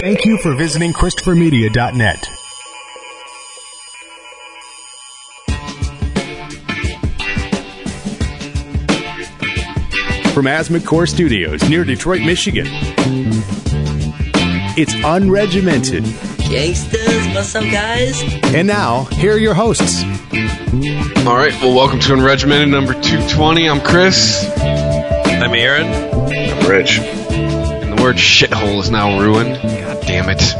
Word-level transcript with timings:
Thank 0.00 0.24
you 0.24 0.38
for 0.38 0.54
visiting 0.54 0.94
ChristopherMedia.net. 0.94 2.24
From 10.32 10.46
Asthma 10.46 10.80
Core 10.80 11.06
Studios 11.06 11.68
near 11.68 11.84
Detroit, 11.84 12.22
Michigan, 12.22 12.66
it's 14.78 14.94
unregimented. 14.94 16.04
Gangsters, 16.48 17.34
what's 17.34 17.54
up, 17.54 17.64
guys? 17.64 18.22
And 18.54 18.66
now, 18.66 19.04
here 19.04 19.34
are 19.34 19.38
your 19.38 19.52
hosts. 19.52 20.02
All 21.26 21.36
right, 21.36 21.52
well, 21.60 21.76
welcome 21.76 22.00
to 22.00 22.14
Unregimented 22.14 22.70
number 22.70 22.94
220. 22.94 23.68
I'm 23.68 23.82
Chris. 23.82 24.50
I'm 24.56 25.52
Aaron. 25.52 25.92
I'm 26.32 26.70
Rich. 26.70 27.00
And 27.00 27.98
the 27.98 28.02
word 28.02 28.16
shithole 28.16 28.80
is 28.80 28.90
now 28.90 29.20
ruined. 29.20 29.58
God 30.00 30.06
damn 30.06 30.28
it. 30.28 30.54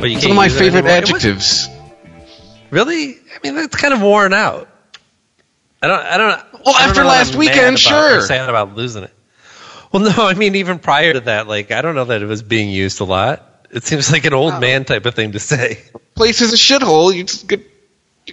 Well, 0.00 0.06
you 0.06 0.16
It's 0.16 0.24
one 0.24 0.32
of 0.32 0.36
my 0.36 0.48
favorite 0.48 0.84
anymore. 0.84 0.96
Adjectives. 0.96 1.68
Really? 2.70 3.14
I 3.14 3.38
mean, 3.42 3.54
that's 3.54 3.76
kind 3.76 3.94
of 3.94 4.02
worn 4.02 4.32
out. 4.32 4.68
I 5.82 5.86
don't. 5.86 6.00
I 6.00 6.16
don't. 6.16 6.30
Well, 6.64 6.74
I 6.74 6.80
don't 6.80 6.88
after 6.90 7.02
know 7.02 7.08
that 7.08 7.16
last 7.16 7.32
I'm 7.32 7.38
weekend, 7.38 7.60
about, 7.60 7.78
sure. 7.78 8.18
or 8.18 8.20
sad 8.22 8.48
about 8.48 8.74
losing 8.74 9.04
it. 9.04 9.14
Well, 9.92 10.02
no. 10.02 10.26
I 10.26 10.34
mean, 10.34 10.56
even 10.56 10.78
prior 10.78 11.12
to 11.12 11.20
that, 11.20 11.48
like, 11.48 11.70
I 11.70 11.82
don't 11.82 11.94
know 11.94 12.06
that 12.06 12.20
it 12.22 12.26
was 12.26 12.42
being 12.42 12.68
used 12.70 13.00
a 13.00 13.04
lot. 13.04 13.66
It 13.70 13.84
seems 13.84 14.10
like 14.10 14.24
an 14.24 14.34
old 14.34 14.54
oh. 14.54 14.60
man 14.60 14.84
type 14.84 15.06
of 15.06 15.14
thing 15.14 15.32
to 15.32 15.40
say. 15.40 15.78
Place 16.14 16.40
is 16.40 16.52
a 16.52 16.56
shithole. 16.56 17.14
You 17.14 17.24
just 17.24 17.46
good, 17.46 17.64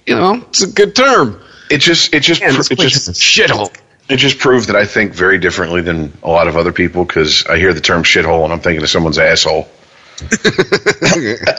you 0.06 0.16
know, 0.16 0.36
it's 0.48 0.64
a 0.64 0.68
good 0.68 0.96
term. 0.96 1.42
It 1.70 1.80
just 1.80 2.14
it 2.14 2.22
just 2.22 2.42
Man, 2.42 2.56
pr- 2.56 2.74
it 2.74 2.80
just 2.80 3.10
shithole. 3.10 3.76
It 4.10 4.18
just 4.18 4.40
proved 4.40 4.68
that 4.70 4.76
I 4.76 4.86
think 4.86 5.14
very 5.14 5.40
differently 5.40 5.82
than 5.82 6.14
a 6.24 6.30
lot 6.30 6.48
of 6.48 6.58
other 6.58 6.72
people 6.72 7.06
because 7.06 7.46
I 7.46 7.58
hear 7.58 7.74
the 7.74 7.82
term 7.82 8.04
shithole 8.04 8.44
and 8.44 8.54
I'm 8.54 8.60
thinking 8.60 8.84
of 8.84 8.90
someone's 8.90 9.18
asshole. 9.18 9.68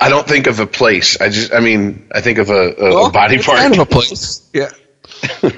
I 0.00 0.08
don't 0.08 0.26
think 0.26 0.46
of 0.46 0.60
a 0.60 0.66
place. 0.66 1.20
I 1.20 1.28
just 1.28 1.52
I 1.52 1.60
mean 1.60 2.08
I 2.12 2.20
think 2.20 2.38
of 2.38 2.50
a, 2.50 2.74
a, 2.78 3.06
a 3.06 3.10
body 3.10 3.36
it's 3.36 3.46
part. 3.46 3.58
Kind 3.58 3.74
of 3.74 3.80
a 3.80 3.86
place. 3.86 4.48
Yeah. 4.52 4.70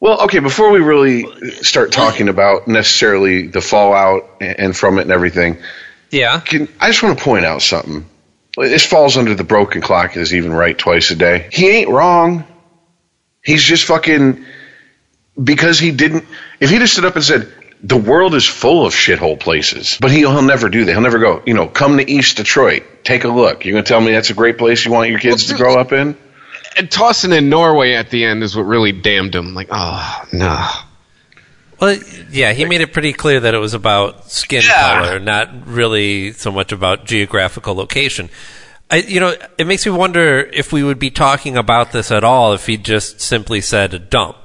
Well, 0.00 0.22
okay, 0.22 0.40
before 0.40 0.72
we 0.72 0.80
really 0.80 1.52
start 1.62 1.92
talking 1.92 2.28
about 2.28 2.66
necessarily 2.66 3.46
the 3.46 3.60
fallout 3.60 4.28
and 4.40 4.58
and 4.58 4.76
from 4.76 4.98
it 4.98 5.02
and 5.02 5.12
everything, 5.12 5.58
Yeah. 6.10 6.40
can, 6.40 6.66
I 6.80 6.88
just 6.88 7.04
want 7.04 7.16
to 7.16 7.22
point 7.24 7.44
out 7.44 7.62
something. 7.62 8.04
This 8.56 8.84
falls 8.84 9.16
under 9.16 9.36
the 9.36 9.44
broken 9.44 9.80
clock 9.80 10.16
is 10.16 10.34
even 10.34 10.52
right 10.52 10.76
twice 10.76 11.12
a 11.12 11.14
day. 11.14 11.48
He 11.52 11.68
ain't 11.70 11.88
wrong. 11.88 12.44
He's 13.44 13.62
just 13.62 13.84
fucking 13.84 14.44
because 15.42 15.78
he 15.78 15.90
didn't. 15.90 16.24
If 16.60 16.70
he 16.70 16.78
just 16.78 16.92
stood 16.94 17.04
up 17.04 17.14
and 17.16 17.24
said 17.24 17.52
the 17.82 17.96
world 17.96 18.34
is 18.34 18.46
full 18.46 18.86
of 18.86 18.92
shithole 18.92 19.38
places, 19.38 19.98
but 20.00 20.10
he'll, 20.10 20.30
he'll 20.30 20.42
never 20.42 20.68
do 20.68 20.84
that. 20.84 20.92
He'll 20.92 21.00
never 21.00 21.18
go. 21.18 21.42
You 21.46 21.54
know, 21.54 21.66
come 21.66 21.96
to 21.98 22.10
East 22.10 22.36
Detroit, 22.36 22.84
take 23.02 23.24
a 23.24 23.28
look. 23.28 23.64
You're 23.64 23.72
gonna 23.74 23.84
tell 23.84 24.00
me 24.00 24.12
that's 24.12 24.30
a 24.30 24.34
great 24.34 24.58
place 24.58 24.84
you 24.84 24.92
want 24.92 25.10
your 25.10 25.18
kids 25.18 25.48
to 25.48 25.56
grow 25.56 25.78
up 25.78 25.92
in? 25.92 26.16
And 26.76 26.90
tossing 26.90 27.32
in 27.32 27.50
Norway 27.50 27.92
at 27.92 28.08
the 28.10 28.24
end 28.24 28.42
is 28.42 28.56
what 28.56 28.62
really 28.62 28.92
damned 28.92 29.34
him. 29.34 29.52
Like, 29.54 29.68
oh, 29.70 30.24
no. 30.32 30.66
Well, 31.80 31.98
yeah. 32.30 32.52
He 32.52 32.64
made 32.64 32.80
it 32.80 32.92
pretty 32.92 33.12
clear 33.12 33.40
that 33.40 33.52
it 33.54 33.58
was 33.58 33.74
about 33.74 34.30
skin 34.30 34.62
Yeah. 34.64 35.04
color, 35.04 35.18
not 35.18 35.66
really 35.66 36.32
so 36.32 36.50
much 36.50 36.72
about 36.72 37.04
geographical 37.04 37.74
location. 37.74 38.30
I, 38.90 38.96
you 38.98 39.20
know, 39.20 39.34
it 39.58 39.66
makes 39.66 39.84
me 39.84 39.92
wonder 39.92 40.40
if 40.40 40.72
we 40.72 40.82
would 40.82 40.98
be 40.98 41.10
talking 41.10 41.56
about 41.58 41.92
this 41.92 42.10
at 42.10 42.24
all 42.24 42.52
if 42.54 42.66
he 42.66 42.76
just 42.76 43.20
simply 43.20 43.60
said 43.60 43.92
a 43.94 43.98
dump, 43.98 44.41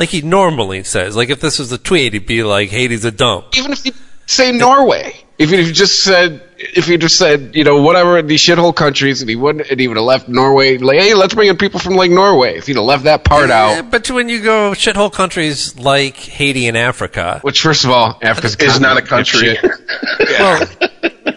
like 0.00 0.08
he 0.08 0.22
normally 0.22 0.82
says. 0.82 1.14
Like 1.14 1.28
if 1.28 1.40
this 1.40 1.58
was 1.58 1.70
a 1.72 1.78
tweet, 1.78 2.14
he'd 2.14 2.26
be 2.26 2.42
like, 2.42 2.70
"Haiti's 2.70 3.04
a 3.04 3.10
dump." 3.10 3.56
Even 3.56 3.70
if 3.72 3.84
you 3.84 3.92
say 4.24 4.50
Norway, 4.50 5.14
if 5.38 5.50
you 5.50 5.70
just 5.72 6.02
said, 6.02 6.42
if 6.56 6.88
you 6.88 6.96
just 6.96 7.18
said, 7.18 7.54
you 7.54 7.64
know, 7.64 7.82
whatever 7.82 8.22
these 8.22 8.40
shithole 8.40 8.74
countries, 8.74 9.20
and 9.20 9.28
he 9.28 9.36
wouldn't, 9.36 9.68
and 9.70 9.78
he 9.78 9.88
would 9.88 9.98
have 9.98 10.06
left 10.06 10.26
Norway, 10.26 10.78
like, 10.78 10.98
hey, 10.98 11.12
let's 11.12 11.34
bring 11.34 11.50
in 11.50 11.58
people 11.58 11.80
from 11.80 11.96
like 11.96 12.10
Norway. 12.10 12.56
If 12.56 12.66
he'd 12.66 12.76
have 12.76 12.84
left 12.86 13.04
that 13.04 13.24
part 13.24 13.50
Yeah, 13.50 13.80
out, 13.80 13.90
but 13.90 14.10
when 14.10 14.30
you 14.30 14.42
go 14.42 14.70
shithole 14.72 15.12
countries 15.12 15.78
like 15.78 16.16
Haiti 16.16 16.66
and 16.66 16.78
Africa, 16.78 17.40
which 17.42 17.60
first 17.60 17.84
of 17.84 17.90
all, 17.90 18.18
Africa 18.22 18.64
Is 18.64 18.80
not 18.80 18.96
a 18.96 19.02
country. 19.02 19.58
well, 20.38 20.66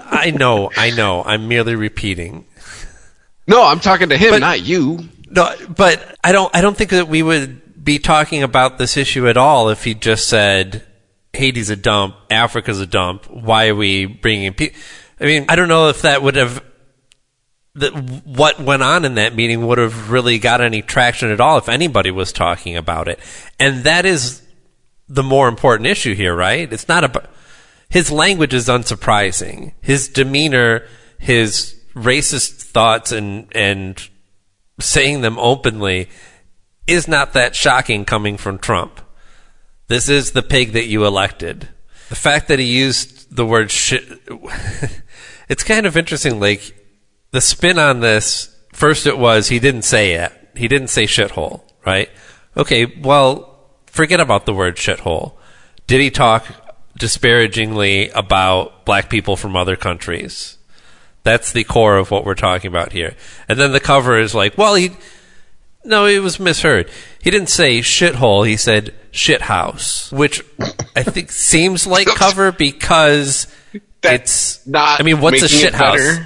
I 0.05 0.31
know, 0.31 0.71
I 0.77 0.91
know, 0.91 1.21
I'm 1.21 1.49
merely 1.49 1.75
repeating. 1.75 2.45
No, 3.45 3.61
I'm 3.61 3.81
talking 3.81 4.07
to 4.07 4.17
him, 4.17 4.31
But- 4.31 4.39
not 4.39 4.61
you. 4.61 4.99
No, 5.29 5.51
but 5.75 5.99
I 6.23 6.31
don't. 6.31 6.55
I 6.55 6.61
don't 6.61 6.77
think 6.77 6.91
that 6.91 7.07
we 7.07 7.23
would 7.23 7.62
be 7.83 7.99
talking 7.99 8.43
about 8.43 8.77
this 8.77 8.97
issue 8.97 9.27
at 9.27 9.37
all 9.37 9.69
if 9.69 9.83
he 9.83 9.93
just 9.93 10.27
said 10.27 10.85
Haiti's 11.33 11.69
a 11.69 11.75
dump, 11.75 12.15
Africa's 12.29 12.79
a 12.79 12.85
dump. 12.87 13.25
Why 13.29 13.67
are 13.67 13.75
we 13.75 14.05
bringing 14.05 14.53
people? 14.53 14.79
I 15.19 15.25
mean, 15.25 15.45
I 15.49 15.55
don't 15.55 15.67
know 15.67 15.89
if 15.89 16.03
that 16.03 16.21
would 16.21 16.35
have 16.35 16.63
that 17.75 17.91
what 18.23 18.59
went 18.59 18.83
on 18.83 19.03
in 19.03 19.15
that 19.15 19.35
meeting 19.35 19.65
would 19.65 19.79
have 19.79 20.11
really 20.11 20.37
got 20.37 20.61
any 20.61 20.81
traction 20.81 21.31
at 21.31 21.41
all 21.41 21.57
if 21.57 21.67
anybody 21.67 22.11
was 22.11 22.31
talking 22.31 22.77
about 22.77 23.07
it. 23.07 23.19
And 23.59 23.83
that 23.83 24.05
is 24.05 24.43
the 25.07 25.23
more 25.23 25.47
important 25.47 25.87
issue 25.87 26.13
here, 26.13 26.35
right? 26.35 26.71
It's 26.71 26.87
not 26.87 27.03
about 27.03 27.29
his 27.89 28.11
language 28.11 28.53
is 28.53 28.67
unsurprising. 28.67 29.73
His 29.81 30.07
demeanor, 30.07 30.87
his 31.17 31.79
racist 31.95 32.63
thoughts 32.63 33.11
and 33.11 33.47
and 33.55 34.09
saying 34.79 35.21
them 35.21 35.37
openly 35.39 36.09
is 36.87 37.07
not 37.07 37.33
that 37.33 37.55
shocking 37.55 38.05
coming 38.05 38.37
from 38.37 38.57
Trump. 38.57 38.99
This 39.87 40.09
is 40.09 40.31
the 40.31 40.41
pig 40.41 40.73
that 40.73 40.87
you 40.87 41.05
elected. 41.05 41.69
The 42.09 42.15
fact 42.15 42.47
that 42.47 42.59
he 42.59 42.65
used 42.65 43.35
the 43.35 43.45
word 43.45 43.71
shit, 43.71 44.03
it's 45.49 45.63
kind 45.63 45.85
of 45.85 45.97
interesting. 45.97 46.39
Like, 46.39 46.75
the 47.31 47.41
spin 47.41 47.79
on 47.79 47.99
this, 47.99 48.55
first 48.71 49.07
it 49.07 49.17
was 49.17 49.47
he 49.47 49.59
didn't 49.59 49.81
say 49.83 50.13
it. 50.13 50.31
He 50.55 50.67
didn't 50.67 50.89
say 50.89 51.05
shithole, 51.05 51.61
right? 51.85 52.09
Okay, 52.55 52.85
well, 52.85 53.71
forget 53.87 54.19
about 54.19 54.45
the 54.45 54.53
word 54.53 54.75
shithole. 54.75 55.33
Did 55.87 56.01
he 56.01 56.11
talk 56.11 56.45
disparagingly 56.97 58.09
about 58.09 58.85
black 58.85 59.09
people 59.09 59.35
from 59.35 59.55
other 59.55 59.75
countries? 59.75 60.57
That's 61.23 61.51
the 61.51 61.63
core 61.63 61.97
of 61.97 62.11
what 62.11 62.25
we're 62.25 62.35
talking 62.35 62.67
about 62.67 62.91
here. 62.91 63.15
And 63.47 63.59
then 63.59 63.71
the 63.71 63.79
cover 63.79 64.17
is 64.17 64.35
like, 64.35 64.57
well, 64.57 64.75
he, 64.75 64.91
no, 65.83 66.05
it 66.05 66.19
was 66.19 66.39
misheard. 66.39 66.89
He 67.21 67.31
didn't 67.31 67.49
say 67.49 67.79
shithole. 67.79 68.47
He 68.47 68.57
said 68.57 68.93
shithouse, 69.11 70.11
which 70.11 70.43
I 70.95 71.03
think 71.03 71.31
seems 71.31 71.85
like 71.85 72.07
cover 72.07 72.51
because 72.51 73.47
it's 74.01 74.65
not 74.67 74.99
I 74.99 75.03
mean, 75.03 75.21
what's 75.21 75.41
a 75.41 75.47
shithouse? 75.47 76.25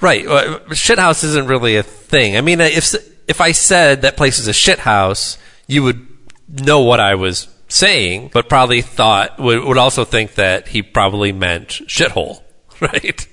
Right. 0.00 0.26
Well, 0.26 0.60
shithouse 0.70 1.24
isn't 1.24 1.46
really 1.46 1.76
a 1.76 1.82
thing. 1.82 2.36
I 2.36 2.40
mean, 2.40 2.60
if 2.60 2.94
if 3.26 3.40
I 3.40 3.52
said 3.52 4.02
that 4.02 4.16
place 4.16 4.38
is 4.38 4.48
a 4.48 4.52
shithouse, 4.52 5.38
you 5.66 5.82
would 5.82 6.06
know 6.48 6.80
what 6.80 7.00
I 7.00 7.14
was 7.14 7.48
saying, 7.68 8.30
but 8.32 8.48
probably 8.48 8.82
thought 8.82 9.38
would 9.38 9.64
would 9.64 9.78
also 9.78 10.04
think 10.04 10.34
that 10.34 10.68
he 10.68 10.82
probably 10.82 11.32
meant 11.32 11.68
shithole, 11.68 12.42
right? 12.80 13.26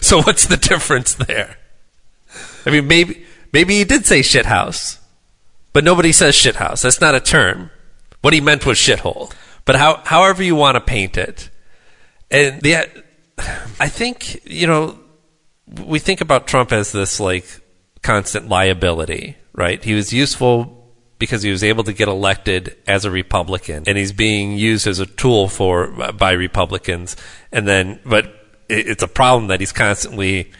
So 0.00 0.22
what's 0.22 0.46
the 0.46 0.56
difference 0.56 1.14
there? 1.14 1.56
I 2.64 2.70
mean, 2.70 2.86
maybe 2.86 3.26
maybe 3.52 3.78
he 3.78 3.84
did 3.84 4.06
say 4.06 4.20
shithouse, 4.20 4.98
but 5.72 5.84
nobody 5.84 6.12
says 6.12 6.34
shithouse. 6.34 6.82
That's 6.82 7.00
not 7.00 7.14
a 7.14 7.20
term. 7.20 7.70
What 8.20 8.34
he 8.34 8.40
meant 8.40 8.66
was 8.66 8.78
shithole. 8.78 9.32
But 9.64 9.76
how, 9.76 10.02
however 10.04 10.42
you 10.42 10.56
want 10.56 10.76
to 10.76 10.80
paint 10.80 11.16
it, 11.16 11.50
and 12.30 12.60
the, 12.62 12.88
I 13.78 13.88
think 13.88 14.40
you 14.44 14.66
know, 14.66 14.98
we 15.84 15.98
think 15.98 16.20
about 16.20 16.46
Trump 16.46 16.72
as 16.72 16.92
this 16.92 17.20
like 17.20 17.46
constant 18.02 18.48
liability, 18.48 19.36
right? 19.52 19.82
He 19.82 19.94
was 19.94 20.12
useful 20.12 20.78
because 21.18 21.42
he 21.42 21.50
was 21.52 21.62
able 21.62 21.84
to 21.84 21.92
get 21.92 22.08
elected 22.08 22.76
as 22.86 23.04
a 23.04 23.10
Republican, 23.10 23.84
and 23.86 23.96
he's 23.96 24.12
being 24.12 24.52
used 24.58 24.86
as 24.86 24.98
a 24.98 25.06
tool 25.06 25.48
for 25.48 25.88
by 26.12 26.32
Republicans. 26.32 27.16
And 27.52 27.68
then, 27.68 28.00
but 28.04 28.34
it's 28.68 29.02
a 29.02 29.08
problem 29.08 29.48
that 29.48 29.60
he's 29.60 29.72
constantly 29.72 30.50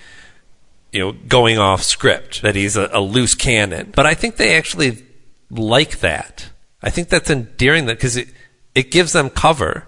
you 0.93 1.00
know, 1.00 1.12
going 1.12 1.59
off 1.59 1.83
script, 1.83 2.43
that 2.43 2.55
he's 2.55 2.77
a, 2.77 2.89
a 2.93 3.00
loose 3.00 3.35
cannon. 3.35 3.93
But 3.94 4.06
I 4.06 4.15
think 4.15 4.37
they 4.37 4.56
actually 4.56 5.03
like 5.50 6.00
that. 6.00 6.50
I 6.83 6.91
think 6.91 7.09
that's 7.09 7.31
endearing 7.31 7.87
that 7.87 7.97
because 7.97 8.17
it, 8.17 8.29
it 8.75 8.91
gives 8.91 9.12
them 9.12 9.31
cover. 9.31 9.87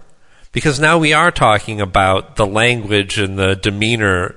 Because 0.53 0.79
now 0.79 0.99
we 0.99 1.13
are 1.13 1.31
talking 1.31 1.81
about 1.81 2.37
the 2.37 2.47
language 2.47 3.19
and 3.19 3.39
the 3.39 3.57
demeanor 3.57 4.37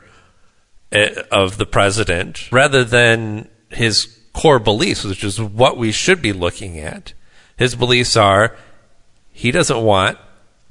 eh, 0.92 1.14
of 1.32 1.58
the 1.58 1.66
president 1.66 2.52
rather 2.52 2.84
than 2.84 3.48
his 3.70 4.18
core 4.34 4.60
beliefs, 4.60 5.04
which 5.04 5.24
is 5.24 5.40
what 5.40 5.78
we 5.78 5.92
should 5.92 6.22
be 6.22 6.34
looking 6.34 6.80
at. 6.80 7.14
His 7.56 7.76
beliefs 7.76 8.18
are 8.18 8.56
he 9.32 9.52
doesn't 9.52 9.82
want 9.82 10.18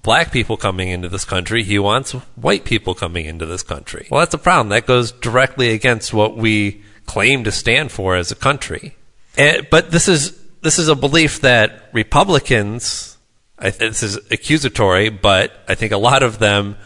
black 0.07 0.31
people 0.31 0.57
coming 0.57 0.89
into 0.89 1.09
this 1.09 1.25
country. 1.25 1.65
He 1.65 1.81
wants 1.81 2.13
white 2.37 2.65
people 2.65 2.95
coming 2.95 3.27
into 3.27 3.45
this 3.45 3.65
country. 3.65 4.07
Well, 4.09 4.21
that's 4.21 4.35
a 4.35 4.39
problem. 4.39 4.69
That 4.69 4.87
goes 4.87 5.11
directly 5.11 5.71
against 5.71 6.15
what 6.15 6.37
we 6.37 6.85
claim 7.07 7.43
to 7.43 7.51
stand 7.51 7.91
for 7.91 8.15
as 8.15 8.31
a 8.31 8.37
country. 8.37 8.95
And, 9.37 9.67
but 9.69 9.91
this 9.91 10.07
is 10.07 10.41
this 10.63 10.79
is 10.79 10.89
a 10.89 10.95
belief 10.95 11.41
that 11.41 11.91
Republicans. 11.93 13.19
I, 13.59 13.71
this 13.71 14.05
is 14.05 14.17
accusatory, 14.31 15.09
but 15.09 15.53
I 15.67 15.75
think 15.75 15.91
a 15.91 15.99
lot 15.99 16.23
of 16.23 16.39
them 16.39 16.77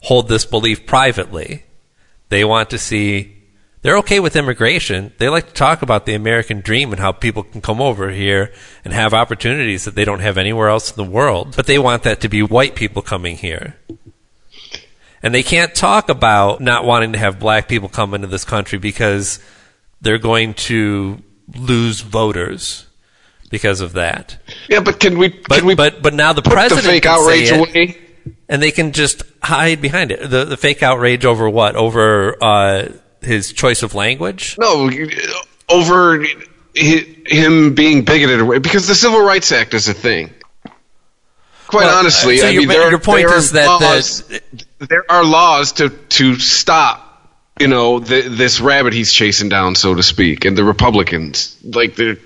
hold 0.00 0.28
this 0.28 0.44
belief 0.44 0.84
privately. 0.84 1.62
They 2.28 2.44
want 2.44 2.70
to 2.70 2.78
see 2.78 3.33
they're 3.84 3.98
okay 3.98 4.18
with 4.18 4.34
immigration. 4.34 5.12
They 5.18 5.28
like 5.28 5.48
to 5.48 5.52
talk 5.52 5.82
about 5.82 6.06
the 6.06 6.14
American 6.14 6.62
dream 6.62 6.90
and 6.90 6.98
how 6.98 7.12
people 7.12 7.42
can 7.42 7.60
come 7.60 7.82
over 7.82 8.10
here 8.10 8.50
and 8.82 8.94
have 8.94 9.12
opportunities 9.12 9.84
that 9.84 9.94
they 9.94 10.06
don't 10.06 10.20
have 10.20 10.38
anywhere 10.38 10.70
else 10.70 10.90
in 10.90 10.96
the 10.96 11.08
world. 11.08 11.52
But 11.54 11.66
they 11.66 11.78
want 11.78 12.02
that 12.04 12.22
to 12.22 12.30
be 12.30 12.42
white 12.42 12.76
people 12.76 13.02
coming 13.02 13.36
here. 13.36 13.76
And 15.22 15.34
they 15.34 15.42
can't 15.42 15.74
talk 15.74 16.08
about 16.08 16.62
not 16.62 16.86
wanting 16.86 17.12
to 17.12 17.18
have 17.18 17.38
black 17.38 17.68
people 17.68 17.90
come 17.90 18.14
into 18.14 18.26
this 18.26 18.46
country 18.46 18.78
because 18.78 19.38
they're 20.00 20.16
going 20.16 20.54
to 20.54 21.22
lose 21.54 22.00
voters 22.00 22.86
because 23.50 23.82
of 23.82 23.92
that. 23.92 24.38
Yeah, 24.66 24.80
but 24.80 24.98
can 24.98 25.18
we? 25.18 25.28
But 25.28 25.58
can 25.58 25.66
we 25.66 25.74
but 25.74 26.02
but 26.02 26.14
now 26.14 26.32
the 26.32 26.40
put 26.40 26.50
the 26.50 26.54
president 26.56 26.86
fake 26.86 27.02
can 27.02 27.18
say 27.18 27.50
outrage 27.50 27.50
it, 27.50 27.58
away? 27.58 27.98
and 28.48 28.62
they 28.62 28.70
can 28.70 28.92
just 28.92 29.24
hide 29.42 29.82
behind 29.82 30.10
it. 30.10 30.30
The 30.30 30.46
the 30.46 30.56
fake 30.56 30.82
outrage 30.82 31.26
over 31.26 31.50
what? 31.50 31.76
Over 31.76 32.42
uh, 32.42 32.88
his 33.24 33.52
choice 33.52 33.82
of 33.82 33.94
language? 33.94 34.56
No, 34.58 34.90
over 35.68 36.24
hi- 36.24 37.06
him 37.26 37.74
being 37.74 38.04
bigoted 38.04 38.40
or 38.40 38.60
because 38.60 38.86
the 38.86 38.94
Civil 38.94 39.22
Rights 39.22 39.50
Act 39.52 39.74
is 39.74 39.88
a 39.88 39.94
thing. 39.94 40.30
Quite 41.66 41.84
Well, 41.86 41.98
honestly, 41.98 42.38
so 42.38 42.46
I 42.46 42.56
mean, 42.56 42.70
your 42.70 42.98
point 42.98 43.28
is 43.30 43.52
that- 43.52 43.66
laws, 43.66 44.22
there 44.78 45.04
are 45.10 45.24
laws 45.24 45.72
to 45.72 45.88
to 45.88 46.38
stop, 46.38 47.00
you 47.58 47.68
know, 47.68 48.00
the, 48.00 48.22
this 48.28 48.60
rabbit 48.60 48.92
he's 48.92 49.12
chasing 49.12 49.48
down, 49.48 49.74
so 49.74 49.94
to 49.94 50.02
speak, 50.02 50.44
and 50.44 50.56
the 50.58 50.64
Republicans 50.64 51.56
like 51.64 51.96
they're. 51.96 52.16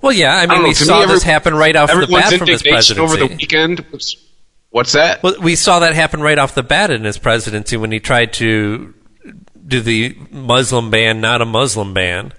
Well, 0.00 0.12
yeah. 0.12 0.32
I 0.36 0.42
I 0.42 0.46
mean, 0.46 0.62
know, 0.62 0.68
we 0.68 0.74
saw 0.74 1.00
me, 1.00 1.06
this 1.06 1.22
every- 1.22 1.32
happen 1.32 1.54
right 1.54 1.74
off 1.74 1.90
the 1.90 2.06
bat 2.06 2.34
from 2.34 2.46
his 2.48 2.62
presidency. 2.62 3.00
over 3.00 3.16
the 3.16 3.34
weekend. 3.34 3.84
Was, 3.90 4.16
what's 4.70 4.92
that? 4.92 5.22
Well, 5.24 5.34
we 5.42 5.56
saw 5.56 5.80
that 5.80 5.94
happen 5.94 6.20
right 6.20 6.38
off 6.38 6.54
the 6.54 6.62
bat 6.62 6.90
in 6.92 7.02
his 7.02 7.18
presidency 7.18 7.76
when 7.76 7.90
he 7.90 7.98
tried 7.98 8.32
to 8.34 8.94
do 9.68 9.80
the 9.80 10.16
Muslim 10.30 10.90
ban, 10.90 11.20
not 11.20 11.42
a 11.42 11.44
Muslim 11.44 11.94
ban. 11.94 12.32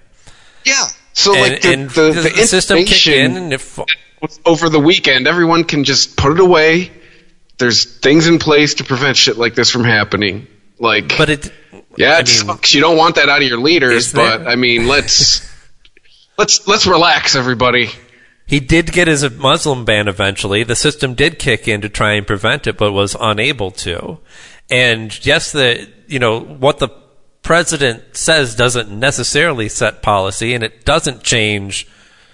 yeah. 0.64 0.86
So 1.12 1.34
and 1.34 1.52
like 1.52 1.62
the, 1.62 1.72
and 1.72 1.90
the, 1.90 2.12
the, 2.12 2.22
the 2.22 2.46
system 2.46 2.84
kicked 2.84 3.06
in, 3.06 3.36
and 3.36 3.52
if 3.52 3.78
over 4.46 4.68
the 4.68 4.78
weekend, 4.80 5.26
everyone 5.26 5.64
can 5.64 5.84
just 5.84 6.16
put 6.16 6.32
it 6.32 6.40
away. 6.40 6.90
There's 7.58 7.84
things 7.84 8.26
in 8.26 8.38
place 8.38 8.74
to 8.74 8.84
prevent 8.84 9.16
shit 9.16 9.36
like 9.36 9.54
this 9.54 9.70
from 9.70 9.84
happening. 9.84 10.46
Like, 10.78 11.16
but 11.18 11.28
it 11.28 11.52
yeah, 11.96 12.12
I 12.12 12.20
it 12.20 12.26
mean, 12.26 12.46
sucks. 12.46 12.74
You 12.74 12.80
don't 12.80 12.96
want 12.96 13.16
that 13.16 13.28
out 13.28 13.42
of 13.42 13.48
your 13.48 13.58
leaders, 13.58 14.12
but 14.12 14.46
I 14.46 14.56
mean, 14.56 14.86
let's 14.86 15.46
let's 16.38 16.66
let's 16.66 16.86
relax, 16.86 17.36
everybody. 17.36 17.90
He 18.46 18.60
did 18.60 18.92
get 18.92 19.06
his 19.06 19.28
Muslim 19.30 19.84
ban 19.84 20.08
eventually. 20.08 20.64
The 20.64 20.74
system 20.74 21.14
did 21.14 21.38
kick 21.38 21.68
in 21.68 21.82
to 21.82 21.88
try 21.88 22.14
and 22.14 22.26
prevent 22.26 22.66
it, 22.66 22.76
but 22.78 22.92
was 22.92 23.16
unable 23.20 23.70
to. 23.72 24.18
And 24.70 25.24
yes, 25.24 25.52
the 25.52 25.88
you 26.06 26.18
know 26.18 26.40
what 26.40 26.78
the 26.78 26.88
president 27.42 28.16
says 28.16 28.54
doesn't 28.54 28.90
necessarily 28.90 29.68
set 29.68 30.02
policy, 30.02 30.54
and 30.54 30.62
it 30.64 30.84
doesn't 30.84 31.22
change. 31.22 31.86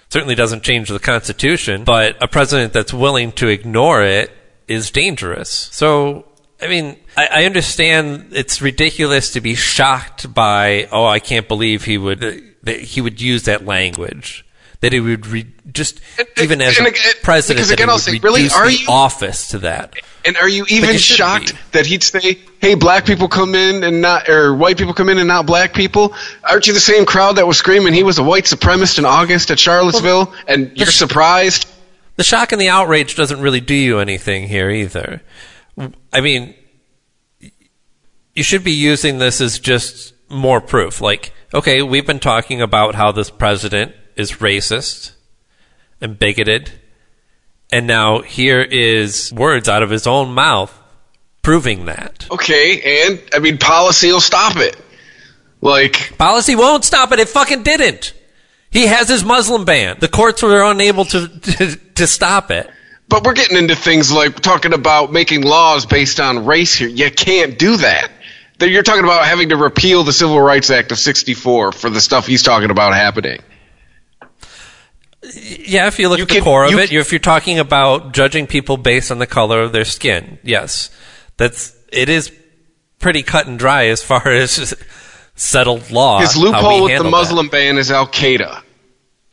Certainly 0.09 0.35
doesn't 0.35 0.63
change 0.63 0.89
the 0.89 0.99
Constitution, 0.99 1.83
but 1.83 2.15
a 2.23 2.27
president 2.27 2.71
that's 2.73 2.93
willing 2.93 3.31
to 3.33 3.47
ignore 3.47 4.01
it 4.03 4.31
is 4.67 4.89
dangerous. 4.89 5.49
So, 5.73 6.25
I 6.61 6.67
mean, 6.67 6.97
I, 7.17 7.27
I 7.41 7.45
understand 7.45 8.29
it's 8.31 8.61
ridiculous 8.61 9.31
to 9.33 9.41
be 9.41 9.53
shocked 9.55 10.33
by, 10.33 10.87
oh, 10.91 11.05
I 11.05 11.19
can't 11.19 11.47
believe 11.47 11.83
he 11.83 11.97
would 11.97 12.23
uh, 12.23 12.31
that 12.63 12.79
he 12.81 13.01
would 13.01 13.19
use 13.21 13.43
that 13.43 13.65
language. 13.65 14.45
That 14.81 14.93
he 14.93 14.99
would 14.99 15.25
re- 15.25 15.51
just 15.71 15.99
even 16.39 16.61
as 16.61 16.77
and 16.77 16.87
again- 16.87 17.01
president, 17.23 17.57
because 17.57 17.69
that 17.69 17.73
again, 17.75 17.87
he 17.87 17.91
I'll 17.91 17.95
would 17.95 18.01
say, 18.03 18.19
really, 18.19 18.47
are 18.49 18.67
the 18.67 18.73
you- 18.73 18.87
office 18.87 19.47
to 19.49 19.59
that? 19.59 19.95
And 20.25 20.35
are 20.37 20.49
you 20.49 20.65
even 20.69 20.93
you 20.93 20.97
shocked 20.97 21.53
be. 21.53 21.59
that 21.71 21.85
he'd 21.85 22.03
say, 22.03 22.39
"Hey, 22.59 22.75
black 22.75 23.05
people 23.05 23.27
come 23.27 23.55
in 23.55 23.83
and 23.83 24.01
not, 24.01 24.27
or 24.29 24.53
white 24.55 24.77
people 24.77 24.93
come 24.93 25.09
in 25.09 25.17
and 25.17 25.27
not 25.27 25.45
black 25.45 25.73
people"? 25.73 26.13
Aren't 26.43 26.67
you 26.67 26.73
the 26.73 26.79
same 26.79 27.05
crowd 27.05 27.37
that 27.37 27.47
was 27.47 27.57
screaming 27.57 27.93
he 27.93 28.03
was 28.03 28.17
a 28.17 28.23
white 28.23 28.45
supremacist 28.45 28.99
in 28.99 29.05
August 29.05 29.51
at 29.51 29.59
Charlottesville? 29.59 30.33
and 30.47 30.71
you're 30.75 30.87
surprised? 30.87 31.67
The 32.17 32.23
shock 32.23 32.51
and 32.51 32.59
the 32.59 32.69
outrage 32.69 33.15
doesn't 33.15 33.39
really 33.39 33.61
do 33.61 33.75
you 33.75 33.99
anything 33.99 34.47
here 34.47 34.69
either. 34.69 35.21
I 36.11 36.21
mean, 36.21 36.55
you 38.33 38.43
should 38.43 38.63
be 38.63 38.71
using 38.71 39.19
this 39.19 39.39
as 39.39 39.59
just 39.59 40.13
more 40.29 40.59
proof. 40.59 40.99
Like, 40.99 41.33
okay, 41.53 41.81
we've 41.81 42.07
been 42.07 42.19
talking 42.19 42.61
about 42.61 42.95
how 42.95 43.11
this 43.11 43.29
president 43.29 43.93
is 44.15 44.33
racist 44.33 45.11
and 46.01 46.17
bigoted, 46.17 46.71
and 47.71 47.87
now 47.87 48.21
here 48.21 48.61
is 48.61 49.31
words 49.33 49.67
out 49.69 49.83
of 49.83 49.89
his 49.89 50.07
own 50.07 50.33
mouth 50.33 50.77
proving 51.41 51.85
that. 51.85 52.27
Okay, 52.31 53.07
and 53.07 53.21
I 53.33 53.39
mean, 53.39 53.57
policy 53.57 54.11
will 54.11 54.19
stop 54.21 54.57
it. 54.57 54.75
Like, 55.61 56.17
Policy 56.17 56.55
won't 56.55 56.85
stop 56.85 57.11
it. 57.11 57.19
It 57.19 57.29
fucking 57.29 57.63
didn't. 57.63 58.13
He 58.69 58.85
has 58.85 59.07
his 59.09 59.23
Muslim 59.23 59.65
ban. 59.65 59.97
The 59.99 60.07
courts 60.07 60.43
were 60.43 60.61
unable 60.63 61.05
to 61.05 61.27
to, 61.39 61.75
to 61.95 62.05
stop 62.07 62.51
it. 62.51 62.69
but 63.09 63.23
we're 63.23 63.33
getting 63.33 63.57
into 63.57 63.75
things 63.75 64.11
like 64.11 64.39
talking 64.39 64.73
about 64.73 65.11
making 65.11 65.41
laws 65.41 65.85
based 65.85 66.19
on 66.19 66.45
race 66.45 66.75
here. 66.75 66.89
You 66.89 67.09
can't 67.09 67.57
do 67.57 67.77
that. 67.77 68.11
That 68.59 68.69
You're 68.69 68.83
talking 68.83 69.03
about 69.03 69.25
having 69.25 69.49
to 69.49 69.55
repeal 69.57 70.03
the 70.03 70.11
Civil 70.13 70.39
Rights 70.41 70.69
Act 70.69 70.91
of 70.91 70.99
'64 70.99 71.71
for 71.71 71.89
the 71.89 72.01
stuff 72.01 72.27
he's 72.27 72.43
talking 72.43 72.69
about 72.71 72.93
happening. 72.93 73.39
Yeah, 75.35 75.87
if 75.87 75.99
you 75.99 76.09
look 76.09 76.19
You 76.19 76.23
at 76.23 76.29
the 76.29 76.41
core 76.41 76.65
of 76.65 76.73
it, 76.73 76.91
if 76.91 77.11
you're 77.11 77.19
talking 77.19 77.59
about 77.59 78.13
judging 78.13 78.47
people 78.47 78.77
based 78.77 79.11
on 79.11 79.19
the 79.19 79.27
color 79.27 79.61
of 79.61 79.71
their 79.71 79.85
skin, 79.85 80.39
yes, 80.43 80.89
that's 81.37 81.75
it 81.91 82.09
is 82.09 82.31
pretty 82.99 83.23
cut 83.23 83.47
and 83.47 83.57
dry 83.59 83.87
as 83.87 84.01
far 84.03 84.27
as 84.31 84.73
settled 85.35 85.91
law. 85.91 86.19
His 86.19 86.35
loophole 86.37 86.83
with 86.83 86.97
the 86.97 87.09
Muslim 87.09 87.49
ban 87.49 87.77
is 87.77 87.91
Al 87.91 88.07
Qaeda. 88.07 88.61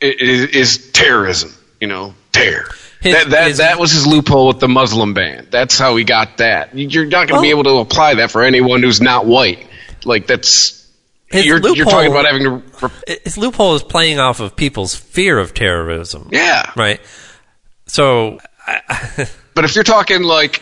It 0.01 0.21
is, 0.21 0.45
is 0.49 0.91
terrorism. 0.91 1.53
You 1.79 1.87
know, 1.87 2.13
terror. 2.31 2.69
His- 3.01 3.13
that 3.13 3.29
that, 3.29 3.47
his- 3.47 3.57
that 3.57 3.79
was 3.79 3.91
his 3.91 4.07
loophole 4.07 4.47
with 4.47 4.59
the 4.59 4.67
Muslim 4.67 5.13
ban. 5.13 5.47
That's 5.51 5.77
how 5.77 5.95
he 5.95 6.03
got 6.03 6.37
that. 6.37 6.75
You're 6.77 7.05
not 7.05 7.27
going 7.27 7.39
to 7.39 7.41
be 7.41 7.51
able 7.51 7.63
to 7.65 7.77
apply 7.77 8.15
that 8.15 8.31
for 8.31 8.41
anyone 8.43 8.81
who's 8.83 9.01
not 9.01 9.25
white. 9.25 9.67
Like 10.03 10.27
that's 10.27 10.84
His 11.27 11.45
you're, 11.45 11.57
you're 11.59 11.75
loophole- 11.75 11.91
talking 11.91 12.11
about 12.11 12.25
having 12.25 12.43
to. 12.43 12.91
His 13.23 13.37
loophole 13.37 13.75
is 13.75 13.83
playing 13.83 14.19
off 14.19 14.39
of 14.39 14.55
people's 14.55 14.95
fear 14.95 15.39
of 15.39 15.53
terrorism. 15.53 16.29
Yeah, 16.31 16.71
Right. 16.75 17.01
So, 17.87 18.39
but 19.53 19.65
if 19.65 19.75
you're 19.75 19.83
talking 19.83 20.23
like 20.23 20.61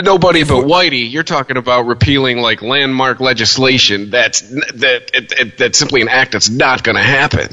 nobody 0.00 0.44
but 0.44 0.64
whitey, 0.64 1.10
you're 1.10 1.24
talking 1.24 1.56
about 1.56 1.86
repealing 1.86 2.38
like 2.38 2.62
landmark 2.62 3.20
legislation. 3.20 4.10
That's 4.10 4.40
that 4.40 5.10
it, 5.14 5.32
it, 5.32 5.58
that's 5.58 5.78
simply 5.78 6.02
an 6.02 6.08
act 6.08 6.32
that's 6.32 6.48
not 6.48 6.82
going 6.82 6.96
to 6.96 7.02
happen. 7.02 7.48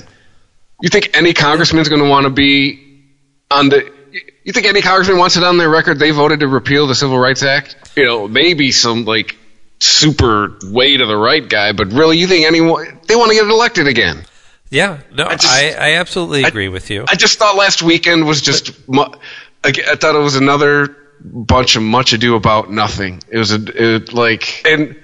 You 0.82 0.89
think 0.89 1.17
any 1.17 1.34
congressman's 1.34 1.89
going 1.89 2.03
to 2.03 2.10
want 2.10 2.25
to 2.25 2.29
be 2.29 3.03
on 3.50 3.70
the? 3.70 3.91
You 4.44 4.53
think 4.53 4.67
any 4.67 4.82
congressman 4.82 5.17
wants 5.17 5.38
it 5.38 5.44
on 5.44 5.58
their 5.58 5.70
record 5.70 5.98
they 5.98 6.12
voted 6.12 6.41
to 6.41 6.48
repeal 6.48 6.88
the 6.88 6.96
Civil 6.96 7.17
Rights 7.17 7.44
Act? 7.44 7.75
You 7.96 8.05
know, 8.05 8.27
maybe 8.27 8.72
some 8.72 9.05
like 9.05 9.36
super 9.86 10.58
way 10.63 10.98
to 10.98 11.06
the 11.06 11.18
right 11.18 11.48
guy, 11.48 11.72
but 11.72 11.92
really, 11.94 12.18
you 12.18 12.27
think 12.27 12.46
anyone 12.46 13.00
they 13.08 13.15
want 13.15 13.30
to 13.32 13.36
get 13.36 13.48
elected 13.48 13.88
again? 13.88 14.25
yeah, 14.70 15.01
no, 15.12 15.25
I, 15.25 15.36
just- 15.36 15.54
I, 15.54 15.94
absolutely 15.96 16.44
agree 16.44 16.70
with 16.70 16.89
you. 16.89 17.06
I 17.08 17.15
just 17.15 17.38
thought 17.39 17.56
last 17.56 17.82
weekend 17.84 18.25
was 18.25 18.42
just. 18.42 18.88
Mu- 18.89 19.04
I, 19.63 19.70
I 19.70 19.96
thought 19.96 20.15
it 20.15 20.20
was 20.20 20.36
another 20.36 20.96
bunch 21.22 21.75
of 21.75 21.84
much 21.84 22.13
ado 22.13 22.36
about 22.36 22.72
nothing. 22.72 23.22
It 23.32 23.38
was 23.38 23.51
a 23.51 23.96
it, 23.96 24.13
like 24.13 24.63
and 24.68 24.96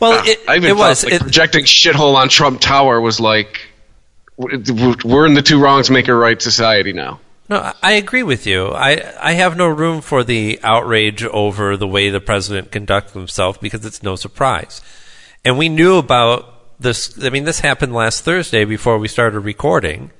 well, 0.00 0.20
ah, 0.20 0.22
it, 0.26 0.40
I 0.48 0.56
even 0.56 0.70
it 0.70 0.74
thought 0.74 0.88
was. 0.88 1.04
like, 1.04 1.12
it, 1.14 1.20
projecting 1.22 1.64
shithole 1.64 2.14
on 2.14 2.28
Trump 2.28 2.60
Tower 2.60 3.00
was 3.00 3.20
like 3.20 3.60
we're 4.36 5.26
in 5.26 5.34
the 5.34 5.42
two 5.42 5.60
wrongs 5.60 5.90
make 5.90 6.08
a 6.08 6.14
right 6.14 6.40
society 6.40 6.92
now. 6.92 7.20
No, 7.48 7.72
I 7.82 7.92
agree 7.92 8.22
with 8.22 8.46
you. 8.46 8.68
I 8.68 9.14
I 9.20 9.32
have 9.32 9.56
no 9.56 9.66
room 9.66 10.00
for 10.00 10.24
the 10.24 10.58
outrage 10.62 11.24
over 11.24 11.76
the 11.76 11.86
way 11.86 12.08
the 12.08 12.20
president 12.20 12.72
conducts 12.72 13.12
himself 13.12 13.60
because 13.60 13.84
it's 13.84 14.02
no 14.02 14.16
surprise. 14.16 14.80
And 15.44 15.58
we 15.58 15.68
knew 15.68 15.96
about 15.96 16.80
this. 16.80 17.22
I 17.22 17.28
mean, 17.28 17.44
this 17.44 17.60
happened 17.60 17.92
last 17.92 18.24
Thursday 18.24 18.64
before 18.64 18.98
we 18.98 19.08
started 19.08 19.40
recording, 19.40 20.10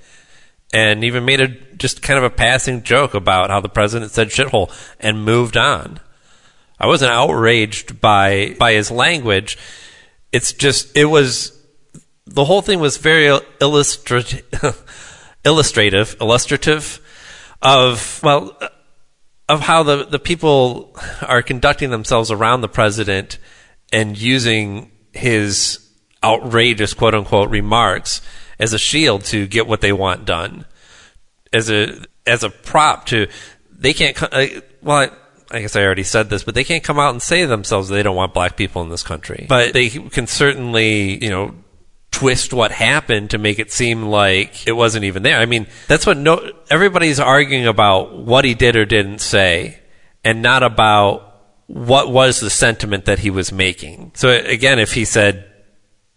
and 0.74 1.02
even 1.02 1.24
made 1.24 1.40
a 1.40 1.48
just 1.48 2.02
kind 2.02 2.18
of 2.18 2.24
a 2.24 2.30
passing 2.30 2.82
joke 2.82 3.14
about 3.14 3.48
how 3.48 3.60
the 3.60 3.70
president 3.70 4.12
said 4.12 4.28
shithole 4.28 4.70
and 5.00 5.24
moved 5.24 5.56
on. 5.56 6.00
I 6.78 6.86
wasn't 6.86 7.12
outraged 7.12 8.02
by 8.02 8.54
by 8.58 8.74
his 8.74 8.90
language. 8.90 9.56
It's 10.30 10.52
just 10.52 10.94
it 10.94 11.06
was 11.06 11.58
the 12.26 12.44
whole 12.44 12.60
thing 12.60 12.80
was 12.80 12.98
very 12.98 13.26
illustrative, 13.62 14.42
illustrative, 15.42 16.16
illustrative 16.20 17.00
of 17.64 18.20
well 18.22 18.56
of 19.48 19.60
how 19.60 19.82
the 19.82 20.04
the 20.04 20.18
people 20.18 20.96
are 21.22 21.42
conducting 21.42 21.90
themselves 21.90 22.30
around 22.30 22.60
the 22.60 22.68
president 22.68 23.38
and 23.92 24.16
using 24.18 24.90
his 25.12 25.80
outrageous 26.22 26.94
quote 26.94 27.14
unquote 27.14 27.50
remarks 27.50 28.20
as 28.58 28.72
a 28.72 28.78
shield 28.78 29.24
to 29.24 29.46
get 29.46 29.66
what 29.66 29.80
they 29.80 29.92
want 29.92 30.24
done 30.24 30.64
as 31.52 31.70
a 31.70 32.04
as 32.26 32.44
a 32.44 32.50
prop 32.50 33.06
to 33.06 33.26
they 33.72 33.92
can't 33.92 34.18
well 34.82 35.10
I 35.50 35.60
guess 35.60 35.76
I 35.76 35.82
already 35.84 36.02
said 36.02 36.30
this, 36.30 36.42
but 36.42 36.56
they 36.56 36.64
can't 36.64 36.82
come 36.82 36.98
out 36.98 37.10
and 37.10 37.22
say 37.22 37.44
themselves 37.44 37.88
they 37.88 38.02
don't 38.02 38.16
want 38.16 38.34
black 38.34 38.56
people 38.56 38.82
in 38.82 38.88
this 38.88 39.04
country. 39.04 39.46
But 39.48 39.72
they 39.72 39.88
can 39.88 40.26
certainly, 40.26 41.22
you 41.22 41.30
know, 41.30 41.54
twist 42.14 42.52
what 42.52 42.70
happened 42.72 43.30
to 43.30 43.38
make 43.38 43.58
it 43.58 43.72
seem 43.72 44.04
like 44.04 44.66
it 44.66 44.72
wasn't 44.72 45.04
even 45.04 45.22
there. 45.22 45.38
I 45.38 45.46
mean, 45.46 45.66
that's 45.88 46.06
what 46.06 46.16
no 46.16 46.52
everybody's 46.70 47.20
arguing 47.20 47.66
about 47.66 48.16
what 48.16 48.44
he 48.44 48.54
did 48.54 48.76
or 48.76 48.84
didn't 48.84 49.18
say 49.18 49.80
and 50.24 50.40
not 50.42 50.62
about 50.62 51.30
what 51.66 52.10
was 52.10 52.40
the 52.40 52.50
sentiment 52.50 53.06
that 53.06 53.18
he 53.18 53.30
was 53.30 53.52
making. 53.52 54.12
So 54.14 54.28
again, 54.28 54.78
if 54.78 54.92
he 54.92 55.04
said 55.04 55.50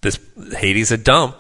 this 0.01 0.19
Haiti's 0.53 0.91
a 0.91 0.97
dump, 0.97 1.35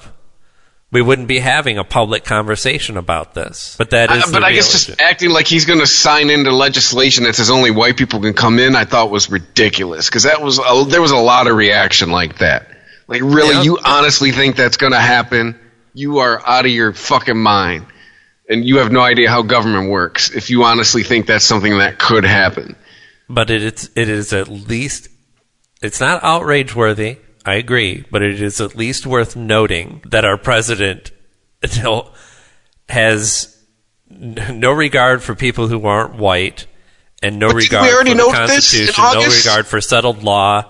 we 0.91 1.01
wouldn't 1.01 1.27
be 1.27 1.39
having 1.39 1.77
a 1.77 1.83
public 1.83 2.23
conversation 2.23 2.95
about 2.97 3.33
this. 3.33 3.75
But 3.77 3.89
that 3.89 4.09
is 4.09 4.23
Uh, 4.23 4.31
but 4.31 4.43
I 4.43 4.53
guess 4.53 4.71
just 4.71 4.89
issue. 4.89 4.97
acting 4.99 5.29
like 5.31 5.45
he's 5.45 5.65
going 5.65 5.79
to 5.79 5.87
sign 5.87 6.29
into 6.29 6.51
legislation 6.51 7.25
that 7.25 7.35
says 7.35 7.49
only 7.49 7.71
white 7.71 7.97
people 7.97 8.21
can 8.21 8.33
come 8.33 8.57
in, 8.57 8.75
I 8.75 8.85
thought 8.85 9.11
was 9.11 9.29
ridiculous 9.29 10.07
because 10.07 10.23
that 10.23 10.41
was 10.41 10.59
a, 10.59 10.85
there 10.87 11.01
was 11.01 11.11
a 11.11 11.17
lot 11.17 11.47
of 11.47 11.55
reaction 11.57 12.09
like 12.09 12.37
that. 12.39 12.69
Like, 13.07 13.21
really, 13.21 13.55
Yeah. 13.55 13.63
you 13.63 13.79
honestly 13.83 14.31
think 14.31 14.55
that's 14.55 14.77
going 14.77 14.91
to 14.93 14.99
happen? 14.99 15.57
You 15.93 16.19
are 16.19 16.41
out 16.45 16.65
of 16.65 16.71
your 16.71 16.93
fucking 16.93 17.37
mind, 17.37 17.85
and 18.49 18.65
you 18.65 18.77
have 18.79 18.91
no 18.91 18.99
idea 19.01 19.29
how 19.29 19.41
government 19.41 19.89
works. 19.89 20.29
If 20.29 20.49
you 20.49 20.63
honestly 20.63 21.03
think 21.03 21.25
that's 21.25 21.45
something 21.45 21.77
that 21.79 21.97
could 21.99 22.23
happen, 22.25 22.75
but 23.29 23.49
it 23.49 23.63
is 23.63 23.89
it 23.95 24.09
is 24.09 24.33
at 24.33 24.47
least 24.47 25.09
it's 25.81 25.99
not 25.99 26.23
outrage 26.23 26.75
worthy. 26.75 27.17
I 27.45 27.55
agree, 27.55 28.03
but 28.11 28.21
it 28.21 28.41
is 28.41 28.59
at 28.59 28.75
least 28.75 29.07
worth 29.07 29.35
noting 29.35 30.01
that 30.09 30.25
our 30.25 30.37
president 30.37 31.11
has 32.89 33.55
no 34.09 34.71
regard 34.71 35.23
for 35.23 35.35
people 35.35 35.67
who 35.67 35.85
aren't 35.85 36.15
white, 36.15 36.67
and 37.23 37.39
no 37.39 37.47
But 37.47 37.55
regard 37.55 37.89
already 37.93 38.11
for 38.11 38.17
the 38.17 38.23
Constitution, 38.31 39.03
no 39.03 39.25
regard 39.25 39.65
for 39.67 39.81
settled 39.81 40.23
law. 40.23 40.63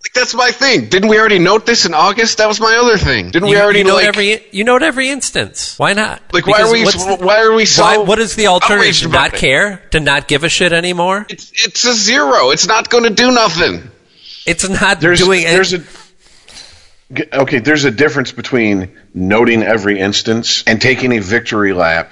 Like, 0.00 0.04
like 0.04 0.12
that's 0.14 0.34
my 0.34 0.50
thing. 0.50 0.88
Didn't 0.88 1.08
we 1.08 1.18
already 1.18 1.38
note 1.38 1.66
this 1.66 1.84
in 1.86 1.92
August? 1.94 2.38
That 2.38 2.46
was 2.48 2.60
my 2.60 2.76
other 2.76 2.96
thing. 2.98 3.30
Didn't 3.30 3.48
we 3.48 3.60
already 3.60 3.80
you 3.80 3.84
note 3.84 3.94
like, 3.96 4.06
every 4.06 4.46
you 4.52 4.64
note 4.64 4.82
every 4.82 5.08
instance. 5.10 5.78
Why 5.78 5.92
not? 5.92 6.22
like 6.32 6.46
why 6.46 6.62
are 6.62 6.72
we 6.72 6.84
what's- 6.84 7.20
why 7.20 7.42
are 7.42 7.52
we 7.52 7.64
so 7.64 7.82
why, 7.82 7.96
what 7.98 8.18
is 8.18 8.34
the 8.36 8.46
alternative? 8.46 8.94
To 9.02 9.08
not 9.08 9.34
it? 9.34 9.38
care? 9.40 9.82
To 9.90 10.00
not 10.00 10.28
give 10.28 10.44
a 10.44 10.48
shit 10.48 10.72
anymore? 10.72 11.26
It's 11.28 11.50
it's 11.64 11.84
a 11.84 11.92
zero. 11.94 12.50
It's 12.50 12.66
not 12.66 12.88
going 12.90 13.04
to 13.04 13.10
do 13.10 13.30
nothing. 13.32 13.90
It's 14.46 14.68
not 14.68 15.00
There's 15.00 15.18
doing 15.20 15.42
it. 15.42 15.50
there's 15.50 15.72
a 15.74 15.78
g- 17.12 17.24
okay. 17.32 17.58
There's 17.58 17.84
a 17.84 17.90
difference 17.90 18.32
between 18.32 18.96
noting 19.12 19.62
every 19.62 19.98
instance 20.00 20.62
and 20.66 20.80
taking 20.80 21.12
a 21.12 21.18
victory 21.20 21.72
lap 21.72 22.10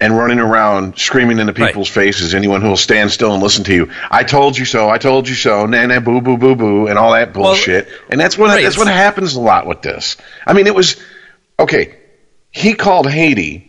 and 0.00 0.16
running 0.16 0.38
around 0.38 0.98
screaming 0.98 1.38
into 1.38 1.52
Right. 1.52 1.68
people's 1.68 1.88
faces. 1.90 2.34
Anyone 2.34 2.62
who 2.62 2.68
will 2.68 2.76
stand 2.76 3.10
still 3.10 3.34
and 3.34 3.42
listen 3.42 3.64
to 3.64 3.74
you. 3.74 3.90
I 4.10 4.24
told 4.24 4.56
you 4.56 4.64
so. 4.64 4.88
I 4.88 4.96
told 4.98 5.28
you 5.28 5.34
so. 5.34 5.66
Nah, 5.66 5.84
nah, 5.86 6.00
boo, 6.00 6.20
boo, 6.22 6.38
boo, 6.38 6.54
boo, 6.56 6.86
and 6.86 6.98
all 6.98 7.12
that 7.12 7.32
bullshit. 7.34 7.88
and 8.08 8.18
that's 8.20 8.38
what 8.38 8.48
right, 8.48 8.62
that's 8.62 8.78
what 8.78 8.86
happens 8.86 9.34
a 9.34 9.40
lot 9.40 9.66
with 9.66 9.82
this. 9.82 10.16
I 10.46 10.54
mean, 10.54 10.66
it 10.66 10.74
was 10.74 10.96
okay. 11.58 11.96
He 12.50 12.72
called 12.74 13.08
Haiti 13.10 13.66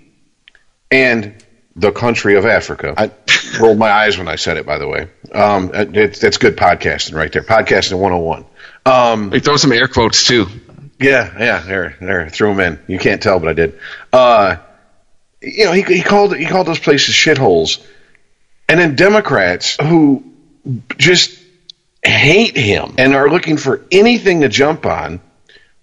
and 0.90 1.36
the 1.76 1.92
country 1.92 2.36
of 2.36 2.46
Africa. 2.46 2.94
I 2.98 3.12
rolled 3.60 3.78
my 3.78 3.90
eyes 3.92 4.18
when 4.18 4.28
I 4.28 4.36
said 4.38 4.58
it. 4.58 4.66
By 4.66 4.78
the 4.78 4.88
way, 4.88 5.08
um, 5.34 5.72
it, 5.74 6.16
that's 6.20 6.38
good 6.38 6.58
podcasting 6.58 7.14
right 7.14 7.32
there. 7.32 7.44
Podcasting 7.44 8.00
101. 8.00 8.46
Um, 8.86 9.30
They 9.30 9.40
throw 9.40 9.58
some 9.58 9.72
air 9.72 9.88
quotes 9.88 10.26
too. 10.26 10.48
yeah, 11.00 11.34
yeah, 11.40 11.60
there, 11.60 11.96
there, 12.02 12.30
threw 12.30 12.54
them 12.56 12.60
in. 12.60 12.80
You 12.88 13.00
can't 13.00 13.22
tell, 13.22 13.40
but 13.40 13.50
I 13.50 13.54
did. 13.54 13.80
Uh, 14.12 14.56
you 15.41 15.65
know, 15.65 15.71
he, 15.71 15.81
he 15.81 16.01
called 16.01 16.36
he 16.36 16.45
called 16.45 16.67
those 16.67 16.79
places 16.79 17.15
shitholes, 17.15 17.86
and 18.69 18.79
then 18.79 18.95
Democrats 18.95 19.77
who 19.81 20.24
just 20.98 21.39
hate 22.03 22.55
him 22.55 22.95
and 22.98 23.15
are 23.15 23.29
looking 23.29 23.57
for 23.57 23.86
anything 23.91 24.41
to 24.41 24.50
jump 24.50 24.86
on 24.86 25.19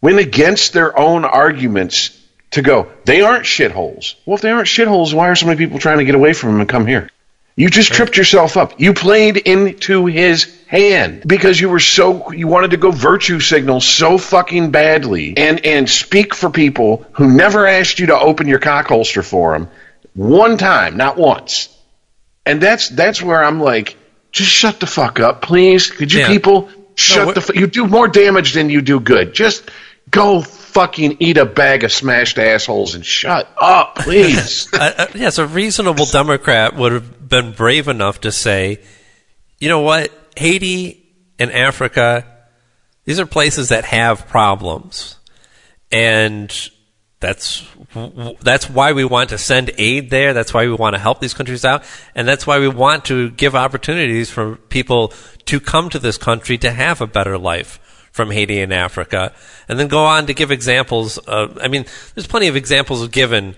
went 0.00 0.18
against 0.18 0.72
their 0.72 0.96
own 0.98 1.24
arguments 1.24 2.16
to 2.52 2.62
go. 2.62 2.90
They 3.04 3.20
aren't 3.20 3.44
shitholes. 3.44 4.14
Well, 4.24 4.36
if 4.36 4.42
they 4.42 4.50
aren't 4.50 4.68
shitholes, 4.68 5.12
why 5.12 5.28
are 5.28 5.34
so 5.34 5.46
many 5.46 5.58
people 5.58 5.78
trying 5.78 5.98
to 5.98 6.04
get 6.04 6.14
away 6.14 6.32
from 6.32 6.50
him 6.50 6.60
and 6.60 6.68
come 6.68 6.86
here? 6.86 7.10
You 7.58 7.68
just 7.70 7.92
tripped 7.92 8.16
yourself 8.16 8.56
up. 8.56 8.80
You 8.80 8.94
played 8.94 9.36
into 9.36 10.06
his 10.06 10.44
hand 10.68 11.24
because 11.26 11.60
you 11.60 11.68
were 11.68 11.80
so 11.80 12.30
you 12.30 12.46
wanted 12.46 12.70
to 12.70 12.76
go 12.76 12.92
virtue 12.92 13.40
signal 13.40 13.80
so 13.80 14.16
fucking 14.16 14.70
badly 14.70 15.34
and 15.36 15.66
and 15.66 15.90
speak 15.90 16.34
for 16.36 16.50
people 16.50 17.04
who 17.12 17.28
never 17.28 17.66
asked 17.66 17.98
you 17.98 18.06
to 18.06 18.16
open 18.18 18.46
your 18.46 18.60
cock 18.60 18.86
holster 18.86 19.24
for 19.24 19.54
them 19.58 19.68
one 20.14 20.56
time, 20.56 20.96
not 20.96 21.16
once. 21.16 21.68
And 22.46 22.60
that's 22.60 22.90
that's 22.90 23.20
where 23.20 23.42
I'm 23.42 23.60
like, 23.60 23.96
just 24.30 24.50
shut 24.50 24.78
the 24.78 24.86
fuck 24.86 25.18
up, 25.18 25.42
please. 25.42 25.90
Could 25.90 26.12
you 26.12 26.20
Yeah. 26.20 26.28
people 26.28 26.68
shut 26.94 27.26
what- 27.26 27.34
the 27.34 27.40
fu- 27.40 27.58
you 27.58 27.66
do 27.66 27.88
more 27.88 28.06
damage 28.06 28.52
than 28.52 28.70
you 28.70 28.82
do 28.82 29.00
good. 29.00 29.34
Just 29.34 29.68
go 30.08 30.42
fucking 30.42 31.16
eat 31.18 31.38
a 31.38 31.44
bag 31.44 31.82
of 31.82 31.92
smashed 31.92 32.38
assholes 32.38 32.94
and 32.94 33.04
shut 33.04 33.48
up, 33.60 33.96
please. 33.96 34.68
uh, 34.72 34.92
uh, 34.96 35.06
yes, 35.14 35.38
a 35.38 35.46
reasonable 35.46 36.06
Democrat 36.06 36.76
would 36.76 36.92
have 36.92 37.17
been 37.28 37.52
brave 37.52 37.88
enough 37.88 38.20
to 38.22 38.32
say, 38.32 38.80
you 39.58 39.68
know 39.68 39.80
what, 39.80 40.10
Haiti 40.36 41.04
and 41.38 41.52
Africa, 41.52 42.24
these 43.04 43.20
are 43.20 43.26
places 43.26 43.68
that 43.70 43.84
have 43.84 44.28
problems, 44.28 45.16
and 45.90 46.52
that's 47.20 47.66
that's 48.42 48.70
why 48.70 48.92
we 48.92 49.04
want 49.04 49.30
to 49.30 49.38
send 49.38 49.72
aid 49.78 50.10
there. 50.10 50.32
That's 50.34 50.54
why 50.54 50.66
we 50.66 50.74
want 50.74 50.94
to 50.94 51.00
help 51.00 51.20
these 51.20 51.34
countries 51.34 51.64
out, 51.64 51.84
and 52.14 52.28
that's 52.28 52.46
why 52.46 52.58
we 52.58 52.68
want 52.68 53.04
to 53.06 53.30
give 53.30 53.54
opportunities 53.54 54.30
for 54.30 54.56
people 54.56 55.12
to 55.46 55.58
come 55.58 55.90
to 55.90 55.98
this 55.98 56.18
country 56.18 56.58
to 56.58 56.70
have 56.70 57.00
a 57.00 57.06
better 57.06 57.38
life 57.38 57.80
from 58.12 58.30
Haiti 58.30 58.60
and 58.60 58.72
Africa, 58.72 59.32
and 59.68 59.78
then 59.78 59.88
go 59.88 60.04
on 60.04 60.26
to 60.26 60.34
give 60.34 60.50
examples 60.50 61.18
of. 61.18 61.58
I 61.60 61.68
mean, 61.68 61.86
there's 62.14 62.26
plenty 62.26 62.48
of 62.48 62.56
examples 62.56 63.06
given 63.08 63.56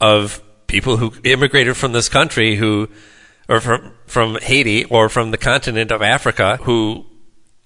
of 0.00 0.42
people 0.68 0.96
who 0.98 1.12
immigrated 1.24 1.76
from 1.76 1.92
this 1.92 2.08
country 2.08 2.54
who, 2.54 2.88
or 3.48 3.60
from 3.60 3.92
from 4.06 4.36
Haiti 4.40 4.84
or 4.84 5.08
from 5.08 5.32
the 5.32 5.38
continent 5.38 5.90
of 5.90 6.00
Africa 6.02 6.58
who 6.62 7.04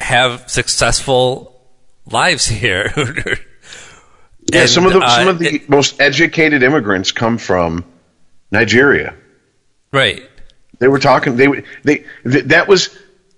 have 0.01 0.49
successful 0.51 1.61
lives 2.07 2.47
here. 2.61 2.93
Yeah, 4.53 4.63
And, 4.63 4.71
some 4.71 4.87
of 4.87 4.93
the 4.93 5.01
uh, 5.01 5.17
some 5.19 5.29
of 5.29 5.39
the 5.39 5.55
it- 5.57 5.69
most 5.69 6.01
educated 6.01 6.63
immigrants 6.63 7.13
come 7.13 7.39
from 7.39 7.85
Nigeria. 8.51 9.15
right. 9.93 10.23
They 10.79 10.89
were 10.89 10.99
talking. 10.99 11.37
They 11.37 11.47
they 11.85 12.05
th- 12.29 12.45
that 12.47 12.67
was 12.67 12.89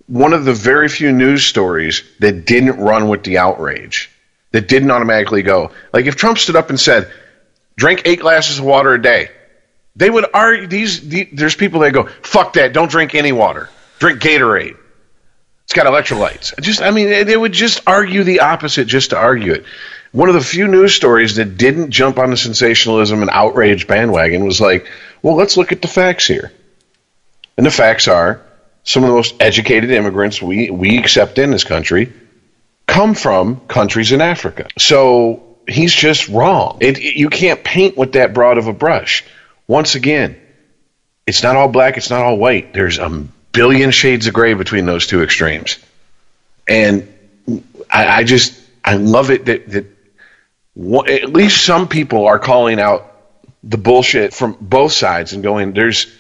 one 0.07 0.33
of 0.33 0.47
the 0.47 0.55
very 0.55 0.89
few 0.89 1.13
news 1.13 1.45
stories 1.45 2.03
that 2.21 2.47
didn't 2.47 2.79
run 2.79 3.09
with 3.11 3.23
the 3.23 3.37
outrage. 3.37 4.11
That 4.53 4.67
didn't 4.67 4.91
automatically 4.91 5.43
go 5.43 5.73
like 5.93 6.07
if 6.07 6.17
Trump 6.17 6.39
stood 6.39 6.57
up 6.57 6.71
and 6.71 6.81
said, 6.81 7.11
"Drink 7.77 8.01
eight 8.07 8.21
glasses 8.21 8.61
of 8.61 8.65
water 8.65 8.95
a 8.95 9.03
day," 9.03 9.29
they 9.97 10.11
would 10.11 10.27
argue. 10.35 10.67
These 10.67 11.09
the, 11.09 11.29
there's 11.33 11.55
people 11.55 11.81
that 11.81 11.93
go, 11.93 12.07
"Fuck 12.23 12.55
that! 12.55 12.73
Don't 12.73 12.91
drink 12.91 13.15
any 13.15 13.33
water. 13.33 13.69
Drink 13.99 14.21
Gatorade. 14.21 14.77
It's 15.65 15.73
got 15.73 15.87
electrolytes." 15.87 16.59
Just 16.61 16.83
I 16.83 16.91
mean, 16.91 17.09
they, 17.09 17.23
they 17.25 17.37
would 17.37 17.53
just 17.53 17.81
argue 17.87 18.25
the 18.25 18.41
opposite 18.41 18.87
just 18.87 19.11
to 19.11 19.17
argue 19.17 19.53
it. 19.53 19.65
One 20.13 20.29
of 20.29 20.35
the 20.35 20.41
few 20.41 20.69
news 20.69 20.95
stories 20.95 21.37
that 21.37 21.57
didn't 21.59 21.91
jump 21.91 22.19
on 22.19 22.31
the 22.31 22.37
sensationalism 22.37 23.21
and 23.23 23.31
outrage 23.33 23.87
bandwagon 23.87 24.45
was 24.45 24.61
like, 24.61 24.87
"Well, 25.23 25.35
let's 25.37 25.57
look 25.57 25.73
at 25.73 25.83
the 25.83 25.89
facts 25.89 26.27
here." 26.27 26.53
And 27.57 27.65
the 27.65 27.71
facts 27.71 28.09
are 28.09 28.41
some 28.83 29.05
of 29.05 29.11
the 29.11 29.15
most 29.17 29.37
educated 29.41 29.91
immigrants 29.91 30.43
we, 30.43 30.71
we 30.71 30.99
accept 30.99 31.39
in 31.39 31.51
this 31.51 31.65
country 31.65 32.13
come 32.87 33.15
from 33.15 33.61
countries 33.67 34.13
in 34.13 34.21
Africa. 34.21 34.67
So 34.77 35.57
he's 35.67 35.93
just 35.95 36.29
wrong. 36.29 36.79
It, 36.81 36.99
it- 36.99 37.17
you 37.19 37.31
can't 37.31 37.63
paint 37.65 37.97
with 37.97 38.13
that 38.13 38.35
broad 38.35 38.59
of 38.59 38.67
a 38.67 38.73
brush. 38.73 39.25
Once 39.67 39.95
again, 39.95 40.41
it's 41.27 41.43
not 41.43 41.57
all 41.57 41.69
black, 41.69 41.97
it's 41.97 42.11
not 42.11 42.23
all 42.23 42.37
white. 42.37 42.75
There's 42.75 42.99
a 42.99 43.27
billion 43.53 43.91
shades 43.91 44.27
of 44.27 44.35
gray 44.35 44.55
between 44.55 44.85
those 44.85 45.07
two 45.07 45.23
extremes. 45.23 45.79
And 46.69 47.13
I, 47.91 48.07
I 48.07 48.25
just, 48.25 48.61
I 48.85 48.97
love 48.97 49.31
it 49.31 49.47
that, 49.47 49.69
that 49.71 49.87
at 51.09 51.33
least 51.33 51.65
some 51.65 51.89
people 51.89 52.27
are 52.27 52.39
calling 52.39 52.81
out 52.81 53.11
the 53.63 53.79
bullshit 53.79 54.35
from 54.35 54.57
both 54.61 54.93
sides 54.93 55.33
and 55.33 55.43
going, 55.43 55.73
there's, 55.73 56.13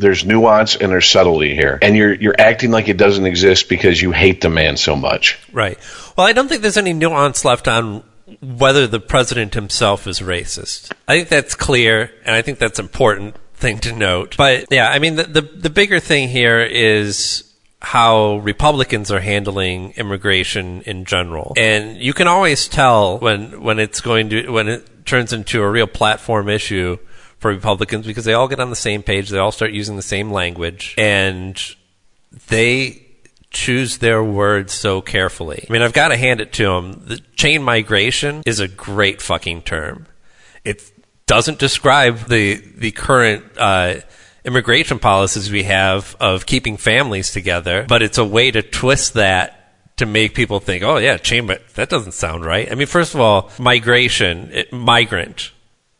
there's 0.00 0.24
nuance 0.24 0.76
and 0.76 0.90
there's 0.90 1.08
subtlety 1.08 1.54
here, 1.54 1.78
and 1.82 1.94
you're 1.94 2.14
you're 2.14 2.34
acting 2.38 2.70
like 2.70 2.88
it 2.88 2.96
doesn't 2.96 3.26
exist 3.26 3.68
because 3.68 4.00
you 4.00 4.12
hate 4.12 4.40
the 4.40 4.48
man 4.48 4.78
so 4.78 4.96
much. 4.96 5.38
Right. 5.52 5.78
Well, 6.16 6.26
I 6.26 6.32
don't 6.32 6.48
think 6.48 6.62
there's 6.62 6.78
any 6.78 6.94
nuance 6.94 7.44
left 7.44 7.68
on 7.68 8.02
whether 8.40 8.86
the 8.86 9.00
president 9.00 9.54
himself 9.54 10.06
is 10.06 10.20
racist. 10.20 10.92
I 11.08 11.16
think 11.16 11.28
that's 11.28 11.54
clear, 11.54 12.12
and 12.24 12.34
I 12.34 12.42
think 12.42 12.58
that's 12.58 12.78
an 12.78 12.84
important 12.84 13.36
thing 13.54 13.78
to 13.80 13.92
note. 13.92 14.36
But 14.36 14.66
yeah, 14.70 14.90
I 14.90 14.98
mean, 14.98 15.16
the 15.16 15.24
the, 15.24 15.40
the 15.42 15.70
bigger 15.70 16.00
thing 16.00 16.28
here 16.28 16.60
is 16.60 17.44
how 17.82 18.36
Republicans 18.38 19.10
are 19.10 19.20
handling 19.20 19.92
immigration 19.92 20.82
in 20.82 21.04
general, 21.04 21.54
and 21.56 21.96
you 21.96 22.12
can 22.12 22.28
always 22.28 22.68
tell 22.68 23.18
when 23.18 23.62
when 23.62 23.78
it's 23.78 24.00
going 24.00 24.30
to 24.30 24.50
when 24.50 24.68
it 24.68 25.06
turns 25.06 25.32
into 25.32 25.62
a 25.62 25.70
real 25.70 25.86
platform 25.86 26.48
issue 26.48 26.98
for 27.38 27.50
Republicans 27.50 28.06
because 28.06 28.24
they 28.24 28.34
all 28.34 28.48
get 28.48 28.60
on 28.60 28.70
the 28.70 28.76
same 28.76 29.02
page, 29.02 29.30
they 29.30 29.38
all 29.38 29.52
start 29.52 29.72
using 29.72 29.96
the 29.96 30.02
same 30.02 30.30
language, 30.30 30.94
and 30.98 31.74
they 32.48 33.06
choose 33.50 33.98
their 33.98 34.22
words 34.22 34.72
so 34.72 35.00
carefully. 35.00 35.66
I 35.68 35.72
mean, 35.72 35.82
I've 35.82 35.92
got 35.92 36.08
to 36.08 36.16
hand 36.16 36.40
it 36.40 36.52
to 36.54 36.64
them. 36.64 37.02
The 37.06 37.18
chain 37.34 37.62
migration 37.62 38.42
is 38.46 38.60
a 38.60 38.68
great 38.68 39.20
fucking 39.20 39.62
term. 39.62 40.06
It 40.64 40.90
doesn't 41.26 41.58
describe 41.58 42.28
the 42.28 42.56
the 42.76 42.92
current 42.92 43.44
uh, 43.56 43.96
immigration 44.44 44.98
policies 44.98 45.50
we 45.50 45.64
have 45.64 46.16
of 46.20 46.46
keeping 46.46 46.76
families 46.76 47.30
together, 47.32 47.84
but 47.88 48.02
it's 48.02 48.18
a 48.18 48.24
way 48.24 48.50
to 48.50 48.62
twist 48.62 49.14
that 49.14 49.56
to 49.96 50.06
make 50.06 50.34
people 50.34 50.60
think, 50.60 50.82
oh 50.82 50.96
yeah, 50.96 51.16
chain. 51.18 51.46
but 51.46 51.68
That 51.74 51.88
doesn't 51.88 52.12
sound 52.12 52.44
right. 52.44 52.70
I 52.70 52.74
mean, 52.74 52.86
first 52.86 53.14
of 53.14 53.20
all, 53.20 53.50
migration, 53.58 54.50
it, 54.52 54.72
migrant 54.72 55.52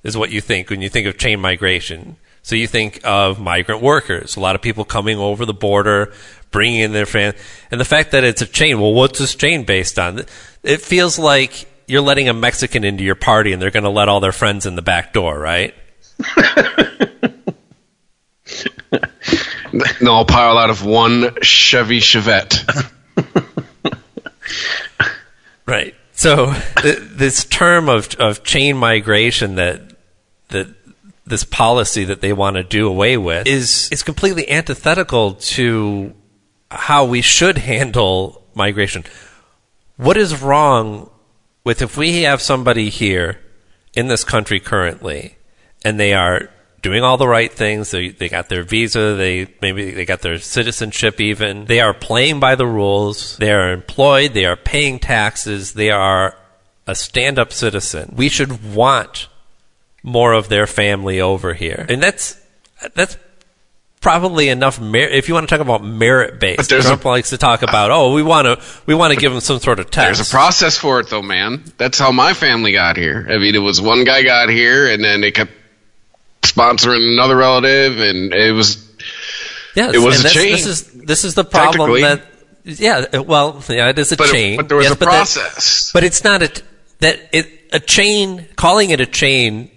is 0.03 0.17
what 0.17 0.31
you 0.31 0.41
think 0.41 0.71
when 0.71 0.81
you 0.81 0.89
think 0.89 1.07
of 1.07 1.19
chain 1.19 1.41
migration. 1.41 2.17
So 2.43 2.57
you 2.57 2.67
think 2.67 3.01
of 3.05 3.39
migrant 3.39 3.83
workers, 3.83 4.37
a 4.37 4.41
lot 4.41 4.55
of 4.55 4.63
people 4.63 4.85
coming 4.85 5.19
over 5.19 5.45
the 5.45 5.55
border, 5.55 6.13
bringing 6.51 6.81
in 6.81 6.93
their 6.93 7.07
family, 7.07 7.39
and 7.71 7.81
the 7.81 7.85
fact 7.85 8.13
that 8.13 8.25
it's 8.25 8.43
a 8.43 8.47
chain. 8.47 8.81
Well, 8.81 8.95
what's 8.95 9.19
this 9.19 9.35
chain 9.35 9.65
based 9.65 9.99
on? 9.99 10.23
It 10.63 10.81
feels 10.81 11.19
like 11.19 11.69
you're 11.87 12.01
letting 12.01 12.29
a 12.29 12.35
Mexican 12.35 12.85
into 12.85 13.05
your 13.05 13.15
party, 13.15 13.53
and 13.53 13.61
they're 13.61 13.71
going 13.71 13.85
to 13.85 13.91
let 13.91 14.09
all 14.09 14.21
their 14.21 14.33
friends 14.33 14.67
in 14.67 14.75
the 14.75 14.83
back 14.83 15.13
door, 15.13 15.39
right? 15.39 15.75
They'll 19.73 20.09
all 20.09 20.25
pile 20.25 20.59
out 20.59 20.71
of 20.71 20.85
one 20.85 21.41
Chevy 21.43 22.01
Chevette. 22.01 22.91
Right. 25.71 25.95
So 26.11 26.53
th- 26.79 26.99
this 26.99 27.45
term 27.45 27.89
of 27.89 28.13
of 28.17 28.43
chain 28.43 28.77
migration 28.77 29.55
that 29.55 29.81
that 30.49 30.67
this 31.31 31.45
policy 31.45 32.05
that 32.05 32.21
they 32.21 32.33
want 32.33 32.57
to 32.57 32.63
do 32.63 32.87
away 32.87 33.17
with 33.17 33.47
is 33.47 33.89
is 33.91 34.03
completely 34.03 34.49
antithetical 34.51 35.35
to 35.35 36.15
how 36.71 37.05
we 37.05 37.23
should 37.23 37.59
handle 37.59 38.47
migration. 38.55 39.05
What 39.97 40.17
is 40.17 40.43
wrong 40.43 41.11
with 41.65 41.83
if 41.83 41.97
we 41.97 42.23
have 42.23 42.43
somebody 42.43 42.91
here 42.91 43.41
in 43.95 44.09
this 44.09 44.25
country 44.25 44.61
currently 44.61 45.37
and 45.85 45.99
they 45.99 46.13
are 46.13 46.51
doing 46.83 47.03
all 47.03 47.17
the 47.17 47.29
right 47.29 47.53
things, 47.53 47.91
they 47.91 48.09
they 48.11 48.29
got 48.29 48.49
their 48.49 48.63
visa, 48.63 49.15
they 49.15 49.55
maybe 49.61 49.91
they 49.91 50.05
got 50.05 50.23
their 50.23 50.39
citizenship 50.39 51.21
even. 51.21 51.67
They 51.67 51.81
are 51.81 51.95
playing 51.95 52.41
by 52.41 52.55
the 52.55 52.67
rules, 52.67 53.37
they 53.39 53.53
are 53.53 53.73
employed, 53.73 54.35
they 54.35 54.45
are 54.45 54.57
paying 54.57 54.99
taxes, 54.99 55.75
they 55.75 55.91
are 55.91 56.37
a 56.87 56.95
stand-up 56.95 57.53
citizen. 57.53 58.15
We 58.17 58.29
should 58.29 58.75
want 58.75 59.29
more 60.03 60.33
of 60.33 60.49
their 60.49 60.67
family 60.67 61.21
over 61.21 61.55
here. 61.55 61.87
And 61.89 62.03
that's 62.03 62.37
that's 62.95 63.17
probably 64.01 64.49
enough 64.49 64.81
mer- 64.81 64.97
if 65.09 65.29
you 65.29 65.35
want 65.35 65.47
to 65.49 65.55
talk 65.55 65.61
about 65.63 65.85
merit 65.85 66.41
based, 66.41 66.71
there's 66.71 66.87
Trump 66.87 67.05
a- 67.05 67.09
likes 67.09 67.31
to 67.31 67.39
talk 67.39 67.63
about, 67.63 67.91
"Oh, 67.91 68.15
we 68.15 68.23
want 68.23 68.47
to 68.47 68.59
we 68.87 68.95
want 68.95 69.13
to 69.13 69.21
give 69.21 69.33
them 69.33 69.41
some 69.41 69.61
sort 69.61 69.79
of 69.79 69.91
test." 69.91 70.17
There's 70.19 70.29
a 70.29 70.31
process 70.31 70.79
for 70.79 71.01
it, 71.01 71.09
though, 71.11 71.23
man. 71.23 71.65
That's 71.77 71.99
how 71.99 72.11
my 72.13 72.33
family 72.33 72.73
got 72.73 72.97
here. 72.97 73.27
I 73.31 73.39
mean, 73.39 73.55
it 73.55 73.59
was 73.59 73.81
one 73.81 74.05
guy 74.05 74.23
got 74.23 74.49
here, 74.49 74.89
and 74.91 75.05
then 75.05 75.21
they 75.21 75.31
kept 75.33 75.53
sponsoring 76.43 77.13
another 77.13 77.37
relative, 77.37 78.01
and 78.01 78.33
it 78.33 78.53
was 78.53 78.87
Yes, 79.77 79.95
It 79.95 79.99
was 79.99 80.25
a 80.25 80.31
chain. 80.31 80.53
This 80.53 80.67
is 80.67 80.83
this 80.85 81.25
is 81.25 81.35
the 81.35 81.45
problem 81.45 82.01
that 82.01 82.23
yeah, 82.65 83.19
well, 83.19 83.63
yeah, 83.69 83.89
it 83.89 83.99
is 83.99 84.11
a 84.13 84.17
But 84.17 84.29
it- 84.29 84.33
chain. 84.33 84.57
but 84.57 84.69
there 84.69 84.77
was 84.77 84.85
Yes, 84.87 84.93
a 84.95 84.99
that- 84.99 85.05
process. 85.05 85.91
but 85.93 86.03
it's 86.05 86.25
not 86.25 86.43
a 86.43 86.49
t- 86.49 86.63
that 86.99 87.21
it 87.33 87.49
a 87.73 87.79
chain. 87.81 88.47
Calling 88.57 88.91
it 88.91 89.01
a 89.01 89.07
chain 89.07 89.71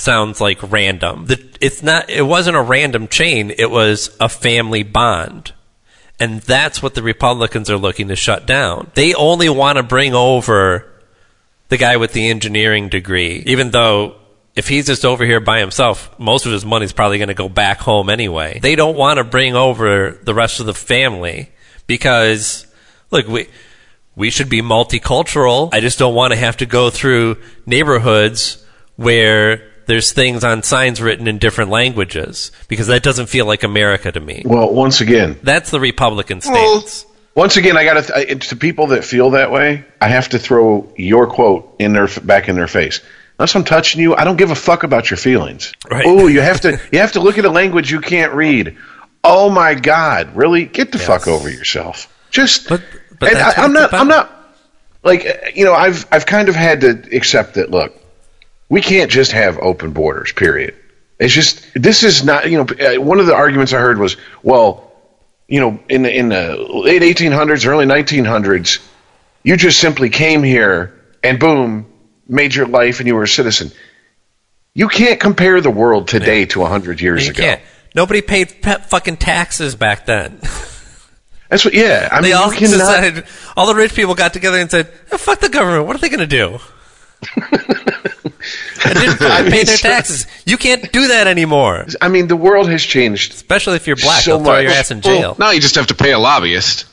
sounds 0.00 0.40
like 0.40 0.72
random. 0.72 1.26
The, 1.26 1.56
it's 1.60 1.82
not. 1.82 2.10
It 2.10 2.22
wasn't 2.22 2.56
a 2.56 2.62
random 2.62 3.08
chain. 3.08 3.52
It 3.56 3.70
was 3.70 4.16
a 4.20 4.28
family 4.28 4.82
bond. 4.82 5.52
And 6.18 6.40
that's 6.42 6.82
what 6.82 6.94
the 6.94 7.02
Republicans 7.02 7.70
are 7.70 7.78
looking 7.78 8.08
to 8.08 8.16
shut 8.16 8.46
down. 8.46 8.90
They 8.94 9.14
only 9.14 9.48
want 9.48 9.78
to 9.78 9.82
bring 9.82 10.14
over 10.14 10.86
the 11.68 11.78
guy 11.78 11.96
with 11.96 12.12
the 12.12 12.28
engineering 12.28 12.88
degree, 12.88 13.42
even 13.46 13.70
though 13.70 14.16
if 14.54 14.68
he's 14.68 14.86
just 14.86 15.04
over 15.04 15.24
here 15.24 15.40
by 15.40 15.60
himself, 15.60 16.18
most 16.18 16.44
of 16.44 16.52
his 16.52 16.64
money's 16.64 16.92
probably 16.92 17.18
going 17.18 17.28
to 17.28 17.34
go 17.34 17.48
back 17.48 17.78
home 17.78 18.10
anyway. 18.10 18.58
They 18.60 18.74
don't 18.74 18.96
want 18.96 19.18
to 19.18 19.24
bring 19.24 19.54
over 19.54 20.18
the 20.22 20.34
rest 20.34 20.60
of 20.60 20.66
the 20.66 20.74
family 20.74 21.50
because, 21.86 22.66
look, 23.10 23.26
we 23.26 23.48
we 24.16 24.28
should 24.30 24.50
be 24.50 24.60
multicultural. 24.60 25.72
I 25.72 25.80
just 25.80 25.98
don't 25.98 26.14
want 26.14 26.32
to 26.32 26.38
have 26.38 26.58
to 26.58 26.66
go 26.66 26.90
through 26.90 27.38
neighborhoods 27.64 28.62
where 28.96 29.69
there's 29.90 30.12
things 30.12 30.44
on 30.44 30.62
signs 30.62 31.02
written 31.02 31.26
in 31.28 31.38
different 31.38 31.70
languages 31.70 32.52
because 32.68 32.86
that 32.86 33.02
doesn't 33.02 33.26
feel 33.26 33.44
like 33.44 33.62
America 33.62 34.10
to 34.10 34.20
me. 34.20 34.42
Well, 34.46 34.72
once 34.72 35.00
again, 35.00 35.38
That's 35.42 35.70
the 35.70 35.80
Republican 35.80 36.40
Well, 36.46 36.80
stance. 36.80 37.06
once 37.34 37.56
again, 37.58 37.76
I 37.76 37.84
got 37.84 38.04
to 38.04 38.34
to 38.36 38.56
people 38.56 38.86
that 38.88 39.04
feel 39.04 39.30
that 39.30 39.50
way. 39.50 39.84
I 40.00 40.08
have 40.08 40.28
to 40.30 40.38
throw 40.38 40.90
your 40.96 41.26
quote 41.26 41.74
in 41.78 41.92
their 41.92 42.08
back 42.22 42.48
in 42.48 42.56
their 42.56 42.68
face. 42.68 43.00
Unless 43.38 43.54
I'm 43.56 43.64
touching 43.64 44.00
you, 44.00 44.14
I 44.14 44.24
don't 44.24 44.36
give 44.36 44.50
a 44.50 44.54
fuck 44.54 44.82
about 44.82 45.10
your 45.10 45.16
feelings. 45.16 45.72
Right. 45.90 46.04
Oh, 46.06 46.26
you 46.28 46.40
have 46.40 46.60
to 46.62 46.80
you 46.92 46.98
have 47.00 47.12
to 47.12 47.20
look 47.20 47.36
at 47.38 47.44
a 47.44 47.50
language 47.50 47.90
you 47.90 48.00
can't 48.00 48.32
read. 48.34 48.76
Oh 49.24 49.50
my 49.50 49.74
God, 49.74 50.34
really? 50.36 50.64
Get 50.66 50.92
the 50.92 50.98
fuck 50.98 51.26
over 51.28 51.50
yourself. 51.50 52.06
Just. 52.30 52.68
But- 52.68 52.82
but 53.18 53.30
and 53.32 53.38
I, 53.38 53.52
I'm 53.64 53.72
not. 53.74 53.90
about. 53.90 54.00
I'm 54.00 54.08
not. 54.08 54.36
Like 55.02 55.52
you 55.54 55.66
know, 55.66 55.74
I've 55.74 56.06
I've 56.10 56.24
kind 56.24 56.48
of 56.48 56.54
had 56.54 56.80
to 56.80 56.90
accept 57.14 57.54
that. 57.54 57.70
Look, 57.70 57.94
we 58.70 58.80
can't 58.80 59.10
just 59.10 59.32
have 59.32 59.58
open 59.58 59.92
borders. 59.92 60.32
Period. 60.32 60.74
It's 61.18 61.34
just 61.34 61.62
this 61.74 62.02
is 62.02 62.24
not. 62.24 62.50
You 62.50 62.64
know, 62.64 62.96
uh, 62.96 63.00
one 63.02 63.20
of 63.20 63.26
the 63.26 63.34
arguments 63.34 63.74
I 63.74 63.78
heard 63.80 63.98
was, 63.98 64.16
well, 64.42 64.90
you 65.48 65.60
know, 65.60 65.78
in 65.90 66.02
the, 66.02 66.16
in 66.16 66.28
the 66.30 66.56
late 66.56 67.02
1800s, 67.02 67.66
early 67.66 67.84
1900s, 67.84 68.78
you 69.42 69.56
just 69.58 69.78
simply 69.78 70.08
came 70.08 70.42
here 70.42 70.98
and 71.22 71.38
boom, 71.38 71.86
made 72.26 72.54
your 72.54 72.66
life 72.68 73.00
and 73.00 73.06
you 73.06 73.14
were 73.16 73.24
a 73.24 73.28
citizen. 73.28 73.70
You 74.72 74.88
can't 74.88 75.18
compare 75.20 75.60
the 75.60 75.70
world 75.70 76.06
today 76.08 76.46
to 76.46 76.60
100 76.60 77.00
years 77.00 77.24
You 77.26 77.32
ago. 77.32 77.42
can't. 77.42 77.60
Nobody 77.94 78.22
paid 78.22 78.62
pe- 78.62 78.80
fucking 78.82 79.16
taxes 79.16 79.74
back 79.74 80.06
then. 80.06 80.38
That's 81.50 81.64
what. 81.64 81.74
Yeah, 81.74 82.08
I 82.12 82.20
They 82.22 82.28
mean, 82.28 82.36
all 82.36 82.50
cannot. 82.52 82.70
decided, 82.78 83.24
all 83.56 83.66
the 83.66 83.74
rich 83.74 83.92
people 83.94 84.14
got 84.14 84.32
together 84.32 84.58
and 84.58 84.70
said, 84.70 84.90
"Oh, 85.10 85.18
"Fuck 85.18 85.40
the 85.40 85.48
government. 85.48 85.86
What 85.88 85.96
are 85.96 85.98
they 85.98 86.08
going 86.08 86.20
to 86.20 86.26
do?" 86.28 86.60
I 88.84 88.94
didn't 88.94 89.22
I 89.22 89.42
their 89.64 89.76
taxes. 89.76 90.26
You 90.46 90.56
can't 90.56 90.90
do 90.92 91.08
that 91.08 91.26
anymore, 91.26 91.86
I 92.00 92.08
mean, 92.08 92.28
the 92.28 92.36
world 92.36 92.68
has 92.70 92.82
changed. 92.82 93.32
especially 93.34 93.76
if 93.76 93.86
you're 93.86 93.96
black. 93.96 94.22
So 94.22 94.36
They'll 94.36 94.44
throw 94.44 94.52
much. 94.54 94.62
your 94.64 94.72
ass 94.72 94.90
in 94.90 95.00
well, 95.04 95.20
jail. 95.20 95.36
now 95.38 95.50
you 95.50 95.60
just 95.60 95.74
have 95.74 95.88
to 95.88 95.94
pay 95.94 96.12
a 96.12 96.18
lobbyist. 96.18 96.86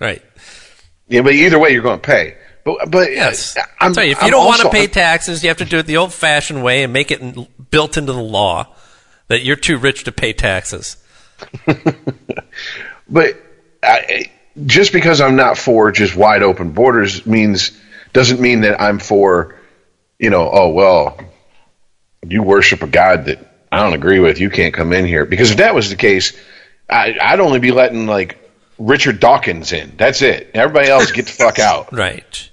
Right? 0.00 0.22
Yeah, 1.08 1.22
but 1.22 1.32
either 1.32 1.58
way, 1.58 1.70
you're 1.70 1.82
going 1.82 2.00
to 2.00 2.06
pay. 2.06 2.36
But 2.64 2.90
but 2.90 3.10
Yes. 3.12 3.56
uh, 3.56 3.62
I'm, 3.80 3.94
Sorry, 3.94 4.10
if 4.10 4.18
you 4.20 4.26
I'm 4.26 4.30
don't 4.30 4.46
want 4.46 4.60
to 4.62 4.70
pay 4.70 4.86
taxes, 4.86 5.42
you 5.42 5.48
have 5.48 5.58
to 5.58 5.64
do 5.64 5.78
it 5.78 5.86
the 5.86 5.96
old-fashioned 5.96 6.62
way 6.62 6.82
and 6.84 6.92
make 6.92 7.10
it 7.10 7.20
in, 7.20 7.46
built 7.70 7.96
into 7.96 8.12
the 8.12 8.22
law 8.22 8.68
that 9.28 9.42
you're 9.42 9.56
too 9.56 9.76
rich 9.78 10.04
to 10.04 10.12
pay 10.12 10.32
taxes. 10.32 10.96
But 13.10 13.36
I, 13.82 14.30
just 14.66 14.92
because 14.92 15.20
I'm 15.20 15.36
not 15.36 15.56
for 15.56 15.90
just 15.92 16.14
wide 16.14 16.42
open 16.42 16.72
borders 16.72 17.24
means 17.26 17.72
doesn't 18.12 18.40
mean 18.40 18.62
that 18.62 18.80
I'm 18.80 18.98
for, 18.98 19.54
you 20.18 20.30
know, 20.30 20.50
oh 20.52 20.68
well, 20.70 21.18
you 22.26 22.42
worship 22.42 22.82
a 22.82 22.86
god 22.86 23.26
that 23.26 23.38
I 23.70 23.82
don't 23.82 23.94
agree 23.94 24.20
with. 24.20 24.40
You 24.40 24.50
can't 24.50 24.74
come 24.74 24.92
in 24.92 25.04
here 25.04 25.24
because 25.24 25.50
if 25.50 25.58
that 25.58 25.74
was 25.74 25.90
the 25.90 25.96
case, 25.96 26.38
I, 26.88 27.16
I'd 27.20 27.40
only 27.40 27.60
be 27.60 27.70
letting 27.70 28.06
like 28.06 28.38
Richard 28.78 29.20
Dawkins 29.20 29.72
in. 29.72 29.94
That's 29.96 30.22
it. 30.22 30.50
Everybody 30.54 30.88
else 30.88 31.12
get 31.12 31.26
the 31.26 31.32
fuck 31.32 31.58
out. 31.58 31.92
Right? 31.92 32.50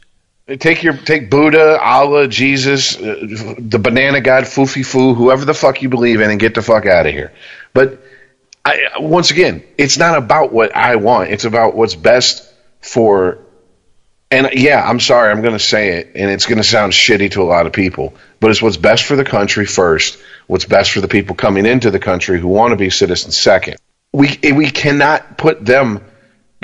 Take 0.60 0.84
your 0.84 0.96
take 0.96 1.32
Buddha, 1.32 1.80
Allah, 1.82 2.28
Jesus, 2.28 2.96
uh, 2.98 3.56
the 3.58 3.80
banana 3.80 4.22
god, 4.22 4.44
Fufi 4.44 4.86
Fu, 4.86 5.16
whoever 5.16 5.44
the 5.44 5.56
fuck 5.56 5.82
you 5.82 5.90
believe 5.90 6.22
in, 6.22 6.30
and 6.30 6.40
get 6.40 6.54
the 6.54 6.62
fuck 6.62 6.86
out 6.86 7.08
of 7.08 7.14
here. 7.14 7.34
But 7.74 8.00
I, 8.64 8.90
once 9.00 9.32
again, 9.32 9.64
it's 9.76 9.98
not 9.98 10.18
about 10.18 10.54
what 10.54 10.76
I 10.76 10.98
want. 10.98 11.32
It's 11.32 11.46
about 11.46 11.76
what's 11.76 11.96
best 11.96 12.48
for. 12.80 13.40
And 14.36 14.50
yeah, 14.52 14.84
I'm 14.86 15.00
sorry, 15.00 15.32
I'm 15.32 15.42
going 15.42 15.54
to 15.54 15.60
say 15.60 16.00
it, 16.00 16.12
and 16.14 16.30
it's 16.30 16.46
going 16.46 16.58
to 16.58 16.64
sound 16.64 16.92
shitty 16.92 17.32
to 17.32 17.42
a 17.42 17.46
lot 17.46 17.68
of 17.68 17.72
people, 17.72 18.14
but 18.42 18.52
it's 18.52 18.62
what's 18.62 18.76
best 18.76 19.06
for 19.06 19.16
the 19.16 19.24
country 19.24 19.66
first. 19.66 20.18
What's 20.48 20.66
best 20.66 20.92
for 20.92 21.00
the 21.00 21.08
people 21.08 21.38
coming 21.38 21.66
into 21.66 21.90
the 21.90 22.00
country 22.00 22.38
who 22.38 22.50
want 22.50 22.72
to 22.72 22.76
be 22.76 22.90
citizens 22.90 23.38
second. 23.38 23.78
We 24.12 24.38
we 24.54 24.70
cannot 24.72 25.38
put 25.38 25.66
them 25.66 26.04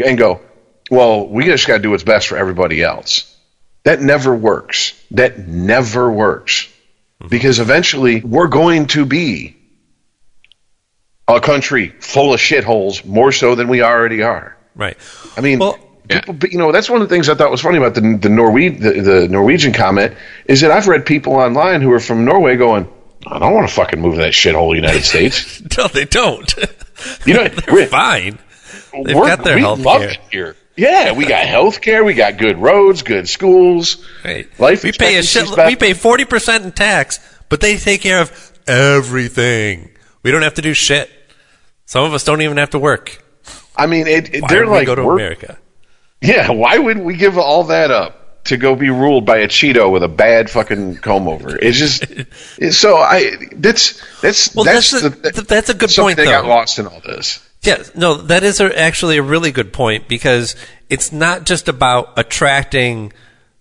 and 0.04 0.18
go. 0.18 0.42
Well, 0.90 1.26
we 1.26 1.46
just 1.46 1.66
got 1.66 1.78
to 1.78 1.82
do 1.82 1.92
what's 1.92 2.04
best 2.04 2.28
for 2.28 2.38
everybody 2.38 2.84
else. 2.84 3.34
That 3.86 4.02
never 4.02 4.36
works. 4.36 4.94
That 5.12 5.40
never 5.40 6.12
works. 6.12 6.68
Because 7.26 7.60
eventually 7.60 8.20
we're 8.20 8.48
going 8.50 8.88
to 8.88 9.06
be 9.06 9.56
a 11.26 11.40
country 11.40 11.88
full 11.88 12.34
of 12.34 12.42
shitholes 12.42 13.06
more 13.06 13.32
so 13.32 13.56
than 13.56 13.70
we 13.70 13.82
already 13.82 14.24
are. 14.24 14.58
Right? 14.76 14.98
I 15.38 15.42
mean, 15.42 15.60
Well- 15.60 15.80
people, 16.08 16.36
you 16.50 16.58
know, 16.58 16.72
that's 16.72 16.90
one 16.90 17.02
of 17.02 17.10
the 17.10 17.14
things 17.16 17.30
I 17.30 17.36
thought 17.36 17.52
was 17.52 17.62
funny 17.62 17.78
about 17.78 17.96
the 17.96 18.02
the, 18.02 18.30
Norwe- 18.30 18.80
the 18.80 19.02
the 19.02 19.28
Norwegian 19.28 19.74
comment 19.74 20.16
is 20.46 20.62
that 20.62 20.72
I've 20.72 20.88
read 20.88 21.06
people 21.06 21.34
online 21.34 21.82
who 21.82 21.92
are 21.92 22.00
from 22.00 22.26
Norway 22.26 22.56
going, 22.58 22.88
I 23.28 23.40
don't 23.40 23.54
want 23.54 23.68
to 23.70 23.74
fucking 23.74 24.00
move 24.02 24.16
to 24.16 24.22
that 24.22 24.34
shithole 24.34 24.76
United 24.76 25.04
States. 25.04 25.62
No, 25.78 25.88
they 25.88 26.06
don't. 26.06 26.54
You 27.26 27.34
know, 27.34 27.48
They're 27.48 27.74
we're- 27.74 27.86
fine. 27.88 28.38
They've 28.94 29.16
we're- 29.16 29.28
got 29.36 29.44
their 29.44 29.56
we 29.56 29.62
health 29.62 29.82
care. 29.84 30.16
here. 30.32 30.56
Yeah, 30.76 31.14
we 31.14 31.26
got 31.26 31.46
health 31.48 31.82
care, 31.82 32.04
we 32.04 32.14
got 32.14 32.38
good 32.38 32.58
roads, 32.60 33.02
good 33.04 33.28
schools. 33.28 34.06
Right. 34.24 34.48
Life 34.60 34.84
we 34.84 34.92
pay 34.92 35.18
a 35.18 35.24
shit. 35.24 35.48
We 35.66 35.76
pay 35.76 35.94
forty 35.94 36.26
percent 36.26 36.64
in 36.64 36.72
tax, 36.72 37.20
but 37.50 37.60
they 37.60 37.78
take 37.78 38.02
care 38.02 38.22
of 38.22 38.52
everything. 38.68 39.90
We 40.24 40.32
don't 40.32 40.44
have 40.44 40.54
to 40.56 40.62
do 40.62 40.74
shit. 40.74 41.10
Some 41.86 42.04
of 42.06 42.14
us 42.14 42.24
don't 42.24 42.42
even 42.42 42.58
have 42.58 42.70
to 42.72 42.80
work. 42.80 43.24
I 43.76 43.88
mean, 43.88 44.08
it, 44.08 44.34
it- 44.36 44.44
they're 44.48 44.68
like 44.68 44.86
go 44.86 44.96
to 44.96 45.04
we're- 45.04 45.16
America? 45.16 45.58
Yeah, 46.22 46.52
why 46.52 46.78
would 46.78 47.00
we 47.00 47.16
give 47.18 47.38
all 47.38 47.64
that 47.66 47.90
up 47.92 48.44
to 48.46 48.58
go 48.58 48.76
be 48.76 48.90
ruled 48.90 49.26
by 49.26 49.38
a 49.38 49.48
Cheeto 49.48 49.92
with 49.92 50.04
a 50.04 50.08
bad 50.08 50.50
fucking 50.50 50.98
comb 50.98 51.28
over? 51.28 51.56
It's 51.58 51.78
just 51.78 52.04
it- 52.58 52.74
so 52.74 52.98
I 52.98 53.36
that's 53.54 54.00
that's 54.22 54.54
Well, 54.56 54.66
that's 54.66 54.92
that's 54.92 55.04
a- 55.04 55.10
the, 55.10 55.32
th- 55.32 55.48
that's 55.48 55.70
a 55.70 55.74
good 55.74 55.90
point, 55.96 56.18
that 56.18 56.26
got 56.26 56.46
lost 56.46 56.80
in 56.80 56.88
all 56.88 57.00
this. 57.02 57.46
Yeah, 57.64 57.84
no, 57.96 58.16
that 58.16 58.44
is 58.44 58.60
a, 58.60 58.78
actually 58.80 59.18
a 59.18 59.22
really 59.24 59.52
good 59.52 59.72
point 59.72 60.08
because 60.08 60.56
it's 60.90 61.12
not 61.12 61.46
just 61.46 61.68
about 61.68 62.14
attracting 62.18 63.14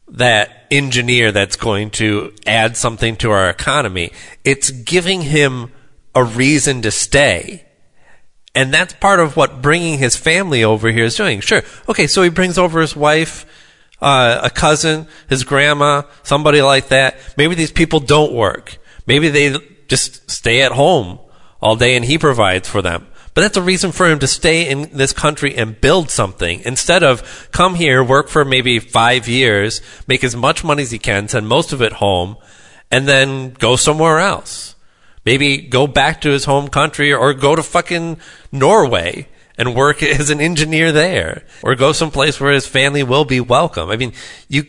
that 0.09 0.67
engineer 0.71 1.33
that's 1.33 1.57
going 1.57 1.91
to 1.91 2.33
add 2.47 2.77
something 2.77 3.17
to 3.17 3.31
our 3.31 3.51
economy. 3.51 4.11
It's 4.45 4.71
giving 4.71 5.21
him 5.23 5.71
a 6.15 6.25
reason 6.25 6.83
to 6.83 6.91
stay. 6.91 7.67
And 8.55 8.75
that's 8.75 8.95
part 8.95 9.21
of 9.21 9.37
what 9.37 9.63
bringing 9.63 9.99
his 9.99 10.17
family 10.17 10.65
over 10.65 10.91
here 10.91 11.05
is 11.05 11.17
doing. 11.17 11.41
Sure. 11.41 11.63
Okay, 11.89 12.07
so 12.07 12.23
he 12.23 12.31
brings 12.31 12.59
over 12.59 12.81
his 12.81 12.97
wife, 12.97 13.47
uh, 14.01 14.41
a 14.43 14.51
cousin, 14.51 15.07
his 15.29 15.45
grandma, 15.45 16.03
somebody 16.23 16.61
like 16.61 16.89
that. 16.89 17.17
Maybe 17.37 17.55
these 17.55 17.71
people 17.71 18.01
don't 18.01 18.33
work. 18.33 18.79
Maybe 19.07 19.29
they 19.29 19.57
just 19.89 20.31
stay 20.31 20.63
at 20.63 20.73
home 20.73 21.21
all 21.61 21.77
day 21.77 21.95
and 21.95 22.05
he 22.05 22.19
provides 22.19 22.69
for 22.69 22.83
them. 22.83 23.07
But 23.35 23.43
that's 23.43 23.57
a 23.57 23.63
reason 23.63 23.93
for 23.93 24.11
him 24.11 24.19
to 24.19 24.27
stay 24.27 24.69
in 24.69 24.91
this 24.93 25.13
country 25.13 25.55
and 25.55 25.81
build 25.81 26.11
something 26.11 26.63
instead 26.65 27.05
of 27.05 27.49
come 27.53 27.77
here, 27.77 28.03
work 28.03 28.29
for 28.29 28.45
maybe 28.45 28.81
five 28.81 29.29
years, 29.29 29.81
make 30.09 30.25
as 30.25 30.35
much 30.35 30.65
money 30.65 30.83
as 30.83 30.91
he 30.91 30.99
can, 30.99 31.29
send 31.29 31.47
most 31.47 31.73
of 31.73 31.81
it 31.81 31.93
home, 31.93 32.37
and 32.91 33.07
then 33.07 33.53
go 33.53 33.77
somewhere 33.77 34.19
else. 34.19 34.75
Maybe 35.25 35.59
go 35.59 35.87
back 35.87 36.23
to 36.23 36.31
his 36.31 36.45
home 36.45 36.69
country 36.69 37.13
or 37.13 37.35
go 37.35 37.55
to 37.55 37.63
fucking 37.63 38.19
Norway 38.51 39.29
and 39.59 39.75
work 39.75 40.03
as 40.03 40.31
an 40.31 40.41
engineer 40.41 40.93
there 40.93 41.45
or 41.63 41.75
go 41.75 41.93
someplace 41.93 42.41
where 42.41 42.53
his 42.53 42.67
family 42.67 43.03
will 43.03 43.25
be 43.25 43.41
welcome. 43.41 43.91
I 43.91 43.97
mean, 43.97 44.13
you, 44.49 44.65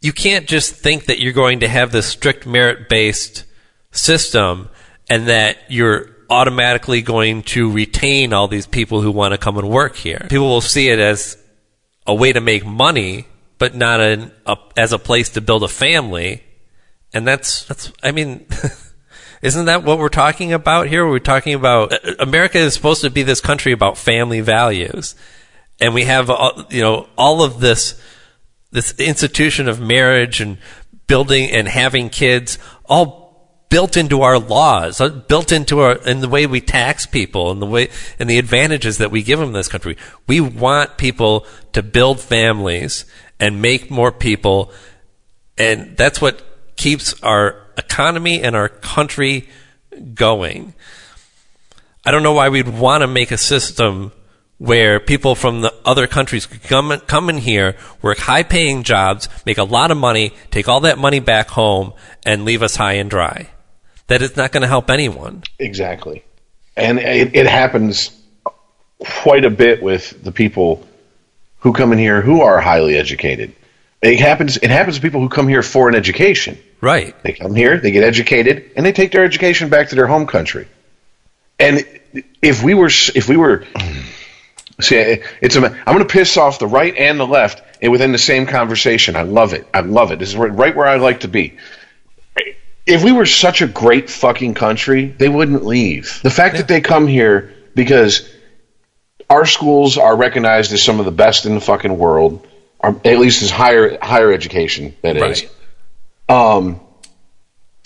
you 0.00 0.12
can't 0.12 0.46
just 0.46 0.74
think 0.74 1.06
that 1.06 1.20
you're 1.20 1.32
going 1.32 1.60
to 1.60 1.68
have 1.68 1.92
this 1.92 2.06
strict 2.06 2.46
merit 2.46 2.88
based 2.88 3.44
system 3.92 4.68
and 5.08 5.28
that 5.28 5.58
you're 5.68 6.10
automatically 6.30 7.02
going 7.02 7.42
to 7.42 7.70
retain 7.70 8.32
all 8.32 8.48
these 8.48 8.66
people 8.66 9.02
who 9.02 9.10
want 9.10 9.32
to 9.32 9.38
come 9.38 9.58
and 9.58 9.68
work 9.68 9.96
here. 9.96 10.26
People 10.30 10.48
will 10.48 10.60
see 10.60 10.88
it 10.88 10.98
as 10.98 11.36
a 12.06 12.14
way 12.14 12.32
to 12.32 12.40
make 12.40 12.64
money, 12.64 13.26
but 13.58 13.74
not 13.74 14.00
an, 14.00 14.32
a, 14.46 14.56
as 14.76 14.92
a 14.92 14.98
place 14.98 15.30
to 15.30 15.40
build 15.40 15.62
a 15.62 15.68
family. 15.68 16.42
And 17.12 17.26
that's, 17.26 17.64
that's, 17.64 17.92
I 18.02 18.10
mean, 18.12 18.46
isn't 19.44 19.66
that 19.66 19.84
what 19.84 19.98
we're 19.98 20.08
talking 20.08 20.54
about 20.54 20.86
here? 20.86 21.06
We're 21.06 21.18
talking 21.18 21.52
about 21.52 21.92
uh, 21.92 22.14
America 22.18 22.56
is 22.56 22.72
supposed 22.72 23.02
to 23.02 23.10
be 23.10 23.22
this 23.22 23.42
country 23.42 23.72
about 23.72 23.98
family 23.98 24.40
values. 24.40 25.14
And 25.78 25.92
we 25.92 26.04
have, 26.04 26.30
uh, 26.30 26.64
you 26.70 26.80
know, 26.80 27.08
all 27.18 27.42
of 27.42 27.60
this, 27.60 28.00
this 28.70 28.98
institution 28.98 29.68
of 29.68 29.78
marriage 29.78 30.40
and 30.40 30.56
building 31.06 31.50
and 31.50 31.68
having 31.68 32.08
kids 32.08 32.58
all 32.86 33.66
built 33.68 33.98
into 33.98 34.22
our 34.22 34.38
laws, 34.38 34.98
uh, 34.98 35.10
built 35.10 35.52
into 35.52 35.80
our 35.80 35.96
in 36.08 36.20
the 36.20 36.28
way 36.28 36.46
we 36.46 36.62
tax 36.62 37.04
people 37.04 37.50
and 37.50 37.60
the 37.60 37.66
way 37.66 37.90
and 38.18 38.30
the 38.30 38.38
advantages 38.38 38.96
that 38.96 39.10
we 39.10 39.22
give 39.22 39.40
them 39.40 39.48
in 39.48 39.54
this 39.54 39.68
country. 39.68 39.98
We 40.26 40.40
want 40.40 40.96
people 40.96 41.46
to 41.74 41.82
build 41.82 42.18
families 42.18 43.04
and 43.38 43.60
make 43.60 43.90
more 43.90 44.10
people, 44.10 44.72
and 45.58 45.98
that's 45.98 46.22
what 46.22 46.42
keeps 46.76 47.20
our 47.22 47.63
economy 47.76 48.42
and 48.42 48.54
our 48.56 48.68
country 48.68 49.48
going. 50.14 50.74
I 52.04 52.10
don't 52.10 52.22
know 52.22 52.32
why 52.32 52.48
we'd 52.48 52.68
want 52.68 53.02
to 53.02 53.06
make 53.06 53.30
a 53.30 53.38
system 53.38 54.12
where 54.58 55.00
people 55.00 55.34
from 55.34 55.62
the 55.62 55.74
other 55.84 56.06
countries 56.06 56.46
could 56.46 56.62
come, 56.62 56.96
come 57.06 57.28
in 57.28 57.38
here, 57.38 57.76
work 58.02 58.18
high 58.18 58.42
paying 58.42 58.82
jobs, 58.82 59.28
make 59.44 59.58
a 59.58 59.64
lot 59.64 59.90
of 59.90 59.96
money, 59.96 60.32
take 60.50 60.68
all 60.68 60.80
that 60.80 60.98
money 60.98 61.20
back 61.20 61.50
home, 61.50 61.92
and 62.24 62.44
leave 62.44 62.62
us 62.62 62.76
high 62.76 62.94
and 62.94 63.10
dry. 63.10 63.48
That 64.06 64.22
is 64.22 64.36
not 64.36 64.52
going 64.52 64.62
to 64.62 64.68
help 64.68 64.90
anyone. 64.90 65.42
Exactly, 65.58 66.24
and 66.76 66.98
it, 66.98 67.34
it 67.34 67.46
happens 67.46 68.10
quite 68.98 69.44
a 69.44 69.50
bit 69.50 69.82
with 69.82 70.22
the 70.22 70.32
people 70.32 70.86
who 71.58 71.72
come 71.72 71.92
in 71.92 71.98
here 71.98 72.20
who 72.20 72.42
are 72.42 72.60
highly 72.60 72.96
educated. 72.96 73.54
It 74.04 74.20
happens. 74.20 74.58
It 74.58 74.70
happens 74.70 74.96
to 74.96 75.02
people 75.02 75.20
who 75.20 75.30
come 75.30 75.48
here 75.48 75.62
for 75.62 75.88
an 75.88 75.94
education. 75.94 76.58
Right. 76.82 77.14
They 77.22 77.32
come 77.32 77.54
here, 77.54 77.78
they 77.78 77.90
get 77.90 78.04
educated, 78.04 78.72
and 78.76 78.84
they 78.84 78.92
take 78.92 79.12
their 79.12 79.24
education 79.24 79.70
back 79.70 79.88
to 79.88 79.94
their 79.94 80.06
home 80.06 80.26
country. 80.26 80.68
And 81.58 81.86
if 82.42 82.62
we 82.62 82.74
were, 82.74 82.88
if 82.88 83.28
we 83.28 83.38
were, 83.38 83.64
see, 84.78 85.22
it's 85.40 85.56
a, 85.56 85.64
I'm 85.64 85.94
going 85.94 86.00
to 86.00 86.04
piss 86.04 86.36
off 86.36 86.58
the 86.58 86.66
right 86.66 86.94
and 86.94 87.18
the 87.18 87.26
left 87.26 87.62
and 87.80 87.90
within 87.90 88.12
the 88.12 88.18
same 88.18 88.44
conversation. 88.44 89.16
I 89.16 89.22
love 89.22 89.54
it. 89.54 89.66
I 89.72 89.80
love 89.80 90.12
it. 90.12 90.18
This 90.18 90.28
is 90.28 90.36
right 90.36 90.76
where 90.76 90.86
I 90.86 90.96
like 90.96 91.20
to 91.20 91.28
be. 91.28 91.56
If 92.84 93.02
we 93.02 93.12
were 93.12 93.24
such 93.24 93.62
a 93.62 93.66
great 93.66 94.10
fucking 94.10 94.52
country, 94.52 95.06
they 95.06 95.30
wouldn't 95.30 95.64
leave. 95.64 96.20
The 96.22 96.30
fact 96.30 96.58
that 96.58 96.68
they 96.68 96.82
come 96.82 97.06
here 97.06 97.54
because 97.74 98.30
our 99.30 99.46
schools 99.46 99.96
are 99.96 100.14
recognized 100.14 100.74
as 100.74 100.82
some 100.82 100.98
of 100.98 101.06
the 101.06 101.10
best 101.10 101.46
in 101.46 101.54
the 101.54 101.62
fucking 101.62 101.96
world, 101.96 102.46
or 102.88 103.00
at 103.04 103.18
least 103.18 103.42
as 103.42 103.50
higher 103.50 103.98
higher 104.00 104.32
education 104.32 104.94
that 105.02 105.16
is. 105.16 105.46
Right. 105.46 105.50
Um, 106.28 106.80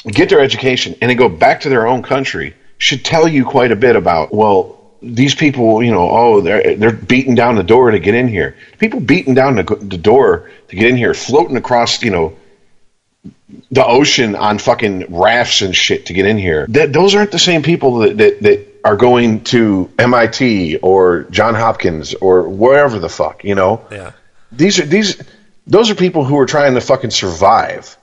get 0.06 0.28
their 0.28 0.40
education 0.40 0.94
and 1.00 1.11
then 1.11 1.16
go 1.16 1.28
back 1.28 1.62
to 1.62 1.68
their 1.68 1.87
own 1.87 2.02
country 2.02 2.54
should 2.78 3.04
tell 3.04 3.26
you 3.26 3.44
quite 3.44 3.72
a 3.72 3.76
bit 3.76 3.96
about 3.96 4.32
well 4.32 4.78
these 5.02 5.34
people 5.34 5.82
you 5.82 5.90
know 5.90 6.08
oh 6.08 6.40
they're 6.40 6.76
they're 6.76 6.92
beating 6.92 7.34
down 7.34 7.56
the 7.56 7.62
door 7.62 7.90
to 7.90 7.98
get 7.98 8.14
in 8.14 8.28
here 8.28 8.56
people 8.78 9.00
beating 9.00 9.34
down 9.34 9.56
the, 9.56 9.62
the 9.62 9.98
door 9.98 10.50
to 10.68 10.76
get 10.76 10.88
in 10.88 10.96
here 10.96 11.14
floating 11.14 11.56
across 11.56 12.02
you 12.02 12.11
know 12.11 12.37
the 13.70 13.84
ocean 13.84 14.37
on 14.37 14.58
fucking 14.58 15.06
rafts 15.08 15.62
and 15.62 15.74
shit 15.74 16.06
to 16.06 16.12
get 16.12 16.26
in 16.26 16.38
here 16.38 16.66
that 16.68 16.92
those 16.92 17.14
aren't 17.14 17.32
the 17.32 17.38
same 17.38 17.62
people 17.62 17.98
that, 17.98 18.16
that, 18.16 18.42
that 18.42 18.80
are 18.84 18.96
going 18.96 19.42
to 19.44 19.90
MIT 19.98 20.76
or 20.78 21.24
John 21.24 21.54
Hopkins 21.54 22.14
or 22.14 22.48
wherever 22.48 22.98
the 22.98 23.08
fuck 23.08 23.44
you 23.44 23.54
know 23.54 23.84
Yeah. 23.90 24.12
These 24.52 24.78
are 24.78 24.87
these 24.87 25.20
those 25.66 25.90
are 25.90 25.94
people 25.94 26.24
who 26.24 26.38
are 26.38 26.46
trying 26.46 26.74
to 26.74 26.80
fucking 26.80 27.11
survive 27.11 27.96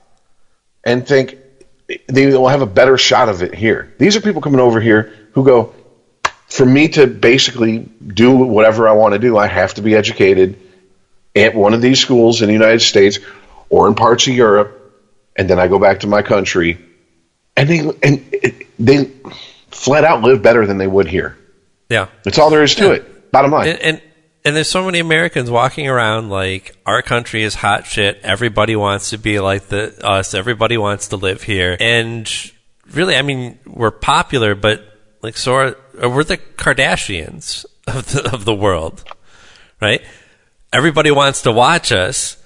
and 0.84 1.06
think 1.06 1.36
they 2.08 2.26
will 2.26 2.48
have 2.48 2.62
a 2.62 2.66
better 2.66 2.96
shot 2.98 3.28
of 3.28 3.42
it 3.42 3.54
here. 3.54 3.92
These 3.98 4.16
are 4.16 4.20
people 4.20 4.40
coming 4.40 4.60
over 4.60 4.80
here 4.80 5.12
who 5.32 5.44
go, 5.44 5.74
for 6.48 6.64
me 6.64 6.88
to 6.88 7.06
basically 7.06 7.78
do 7.78 8.34
whatever 8.36 8.88
I 8.88 8.92
want 8.92 9.14
to 9.14 9.18
do, 9.18 9.36
I 9.36 9.46
have 9.46 9.74
to 9.74 9.82
be 9.82 9.94
educated 9.94 10.58
at 11.34 11.54
one 11.54 11.74
of 11.74 11.82
these 11.82 12.00
schools 12.00 12.40
in 12.42 12.46
the 12.48 12.52
United 12.52 12.80
States 12.80 13.18
or 13.68 13.88
in 13.88 13.94
parts 13.94 14.26
of 14.26 14.34
Europe, 14.34 14.94
and 15.36 15.50
then 15.50 15.58
I 15.58 15.68
go 15.68 15.78
back 15.78 16.00
to 16.00 16.06
my 16.06 16.22
country, 16.22 16.78
and 17.56 17.68
they 17.68 17.80
and 18.02 18.64
they 18.78 19.10
flat 19.70 20.04
out 20.04 20.22
live 20.22 20.40
better 20.42 20.66
than 20.66 20.78
they 20.78 20.86
would 20.86 21.08
here. 21.08 21.36
Yeah. 21.88 22.08
That's 22.22 22.38
all 22.38 22.50
there 22.50 22.62
is 22.62 22.74
to 22.76 22.86
Yeah. 22.86 22.92
it. 22.94 23.30
Bottom 23.32 23.50
line. 23.50 23.68
And, 23.68 23.80
and 23.80 24.02
and 24.46 24.54
there's 24.54 24.70
so 24.70 24.86
many 24.86 25.00
Americans 25.00 25.50
walking 25.50 25.88
around 25.88 26.30
like 26.30 26.76
our 26.86 27.02
country 27.02 27.42
is 27.42 27.56
hot 27.56 27.84
shit. 27.84 28.20
Everybody 28.22 28.76
wants 28.76 29.10
to 29.10 29.18
be 29.18 29.40
like 29.40 29.66
the 29.66 29.98
us. 30.06 30.34
Everybody 30.34 30.78
wants 30.78 31.08
to 31.08 31.16
live 31.16 31.42
here. 31.42 31.76
And 31.80 32.30
really, 32.92 33.16
I 33.16 33.22
mean, 33.22 33.58
we're 33.66 33.90
popular, 33.90 34.54
but 34.54 34.84
like 35.20 35.36
so 35.36 35.54
are, 35.54 35.76
uh, 36.00 36.08
we're 36.08 36.22
the 36.22 36.36
Kardashians 36.36 37.66
of 37.88 38.12
the, 38.12 38.30
of 38.32 38.44
the 38.44 38.54
world, 38.54 39.02
right? 39.80 40.00
Everybody 40.72 41.10
wants 41.10 41.42
to 41.42 41.50
watch 41.50 41.90
us. 41.90 42.36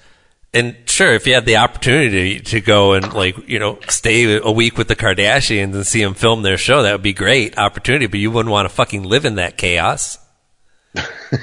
And 0.55 0.75
sure, 0.87 1.13
if 1.13 1.27
you 1.27 1.35
had 1.35 1.45
the 1.45 1.57
opportunity 1.57 2.39
to 2.39 2.61
go 2.61 2.93
and 2.93 3.13
like, 3.13 3.47
you 3.47 3.59
know, 3.59 3.77
stay 3.89 4.39
a 4.39 4.51
week 4.51 4.75
with 4.75 4.87
the 4.87 4.95
Kardashians 4.95 5.75
and 5.75 5.85
see 5.85 6.01
them 6.01 6.15
film 6.15 6.41
their 6.41 6.57
show, 6.57 6.81
that 6.81 6.93
would 6.93 7.03
be 7.03 7.13
great 7.13 7.59
opportunity, 7.59 8.07
but 8.07 8.19
you 8.19 8.31
wouldn't 8.31 8.51
want 8.51 8.67
to 8.67 8.73
fucking 8.73 9.03
live 9.03 9.25
in 9.25 9.35
that 9.35 9.55
chaos. 9.55 10.17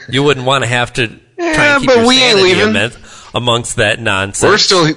You 0.09 0.23
wouldn't 0.23 0.47
want 0.47 0.65
to 0.65 0.69
have 0.69 0.93
to 0.95 1.09
try 1.09 1.19
Yeah, 1.39 1.75
and 1.77 1.81
keep 1.83 1.89
but 1.89 1.97
your 1.99 2.07
we 2.07 2.23
ain't 2.23 2.39
leaving. 2.41 2.93
amongst 3.35 3.77
that 3.77 4.01
nonsense. 4.01 4.51
We're 4.51 4.59
still 4.59 4.89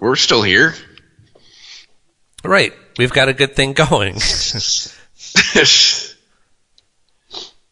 we're 0.00 0.16
still 0.16 0.42
here. 0.42 0.74
right. 2.44 2.72
We've 2.98 3.12
got 3.12 3.28
a 3.28 3.32
good 3.32 3.56
thing 3.56 3.72
going. 3.72 4.14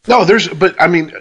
no, 0.09 0.25
there's, 0.25 0.49
but 0.49 0.81
I 0.81 0.87
mean, 0.87 1.13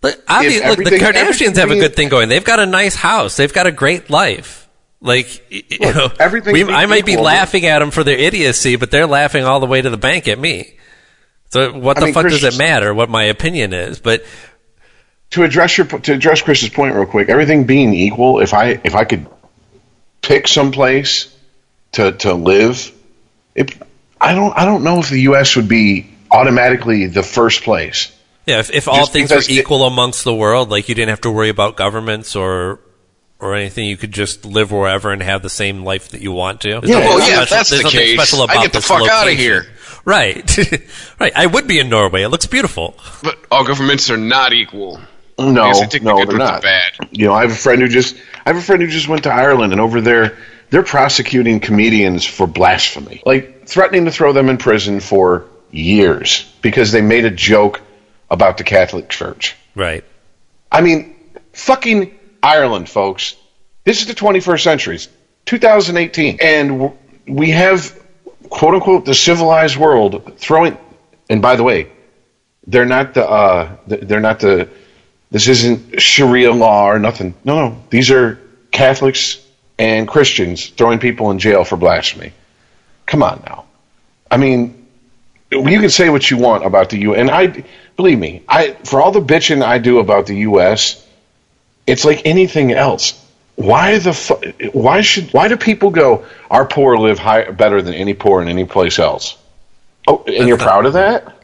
But 0.00 0.22
obviously, 0.28 0.66
look, 0.68 0.78
the 0.78 0.84
everything- 0.84 1.00
Kardashians 1.00 1.56
have 1.56 1.70
a 1.70 1.78
good 1.78 1.94
thing 1.94 2.08
going. 2.08 2.28
They've 2.28 2.44
got 2.44 2.60
a 2.60 2.66
nice 2.66 2.94
house. 2.94 3.36
They've 3.36 3.52
got 3.52 3.66
a 3.66 3.72
great 3.72 4.08
life. 4.10 4.68
Like, 5.00 5.44
y- 5.52 5.62
you 5.68 5.92
know, 5.92 6.08
everything 6.18 6.54
we, 6.54 6.64
I 6.64 6.86
might 6.86 7.04
be 7.04 7.16
laughing 7.18 7.66
at 7.66 7.80
them 7.80 7.90
for 7.90 8.02
their 8.02 8.16
idiocy, 8.16 8.76
but 8.76 8.90
they're 8.90 9.06
laughing 9.06 9.44
all 9.44 9.60
the 9.60 9.66
way 9.66 9.82
to 9.82 9.90
the 9.90 9.98
bank 9.98 10.26
at 10.28 10.38
me. 10.38 10.76
So 11.50 11.72
what 11.78 11.96
I 11.96 12.00
the 12.00 12.06
mean, 12.06 12.14
fuck 12.14 12.28
does 12.28 12.44
it 12.44 12.58
matter 12.58 12.92
what 12.92 13.08
my 13.08 13.24
opinion 13.24 13.72
is? 13.72 13.98
But 14.00 14.24
to 15.30 15.42
address 15.42 15.76
your 15.78 15.86
to 15.86 16.12
address 16.12 16.42
Chris's 16.42 16.68
point 16.70 16.94
real 16.94 17.06
quick, 17.06 17.28
everything 17.28 17.64
being 17.64 17.94
equal, 17.94 18.40
if 18.40 18.52
I 18.54 18.80
if 18.84 18.94
I 18.94 19.04
could 19.04 19.26
pick 20.22 20.48
some 20.48 20.72
place 20.72 21.34
to 21.92 22.12
to 22.12 22.34
live, 22.34 22.92
it, 23.54 23.74
I 24.20 24.34
don't 24.34 24.56
I 24.56 24.64
don't 24.64 24.82
know 24.84 24.98
if 24.98 25.08
the 25.10 25.20
U.S. 25.22 25.56
would 25.56 25.68
be 25.68 26.10
automatically 26.30 27.06
the 27.06 27.22
first 27.22 27.62
place. 27.62 28.12
yeah, 28.46 28.58
if, 28.58 28.70
if 28.70 28.88
all 28.88 28.96
Just 28.96 29.12
things 29.12 29.30
were 29.30 29.36
because 29.36 29.48
it- 29.48 29.52
equal 29.60 29.84
amongst 29.86 30.24
the 30.24 30.34
world, 30.34 30.70
like 30.70 30.88
you 30.88 30.94
didn't 30.94 31.10
have 31.10 31.20
to 31.22 31.30
worry 31.30 31.48
about 31.48 31.76
governments 31.76 32.34
or 32.36 32.80
or 33.38 33.54
anything, 33.54 33.84
you 33.86 33.96
could 33.98 34.12
just 34.12 34.44
live 34.46 34.72
wherever 34.72 35.12
and 35.12 35.22
have 35.22 35.42
the 35.42 35.50
same 35.50 35.84
life 35.84 36.08
that 36.10 36.22
you 36.22 36.32
want 36.32 36.62
to. 36.62 36.80
There's 36.80 36.88
Yeah. 36.88 36.98
Well, 37.00 37.18
yeah, 37.18 37.24
special- 37.26 37.42
if 37.42 37.48
that's 37.50 37.70
the 37.70 37.82
case, 37.90 38.34
I 38.48 38.62
get 38.62 38.72
the 38.72 38.78
this 38.78 38.86
fuck 38.86 39.08
out 39.08 39.28
of 39.28 39.34
here. 39.34 39.66
Right, 40.06 40.58
right. 41.20 41.32
I 41.34 41.46
would 41.46 41.66
be 41.66 41.80
in 41.80 41.88
Norway. 41.90 42.22
It 42.22 42.28
looks 42.28 42.46
beautiful. 42.46 42.96
But 43.24 43.38
all 43.50 43.64
governments 43.64 44.08
are 44.08 44.16
not 44.16 44.52
equal. 44.52 45.00
No, 45.38 45.64
I 45.64 45.72
guess 45.72 45.82
I 45.82 45.86
take 45.86 46.02
the 46.02 46.08
no, 46.08 46.16
they're 46.16 46.26
with 46.26 46.36
the 46.36 46.38
not. 46.38 46.62
bad. 46.62 46.92
You 47.10 47.26
know, 47.26 47.34
I 47.34 47.42
have 47.42 47.50
a 47.50 47.56
friend 47.56 47.82
who 47.82 47.88
just 47.88 48.16
I 48.46 48.50
have 48.50 48.56
a 48.56 48.62
friend 48.62 48.80
who 48.80 48.88
just 48.88 49.08
went 49.08 49.24
to 49.24 49.30
Ireland, 49.30 49.72
and 49.72 49.80
over 49.80 50.00
there 50.00 50.38
they're 50.70 50.84
prosecuting 50.84 51.60
comedians 51.60 52.24
for 52.24 52.46
blasphemy, 52.46 53.20
like 53.26 53.66
threatening 53.66 54.04
to 54.06 54.12
throw 54.12 54.32
them 54.32 54.48
in 54.48 54.58
prison 54.58 55.00
for 55.00 55.46
years 55.70 56.50
because 56.62 56.92
they 56.92 57.02
made 57.02 57.24
a 57.24 57.30
joke 57.30 57.80
about 58.30 58.58
the 58.58 58.64
Catholic 58.64 59.08
Church. 59.08 59.56
Right. 59.74 60.04
I 60.70 60.80
mean, 60.80 61.16
fucking 61.52 62.16
Ireland, 62.42 62.88
folks. 62.88 63.36
This 63.84 64.00
is 64.00 64.06
the 64.06 64.14
21st 64.14 64.62
century, 64.62 64.94
It's 64.96 65.08
2018, 65.44 66.38
and 66.40 66.92
we 67.28 67.50
have 67.50 67.98
quote 68.50 68.74
unquote 68.74 69.04
the 69.04 69.14
civilized 69.14 69.76
world 69.76 70.34
throwing. 70.38 70.76
And 71.28 71.42
by 71.42 71.56
the 71.56 71.62
way, 71.62 71.90
they're 72.66 72.86
not 72.86 73.14
the 73.14 73.28
uh, 73.28 73.76
they're 73.86 74.20
not 74.20 74.40
the. 74.40 74.68
This 75.30 75.48
isn't 75.48 76.00
Sharia 76.00 76.52
law 76.52 76.88
or 76.88 76.98
nothing. 76.98 77.34
No, 77.44 77.68
no, 77.68 77.82
these 77.90 78.10
are 78.10 78.40
Catholics 78.70 79.44
and 79.78 80.06
Christians 80.06 80.68
throwing 80.68 80.98
people 80.98 81.30
in 81.30 81.38
jail 81.38 81.64
for 81.64 81.76
blasphemy. 81.76 82.32
Come 83.06 83.22
on 83.22 83.42
now. 83.46 83.64
I 84.30 84.36
mean, 84.36 84.86
you 85.50 85.80
can 85.80 85.90
say 85.90 86.08
what 86.10 86.30
you 86.30 86.38
want 86.38 86.64
about 86.64 86.90
the 86.90 86.98
U. 86.98 87.14
And 87.14 87.30
I 87.30 87.64
believe 87.96 88.18
me, 88.18 88.42
I 88.48 88.72
for 88.84 89.00
all 89.00 89.12
the 89.12 89.20
bitching 89.20 89.62
I 89.62 89.78
do 89.78 89.98
about 89.98 90.26
the 90.26 90.36
U.S., 90.38 91.04
it's 91.86 92.04
like 92.04 92.22
anything 92.24 92.72
else. 92.72 93.22
Why 93.56 93.98
the 93.98 94.12
fu- 94.12 94.52
why 94.72 95.00
should 95.00 95.32
why 95.32 95.48
do 95.48 95.56
people 95.56 95.90
go? 95.90 96.26
Our 96.50 96.66
poor 96.66 96.98
live 96.98 97.18
high, 97.18 97.50
better 97.50 97.80
than 97.80 97.94
any 97.94 98.12
poor 98.12 98.42
in 98.42 98.48
any 98.48 98.66
place 98.66 98.98
else. 98.98 99.36
Oh, 100.06 100.22
and 100.26 100.46
you're 100.46 100.58
proud 100.58 100.86
of 100.86 100.92
that? 100.92 101.34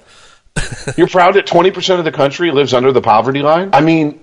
you're 0.97 1.09
proud 1.09 1.35
that 1.35 1.47
twenty 1.47 1.71
percent 1.71 1.99
of 1.99 2.05
the 2.05 2.13
country 2.13 2.51
lives 2.51 2.75
under 2.75 2.93
the 2.93 3.01
poverty 3.01 3.41
line? 3.41 3.71
I 3.73 3.81
mean, 3.81 4.21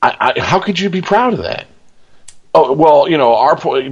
I, 0.00 0.34
I, 0.36 0.40
how 0.40 0.60
could 0.60 0.78
you 0.78 0.88
be 0.88 1.02
proud 1.02 1.32
of 1.32 1.40
that? 1.40 1.66
Oh 2.54 2.72
well, 2.72 3.08
you 3.08 3.18
know 3.18 3.34
our 3.34 3.56
poor, 3.56 3.82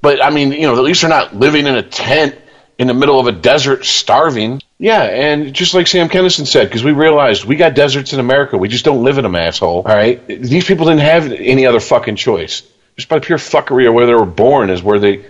but 0.00 0.24
I 0.24 0.30
mean, 0.30 0.52
you 0.52 0.62
know, 0.62 0.74
at 0.74 0.82
least 0.82 1.02
they're 1.02 1.10
not 1.10 1.36
living 1.36 1.66
in 1.66 1.74
a 1.74 1.82
tent 1.82 2.36
in 2.78 2.86
the 2.86 2.94
middle 2.94 3.20
of 3.20 3.26
a 3.26 3.32
desert 3.32 3.84
starving. 3.84 4.62
Yeah, 4.78 5.02
and 5.02 5.52
just 5.52 5.74
like 5.74 5.88
Sam 5.88 6.08
Kinison 6.08 6.46
said, 6.46 6.68
because 6.68 6.84
we 6.84 6.92
realized 6.92 7.44
we 7.44 7.56
got 7.56 7.74
deserts 7.74 8.12
in 8.12 8.20
America, 8.20 8.56
we 8.56 8.68
just 8.68 8.84
don't 8.84 9.02
live 9.02 9.18
in 9.18 9.24
them, 9.24 9.34
asshole. 9.34 9.82
All 9.84 9.94
right, 9.94 10.24
these 10.26 10.64
people 10.64 10.86
didn't 10.86 11.00
have 11.00 11.30
any 11.32 11.66
other 11.66 11.80
fucking 11.80 12.16
choice. 12.16 12.62
Just 12.98 13.08
by 13.08 13.20
pure 13.20 13.38
fuckery 13.38 13.84
or 13.84 13.92
where 13.92 14.06
they 14.06 14.14
were 14.14 14.26
born 14.26 14.70
is 14.70 14.82
where 14.82 14.98
they. 14.98 15.24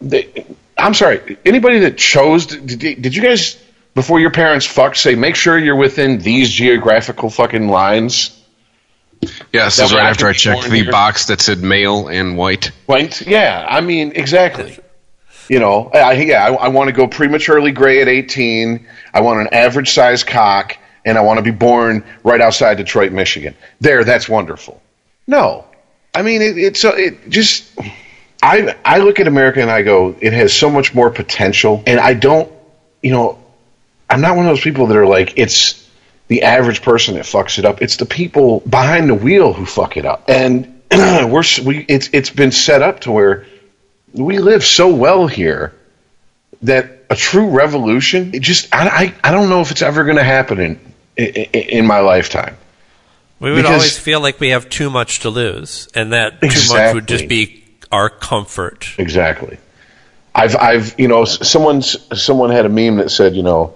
they 0.00 0.46
I'm 0.76 0.94
sorry. 0.94 1.36
Anybody 1.44 1.80
that 1.80 1.98
chose, 1.98 2.46
did, 2.46 3.02
did 3.02 3.14
you 3.14 3.20
guys 3.22 3.62
before 3.94 4.18
your 4.20 4.30
parents 4.30 4.64
fucked 4.64 4.96
say 4.96 5.14
make 5.14 5.36
sure 5.36 5.58
you're 5.58 5.76
within 5.76 6.18
these 6.18 6.50
geographical 6.50 7.28
fucking 7.28 7.68
lines? 7.68 8.34
That 9.20 9.30
this 9.52 9.78
is 9.78 9.92
right 9.92 10.06
after 10.06 10.28
I 10.28 10.32
checked 10.32 10.70
the 10.70 10.76
here. 10.76 10.90
box 10.90 11.26
that 11.26 11.42
said 11.42 11.58
male 11.58 12.08
and 12.08 12.38
white. 12.38 12.72
White, 12.86 13.20
Yeah, 13.26 13.66
I 13.68 13.82
mean, 13.82 14.12
exactly. 14.14 14.78
You 15.50 15.58
know, 15.58 15.90
I, 15.92 16.12
yeah, 16.12 16.46
I, 16.46 16.54
I 16.54 16.68
want 16.68 16.88
to 16.88 16.92
go 16.92 17.06
prematurely 17.06 17.72
gray 17.72 18.00
at 18.00 18.08
18. 18.08 18.86
I 19.12 19.20
want 19.20 19.40
an 19.40 19.48
average 19.52 19.90
size 19.90 20.24
cock, 20.24 20.78
and 21.04 21.18
I 21.18 21.20
want 21.20 21.36
to 21.36 21.42
be 21.42 21.50
born 21.50 22.02
right 22.24 22.40
outside 22.40 22.78
Detroit, 22.78 23.12
Michigan. 23.12 23.54
There, 23.78 24.04
that's 24.04 24.26
wonderful. 24.26 24.80
No, 25.26 25.66
I 26.14 26.22
mean, 26.22 26.42
it, 26.42 26.58
it's 26.58 26.84
uh, 26.84 26.92
it 26.94 27.28
just. 27.28 27.70
I 28.42 28.74
I 28.84 28.98
look 28.98 29.20
at 29.20 29.26
America 29.26 29.60
and 29.60 29.70
I 29.70 29.82
go, 29.82 30.16
it 30.18 30.32
has 30.32 30.52
so 30.52 30.70
much 30.70 30.94
more 30.94 31.10
potential, 31.10 31.82
and 31.86 32.00
I 32.00 32.14
don't, 32.14 32.50
you 33.02 33.10
know, 33.10 33.38
I'm 34.08 34.22
not 34.22 34.36
one 34.36 34.46
of 34.46 34.50
those 34.50 34.62
people 34.62 34.86
that 34.86 34.96
are 34.96 35.06
like 35.06 35.34
it's 35.36 35.88
the 36.28 36.42
average 36.42 36.80
person 36.82 37.14
that 37.14 37.24
fucks 37.24 37.58
it 37.58 37.64
up. 37.64 37.82
It's 37.82 37.96
the 37.96 38.06
people 38.06 38.60
behind 38.60 39.10
the 39.10 39.14
wheel 39.14 39.52
who 39.52 39.66
fuck 39.66 39.96
it 39.96 40.06
up, 40.06 40.24
and 40.28 40.80
we're 40.90 41.44
we 41.64 41.84
it's 41.88 42.08
it's 42.12 42.30
been 42.30 42.50
set 42.50 42.82
up 42.82 43.00
to 43.00 43.12
where 43.12 43.46
we 44.12 44.38
live 44.38 44.64
so 44.64 44.94
well 44.94 45.26
here 45.26 45.72
that 46.62 47.04
a 47.08 47.16
true 47.16 47.50
revolution 47.50 48.34
it 48.34 48.42
just 48.42 48.74
I 48.74 48.88
I, 48.88 49.14
I 49.28 49.32
don't 49.32 49.48
know 49.48 49.60
if 49.60 49.70
it's 49.70 49.82
ever 49.82 50.04
going 50.04 50.16
to 50.16 50.24
happen 50.24 50.60
in, 50.60 50.80
in 51.16 51.44
in 51.52 51.86
my 51.86 52.00
lifetime. 52.00 52.56
We 53.40 53.50
would 53.50 53.56
Because- 53.56 53.72
always 53.72 53.98
feel 53.98 54.20
like 54.20 54.38
we 54.38 54.50
have 54.50 54.68
too 54.68 54.90
much 54.90 55.20
to 55.20 55.30
lose, 55.30 55.88
and 55.94 56.12
that 56.12 56.40
too 56.40 56.48
much 56.72 56.94
would 56.94 57.08
just 57.08 57.26
be 57.26 57.64
our 57.90 58.10
comfort. 58.10 58.88
Exactly. 58.98 59.58
I've 60.34 60.56
I've 60.56 60.94
you 60.98 61.08
know 61.08 61.24
someone's 61.24 61.96
someone 62.22 62.50
had 62.50 62.66
a 62.66 62.68
meme 62.68 62.96
that 62.96 63.10
said 63.10 63.34
you 63.34 63.42
know 63.42 63.74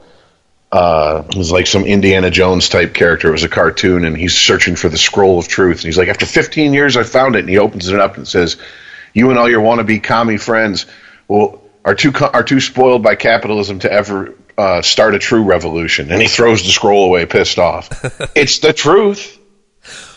uh, 0.70 1.22
it 1.28 1.36
was 1.36 1.52
like 1.52 1.66
some 1.66 1.84
Indiana 1.84 2.30
Jones 2.30 2.68
type 2.68 2.94
character. 2.94 3.28
It 3.28 3.32
was 3.32 3.44
a 3.44 3.48
cartoon, 3.48 4.04
and 4.04 4.16
he's 4.16 4.34
searching 4.34 4.74
for 4.74 4.88
the 4.88 4.98
scroll 4.98 5.38
of 5.38 5.46
truth. 5.46 5.76
And 5.78 5.84
he's 5.84 5.96
like, 5.96 6.08
after 6.08 6.26
15 6.26 6.72
years, 6.72 6.96
I 6.96 7.04
found 7.04 7.36
it. 7.36 7.40
And 7.40 7.48
he 7.48 7.58
opens 7.58 7.88
it 7.88 7.98
up 7.98 8.16
and 8.16 8.26
says, 8.26 8.56
"You 9.12 9.30
and 9.30 9.38
all 9.38 9.48
your 9.48 9.62
wannabe 9.62 10.02
commie 10.02 10.36
friends 10.36 10.86
will 11.28 11.62
are 11.84 11.94
too 11.94 12.12
are 12.20 12.42
too 12.42 12.60
spoiled 12.60 13.02
by 13.02 13.14
capitalism 13.14 13.78
to 13.80 13.92
ever 13.92 14.34
uh, 14.58 14.82
start 14.82 15.14
a 15.14 15.18
true 15.18 15.44
revolution." 15.44 16.10
And 16.10 16.20
he 16.20 16.28
throws 16.28 16.62
the 16.62 16.70
scroll 16.70 17.06
away, 17.06 17.24
pissed 17.26 17.58
off. 17.58 17.88
it's 18.34 18.58
the 18.58 18.72
truth. 18.72 19.38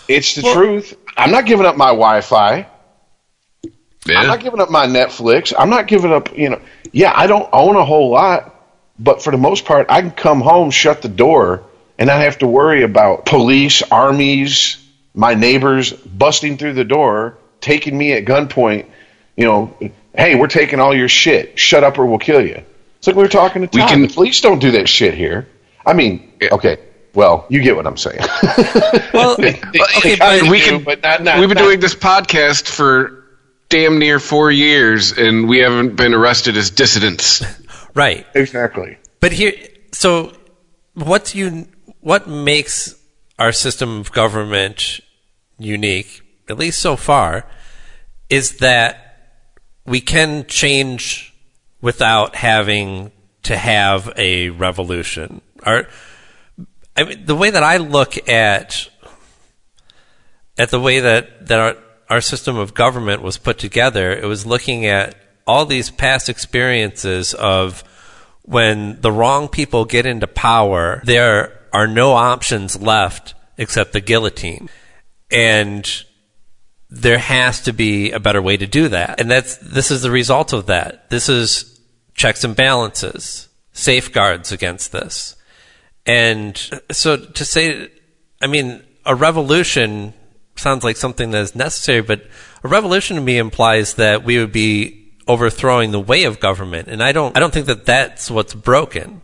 It's 0.08 0.36
the 0.36 0.41
truth. 0.54 0.96
I'm 1.15 1.32
not 1.32 1.46
giving 1.46 1.65
up 1.65 1.76
my 1.78 1.88
Wi-Fi. 1.88 2.67
Yeah. 4.06 4.20
I'm 4.20 4.28
not 4.28 4.39
giving 4.39 4.62
up 4.62 4.70
my 4.70 4.88
Netflix. 4.88 5.54
I'm 5.58 5.70
not 5.70 5.88
giving 5.88 6.13
up, 6.13 6.36
you 6.38 6.50
know. 6.50 6.62
Yeah, 6.93 7.12
I 7.15 7.28
don't 7.28 7.50
own 7.52 7.76
a 7.76 7.84
whole 7.84 8.10
lot, 8.10 8.56
but 8.98 9.22
for 9.22 9.32
the 9.32 9.38
most 9.38 9.65
part, 9.65 9.88
I 9.89 10.02
can 10.02 10.12
come 10.12 10.39
home, 10.41 10.72
shut 10.72 11.02
the 11.02 11.10
door, 11.10 11.63
and 12.00 12.08
not 12.08 12.22
have 12.22 12.38
to 12.39 12.48
worry 12.48 12.84
about 12.84 13.26
police, 13.26 13.82
armies, 13.91 14.78
my 15.13 15.34
neighbors 15.34 15.91
busting 15.91 16.58
through 16.58 16.74
the 16.74 16.86
door, 16.86 17.38
taking 17.60 17.98
me 17.98 18.13
at 18.13 18.24
gunpoint. 18.26 18.86
You 19.36 19.46
know, 19.46 19.78
hey, 20.15 20.36
we're 20.36 20.48
taking 20.48 20.80
all 20.80 20.96
your 20.96 21.10
shit. 21.10 21.60
Shut 21.60 21.84
up, 21.84 21.98
or 22.00 22.06
we'll 22.06 22.17
kill 22.20 22.41
you. 22.46 22.63
It's 23.00 23.08
like 23.08 23.15
we 23.15 23.24
were 23.24 23.28
talking 23.30 23.67
to 23.67 23.70
We 23.78 23.84
can- 23.86 24.04
the 24.04 24.08
police 24.08 24.39
don't 24.41 24.60
do 24.60 24.72
that 24.72 24.88
shit 24.88 25.13
here. 25.15 25.48
I 25.86 25.93
mean, 25.93 26.32
Yeah. 26.41 26.50
okay, 26.54 26.78
well, 27.17 27.47
you 27.49 27.62
get 27.63 27.75
what 27.75 27.88
I'm 27.88 27.97
saying. 27.97 28.19
Well, 29.13 29.36
They- 29.38 29.60
they 29.73 29.80
okay, 29.97 30.15
but 30.17 30.43
we 30.43 30.60
do, 30.60 30.65
can. 30.65 30.84
but 30.84 31.01
not- 31.01 31.23
not- 31.23 31.39
we've 31.39 31.49
been 31.49 31.58
not- 31.58 31.63
doing 31.63 31.80
this 31.80 31.95
podcast 31.95 32.67
for 32.67 33.23
damn 33.69 33.97
near 33.97 34.19
four 34.19 34.51
years, 34.51 35.12
and 35.17 35.49
we 35.49 35.58
haven't 35.60 35.95
been 35.95 36.13
arrested 36.13 36.56
as 36.56 36.69
dissidents. 36.69 37.43
right. 37.95 38.25
exactly. 38.36 38.97
But 39.19 39.32
here, 39.32 39.53
so 39.91 40.32
what's 40.93 41.34
you? 41.34 41.67
What 42.01 42.27
makes 42.30 42.93
our 43.39 43.51
system 43.51 43.99
of 43.99 44.12
government 44.12 44.99
unique, 45.58 46.21
at 46.47 46.58
least 46.60 46.80
so 46.80 46.95
far, 46.95 47.45
is 48.30 48.58
that 48.60 49.34
we 49.86 50.01
can 50.01 50.45
change 50.45 51.34
without 51.82 52.36
having 52.36 53.12
to 53.43 53.58
have 53.58 54.13
a 54.17 54.49
revolution. 54.51 55.41
Our, 55.63 55.88
I 56.97 57.03
mean, 57.03 57.25
the 57.25 57.36
way 57.36 57.49
that 57.51 57.63
I 57.63 57.77
look 57.77 58.27
at 58.27 58.89
at 60.57 60.71
the 60.71 60.79
way 60.79 60.99
that 60.99 61.47
that 61.47 61.60
our 61.60 61.77
our 62.10 62.21
system 62.21 62.57
of 62.57 62.73
government 62.73 63.21
was 63.21 63.38
put 63.38 63.57
together, 63.57 64.12
it 64.12 64.25
was 64.25 64.45
looking 64.45 64.86
at 64.86 65.15
all 65.45 65.65
these 65.65 65.89
past 65.89 66.29
experiences 66.29 67.33
of 67.33 67.83
when 68.43 68.99
the 69.01 69.12
wrong 69.12 69.47
people 69.47 69.86
get 69.86 70.05
into 70.05 70.27
power, 70.27 71.01
there 71.05 71.60
are 71.73 71.88
no 71.88 72.13
options 72.13 72.81
left 72.81 73.33
except 73.57 73.93
the 73.93 74.01
guillotine. 74.01 74.69
And 75.29 75.86
there 76.89 77.17
has 77.17 77.62
to 77.63 77.73
be 77.73 78.12
a 78.12 78.19
better 78.19 78.41
way 78.41 78.55
to 78.55 78.65
do 78.65 78.88
that. 78.88 79.19
And 79.19 79.29
that's 79.29 79.57
this 79.57 79.91
is 79.91 80.01
the 80.01 80.12
result 80.12 80.53
of 80.53 80.67
that. 80.67 81.10
This 81.10 81.27
is 81.27 81.79
checks 82.13 82.43
and 82.43 82.55
balances, 82.55 83.49
safeguards 83.73 84.51
against 84.51 84.91
this. 84.91 85.36
And 86.08 86.58
so 86.91 87.17
to 87.17 87.46
say 87.46 87.89
I 88.41 88.48
mean 88.48 88.84
a 89.06 89.13
revolution 89.13 90.13
sounds 90.56 90.84
like 90.84 90.98
something 90.98 91.32
that 91.32 91.41
is 91.41 91.56
necessary, 91.56 92.02
but 92.02 92.26
a 92.63 92.67
revolution 92.67 93.15
to 93.15 93.22
me 93.22 93.38
implies 93.38 93.96
that 93.96 94.24
we 94.24 94.38
would 94.39 94.52
be 94.52 95.13
overthrowing 95.28 95.91
the 95.91 96.00
way 96.00 96.24
of 96.24 96.39
government, 96.39 96.88
and 96.88 97.04
I 97.04 97.12
don't 97.12 97.36
I 97.36 97.39
don't 97.39 97.54
think 97.54 97.67
that 97.67 97.86
that's 97.86 98.32
what's 98.32 98.54
broken. 98.54 99.22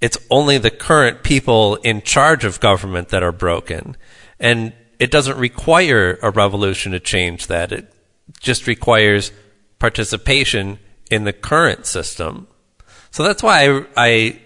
It's 0.00 0.18
only 0.30 0.58
the 0.58 0.70
current 0.70 1.22
people 1.22 1.76
in 1.76 2.02
charge 2.02 2.44
of 2.44 2.60
government 2.60 3.08
that 3.08 3.22
are 3.22 3.32
broken, 3.32 3.96
and 4.38 4.72
it 4.98 5.10
doesn't 5.10 5.38
require 5.38 6.18
a 6.22 6.30
revolution 6.30 6.92
to 6.92 7.00
change 7.00 7.46
that. 7.48 7.72
It 7.72 7.92
just 8.40 8.66
requires 8.66 9.32
participation 9.78 10.78
in 11.10 11.24
the 11.24 11.32
current 11.32 11.86
system. 11.86 12.46
So 13.10 13.24
that's 13.24 13.42
why 13.42 13.66
I, 13.66 13.86
I 13.96 14.40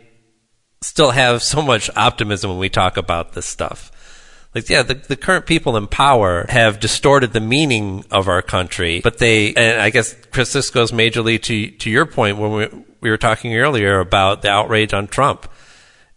still 0.85 1.11
have 1.11 1.43
so 1.43 1.63
much 1.63 1.91
optimism 1.97 2.51
when 2.51 2.59
we 2.59 2.69
talk 2.69 2.97
about 2.97 3.33
this 3.33 3.47
stuff. 3.47 3.91
Like, 4.55 4.69
yeah, 4.69 4.83
the, 4.83 4.95
the 4.95 5.17
current 5.17 5.47
people 5.47 5.77
in 5.77 5.89
power 5.89 6.47
have 6.49 6.79
distorted 6.79 7.33
the 7.33 7.41
meaning 7.41 8.05
of 8.13 8.29
our 8.29 8.41
country, 8.43 9.01
but 9.03 9.19
they, 9.19 9.53
and 9.55 9.81
I 9.81 9.91
guess, 9.91 10.15
Chris, 10.31 10.53
this 10.53 10.71
goes 10.71 10.93
majorly 10.93 11.43
to, 11.43 11.71
to 11.73 11.91
your 11.91 12.07
point 12.07 12.39
when 12.39 12.53
we, 12.53 12.69
we 13.01 13.11
were 13.11 13.17
talking 13.17 13.57
earlier 13.57 13.99
about 13.99 14.43
the 14.43 14.51
outrage 14.51 14.95
on 14.95 15.09
Trump. 15.09 15.51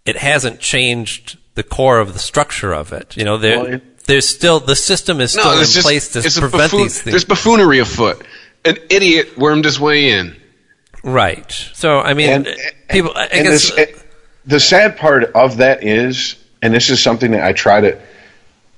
It 0.05 0.17
hasn't 0.17 0.59
changed 0.59 1.37
the 1.55 1.63
core 1.63 1.99
of 1.99 2.13
the 2.13 2.19
structure 2.19 2.73
of 2.73 2.93
it. 2.93 3.17
You 3.17 3.23
know, 3.25 3.37
there, 3.37 3.59
Well, 3.59 3.79
there's 4.05 4.27
still, 4.27 4.59
the 4.59 4.75
system 4.75 5.19
is 5.19 5.31
still 5.31 5.51
in 5.53 5.57
just- 5.59 5.81
place 5.81 6.09
to 6.13 6.21
prevent 6.21 6.51
buffoon- 6.71 6.83
these 6.83 7.01
things. 7.01 7.13
There's 7.13 7.25
buffoonery 7.25 7.79
afoot. 7.79 8.23
An 8.65 8.77
idiot 8.91 9.35
wormed 9.37 9.65
his 9.65 9.79
way 9.79 10.09
in. 10.11 10.35
Right. 11.03 11.51
So, 11.73 11.99
I 11.99 12.13
mean, 12.13 12.29
And- 12.29 12.47
people, 12.89 13.13
I 13.15 13.25
and 13.25 13.47
guess, 13.47 13.71
this, 13.71 14.03
the 14.47 14.59
sad 14.59 14.97
part 14.97 15.25
of 15.35 15.57
that 15.57 15.83
is, 15.83 16.35
and 16.61 16.73
this 16.73 16.89
is 16.89 17.03
something 17.03 17.31
that 17.31 17.43
I 17.43 17.53
try 17.53 17.81
to, 17.81 18.01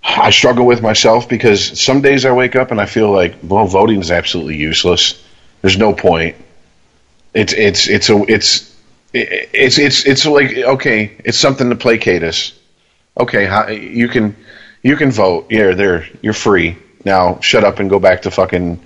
I 0.03 0.31
struggle 0.31 0.65
with 0.65 0.81
myself 0.81 1.29
because 1.29 1.79
some 1.79 2.01
days 2.01 2.25
I 2.25 2.31
wake 2.31 2.55
up 2.55 2.71
and 2.71 2.81
I 2.81 2.85
feel 2.85 3.11
like, 3.11 3.35
well, 3.43 3.67
voting 3.67 4.01
is 4.01 4.11
absolutely 4.11 4.57
useless. 4.57 5.23
There's 5.61 5.77
no 5.77 5.93
point. 5.93 6.35
It's 7.33 7.53
it's 7.53 7.87
it's 7.87 8.09
a 8.09 8.17
it's 8.27 8.75
it's 9.13 9.77
it's 9.77 10.05
it's 10.05 10.25
like 10.25 10.57
okay, 10.57 11.15
it's 11.23 11.37
something 11.37 11.69
to 11.69 11.75
placate 11.75 12.23
us. 12.23 12.57
Okay, 13.19 13.91
you 13.91 14.07
can 14.07 14.35
you 14.81 14.95
can 14.95 15.11
vote. 15.11 15.47
Yeah, 15.51 15.73
there 15.73 16.07
you're 16.21 16.33
free 16.33 16.77
now. 17.05 17.39
Shut 17.41 17.63
up 17.63 17.79
and 17.79 17.89
go 17.89 17.99
back 17.99 18.23
to 18.23 18.31
fucking 18.31 18.81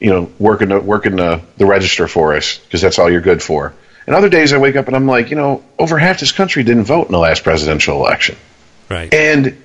you 0.00 0.10
know 0.10 0.30
working 0.38 0.68
the, 0.70 0.80
working 0.80 1.16
the, 1.16 1.42
the 1.58 1.66
register 1.66 2.08
for 2.08 2.34
us 2.34 2.58
because 2.58 2.80
that's 2.80 2.98
all 2.98 3.10
you're 3.10 3.20
good 3.20 3.42
for. 3.42 3.74
And 4.06 4.14
other 4.14 4.28
days 4.28 4.52
I 4.52 4.58
wake 4.58 4.76
up 4.76 4.86
and 4.86 4.96
I'm 4.96 5.06
like, 5.06 5.30
you 5.30 5.36
know, 5.36 5.64
over 5.78 5.98
half 5.98 6.20
this 6.20 6.32
country 6.32 6.62
didn't 6.62 6.84
vote 6.84 7.06
in 7.06 7.12
the 7.12 7.18
last 7.18 7.42
presidential 7.42 7.96
election. 7.96 8.36
right. 8.88 9.12
And 9.12 9.60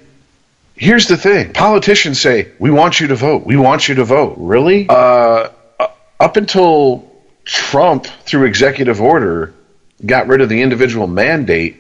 here's 0.76 1.08
the 1.08 1.18
thing 1.18 1.54
politicians 1.54 2.20
say, 2.20 2.52
we 2.60 2.72
want 2.72 3.00
you 3.00 3.08
to 3.08 3.16
vote. 3.16 3.46
We 3.46 3.56
want 3.56 3.88
you 3.88 3.96
to 3.96 4.04
vote. 4.04 4.36
Really? 4.38 4.88
Uh, 4.90 5.50
up 6.20 6.38
until 6.38 7.10
Trump, 7.46 8.06
through 8.06 8.46
executive 8.46 9.02
order, 9.02 9.54
got 10.06 10.28
rid 10.28 10.42
of 10.42 10.50
the 10.50 10.62
individual 10.62 11.08
mandate, 11.08 11.78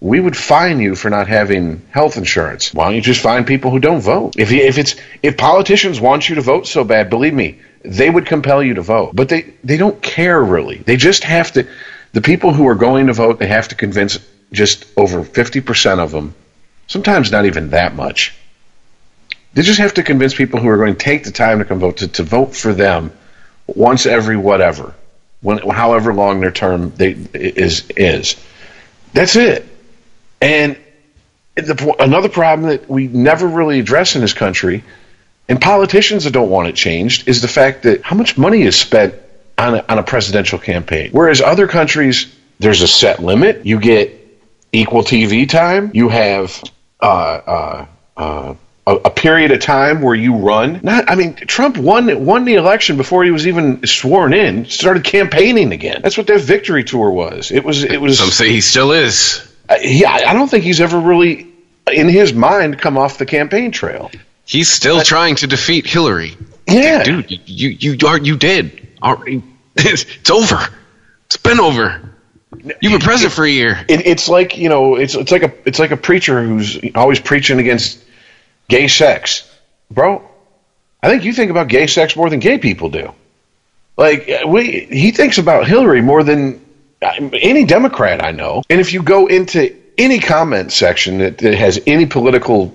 we 0.00 0.20
would 0.20 0.36
fine 0.36 0.80
you 0.80 0.94
for 0.94 1.10
not 1.10 1.26
having 1.26 1.82
health 1.90 2.16
insurance. 2.16 2.72
Why 2.72 2.84
don't 2.86 2.94
you 2.94 3.00
just 3.00 3.20
find 3.20 3.46
people 3.46 3.70
who 3.70 3.80
don't 3.80 4.00
vote? 4.00 4.34
If 4.36 4.52
if 4.52 4.78
it's 4.78 4.94
if 5.22 5.36
politicians 5.36 6.00
want 6.00 6.28
you 6.28 6.36
to 6.36 6.40
vote 6.40 6.66
so 6.68 6.84
bad, 6.84 7.10
believe 7.10 7.34
me, 7.34 7.58
they 7.82 8.10
would 8.10 8.26
compel 8.26 8.62
you 8.62 8.74
to 8.74 8.82
vote. 8.82 9.14
But 9.14 9.28
they 9.28 9.54
they 9.64 9.76
don't 9.76 10.00
care 10.02 10.42
really. 10.42 10.78
They 10.78 10.96
just 10.96 11.24
have 11.24 11.52
to. 11.52 11.66
The 12.12 12.20
people 12.20 12.52
who 12.52 12.66
are 12.68 12.74
going 12.74 13.08
to 13.08 13.12
vote, 13.12 13.38
they 13.38 13.46
have 13.46 13.68
to 13.68 13.74
convince 13.74 14.18
just 14.52 14.86
over 14.96 15.24
fifty 15.24 15.60
percent 15.60 16.00
of 16.00 16.10
them. 16.10 16.34
Sometimes 16.86 17.30
not 17.30 17.44
even 17.44 17.70
that 17.70 17.94
much. 17.94 18.34
They 19.54 19.62
just 19.62 19.80
have 19.80 19.94
to 19.94 20.02
convince 20.02 20.34
people 20.34 20.60
who 20.60 20.68
are 20.68 20.76
going 20.76 20.94
to 20.94 20.98
take 20.98 21.24
the 21.24 21.32
time 21.32 21.58
to 21.58 21.64
come 21.64 21.78
vote 21.78 21.98
to, 21.98 22.08
to 22.08 22.22
vote 22.22 22.54
for 22.54 22.72
them 22.72 23.12
once 23.66 24.06
every 24.06 24.36
whatever, 24.36 24.94
when 25.40 25.58
however 25.58 26.14
long 26.14 26.40
their 26.40 26.50
term 26.50 26.90
they, 26.96 27.12
is 27.34 27.88
is. 27.96 28.36
That's 29.12 29.36
it. 29.36 29.66
And 30.40 30.78
the, 31.56 31.96
another 31.98 32.28
problem 32.28 32.68
that 32.68 32.88
we 32.88 33.08
never 33.08 33.46
really 33.46 33.80
address 33.80 34.14
in 34.14 34.20
this 34.20 34.32
country, 34.32 34.84
and 35.48 35.60
politicians 35.60 36.24
that 36.24 36.32
don't 36.32 36.50
want 36.50 36.68
it 36.68 36.74
changed, 36.74 37.28
is 37.28 37.40
the 37.40 37.48
fact 37.48 37.84
that 37.84 38.02
how 38.02 38.16
much 38.16 38.36
money 38.36 38.62
is 38.62 38.78
spent 38.78 39.14
on 39.56 39.76
a, 39.76 39.84
on 39.88 39.98
a 39.98 40.02
presidential 40.02 40.58
campaign. 40.58 41.10
Whereas 41.12 41.40
other 41.40 41.66
countries, 41.66 42.34
there's 42.58 42.82
a 42.82 42.88
set 42.88 43.20
limit. 43.20 43.66
You 43.66 43.80
get 43.80 44.14
equal 44.72 45.02
TV 45.02 45.48
time. 45.48 45.90
You 45.94 46.08
have 46.08 46.62
uh, 47.00 47.06
uh, 47.06 47.86
uh, 48.16 48.54
a, 48.86 48.94
a 48.96 49.10
period 49.10 49.52
of 49.52 49.60
time 49.60 50.00
where 50.00 50.14
you 50.14 50.36
run. 50.36 50.80
Not, 50.82 51.10
I 51.10 51.14
mean, 51.14 51.34
Trump 51.34 51.76
won 51.76 52.24
won 52.24 52.44
the 52.44 52.54
election 52.54 52.96
before 52.96 53.24
he 53.24 53.30
was 53.30 53.46
even 53.46 53.86
sworn 53.86 54.32
in. 54.32 54.66
Started 54.66 55.04
campaigning 55.04 55.72
again. 55.72 56.00
That's 56.02 56.16
what 56.16 56.26
that 56.28 56.40
victory 56.40 56.84
tour 56.84 57.10
was. 57.10 57.50
It 57.50 57.64
was. 57.64 57.84
It 57.84 58.00
was. 58.00 58.18
Some 58.18 58.30
say 58.30 58.50
he 58.50 58.60
still 58.60 58.92
is. 58.92 59.44
Uh, 59.68 59.76
yeah, 59.82 60.10
I 60.12 60.32
don't 60.32 60.48
think 60.48 60.64
he's 60.64 60.80
ever 60.80 60.98
really, 60.98 61.46
in 61.92 62.08
his 62.08 62.32
mind, 62.32 62.78
come 62.78 62.96
off 62.96 63.18
the 63.18 63.26
campaign 63.26 63.70
trail. 63.70 64.10
He's 64.48 64.70
still 64.70 65.02
trying 65.02 65.34
to 65.36 65.46
defeat 65.46 65.86
Hillary. 65.86 66.34
Yeah, 66.66 67.02
Dude, 67.02 67.30
you 67.30 67.38
you 67.44 67.92
you, 67.92 68.08
are, 68.08 68.18
you 68.18 68.36
did. 68.36 68.88
It's 69.80 70.30
over. 70.30 70.58
It's 71.26 71.36
been 71.36 71.60
over. 71.60 72.14
You've 72.80 72.92
been 72.92 73.00
president 73.00 73.34
for 73.34 73.44
a 73.44 73.50
year. 73.50 73.84
It, 73.88 74.06
it's 74.06 74.28
like 74.28 74.56
you 74.56 74.68
know, 74.68 74.96
it's 74.96 75.14
it's 75.14 75.30
like 75.30 75.42
a 75.44 75.52
it's 75.66 75.78
like 75.78 75.92
a 75.92 75.96
preacher 75.96 76.42
who's 76.42 76.80
always 76.96 77.20
preaching 77.20 77.60
against 77.60 78.02
gay 78.68 78.88
sex, 78.88 79.48
bro. 79.90 80.28
I 81.02 81.08
think 81.08 81.24
you 81.24 81.32
think 81.32 81.50
about 81.52 81.68
gay 81.68 81.86
sex 81.86 82.16
more 82.16 82.28
than 82.28 82.40
gay 82.40 82.58
people 82.58 82.88
do. 82.88 83.12
Like 83.96 84.28
we, 84.46 84.86
he 84.90 85.12
thinks 85.12 85.38
about 85.38 85.68
Hillary 85.68 86.00
more 86.00 86.24
than 86.24 86.64
uh, 87.02 87.30
any 87.34 87.66
Democrat 87.66 88.24
I 88.24 88.32
know. 88.32 88.62
And 88.68 88.80
if 88.80 88.92
you 88.92 89.02
go 89.02 89.26
into 89.26 89.76
any 89.98 90.18
comment 90.18 90.72
section 90.72 91.18
that, 91.18 91.38
that 91.38 91.54
has 91.54 91.80
any 91.86 92.06
political 92.06 92.74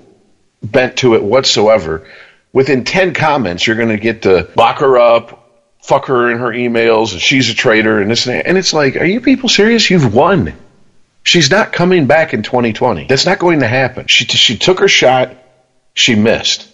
bent 0.63 0.97
to 0.97 1.15
it 1.15 1.23
whatsoever, 1.23 2.07
within 2.51 2.83
ten 2.85 3.13
comments 3.13 3.65
you're 3.65 3.75
going 3.75 3.89
to 3.89 3.97
get 3.97 4.21
the 4.21 4.49
lock 4.55 4.79
her 4.79 4.97
up, 4.97 5.67
fuck 5.81 6.05
her 6.05 6.31
in 6.31 6.39
her 6.39 6.49
emails, 6.49 7.13
and 7.13 7.21
she's 7.21 7.49
a 7.49 7.53
traitor, 7.53 7.99
and 7.99 8.09
this 8.09 8.25
and 8.25 8.35
that. 8.35 8.47
And 8.47 8.57
it's 8.57 8.73
like, 8.73 8.95
are 8.95 9.05
you 9.05 9.21
people 9.21 9.49
serious? 9.49 9.89
You've 9.89 10.13
won. 10.13 10.53
She's 11.23 11.49
not 11.49 11.71
coming 11.71 12.05
back 12.05 12.33
in 12.33 12.43
2020. 12.43 13.05
That's 13.05 13.25
not 13.25 13.39
going 13.39 13.61
to 13.61 13.67
happen. 13.67 14.07
She 14.07 14.25
she 14.25 14.57
took 14.57 14.79
her 14.79 14.87
shot. 14.87 15.35
She 15.93 16.15
missed 16.15 16.67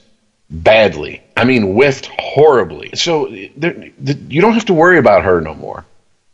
badly. 0.49 1.21
I 1.37 1.45
mean, 1.45 1.73
whiffed 1.73 2.07
horribly. 2.07 2.91
So 2.95 3.27
there, 3.55 3.91
the, 3.99 4.13
you 4.29 4.41
don't 4.41 4.53
have 4.53 4.65
to 4.65 4.73
worry 4.73 4.97
about 4.97 5.23
her 5.23 5.41
no 5.41 5.53
more. 5.53 5.85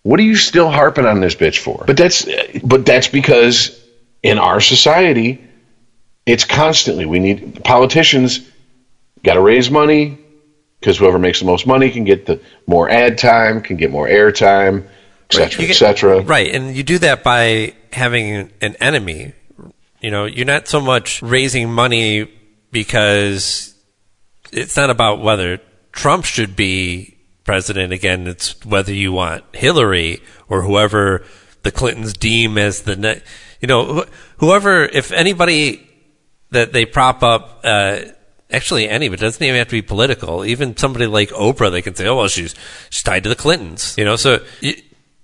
What 0.03 0.19
are 0.19 0.23
you 0.23 0.35
still 0.35 0.69
harping 0.69 1.05
on 1.05 1.19
this 1.19 1.35
bitch 1.35 1.57
for? 1.57 1.83
But 1.85 1.97
that's 1.97 2.27
but 2.63 2.85
that's 2.85 3.07
because 3.07 3.79
in 4.21 4.37
our 4.37 4.61
society, 4.61 5.43
it's 6.25 6.43
constantly 6.45 7.05
we 7.05 7.19
need 7.19 7.63
politicians 7.63 8.39
got 9.23 9.35
to 9.35 9.41
raise 9.41 9.69
money 9.71 10.17
because 10.79 10.97
whoever 10.97 11.17
makes 11.19 11.39
the 11.39 11.45
most 11.45 11.65
money 11.67 11.89
can 11.89 12.03
get 12.03 12.25
the 12.25 12.39
more 12.67 12.89
ad 12.89 13.17
time, 13.17 13.61
can 13.61 13.75
get 13.77 13.91
more 13.91 14.07
air 14.07 14.31
time, 14.31 14.87
et 15.29 15.33
cetera, 15.35 15.61
You 15.61 15.65
et 15.65 15.67
get- 15.69 15.77
cetera. 15.77 16.21
Right, 16.21 16.53
and 16.53 16.75
you 16.75 16.83
do 16.83 16.99
that 16.99 17.23
by 17.23 17.73
having 17.91 18.51
an 18.61 18.75
enemy. 18.79 19.33
You 20.01 20.11
know, 20.11 20.25
you're 20.25 20.45
not 20.45 20.67
so 20.67 20.79
much 20.81 21.21
raising 21.23 21.71
money 21.71 22.29
because 22.71 23.73
it's 24.51 24.75
not 24.77 24.89
about 24.89 25.21
whether 25.21 25.59
Trump 25.91 26.25
should 26.25 26.55
be 26.55 27.17
president 27.43 27.93
again. 27.93 28.27
It's 28.27 28.63
whether 28.65 28.93
you 28.93 29.11
want 29.13 29.43
Hillary 29.53 30.21
or 30.49 30.61
whoever 30.63 31.23
the 31.63 31.71
Clintons 31.71 32.13
deem 32.13 32.57
as 32.59 32.81
the 32.81 32.95
ne- 32.95 33.21
you 33.61 33.67
know 33.67 34.01
wh- 34.01 34.07
whoever 34.37 34.83
if 34.83 35.11
anybody 35.11 35.84
that 36.51 36.73
they 36.73 36.85
prop 36.85 37.23
up. 37.23 37.61
Uh, 37.63 37.99
Actually, 38.51 38.87
any, 38.87 39.09
but 39.09 39.19
it 39.19 39.21
doesn't 39.21 39.41
even 39.41 39.57
have 39.57 39.67
to 39.67 39.71
be 39.71 39.81
political. 39.81 40.45
Even 40.45 40.77
somebody 40.77 41.07
like 41.07 41.29
Oprah, 41.31 41.71
they 41.71 41.81
can 41.81 41.95
say, 41.95 42.05
"Oh, 42.07 42.17
well, 42.17 42.27
she's 42.27 42.53
she's 42.91 43.01
tied 43.01 43.23
to 43.23 43.29
the 43.29 43.35
Clintons," 43.35 43.95
you 43.97 44.05
know. 44.05 44.15
So 44.15 44.39
y 44.61 44.75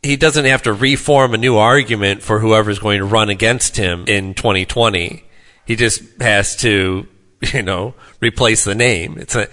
he 0.02 0.16
doesn't 0.18 0.46
have 0.46 0.64
to 0.64 0.74
reform 0.74 1.36
a 1.36 1.38
new 1.38 1.58
argument 1.58 2.24
for 2.24 2.40
whoever's 2.40 2.80
going 2.80 2.98
to 2.98 3.06
run 3.06 3.30
against 3.30 3.78
him 3.78 4.06
in 4.08 4.34
2020. 4.34 5.24
He 5.66 5.76
just 5.76 6.02
has 6.20 6.56
to, 6.58 7.08
you 7.54 7.62
know, 7.62 7.94
replace 8.20 8.64
the 8.64 8.76
name. 8.76 9.18
It's 9.20 9.36
a 9.36 9.48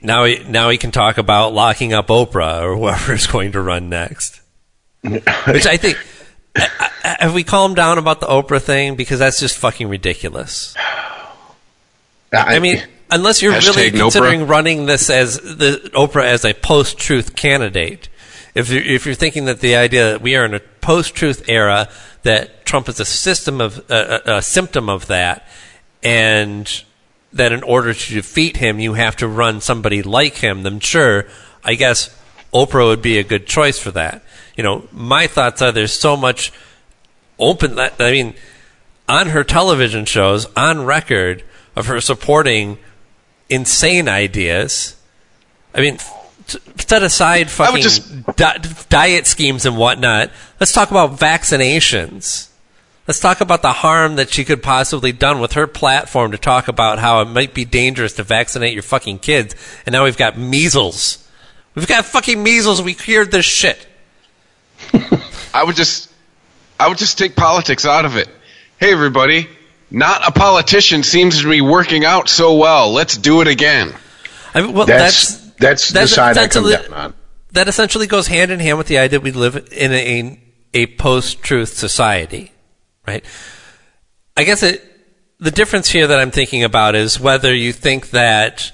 now 0.00 0.24
he 0.24 0.42
now 0.44 0.70
he 0.70 0.78
can 0.78 0.90
talk 0.90 1.18
about 1.18 1.52
locking 1.52 1.92
up 1.92 2.08
Oprah 2.08 2.62
or 2.62 2.76
whoever's 2.78 3.26
going 3.26 3.52
to 3.52 3.60
run 3.60 3.88
next. 3.88 4.40
Which 5.02 5.66
I 5.66 5.76
think 5.76 5.98
have 6.54 7.34
we 7.34 7.44
calmed 7.44 7.76
down 7.76 7.98
about 7.98 8.20
the 8.20 8.26
Oprah 8.26 8.60
thing 8.60 8.96
because 8.96 9.18
that's 9.18 9.40
just 9.40 9.56
fucking 9.56 9.88
ridiculous. 9.88 10.74
I 12.32 12.58
mean, 12.58 12.82
unless 13.10 13.42
you're 13.42 13.52
really 13.52 13.90
considering 13.90 14.46
running 14.46 14.86
this 14.86 15.10
as 15.10 15.38
the 15.38 15.90
Oprah 15.94 16.24
as 16.24 16.44
a 16.44 16.54
post-truth 16.54 17.36
candidate, 17.36 18.08
if 18.54 18.70
you're, 18.70 18.82
if 18.82 19.06
you're 19.06 19.14
thinking 19.14 19.46
that 19.46 19.60
the 19.60 19.76
idea 19.76 20.12
that 20.12 20.22
we 20.22 20.36
are 20.36 20.44
in 20.44 20.54
a 20.54 20.60
post-truth 20.60 21.48
era, 21.48 21.88
that 22.22 22.64
Trump 22.64 22.88
is 22.88 23.00
a 23.00 23.04
system 23.04 23.60
of 23.60 23.78
a 23.90 24.40
symptom 24.42 24.88
of 24.88 25.06
that, 25.08 25.46
and 26.02 26.84
that 27.32 27.52
in 27.52 27.62
order 27.62 27.94
to 27.94 28.14
defeat 28.14 28.58
him, 28.58 28.78
you 28.78 28.94
have 28.94 29.16
to 29.16 29.28
run 29.28 29.60
somebody 29.60 30.02
like 30.02 30.36
him, 30.36 30.62
then 30.62 30.80
sure, 30.80 31.26
I 31.64 31.74
guess 31.74 32.14
Oprah 32.52 32.86
would 32.86 33.02
be 33.02 33.18
a 33.18 33.24
good 33.24 33.46
choice 33.46 33.78
for 33.78 33.90
that. 33.92 34.22
You 34.56 34.62
know, 34.62 34.88
my 34.92 35.26
thoughts 35.26 35.62
are 35.62 35.72
there's 35.72 35.92
so 35.92 36.16
much 36.16 36.52
open. 37.38 37.78
I 37.78 37.90
mean, 37.98 38.34
on 39.08 39.28
her 39.28 39.44
television 39.44 40.04
shows, 40.04 40.46
on 40.56 40.84
record 40.84 41.42
of 41.74 41.86
her 41.86 42.00
supporting 42.00 42.78
insane 43.48 44.08
ideas. 44.08 44.96
I 45.74 45.80
mean, 45.80 45.98
set 46.76 47.02
aside 47.02 47.50
fucking 47.50 47.82
just- 47.82 48.36
di- 48.36 48.58
diet 48.88 49.26
schemes 49.26 49.64
and 49.66 49.76
whatnot. 49.76 50.30
Let's 50.60 50.72
talk 50.72 50.90
about 50.90 51.18
vaccinations. 51.18 52.48
Let's 53.08 53.18
talk 53.18 53.40
about 53.40 53.62
the 53.62 53.72
harm 53.72 54.16
that 54.16 54.30
she 54.30 54.44
could 54.44 54.62
possibly 54.62 55.10
done 55.10 55.40
with 55.40 55.54
her 55.54 55.66
platform 55.66 56.30
to 56.30 56.38
talk 56.38 56.68
about 56.68 57.00
how 57.00 57.20
it 57.20 57.24
might 57.24 57.52
be 57.52 57.64
dangerous 57.64 58.12
to 58.14 58.22
vaccinate 58.22 58.74
your 58.74 58.84
fucking 58.84 59.18
kids. 59.18 59.56
And 59.84 59.92
now 59.92 60.04
we've 60.04 60.16
got 60.16 60.38
measles. 60.38 61.26
We've 61.74 61.88
got 61.88 62.04
fucking 62.04 62.40
measles. 62.40 62.80
We 62.80 62.94
cured 62.94 63.32
this 63.32 63.44
shit. 63.44 63.86
I 65.54 65.64
would 65.64 65.76
just, 65.76 66.10
I 66.78 66.88
would 66.88 66.98
just 66.98 67.18
take 67.18 67.36
politics 67.36 67.84
out 67.84 68.04
of 68.04 68.16
it. 68.16 68.28
Hey, 68.78 68.92
everybody, 68.92 69.48
not 69.90 70.26
a 70.26 70.32
politician 70.32 71.02
seems 71.02 71.42
to 71.42 71.48
be 71.50 71.60
working 71.60 72.04
out 72.04 72.28
so 72.28 72.54
well. 72.56 72.92
Let's 72.92 73.16
do 73.16 73.40
it 73.40 73.48
again. 73.48 73.94
I 74.54 74.62
mean, 74.62 74.72
well, 74.72 74.86
That's 74.86 75.36
that's 75.36 75.56
that's, 75.58 75.88
the 75.88 75.94
that's 75.94 76.12
side 76.12 76.36
I 76.38 76.48
come 76.48 76.64
essentially- 76.66 76.88
down 76.88 76.92
on. 76.92 77.14
that 77.52 77.68
essentially 77.68 78.06
goes 78.06 78.26
hand 78.26 78.50
in 78.50 78.60
hand 78.60 78.78
with 78.78 78.86
the 78.88 78.98
idea 78.98 79.18
that 79.18 79.22
we 79.22 79.30
live 79.30 79.68
in 79.72 79.92
a, 79.92 80.40
a 80.74 80.86
post-truth 80.96 81.68
society, 81.74 82.50
right? 83.06 83.24
I 84.36 84.44
guess 84.44 84.62
it, 84.62 84.82
the 85.38 85.50
difference 85.50 85.88
here 85.90 86.06
that 86.06 86.18
I'm 86.18 86.30
thinking 86.30 86.64
about 86.64 86.94
is 86.94 87.20
whether 87.20 87.54
you 87.54 87.72
think 87.72 88.10
that 88.10 88.72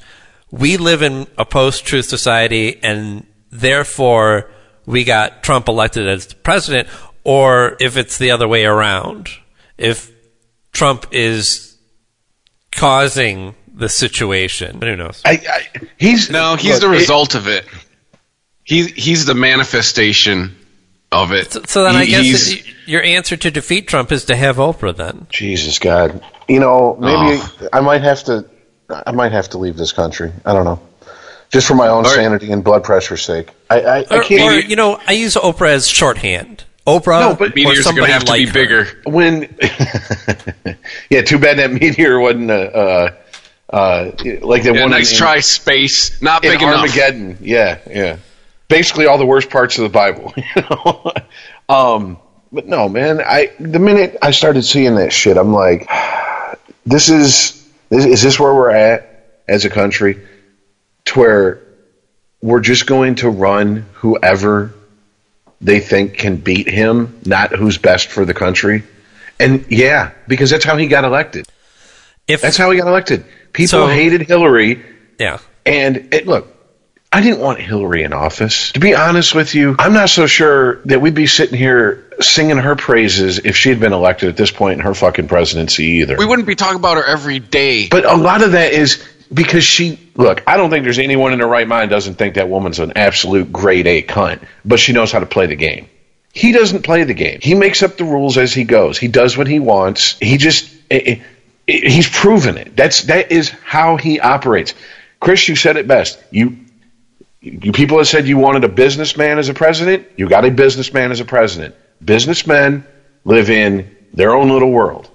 we 0.51 0.77
live 0.77 1.03
in 1.03 1.27
a 1.37 1.45
post-truth 1.45 2.07
society 2.07 2.79
and 2.83 3.27
therefore 3.51 4.51
we 4.89 5.05
got 5.05 5.43
Trump 5.43 5.69
elected 5.69 6.09
as 6.09 6.33
president, 6.33 6.89
or 7.25 7.77
if 7.79 7.97
it's 7.97 8.17
the 8.19 8.31
other 8.31 8.49
way 8.49 8.65
around. 8.65 9.29
If 9.77 10.11
Trump 10.73 11.07
is 11.13 11.77
causing 12.73 13.55
the 13.75 13.89
situation, 13.89 14.81
who 14.81 14.97
knows? 14.97 15.23
I, 15.25 15.41
I, 15.49 15.87
he's 15.99 16.31
No, 16.31 16.57
he's 16.57 16.81
look, 16.81 16.81
the 16.91 16.97
it- 16.97 17.01
result 17.01 17.35
of 17.35 17.47
it. 17.49 17.65
He's 18.65 18.93
he's 18.93 19.25
the 19.25 19.35
manifestation 19.35 20.55
of 21.11 21.33
it. 21.33 21.53
So, 21.53 21.63
so 21.67 21.85
then 21.85 21.97
I 21.97 22.05
guess 22.05 22.53
it- 22.53 22.65
your 22.87 23.03
answer 23.03 23.37
to 23.37 23.51
defeat 23.51 23.89
Trump 23.89 24.11
is 24.13 24.25
to 24.27 24.37
have 24.37 24.57
Oprah 24.57 24.95
then. 24.97 25.27
Jesus 25.31 25.79
God, 25.79 26.23
you 26.49 26.61
know, 26.61 26.97
maybe 26.99 27.41
Oh. 27.43 27.69
I 27.73 27.81
might 27.81 28.03
have 28.03 28.25
to. 28.25 28.45
I 28.91 29.13
might 29.13 29.33
have 29.33 29.51
to 29.51 29.59
leave 29.59 29.77
this 29.77 29.93
country. 29.93 30.33
I 30.47 30.53
don't 30.55 30.65
know, 30.65 30.81
just 31.51 31.67
for 31.67 31.75
my 31.75 31.89
own 31.89 31.99
All 31.99 32.03
right. 32.11 32.15
sanity 32.15 32.53
and 32.53 32.63
blood 32.63 32.85
pressure's 32.85 33.23
sake. 33.23 33.51
I, 33.71 33.81
I, 33.81 33.99
I 34.11 34.25
can't. 34.25 34.43
or, 34.55 34.59
you 34.61 34.77
know, 34.77 35.01
I 35.07 35.13
use 35.13 35.35
Oprah 35.35 35.71
as 35.71 35.89
shorthand. 35.89 36.65
Oprah 36.87 37.21
No, 37.21 37.35
but 37.37 37.51
or 37.51 37.55
meteors 37.55 37.81
are 37.81 37.83
somebody 37.83 38.07
going 38.07 38.09
to 38.09 38.13
have 38.15 38.25
to 38.25 38.31
like 38.31 38.41
be 38.41 38.47
her. 38.47 38.53
bigger. 38.53 39.03
when 39.05 39.57
yeah, 41.11 41.23
too 41.23 41.39
bad 41.39 41.59
that 41.59 41.71
meteor 41.81 42.19
wasn't 42.19 42.51
uh, 42.51 42.55
uh, 42.55 43.11
uh, 43.71 44.05
like 44.41 44.63
that 44.63 44.75
Yeah, 44.75 44.83
one 44.83 44.91
nice 44.91 45.13
in, 45.13 45.19
try, 45.19 45.41
space. 45.41 46.21
Not 46.23 46.45
in 46.45 46.53
big 46.53 46.63
enough. 46.63 46.77
Armageddon. 46.77 47.39
Yeah, 47.41 47.79
yeah. 47.89 48.17
Basically, 48.69 49.07
all 49.07 49.19
the 49.19 49.27
worst 49.27 49.51
parts 49.51 49.79
of 49.79 49.83
the 49.85 49.89
Bible. 49.91 50.33
You 50.57 50.63
know? 50.71 51.13
um, 51.69 52.19
but 52.53 52.67
no, 52.67 52.89
man. 52.89 53.21
I 53.21 53.53
the 53.61 53.79
minute 53.79 54.17
I 54.23 54.31
started 54.31 54.63
seeing 54.63 54.95
that 54.97 55.13
shit, 55.13 55.37
I'm 55.37 55.53
like, 55.53 55.89
this 56.87 57.11
is 57.11 57.69
is, 57.91 58.05
is 58.07 58.23
this 58.23 58.39
where 58.41 58.55
we're 58.55 58.71
at 58.71 59.27
as 59.47 59.65
a 59.67 59.71
country, 59.71 60.19
to 61.09 61.19
where 61.19 61.61
we're 62.41 62.61
just 62.61 62.87
going 62.87 63.17
to 63.17 63.31
run 63.31 63.87
whoever 63.95 64.73
they 65.61 65.81
think 65.81 66.15
can 66.17 66.37
beat 66.37 66.69
him, 66.69 67.21
not 67.25 67.51
who's 67.53 67.79
best 67.79 68.09
for 68.09 68.25
the 68.25 68.35
country. 68.35 68.85
And 69.41 69.67
yeah, 69.71 70.13
because 70.27 70.51
that's 70.51 70.65
how 70.65 70.77
he 70.77 70.87
got 70.87 71.05
elected. 71.05 71.47
If 72.27 72.43
That's 72.43 72.57
how 72.57 72.71
he 72.71 72.79
got 72.79 72.87
elected. 72.89 73.25
People 73.53 73.69
So- 73.69 73.87
hated 73.87 74.23
Hillary, 74.23 74.85
yeah, 75.19 75.39
and 75.65 76.13
it, 76.13 76.27
look, 76.27 76.55
I 77.11 77.23
didn't 77.23 77.41
want 77.41 77.59
Hillary 77.59 78.03
in 78.03 78.13
office. 78.13 78.73
To 78.73 78.81
be 78.81 78.95
honest 78.95 79.35
with 79.35 79.55
you, 79.55 79.75
I'm 79.79 79.95
not 79.95 80.11
so 80.11 80.27
sure 80.27 80.83
that 80.85 81.01
we'd 81.01 81.15
be 81.15 81.27
sitting 81.27 81.57
here 81.57 82.05
singing 82.21 82.59
her 82.59 82.77
praises 82.77 83.39
if 83.39 83.57
she 83.57 83.71
had 83.71 83.81
been 83.81 83.95
elected 83.95 84.29
at 84.29 84.37
this 84.37 84.51
point 84.51 84.79
in 84.79 84.85
her 84.85 84.93
fucking 84.93 85.29
presidency 85.29 85.85
either. 86.01 86.17
We 86.19 86.27
wouldn't 86.27 86.47
be 86.47 86.55
talking 86.55 86.77
about 86.79 86.99
her 86.99 87.05
every 87.05 87.39
day. 87.39 87.89
But 87.89 88.05
a 88.05 88.15
lot 88.17 88.43
of 88.43 88.53
that 88.53 88.75
is 88.75 89.03
because 89.33 89.65
she 89.65 89.99
look, 90.17 90.43
I 90.47 90.57
don't 90.57 90.71
think 90.71 90.85
there's 90.85 90.99
anyone 90.99 91.33
in 91.33 91.39
their 91.39 91.49
right 91.49 91.67
mind 91.67 91.91
doesn't 91.91 92.15
think 92.15 92.35
that 92.35 92.49
woman's 92.49 92.79
an 92.79 92.93
absolute 92.97 93.53
grade 93.53 93.87
A 93.87 94.03
cunt, 94.03 94.43
but 94.65 94.79
she 94.81 94.93
knows 94.93 95.13
how 95.13 95.21
to 95.21 95.27
play 95.27 95.47
the 95.47 95.57
game. 95.57 95.89
He 96.33 96.53
doesn't 96.53 96.83
play 96.83 97.05
the 97.05 97.15
game. 97.15 97.41
He 97.43 97.55
makes 97.55 97.83
up 97.83 97.97
the 97.97 98.05
rules 98.05 98.39
as 98.39 98.53
he 98.53 98.65
goes. 98.65 98.99
He 98.99 99.09
does 99.09 99.37
what 99.37 99.47
he 99.47 99.61
wants. 99.61 100.17
He 100.19 100.37
just 100.37 100.73
eh, 100.91 101.17
eh, 101.17 101.21
he's 101.67 102.09
proven 102.09 102.57
it. 102.59 102.77
That's 102.77 103.03
that 103.05 103.33
is 103.33 103.51
how 103.51 103.97
he 103.97 104.21
operates. 104.21 104.75
Chris, 105.21 105.49
you 105.49 105.57
said 105.57 105.77
it 105.77 105.89
best. 105.89 106.19
You 106.31 106.59
you 107.41 107.73
people 107.73 107.99
have 107.99 108.09
said 108.09 108.27
you 108.27 108.37
wanted 108.37 108.65
a 108.65 108.69
businessman 108.69 109.39
as 109.39 109.49
a 109.49 109.55
president. 109.55 110.07
You 110.17 110.29
got 110.29 110.45
a 110.45 110.51
businessman 110.51 111.11
as 111.13 111.21
a 111.21 111.25
president. 111.25 111.75
Businessmen 112.05 112.87
live 113.25 113.51
in 113.51 113.97
their 114.13 114.35
own 114.35 114.51
little 114.51 114.71
world. 114.71 115.11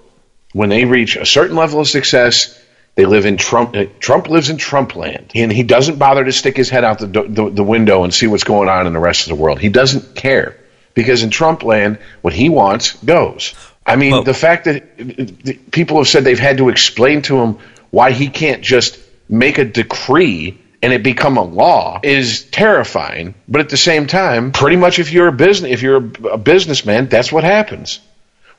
When 0.52 0.68
they 0.68 0.84
reach 0.84 1.16
a 1.16 1.26
certain 1.26 1.56
level 1.56 1.80
of 1.80 1.88
success, 1.88 2.60
they 2.94 3.06
live 3.06 3.26
in 3.26 3.36
Trump. 3.36 3.74
uh, 3.76 3.86
Trump 3.98 4.28
lives 4.28 4.50
in 4.50 4.56
Trump 4.56 4.94
land, 4.94 5.32
and 5.34 5.52
he 5.52 5.62
doesn't 5.62 5.98
bother 5.98 6.24
to 6.24 6.32
stick 6.32 6.56
his 6.56 6.70
head 6.70 6.84
out 6.84 6.98
the, 6.98 7.06
the 7.06 7.50
the 7.50 7.64
window 7.64 8.04
and 8.04 8.14
see 8.14 8.26
what's 8.26 8.44
going 8.44 8.68
on 8.68 8.86
in 8.86 8.92
the 8.92 9.00
rest 9.00 9.22
of 9.22 9.36
the 9.36 9.42
world. 9.42 9.58
He 9.60 9.68
doesn't 9.68 10.14
care 10.14 10.56
because 10.94 11.22
in 11.22 11.30
Trump 11.30 11.62
land, 11.62 11.98
what 12.22 12.32
he 12.34 12.48
wants 12.48 12.92
goes. 13.04 13.54
I 13.86 13.96
mean, 13.96 14.24
the 14.24 14.34
fact 14.34 14.64
that 14.64 14.82
uh, 14.98 15.50
uh, 15.50 15.54
people 15.70 15.98
have 15.98 16.08
said 16.08 16.24
they've 16.24 16.38
had 16.38 16.58
to 16.58 16.68
explain 16.68 17.22
to 17.22 17.36
him 17.36 17.58
why 17.90 18.12
he 18.12 18.28
can't 18.28 18.62
just 18.62 18.98
make 19.28 19.58
a 19.58 19.64
decree 19.64 20.58
and 20.82 20.92
it 20.92 21.02
become 21.02 21.38
a 21.38 21.42
law 21.42 22.00
is 22.02 22.42
terrifying. 22.44 23.34
But 23.48 23.60
at 23.62 23.68
the 23.70 23.76
same 23.76 24.06
time, 24.06 24.52
pretty 24.52 24.76
much 24.76 24.98
if 24.98 25.12
you're 25.12 25.28
a 25.28 25.32
business, 25.32 25.72
if 25.72 25.82
you're 25.82 25.96
a, 25.96 26.28
a 26.32 26.38
businessman, 26.38 27.08
that's 27.08 27.32
what 27.32 27.44
happens. 27.44 28.00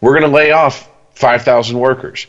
We're 0.01 0.19
going 0.19 0.29
to 0.29 0.35
lay 0.35 0.51
off 0.51 0.89
five 1.13 1.43
thousand 1.43 1.79
workers. 1.79 2.27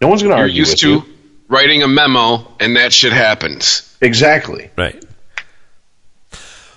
No 0.00 0.08
one's 0.08 0.22
going 0.22 0.34
to 0.34 0.40
argue 0.40 0.58
used 0.58 0.72
with 0.72 0.80
to 0.80 0.90
you. 0.90 1.13
Writing 1.48 1.82
a 1.82 1.88
memo, 1.88 2.46
and 2.60 2.76
that 2.76 2.92
shit 2.92 3.12
happens. 3.12 3.96
Exactly. 4.00 4.70
right. 4.76 5.02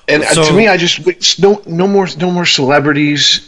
And 0.07 0.23
uh, 0.23 0.33
So- 0.33 0.45
to 0.47 0.53
me, 0.53 0.67
I 0.67 0.77
just 0.77 1.05
it's 1.07 1.39
no 1.39 1.61
no 1.65 1.87
more 1.87 2.07
no 2.17 2.31
more 2.31 2.45
celebrities, 2.45 3.41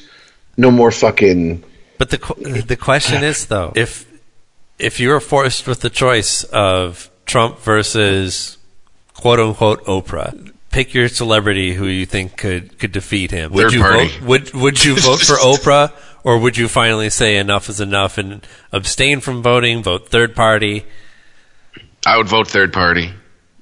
no 0.57 0.71
more 0.71 0.91
fucking. 0.91 1.63
But 1.97 2.09
the 2.11 2.63
the 2.67 2.75
question 2.77 3.23
is 3.23 3.45
though, 3.47 3.71
if 3.75 4.05
if 4.77 4.99
you 4.99 5.09
were 5.09 5.19
forced 5.21 5.67
with 5.67 5.81
the 5.81 5.89
choice 5.89 6.43
of 6.45 7.09
Trump 7.25 7.59
versus 7.59 8.57
quote 9.13 9.39
unquote 9.39 9.83
Oprah, 9.85 10.51
pick 10.71 10.93
your 10.93 11.07
celebrity 11.09 11.73
who 11.75 11.87
you 11.87 12.05
think 12.05 12.35
could 12.37 12.77
could 12.79 12.91
defeat 12.91 13.31
him. 13.31 13.51
Would 13.53 13.63
Third 13.63 13.73
you 13.73 13.81
party. 13.81 14.07
vote? 14.07 14.21
Would 14.27 14.53
would 14.53 14.83
you 14.85 14.95
vote 14.99 15.19
for 15.21 15.35
Oprah, 15.37 15.91
or 16.23 16.37
would 16.39 16.57
you 16.57 16.67
finally 16.67 17.09
say 17.09 17.37
enough 17.37 17.69
is 17.69 17.79
enough 17.79 18.17
and 18.17 18.45
abstain 18.71 19.19
from 19.21 19.41
voting, 19.43 19.83
vote 19.83 20.09
third 20.09 20.35
party? 20.35 20.85
I 22.05 22.17
would 22.17 22.27
vote 22.27 22.47
third 22.47 22.73
party. 22.73 23.13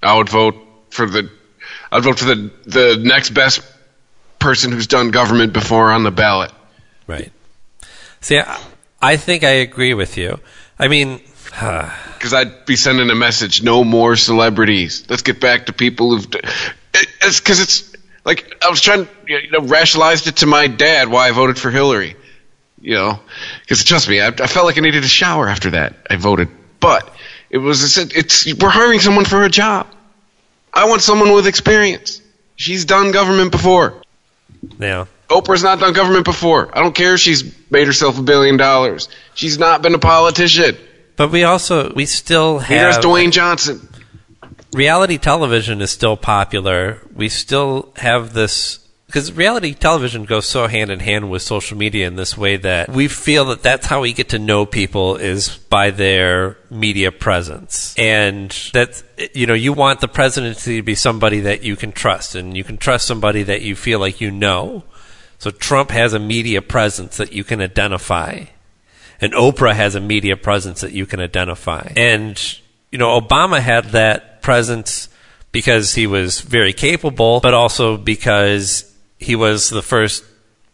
I 0.02 0.18
would 0.18 0.30
vote 0.30 0.56
for 0.90 1.06
the. 1.06 1.30
I'd 1.92 2.04
vote 2.04 2.20
for 2.20 2.26
the 2.26 2.52
the 2.66 2.98
next 3.02 3.32
best 3.32 3.62
person 4.40 4.72
who's 4.72 4.88
done 4.88 5.12
government 5.12 5.54
before 5.54 5.92
on 5.92 6.04
the 6.04 6.12
ballot. 6.12 6.52
Right. 7.08 7.32
See, 8.22 8.38
I, 8.40 8.60
I 9.02 9.18
think 9.18 9.44
I 9.44 9.62
agree 9.66 9.94
with 9.94 10.18
you. 10.18 10.40
I 10.78 10.88
mean, 10.88 11.22
Because 12.18 12.34
I'd 12.34 12.66
be 12.66 12.76
sending 12.76 13.10
a 13.10 13.16
message: 13.16 13.64
no 13.64 13.84
more 13.84 14.16
celebrities. 14.16 15.06
Let's 15.10 15.22
get 15.22 15.40
back 15.40 15.68
to 15.68 15.74
people 15.74 16.16
who've. 16.16 16.28
it's 17.22 17.40
because 17.40 17.62
it's 17.62 17.96
like 18.26 18.56
I 18.64 18.70
was 18.70 18.82
trying, 18.82 19.08
you 19.28 19.52
know, 19.52 19.62
rationalized 19.62 20.28
it 20.28 20.38
to 20.38 20.46
my 20.46 20.68
dad 20.68 21.10
why 21.10 21.28
I 21.28 21.32
voted 21.32 21.58
for 21.58 21.72
Hillary. 21.72 22.16
You 22.80 22.96
know, 22.96 23.20
because 23.62 23.84
trust 23.84 24.08
me, 24.10 24.22
I, 24.22 24.28
I 24.28 24.48
felt 24.48 24.66
like 24.66 24.78
I 24.78 24.82
needed 24.82 25.04
a 25.04 25.08
shower 25.08 25.48
after 25.48 25.72
that. 25.72 25.96
I 26.10 26.16
voted, 26.16 26.50
but 26.80 27.12
it 27.50 27.58
was 27.58 27.98
it's, 27.98 28.54
we're 28.56 28.70
hiring 28.70 29.00
someone 29.00 29.26
for 29.26 29.44
a 29.44 29.50
job. 29.50 29.88
I 30.74 30.88
want 30.88 31.02
someone 31.02 31.34
with 31.34 31.48
experience. 31.48 32.22
She's 32.56 32.86
done 32.86 33.12
government 33.12 33.52
before. 33.52 34.02
yeah. 34.80 35.06
Oprah's 35.30 35.64
not 35.64 35.80
done 35.80 35.94
government 35.94 36.26
before. 36.26 36.70
I 36.76 36.82
don't 36.82 36.96
care 36.96 37.16
if 37.16 37.20
she's 37.20 37.54
made 37.70 37.86
herself 37.86 38.18
a 38.18 38.22
billion 38.22 38.56
dollars. 38.58 39.10
She's 39.34 39.60
not 39.60 39.82
been 39.82 39.94
a 39.94 40.00
politician. 40.00 40.78
But 41.18 41.32
we 41.32 41.44
also 41.44 41.92
we 41.94 42.06
still 42.06 42.60
have 42.60 43.04
Dwayne 43.04 43.32
Johnson. 43.32 43.88
reality 44.74 45.18
television 45.18 45.82
is 45.82 45.92
still 45.92 46.16
popular. 46.16 47.02
We 47.14 47.28
still 47.28 47.92
have 47.98 48.34
this 48.34 48.87
because 49.08 49.32
reality 49.32 49.74
television 49.74 50.26
goes 50.26 50.46
so 50.46 50.68
hand 50.68 50.92
in 50.92 51.00
hand 51.00 51.32
with 51.32 51.42
social 51.42 51.78
media 51.78 52.06
in 52.08 52.18
this 52.18 52.38
way 52.38 52.58
that 52.58 52.90
we 52.90 53.08
feel 53.08 53.46
that 53.46 53.64
that's 53.64 53.88
how 53.88 54.02
we 54.02 54.12
get 54.12 54.30
to 54.30 54.38
know 54.38 54.66
people 54.66 55.16
is 55.16 55.58
by 55.70 55.90
their 55.92 56.58
media 56.70 57.12
presence. 57.12 57.96
And 57.98 58.52
that 58.74 59.02
you 59.34 59.48
know 59.48 59.54
you 59.54 59.72
want 59.72 60.02
the 60.02 60.10
presidency 60.10 60.78
to 60.78 60.84
be 60.84 60.94
somebody 60.94 61.40
that 61.42 61.64
you 61.64 61.78
can 61.78 61.94
trust 61.94 62.36
and 62.36 62.56
you 62.56 62.66
can 62.66 62.78
trust 62.78 63.08
somebody 63.08 63.44
that 63.44 63.62
you 63.62 63.76
feel 63.76 64.00
like 64.00 64.20
you 64.20 64.30
know. 64.30 64.84
So 65.40 65.52
trump 65.52 65.92
has 65.92 66.14
a 66.14 66.20
media 66.20 66.62
presence 66.62 67.16
that 67.18 67.32
you 67.32 67.46
can 67.46 67.62
identify 67.62 68.46
and 69.22 69.34
oprah 69.34 69.74
has 69.74 69.96
a 69.96 70.02
media 70.02 70.36
presence 70.36 70.82
that 70.82 70.92
you 70.92 71.06
can 71.06 71.22
identify. 71.22 71.94
And 71.96 72.38
you 72.92 72.98
know 72.98 73.20
obama 73.20 73.62
had 73.62 73.86
that 73.92 74.42
presence 74.42 75.08
because 75.54 75.96
he 75.96 76.08
was 76.08 76.42
very 76.42 76.74
capable 76.74 77.40
but 77.40 77.54
also 77.54 77.96
because 77.96 78.94
he 79.18 79.36
was 79.36 79.70
the 79.70 79.82
first 79.82 80.24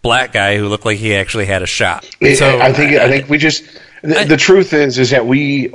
black 0.02 0.34
guy 0.34 0.58
who 0.58 0.68
looked 0.68 0.86
like 0.86 0.98
he 0.98 1.16
actually 1.16 1.46
had 1.46 1.62
a 1.62 1.68
shot. 1.68 2.06
So 2.36 2.60
I 2.60 2.74
think 2.74 2.94
I 2.94 3.10
think 3.10 3.30
we 3.30 3.38
just 3.38 3.64
the, 4.02 4.20
I, 4.20 4.24
the 4.26 4.38
truth 4.38 4.74
is 4.74 5.00
is 5.00 5.12
that 5.12 5.26
we 5.26 5.70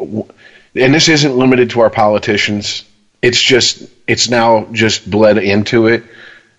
and 0.75 0.95
this 0.95 1.09
isn't 1.09 1.37
limited 1.37 1.71
to 1.71 1.81
our 1.81 1.91
politicians. 1.91 2.85
It's 3.23 3.41
just 3.41 3.83
it's 4.07 4.29
now 4.29 4.69
just 4.73 5.11
bled 5.11 5.39
into 5.39 5.87
it 5.89 6.05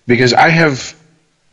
because 0.06 0.34
I 0.34 0.48
have 0.48 0.94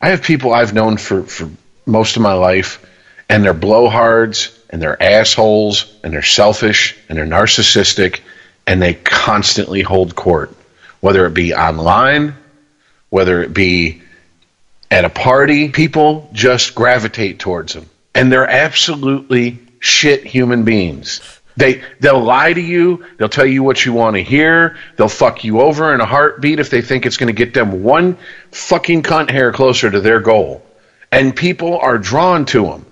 I 0.00 0.10
have 0.10 0.22
people 0.22 0.52
I've 0.52 0.74
known 0.74 0.96
for 0.96 1.22
for 1.22 1.48
most 1.86 2.16
of 2.16 2.22
my 2.22 2.34
life 2.34 2.84
and 3.28 3.44
they're 3.44 3.54
blowhards 3.54 4.56
and 4.70 4.82
they're 4.82 5.00
assholes 5.02 5.92
and 6.02 6.12
they're 6.12 6.22
selfish 6.22 6.96
and 7.08 7.16
they're 7.16 7.26
narcissistic 7.26 8.20
and 8.66 8.82
they 8.82 8.94
constantly 8.94 9.80
hold 9.80 10.14
court 10.14 10.54
whether 11.00 11.24
it 11.26 11.32
be 11.32 11.54
online 11.54 12.34
whether 13.08 13.42
it 13.42 13.54
be 13.54 14.02
at 14.90 15.04
a 15.04 15.10
party, 15.10 15.68
people 15.68 16.28
just 16.32 16.74
gravitate 16.74 17.38
towards 17.38 17.74
them. 17.74 17.88
And 18.14 18.32
they're 18.32 18.48
absolutely 18.48 19.58
shit 19.80 20.24
human 20.24 20.64
beings. 20.64 21.20
They 21.56 21.82
they'll 21.98 22.22
lie 22.22 22.52
to 22.52 22.60
you, 22.60 23.04
they'll 23.16 23.28
tell 23.28 23.46
you 23.46 23.64
what 23.64 23.84
you 23.84 23.92
want 23.92 24.14
to 24.14 24.22
hear, 24.22 24.76
they'll 24.96 25.08
fuck 25.08 25.42
you 25.42 25.60
over 25.60 25.92
in 25.92 26.00
a 26.00 26.06
heartbeat 26.06 26.60
if 26.60 26.70
they 26.70 26.82
think 26.82 27.04
it's 27.04 27.16
going 27.16 27.28
to 27.28 27.32
get 27.32 27.52
them 27.52 27.82
one 27.82 28.16
fucking 28.52 29.02
cunt 29.02 29.30
hair 29.30 29.52
closer 29.52 29.90
to 29.90 30.00
their 30.00 30.20
goal. 30.20 30.64
And 31.10 31.34
people 31.34 31.78
are 31.78 31.98
drawn 31.98 32.44
to 32.46 32.64
them. 32.64 32.86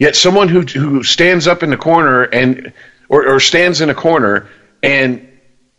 Yet 0.00 0.16
someone 0.16 0.48
who 0.48 0.62
who 0.62 1.04
stands 1.04 1.46
up 1.46 1.62
in 1.62 1.70
the 1.70 1.76
corner 1.76 2.24
and 2.24 2.72
or, 3.08 3.34
or 3.34 3.40
stands 3.40 3.80
in 3.80 3.88
a 3.88 3.94
corner 3.94 4.48
and 4.82 5.28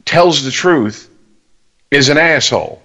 tells 0.06 0.44
the 0.44 0.52
truth 0.52 1.10
is 1.92 2.10
an 2.10 2.18
asshole. 2.18 2.82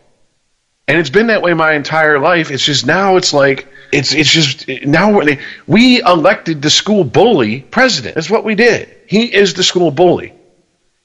And 0.87 0.99
it's 0.99 1.11
been 1.11 1.29
that 1.29 1.41
way 1.41 1.55
my 1.55 1.73
entire 1.73 2.19
life. 2.19 2.51
It's 2.51 2.65
just 2.65 2.87
now 2.87 3.17
it's 3.17 3.33
like 3.33 3.69
it's 3.91 4.13
it's 4.13 4.31
just 4.31 4.69
now 4.85 5.21
we 5.67 6.03
elected 6.03 6.61
the 6.61 6.71
school 6.71 7.05
bully 7.05 7.61
president. 7.61 8.17
That's 8.17 8.31
what 8.31 8.45
we 8.45 8.55
did. 8.55 8.95
He 9.07 9.25
is 9.35 9.55
the 9.55 9.63
school 9.63 9.91
bully. 9.91 10.35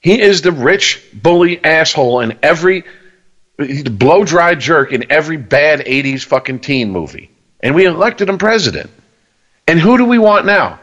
He 0.00 0.20
is 0.20 0.42
the 0.42 0.52
rich 0.52 1.02
bully 1.14 1.62
asshole 1.64 2.20
in 2.20 2.38
every 2.42 2.84
blow 3.58 4.24
dry 4.24 4.54
jerk 4.54 4.92
in 4.92 5.10
every 5.10 5.36
bad 5.36 5.80
80s 5.80 6.24
fucking 6.24 6.60
teen 6.60 6.90
movie. 6.90 7.30
And 7.60 7.74
we 7.74 7.84
elected 7.84 8.28
him 8.28 8.38
president. 8.38 8.90
And 9.66 9.78
who 9.78 9.98
do 9.98 10.04
we 10.06 10.18
want 10.18 10.46
now? 10.46 10.80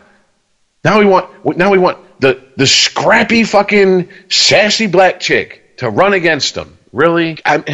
Now 0.83 0.99
we 0.99 1.05
want 1.05 1.57
now 1.57 1.71
we 1.71 1.77
want 1.77 1.97
the 2.19 2.41
the 2.55 2.67
scrappy 2.67 3.43
fucking 3.43 4.09
sassy 4.29 4.87
black 4.87 5.19
chick 5.19 5.77
to 5.77 5.89
run 5.89 6.13
against 6.13 6.55
him. 6.55 6.77
Really? 6.93 7.37
I'm, 7.45 7.65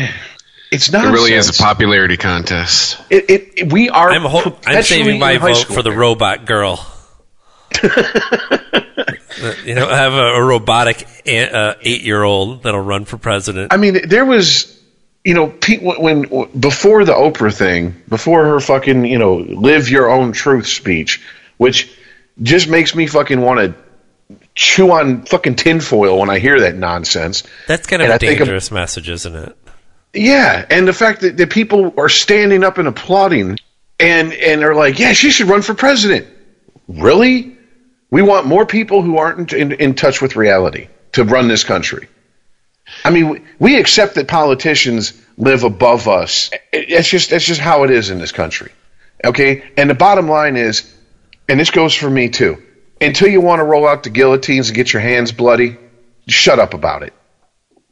it's 0.73 0.91
not. 0.91 1.05
It 1.05 1.11
really 1.11 1.33
is 1.33 1.49
a 1.49 1.61
popularity 1.61 2.17
contest. 2.17 2.99
It, 3.09 3.29
it, 3.29 3.53
it 3.55 3.73
we 3.73 3.89
are. 3.89 4.09
I'm, 4.09 4.23
ho- 4.23 4.57
I'm 4.65 4.83
saving 4.83 5.19
my 5.19 5.37
vote 5.37 5.65
for 5.65 5.83
the 5.83 5.91
robot 5.91 6.45
girl. 6.45 6.85
you 7.83 9.75
know, 9.75 9.87
I 9.87 9.97
have 9.97 10.13
a, 10.13 10.33
a 10.33 10.43
robotic 10.43 11.07
uh, 11.27 11.75
eight-year-old 11.81 12.63
that'll 12.63 12.81
run 12.81 13.05
for 13.05 13.17
president. 13.17 13.71
I 13.73 13.77
mean, 13.77 14.07
there 14.07 14.25
was, 14.25 14.81
you 15.23 15.33
know, 15.33 15.53
when, 15.81 16.23
when 16.23 16.59
before 16.59 17.05
the 17.05 17.13
Oprah 17.13 17.55
thing, 17.55 18.01
before 18.09 18.45
her 18.45 18.59
fucking, 18.59 19.05
you 19.05 19.17
know, 19.19 19.35
live 19.35 19.89
your 19.89 20.09
own 20.09 20.33
truth 20.33 20.67
speech, 20.67 21.21
which 21.57 21.91
just 22.41 22.67
makes 22.67 22.95
me 22.95 23.07
fucking 23.07 23.41
want 23.41 23.59
to 23.59 24.37
chew 24.55 24.91
on 24.91 25.25
fucking 25.25 25.55
tinfoil 25.55 26.19
when 26.19 26.29
I 26.29 26.39
hear 26.39 26.61
that 26.61 26.75
nonsense. 26.75 27.43
That's 27.67 27.87
kind 27.87 28.01
of 28.01 28.09
and 28.09 28.11
a 28.11 28.15
I 28.15 28.17
dangerous 28.17 28.71
message, 28.71 29.09
isn't 29.09 29.35
it? 29.35 29.57
Yeah, 30.13 30.65
and 30.69 30.87
the 30.87 30.93
fact 30.93 31.21
that, 31.21 31.37
that 31.37 31.49
people 31.49 31.93
are 31.97 32.09
standing 32.09 32.63
up 32.63 32.77
and 32.77 32.87
applauding 32.87 33.57
and 33.99 34.33
and 34.33 34.63
are 34.63 34.75
like, 34.75 34.99
yeah, 34.99 35.13
she 35.13 35.31
should 35.31 35.47
run 35.47 35.61
for 35.61 35.73
president. 35.73 36.27
Really? 36.87 37.57
We 38.11 38.21
want 38.21 38.45
more 38.45 38.65
people 38.65 39.01
who 39.01 39.17
aren't 39.17 39.53
in, 39.53 39.71
in 39.71 39.95
touch 39.95 40.21
with 40.21 40.35
reality 40.35 40.87
to 41.13 41.23
run 41.23 41.47
this 41.47 41.63
country. 41.63 42.07
I 43.03 43.09
mean, 43.09 43.29
we, 43.29 43.41
we 43.59 43.79
accept 43.79 44.15
that 44.15 44.27
politicians 44.27 45.13
live 45.37 45.63
above 45.63 46.07
us. 46.07 46.51
It's 46.71 47.07
just 47.07 47.31
that's 47.31 47.45
just 47.45 47.59
how 47.59 47.83
it 47.83 47.89
is 47.89 48.09
in 48.09 48.19
this 48.19 48.31
country. 48.31 48.71
Okay? 49.25 49.63
And 49.77 49.89
the 49.89 49.95
bottom 49.95 50.27
line 50.27 50.57
is, 50.57 50.93
and 51.49 51.59
this 51.59 51.71
goes 51.71 51.95
for 51.95 52.09
me 52.09 52.29
too. 52.29 52.61
Until 53.01 53.29
you 53.29 53.41
want 53.41 53.59
to 53.59 53.63
roll 53.63 53.87
out 53.87 54.03
the 54.03 54.09
guillotines 54.09 54.69
and 54.69 54.75
get 54.75 54.93
your 54.93 55.01
hands 55.01 55.31
bloody, 55.31 55.77
shut 56.27 56.59
up 56.59 56.73
about 56.73 57.03
it. 57.03 57.13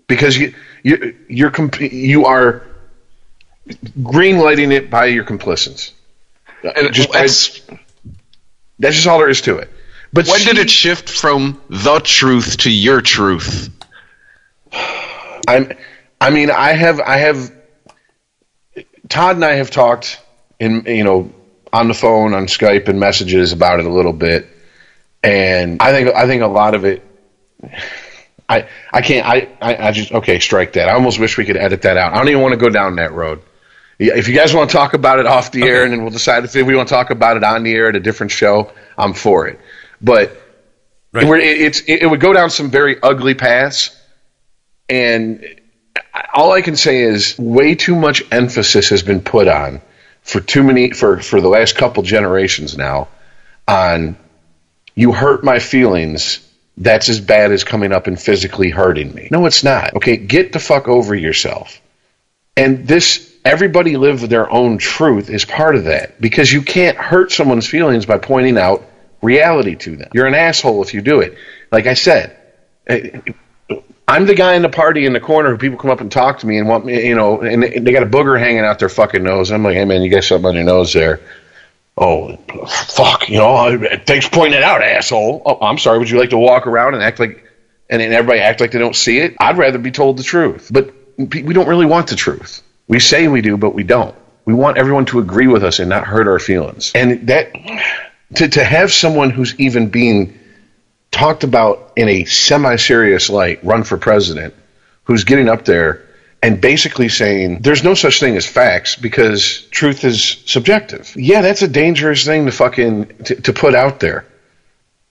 Because 0.08 0.38
you 0.38 0.54
you 0.84 1.16
you're 1.28 1.52
comp- 1.52 1.82
you 1.82 2.26
are 2.26 2.64
greenlighting 4.00 4.72
it 4.72 4.90
by 4.90 5.06
your 5.06 5.24
complicits. 5.24 5.92
Uh, 6.64 6.70
and 6.76 6.94
just 6.94 7.12
that's, 7.12 7.62
that's 8.80 8.96
just 8.96 9.08
all 9.08 9.20
there 9.20 9.30
is 9.30 9.42
to 9.42 9.58
it. 9.58 9.70
But 10.14 10.28
when 10.28 10.40
she, 10.40 10.46
did 10.46 10.58
it 10.58 10.70
shift 10.70 11.10
from 11.10 11.62
the 11.70 12.00
truth 12.00 12.58
to 12.58 12.72
your 12.72 13.02
truth? 13.02 13.70
I'm. 15.48 15.74
I 16.20 16.30
mean, 16.30 16.52
I 16.52 16.74
have. 16.74 17.00
I 17.00 17.18
have. 17.18 17.52
Todd 19.10 19.36
and 19.36 19.46
I 19.46 19.54
have 19.54 19.72
talked 19.72 20.22
in 20.60 20.84
you 20.86 21.04
know 21.04 21.32
on 21.74 21.88
the 21.88 21.94
phone, 21.94 22.34
on 22.34 22.48
Skype, 22.48 22.88
and 22.88 23.00
messages 23.00 23.54
about 23.54 23.80
it 23.80 23.86
a 23.86 23.90
little 23.90 24.14
bit, 24.14 24.48
and 25.24 25.82
I 25.82 25.92
think 25.92 26.14
I 26.14 26.28
think 26.28 26.44
a 26.44 26.48
lot 26.48 26.76
of 26.76 26.86
it 26.86 27.04
I, 28.52 28.68
I 28.92 29.02
can't. 29.02 29.26
I, 29.26 29.48
I, 29.62 29.88
I 29.88 29.92
just 29.92 30.12
okay. 30.12 30.40
Strike 30.40 30.74
that. 30.74 30.90
I 30.90 30.94
almost 30.94 31.20
wish 31.20 31.38
we 31.38 31.46
could 31.46 31.56
edit 31.56 31.84
that 31.84 31.96
out. 31.96 32.14
I 32.14 32.18
don't 32.18 32.28
even 32.28 32.42
want 32.42 32.54
to 32.54 32.60
go 32.60 32.70
down 32.70 32.98
that 32.98 33.14
road. 33.14 33.42
If 33.98 34.28
you 34.28 34.36
guys 34.36 34.54
want 34.54 34.70
to 34.70 34.76
talk 34.76 34.94
about 34.94 35.20
it 35.20 35.26
off 35.26 35.52
the 35.52 35.62
okay. 35.62 35.72
air, 35.72 35.84
and 35.84 35.94
then 35.94 36.02
we'll 36.02 36.12
decide 36.12 36.44
if 36.44 36.54
we 36.56 36.76
want 36.76 36.90
to 36.90 36.94
talk 36.94 37.12
about 37.12 37.38
it 37.38 37.44
on 37.44 37.64
the 37.64 37.74
air 37.74 37.88
at 37.88 37.96
a 37.96 38.00
different 38.00 38.32
show, 38.32 38.72
I'm 38.98 39.14
for 39.14 39.48
it. 39.48 39.60
But 40.02 40.36
right. 41.14 41.26
it, 41.26 41.62
it's 41.62 41.82
it 41.82 42.06
would 42.10 42.20
go 42.20 42.34
down 42.34 42.50
some 42.50 42.70
very 42.72 43.02
ugly 43.02 43.36
paths, 43.36 43.96
and 44.90 45.46
all 46.34 46.52
I 46.52 46.62
can 46.62 46.76
say 46.76 47.02
is 47.02 47.38
way 47.40 47.76
too 47.76 47.96
much 47.96 48.24
emphasis 48.32 48.90
has 48.90 49.02
been 49.02 49.22
put 49.22 49.48
on 49.48 49.82
for 50.24 50.42
too 50.42 50.64
many 50.64 50.92
for 50.92 51.20
for 51.20 51.40
the 51.40 51.48
last 51.48 51.78
couple 51.78 52.04
generations 52.04 52.78
now 52.78 53.08
on 53.68 54.18
you 54.94 55.14
hurt 55.14 55.44
my 55.44 55.60
feelings 55.60 56.46
that's 56.82 57.10
as 57.10 57.20
bad 57.20 57.52
as 57.52 57.64
coming 57.64 57.92
up 57.92 58.08
and 58.08 58.20
physically 58.20 58.72
hurting 58.72 59.14
me. 59.14 59.28
No, 59.32 59.46
it's 59.46 59.64
not. 59.64 59.94
Okay, 59.96 60.18
get 60.18 60.52
the 60.52 60.60
fuck 60.60 60.88
over 60.88 61.14
yourself. 61.14 61.80
And 62.58 62.88
this, 62.88 63.32
everybody 63.46 63.98
live 63.98 64.28
their 64.28 64.52
own 64.52 64.80
truth 64.80 65.30
is 65.30 65.46
part 65.46 65.76
of 65.76 65.86
that 65.86 66.20
because 66.20 66.52
you 66.52 66.64
can't 66.64 66.98
hurt 66.98 67.32
someone's 67.32 67.68
feelings 67.68 68.06
by 68.08 68.18
pointing 68.18 68.58
out 68.58 68.84
reality 69.22 69.76
to 69.76 69.96
them. 69.96 70.10
You're 70.14 70.26
an 70.26 70.34
asshole 70.34 70.82
if 70.82 70.94
you 70.94 71.02
do 71.02 71.22
it. 71.22 71.38
Like 71.72 71.86
I 71.86 71.94
said, 71.94 72.36
eh, 72.88 73.20
I'm 74.08 74.26
the 74.26 74.36
guy 74.36 74.56
in 74.56 74.64
the 74.64 74.70
party 74.70 75.06
in 75.06 75.14
the 75.14 75.20
corner 75.20 75.52
who 75.52 75.58
people 75.58 75.78
come 75.78 75.92
up 75.92 76.02
and 76.02 76.12
talk 76.12 76.40
to 76.40 76.48
me 76.48 76.58
and 76.58 76.68
want 76.68 76.86
me, 76.86 77.08
you 77.08 77.16
know, 77.16 77.42
and 77.42 77.62
they 77.64 77.92
got 77.92 78.04
a 78.04 78.08
booger 78.08 78.40
hanging 78.40 78.66
out 78.66 78.80
their 78.80 78.90
fucking 78.90 79.24
nose. 79.24 79.52
I'm 79.52 79.64
like, 79.64 79.76
hey 79.76 79.86
man, 79.86 80.02
you 80.02 80.10
got 80.10 80.24
something 80.24 80.50
on 80.50 80.56
your 80.56 80.64
nose 80.64 80.92
there 80.94 81.22
oh, 81.98 82.36
fuck, 82.68 83.30
you 83.30 83.38
know, 83.38 83.78
thanks 84.06 84.26
for 84.28 84.32
pointing 84.32 84.58
it 84.58 84.64
out, 84.64 84.82
asshole. 84.82 85.42
Oh, 85.46 85.66
I'm 85.66 85.78
sorry. 85.78 86.00
Would 86.00 86.10
you 86.10 86.20
like 86.20 86.32
to 86.32 86.38
walk 86.38 86.68
around 86.68 86.94
and 86.94 87.04
act 87.04 87.20
like, 87.20 87.44
and 87.90 88.02
then 88.02 88.14
everybody 88.14 88.40
act 88.40 88.62
like 88.62 88.72
they 88.72 88.80
don't 88.80 88.96
see 88.96 89.20
it? 89.20 89.36
I'd 89.40 89.58
rather 89.58 89.78
be 89.78 89.92
told 89.92 90.18
the 90.18 90.24
truth. 90.24 90.70
But 90.72 90.94
we 91.18 91.54
don't 91.54 91.68
really 91.68 91.86
want 91.86 92.08
the 92.08 92.16
truth. 92.16 92.62
We 92.88 93.00
say 93.00 93.28
we 93.28 93.42
do, 93.42 93.58
but 93.58 93.74
we 93.74 93.84
don't. 93.84 94.16
We 94.46 94.54
want 94.54 94.78
everyone 94.78 95.06
to 95.08 95.20
agree 95.20 95.48
with 95.48 95.64
us 95.64 95.80
and 95.80 95.90
not 95.90 96.06
hurt 96.06 96.28
our 96.28 96.40
feelings. 96.40 96.92
And 96.96 97.28
that, 97.28 97.54
to, 98.36 98.48
to 98.50 98.64
have 98.64 98.92
someone 98.92 99.30
who's 99.30 99.58
even 99.60 99.90
being 99.90 100.40
talked 101.12 101.44
about 101.44 101.94
in 101.96 102.10
a 102.10 102.26
semi 102.26 102.78
serious 102.78 103.30
light 103.30 103.64
run 103.64 103.84
for 103.84 103.98
president, 103.98 104.56
who's 105.04 105.26
getting 105.26 105.50
up 105.50 105.66
there 105.66 106.08
and 106.42 106.60
basically 106.60 107.10
saying 107.10 107.60
there's 107.60 107.84
no 107.84 107.94
such 107.94 108.20
thing 108.20 108.36
as 108.36 108.46
facts 108.46 108.96
because 108.96 109.62
truth 109.72 110.04
is 110.04 110.42
subjective. 110.46 111.14
Yeah, 111.16 111.42
that's 111.42 111.62
a 111.62 111.68
dangerous 111.68 112.26
thing 112.26 112.46
to 112.46 112.52
fucking 112.52 113.06
to, 113.26 113.36
to 113.42 113.54
put 113.54 113.76
out 113.76 114.00
there 114.00 114.26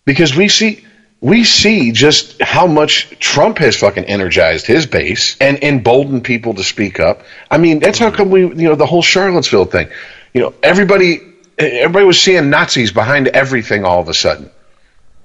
because 0.04 0.36
we 0.36 0.48
see 0.48 0.84
we 1.20 1.44
see 1.44 1.92
just 1.92 2.40
how 2.40 2.66
much 2.66 3.18
Trump 3.18 3.58
has 3.58 3.76
fucking 3.76 4.04
energized 4.04 4.66
his 4.66 4.86
base 4.86 5.36
and 5.40 5.62
emboldened 5.62 6.24
people 6.24 6.54
to 6.54 6.64
speak 6.64 6.98
up. 6.98 7.22
I 7.50 7.58
mean, 7.58 7.78
that's 7.78 7.98
how 7.98 8.10
come 8.10 8.30
we, 8.30 8.40
you 8.40 8.68
know, 8.68 8.74
the 8.74 8.86
whole 8.86 9.02
Charlottesville 9.02 9.66
thing. 9.66 9.88
You 10.32 10.40
know, 10.40 10.54
everybody, 10.62 11.20
everybody 11.58 12.06
was 12.06 12.20
seeing 12.20 12.48
Nazis 12.48 12.90
behind 12.90 13.28
everything 13.28 13.84
all 13.84 14.00
of 14.00 14.08
a 14.08 14.14
sudden. 14.14 14.50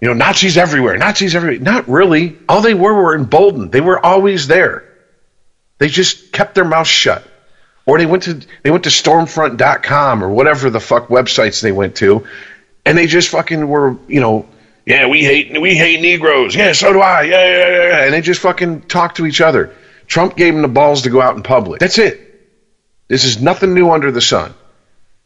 You 0.01 0.09
know, 0.09 0.13
Nazis 0.13 0.57
everywhere, 0.57 0.97
Nazis 0.97 1.33
everywhere. 1.33 1.59
Not 1.59 1.87
really. 1.87 2.35
All 2.49 2.61
they 2.61 2.73
were 2.73 2.93
were 2.93 3.15
emboldened. 3.15 3.71
They 3.71 3.81
were 3.81 4.05
always 4.05 4.47
there. 4.47 4.84
They 5.77 5.87
just 5.89 6.31
kept 6.31 6.55
their 6.55 6.65
mouth 6.65 6.87
shut. 6.87 7.23
Or 7.85 7.97
they 7.99 8.05
went 8.05 8.23
to 8.23 8.39
they 8.63 8.71
went 8.71 8.85
to 8.85 8.89
stormfront.com 8.89 10.23
or 10.23 10.29
whatever 10.29 10.69
the 10.69 10.79
fuck 10.79 11.07
websites 11.09 11.61
they 11.61 11.71
went 11.71 11.97
to 11.97 12.25
and 12.85 12.97
they 12.97 13.07
just 13.07 13.29
fucking 13.29 13.67
were, 13.67 13.97
you 14.07 14.19
know, 14.21 14.47
yeah, 14.85 15.07
we 15.07 15.23
hate 15.23 15.59
we 15.59 15.75
hate 15.75 15.99
Negroes. 16.01 16.55
Yeah, 16.55 16.71
so 16.73 16.93
do 16.93 16.99
I. 17.01 17.23
Yeah, 17.23 17.43
yeah, 17.45 17.57
yeah, 17.67 17.87
yeah. 17.89 18.03
And 18.05 18.13
they 18.13 18.21
just 18.21 18.41
fucking 18.41 18.83
talk 18.83 19.15
to 19.15 19.25
each 19.25 19.41
other. 19.41 19.73
Trump 20.07 20.35
gave 20.35 20.53
them 20.53 20.61
the 20.61 20.67
balls 20.67 21.03
to 21.03 21.09
go 21.09 21.21
out 21.21 21.35
in 21.35 21.41
public. 21.43 21.79
That's 21.79 21.97
it. 21.97 22.21
This 23.07 23.23
is 23.23 23.41
nothing 23.41 23.73
new 23.73 23.89
under 23.91 24.11
the 24.11 24.21
sun. 24.21 24.53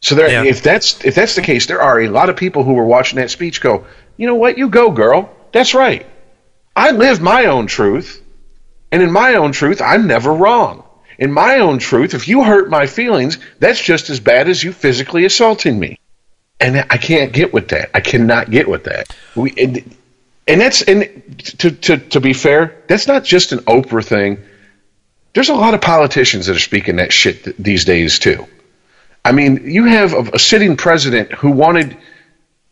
So 0.00 0.14
there, 0.14 0.30
Yeah. 0.30 0.44
if 0.44 0.62
that's 0.62 1.04
if 1.04 1.14
that's 1.14 1.34
the 1.34 1.42
case, 1.42 1.66
there 1.66 1.82
are 1.82 2.00
a 2.00 2.08
lot 2.08 2.30
of 2.30 2.36
people 2.36 2.64
who 2.64 2.72
were 2.72 2.84
watching 2.86 3.18
that 3.18 3.30
speech 3.30 3.60
go, 3.60 3.84
you 4.16 4.26
know 4.26 4.34
what, 4.34 4.56
you 4.56 4.68
go, 4.68 4.90
girl. 4.90 5.30
That's 5.52 5.74
right. 5.74 6.06
I 6.74 6.92
live 6.92 7.20
my 7.20 7.46
own 7.46 7.66
truth, 7.66 8.22
and 8.92 9.02
in 9.02 9.12
my 9.12 9.34
own 9.34 9.52
truth, 9.52 9.80
I'm 9.80 10.06
never 10.06 10.32
wrong. 10.32 10.84
In 11.18 11.32
my 11.32 11.58
own 11.58 11.78
truth, 11.78 12.14
if 12.14 12.28
you 12.28 12.42
hurt 12.42 12.70
my 12.70 12.86
feelings, 12.86 13.38
that's 13.58 13.80
just 13.80 14.10
as 14.10 14.20
bad 14.20 14.48
as 14.48 14.62
you 14.64 14.72
physically 14.72 15.24
assaulting 15.24 15.78
me 15.78 16.00
and 16.60 16.76
I 16.90 16.98
can't 16.98 17.32
get 17.32 17.52
with 17.52 17.68
that. 17.68 17.90
I 17.94 18.00
cannot 18.00 18.50
get 18.50 18.68
with 18.68 18.84
that. 18.84 19.14
We 19.34 19.52
and, 19.56 19.96
and 20.46 20.60
that's 20.60 20.82
and 20.82 21.38
to 21.58 21.70
to 21.70 21.96
to 21.96 22.20
be 22.20 22.34
fair, 22.34 22.82
that's 22.86 23.06
not 23.06 23.24
just 23.24 23.52
an 23.52 23.60
Oprah 23.60 24.04
thing. 24.04 24.38
There's 25.32 25.48
a 25.48 25.54
lot 25.54 25.74
of 25.74 25.80
politicians 25.80 26.46
that 26.46 26.56
are 26.56 26.60
speaking 26.60 26.96
that 26.96 27.12
shit 27.12 27.44
th- 27.44 27.56
these 27.58 27.84
days 27.84 28.18
too. 28.18 28.46
I 29.24 29.32
mean, 29.32 29.70
you 29.70 29.84
have 29.84 30.12
a, 30.12 30.30
a 30.34 30.38
sitting 30.38 30.76
president 30.76 31.32
who 31.32 31.50
wanted 31.50 31.96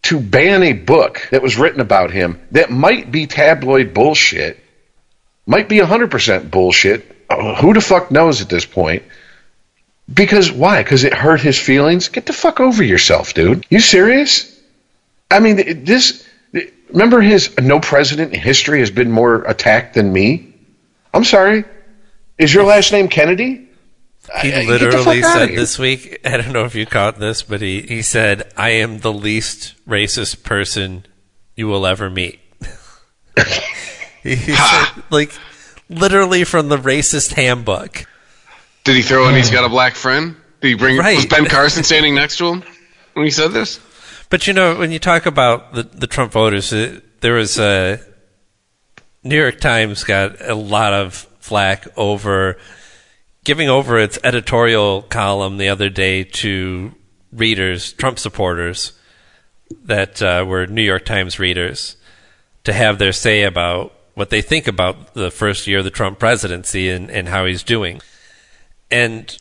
to 0.03 0.21
ban 0.21 0.63
a 0.63 0.73
book 0.73 1.27
that 1.31 1.43
was 1.43 1.57
written 1.57 1.81
about 1.81 2.11
him 2.11 2.41
that 2.53 2.71
might 2.71 3.11
be 3.11 3.27
tabloid 3.27 3.95
bullshit, 3.95 4.63
might 5.49 5.69
be 5.69 5.79
100% 5.79 6.51
bullshit. 6.51 7.17
Who 7.61 7.73
the 7.73 7.81
fuck 7.81 8.11
knows 8.11 8.43
at 8.43 8.51
this 8.51 8.67
point? 8.67 9.03
Because 10.13 10.53
why? 10.53 10.83
Because 10.83 11.05
it 11.05 11.15
hurt 11.15 11.41
his 11.41 11.59
feelings? 11.59 12.09
Get 12.09 12.27
the 12.27 12.33
fuck 12.33 12.61
over 12.61 12.85
yourself, 12.85 13.35
dude. 13.35 13.67
You 13.69 13.81
serious? 13.81 14.55
I 15.31 15.41
mean, 15.41 15.85
this. 15.85 16.27
Remember 16.91 17.21
his 17.21 17.59
no 17.59 17.81
president 17.81 18.33
in 18.33 18.41
history 18.41 18.81
has 18.81 18.91
been 18.91 19.11
more 19.11 19.43
attacked 19.43 19.95
than 19.95 20.13
me? 20.13 20.55
I'm 21.13 21.25
sorry. 21.25 21.65
Is 22.39 22.53
your 22.55 22.65
last 22.65 22.93
name 22.93 23.09
Kennedy? 23.09 23.69
He 24.43 24.67
literally 24.67 25.23
said 25.23 25.51
this 25.51 25.79
week, 25.79 26.21
I 26.25 26.37
don't 26.37 26.53
know 26.53 26.65
if 26.65 26.75
you 26.75 26.87
caught 26.87 27.19
this, 27.19 27.43
but 27.43 27.63
he, 27.63 27.83
he 27.83 28.03
said, 28.03 28.53
I 28.57 28.71
am 28.71 28.99
the 28.99 29.13
least 29.13 29.75
racist 29.87 30.43
person 30.43 31.07
you 31.57 31.67
will 31.67 31.87
ever 31.87 32.11
meet. 32.11 32.39
he 34.23 34.35
he 34.35 34.55
said, 34.55 35.03
like, 35.11 35.33
literally 35.89 36.45
from 36.45 36.69
the 36.69 36.79
racist 36.79 37.33
handbook. 37.33 38.07
Did 38.85 38.97
he 38.97 39.03
throw 39.03 39.29
in 39.29 39.35
he's 39.35 39.51
got 39.51 39.65
a 39.65 39.69
black 39.69 39.95
friend? 39.95 40.37
Did 40.61 40.69
he 40.69 40.75
bring 40.75 40.97
was 40.97 41.27
Ben 41.27 41.47
Carson 41.47 41.85
standing 41.85 42.15
next 42.15 42.39
to 42.39 42.47
him 42.47 42.63
when 43.15 43.25
he 43.25 43.31
said 43.31 43.53
this? 43.53 43.81
But 44.31 44.47
you 44.47 44.53
know, 44.53 44.77
when 44.77 44.93
you 44.93 44.99
talk 44.99 45.27
about 45.27 45.75
the, 45.75 45.83
the 45.83 46.07
Trump 46.07 46.33
voters, 46.33 46.73
uh 46.73 47.01
there 47.21 47.35
was 47.35 47.59
a 47.59 48.01
New 49.23 49.37
York 49.37 49.61
Times 49.61 50.05
got 50.05 50.41
a 50.41 50.55
lot 50.55 50.93
of 50.93 51.15
flack 51.41 51.87
over 51.97 52.57
giving 53.45 53.69
over 53.69 53.99
its 53.99 54.19
editorial 54.23 55.03
column 55.03 55.57
the 55.57 55.69
other 55.69 55.89
day 55.89 56.23
to 56.23 56.95
readers, 57.33 57.93
Trump 57.93 58.19
supporters 58.19 58.93
that 59.85 60.21
uh, 60.23 60.45
were 60.47 60.67
New 60.67 60.83
York 60.83 61.05
Times 61.05 61.39
readers 61.39 61.97
to 62.65 62.73
have 62.73 62.99
their 62.99 63.13
say 63.13 63.43
about 63.43 63.93
what 64.19 64.31
they 64.31 64.43
think 64.43 64.67
about 64.67 65.15
the 65.15 65.31
first 65.31 65.69
year 65.69 65.79
of 65.79 65.85
the 65.85 65.91
Trump 65.91 66.19
presidency 66.19 66.91
and, 66.91 67.09
and 67.09 67.29
how 67.29 67.47
he's 67.47 67.63
doing. 67.63 68.01
And 68.91 69.39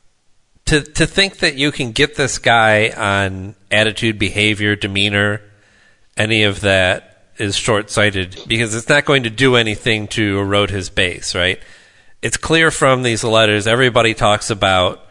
to 0.66 0.82
to 0.82 1.08
think 1.08 1.40
that 1.40 1.56
you 1.56 1.72
can 1.72 1.92
get 1.94 2.16
this 2.16 2.38
guy 2.38 2.90
on 2.90 3.56
attitude, 3.72 4.20
behavior, 4.20 4.76
demeanor, 4.76 5.42
any 6.16 6.44
of 6.44 6.62
that 6.62 7.32
is 7.38 7.56
short 7.56 7.90
sighted 7.90 8.38
because 8.48 8.76
it's 8.76 8.88
not 8.88 9.06
going 9.06 9.24
to 9.24 9.32
do 9.32 9.56
anything 9.56 10.08
to 10.10 10.38
erode 10.38 10.70
his 10.70 10.92
base, 10.92 11.34
right? 11.34 11.60
It's 12.22 12.38
clear 12.38 12.70
from 12.70 13.02
these 13.02 13.24
letters. 13.24 13.66
Everybody 13.66 14.14
talks 14.14 14.52
about, 14.52 15.06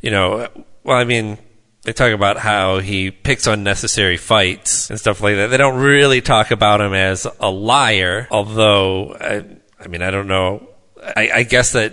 you 0.00 0.10
know, 0.10 0.48
well, 0.82 0.96
I 0.96 1.04
mean, 1.04 1.38
they 1.82 1.92
talk 1.92 2.12
about 2.12 2.38
how 2.38 2.80
he 2.80 3.10
picks 3.10 3.46
unnecessary 3.46 4.16
fights 4.16 4.90
and 4.90 4.98
stuff 4.98 5.20
like 5.20 5.36
that. 5.36 5.48
They 5.48 5.56
don't 5.56 5.80
really 5.80 6.20
talk 6.20 6.50
about 6.50 6.80
him 6.80 6.92
as 6.92 7.26
a 7.40 7.50
liar, 7.50 8.26
although, 8.30 9.14
I, 9.14 9.44
I 9.82 9.88
mean, 9.88 10.02
I 10.02 10.10
don't 10.10 10.26
know. 10.26 10.68
I, 11.02 11.30
I 11.34 11.42
guess 11.44 11.72
that 11.72 11.92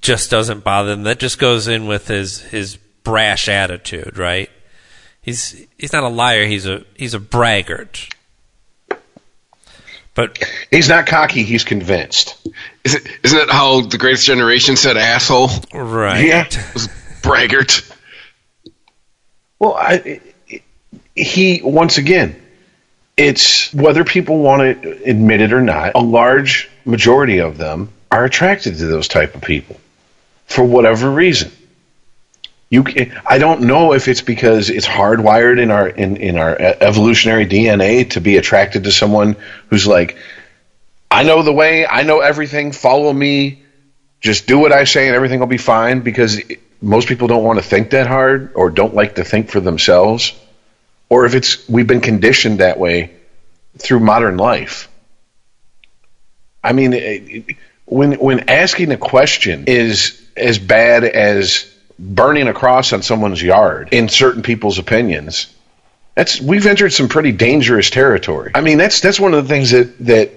just 0.00 0.30
doesn't 0.30 0.64
bother 0.64 0.92
him. 0.92 1.02
That 1.02 1.18
just 1.18 1.38
goes 1.38 1.68
in 1.68 1.86
with 1.86 2.08
his 2.08 2.40
his 2.40 2.76
brash 3.02 3.48
attitude, 3.48 4.16
right? 4.16 4.50
He's 5.20 5.66
he's 5.78 5.92
not 5.92 6.04
a 6.04 6.08
liar. 6.08 6.46
He's 6.46 6.66
a 6.66 6.84
he's 6.96 7.14
a 7.14 7.20
braggart. 7.20 8.08
But 10.14 10.38
He's 10.70 10.88
not 10.88 11.06
cocky. 11.06 11.42
He's 11.42 11.64
convinced. 11.64 12.36
Is 12.84 12.94
it, 12.94 13.02
isn't 13.24 13.38
it 13.38 13.50
how 13.50 13.80
the 13.80 13.98
greatest 13.98 14.24
generation 14.24 14.76
said 14.76 14.96
asshole? 14.96 15.48
right, 15.72 16.24
Yeah. 16.24 16.44
Braggart. 17.22 17.90
Well, 19.58 19.74
I, 19.74 20.20
he 21.14 21.60
once 21.62 21.98
again, 21.98 22.40
it's 23.16 23.72
whether 23.72 24.04
people 24.04 24.38
want 24.38 24.82
to 24.82 25.04
admit 25.04 25.40
it 25.40 25.52
or 25.52 25.62
not. 25.62 25.92
A 25.94 26.00
large 26.00 26.70
majority 26.84 27.38
of 27.38 27.56
them 27.56 27.90
are 28.10 28.24
attracted 28.24 28.78
to 28.78 28.86
those 28.86 29.08
type 29.08 29.34
of 29.34 29.42
people 29.42 29.80
for 30.46 30.64
whatever 30.64 31.10
reason. 31.10 31.50
You, 32.70 32.84
I 33.24 33.38
don't 33.38 33.62
know 33.62 33.92
if 33.92 34.08
it's 34.08 34.22
because 34.22 34.68
it's 34.68 34.86
hardwired 34.86 35.60
in 35.60 35.70
our 35.70 35.88
in, 35.88 36.16
in 36.16 36.36
our 36.36 36.56
evolutionary 36.58 37.46
DNA 37.46 38.10
to 38.10 38.20
be 38.20 38.36
attracted 38.36 38.84
to 38.84 38.92
someone 38.92 39.36
who's 39.68 39.86
like, 39.86 40.16
I 41.10 41.22
know 41.22 41.42
the 41.42 41.52
way, 41.52 41.86
I 41.86 42.02
know 42.02 42.20
everything, 42.20 42.72
follow 42.72 43.12
me, 43.12 43.63
just 44.24 44.46
do 44.46 44.58
what 44.58 44.72
I 44.72 44.84
say 44.84 45.06
and 45.06 45.14
everything 45.14 45.38
will 45.38 45.46
be 45.46 45.58
fine 45.58 46.00
because 46.00 46.40
most 46.80 47.08
people 47.08 47.28
don't 47.28 47.44
want 47.44 47.58
to 47.58 47.62
think 47.64 47.90
that 47.90 48.06
hard 48.06 48.52
or 48.54 48.70
don't 48.70 48.94
like 48.94 49.16
to 49.16 49.24
think 49.24 49.50
for 49.50 49.60
themselves 49.60 50.32
or 51.10 51.26
if 51.26 51.34
it's 51.34 51.68
we've 51.68 51.86
been 51.86 52.00
conditioned 52.00 52.60
that 52.60 52.78
way 52.78 53.10
through 53.78 54.00
modern 54.00 54.38
life. 54.38 54.88
I 56.62 56.72
mean, 56.72 56.94
it- 56.94 57.56
when 57.84 58.12
when 58.12 58.48
asking 58.48 58.92
a 58.92 58.96
question 58.96 59.64
is 59.66 60.18
as 60.38 60.58
bad 60.58 61.04
as 61.04 61.66
burning 61.98 62.48
a 62.48 62.54
cross 62.54 62.94
on 62.94 63.02
someone's 63.02 63.42
yard 63.42 63.90
in 63.92 64.08
certain 64.08 64.40
people's 64.40 64.78
opinions, 64.78 65.48
that's 66.14 66.40
we've 66.40 66.66
entered 66.66 66.94
some 66.94 67.08
pretty 67.08 67.32
dangerous 67.32 67.90
territory. 67.90 68.52
I 68.54 68.62
mean, 68.62 68.78
that's 68.78 69.00
that's 69.00 69.20
one 69.20 69.34
of 69.34 69.46
the 69.46 69.54
things 69.54 69.72
that 69.72 69.98
that 70.06 70.30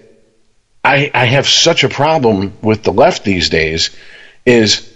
I 0.88 1.12
I 1.14 1.26
have 1.26 1.48
such 1.48 1.84
a 1.84 1.90
problem 1.90 2.54
with 2.62 2.84
the 2.84 2.94
left 2.94 3.24
these 3.24 3.50
days 3.50 3.96
is 4.46 4.94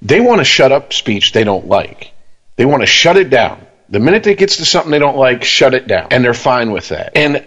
they 0.00 0.20
want 0.20 0.38
to 0.38 0.44
shut 0.44 0.72
up 0.72 0.92
speech 0.92 1.32
they 1.32 1.44
don't 1.44 1.66
like. 1.66 2.12
They 2.56 2.64
want 2.64 2.82
to 2.82 2.86
shut 2.86 3.16
it 3.16 3.30
down. 3.30 3.66
The 3.88 3.98
minute 4.00 4.26
it 4.26 4.38
gets 4.38 4.56
to 4.58 4.64
something 4.64 4.90
they 4.90 4.98
don't 4.98 5.16
like, 5.16 5.44
shut 5.44 5.74
it 5.74 5.86
down. 5.86 6.08
And 6.10 6.24
they're 6.24 6.34
fine 6.34 6.72
with 6.72 6.88
that. 6.88 7.16
And 7.16 7.46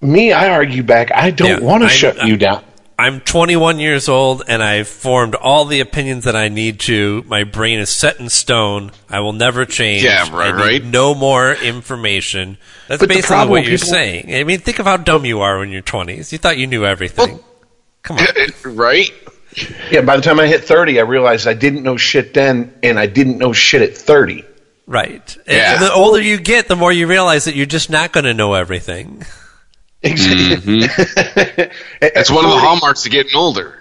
me, 0.00 0.32
I 0.32 0.50
argue 0.50 0.82
back, 0.82 1.10
I 1.12 1.30
don't 1.30 1.48
Yeah, 1.48 1.66
want 1.66 1.82
to 1.82 1.88
shut 1.88 2.26
you 2.26 2.36
down. 2.36 2.64
I'm 2.98 3.20
21 3.20 3.78
years 3.78 4.08
old 4.08 4.42
and 4.48 4.62
I've 4.62 4.88
formed 4.88 5.34
all 5.34 5.66
the 5.66 5.80
opinions 5.80 6.24
that 6.24 6.34
I 6.34 6.48
need 6.48 6.80
to. 6.80 7.22
My 7.26 7.44
brain 7.44 7.78
is 7.78 7.90
set 7.90 8.18
in 8.20 8.30
stone. 8.30 8.90
I 9.10 9.20
will 9.20 9.34
never 9.34 9.66
change. 9.66 10.02
Yeah, 10.02 10.30
right, 10.34 10.54
I 10.54 10.56
need 10.56 10.62
right. 10.62 10.84
No 10.84 11.14
more 11.14 11.52
information. 11.52 12.56
That's 12.88 13.00
But 13.00 13.10
basically 13.10 13.28
problem 13.28 13.50
what 13.50 13.64
you're 13.66 13.76
people- 13.76 13.88
saying. 13.92 14.34
I 14.34 14.44
mean, 14.44 14.60
think 14.60 14.78
of 14.78 14.86
how 14.86 14.96
dumb 14.96 15.26
you 15.26 15.40
are 15.42 15.58
when 15.58 15.70
you're 15.70 15.82
20s. 15.82 16.32
You 16.32 16.38
thought 16.38 16.56
you 16.56 16.66
knew 16.66 16.86
everything. 16.86 17.38
Come 18.02 18.16
on. 18.16 18.26
right? 18.76 19.10
Yeah, 19.90 20.00
by 20.00 20.16
the 20.16 20.22
time 20.22 20.40
I 20.40 20.46
hit 20.46 20.64
30, 20.64 20.98
I 20.98 21.02
realized 21.02 21.46
I 21.46 21.54
didn't 21.54 21.82
know 21.82 21.96
shit 21.98 22.32
then, 22.34 22.72
and 22.82 22.98
I 22.98 23.06
didn't 23.06 23.36
know 23.38 23.52
shit 23.52 23.82
at 23.82 23.96
30. 23.96 24.44
Right. 24.86 25.36
Yeah. 25.46 25.74
And 25.74 25.82
the 25.82 25.92
older 25.92 26.20
you 26.20 26.38
get, 26.38 26.68
the 26.68 26.76
more 26.76 26.92
you 26.92 27.06
realize 27.06 27.44
that 27.44 27.56
you're 27.56 27.66
just 27.66 27.90
not 27.90 28.12
going 28.12 28.24
to 28.24 28.34
know 28.34 28.54
everything. 28.54 29.24
Mm-hmm. 30.12 30.82
Exactly. 31.98 32.10
That's 32.14 32.30
one 32.30 32.44
of 32.44 32.50
the 32.50 32.58
hallmarks 32.58 33.04
of 33.06 33.12
getting 33.12 33.34
older. 33.34 33.76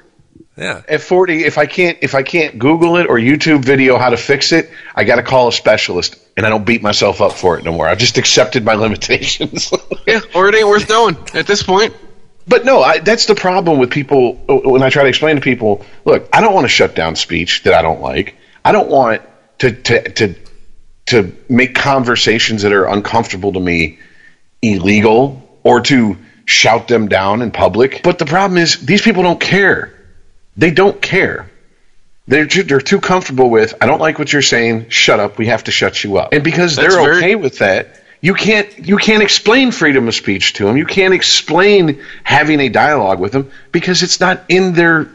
Yeah. 0.57 0.81
At 0.87 1.01
40, 1.01 1.43
if 1.43 1.57
I 1.57 1.65
can't 1.65 1.97
if 2.01 2.15
I 2.15 2.23
can't 2.23 2.57
Google 2.57 2.95
it 2.95 3.07
or 3.07 3.17
YouTube 3.17 3.65
video 3.65 3.97
how 3.97 4.09
to 4.09 4.17
fix 4.17 4.53
it, 4.53 4.71
I 4.95 5.03
got 5.03 5.17
to 5.17 5.23
call 5.23 5.49
a 5.49 5.51
specialist, 5.51 6.17
and 6.37 6.45
I 6.45 6.49
don't 6.49 6.65
beat 6.65 6.81
myself 6.81 7.19
up 7.19 7.33
for 7.33 7.57
it 7.57 7.65
no 7.65 7.73
more. 7.73 7.87
I've 7.87 7.97
just 7.97 8.17
accepted 8.17 8.63
my 8.63 8.75
limitations. 8.75 9.71
Yeah, 10.07 10.19
or 10.35 10.47
it 10.47 10.53
ain't 10.53 10.67
worth 10.67 10.87
knowing 10.87 11.17
at 11.33 11.47
this 11.47 11.63
point. 11.63 11.91
But 12.47 12.63
no, 12.63 12.83
I, 12.83 12.99
that's 12.99 13.25
the 13.25 13.33
problem 13.33 13.79
with 13.79 13.89
people 13.89 14.35
when 14.35 14.83
I 14.83 14.91
try 14.91 15.01
to 15.01 15.09
explain 15.09 15.35
to 15.35 15.41
people. 15.41 15.83
Look, 16.05 16.29
I 16.31 16.41
don't 16.41 16.53
want 16.53 16.65
to 16.65 16.69
shut 16.69 16.93
down 16.93 17.15
speech 17.15 17.63
that 17.63 17.73
I 17.73 17.81
don't 17.81 18.01
like. 18.01 18.35
I 18.63 18.71
don't 18.71 18.87
want 18.87 19.23
to 19.59 19.71
to 19.71 20.11
to 20.11 20.35
to 21.07 21.35
make 21.49 21.73
conversations 21.73 22.61
that 22.61 22.71
are 22.71 22.85
uncomfortable 22.85 23.53
to 23.53 23.59
me 23.59 23.97
illegal 24.61 25.44
or 25.65 25.81
to 25.81 26.15
shout 26.45 26.87
them 26.87 27.09
down 27.09 27.41
in 27.41 27.51
public. 27.51 28.01
But 28.03 28.19
the 28.19 28.25
problem 28.25 28.57
is 28.57 28.85
these 28.85 29.01
people 29.01 29.23
don't 29.23 29.39
care. 29.39 29.91
They 30.55 30.71
don't 30.71 31.01
care. 31.01 31.49
They're 32.27 32.45
ju- 32.45 32.63
they're 32.63 32.79
too 32.79 33.01
comfortable 33.01 33.49
with. 33.49 33.73
I 33.81 33.87
don't 33.87 33.99
like 33.99 34.17
what 34.17 34.31
you're 34.31 34.41
saying. 34.41 34.89
Shut 34.89 35.19
up. 35.19 35.37
We 35.37 35.47
have 35.47 35.65
to 35.65 35.71
shut 35.71 36.03
you 36.03 36.17
up. 36.17 36.31
And 36.33 36.43
because 36.43 36.75
That's 36.75 36.95
they're 36.95 37.03
very- 37.03 37.17
okay 37.17 37.35
with 37.35 37.57
that, 37.59 37.99
you 38.21 38.33
can't 38.33 38.87
you 38.87 38.97
can't 38.97 39.21
explain 39.21 39.71
freedom 39.71 40.07
of 40.07 40.15
speech 40.15 40.53
to 40.53 40.65
them. 40.65 40.77
You 40.77 40.85
can't 40.85 41.13
explain 41.13 42.01
having 42.23 42.59
a 42.61 42.69
dialogue 42.69 43.19
with 43.19 43.31
them 43.31 43.51
because 43.71 44.01
it's 44.01 44.19
not 44.19 44.43
in 44.49 44.73
their 44.73 45.07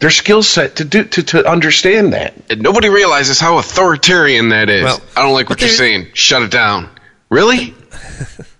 their 0.00 0.10
skill 0.10 0.42
set 0.42 0.76
to 0.76 0.84
do 0.84 1.04
to, 1.04 1.22
to 1.22 1.48
understand 1.48 2.12
that. 2.12 2.34
And 2.50 2.60
nobody 2.60 2.88
realizes 2.88 3.38
how 3.40 3.58
authoritarian 3.58 4.48
that 4.50 4.68
is. 4.68 4.84
Well, 4.84 5.00
I 5.16 5.22
don't 5.22 5.32
like 5.34 5.48
what 5.48 5.60
you're 5.60 5.70
saying. 5.70 6.08
Shut 6.14 6.42
it 6.42 6.50
down. 6.50 6.90
Really? 7.30 7.74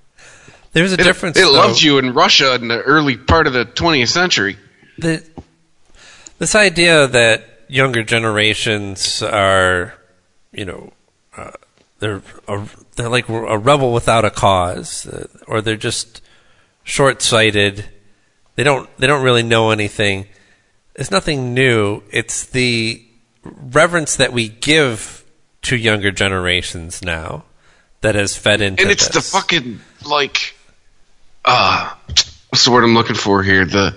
There's 0.73 0.93
a 0.93 1.01
It, 1.01 1.05
difference. 1.05 1.37
it 1.39 1.43
though. 1.43 1.53
loved 1.53 1.83
you 1.83 1.99
in 1.99 2.15
Russia 2.15 2.55
in 2.55 2.69
the 2.69 2.81
early 2.81 3.17
part 3.17 3.47
of 3.47 3.53
the 3.53 3.65
20th 3.65 4.09
century. 4.09 4.57
the, 4.99 5.23
this 6.39 6.55
idea 6.55 7.07
that 7.07 7.45
younger 7.69 8.03
generations 8.03 9.23
are, 9.23 9.95
you 10.53 10.65
know, 10.65 10.93
uh, 11.37 11.51
they're 11.99 12.23
a, 12.49 12.67
they're 12.97 13.09
like 13.09 13.29
a 13.29 13.59
rebel 13.59 13.93
without 13.93 14.25
a 14.25 14.31
cause, 14.31 15.07
uh, 15.07 15.27
or 15.47 15.61
they're 15.61 15.77
just 15.77 16.21
short-sighted. 16.85 17.85
They 18.57 18.65
don't 18.65 18.89
they 18.99 19.07
don't 19.07 19.23
really 19.23 19.43
know 19.45 19.71
anything. 19.71 20.27
It's 20.95 21.11
nothing 21.11 21.55
new. 21.55 22.03
It's 22.11 22.45
the 22.47 23.03
reverence 23.45 24.17
that 24.17 24.33
we 24.33 24.49
give 24.49 25.25
to 25.63 25.77
younger 25.77 26.11
generations 26.11 27.03
now 27.03 27.45
that 28.03 28.15
has 28.15 28.37
fed 28.37 28.61
into 28.61 28.83
And 28.83 28.91
it's 28.91 29.09
the 29.09 29.21
fucking, 29.23 29.81
like, 30.05 30.55
uh, 31.45 31.95
what's 32.49 32.65
the 32.65 32.71
word 32.71 32.85
I'm 32.85 32.95
looking 32.95 33.17
for 33.17 33.43
here? 33.43 33.65
The, 33.65 33.97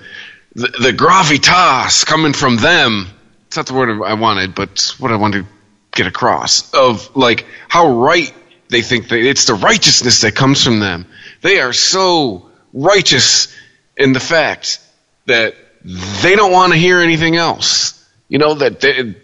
the, 0.54 0.68
the 0.68 0.92
gravitas 0.92 2.06
coming 2.06 2.34
from 2.34 2.58
them. 2.58 3.08
It's 3.48 3.58
not 3.58 3.68
the 3.68 3.74
word 3.74 4.02
I 4.04 4.14
wanted, 4.16 4.56
but 4.56 4.72
it's 4.72 5.00
what 5.00 5.12
I 5.12 5.18
wanted 5.18 5.44
to 5.44 5.50
get 5.92 6.08
across. 6.08 6.74
Of, 6.74 7.16
like, 7.16 7.46
how 7.68 8.00
right 8.00 8.34
they 8.70 8.82
think 8.82 9.10
that 9.10 9.20
it's 9.20 9.46
the 9.46 9.54
righteousness 9.54 10.22
that 10.22 10.36
comes 10.36 10.64
from 10.64 10.80
them. 10.80 11.06
They 11.42 11.60
are 11.60 11.74
so 11.74 12.50
righteous 12.74 13.56
in 13.96 14.14
the 14.14 14.20
fact 14.20 14.80
that 15.28 15.56
they 15.84 16.36
don't 16.36 16.52
want 16.52 16.74
to 16.74 16.80
hear 16.80 17.00
anything 17.00 17.36
else. 17.36 17.94
You 18.28 18.40
know, 18.40 18.56
that 18.56 18.80
they, 18.80 19.16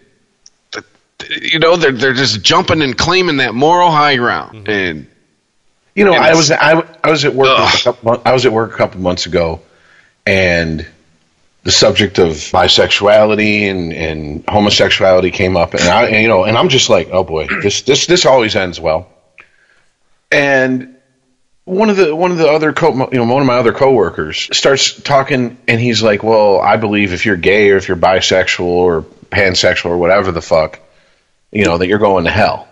that, 0.70 0.84
you 1.28 1.58
know, 1.58 1.76
they're, 1.76 1.92
they're 1.92 2.14
just 2.14 2.42
jumping 2.42 2.82
and 2.82 2.96
claiming 2.96 3.38
that 3.38 3.54
moral 3.54 3.90
high 3.90 4.16
ground. 4.16 4.68
And, 4.68 5.08
You 5.94 6.04
know, 6.06 6.14
I 6.14 6.34
was 6.34 6.50
I, 6.50 6.82
I 7.04 7.10
was 7.10 7.24
at 7.24 7.34
work 7.34 7.48
Ugh. 7.50 7.74
a 7.74 7.82
couple, 7.82 8.22
I 8.24 8.32
was 8.32 8.46
at 8.46 8.52
work 8.52 8.72
a 8.72 8.76
couple 8.76 9.00
months 9.00 9.26
ago, 9.26 9.60
and 10.26 10.86
the 11.64 11.70
subject 11.70 12.18
of 12.18 12.30
bisexuality 12.30 13.70
and, 13.70 13.92
and 13.92 14.44
homosexuality 14.48 15.30
came 15.30 15.56
up, 15.56 15.74
and 15.74 15.82
I 15.82 16.06
and, 16.06 16.22
you 16.22 16.28
know, 16.28 16.44
and 16.44 16.56
I'm 16.56 16.70
just 16.70 16.88
like, 16.88 17.10
oh 17.12 17.24
boy, 17.24 17.46
this 17.62 17.82
this 17.82 18.06
this 18.06 18.24
always 18.24 18.56
ends 18.56 18.80
well. 18.80 19.06
And 20.30 20.96
one 21.64 21.90
of 21.90 21.96
the 21.96 22.16
one 22.16 22.30
of 22.30 22.38
the 22.38 22.48
other 22.48 22.72
co 22.72 23.10
you 23.12 23.18
know 23.18 23.32
one 23.32 23.42
of 23.42 23.46
my 23.46 23.58
other 23.58 23.74
coworkers 23.74 24.48
starts 24.56 25.00
talking, 25.00 25.58
and 25.68 25.78
he's 25.78 26.02
like, 26.02 26.22
well, 26.22 26.58
I 26.58 26.78
believe 26.78 27.12
if 27.12 27.26
you're 27.26 27.36
gay 27.36 27.70
or 27.70 27.76
if 27.76 27.88
you're 27.88 27.98
bisexual 27.98 28.64
or 28.64 29.02
pansexual 29.02 29.90
or 29.90 29.98
whatever 29.98 30.32
the 30.32 30.42
fuck, 30.42 30.80
you 31.50 31.66
know, 31.66 31.76
that 31.76 31.86
you're 31.86 31.98
going 31.98 32.24
to 32.24 32.30
hell 32.30 32.66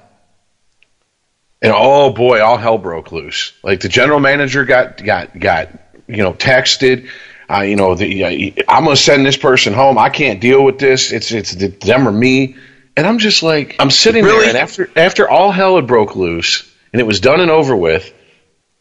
and 1.63 1.73
oh 1.75 2.13
boy, 2.13 2.41
all 2.43 2.57
hell 2.57 2.79
broke 2.79 3.13
loose. 3.13 3.53
Like 3.63 3.81
the 3.81 3.89
general 3.89 4.21
manager 4.21 4.65
got 4.65 5.03
got 5.03 5.39
got 5.39 5.69
you 6.07 6.19
know 6.19 6.33
texted. 6.33 7.09
Uh, 7.53 7.63
you 7.63 7.75
know, 7.75 7.97
the, 7.97 8.25
uh, 8.25 8.63
I'm 8.69 8.85
going 8.85 8.95
to 8.95 9.03
send 9.03 9.27
this 9.27 9.37
person 9.37 9.73
home. 9.73 9.99
I 9.99 10.09
can't 10.09 10.41
deal 10.41 10.65
with 10.65 10.79
this. 10.79 11.11
It's 11.11 11.33
it's 11.33 11.53
the, 11.53 11.67
them 11.67 12.07
or 12.07 12.13
me. 12.13 12.55
And 12.97 13.05
I'm 13.09 13.19
just 13.19 13.43
like, 13.43 13.75
I'm 13.81 13.91
sitting 13.91 14.25
Really? 14.25 14.41
there, 14.41 14.49
and 14.51 14.57
after 14.59 14.89
after 14.95 15.29
all 15.29 15.51
hell 15.51 15.75
had 15.75 15.87
broke 15.89 16.15
loose 16.15 16.73
and 16.93 17.01
it 17.01 17.05
was 17.05 17.19
done 17.19 17.41
and 17.41 17.51
over 17.51 17.75
with, 17.75 18.13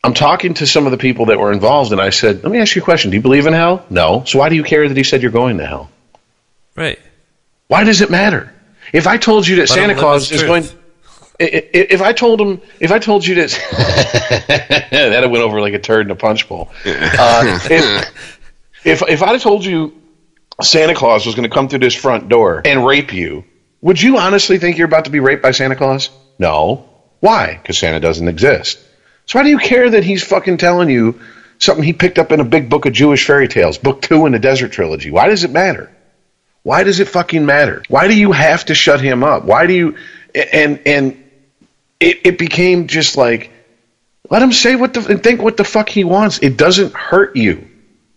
I'm 0.03 0.13
talking 0.13 0.53
to 0.55 0.67
some 0.67 0.85
of 0.85 0.91
the 0.91 0.97
people 0.99 1.25
that 1.27 1.39
were 1.39 1.51
involved, 1.51 1.91
and 1.93 1.99
I 1.99 2.11
said, 2.11 2.43
"Let 2.43 2.51
me 2.51 2.59
ask 2.59 2.75
you 2.75 2.81
a 2.83 2.85
question. 2.85 3.09
Do 3.09 3.17
you 3.17 3.23
believe 3.23 3.47
in 3.47 3.53
hell? 3.53 3.83
No. 3.89 4.23
So 4.25 4.37
why 4.37 4.49
do 4.49 4.55
you 4.55 4.63
care 4.63 4.87
that 4.87 4.95
he 4.95 5.03
said 5.03 5.23
you're 5.23 5.31
going 5.31 5.57
to 5.57 5.65
hell? 5.65 5.89
right. 6.75 6.99
Why 7.67 7.83
does 7.83 8.01
it 8.01 8.09
matter? 8.09 8.53
If 8.93 9.05
I 9.07 9.17
told 9.17 9.47
you 9.47 9.57
that 9.57 9.67
Santa 9.69 9.93
Claus 9.95 10.31
is 10.31 10.41
going, 10.43 10.63
truth. 10.63 10.75
i- 10.75 10.88
if 11.39 12.01
I 12.01 12.13
told 12.13 12.41
him, 12.41 12.61
if 12.79 12.91
I 12.91 12.99
told 12.99 13.25
you 13.25 13.35
that, 13.35 13.49
that 14.91 15.31
went 15.31 15.43
over 15.43 15.61
like 15.61 15.73
a 15.73 15.79
turd 15.79 16.05
in 16.05 16.11
a 16.11 16.15
punch 16.15 16.47
bowl. 16.47 16.69
Uh, 16.85 17.59
if, 17.69 18.85
if 18.85 19.01
if 19.07 19.23
I'd 19.23 19.29
have 19.29 19.41
told 19.41 19.65
you 19.65 19.93
Santa 20.61 20.95
Claus 20.95 21.25
was 21.25 21.35
going 21.35 21.47
to 21.47 21.53
come 21.53 21.69
through 21.69 21.79
this 21.79 21.95
front 21.95 22.29
door 22.29 22.61
and 22.65 22.85
rape 22.85 23.13
you, 23.13 23.45
would 23.81 24.01
you 24.01 24.17
honestly 24.17 24.57
think 24.57 24.77
you're 24.77 24.87
about 24.87 25.05
to 25.05 25.11
be 25.11 25.19
raped 25.19 25.41
by 25.41 25.51
Santa 25.51 25.75
Claus? 25.75 26.09
No. 26.37 26.89
Why? 27.19 27.57
Because 27.61 27.77
Santa 27.77 27.99
doesn't 27.99 28.27
exist. 28.27 28.79
So 29.25 29.39
why 29.39 29.43
do 29.43 29.49
you 29.49 29.57
care 29.57 29.89
that 29.89 30.03
he's 30.03 30.23
fucking 30.23 30.57
telling 30.57 30.89
you 30.89 31.19
something 31.59 31.83
he 31.83 31.93
picked 31.93 32.19
up 32.19 32.31
in 32.31 32.39
a 32.39 32.45
big 32.45 32.69
book 32.69 32.85
of 32.85 32.93
Jewish 32.93 33.25
fairy 33.25 33.47
tales, 33.47 33.77
book 33.77 34.01
two 34.01 34.25
in 34.25 34.31
the 34.31 34.39
Desert 34.39 34.71
Trilogy? 34.71 35.11
Why 35.11 35.27
does 35.27 35.43
it 35.43 35.51
matter? 35.51 35.91
Why 36.63 36.83
does 36.83 36.99
it 36.99 37.07
fucking 37.07 37.45
matter? 37.45 37.83
Why 37.89 38.07
do 38.07 38.17
you 38.17 38.31
have 38.31 38.65
to 38.65 38.75
shut 38.75 39.01
him 39.01 39.23
up? 39.23 39.43
Why 39.45 39.65
do 39.65 39.73
you 39.73 39.95
and 40.33 40.81
and 40.85 41.23
it, 41.99 42.19
it 42.25 42.37
became 42.37 42.87
just 42.87 43.17
like 43.17 43.51
let 44.29 44.41
him 44.41 44.51
say 44.51 44.75
what 44.75 44.93
the 44.93 45.05
and 45.09 45.21
think 45.23 45.41
what 45.41 45.57
the 45.57 45.63
fuck 45.63 45.89
he 45.89 46.03
wants. 46.03 46.39
It 46.39 46.57
doesn't 46.57 46.93
hurt 46.93 47.35
you. 47.35 47.67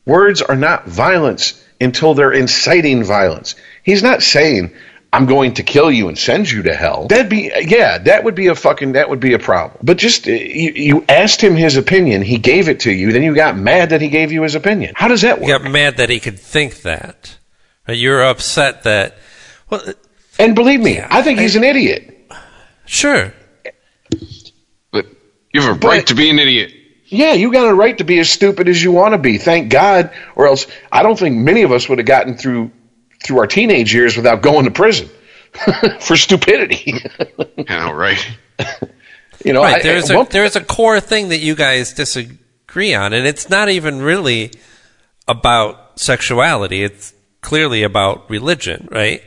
Words 0.05 0.43
are 0.43 0.57
not 0.57 0.87
violence 0.87 1.63
until 1.81 2.15
they're 2.15 2.33
inciting 2.33 3.05
violence. 3.05 3.55
He's 3.83 4.03
not 4.03 4.23
saying 4.23 4.73
I'm 5.15 5.27
going 5.27 5.55
to 5.55 5.63
kill 5.63 5.91
you 5.91 6.09
and 6.09 6.19
send 6.19 6.51
you 6.51 6.63
to 6.63 6.75
hell. 6.75 7.07
That'd 7.09 7.29
be 7.29 7.51
yeah, 7.67 7.99
that 7.99 8.25
would 8.25 8.35
be 8.35 8.47
a 8.49 8.55
fucking 8.55 8.93
that 8.93 9.11
would 9.11 9.21
be 9.21 9.35
a 9.35 9.39
problem. 9.39 9.79
But 9.83 9.99
just 9.99 10.27
uh, 10.27 10.33
you, 10.33 10.73
you 10.73 11.05
asked 11.09 11.41
him 11.41 11.55
his 11.55 11.77
opinion, 11.77 12.23
he 12.23 12.39
gave 12.39 12.69
it 12.69 12.81
to 12.81 12.93
you, 12.93 13.13
then 13.13 13.23
you 13.23 13.35
got 13.35 13.57
mad 13.57 13.91
that 13.91 14.01
he 14.01 14.09
gave 14.09 14.33
you 14.33 14.43
his 14.43 14.55
opinion. 14.55 14.95
How 14.97 15.09
does 15.09 15.23
that 15.23 15.39
work? 15.41 15.49
You 15.49 15.59
got 15.59 15.71
mad 15.71 15.97
that 15.99 16.09
he 16.11 16.21
could 16.21 16.39
think 16.39 16.83
that. 16.83 17.37
You're 17.89 18.23
upset 18.23 18.85
that. 18.85 19.19
Well, 19.69 19.83
And 20.39 20.55
believe 20.55 20.81
me, 20.81 20.95
Yeah, 20.97 21.09
I 21.11 21.23
think 21.23 21.39
he's 21.41 21.57
an 21.57 21.65
idiot. 21.65 22.31
sure. 22.87 23.35
But 25.53 25.61
you 25.61 25.67
have 25.67 25.77
a 25.77 25.79
But- 25.79 25.89
right 25.89 26.07
to 26.07 26.15
be 26.15 26.31
an 26.31 26.39
idiot. 26.39 26.73
Yeah, 27.07 27.35
you 27.35 27.53
got 27.53 27.69
a 27.69 27.75
right 27.75 27.99
to 27.99 28.05
be 28.05 28.19
as 28.21 28.31
stupid 28.31 28.69
as 28.69 28.83
you 28.83 28.91
want 28.91 29.13
to 29.13 29.19
be. 29.19 29.37
Thank 29.37 29.69
God, 29.71 30.11
or 30.35 30.47
else 30.47 30.67
I 30.91 31.03
don't 31.03 31.19
think 31.19 31.37
many 31.37 31.61
of 31.63 31.71
us 31.71 31.87
would 31.89 31.99
have 31.99 32.07
gotten 32.07 32.39
through 32.39 32.71
through 33.23 33.39
our 33.39 33.47
teenage 33.47 33.93
years 33.95 34.17
without 34.17 34.41
going 34.41 34.65
to 34.65 34.71
prison 34.71 35.11
for 36.01 36.17
stupidity. 36.17 36.95
Yeah, 37.59 37.91
right. 37.91 38.19
you 39.45 39.53
know, 39.53 39.61
Right. 39.63 39.77
I- 39.77 39.83
There's 39.83 40.11
at 40.11 40.17
a 40.17 40.31
there's 40.31 40.57
a 40.57 40.63
core 40.65 41.01
thing 41.01 41.29
that 41.29 41.39
you 41.41 41.55
guys 41.55 41.93
disagree 41.93 42.95
on, 42.95 43.13
and 43.13 43.27
it's 43.27 43.51
not 43.51 43.69
even 43.69 44.01
really 44.01 44.51
about 45.29 46.01
sexuality. 46.01 46.83
It's 46.83 47.13
clearly 47.43 47.83
about 47.83 48.31
religion, 48.31 48.89
right? 48.91 49.23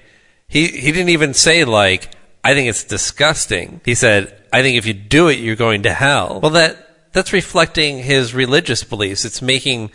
He 0.48 0.68
he 0.68 0.92
didn't 0.92 1.10
even 1.10 1.36
say 1.36 1.66
like 1.66 2.10
I 2.44 2.54
think 2.56 2.68
it's 2.70 2.84
disgusting. 2.84 3.82
He 3.86 3.94
said 3.96 4.36
I 4.56 4.62
think 4.62 4.78
if 4.78 4.86
you 4.86 4.94
do 4.94 5.28
it, 5.28 5.40
you're 5.40 5.58
going 5.58 5.84
to 5.84 5.92
hell. 5.92 6.40
Well, 6.42 6.52
that 6.52 7.12
that's 7.12 7.34
reflecting 7.34 7.98
his 7.98 8.34
religious 8.34 8.86
beliefs. 8.86 9.26
It's 9.26 9.42
making 9.42 9.92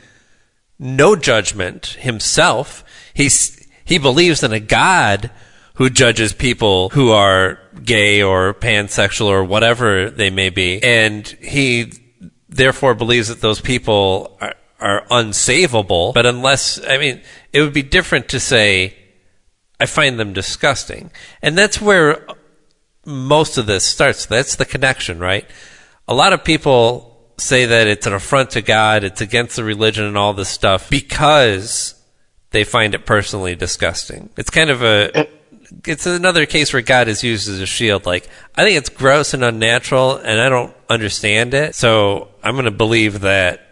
no 0.79 1.17
judgment 1.17 1.87
himself. 1.87 2.85
He's 3.15 3.67
he 3.87 3.97
believes 3.97 4.43
in 4.43 4.53
a 4.53 4.61
God 4.61 5.31
who 5.77 5.89
judges 5.89 6.35
people 6.35 6.91
who 6.91 7.11
are 7.11 7.59
gay 7.83 8.21
or 8.21 8.53
pansexual 8.53 9.29
or 9.29 9.45
whatever 9.45 10.11
they 10.11 10.29
may 10.29 10.51
be, 10.51 10.83
and 10.83 11.27
he 11.27 11.95
therefore 12.51 12.95
believes 12.95 13.29
that 13.29 13.41
those 13.41 13.63
people 13.63 14.37
are, 14.43 14.57
are 14.79 15.07
unsavable. 15.11 16.13
But 16.13 16.27
unless 16.27 16.79
I 16.87 16.99
mean, 16.99 17.23
it 17.55 17.63
would 17.63 17.73
be 17.73 17.83
different 17.83 18.29
to 18.29 18.39
say 18.39 18.95
I 19.81 19.87
find 19.87 20.21
them 20.21 20.35
disgusting, 20.35 21.11
and 21.41 21.57
that's 21.57 21.81
where 21.81 22.27
most 23.05 23.59
of 23.59 23.67
this 23.67 23.85
starts. 23.85 24.27
That's 24.27 24.57
the 24.57 24.65
connection, 24.65 25.19
right? 25.19 25.47
A 26.09 26.15
lot 26.15 26.33
of 26.33 26.45
people 26.45 27.33
say 27.39 27.67
that 27.67 27.87
it's 27.87 28.07
an 28.07 28.13
affront 28.13 28.51
to 28.51 28.63
God, 28.63 29.05
it's 29.05 29.21
against 29.21 29.57
the 29.57 29.65
religion 29.65 30.05
and 30.05 30.19
all 30.19 30.35
this 30.35 30.49
stuff 30.49 30.91
because 30.91 31.95
they 32.51 32.65
find 32.65 32.95
it 32.95 33.07
personally 33.07 33.55
disgusting. 33.55 34.31
It's 34.37 34.51
kind 34.51 34.71
of 34.71 34.83
a 34.83 35.29
it's 35.87 36.07
another 36.07 36.47
case 36.47 36.73
where 36.73 36.83
God 36.83 37.09
is 37.09 37.23
used 37.23 37.49
as 37.49 37.61
a 37.61 37.67
shield. 37.67 38.07
Like 38.07 38.29
I 38.55 38.65
think 38.65 38.77
it's 38.77 38.89
gross 38.89 39.35
and 39.35 39.45
unnatural, 39.45 40.17
and 40.17 40.41
I 40.41 40.49
don't 40.49 40.75
understand 40.89 41.55
it. 41.55 41.75
So 41.75 42.29
I'm 42.43 42.55
going 42.55 42.65
to 42.65 42.71
believe 42.71 43.21
that 43.21 43.67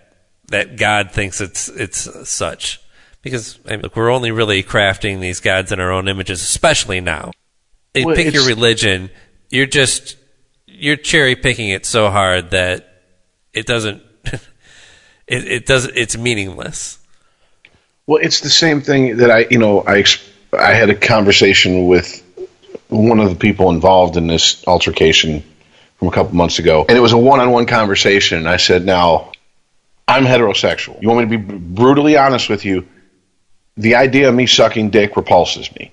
that 0.49 0.77
God 0.77 1.11
thinks 1.11 1.41
it's 1.41 1.69
it's 1.69 2.29
such 2.29 2.81
because 3.23 3.59
I 3.67 3.73
mean, 3.73 3.83
look, 3.83 3.97
we're 3.97 4.11
only 4.11 4.31
really 4.31 4.63
crafting 4.63 5.21
these 5.21 5.41
gods 5.41 5.73
in 5.73 5.81
our 5.81 5.91
own 5.91 6.09
images, 6.09 6.43
especially 6.43 7.01
now. 7.01 7.33
Well, 8.05 8.17
pick 8.17 8.35
your 8.35 8.47
religion, 8.47 9.11
you're 9.51 9.67
just 9.67 10.17
you're 10.67 10.97
cherry 10.97 11.35
picking 11.37 11.71
it 11.71 11.85
so 11.87 12.11
hard 12.11 12.51
that 12.51 13.03
it 13.53 13.67
doesn't 13.67 14.03
it, 14.25 14.43
it 15.27 15.67
doesn't 15.67 15.97
it's 15.97 16.17
meaningless. 16.17 16.99
Well, 18.07 18.21
it's 18.23 18.41
the 18.41 18.51
same 18.51 18.81
thing 18.81 19.19
that 19.19 19.31
I, 19.31 19.47
you 19.51 19.59
know, 19.59 19.85
I 19.87 20.05
I 20.59 20.73
had 20.73 20.91
a 20.91 20.95
conversation 20.95 21.87
with 21.87 22.25
one 22.89 23.21
of 23.21 23.29
the 23.29 23.37
people 23.37 23.71
involved 23.71 24.17
in 24.17 24.27
this 24.27 24.67
altercation 24.67 25.45
from 25.97 26.09
a 26.09 26.11
couple 26.11 26.35
months 26.35 26.59
ago, 26.59 26.87
and 26.89 26.97
it 26.97 27.01
was 27.01 27.13
a 27.13 27.19
one-on-one 27.19 27.67
conversation. 27.67 28.39
And 28.39 28.49
I 28.49 28.57
said, 28.57 28.85
"Now, 28.85 29.33
I'm 30.09 30.25
heterosexual. 30.25 31.01
You 31.03 31.09
want 31.11 31.29
me 31.29 31.37
to 31.37 31.43
be 31.47 31.59
brutally 31.59 32.17
honest 32.17 32.49
with 32.49 32.65
you? 32.65 32.89
The 33.77 33.97
idea 33.97 34.31
of 34.31 34.35
me 34.35 34.47
sucking 34.47 34.91
dick 34.91 35.17
repulses 35.17 35.73
me. 35.75 35.93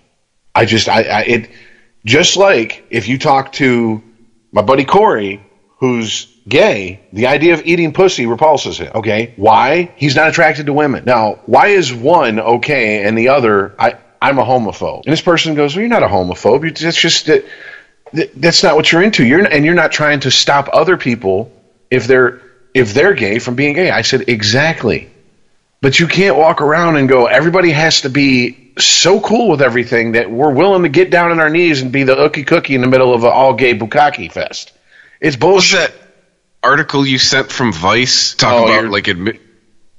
I 0.55 0.63
just, 0.65 0.87
I, 0.87 1.03
I 1.03 1.21
it, 1.23 1.49
just 2.05 2.37
like 2.37 2.85
if 2.89 3.07
you 3.07 3.17
talk 3.17 3.51
to 3.53 4.01
my 4.51 4.61
buddy 4.61 4.85
Corey, 4.85 5.41
who's 5.79 6.27
gay, 6.47 7.01
the 7.11 7.27
idea 7.27 7.53
of 7.53 7.65
eating 7.65 7.91
pussy 7.93 8.25
repulses 8.27 8.77
him. 8.77 8.91
Okay, 8.95 9.33
why? 9.35 9.91
He's 9.97 10.15
not 10.15 10.27
attracted 10.29 10.67
to 10.67 10.73
women. 10.73 11.03
Now, 11.05 11.39
why 11.45 11.67
is 11.69 11.93
one 11.93 12.39
okay 12.39 13.03
and 13.03 13.17
the 13.17 13.29
other? 13.29 13.75
I, 13.79 13.95
I'm 14.21 14.39
a 14.39 14.45
homophobe. 14.45 15.03
And 15.05 15.11
this 15.11 15.21
person 15.21 15.55
goes, 15.55 15.75
"Well, 15.75 15.81
you're 15.81 15.89
not 15.89 16.03
a 16.03 16.07
homophobe. 16.07 16.77
That's 16.79 16.95
just 16.99 17.25
that. 17.25 17.43
that- 18.13 18.39
That's 18.39 18.63
not 18.63 18.75
what 18.75 18.91
you're 18.91 19.01
into. 19.03 19.25
You're 19.25 19.43
and 19.45 19.65
you're 19.65 19.73
not 19.75 19.91
trying 19.91 20.21
to 20.21 20.31
stop 20.31 20.69
other 20.71 20.95
people 20.95 21.51
if 21.91 22.07
they're 22.07 22.41
if 22.73 22.93
they're 22.93 23.13
gay 23.13 23.39
from 23.39 23.55
being 23.55 23.73
gay." 23.73 23.89
I 23.91 24.03
said, 24.03 24.29
"Exactly." 24.29 25.09
But 25.81 25.99
you 25.99 26.07
can't 26.07 26.37
walk 26.37 26.61
around 26.61 26.95
and 26.95 27.07
go, 27.07 27.27
everybody 27.27 27.69
has 27.71 28.01
to 28.01 28.09
be 28.09 28.64
so 28.77 29.19
cool 29.21 29.49
with 29.49 29.61
everything 29.61 30.13
that 30.13 30.29
we're 30.29 30.53
willing 30.53 30.83
to 30.83 30.89
get 30.89 31.09
down 31.09 31.31
on 31.31 31.39
our 31.39 31.49
knees 31.49 31.81
and 31.81 31.91
be 31.91 32.03
the 32.03 32.15
ookie 32.15 32.45
cookie 32.45 32.75
in 32.75 32.81
the 32.81 32.87
middle 32.87 33.13
of 33.13 33.23
an 33.23 33.31
all 33.31 33.53
gay 33.53 33.77
bukkake 33.77 34.31
fest. 34.31 34.73
It's 35.21 35.35
bullshit. 35.35 35.91
that 35.91 35.93
article 36.61 37.05
you 37.05 37.17
sent 37.17 37.51
from 37.51 37.71
Vice 37.71 38.33
talking 38.33 38.73
Oh, 38.73 38.79
about 38.79 38.91
like 38.91 39.07
admit? 39.07 39.41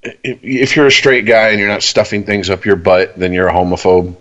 If, 0.03 0.41
if 0.43 0.77
you're 0.77 0.87
a 0.87 0.93
straight 0.93 1.27
guy 1.27 1.49
and 1.49 1.59
you're 1.59 1.69
not 1.69 1.83
stuffing 1.83 2.25
things 2.25 2.51
up 2.51 2.65
your 2.65 2.77
butt, 2.77 3.19
then 3.19 3.33
you're 3.33 3.49
a 3.49 3.53
homophobe. 3.53 4.17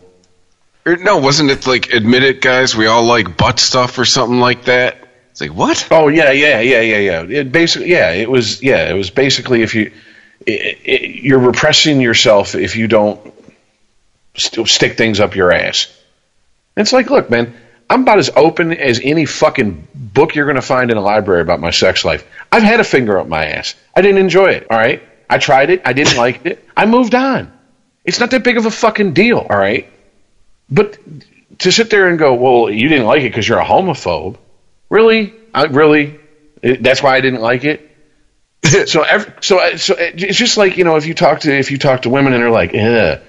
Or, 0.85 0.95
no, 0.97 1.17
wasn't 1.17 1.49
it 1.49 1.67
like 1.67 1.91
admit 1.91 2.23
it, 2.23 2.41
guys? 2.41 2.75
We 2.75 2.85
all 2.85 3.03
like 3.03 3.35
butt 3.37 3.59
stuff 3.59 3.97
or 3.97 4.05
something 4.05 4.39
like 4.39 4.65
that. 4.65 4.97
It's 5.31 5.41
like 5.41 5.53
what? 5.53 5.87
Oh 5.91 6.07
yeah, 6.07 6.31
yeah, 6.31 6.61
yeah, 6.61 6.81
yeah, 6.81 6.97
yeah. 6.97 7.39
It 7.41 7.51
basically, 7.51 7.89
yeah, 7.89 8.11
it 8.11 8.29
was, 8.29 8.63
yeah, 8.63 8.89
it 8.89 8.93
was 8.93 9.09
basically 9.09 9.63
if 9.63 9.75
you, 9.75 9.91
it, 10.45 10.79
it, 10.85 11.23
you're 11.23 11.39
repressing 11.39 11.99
yourself 11.99 12.55
if 12.55 12.75
you 12.77 12.87
don't 12.87 13.33
st- 14.35 14.67
stick 14.67 14.97
things 14.97 15.19
up 15.19 15.35
your 15.35 15.51
ass. 15.51 15.87
It's 16.77 16.93
like, 16.93 17.09
look, 17.09 17.29
man, 17.29 17.55
I'm 17.89 18.01
about 18.01 18.19
as 18.19 18.29
open 18.35 18.73
as 18.73 18.99
any 19.03 19.25
fucking 19.25 19.87
book 19.93 20.35
you're 20.35 20.45
going 20.45 20.55
to 20.55 20.61
find 20.61 20.91
in 20.91 20.97
a 20.97 21.01
library 21.01 21.41
about 21.41 21.59
my 21.59 21.71
sex 21.71 22.03
life. 22.03 22.25
I've 22.51 22.63
had 22.63 22.79
a 22.79 22.83
finger 22.83 23.19
up 23.19 23.27
my 23.27 23.45
ass. 23.45 23.75
I 23.95 24.01
didn't 24.01 24.17
enjoy 24.17 24.47
it. 24.47 24.67
All 24.69 24.77
right, 24.77 25.03
I 25.29 25.37
tried 25.37 25.69
it. 25.69 25.81
I 25.85 25.93
didn't 25.93 26.17
like 26.17 26.45
it. 26.45 26.67
I 26.75 26.85
moved 26.85 27.15
on. 27.15 27.51
It's 28.03 28.19
not 28.19 28.31
that 28.31 28.43
big 28.43 28.57
of 28.57 28.65
a 28.65 28.71
fucking 28.71 29.13
deal. 29.13 29.37
All 29.37 29.57
right, 29.57 29.89
but 30.69 30.97
to 31.59 31.71
sit 31.71 31.89
there 31.89 32.09
and 32.09 32.19
go, 32.19 32.33
well, 32.33 32.69
you 32.69 32.89
didn't 32.89 33.05
like 33.05 33.21
it 33.21 33.29
because 33.29 33.47
you're 33.47 33.59
a 33.59 33.65
homophobe. 33.65 34.37
Really? 34.89 35.33
I, 35.53 35.65
really? 35.65 36.19
That's 36.61 37.01
why 37.01 37.15
I 37.15 37.21
didn't 37.21 37.41
like 37.41 37.63
it. 37.63 37.91
so, 38.87 39.03
every, 39.03 39.31
so, 39.41 39.75
so 39.77 39.95
it's 39.97 40.37
just 40.37 40.57
like 40.57 40.77
you 40.77 40.83
know, 40.83 40.95
if 40.95 41.05
you 41.05 41.13
talk 41.13 41.41
to 41.41 41.55
if 41.55 41.69
you 41.71 41.77
talk 41.77 42.01
to 42.03 42.09
women 42.09 42.33
and 42.33 42.41
they're 42.41 42.49
like, 42.49 42.73
"Ugh, 42.73 43.21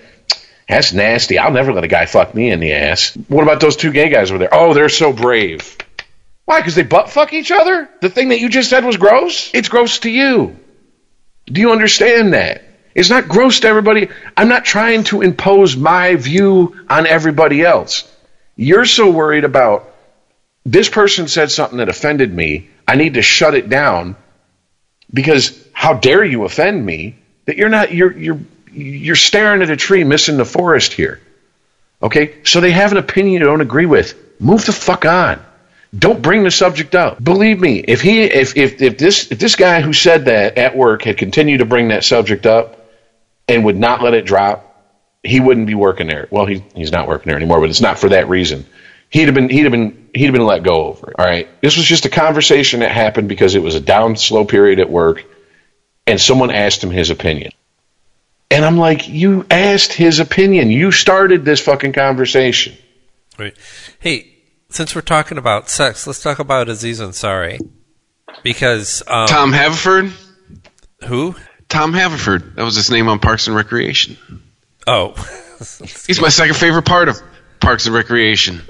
that's 0.68 0.92
nasty. 0.92 1.38
I'll 1.38 1.52
never 1.52 1.72
let 1.72 1.84
a 1.84 1.88
guy 1.88 2.06
fuck 2.06 2.34
me 2.34 2.50
in 2.50 2.60
the 2.60 2.72
ass." 2.72 3.16
What 3.28 3.42
about 3.42 3.60
those 3.60 3.76
two 3.76 3.92
gay 3.92 4.08
guys 4.08 4.30
over 4.30 4.38
there? 4.38 4.54
Oh, 4.54 4.74
they're 4.74 4.88
so 4.88 5.12
brave. 5.12 5.76
Why? 6.44 6.60
Because 6.60 6.74
they 6.74 6.84
butt 6.84 7.10
fuck 7.10 7.32
each 7.32 7.50
other? 7.50 7.88
The 8.00 8.10
thing 8.10 8.28
that 8.28 8.40
you 8.40 8.48
just 8.48 8.70
said 8.70 8.84
was 8.84 8.96
gross. 8.96 9.50
It's 9.52 9.68
gross 9.68 10.00
to 10.00 10.10
you. 10.10 10.56
Do 11.46 11.60
you 11.60 11.72
understand 11.72 12.34
that? 12.34 12.62
It's 12.94 13.10
not 13.10 13.28
gross 13.28 13.60
to 13.60 13.68
everybody. 13.68 14.08
I'm 14.36 14.48
not 14.48 14.64
trying 14.64 15.04
to 15.04 15.20
impose 15.20 15.76
my 15.76 16.16
view 16.16 16.74
on 16.88 17.06
everybody 17.06 17.62
else. 17.62 18.10
You're 18.56 18.86
so 18.86 19.10
worried 19.10 19.44
about 19.44 19.92
this 20.64 20.88
person 20.88 21.28
said 21.28 21.50
something 21.50 21.78
that 21.78 21.88
offended 21.88 22.32
me. 22.32 22.70
I 22.88 22.96
need 22.96 23.14
to 23.14 23.22
shut 23.22 23.54
it 23.54 23.68
down 23.68 24.16
because 25.12 25.62
how 25.72 25.94
dare 25.94 26.24
you 26.24 26.44
offend 26.44 26.84
me 26.84 27.16
that 27.44 27.56
you're 27.56 27.68
not 27.68 27.92
you're 27.92 28.16
you're 28.16 28.40
you're 28.76 29.16
staring 29.16 29.62
at 29.62 29.70
a 29.70 29.76
tree 29.76 30.04
missing 30.04 30.36
the 30.36 30.44
forest 30.44 30.92
here. 30.92 31.20
Okay? 32.02 32.44
So 32.44 32.60
they 32.60 32.70
have 32.72 32.92
an 32.92 32.98
opinion 32.98 33.34
you 33.34 33.46
don't 33.46 33.60
agree 33.60 33.86
with. 33.86 34.14
Move 34.40 34.66
the 34.66 34.72
fuck 34.72 35.04
on. 35.04 35.42
Don't 35.96 36.20
bring 36.20 36.42
the 36.42 36.50
subject 36.50 36.94
up. 36.94 37.22
Believe 37.22 37.58
me, 37.58 37.78
if 37.78 38.02
he 38.02 38.22
if 38.22 38.56
if, 38.56 38.82
if 38.82 38.98
this 38.98 39.30
if 39.32 39.38
this 39.38 39.56
guy 39.56 39.80
who 39.80 39.92
said 39.92 40.26
that 40.26 40.58
at 40.58 40.76
work 40.76 41.02
had 41.02 41.16
continued 41.16 41.58
to 41.58 41.64
bring 41.64 41.88
that 41.88 42.04
subject 42.04 42.44
up 42.44 42.90
and 43.48 43.64
would 43.64 43.76
not 43.76 44.02
let 44.02 44.12
it 44.12 44.26
drop, 44.26 44.66
he 45.22 45.40
wouldn't 45.40 45.66
be 45.66 45.74
working 45.74 46.06
there. 46.06 46.28
Well, 46.30 46.44
he, 46.44 46.64
he's 46.74 46.92
not 46.92 47.08
working 47.08 47.30
there 47.30 47.36
anymore, 47.36 47.60
but 47.60 47.70
it's 47.70 47.80
not 47.80 47.98
for 47.98 48.10
that 48.10 48.28
reason. 48.28 48.66
He'd 49.08 49.26
have 49.26 49.34
been 49.34 49.48
he'd 49.48 49.62
have 49.62 49.72
been 49.72 50.08
he'd 50.12 50.24
have 50.24 50.34
been 50.34 50.44
let 50.44 50.64
go 50.64 50.86
over 50.86 51.10
it. 51.10 51.16
All 51.18 51.24
right. 51.24 51.48
This 51.62 51.76
was 51.76 51.86
just 51.86 52.04
a 52.04 52.10
conversation 52.10 52.80
that 52.80 52.90
happened 52.90 53.28
because 53.28 53.54
it 53.54 53.62
was 53.62 53.74
a 53.74 53.80
down 53.80 54.16
slow 54.16 54.44
period 54.44 54.80
at 54.80 54.90
work, 54.90 55.24
and 56.06 56.20
someone 56.20 56.50
asked 56.50 56.82
him 56.82 56.90
his 56.90 57.10
opinion. 57.10 57.52
And 58.50 58.64
I'm 58.64 58.76
like, 58.78 59.08
you 59.08 59.44
asked 59.50 59.92
his 59.92 60.20
opinion. 60.20 60.70
You 60.70 60.92
started 60.92 61.44
this 61.44 61.60
fucking 61.60 61.92
conversation. 61.92 62.76
Right. 63.38 63.56
Hey, 63.98 64.32
since 64.68 64.94
we're 64.94 65.00
talking 65.00 65.36
about 65.38 65.68
sex, 65.68 66.06
let's 66.06 66.22
talk 66.22 66.38
about 66.38 66.68
Aziz 66.68 67.00
Ansari. 67.00 67.58
Because 68.42 69.02
um, 69.08 69.26
Tom 69.28 69.52
Haverford. 69.52 70.12
who? 71.04 71.34
Tom 71.68 71.92
Haverford. 71.92 72.54
That 72.56 72.62
was 72.62 72.76
his 72.76 72.90
name 72.90 73.08
on 73.08 73.18
Parks 73.18 73.46
and 73.48 73.56
Recreation. 73.56 74.16
Oh, 74.86 75.12
He's 76.06 76.20
my 76.20 76.28
second 76.28 76.54
favorite 76.56 76.84
part 76.84 77.08
of 77.08 77.20
Parks 77.60 77.86
and 77.86 77.94
Recreation. 77.94 78.60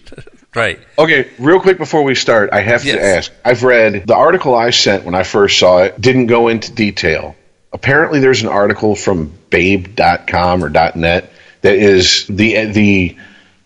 right. 0.55 0.81
Okay, 0.99 1.31
real 1.39 1.61
quick 1.61 1.77
before 1.79 2.03
we 2.03 2.14
start, 2.14 2.51
I 2.53 2.61
have 2.61 2.85
Yes. 2.85 2.97
to 2.97 3.05
ask. 3.05 3.33
I've 3.45 3.62
read 3.64 4.07
the 4.07 4.14
article 4.16 4.55
I 4.55 4.70
sent 4.70 5.05
when 5.05 5.14
I 5.14 5.22
first 5.24 5.59
saw 5.59 5.83
it, 5.83 6.01
didn't 6.01 6.27
go 6.27 6.49
into 6.49 6.72
detail. 6.72 7.37
Apparently, 7.77 8.20
there's 8.20 8.41
an 8.43 8.49
article 8.49 8.97
from 8.97 9.33
babe.com 9.51 10.64
or 10.64 10.70
.net 10.70 11.31
that 11.61 11.74
is 11.77 12.27
the 12.27 12.64
the 12.66 13.16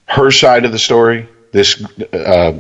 her 0.07 0.33
side 0.33 0.65
of 0.65 0.73
the 0.73 0.79
story. 0.81 1.29
This 1.53 1.81
uh, 2.13 2.59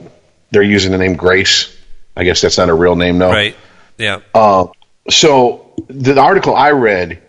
they're 0.52 0.62
using 0.62 0.92
the 0.92 0.98
name 0.98 1.16
Grace. 1.16 1.76
I 2.16 2.22
guess 2.22 2.40
that's 2.40 2.56
not 2.56 2.68
a 2.68 2.74
real 2.74 2.94
name, 2.94 3.18
though. 3.18 3.30
Right. 3.30 3.56
Yeah. 3.98 4.20
Uh, 4.32 4.66
so 5.08 5.74
the 5.88 6.20
article 6.20 6.54
I 6.54 6.70
read 6.70 7.20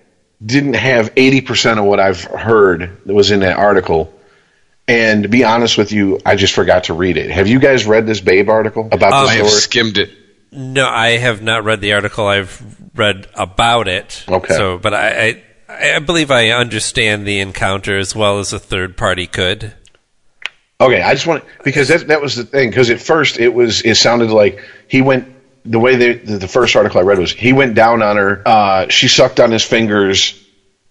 didn't 0.45 0.74
have 0.76 1.15
80% 1.15 1.80
of 1.80 1.86
what 1.86 1.99
I've 1.99 2.22
heard 2.24 2.99
that 3.05 3.13
was 3.13 3.32
in 3.32 3.39
that 3.41 3.57
article. 3.57 4.13
And 4.88 5.24
to 5.24 5.30
be 5.30 5.43
honest 5.43 5.78
with 5.78 5.91
you, 5.91 6.19
I 6.26 6.36
just 6.36 6.53
forgot 6.53 6.86
to 6.86 6.93
read 6.93 7.17
it. 7.17 7.32
Have 7.32 7.47
you 7.47 7.59
guys 7.59 7.86
read 7.86 8.05
this 8.05 8.19
Babe 8.22 8.49
article 8.49 8.88
about 8.91 9.13
Um, 9.13 9.26
the 9.26 9.32
I 9.32 9.36
have 9.36 9.47
story? 9.47 9.61
skimmed 9.61 9.97
it. 9.97 10.09
No, 10.52 10.88
I 10.88 11.12
have 11.18 11.41
not 11.41 11.64
read 11.64 11.82
the 11.82 11.93
article. 11.93 12.28
I've 12.28 12.62
read 12.93 13.28
about 13.36 13.88
it. 13.88 14.26
Okay. 14.28 14.54
So, 14.54 14.78
but 14.78 14.93
I, 14.93 15.43
I, 15.70 15.95
I 15.95 15.99
believe 15.99 16.30
I 16.30 16.49
understand 16.49 17.26
the 17.26 17.39
encounter 17.39 17.97
as 17.97 18.16
well 18.16 18.39
as 18.39 18.52
a 18.52 18.60
third 18.60 18.97
party 18.97 19.28
could. 19.28 19.74
Okay, 20.82 21.02
I 21.02 21.14
just 21.14 21.28
want 21.28 21.43
because 21.64 21.89
that 21.89 22.08
that 22.08 22.22
was 22.22 22.36
the 22.36 22.43
thing. 22.43 22.70
Because 22.70 22.89
at 22.89 22.99
first 22.99 23.39
it 23.39 23.54
was 23.54 23.82
it 23.82 23.95
sounded 23.95 24.32
like 24.32 24.62
he 24.88 25.02
went 25.02 25.32
the 25.64 25.80
way 25.80 25.95
they, 25.95 26.14
the 26.14 26.39
the 26.39 26.47
first 26.47 26.76
article 26.76 26.99
I 26.99 27.04
read 27.04 27.20
was 27.20 27.32
he 27.32 27.54
went 27.54 27.76
down 27.76 28.02
on 28.02 28.18
her. 28.18 28.41
Uh, 28.45 28.89
she 28.89 29.08
sucked 29.08 29.39
on 29.39 29.52
his 29.52 29.64
fingers, 29.64 30.43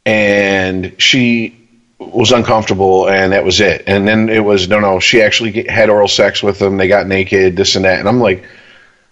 and 0.07 0.95
she 0.99 1.69
was 1.99 2.33
uncomfortable, 2.33 3.09
and 3.09 3.33
that 3.33 3.45
was 3.45 3.61
it. 3.61 3.85
And 3.87 4.07
then 4.07 4.29
it 4.29 4.45
was 4.45 4.69
no, 4.69 4.81
no. 4.81 5.01
She 5.01 5.23
actually 5.23 5.65
had 5.69 5.91
oral 5.91 6.09
sex 6.09 6.43
with 6.43 6.63
him. 6.63 6.77
They 6.77 6.89
got 6.89 7.07
naked, 7.07 7.57
this 7.57 7.77
and 7.77 7.85
that. 7.85 7.99
And 7.99 8.09
I'm 8.09 8.21
like, 8.21 8.45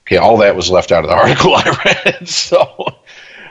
okay, 0.08 0.16
all 0.16 0.38
that 0.38 0.56
was 0.56 0.70
left 0.70 0.90
out 0.90 1.04
of 1.04 1.10
the 1.10 1.16
article 1.22 1.54
I 1.54 1.76
read. 1.84 2.28
So. 2.28 2.98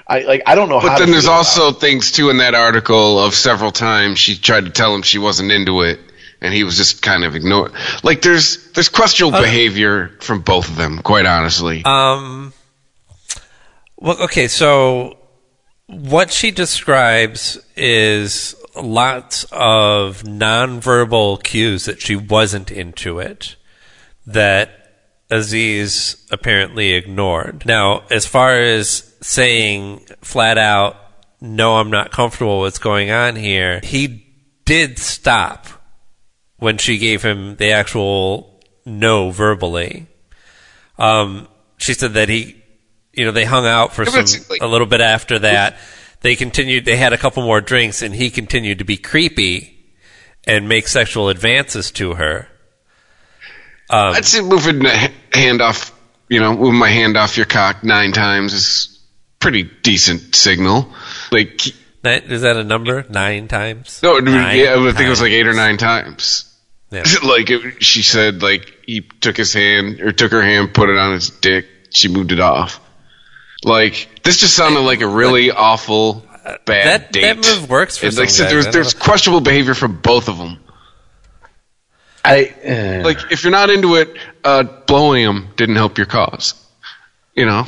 I 0.09 0.21
like 0.21 0.43
I 0.45 0.55
don't 0.55 0.69
know 0.69 0.79
how. 0.79 0.87
But 0.87 0.97
to 0.97 1.03
then 1.03 1.11
there's 1.11 1.25
feel 1.25 1.33
about 1.33 1.37
also 1.39 1.71
things 1.73 2.13
too 2.13 2.29
in 2.29 2.37
that 2.37 2.55
article 2.55 3.19
of 3.19 3.35
several 3.35 3.71
times 3.71 4.19
she 4.19 4.37
tried 4.37 4.63
to 4.63 4.71
tell 4.71 4.95
him 4.95 5.01
she 5.01 5.17
wasn't 5.17 5.51
into 5.51 5.81
it, 5.81 5.99
and 6.39 6.53
he 6.53 6.63
was 6.63 6.77
just 6.77 7.01
kind 7.01 7.25
of 7.25 7.35
ignored. 7.35 7.73
Like 8.03 8.21
there's 8.21 8.71
there's 8.71 8.87
questionable 8.87 9.41
behavior 9.41 10.15
from 10.21 10.43
both 10.43 10.69
of 10.69 10.77
them, 10.77 10.99
quite 10.99 11.25
honestly. 11.25 11.83
Um, 11.83 12.53
well, 13.97 14.21
okay, 14.23 14.47
so 14.47 15.17
what 15.87 16.31
she 16.31 16.51
describes 16.51 17.59
is 17.75 18.55
lots 18.81 19.43
of 19.51 20.23
nonverbal 20.23 21.43
cues 21.43 21.83
that 21.83 22.01
she 22.01 22.15
wasn't 22.15 22.71
into 22.71 23.19
it 23.19 23.57
that 24.25 24.86
Aziz 25.29 26.25
apparently 26.31 26.93
ignored. 26.93 27.65
Now, 27.65 28.03
as 28.09 28.25
far 28.25 28.59
as 28.59 29.13
saying 29.21 30.05
flat 30.21 30.57
out, 30.57 30.95
no, 31.41 31.77
I'm 31.77 31.89
not 31.89 32.11
comfortable 32.11 32.61
with 32.61 32.67
what's 32.67 32.79
going 32.79 33.11
on 33.11 33.35
here, 33.35 33.79
he 33.83 34.25
did 34.65 34.99
stop 34.99 35.67
when 36.57 36.77
she 36.77 36.97
gave 36.97 37.23
him 37.23 37.55
the 37.57 37.71
actual 37.71 38.61
no 38.85 39.29
verbally. 39.31 40.07
Um, 40.97 41.47
she 41.77 41.93
said 41.93 42.13
that 42.13 42.29
he, 42.29 42.61
you 43.13 43.25
know, 43.25 43.31
they 43.31 43.45
hung 43.45 43.65
out 43.65 43.93
for 43.93 44.05
some, 44.05 44.25
a 44.61 44.67
little 44.67 44.87
bit 44.87 45.01
after 45.01 45.39
that. 45.39 45.77
They 46.21 46.35
continued, 46.35 46.85
they 46.85 46.97
had 46.97 47.13
a 47.13 47.17
couple 47.17 47.43
more 47.43 47.61
drinks 47.61 48.01
and 48.01 48.15
he 48.15 48.29
continued 48.29 48.79
to 48.79 48.85
be 48.85 48.97
creepy 48.97 49.93
and 50.45 50.67
make 50.67 50.87
sexual 50.87 51.29
advances 51.29 51.91
to 51.91 52.15
her. 52.15 52.47
Um, 53.89 54.15
I'd 54.15 54.25
say 54.25 54.41
moving 54.41 54.79
the 54.79 55.11
hand 55.33 55.61
off, 55.61 55.97
you 56.29 56.39
know, 56.39 56.53
moving 56.55 56.79
my 56.79 56.89
hand 56.89 57.15
off 57.17 57.37
your 57.37 57.45
cock 57.45 57.83
nine 57.83 58.11
times 58.11 58.53
is 58.53 58.99
pretty 59.39 59.63
decent 59.63 60.35
signal. 60.35 60.91
Like, 61.31 61.61
is 62.03 62.41
that 62.41 62.57
a 62.57 62.63
number? 62.63 63.05
Nine 63.09 63.47
times? 63.47 64.01
no, 64.03 64.19
Nine 64.19 64.57
yeah, 64.57 64.75
I 64.77 64.91
think 64.91 65.07
it 65.07 65.09
was 65.09 65.21
like 65.21 65.31
eight 65.31 65.47
or 65.47 65.53
nine 65.53 65.77
times. 65.77 66.43
Yeah. 66.91 67.03
like 67.23 67.49
it, 67.49 67.83
she 67.83 68.01
said, 68.01 68.41
like 68.41 68.73
he 68.85 69.01
took 69.01 69.35
his 69.37 69.53
hand 69.53 70.01
or 70.01 70.11
took 70.11 70.31
her 70.31 70.41
hand, 70.41 70.73
put 70.73 70.89
it 70.89 70.97
on 70.97 71.13
his 71.13 71.29
dick. 71.29 71.65
She 71.93 72.07
moved 72.09 72.31
it 72.31 72.39
off. 72.39 72.79
Like 73.63 74.21
this 74.23 74.37
just 74.39 74.55
sounded 74.55 74.81
like 74.81 75.01
a 75.01 75.07
really 75.07 75.51
awful 75.51 76.25
bad 76.65 76.65
That- 76.65 77.11
date. 77.11 77.21
that 77.21 77.37
move 77.37 77.69
works 77.69 77.97
for 77.97 78.05
And 78.05 78.15
like 78.15 78.25
I 78.27 78.31
some 78.31 78.35
said, 78.47 78.53
guys. 78.53 78.63
there's 78.65 78.73
there's 78.73 78.93
questionable 78.93 79.41
behavior 79.41 79.73
from 79.73 79.99
both 79.99 80.29
of 80.29 80.37
them. 80.37 80.59
I 82.27 82.99
uh, 83.01 83.03
Like 83.05 83.31
if 83.31 83.43
you're 83.43 83.51
not 83.51 83.69
into 83.69 83.95
it, 83.95 84.15
uh, 84.43 84.63
blowing 84.63 85.25
them 85.25 85.49
didn't 85.55 85.75
help 85.77 85.97
your 85.97 86.07
cause. 86.07 86.53
You 87.35 87.45
know, 87.45 87.65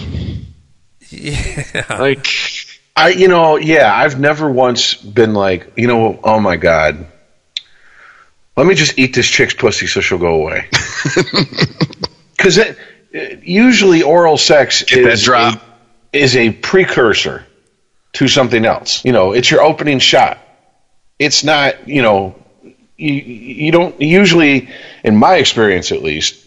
Yeah. 1.09 1.85
like 1.99 2.27
I, 2.95 3.09
you 3.09 3.27
know, 3.29 3.55
yeah, 3.57 3.93
I've 3.95 4.19
never 4.19 4.49
once 4.51 4.93
been 4.95 5.33
like, 5.33 5.73
you 5.77 5.87
know, 5.87 6.19
oh 6.23 6.39
my 6.39 6.57
god, 6.57 7.05
let 8.57 8.67
me 8.67 8.75
just 8.75 8.99
eat 8.99 9.13
this 9.15 9.27
chick's 9.27 9.53
pussy 9.53 9.87
so 9.87 10.01
she'll 10.01 10.17
go 10.17 10.35
away. 10.35 10.69
Because 12.35 12.57
it, 12.57 12.77
it- 13.11 13.43
usually 13.43 14.01
oral 14.01 14.37
sex 14.37 14.83
Get 14.83 15.03
that 15.03 15.13
is 15.13 15.23
drop. 15.23 15.61
A, 16.13 16.17
is 16.17 16.35
a 16.37 16.51
precursor 16.51 17.45
to 18.13 18.27
something 18.29 18.65
else. 18.65 19.03
You 19.03 19.11
know, 19.11 19.33
it's 19.33 19.51
your 19.51 19.61
opening 19.61 19.99
shot. 19.99 20.37
It's 21.19 21.43
not, 21.43 21.87
you 21.87 22.01
know, 22.01 22.33
you, 22.99 23.13
you 23.13 23.71
don't 23.71 23.99
usually, 24.01 24.69
in 25.03 25.15
my 25.15 25.35
experience 25.35 25.91
at 25.91 26.03
least, 26.03 26.45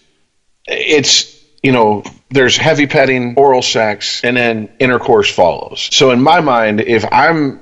it's 0.66 1.40
you 1.62 1.72
know 1.72 2.03
there's 2.30 2.57
heavy 2.57 2.86
petting 2.86 3.34
oral 3.36 3.62
sex 3.62 4.22
and 4.24 4.36
then 4.36 4.68
intercourse 4.78 5.30
follows. 5.30 5.88
So 5.92 6.11
in 6.11 6.22
my 6.22 6.40
mind 6.40 6.80
if 6.80 7.05
i'm 7.11 7.61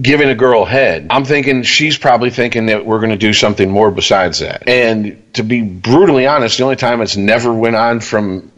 giving 0.00 0.28
a 0.28 0.34
girl 0.34 0.64
head 0.64 1.08
i'm 1.10 1.24
thinking 1.24 1.64
she's 1.64 1.98
probably 1.98 2.30
thinking 2.30 2.66
that 2.66 2.86
we're 2.86 3.00
going 3.00 3.10
to 3.10 3.16
do 3.16 3.32
something 3.32 3.70
more 3.70 3.90
besides 3.90 4.38
that. 4.40 4.68
And 4.68 5.34
to 5.34 5.42
be 5.42 5.62
brutally 5.62 6.26
honest 6.26 6.58
the 6.58 6.64
only 6.64 6.76
time 6.76 7.00
it's 7.00 7.16
never 7.16 7.52
went 7.52 7.76
on 7.76 8.00
from 8.00 8.52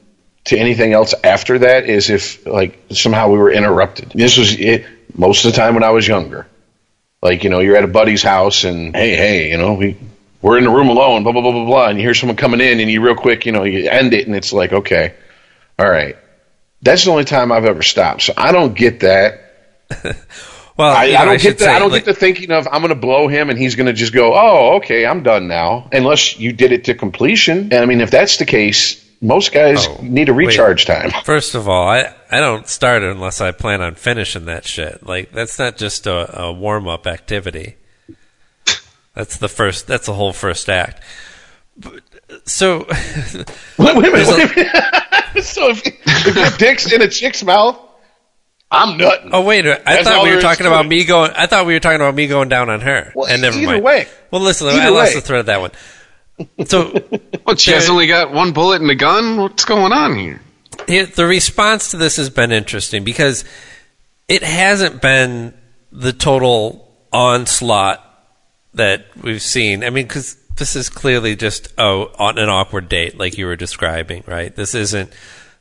to 0.45 0.59
anything 0.59 0.93
else 0.93 1.15
after 1.25 1.61
that 1.61 1.89
is 1.89 2.11
if 2.11 2.47
like 2.47 2.79
somehow 2.91 3.31
we 3.31 3.39
were 3.39 3.51
interrupted. 3.51 4.11
This 4.11 4.37
was 4.37 4.55
it 4.59 4.85
most 5.17 5.45
of 5.45 5.53
the 5.53 5.57
time 5.57 5.75
when 5.75 5.85
i 5.85 5.91
was 5.91 6.07
younger 6.07 6.47
like 7.25 7.43
you 7.43 7.51
know 7.51 7.59
you're 7.59 7.77
at 7.77 7.83
a 7.83 7.89
buddy's 7.89 8.23
house 8.23 8.63
and 8.63 8.95
hey 8.95 9.17
hey 9.17 9.51
you 9.51 9.59
know 9.59 9.75
we 9.75 9.97
we're 10.43 10.59
in 10.59 10.65
the 10.65 10.71
room 10.71 10.89
alone 10.89 11.25
blah 11.25 11.33
blah 11.33 11.43
blah 11.43 11.51
blah 11.51 11.65
blah 11.65 11.89
and 11.89 11.99
you 11.99 12.05
hear 12.05 12.15
someone 12.15 12.37
coming 12.37 12.61
in 12.61 12.79
and 12.79 12.89
you 12.89 13.01
real 13.01 13.17
quick 13.17 13.47
you 13.47 13.51
know 13.51 13.65
you 13.65 13.89
end 13.89 14.15
it 14.15 14.27
and 14.29 14.37
it's 14.37 14.53
like 14.53 14.73
okay 14.73 15.15
all 15.79 15.91
right. 15.91 16.17
That's 16.83 17.05
the 17.05 17.11
only 17.11 17.25
time 17.25 17.51
i've 17.51 17.65
ever 17.65 17.83
stopped. 17.83 18.23
So 18.23 18.35
i 18.37 18.53
don't 18.53 18.75
get 18.75 19.01
that. 19.01 19.41
Well, 20.77 20.91
i, 20.91 21.05
I 21.05 21.25
don't 21.25 21.41
should 21.41 21.51
get 21.51 21.59
the 21.59 21.71
i 21.71 21.79
don't 21.79 21.93
like, 21.93 22.05
get 22.05 22.13
the 22.13 22.19
thinking 22.19 22.51
of 22.51 22.67
i'm 22.67 22.81
going 22.83 22.89
to 22.89 22.97
blow 22.97 23.29
him 23.29 23.49
and 23.49 23.57
he's 23.57 23.77
going 23.77 23.87
to 23.87 23.93
just 23.93 24.13
go 24.13 24.35
oh 24.35 24.79
okay 24.79 25.07
i'm 25.07 25.23
done 25.23 25.47
now 25.47 25.89
unless 25.93 26.37
you 26.37 26.53
did 26.53 26.73
it 26.73 26.87
to 26.87 26.95
completion. 26.95 27.73
And 27.73 27.75
i 27.75 27.87
mean 27.87 28.01
if 28.01 28.11
that's 28.11 28.39
the 28.39 28.45
case 28.45 29.04
most 29.25 29.53
guys 29.53 29.87
Oh, 29.89 29.99
need 30.03 30.29
a 30.29 30.35
wait. 30.35 30.47
recharge 30.49 30.85
time 30.87 31.11
First 31.25 31.55
of 31.55 31.69
all, 31.69 31.89
I, 31.89 32.15
I 32.31 32.41
don't 32.41 32.69
start 32.69 33.03
it 33.03 33.11
unless 33.11 33.41
I 33.41 33.51
plan 33.53 33.81
on 33.83 33.95
finishing 33.95 34.45
that 34.45 34.65
shit. 34.67 35.05
Like 35.05 35.33
that's 35.33 35.59
not 35.59 35.77
just 35.77 36.07
a, 36.07 36.41
a 36.43 36.53
warm 36.53 36.87
up 36.87 37.07
activity. 37.07 37.77
That's 39.15 39.37
the 39.39 39.49
first. 39.49 39.87
That's 39.87 40.07
the 40.07 40.13
whole 40.15 40.33
first 40.33 40.69
act. 40.69 41.01
But, 41.77 42.01
so, 42.45 42.87
wait, 42.89 43.47
wait 43.97 44.13
wait 44.13 44.23
a 44.29 45.43
so 45.43 45.71
if, 45.71 45.83
if 45.87 46.37
your 46.37 46.51
dick's 46.59 46.91
in 46.93 47.03
a 47.03 47.09
chick's 47.09 47.43
mouth 47.43 47.77
i'm 48.71 48.97
nutting 48.97 49.31
oh 49.33 49.43
wait, 49.43 49.67
I 49.67 49.79
That's 49.85 50.09
thought 50.09 50.23
we 50.25 50.35
were 50.35 50.41
talking 50.41 50.67
about 50.67 50.87
it. 50.87 50.89
me 50.89 51.05
going. 51.05 51.31
I 51.37 51.47
thought 51.47 51.67
we 51.67 51.75
were 51.75 51.81
talking 51.81 52.01
about 52.01 52.15
me 52.15 52.27
going 52.27 52.49
down 52.49 52.71
on 52.71 52.81
her. 52.81 53.13
Well, 53.15 53.29
and 53.29 53.43
never 53.43 53.57
either 53.59 53.73
mind. 53.73 53.85
way. 53.85 54.07
Well, 54.31 54.41
listen, 54.41 54.69
I 54.69 54.89
lost 54.89 55.15
way. 55.15 55.21
the 55.21 55.27
thread 55.27 55.41
of 55.41 55.47
that 55.47 55.61
one. 55.61 55.71
So 56.67 56.91
what? 57.45 57.61
She 57.61 57.73
has 57.73 57.89
only 57.89 58.07
got 58.07 58.33
one 58.33 58.53
bullet 58.53 58.81
in 58.81 58.89
the 58.89 58.95
gun. 58.95 59.37
What's 59.37 59.65
going 59.65 59.93
on 59.93 60.17
here? 60.17 60.41
Here, 60.87 61.07
the 61.07 61.27
response 61.27 61.91
to 61.93 61.97
this 61.97 62.17
has 62.17 62.31
been 62.31 62.53
interesting 62.53 63.05
because 63.05 63.45
it 64.29 64.43
hasn't 64.43 65.01
been 65.01 65.55
the 65.93 66.13
total 66.13 66.93
onslaught 67.13 68.01
that 68.75 69.07
we've 69.23 69.43
seen. 69.43 69.85
I 69.85 69.91
mean, 69.91 70.07
because 70.07 70.37
this 70.57 70.77
is 70.77 70.89
clearly 70.89 71.37
just 71.37 71.73
oh, 71.79 72.11
on 72.19 72.39
an 72.39 72.49
awkward 72.49 72.89
date, 72.89 73.19
like 73.19 73.39
you 73.39 73.47
were 73.47 73.57
describing, 73.57 74.25
right? 74.27 74.55
This 74.55 74.75
isn't 74.75 75.13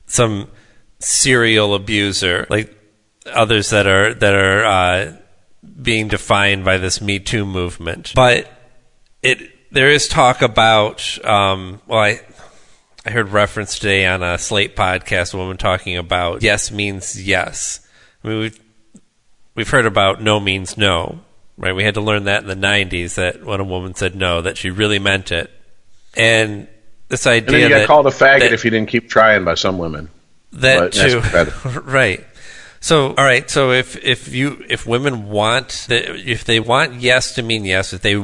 some 0.06 0.50
serial 1.00 1.76
abuser 1.76 2.48
like 2.50 2.74
others 3.26 3.70
that 3.72 3.88
are 3.88 4.14
that 4.14 4.34
are 4.34 4.66
uh, 4.66 5.18
being 5.82 6.08
defined 6.08 6.66
by 6.66 6.78
this 6.78 7.02
Me 7.02 7.20
Too 7.20 7.46
movement, 7.46 8.14
but 8.16 8.52
it 9.22 9.53
there 9.74 9.90
is 9.90 10.08
talk 10.08 10.42
about 10.42 11.24
um, 11.26 11.82
well, 11.88 12.00
I 12.00 12.22
I 13.06 13.12
heard 13.12 13.30
reference 13.30 13.78
today 13.80 14.06
on 14.06 14.24
a 14.24 14.38
Slate 14.38 14.76
podcast, 14.76 15.34
a 15.34 15.38
woman 15.38 15.58
talking 15.58 15.98
about 15.98 16.42
yes 16.42 16.72
means 16.72 17.22
yes. 17.22 17.86
I 18.24 18.30
mean, 18.30 18.40
we've, 18.40 18.60
we've 19.56 19.70
heard 19.70 19.86
about 19.86 20.22
no 20.22 20.40
means 20.40 20.78
no, 20.78 21.20
right? 21.58 21.76
We 21.76 21.84
had 21.84 21.96
to 21.96 22.02
learn 22.02 22.26
that 22.26 22.44
in 22.44 22.48
the 22.48 22.68
90s 22.68 23.16
that 23.16 23.44
when 23.44 23.60
a 23.60 23.66
woman 23.66 23.96
said 23.96 24.16
no, 24.16 24.42
that 24.42 24.58
she 24.58 24.70
really 24.70 25.00
meant 25.00 25.34
it. 25.34 25.52
And 26.16 26.70
this 27.10 27.28
idea 27.28 27.40
and 27.40 27.50
then 27.50 27.62
you 27.62 27.70
got 27.70 27.80
that, 27.80 27.88
called 27.88 28.08
a 28.08 28.12
faggot 28.12 28.40
that, 28.40 28.54
if 28.54 28.64
you 28.64 28.72
didn't 28.72 28.90
keep 28.90 29.10
trying 29.10 29.44
by 29.44 29.56
some 29.56 29.78
women 29.78 30.10
that 30.54 30.94
too, 30.94 31.20
right. 31.82 32.24
So, 32.80 33.10
all 33.10 33.24
right. 33.24 33.50
So, 33.50 33.72
if 33.72 33.98
if 34.04 34.34
you 34.34 34.64
if 34.70 34.86
women 34.86 35.30
want 35.30 35.86
the, 35.90 36.16
if 36.16 36.44
they 36.44 36.60
want 36.60 36.96
yes 36.96 37.36
to 37.36 37.42
mean 37.42 37.66
yes, 37.66 37.94
if 37.94 38.02
they 38.02 38.24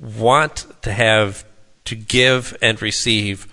want 0.00 0.66
to 0.82 0.92
have 0.92 1.44
to 1.86 1.94
give 1.94 2.56
and 2.60 2.80
receive 2.80 3.46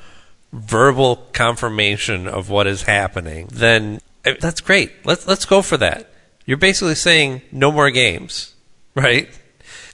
verbal 0.52 1.28
confirmation 1.34 2.28
of 2.28 2.50
what 2.50 2.68
is 2.68 2.84
happening, 2.84 3.48
then 3.52 4.02
eh, 4.26 4.36
that's 4.40 4.62
great. 4.62 4.92
Let's 5.06 5.28
let's 5.28 5.46
go 5.46 5.62
for 5.62 5.78
that. 5.78 6.12
You're 6.46 6.58
basically 6.58 6.96
saying 6.96 7.42
no 7.52 7.72
more 7.72 7.90
games, 7.90 8.54
right? 8.96 9.30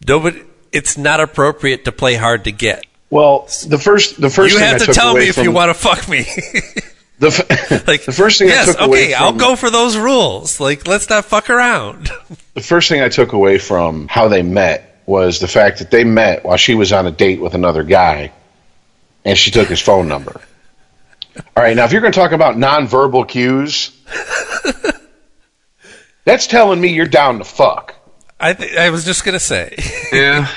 Nobody. 0.07 0.43
It's 0.71 0.97
not 0.97 1.19
appropriate 1.19 1.85
to 1.85 1.91
play 1.91 2.15
hard 2.15 2.43
to 2.43 2.51
get. 2.51 2.85
Well, 3.09 3.47
the 3.67 3.79
first 3.79 4.21
the 4.21 4.29
first 4.29 4.53
you 4.53 4.59
thing 4.59 4.67
have 4.67 4.81
I 4.81 4.85
to 4.85 4.93
tell 4.93 5.15
me 5.15 5.27
if 5.27 5.37
you 5.37 5.51
want 5.51 5.69
to 5.69 5.73
fuck 5.73 6.07
me. 6.07 6.23
the, 7.19 7.27
f- 7.27 7.87
like 7.87 8.05
the 8.05 8.11
first 8.11 8.37
thing 8.37 8.49
yes, 8.49 8.69
I 8.69 8.73
took 8.73 8.89
okay, 8.89 9.13
from 9.13 9.23
I'll 9.23 9.33
go 9.33 9.55
for 9.55 9.71
those 9.71 9.97
rules. 9.97 10.59
Like, 10.59 10.87
let's 10.87 11.09
not 11.09 11.25
fuck 11.25 11.49
around. 11.49 12.09
the 12.53 12.61
first 12.61 12.87
thing 12.87 13.01
I 13.01 13.09
took 13.09 13.33
away 13.33 13.57
from 13.57 14.07
how 14.07 14.27
they 14.27 14.43
met 14.43 14.88
was 15.09 15.39
the 15.39 15.47
fact 15.47 15.79
that 15.79 15.89
they 15.89 16.03
met 16.03 16.45
while 16.45 16.55
she 16.57 16.75
was 16.75 16.93
on 16.93 17.07
a 17.07 17.11
date 17.11 17.41
with 17.41 17.55
another 17.55 17.83
guy, 17.83 18.31
and 19.25 19.35
she 19.35 19.49
took 19.49 19.67
his 19.67 19.81
phone 19.81 20.07
number. 20.07 20.39
All 21.57 21.63
right, 21.63 21.75
now 21.75 21.85
if 21.85 21.91
you're 21.91 22.01
going 22.01 22.13
to 22.13 22.19
talk 22.19 22.31
about 22.31 22.55
nonverbal 22.57 23.27
cues, 23.27 23.91
that's 26.25 26.47
telling 26.47 26.79
me 26.79 26.89
you're 26.89 27.07
down 27.07 27.39
to 27.39 27.43
fuck. 27.43 27.95
I 28.39 28.53
th- 28.53 28.77
I 28.77 28.89
was 28.91 29.03
just 29.03 29.25
gonna 29.25 29.39
say. 29.39 29.75
Yeah. 30.13 30.47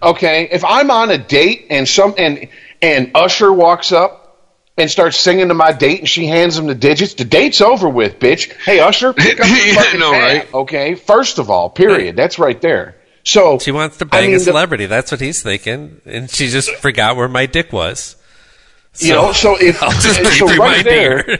Okay, 0.00 0.48
if 0.52 0.64
I'm 0.64 0.90
on 0.92 1.10
a 1.10 1.18
date 1.18 1.66
and 1.70 1.88
some 1.88 2.14
and 2.18 2.48
and 2.80 3.10
Usher 3.16 3.52
walks 3.52 3.90
up 3.90 4.22
and 4.78 4.88
starts 4.88 5.16
singing 5.16 5.48
to 5.48 5.54
my 5.54 5.72
date 5.72 6.00
and 6.00 6.08
she 6.08 6.26
hands 6.26 6.56
him 6.56 6.66
the 6.68 6.74
digits, 6.76 7.14
the 7.14 7.24
date's 7.24 7.60
over 7.60 7.88
with, 7.88 8.20
bitch. 8.20 8.52
Hey 8.62 8.78
Usher, 8.78 9.12
pick 9.12 9.40
up 9.40 9.48
your 9.48 9.56
Yeah, 9.66 9.74
fucking 9.74 10.00
no, 10.00 10.12
tab, 10.12 10.22
right? 10.22 10.54
Okay, 10.54 10.94
first 10.94 11.38
of 11.40 11.50
all, 11.50 11.68
period. 11.68 12.14
That's 12.14 12.38
right 12.38 12.60
there. 12.60 12.94
So 13.26 13.58
She 13.58 13.72
wants 13.72 13.96
to 13.98 14.04
I 14.04 14.08
bang 14.08 14.26
mean, 14.26 14.36
a 14.36 14.38
the- 14.38 14.44
celebrity. 14.44 14.86
That's 14.86 15.10
what 15.10 15.20
he's 15.20 15.42
thinking, 15.42 16.00
and 16.06 16.30
she 16.30 16.46
just 16.48 16.70
forgot 16.76 17.16
where 17.16 17.26
my 17.28 17.46
dick 17.46 17.72
was. 17.72 18.14
you 18.98 19.12
know, 19.12 19.32
so 19.32 19.56
if 19.60 19.82
I'll 19.82 19.90
just 19.90 20.38
so 20.38 20.46
right 20.56 20.84
there, 20.84 21.38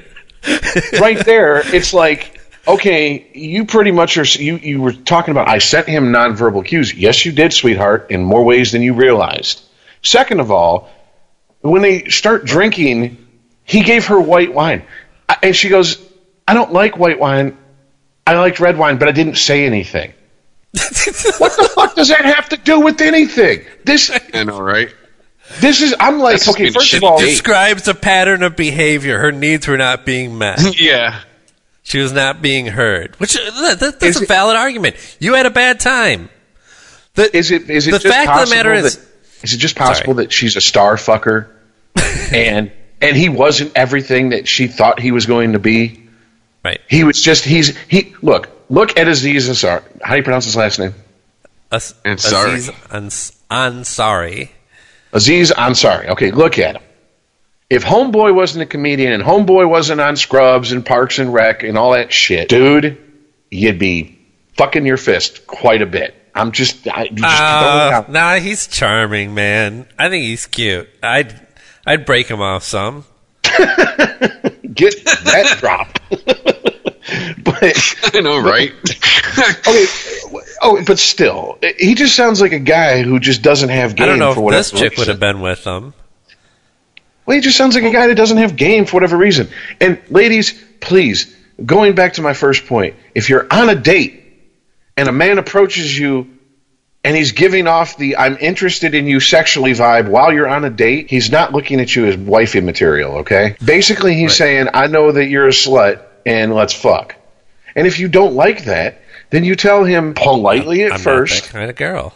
right 1.01 1.25
there, 1.25 1.63
it's 1.75 1.95
like 1.95 2.41
okay, 2.67 3.31
you 3.35 3.65
pretty 3.67 3.93
much 3.93 4.19
are. 4.19 4.25
You 4.25 4.57
you 4.57 4.83
were 4.83 4.93
talking 4.93 5.31
about. 5.31 5.49
I 5.49 5.59
sent 5.59 5.87
him 5.87 6.07
nonverbal 6.13 6.67
cues. 6.67 6.93
Yes, 6.93 7.25
you 7.25 7.31
did, 7.31 7.53
sweetheart, 7.53 8.11
in 8.11 8.25
more 8.25 8.45
ways 8.45 8.73
than 8.73 8.83
you 8.83 8.93
realized. 8.95 9.63
Second 10.03 10.41
of 10.41 10.51
all, 10.51 10.91
when 11.61 11.83
they 11.83 12.07
start 12.09 12.45
drinking, 12.45 13.17
he 13.63 13.83
gave 13.83 14.07
her 14.07 14.19
white 14.21 14.53
wine, 14.53 14.83
and 15.41 15.55
she 15.55 15.69
goes, 15.69 16.03
"I 16.49 16.55
don't 16.55 16.73
like 16.73 16.99
white 16.99 17.21
wine. 17.21 17.57
I 18.27 18.35
liked 18.35 18.59
red 18.59 18.77
wine, 18.77 18.99
but 18.99 19.07
I 19.07 19.13
didn't 19.13 19.37
say 19.37 19.65
anything." 19.67 20.13
what 21.39 21.57
the 21.57 21.71
fuck 21.75 21.95
does 21.95 22.09
that 22.09 22.25
have 22.25 22.49
to 22.51 22.57
do 22.57 22.81
with 22.81 23.01
anything? 23.01 23.65
This 23.85 24.11
I 24.35 24.45
know, 24.45 24.61
right? 24.61 24.93
this 25.61 25.81
is. 25.83 25.95
I'm 25.99 26.19
like, 26.19 26.35
That's 26.35 26.49
okay, 26.51 26.71
first 26.71 26.93
of 26.95 27.05
all, 27.05 27.19
date. 27.19 27.27
Describes 27.27 27.89
a 27.89 27.95
pattern 27.95 28.43
of 28.43 28.57
behavior. 28.57 29.19
Her 29.19 29.33
needs 29.33 29.67
were 29.67 29.77
not 29.79 30.05
being 30.05 30.39
met. 30.39 30.61
Yeah. 30.81 31.21
She 31.83 32.01
was 32.01 32.13
not 32.13 32.43
being 32.43 32.67
heard. 32.67 33.15
Which 33.21 33.37
uh, 33.37 33.45
that, 33.45 33.79
that- 33.79 34.01
that's 34.01 34.17
Is 34.17 34.21
a 34.21 34.25
it- 34.25 34.29
valid 34.29 34.57
argument. 34.57 34.97
You 35.21 35.35
had 35.35 35.47
a 35.47 35.51
bad 35.51 35.79
time. 35.79 36.31
The, 37.15 37.35
is 37.35 37.51
it 37.51 37.71
is 37.71 37.87
it 37.87 37.93
the 37.93 37.99
just 38.01 38.15
fact 38.15 38.29
of 38.43 38.49
the 38.49 38.55
matter 38.55 38.75
possible 38.75 39.03
is, 39.43 39.53
it 39.55 39.57
just 39.57 39.77
possible 39.77 40.15
that 40.15 40.33
she's 40.33 40.57
a 40.57 40.61
star 40.61 40.97
fucker 40.97 41.49
and 42.33 42.71
and 43.01 43.17
he 43.17 43.31
wasn't 43.31 43.73
everything 43.75 44.31
that 44.31 44.47
she 44.47 44.67
thought 44.67 45.01
he 45.01 45.13
was 45.13 45.25
going 45.25 45.53
to 45.53 45.59
be 45.59 46.09
right? 46.63 46.81
he 46.91 47.05
was 47.05 47.23
just 47.23 47.45
he's 47.47 47.75
he 47.89 48.15
look 48.21 48.51
look 48.69 48.99
at 48.99 49.09
Aziz 49.09 49.49
Ansari 49.49 49.83
how 50.03 50.13
do 50.13 50.17
you 50.19 50.23
pronounce 50.23 50.45
his 50.45 50.57
last 50.57 50.79
name 50.79 50.95
As, 51.71 51.95
Ansari. 52.05 52.55
Aziz 52.55 52.71
Ans- 52.91 53.33
Ansari. 53.51 54.49
Aziz 55.13 55.53
Ansari 55.53 56.09
okay 56.11 56.31
look 56.31 56.59
at 56.59 56.77
him 56.77 56.83
if 57.69 57.85
Homeboy 57.85 58.35
wasn't 58.35 58.63
a 58.63 58.67
comedian 58.67 59.13
and 59.13 59.23
Homeboy 59.23 59.69
wasn't 59.69 60.01
on 60.01 60.17
Scrubs 60.17 60.71
and 60.73 60.85
Parks 60.87 61.19
and 61.19 61.33
Rec 61.35 61.63
and 61.63 61.77
all 61.79 61.93
that 61.93 62.13
shit 62.13 62.49
dude 62.49 62.99
you'd 63.51 63.79
be 63.79 64.19
fucking 64.57 64.87
your 64.87 64.97
fist 64.97 65.47
quite 65.47 65.83
a 65.83 65.87
bit 65.87 66.15
I'm 66.35 66.53
just 66.53 66.87
I 66.87 67.09
just 67.09 67.25
Uh, 67.25 67.61
throwing 67.63 67.87
it 67.89 67.93
out. 67.95 68.13
nah, 68.13 68.35
he's 68.35 68.67
charming, 68.67 69.33
man. 69.35 69.87
I 69.99 70.11
think 70.11 70.25
he's 70.25 70.45
cute. 70.45 70.87
I'd 71.03 71.33
I'd 71.87 72.05
break 72.05 72.27
him 72.29 72.43
off 72.43 72.63
some. 72.63 73.07
get 73.43 74.95
that 75.07 75.57
drop 75.59 75.99
but 77.39 77.63
I 78.15 78.21
know, 78.21 78.39
right? 78.41 78.73
okay, 79.39 79.87
oh, 80.63 80.83
but 80.87 80.99
still, 80.99 81.59
he 81.79 81.95
just 81.95 82.17
sounds 82.17 82.41
like 82.41 82.53
a 82.53 82.59
guy 82.59 83.03
who 83.03 83.21
just 83.21 83.43
doesn't 83.43 83.69
have 83.69 83.95
game 83.97 84.05
I 84.05 84.07
don't 84.09 84.19
know 84.19 84.35
for 84.35 84.41
if 84.41 84.45
whatever 84.45 84.63
this 84.63 84.71
chick 84.73 84.91
would 84.93 85.07
reason. 85.07 85.13
have 85.13 85.21
been 85.21 85.41
with 85.41 85.65
him. 85.65 85.95
Well, 87.25 87.35
he 87.35 87.41
just 87.41 87.57
sounds 87.57 87.75
like 87.75 87.85
a 87.85 87.91
guy 87.91 88.07
that 88.09 88.15
doesn't 88.15 88.39
have 88.39 88.57
game 88.57 88.87
for 88.87 88.95
whatever 88.95 89.17
reason. 89.17 89.49
And 89.81 90.01
ladies, 90.11 90.61
please, 90.81 91.35
going 91.65 91.95
back 91.95 92.15
to 92.15 92.23
my 92.23 92.35
first 92.35 92.67
point, 92.67 92.95
if 93.15 93.29
you're 93.29 93.47
on 93.53 93.69
a 93.69 93.75
date 93.75 94.23
and 94.97 95.09
a 95.09 95.13
man 95.13 95.39
approaches 95.39 95.97
you 95.97 96.31
and 97.03 97.17
he's 97.17 97.33
giving 97.33 97.67
off 97.69 97.97
the 97.97 98.17
"I'm 98.17 98.37
interested 98.39 98.95
in 98.95 99.07
you" 99.07 99.21
sexually 99.21 99.73
vibe 99.73 100.09
while 100.09 100.33
you're 100.33 100.49
on 100.49 100.65
a 100.65 100.71
date, 100.71 101.09
he's 101.11 101.31
not 101.31 101.53
looking 101.53 101.81
at 101.81 101.95
you 101.95 102.07
as 102.07 102.17
wifey 102.17 102.61
material. 102.61 103.19
Okay, 103.19 103.57
basically, 103.65 104.15
he's 104.15 104.35
saying, 104.35 104.69
"I 104.75 104.87
know 104.89 105.13
that 105.13 105.27
you're 105.27 105.47
a 105.47 105.53
slut 105.53 106.03
and 106.27 106.55
let's 106.55 106.75
fuck." 106.75 107.17
And 107.75 107.87
if 107.87 107.99
you 107.99 108.09
don't 108.09 108.35
like 108.35 108.65
that, 108.65 109.01
then 109.31 109.45
you 109.45 109.57
tell 109.57 109.85
him 109.85 110.15
politely 110.15 110.83
at 110.83 110.93
I'm 110.93 110.99
first. 110.99 111.35
not 111.35 111.43
that 111.45 111.53
kind 111.53 111.71
of 111.71 111.77
girl. 111.77 112.13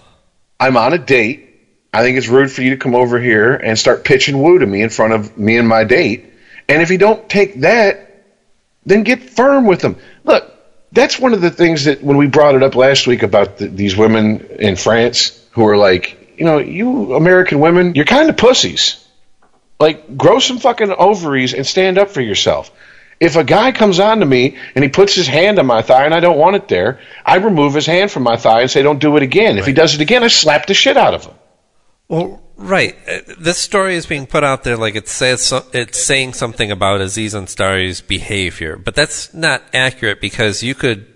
I'm 0.58 0.76
on 0.76 0.92
a 0.92 0.98
date. 0.98 1.46
I 1.92 2.02
think 2.02 2.18
it's 2.18 2.28
rude 2.28 2.52
for 2.52 2.62
you 2.62 2.70
to 2.70 2.76
come 2.76 2.94
over 2.94 3.18
here 3.18 3.54
and 3.54 3.78
start 3.78 4.04
pitching 4.04 4.40
woo 4.40 4.58
to 4.58 4.66
me 4.66 4.82
in 4.82 4.90
front 4.90 5.12
of 5.12 5.36
me 5.36 5.56
and 5.56 5.66
my 5.66 5.84
date. 5.84 6.32
And 6.68 6.82
if 6.82 6.90
you 6.90 6.98
don't 6.98 7.28
take 7.28 7.60
that, 7.62 8.24
then 8.86 9.02
get 9.02 9.30
firm 9.30 9.66
with 9.66 9.80
them. 9.80 9.96
Look, 10.22 10.54
that's 10.92 11.18
one 11.18 11.32
of 11.32 11.40
the 11.40 11.50
things 11.50 11.84
that 11.84 12.02
when 12.02 12.16
we 12.16 12.26
brought 12.26 12.54
it 12.54 12.62
up 12.62 12.74
last 12.74 13.06
week 13.06 13.22
about 13.22 13.58
the, 13.58 13.66
these 13.66 13.96
women 13.96 14.46
in 14.58 14.76
France 14.76 15.44
who 15.52 15.66
are 15.66 15.76
like, 15.76 16.34
you 16.38 16.44
know, 16.44 16.58
you 16.58 17.14
American 17.14 17.58
women, 17.58 17.94
you're 17.94 18.04
kind 18.04 18.30
of 18.30 18.36
pussies. 18.36 19.04
Like, 19.78 20.16
grow 20.16 20.38
some 20.38 20.58
fucking 20.58 20.90
ovaries 20.90 21.54
and 21.54 21.66
stand 21.66 21.98
up 21.98 22.10
for 22.10 22.20
yourself. 22.20 22.70
If 23.20 23.36
a 23.36 23.44
guy 23.44 23.70
comes 23.72 24.00
on 24.00 24.20
to 24.20 24.26
me 24.26 24.56
and 24.74 24.82
he 24.82 24.88
puts 24.88 25.14
his 25.14 25.26
hand 25.26 25.58
on 25.58 25.66
my 25.66 25.82
thigh 25.82 26.06
and 26.06 26.14
I 26.14 26.20
don't 26.20 26.38
want 26.38 26.56
it 26.56 26.68
there, 26.68 27.00
I 27.24 27.36
remove 27.36 27.74
his 27.74 27.84
hand 27.84 28.10
from 28.10 28.22
my 28.22 28.36
thigh 28.36 28.62
and 28.62 28.70
say, 28.70 28.82
don't 28.82 28.98
do 28.98 29.16
it 29.18 29.22
again. 29.22 29.58
If 29.58 29.66
he 29.66 29.74
does 29.74 29.94
it 29.94 30.00
again, 30.00 30.24
I 30.24 30.28
slap 30.28 30.66
the 30.66 30.72
shit 30.74 30.96
out 30.96 31.12
of 31.12 31.26
him. 31.26 31.34
Well, 32.08 32.42
right. 32.56 32.96
Uh, 33.06 33.18
This 33.38 33.58
story 33.58 33.94
is 33.94 34.06
being 34.06 34.26
put 34.26 34.42
out 34.42 34.64
there 34.64 34.78
like 34.78 34.96
it 34.96 35.06
says 35.06 35.42
so, 35.42 35.66
it's 35.74 36.02
saying 36.02 36.32
something 36.32 36.70
about 36.70 37.02
Aziz 37.02 37.34
Ansari's 37.34 38.00
behavior, 38.00 38.76
but 38.76 38.94
that's 38.94 39.34
not 39.34 39.62
accurate 39.74 40.20
because 40.20 40.62
you 40.62 40.74
could 40.74 41.06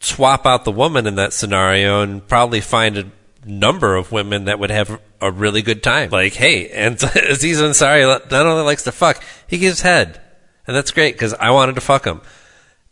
swap 0.00 0.44
out 0.44 0.64
the 0.64 0.70
woman 0.70 1.06
in 1.06 1.14
that 1.14 1.32
scenario 1.32 2.02
and 2.02 2.28
probably 2.28 2.60
find 2.60 2.98
a 2.98 3.10
number 3.46 3.96
of 3.96 4.12
women 4.12 4.44
that 4.44 4.58
would 4.58 4.70
have 4.70 5.00
a 5.20 5.30
really 5.30 5.62
good 5.62 5.82
time. 5.82 6.10
Like, 6.10 6.34
hey, 6.34 6.68
and 6.68 6.94
Aziz 7.16 7.60
Ansari 7.60 8.06
not 8.30 8.46
only 8.46 8.64
likes 8.64 8.84
to 8.84 8.92
fuck, 8.92 9.22
he 9.46 9.58
gives 9.58 9.80
head, 9.80 10.20
and 10.66 10.76
that's 10.76 10.90
great 10.90 11.14
because 11.14 11.34
I 11.34 11.50
wanted 11.50 11.74
to 11.76 11.80
fuck 11.80 12.04
him. 12.04 12.20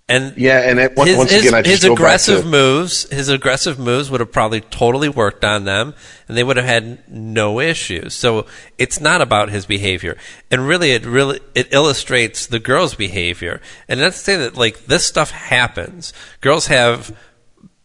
And 0.08 0.36
Yeah, 0.36 0.58
and 0.58 0.78
it, 0.80 0.96
once, 0.96 1.08
his, 1.08 1.16
once 1.16 1.30
his- 1.30 1.42
again, 1.42 1.54
I 1.54 1.62
just 1.62 1.82
his 1.82 1.90
aggressive 1.90 2.42
to, 2.42 2.48
moves, 2.48 3.08
his 3.10 3.28
aggressive 3.28 3.78
moves 3.78 4.10
would 4.10 4.20
have 4.20 4.32
probably 4.32 4.60
totally 4.60 5.08
worked 5.08 5.44
on 5.44 5.64
them, 5.64 5.94
and 6.26 6.36
they 6.36 6.42
would 6.42 6.56
have 6.56 6.66
had 6.66 7.08
no 7.08 7.60
issues. 7.60 8.12
So 8.14 8.46
it's 8.78 9.00
not 9.00 9.22
about 9.22 9.48
his 9.50 9.64
behavior, 9.64 10.18
and 10.50 10.66
really, 10.66 10.90
it 10.90 11.06
really 11.06 11.40
it 11.54 11.72
illustrates 11.72 12.46
the 12.46 12.58
girl's 12.58 12.94
behavior. 12.94 13.60
And 13.88 14.00
let's 14.00 14.16
say 14.18 14.36
that 14.36 14.56
like 14.56 14.86
this 14.86 15.06
stuff 15.06 15.30
happens. 15.30 16.12
Girls 16.40 16.66
have 16.66 17.16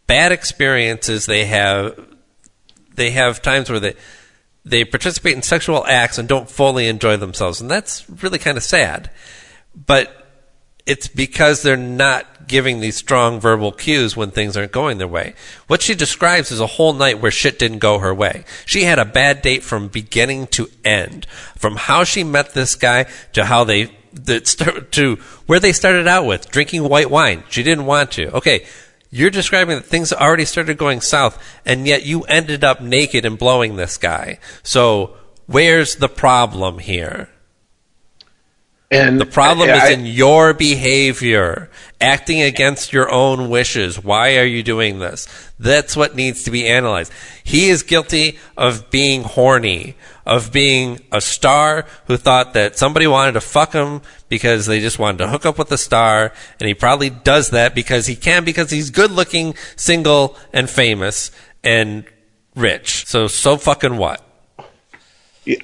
bad 0.06 0.32
experiences. 0.32 1.24
They 1.26 1.46
have 1.46 1.98
they 2.94 3.12
have 3.12 3.40
times 3.40 3.70
where 3.70 3.80
they 3.80 3.94
they 4.64 4.84
participate 4.84 5.36
in 5.36 5.42
sexual 5.42 5.86
acts 5.86 6.18
and 6.18 6.28
don't 6.28 6.50
fully 6.50 6.88
enjoy 6.88 7.16
themselves, 7.16 7.60
and 7.60 7.70
that's 7.70 8.04
really 8.22 8.38
kind 8.38 8.58
of 8.58 8.64
sad. 8.64 9.10
But 9.86 10.14
it's 10.86 11.06
because 11.06 11.62
they're 11.62 11.76
not 11.76 12.48
giving 12.48 12.80
these 12.80 12.96
strong 12.96 13.38
verbal 13.38 13.72
cues 13.72 14.16
when 14.16 14.30
things 14.30 14.56
aren't 14.56 14.72
going 14.72 14.96
their 14.96 15.06
way. 15.06 15.34
What 15.66 15.82
she 15.82 15.94
describes 15.94 16.50
is 16.50 16.60
a 16.60 16.66
whole 16.66 16.94
night 16.94 17.20
where 17.20 17.30
shit 17.30 17.58
didn't 17.58 17.80
go 17.80 17.98
her 17.98 18.14
way. 18.14 18.44
She 18.64 18.84
had 18.84 18.98
a 18.98 19.04
bad 19.04 19.42
date 19.42 19.62
from 19.62 19.88
beginning 19.88 20.46
to 20.48 20.70
end, 20.84 21.26
from 21.56 21.76
how 21.76 22.04
she 22.04 22.24
met 22.24 22.54
this 22.54 22.74
guy 22.74 23.04
to 23.34 23.44
how 23.44 23.64
they 23.64 23.92
to 24.24 25.16
where 25.46 25.60
they 25.60 25.72
started 25.72 26.08
out 26.08 26.24
with 26.24 26.50
drinking 26.50 26.88
white 26.88 27.10
wine. 27.10 27.44
She 27.50 27.62
didn't 27.62 27.84
want 27.84 28.10
to. 28.12 28.34
Okay, 28.36 28.66
you're 29.10 29.30
describing 29.30 29.76
that 29.76 29.84
things 29.84 30.12
already 30.12 30.46
started 30.46 30.78
going 30.78 31.02
south, 31.02 31.38
and 31.66 31.86
yet 31.86 32.06
you 32.06 32.22
ended 32.22 32.64
up 32.64 32.80
naked 32.80 33.26
and 33.26 33.38
blowing 33.38 33.76
this 33.76 33.98
guy. 33.98 34.38
So 34.62 35.16
where's 35.46 35.96
the 35.96 36.08
problem 36.08 36.78
here? 36.78 37.28
And 38.90 39.20
The 39.20 39.26
problem 39.26 39.68
I- 39.68 39.86
is 39.86 39.90
in 39.90 40.06
your 40.06 40.54
behavior, 40.54 41.68
acting 42.00 42.40
against 42.40 42.92
your 42.92 43.10
own 43.10 43.50
wishes. 43.50 44.02
Why 44.02 44.38
are 44.38 44.46
you 44.46 44.62
doing 44.62 44.98
this? 44.98 45.26
That's 45.58 45.96
what 45.96 46.16
needs 46.16 46.42
to 46.44 46.50
be 46.50 46.66
analyzed. 46.66 47.12
He 47.44 47.68
is 47.68 47.82
guilty 47.82 48.38
of 48.56 48.90
being 48.90 49.24
horny, 49.24 49.96
of 50.24 50.52
being 50.52 51.00
a 51.12 51.20
star 51.20 51.84
who 52.06 52.16
thought 52.16 52.54
that 52.54 52.78
somebody 52.78 53.06
wanted 53.06 53.32
to 53.32 53.40
fuck 53.40 53.72
him 53.72 54.00
because 54.28 54.66
they 54.66 54.80
just 54.80 54.98
wanted 54.98 55.18
to 55.18 55.28
hook 55.28 55.44
up 55.44 55.58
with 55.58 55.70
a 55.72 55.78
star, 55.78 56.32
and 56.58 56.66
he 56.68 56.74
probably 56.74 57.10
does 57.10 57.50
that 57.50 57.74
because 57.74 58.06
he 58.06 58.16
can 58.16 58.44
because 58.44 58.70
he's 58.70 58.90
good 58.90 59.10
looking, 59.10 59.54
single, 59.76 60.36
and 60.52 60.70
famous 60.70 61.30
and 61.62 62.04
rich. 62.54 63.04
So 63.06 63.26
so 63.26 63.56
fucking 63.56 63.96
what? 63.96 64.22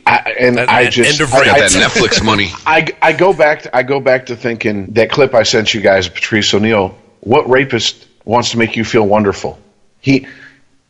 I, 0.07 0.35
and 0.39 0.59
And- 0.59 0.71
I 0.71 0.83
and- 0.83 0.93
just 0.93 1.21
and 1.21 1.29
I, 1.35 1.45
Got 1.45 1.57
I, 1.57 1.61
that 1.61 1.71
Netflix 1.73 2.25
money. 2.25 2.51
I, 2.67 2.87
I 3.03 3.13
go 3.13 3.33
back 3.33 3.63
to, 3.63 3.77
I 3.77 3.83
go 3.83 4.01
back 4.01 4.27
to 4.27 4.37
thinking 4.37 4.87
that 4.95 5.11
clip 5.11 5.35
I 5.35 5.43
sent 5.43 5.75
you 5.75 5.81
guys, 5.81 6.09
Patrice 6.09 6.53
O'Neal. 6.55 6.97
What 7.21 7.49
rapist 7.49 8.07
wants 8.25 8.51
to 8.53 8.59
make 8.59 8.77
you 8.77 8.85
feel 8.85 9.07
wonderful? 9.07 9.59
He 10.01 10.27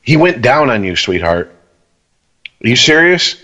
he 0.02 0.16
went 0.16 0.42
down 0.42 0.70
on 0.70 0.84
you, 0.84 0.96
sweetheart. 0.96 1.50
Are 2.62 2.68
you 2.68 2.76
serious? 2.76 3.36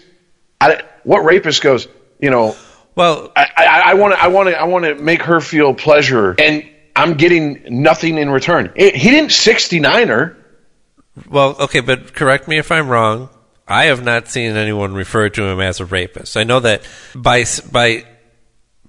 I, 0.61 0.83
what 1.05 1.21
rapist 1.25 1.63
goes? 1.63 1.89
You 2.21 2.31
know, 2.31 2.57
Well, 2.95 3.33
I 3.37 3.95
want 3.95 4.15
to 4.15 4.23
I 4.23 4.29
want 4.29 4.49
to 4.51 4.61
I 4.61 4.65
want 4.65 4.85
to 4.85 4.95
make 4.97 5.23
her 5.23 5.41
feel 5.41 5.73
pleasure, 5.75 6.35
and 6.39 6.69
I'm 6.95 7.15
getting 7.15 7.63
nothing 7.83 8.19
in 8.19 8.29
return. 8.31 8.73
It, 8.77 8.95
he 8.95 9.11
didn't 9.11 9.33
69 9.33 10.09
her. 10.09 10.37
Well, 11.29 11.57
okay, 11.61 11.81
but 11.81 12.15
correct 12.15 12.47
me 12.49 12.59
if 12.59 12.71
I'm 12.71 12.89
wrong. 12.89 13.31
I 13.71 13.85
have 13.87 14.03
not 14.05 14.29
seen 14.29 14.57
anyone 14.57 14.93
refer 14.95 15.29
to 15.31 15.45
him 15.45 15.61
as 15.61 15.81
a 15.81 15.85
rapist. 15.87 16.37
I 16.37 16.45
know 16.45 16.61
that 16.61 16.83
by 17.15 17.45
by 17.71 18.05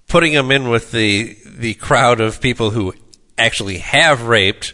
putting 0.07 0.33
him 0.33 0.51
in 0.51 0.69
with 0.69 0.91
the 0.91 1.37
the 1.45 1.75
crowd 1.75 2.19
of 2.19 2.41
people 2.41 2.71
who 2.71 2.93
actually 3.37 3.77
have 3.77 4.23
raped 4.23 4.73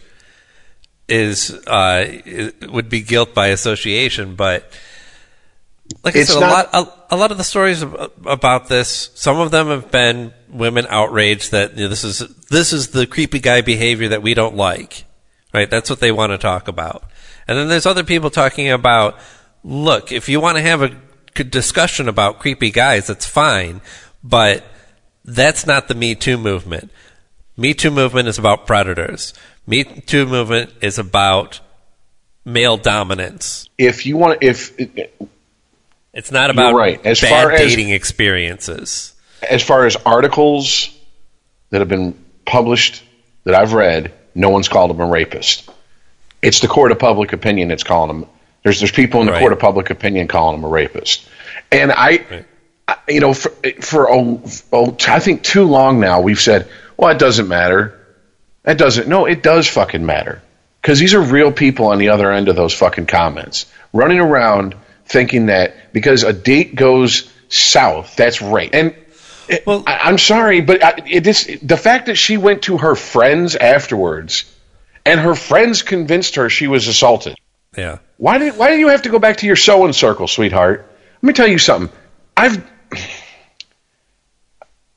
is 1.08 1.52
uh, 1.66 2.20
would 2.68 2.88
be 2.88 3.00
guilt 3.02 3.34
by 3.34 3.48
association. 3.48 4.34
But 4.34 4.70
like 6.02 6.16
I 6.16 6.20
It's 6.20 6.32
said, 6.32 6.40
not- 6.40 6.68
a 6.72 6.80
lot 6.80 6.96
a, 7.10 7.14
a 7.14 7.16
lot 7.16 7.30
of 7.30 7.38
the 7.38 7.44
stories 7.44 7.82
about 7.82 8.68
this. 8.68 9.10
Some 9.14 9.38
of 9.38 9.50
them 9.50 9.68
have 9.68 9.90
been 9.90 10.32
women 10.48 10.86
outraged 10.88 11.52
that 11.52 11.76
you 11.76 11.84
know, 11.84 11.88
this 11.88 12.04
is 12.04 12.18
this 12.50 12.72
is 12.72 12.88
the 12.88 13.06
creepy 13.06 13.40
guy 13.40 13.60
behavior 13.60 14.08
that 14.08 14.22
we 14.22 14.34
don't 14.34 14.56
like. 14.56 15.04
Right? 15.54 15.70
That's 15.70 15.88
what 15.88 16.00
they 16.00 16.12
want 16.12 16.32
to 16.32 16.38
talk 16.38 16.68
about. 16.68 17.04
And 17.46 17.56
then 17.58 17.68
there's 17.68 17.86
other 17.86 18.04
people 18.04 18.28
talking 18.28 18.68
about, 18.70 19.18
look, 19.64 20.12
if 20.12 20.28
you 20.28 20.40
want 20.40 20.56
to 20.56 20.62
have 20.62 20.82
a 20.82 21.44
discussion 21.44 22.08
about 22.08 22.38
creepy 22.38 22.70
guys, 22.70 23.06
that's 23.06 23.26
fine, 23.26 23.80
but 24.24 24.64
that's 25.24 25.66
not 25.66 25.88
the 25.88 25.94
Me 25.94 26.14
Too 26.14 26.36
movement. 26.36 26.90
Me 27.56 27.74
Too 27.74 27.90
movement 27.90 28.28
is 28.28 28.38
about 28.38 28.66
predators. 28.66 29.34
Me 29.66 29.84
Too 29.84 30.26
movement 30.26 30.72
is 30.80 30.98
about 30.98 31.60
male 32.44 32.76
dominance. 32.76 33.68
If 33.76 34.06
you 34.06 34.16
want, 34.16 34.42
if 34.42 34.72
It's 36.14 36.32
not 36.32 36.50
about 36.50 36.74
right. 36.74 37.04
As 37.04 37.20
bad 37.20 37.28
far 37.30 37.52
as- 37.52 37.60
dating 37.60 37.90
experiences. 37.90 39.14
as 39.48 39.62
far 39.62 39.86
as 39.86 39.96
articles 40.04 40.90
that 41.70 41.80
have 41.80 41.88
been 41.88 42.14
published 42.44 43.02
that 43.44 43.54
I've 43.54 43.72
read, 43.74 44.12
no 44.34 44.50
one's 44.50 44.68
called 44.68 44.90
him 44.90 45.00
a 45.00 45.06
rapist. 45.06 45.68
It's 46.42 46.60
the 46.60 46.68
court 46.68 46.90
of 46.92 46.98
public 46.98 47.32
opinion 47.32 47.68
that's 47.68 47.84
calling 47.84 48.16
him. 48.22 48.26
There's 48.68 48.80
there's 48.80 48.92
people 48.92 49.20
in 49.22 49.26
the 49.26 49.32
Right. 49.32 49.40
court 49.40 49.54
of 49.54 49.60
public 49.60 49.88
opinion 49.88 50.28
calling 50.28 50.58
him 50.58 50.62
a 50.64 50.68
rapist, 50.68 51.26
and 51.72 51.90
I, 51.90 52.44
I 52.86 52.96
you 53.08 53.20
know, 53.20 53.32
for, 53.32 53.48
for 53.80 54.10
oh, 54.10 54.42
oh, 54.70 54.94
I 55.08 55.20
think 55.20 55.42
too 55.42 55.64
long 55.64 56.00
now 56.00 56.20
we've 56.20 56.38
said, 56.38 56.68
well, 56.98 57.08
it 57.10 57.18
doesn't 57.18 57.48
matter. 57.48 57.98
It 58.66 58.76
doesn't. 58.76 59.08
No, 59.08 59.24
it 59.24 59.42
does 59.42 59.66
fucking 59.68 60.04
matter 60.04 60.42
because 60.82 60.98
these 60.98 61.14
are 61.14 61.20
real 61.22 61.50
people 61.50 61.86
on 61.86 61.96
the 61.98 62.10
other 62.10 62.30
end 62.30 62.48
of 62.50 62.56
those 62.56 62.74
fucking 62.74 63.06
comments 63.06 63.64
running 63.94 64.18
around 64.20 64.74
thinking 65.06 65.46
that 65.46 65.94
because 65.94 66.22
a 66.22 66.34
date 66.34 66.74
goes 66.74 67.32
south, 67.48 68.16
that's 68.16 68.42
rape. 68.42 68.74
And 68.74 68.94
it- 69.48 69.66
Well- 69.66 69.82
I, 69.86 69.96
I'm 70.02 70.18
sorry, 70.18 70.60
but 70.60 70.84
I, 70.84 70.92
it 71.06 71.26
is 71.26 71.58
the 71.62 71.78
fact 71.78 72.04
that 72.06 72.16
she 72.16 72.36
went 72.36 72.64
to 72.64 72.76
her 72.76 72.94
friends 72.94 73.56
afterwards, 73.56 74.44
and 75.06 75.18
her 75.18 75.34
friends 75.34 75.80
convinced 75.80 76.34
her 76.34 76.50
she 76.50 76.66
was 76.66 76.86
assaulted. 76.86 77.34
Yeah. 77.76 77.98
Why 78.16 78.38
did 78.38 78.56
Why 78.56 78.70
did 78.70 78.80
you 78.80 78.88
have 78.88 79.02
to 79.02 79.10
go 79.10 79.18
back 79.18 79.38
to 79.38 79.46
your 79.46 79.56
sewing 79.56 79.92
circle, 79.92 80.26
sweetheart? 80.26 80.90
Let 81.22 81.26
me 81.26 81.32
tell 81.32 81.48
you 81.48 81.58
something. 81.58 81.96
I've 82.36 82.64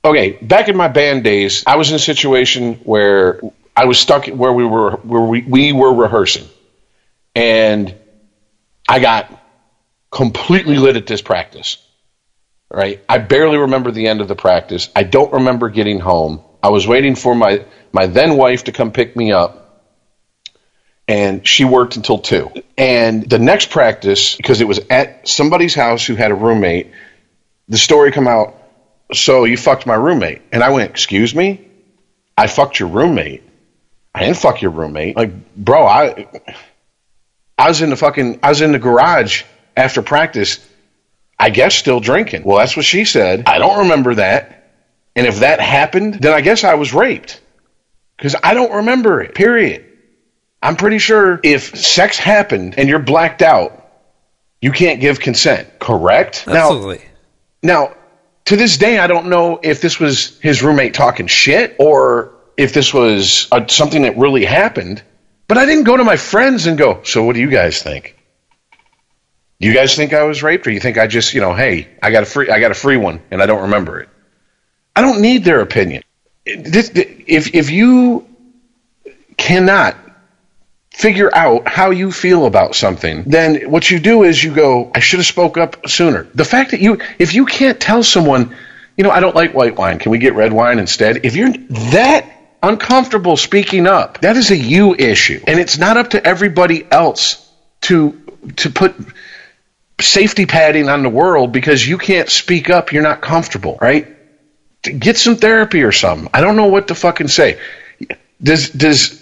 okay. 0.06 0.32
Back 0.42 0.70
in 0.70 0.78
my 0.78 0.88
band 0.88 1.24
days, 1.24 1.64
I 1.66 1.76
was 1.76 1.90
in 1.90 1.96
a 1.96 2.00
situation 2.00 2.76
where 2.84 3.42
I 3.76 3.86
was 3.86 4.00
stuck 4.00 4.28
where 4.28 4.54
we 4.54 4.66
were 4.66 4.92
where 4.98 5.22
we, 5.22 5.42
we 5.42 5.74
were 5.74 5.94
rehearsing, 5.94 6.48
and 7.36 7.96
I 8.88 9.00
got 9.00 9.32
completely 10.10 10.78
lit 10.78 10.98
at 10.98 11.08
this 11.08 11.22
practice. 11.22 11.78
Right, 12.74 13.04
I 13.10 13.18
barely 13.18 13.58
remember 13.58 13.92
the 13.92 14.08
end 14.08 14.22
of 14.22 14.30
the 14.30 14.36
practice. 14.36 14.90
I 14.96 15.04
don't 15.04 15.34
remember 15.34 15.70
getting 15.70 16.00
home. 16.00 16.42
I 16.64 16.70
was 16.70 16.88
waiting 16.88 17.16
for 17.16 17.36
my 17.36 17.66
my 17.92 18.08
then 18.08 18.38
wife 18.38 18.64
to 18.66 18.72
come 18.72 18.92
pick 18.92 19.16
me 19.16 19.34
up 19.34 19.61
and 21.12 21.46
she 21.46 21.66
worked 21.66 21.98
until 21.98 22.20
two. 22.20 22.50
And 22.78 23.30
the 23.30 23.38
next 23.38 23.70
practice, 23.70 24.38
because 24.38 24.62
it 24.62 24.68
was 24.68 24.80
at 24.90 25.28
somebody's 25.28 25.76
house 25.76 26.06
who 26.06 26.16
had 26.16 26.32
a 26.32 26.34
roommate, 26.34 26.92
the 27.68 27.78
story 27.78 28.14
come 28.14 28.30
out. 28.30 28.56
So 29.14 29.44
you 29.44 29.58
fucked 29.58 29.86
my 29.86 29.96
roommate, 29.96 30.42
and 30.54 30.64
I 30.64 30.70
went, 30.70 30.90
"Excuse 30.90 31.36
me, 31.36 31.68
I 32.38 32.48
fucked 32.48 32.80
your 32.80 32.88
roommate. 32.88 33.44
I 34.16 34.22
didn't 34.22 34.38
fuck 34.38 34.62
your 34.62 34.72
roommate. 34.72 35.18
Like, 35.18 35.56
bro, 35.58 35.86
I, 35.86 36.28
I 37.58 37.68
was 37.68 37.82
in 37.82 37.90
the 37.90 37.98
fucking, 37.98 38.40
I 38.42 38.48
was 38.48 38.62
in 38.62 38.72
the 38.72 38.80
garage 38.80 39.44
after 39.76 40.02
practice. 40.02 40.66
I 41.38 41.50
guess 41.50 41.76
still 41.76 42.00
drinking. 42.00 42.44
Well, 42.44 42.60
that's 42.60 42.78
what 42.78 42.86
she 42.86 43.04
said. 43.04 43.44
I 43.48 43.58
don't 43.58 43.80
remember 43.80 44.16
that. 44.16 44.72
And 45.16 45.28
if 45.28 45.40
that 45.40 45.60
happened, 45.60 46.16
then 46.16 46.34
I 46.34 46.40
guess 46.40 46.64
I 46.64 46.76
was 46.76 46.94
raped 46.94 47.42
because 48.16 48.36
I 48.42 48.54
don't 48.54 48.72
remember 48.72 49.22
it. 49.22 49.36
Period. 49.36 49.91
I'm 50.62 50.76
pretty 50.76 51.00
sure 51.00 51.40
if 51.44 51.76
sex 51.78 52.18
happened 52.18 52.76
and 52.78 52.88
you're 52.88 53.00
blacked 53.00 53.42
out, 53.42 53.78
you 54.62 54.72
can't 54.72 55.02
give 55.02 55.20
consent. 55.20 55.80
Correct? 55.80 56.46
Absolutely. 56.48 57.02
Now, 57.64 57.90
now, 57.90 57.96
to 58.46 58.56
this 58.56 58.78
day, 58.78 59.00
I 59.00 59.08
don't 59.08 59.28
know 59.28 59.60
if 59.62 59.82
this 59.82 60.00
was 60.00 60.40
his 60.40 60.62
roommate 60.62 60.94
talking 60.94 61.28
shit 61.28 61.76
or 61.80 62.34
if 62.58 62.74
this 62.74 62.94
was 62.94 63.48
uh 63.52 63.68
something 63.68 64.04
that 64.04 64.18
really 64.18 64.46
happened. 64.46 65.02
But 65.48 65.58
I 65.58 65.66
didn't 65.66 65.84
go 65.84 65.98
to 65.98 66.04
my 66.04 66.16
friends 66.18 66.66
and 66.66 66.78
go, 66.78 67.02
"So, 67.04 67.24
what 67.24 67.36
do 67.36 67.42
you 67.42 67.50
guys 67.50 67.82
think? 67.82 68.18
Do 69.60 69.68
you 69.68 69.74
guys 69.74 69.96
think 69.96 70.14
I 70.14 70.24
was 70.24 70.42
raped, 70.42 70.66
or 70.66 70.72
you 70.72 70.80
think 70.80 70.98
I 70.98 71.06
just, 71.06 71.36
you 71.36 71.42
know, 71.42 71.54
hey, 71.54 71.88
I 72.02 72.10
got 72.10 72.24
a 72.24 72.26
free, 72.26 72.50
I 72.50 72.60
got 72.60 72.72
a 72.72 72.76
free 72.76 72.98
one, 72.98 73.22
and 73.30 73.44
I 73.44 73.46
don't 73.46 73.64
remember 73.64 74.00
it? 74.00 74.10
I 74.96 75.02
don't 75.02 75.22
need 75.22 75.44
their 75.44 75.62
opinion. 75.62 76.04
If 76.46 77.54
if 77.54 77.70
you 77.70 78.28
cannot 79.38 79.96
figure 81.02 81.32
out 81.34 81.68
how 81.68 81.90
you 81.90 82.12
feel 82.12 82.46
about 82.46 82.76
something, 82.76 83.24
then 83.24 83.72
what 83.72 83.90
you 83.90 84.00
do 84.00 84.22
is 84.22 84.44
you 84.44 84.54
go, 84.54 84.92
I 84.94 85.00
should 85.00 85.18
have 85.18 85.26
spoke 85.26 85.58
up 85.58 85.90
sooner. 85.90 86.28
The 86.36 86.46
fact 86.46 86.72
that 86.72 86.80
you, 86.80 87.00
if 87.18 87.34
you 87.34 87.48
can't 87.48 87.80
tell 87.80 88.04
someone, 88.04 88.56
you 88.96 89.04
know, 89.04 89.10
I 89.10 89.20
don't 89.20 89.36
like 89.36 89.56
white 89.56 89.76
wine, 89.76 89.98
can 89.98 90.12
we 90.12 90.20
get 90.20 90.36
red 90.36 90.54
wine 90.54 90.78
instead? 90.78 91.26
If 91.26 91.36
you're 91.36 91.54
that 91.94 92.32
uncomfortable 92.62 93.36
speaking 93.36 93.88
up, 93.88 94.22
that 94.22 94.38
is 94.38 94.52
a 94.52 94.56
you 94.56 94.94
issue. 94.94 95.42
And 95.48 95.60
it's 95.60 95.80
not 95.80 95.98
up 95.98 96.12
to 96.12 96.24
everybody 96.24 96.86
else 96.92 97.50
to, 97.82 98.22
to 98.58 98.70
put 98.70 98.96
safety 100.00 100.46
padding 100.46 100.88
on 100.88 101.02
the 101.02 101.10
world 101.10 101.52
because 101.52 101.86
you 101.86 101.98
can't 101.98 102.30
speak 102.30 102.70
up, 102.70 102.94
you're 102.94 103.02
not 103.02 103.22
comfortable, 103.22 103.76
right? 103.82 104.08
Get 104.84 105.18
some 105.18 105.36
therapy 105.36 105.82
or 105.82 105.92
something. 105.92 106.30
I 106.32 106.42
don't 106.42 106.58
know 106.58 106.68
what 106.68 106.90
to 106.90 106.96
fucking 106.96 107.30
say. 107.30 107.60
Does, 108.42 108.70
does, 108.70 109.21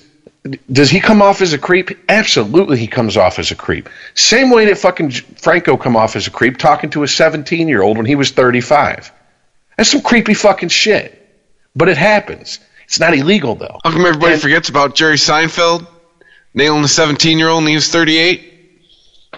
does 0.72 0.90
he 0.90 0.99
come 0.99 1.22
off 1.22 1.41
as 1.41 1.53
a 1.53 1.57
creep? 1.57 1.90
Absolutely, 2.07 2.78
he 2.78 2.88
comes 2.88 3.18
off 3.18 3.40
as 3.40 3.52
a 3.52 3.56
creep. 3.56 3.90
Same 4.14 4.49
way 4.49 4.66
that 4.66 4.78
fucking 4.78 5.11
Franco 5.11 5.76
come 5.78 5.95
off 5.98 6.16
as 6.16 6.28
a 6.28 6.32
creep 6.32 6.57
talking 6.57 6.90
to 6.91 7.03
a 7.03 7.07
17 7.07 7.68
year 7.68 7.82
old 7.82 7.98
when 7.98 8.06
he 8.06 8.16
was 8.16 8.32
35. 8.32 9.11
That's 9.78 9.91
some 9.91 10.02
creepy 10.02 10.34
fucking 10.34 10.70
shit. 10.70 11.16
But 11.76 11.90
it 11.90 11.98
happens. 11.98 12.60
It's 12.86 12.99
not 12.99 13.14
illegal 13.14 13.56
though. 13.56 13.78
How 13.84 13.91
come 13.91 14.06
everybody 14.06 14.34
And- 14.34 14.41
forgets 14.41 14.70
about 14.70 14.95
Jerry 14.95 15.18
Seinfeld 15.18 15.86
nailing 16.53 16.82
the 16.82 16.88
17 16.88 17.38
year 17.38 17.49
old 17.49 17.60
and 17.60 17.70
he 17.70 17.76
was 17.76 17.90
38? 17.90 18.53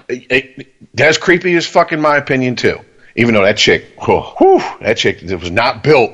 It- 0.07 0.67
that's 0.93 1.17
creepy 1.17 1.55
as 1.55 1.65
fuck 1.65 1.91
in 1.91 1.99
my 2.01 2.17
opinion 2.17 2.55
too. 2.55 2.79
Even 3.15 3.33
though 3.33 3.43
that 3.43 3.57
chick, 3.57 3.85
whew, 4.05 4.21
whew, 4.37 4.61
that 4.81 4.97
chick 4.97 5.19
that 5.21 5.39
was 5.39 5.51
not 5.51 5.83
built 5.83 6.11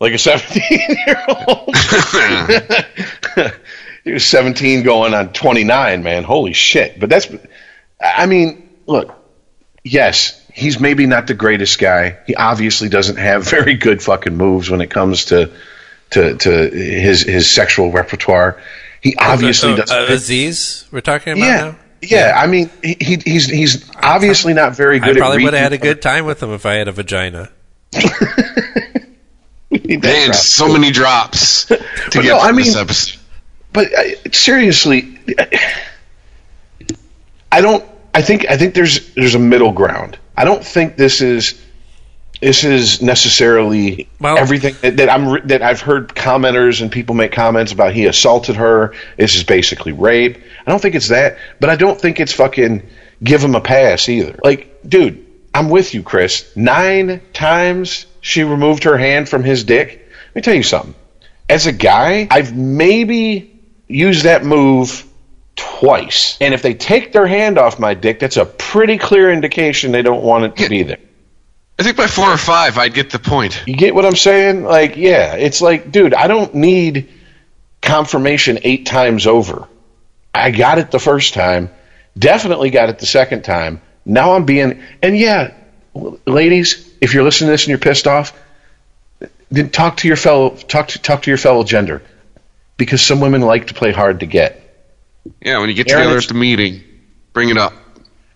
like 0.00 0.12
a 0.14 0.18
17 0.18 0.62
year 1.06 1.22
old. 1.46 1.74
he 4.04 4.12
was 4.12 4.24
17 4.26 4.82
going 4.82 5.14
on 5.14 5.32
29, 5.32 6.02
man. 6.02 6.24
Holy 6.24 6.52
shit. 6.52 6.98
But 6.98 7.08
that's, 7.10 7.28
I 8.00 8.26
mean, 8.26 8.68
look, 8.86 9.14
yes, 9.84 10.44
he's 10.52 10.80
maybe 10.80 11.06
not 11.06 11.26
the 11.26 11.34
greatest 11.34 11.78
guy. 11.78 12.18
He 12.26 12.34
obviously 12.34 12.88
doesn't 12.88 13.16
have 13.16 13.44
very 13.50 13.74
good 13.74 14.02
fucking 14.02 14.36
moves 14.36 14.70
when 14.70 14.80
it 14.80 14.90
comes 14.90 15.26
to, 15.26 15.50
to, 16.10 16.36
to 16.36 16.50
his, 16.70 17.22
his 17.22 17.50
sexual 17.50 17.90
repertoire. 17.92 18.60
He 19.00 19.16
obviously 19.16 19.72
Uh, 19.72 19.76
doesn't. 19.76 19.96
uh, 20.10 20.12
Aziz, 20.12 20.84
we're 20.92 21.00
talking 21.00 21.32
about 21.34 21.44
yeah. 21.44 21.56
now? 21.60 21.76
Yeah, 22.04 22.32
I 22.36 22.48
mean, 22.48 22.68
he, 22.82 22.96
he 23.00 23.16
he's 23.24 23.46
he's 23.46 23.88
obviously 23.94 24.54
not 24.54 24.74
very 24.74 24.98
good. 24.98 25.16
I 25.16 25.20
probably 25.20 25.42
at 25.42 25.44
would 25.44 25.54
have 25.54 25.62
had 25.62 25.72
a 25.72 25.78
good 25.78 26.02
time 26.02 26.24
with 26.24 26.42
him 26.42 26.50
if 26.52 26.66
I 26.66 26.74
had 26.74 26.88
a 26.88 26.92
vagina. 26.92 27.48
He 29.70 29.96
does 29.96 30.02
Man, 30.26 30.32
so 30.34 30.66
many 30.72 30.90
drops 30.90 31.64
to 31.66 31.76
But 32.06 32.12
get 32.12 32.24
no, 32.24 32.38
I 32.40 32.48
through 32.52 32.64
this 32.64 32.74
episode. 32.76 33.20
But 33.72 33.92
uh, 33.94 34.02
seriously, 34.32 35.18
I 37.50 37.60
don't. 37.60 37.84
I 38.14 38.22
think 38.22 38.46
I 38.50 38.56
think 38.56 38.74
there's 38.74 39.14
there's 39.14 39.34
a 39.34 39.38
middle 39.38 39.72
ground. 39.72 40.18
I 40.36 40.44
don't 40.44 40.64
think 40.64 40.96
this 40.96 41.20
is 41.20 41.60
this 42.40 42.64
is 42.64 43.00
necessarily 43.00 44.08
Well- 44.20 44.36
everything 44.36 44.74
that, 44.82 44.96
that 44.98 45.08
I'm 45.08 45.46
that 45.48 45.62
I've 45.62 45.80
heard 45.80 46.08
commenters 46.08 46.82
and 46.82 46.90
people 46.90 47.14
make 47.14 47.32
comments 47.32 47.72
about. 47.72 47.94
He 47.94 48.06
assaulted 48.06 48.56
her. 48.56 48.94
This 49.16 49.36
is 49.36 49.44
basically 49.44 49.92
rape. 49.92 50.38
I 50.66 50.70
don't 50.70 50.80
think 50.80 50.94
it's 50.94 51.08
that, 51.08 51.38
but 51.60 51.70
I 51.70 51.76
don't 51.76 52.00
think 52.00 52.20
it's 52.20 52.32
fucking 52.32 52.82
give 53.22 53.42
him 53.42 53.54
a 53.54 53.60
pass 53.60 54.08
either. 54.08 54.38
Like, 54.42 54.80
dude, 54.86 55.24
I'm 55.54 55.70
with 55.70 55.94
you, 55.94 56.02
Chris. 56.02 56.50
Nine 56.56 57.20
times 57.32 58.06
she 58.20 58.42
removed 58.44 58.84
her 58.84 58.98
hand 58.98 59.28
from 59.28 59.44
his 59.44 59.64
dick. 59.64 60.08
Let 60.28 60.34
me 60.36 60.42
tell 60.42 60.54
you 60.54 60.62
something. 60.62 60.94
As 61.48 61.66
a 61.66 61.72
guy, 61.72 62.28
I've 62.30 62.56
maybe 62.56 63.51
used 63.92 64.24
that 64.24 64.44
move 64.44 65.06
twice. 65.56 66.38
And 66.40 66.54
if 66.54 66.62
they 66.62 66.74
take 66.74 67.12
their 67.12 67.26
hand 67.26 67.58
off 67.58 67.78
my 67.78 67.94
dick, 67.94 68.18
that's 68.18 68.36
a 68.36 68.44
pretty 68.44 68.98
clear 68.98 69.30
indication 69.30 69.92
they 69.92 70.02
don't 70.02 70.22
want 70.22 70.44
it 70.44 70.56
to 70.56 70.68
be 70.68 70.82
there. 70.82 70.98
I 71.78 71.82
think 71.84 71.96
by 71.96 72.06
four 72.06 72.28
or 72.28 72.38
five, 72.38 72.78
I'd 72.78 72.94
get 72.94 73.10
the 73.10 73.18
point. 73.18 73.62
You 73.66 73.76
get 73.76 73.94
what 73.94 74.06
I'm 74.06 74.16
saying? 74.16 74.64
Like, 74.64 74.96
yeah, 74.96 75.34
it's 75.34 75.60
like, 75.60 75.90
dude, 75.90 76.14
I 76.14 76.28
don't 76.28 76.54
need 76.54 77.08
confirmation 77.80 78.60
eight 78.62 78.86
times 78.86 79.26
over. 79.26 79.66
I 80.34 80.50
got 80.50 80.78
it 80.78 80.90
the 80.90 80.98
first 80.98 81.34
time, 81.34 81.70
definitely 82.16 82.70
got 82.70 82.88
it 82.88 82.98
the 82.98 83.06
second 83.06 83.42
time, 83.42 83.80
Now 84.04 84.34
I'm 84.34 84.44
being, 84.44 84.82
and 85.02 85.16
yeah, 85.16 85.54
ladies, 86.26 86.90
if 87.00 87.14
you're 87.14 87.24
listening 87.24 87.48
to 87.48 87.52
this 87.52 87.62
and 87.64 87.68
you're 87.68 87.78
pissed 87.78 88.06
off, 88.06 88.32
then 89.50 89.70
talk 89.70 89.98
to 89.98 90.08
your 90.08 90.16
fellow, 90.16 90.50
talk 90.50 90.88
to, 90.88 90.98
talk 91.00 91.22
to 91.22 91.30
your 91.30 91.38
fellow 91.38 91.64
gender. 91.64 92.02
Because 92.76 93.00
some 93.00 93.20
women 93.20 93.42
like 93.42 93.68
to 93.68 93.74
play 93.74 93.92
hard 93.92 94.20
to 94.20 94.26
get. 94.26 94.58
Yeah, 95.40 95.58
when 95.58 95.68
you 95.68 95.74
get 95.74 95.90
Aaron, 95.90 96.04
together 96.04 96.18
at 96.18 96.28
the 96.28 96.34
meeting, 96.34 96.82
bring 97.32 97.48
it 97.48 97.58
up. 97.58 97.74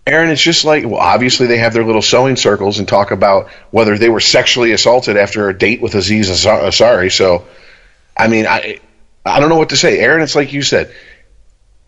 Aaron, 0.06 0.30
it's 0.30 0.42
just 0.42 0.64
like, 0.64 0.84
well, 0.84 1.00
obviously 1.00 1.48
they 1.48 1.58
have 1.58 1.72
their 1.72 1.84
little 1.84 2.02
sewing 2.02 2.36
circles 2.36 2.78
and 2.78 2.86
talk 2.86 3.10
about 3.10 3.48
whether 3.72 3.98
they 3.98 4.08
were 4.08 4.20
sexually 4.20 4.70
assaulted 4.70 5.16
after 5.16 5.48
a 5.48 5.58
date 5.58 5.80
with 5.80 5.96
Aziz 5.96 6.30
Ansari. 6.30 7.10
So, 7.10 7.46
I 8.16 8.28
mean, 8.28 8.46
I, 8.46 8.78
I 9.24 9.40
don't 9.40 9.48
know 9.48 9.56
what 9.56 9.70
to 9.70 9.76
say. 9.76 9.98
Aaron, 9.98 10.22
it's 10.22 10.36
like 10.36 10.52
you 10.52 10.62
said, 10.62 10.94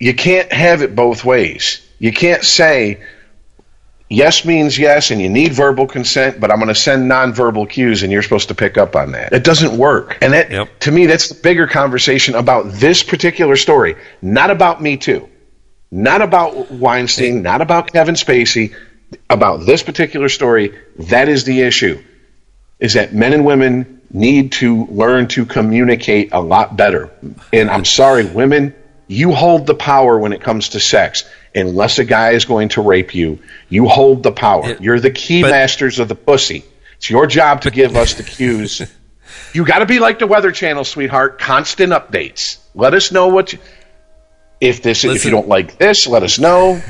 you 0.01 0.15
can't 0.15 0.53
have 0.53 0.83
it 0.83 0.97
both 0.97 1.25
ways. 1.25 1.87
You 2.01 2.13
can't 2.13 2.43
say 2.43 3.01
yes 4.09 4.45
means 4.45 4.79
yes 4.79 5.11
and 5.11 5.21
you 5.21 5.29
need 5.29 5.53
verbal 5.53 5.87
consent, 5.87 6.41
but 6.41 6.51
I'm 6.51 6.59
going 6.59 6.69
to 6.69 6.75
send 6.75 7.11
nonverbal 7.11 7.69
cues 7.69 8.03
and 8.03 8.13
you're 8.13 8.23
supposed 8.23 8.49
to 8.49 8.55
pick 8.55 8.79
up 8.79 8.97
on 8.97 9.13
that. 9.13 9.33
It 9.33 9.45
doesn't 9.45 9.77
work. 9.77 10.19
And 10.23 10.33
that, 10.33 10.51
Yep. 10.51 10.79
to 10.81 10.93
me, 10.93 11.07
that's 11.07 11.29
the 11.29 11.41
bigger 11.43 11.67
conversation 11.67 12.35
about 12.35 12.73
this 12.73 13.03
particular 13.03 13.57
story, 13.57 13.97
not 14.23 14.51
about 14.51 14.83
Me 14.83 14.97
Too 14.97 15.29
not 15.91 16.21
about 16.21 16.71
Weinstein, 16.71 17.43
not 17.43 17.61
about 17.61 17.93
Kevin 17.93 18.15
Spacey, 18.15 18.75
about 19.31 19.65
this 19.65 19.83
particular 19.83 20.29
story. 20.29 20.79
That 20.99 21.29
is 21.29 21.45
the 21.45 21.63
issue. 21.63 22.03
Is 22.79 22.95
that 22.95 23.15
men 23.15 23.33
and 23.33 23.45
women 23.45 24.03
need 24.11 24.53
to 24.53 24.87
learn 24.87 25.29
to 25.29 25.45
communicate 25.45 26.31
a 26.33 26.41
lot 26.41 26.77
better. 26.77 27.11
And 27.53 27.71
I'm 27.71 27.85
sorry, 27.85 28.25
women, 28.25 28.75
you 29.07 29.33
hold 29.33 29.67
the 29.67 29.75
power 29.75 30.19
when 30.19 30.33
it 30.33 30.41
comes 30.41 30.71
to 30.71 30.81
sex. 30.81 31.25
Unless 31.55 31.99
a 31.99 32.05
guy 32.05 32.31
is 32.31 32.45
going 32.45 32.69
to 32.71 32.83
rape 32.83 33.15
you, 33.15 33.39
you 33.69 33.89
hold 33.89 34.23
the 34.23 34.33
power. 34.33 34.69
Yeah, 34.69 34.77
You're 34.81 35.01
the 35.01 35.11
key 35.11 35.43
but- 35.43 35.51
masters 35.51 35.99
of 35.99 36.09
the 36.09 36.15
pussy. 36.15 36.65
It's 36.97 37.09
your 37.09 37.27
job 37.27 37.63
to 37.63 37.71
give 37.71 37.97
us 37.97 38.15
the 38.15 38.23
cues. 38.23 38.83
You 39.53 39.65
got 39.65 39.79
to 39.81 39.87
be 39.87 39.99
like 39.99 40.19
the 40.19 40.27
Weather 40.27 40.53
Channel, 40.53 40.85
sweetheart. 40.85 41.39
Constant 41.39 41.93
updates. 41.93 42.59
Let 42.75 42.95
us 42.95 43.13
know 43.13 43.29
what 43.29 43.53
you, 43.53 43.59
if 44.61 44.83
this 44.83 45.05
if 45.05 45.25
you 45.25 45.31
don't 45.31 45.49
like 45.49 45.79
this. 45.79 46.07
Let 46.07 46.23
us 46.23 46.39
know. 46.39 46.83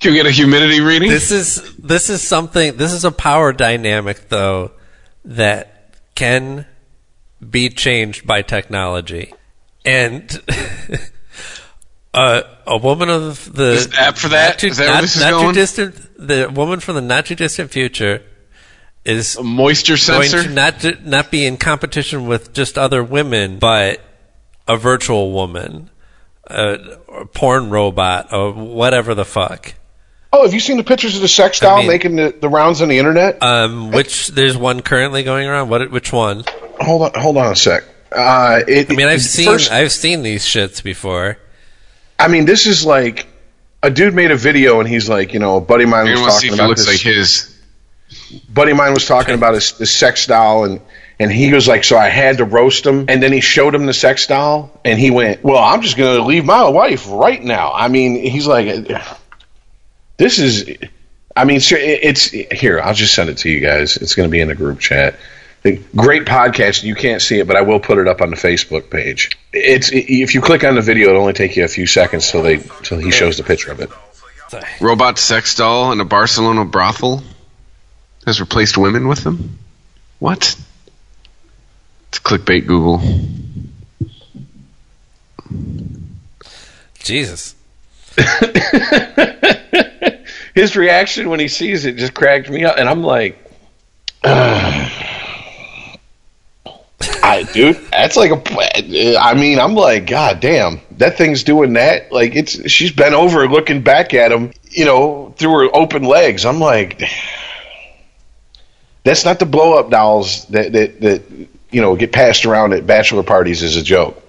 Can 0.00 0.12
we 0.12 0.16
get 0.16 0.26
a 0.26 0.30
humidity 0.30 0.80
reading? 0.80 1.10
This 1.10 1.30
is 1.30 1.76
this 1.76 2.10
is 2.10 2.26
something. 2.26 2.76
This 2.76 2.92
is 2.92 3.04
a 3.04 3.12
power 3.12 3.52
dynamic, 3.52 4.28
though, 4.28 4.72
that 5.24 5.94
can 6.14 6.66
be 7.48 7.68
changed 7.68 8.26
by 8.26 8.42
technology, 8.42 9.32
and 9.84 10.30
uh, 12.14 12.42
a 12.66 12.76
woman 12.76 13.08
of 13.10 13.52
the 13.52 13.72
Is 13.72 13.88
the 13.88 14.00
app 14.00 14.16
for 14.16 14.28
that? 14.28 14.50
Not 14.50 14.58
too, 14.58 14.66
Is 14.68 14.76
that 14.78 14.84
where 14.84 14.94
not, 14.94 15.00
this 15.02 15.16
is 15.16 15.22
not 15.22 15.30
going? 15.30 15.48
too 15.54 15.60
distant. 15.60 15.94
The 16.18 16.50
woman 16.50 16.80
from 16.80 16.94
the 16.96 17.00
not 17.00 17.26
too 17.26 17.34
distant 17.34 17.70
future 17.70 18.22
is 19.04 19.36
a 19.36 19.42
moisture 19.42 19.96
going 20.06 20.28
sensor? 20.28 20.48
to 20.48 20.54
not 20.54 20.78
ju- 20.78 20.96
not 21.04 21.30
be 21.30 21.44
in 21.46 21.56
competition 21.56 22.26
with 22.28 22.52
just 22.52 22.78
other 22.78 23.02
women, 23.02 23.58
but 23.58 24.00
a 24.68 24.76
virtual 24.76 25.32
woman, 25.32 25.90
a, 26.46 26.78
a 27.12 27.26
porn 27.26 27.70
robot, 27.70 28.32
or 28.32 28.52
whatever 28.52 29.14
the 29.14 29.24
fuck. 29.24 29.74
Oh, 30.34 30.44
have 30.44 30.54
you 30.54 30.60
seen 30.60 30.76
the 30.78 30.84
pictures 30.84 31.14
of 31.16 31.20
the 31.22 31.28
sex 31.28 31.60
doll 31.60 31.78
mean- 31.78 31.88
making 31.88 32.16
the, 32.16 32.34
the 32.40 32.48
rounds 32.48 32.80
on 32.80 32.88
the 32.88 32.98
internet? 32.98 33.42
Um, 33.42 33.90
which 33.90 34.28
there's 34.28 34.56
one 34.56 34.80
currently 34.80 35.24
going 35.24 35.48
around. 35.48 35.68
What? 35.68 35.90
Which 35.90 36.12
one? 36.12 36.44
hold 36.80 37.02
on, 37.02 37.12
hold 37.20 37.36
on 37.36 37.52
a 37.52 37.56
sec. 37.56 37.84
Uh, 38.10 38.60
it, 38.68 38.90
I 38.90 38.94
mean, 38.94 39.08
I've 39.08 39.22
seen 39.22 39.46
first- 39.46 39.72
I've 39.72 39.92
seen 39.92 40.22
these 40.22 40.44
shits 40.44 40.82
before. 40.82 41.38
I 42.18 42.28
mean, 42.28 42.44
this 42.44 42.66
is 42.66 42.84
like 42.84 43.26
a 43.82 43.90
dude 43.90 44.14
made 44.14 44.30
a 44.30 44.36
video 44.36 44.80
and 44.80 44.88
he's 44.88 45.08
like, 45.08 45.32
you 45.32 45.40
know, 45.40 45.56
a 45.56 45.60
buddy 45.60 45.84
of 45.84 45.90
mine 45.90 46.04
was 46.04 46.14
gonna 46.14 46.22
want 46.22 46.32
to 46.34 46.38
see 46.38 46.48
talking 46.48 46.60
about 46.60 46.68
looks 46.68 46.86
this. 46.86 47.04
like 47.04 47.14
his. 47.14 47.58
buddy 48.48 48.70
of 48.70 48.76
mine 48.76 48.94
was 48.94 49.06
talking 49.06 49.34
about 49.34 49.54
his, 49.54 49.70
his 49.78 49.90
sex 49.90 50.26
doll 50.26 50.64
and 50.64 50.80
and 51.18 51.30
he 51.30 51.52
was 51.52 51.68
like 51.68 51.84
so 51.84 51.96
i 51.96 52.08
had 52.08 52.38
to 52.38 52.44
roast 52.44 52.84
him 52.86 53.06
and 53.08 53.22
then 53.22 53.32
he 53.32 53.40
showed 53.40 53.74
him 53.74 53.86
the 53.86 53.94
sex 53.94 54.26
doll 54.26 54.70
and 54.84 54.98
he 54.98 55.10
went 55.10 55.42
well 55.44 55.62
i'm 55.62 55.82
just 55.82 55.96
going 55.96 56.16
to 56.16 56.24
leave 56.24 56.44
my 56.44 56.68
wife 56.68 57.08
right 57.10 57.42
now 57.42 57.72
i 57.72 57.88
mean 57.88 58.16
he's 58.16 58.46
like 58.46 58.88
this 60.16 60.38
is 60.38 60.70
i 61.36 61.44
mean 61.44 61.60
it's 61.62 62.24
here 62.30 62.80
i'll 62.80 62.94
just 62.94 63.14
send 63.14 63.30
it 63.30 63.38
to 63.38 63.50
you 63.50 63.60
guys 63.60 63.96
it's 63.96 64.14
going 64.14 64.28
to 64.28 64.30
be 64.32 64.40
in 64.40 64.48
the 64.48 64.54
group 64.54 64.80
chat 64.80 65.16
great 65.94 66.24
podcast 66.24 66.82
you 66.82 66.94
can't 66.94 67.22
see 67.22 67.38
it 67.38 67.46
but 67.46 67.56
i 67.56 67.62
will 67.62 67.78
put 67.78 67.98
it 67.98 68.08
up 68.08 68.20
on 68.20 68.30
the 68.30 68.36
facebook 68.36 68.90
page 68.90 69.38
it's 69.52 69.90
if 69.92 70.34
you 70.34 70.40
click 70.40 70.64
on 70.64 70.74
the 70.74 70.82
video 70.82 71.10
it'll 71.10 71.20
only 71.20 71.32
take 71.32 71.56
you 71.56 71.64
a 71.64 71.68
few 71.68 71.86
seconds 71.86 72.30
till 72.30 72.42
they 72.42 72.58
till 72.82 72.98
he 72.98 73.12
shows 73.12 73.36
the 73.36 73.44
picture 73.44 73.70
of 73.70 73.80
it 73.80 73.90
Robot 74.80 75.18
sex 75.18 75.54
doll 75.54 75.92
in 75.92 76.00
a 76.00 76.04
Barcelona 76.04 76.64
brothel 76.64 77.22
has 78.26 78.40
replaced 78.40 78.76
women 78.76 79.08
with 79.08 79.24
them? 79.24 79.58
What? 80.18 80.56
It's 82.08 82.18
clickbait 82.18 82.66
Google. 82.66 83.00
Jesus. 86.98 87.54
his 90.54 90.76
reaction 90.76 91.30
when 91.30 91.40
he 91.40 91.48
sees 91.48 91.86
it 91.86 91.96
just 91.96 92.14
cracked 92.14 92.50
me 92.50 92.64
up, 92.64 92.76
and 92.76 92.88
I'm 92.88 93.02
like, 93.02 93.38
I 97.22 97.44
dude, 97.44 97.76
that's 97.90 98.16
like 98.16 98.30
a. 98.30 99.16
I 99.16 99.34
mean, 99.34 99.58
I'm 99.58 99.74
like, 99.74 100.06
God 100.06 100.40
damn, 100.40 100.80
that 100.98 101.16
thing's 101.16 101.44
doing 101.44 101.74
that. 101.74 102.10
Like 102.10 102.34
it's 102.34 102.70
she's 102.70 102.90
bent 102.92 103.14
over 103.14 103.48
looking 103.48 103.82
back 103.82 104.12
at 104.14 104.32
him, 104.32 104.52
you 104.70 104.84
know, 104.84 105.34
through 105.38 105.52
her 105.52 105.76
open 105.76 106.02
legs. 106.02 106.44
I'm 106.44 106.58
like, 106.58 107.02
that's 109.04 109.24
not 109.24 109.38
the 109.38 109.46
blow 109.46 109.78
up 109.78 109.90
dolls 109.90 110.46
that 110.46 110.72
that 110.72 111.00
that 111.00 111.22
you 111.70 111.80
know 111.80 111.96
get 111.96 112.12
passed 112.12 112.44
around 112.44 112.72
at 112.72 112.86
bachelor 112.86 113.22
parties 113.22 113.62
as 113.62 113.76
a 113.76 113.82
joke. 113.82 114.20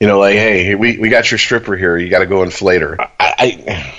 You 0.00 0.08
know, 0.08 0.18
like, 0.18 0.34
hey, 0.34 0.74
we 0.74 0.98
we 0.98 1.08
got 1.08 1.30
your 1.30 1.38
stripper 1.38 1.76
here. 1.76 1.96
You 1.96 2.10
got 2.10 2.18
to 2.18 2.26
go 2.26 2.42
inflate 2.42 2.82
her. 2.82 3.00
I, 3.00 3.08
I 3.20 3.94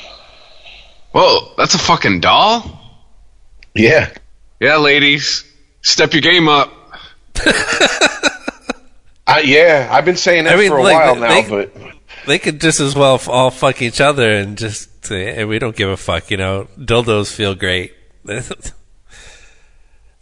Whoa, 1.15 1.53
that's 1.57 1.73
a 1.73 1.79
fucking 1.79 2.19
doll? 2.19 2.81
yeah. 3.73 4.11
Yeah, 4.59 4.77
ladies. 4.77 5.45
Step 5.81 6.11
your 6.13 6.21
game 6.21 6.49
up. 6.49 6.73
I, 9.27 9.39
yeah, 9.41 9.89
I've 9.91 10.05
been 10.05 10.17
saying 10.17 10.43
that 10.45 10.53
I 10.53 10.57
mean, 10.57 10.69
for 10.69 10.77
a 10.77 10.83
like, 10.83 10.93
while 10.93 11.15
now, 11.15 11.41
they- 11.41 11.49
but 11.49 11.75
They 12.27 12.39
could 12.39 12.61
just 12.61 12.79
as 12.79 12.95
well 12.95 13.19
all 13.27 13.49
fuck 13.51 13.81
each 13.81 13.99
other 14.01 14.31
and 14.31 14.57
just 14.57 15.05
say, 15.05 15.33
hey, 15.33 15.45
we 15.45 15.59
don't 15.59 15.75
give 15.75 15.89
a 15.89 15.97
fuck, 15.97 16.31
you 16.31 16.37
know. 16.37 16.67
Dildos 16.77 17.33
feel 17.33 17.55
great. 17.55 17.93
if 18.27 18.61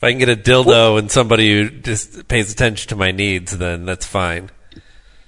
I 0.01 0.09
can 0.11 0.19
get 0.19 0.29
a 0.29 0.35
dildo 0.35 0.99
and 0.99 1.09
somebody 1.11 1.51
who 1.53 1.69
just 1.69 2.27
pays 2.27 2.51
attention 2.51 2.89
to 2.89 2.95
my 2.95 3.11
needs, 3.11 3.57
then 3.57 3.85
that's 3.85 4.05
fine. 4.05 4.49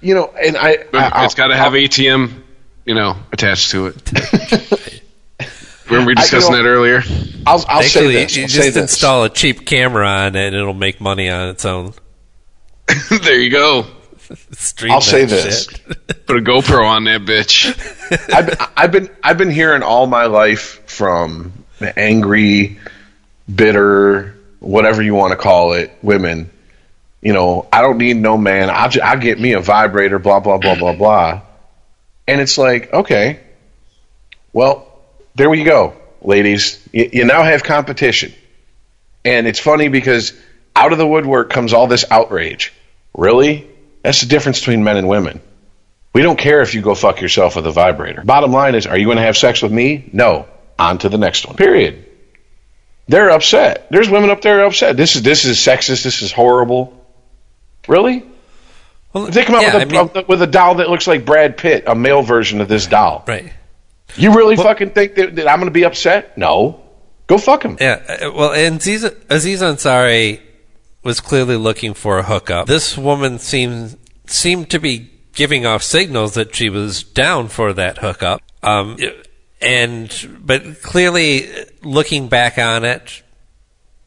you 0.00 0.14
know, 0.14 0.26
and 0.42 0.56
I, 0.56 0.84
I 0.92 1.24
it's 1.24 1.34
got 1.34 1.48
to 1.48 1.56
have 1.56 1.72
ATM, 1.72 2.42
you 2.84 2.94
know, 2.94 3.16
attached 3.32 3.70
to 3.72 3.86
it. 3.86 4.12
Remember 5.88 6.08
we 6.08 6.14
I- 6.16 6.20
you 6.20 6.22
discussing 6.22 6.52
know- 6.52 6.62
that 6.62 6.68
earlier? 6.68 7.02
I'll, 7.46 7.64
I'll 7.68 7.82
say 7.82 8.06
this. 8.08 8.22
I'll 8.22 8.28
say 8.28 8.46
just 8.46 8.56
this. 8.56 8.76
install 8.76 9.24
a 9.24 9.30
cheap 9.30 9.64
camera 9.66 10.06
on 10.06 10.34
it 10.34 10.46
and 10.48 10.56
it'll 10.56 10.74
make 10.74 11.00
money 11.00 11.28
on 11.30 11.48
its 11.50 11.64
own. 11.64 11.94
there 13.22 13.38
you 13.40 13.50
go. 13.50 13.86
Stream 14.52 14.90
I'll 14.92 15.00
say 15.00 15.24
this. 15.26 15.68
shit. 15.68 16.26
Put 16.26 16.36
a 16.38 16.40
GoPro 16.40 16.84
on 16.84 17.04
that 17.04 17.20
bitch. 17.22 17.70
I've, 18.34 18.46
been- 18.46 18.56
I've 18.76 18.92
been 18.92 19.10
I've 19.22 19.38
been 19.38 19.50
hearing 19.50 19.82
all 19.82 20.06
my 20.08 20.26
life 20.26 20.82
from 20.90 21.52
angry, 21.96 22.78
bitter, 23.52 24.34
whatever 24.58 25.02
you 25.02 25.14
want 25.14 25.30
to 25.32 25.36
call 25.36 25.74
it, 25.74 25.92
women. 26.02 26.50
You 27.22 27.32
know, 27.32 27.66
I 27.72 27.80
don't 27.82 27.98
need 27.98 28.16
no 28.16 28.36
man. 28.36 28.70
I'll, 28.70 28.88
ju- 28.88 29.00
I'll 29.02 29.18
get 29.18 29.38
me 29.38 29.52
a 29.52 29.60
vibrator. 29.60 30.18
Blah 30.18 30.40
blah 30.40 30.58
blah 30.58 30.74
blah 30.74 30.94
blah. 30.94 31.42
And 32.26 32.40
it's 32.40 32.58
like, 32.58 32.92
okay, 32.92 33.40
well, 34.52 34.85
there 35.36 35.50
we 35.50 35.64
go, 35.64 35.94
ladies. 36.22 36.82
You, 36.92 37.10
you 37.12 37.24
now 37.24 37.42
have 37.42 37.62
competition, 37.62 38.32
and 39.24 39.46
it's 39.46 39.60
funny 39.60 39.88
because 39.88 40.32
out 40.74 40.92
of 40.92 40.98
the 40.98 41.06
woodwork 41.06 41.50
comes 41.50 41.72
all 41.72 41.86
this 41.86 42.04
outrage. 42.10 42.72
Really, 43.14 43.66
that's 44.02 44.20
the 44.20 44.26
difference 44.26 44.58
between 44.58 44.84
men 44.84 44.96
and 44.96 45.08
women. 45.08 45.40
We 46.12 46.22
don't 46.22 46.38
care 46.38 46.62
if 46.62 46.74
you 46.74 46.80
go 46.80 46.94
fuck 46.94 47.20
yourself 47.20 47.56
with 47.56 47.66
a 47.66 47.72
vibrator. 47.72 48.22
Bottom 48.24 48.50
line 48.50 48.74
is, 48.74 48.86
are 48.86 48.96
you 48.96 49.04
going 49.04 49.18
to 49.18 49.22
have 49.22 49.36
sex 49.36 49.60
with 49.60 49.72
me? 49.72 50.08
No. 50.12 50.46
On 50.78 50.96
to 50.98 51.08
the 51.10 51.18
next 51.18 51.46
one. 51.46 51.56
Period. 51.56 52.04
They're 53.08 53.30
upset. 53.30 53.88
There's 53.90 54.08
women 54.10 54.30
up 54.30 54.40
there 54.40 54.64
upset. 54.64 54.96
This 54.96 55.16
is 55.16 55.22
this 55.22 55.44
is 55.44 55.58
sexist. 55.58 56.02
This 56.02 56.22
is 56.22 56.32
horrible. 56.32 56.92
Really? 57.86 58.24
Well, 59.12 59.26
They 59.26 59.44
come 59.44 59.54
out 59.54 59.62
yeah, 59.62 59.74
with, 59.78 59.92
a, 59.92 59.98
I 59.98 60.02
mean, 60.04 60.24
with 60.26 60.42
a 60.42 60.46
doll 60.46 60.76
that 60.76 60.90
looks 60.90 61.06
like 61.06 61.24
Brad 61.24 61.56
Pitt, 61.56 61.84
a 61.86 61.94
male 61.94 62.22
version 62.22 62.60
of 62.60 62.68
this 62.68 62.86
doll. 62.86 63.24
right. 63.26 63.52
You 64.14 64.32
really 64.32 64.56
fucking 64.56 64.90
think 64.90 65.16
that, 65.16 65.36
that 65.36 65.48
I'm 65.48 65.58
going 65.58 65.68
to 65.68 65.74
be 65.74 65.84
upset? 65.84 66.38
No. 66.38 66.82
Go 67.26 67.38
fuck 67.38 67.64
him. 67.64 67.76
Yeah, 67.80 68.02
uh, 68.08 68.32
well, 68.32 68.52
and 68.52 68.80
Aziz, 68.80 69.04
Aziz 69.28 69.60
Ansari 69.60 70.40
was 71.02 71.20
clearly 71.20 71.56
looking 71.56 71.94
for 71.94 72.18
a 72.18 72.22
hookup. 72.22 72.66
This 72.66 72.96
woman 72.96 73.38
seemed 73.38 73.98
seemed 74.26 74.70
to 74.70 74.78
be 74.78 75.10
giving 75.34 75.66
off 75.66 75.82
signals 75.82 76.34
that 76.34 76.54
she 76.54 76.68
was 76.68 77.02
down 77.02 77.48
for 77.48 77.72
that 77.72 77.98
hookup. 77.98 78.42
Um, 78.62 78.96
and 79.60 80.38
but 80.40 80.82
clearly, 80.82 81.48
looking 81.82 82.28
back 82.28 82.58
on 82.58 82.84
it, 82.84 83.22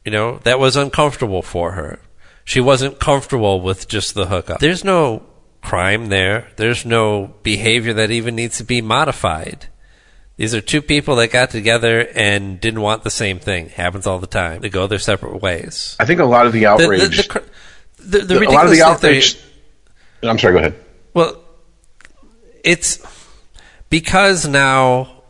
you 0.05 0.11
know 0.11 0.39
that 0.39 0.59
was 0.59 0.75
uncomfortable 0.75 1.41
for 1.41 1.71
her. 1.73 1.99
She 2.45 2.61
wasn't 2.61 2.99
comfortable 2.99 3.61
with 3.61 3.87
just 3.87 4.15
the 4.15 4.27
hookup. 4.27 4.59
There's 4.59 4.83
no 4.83 5.23
crime 5.61 6.07
there. 6.07 6.47
There's 6.55 6.85
no 6.85 7.35
behavior 7.43 7.93
that 7.93 8.11
even 8.11 8.35
needs 8.35 8.57
to 8.57 8.63
be 8.63 8.81
modified. 8.81 9.67
These 10.39 10.55
are 10.55 10.61
two 10.61 10.81
people 10.81 11.17
that 11.17 11.33
got 11.33 11.49
together 11.49 12.07
and 12.15 12.61
didn't 12.61 12.79
want 12.79 13.03
the 13.03 13.09
same 13.09 13.39
thing. 13.39 13.67
Happens 13.67 14.07
all 14.07 14.19
the 14.19 14.25
time. 14.25 14.61
They 14.61 14.69
go 14.69 14.87
their 14.87 14.97
separate 14.97 15.41
ways. 15.41 15.97
I 15.99 16.05
think 16.05 16.21
a 16.21 16.23
lot 16.23 16.45
of 16.45 16.53
the 16.53 16.65
outrage, 16.65 17.27
the, 17.27 17.43
the, 17.97 18.19
the, 18.19 18.47
a 18.47 18.49
lot 18.49 18.63
of 18.63 18.71
the 18.71 18.81
outrage. 18.81 19.37
I'm 20.23 20.39
sorry. 20.39 20.53
Go 20.53 20.59
ahead. 20.59 20.75
Well, 21.13 21.43
it's 22.63 23.05
because 23.89 24.47
now 24.47 25.23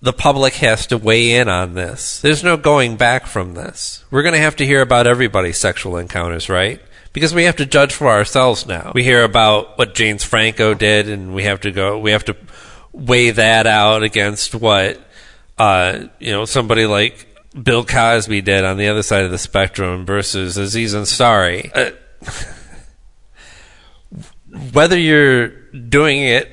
the 0.00 0.12
public 0.12 0.54
has 0.54 0.86
to 0.86 0.98
weigh 0.98 1.34
in 1.34 1.48
on 1.48 1.74
this. 1.74 2.20
There's 2.20 2.44
no 2.44 2.56
going 2.56 2.96
back 2.96 3.26
from 3.26 3.54
this. 3.54 4.04
We're 4.12 4.22
going 4.22 4.34
to 4.34 4.38
have 4.38 4.54
to 4.56 4.64
hear 4.64 4.82
about 4.82 5.08
everybody's 5.08 5.58
sexual 5.58 5.96
encounters, 5.96 6.48
right? 6.48 6.80
Because 7.12 7.34
we 7.34 7.42
have 7.42 7.56
to 7.56 7.66
judge 7.66 7.92
for 7.92 8.06
ourselves 8.06 8.66
now. 8.66 8.92
We 8.94 9.02
hear 9.02 9.24
about 9.24 9.78
what 9.78 9.96
James 9.96 10.22
Franco 10.22 10.74
did, 10.74 11.08
and 11.08 11.34
we 11.34 11.42
have 11.42 11.62
to 11.62 11.72
go. 11.72 11.98
We 11.98 12.12
have 12.12 12.24
to 12.26 12.36
weigh 12.94 13.30
that 13.30 13.66
out 13.66 14.02
against 14.02 14.54
what 14.54 14.98
uh, 15.58 16.04
you 16.18 16.32
know 16.32 16.44
somebody 16.44 16.86
like 16.86 17.26
Bill 17.60 17.84
Cosby 17.84 18.40
did 18.40 18.64
on 18.64 18.76
the 18.76 18.88
other 18.88 19.02
side 19.02 19.24
of 19.24 19.30
the 19.30 19.38
spectrum 19.38 20.06
versus 20.06 20.56
Aziz 20.56 20.94
Ansari. 20.94 21.70
Uh, 21.74 21.90
whether 24.72 24.98
you're 24.98 25.48
doing 25.48 26.22
it 26.22 26.50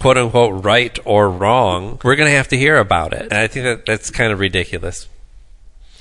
quote 0.00 0.16
unquote 0.16 0.64
right 0.64 0.98
or 1.04 1.30
wrong, 1.30 1.98
we're 2.02 2.16
going 2.16 2.30
to 2.30 2.36
have 2.36 2.48
to 2.48 2.56
hear 2.56 2.76
about 2.76 3.12
it. 3.12 3.22
And 3.22 3.34
I 3.34 3.46
think 3.46 3.64
that 3.64 3.86
that's 3.86 4.10
kind 4.10 4.32
of 4.32 4.40
ridiculous. 4.40 5.08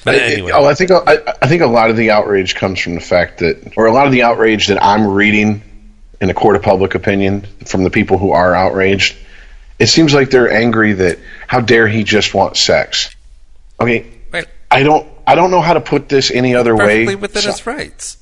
But 0.03 0.15
anyway, 0.15 0.51
oh, 0.53 0.65
I 0.65 0.73
think 0.73 0.89
I, 0.89 1.35
I 1.41 1.47
think 1.47 1.61
a 1.61 1.67
lot 1.67 1.91
of 1.91 1.97
the 1.97 2.09
outrage 2.09 2.55
comes 2.55 2.79
from 2.79 2.95
the 2.95 3.01
fact 3.01 3.39
that, 3.39 3.73
or 3.77 3.85
a 3.85 3.91
lot 3.91 4.07
of 4.07 4.11
the 4.11 4.23
outrage 4.23 4.67
that 4.67 4.83
I'm 4.83 5.07
reading 5.07 5.61
in 6.19 6.27
the 6.27 6.33
court 6.33 6.55
of 6.55 6.63
public 6.63 6.95
opinion 6.95 7.45
from 7.65 7.83
the 7.83 7.91
people 7.91 8.17
who 8.17 8.31
are 8.31 8.55
outraged. 8.55 9.15
It 9.81 9.87
seems 9.87 10.13
like 10.13 10.29
they're 10.29 10.51
angry 10.51 10.93
that 10.93 11.17
how 11.47 11.59
dare 11.61 11.87
he 11.87 12.03
just 12.03 12.33
want 12.33 12.55
sex. 12.55 13.15
Okay, 13.79 14.05
Right. 14.31 14.47
I 14.69 14.83
don't 14.83 15.07
I 15.25 15.35
don't 15.35 15.49
know 15.51 15.61
how 15.61 15.73
to 15.73 15.81
put 15.81 16.07
this 16.07 16.29
any 16.31 16.53
other 16.55 16.75
perfectly 16.75 17.07
way. 17.07 17.15
within 17.15 17.41
So- 17.41 17.51
his 17.51 17.65
rights. 17.65 18.17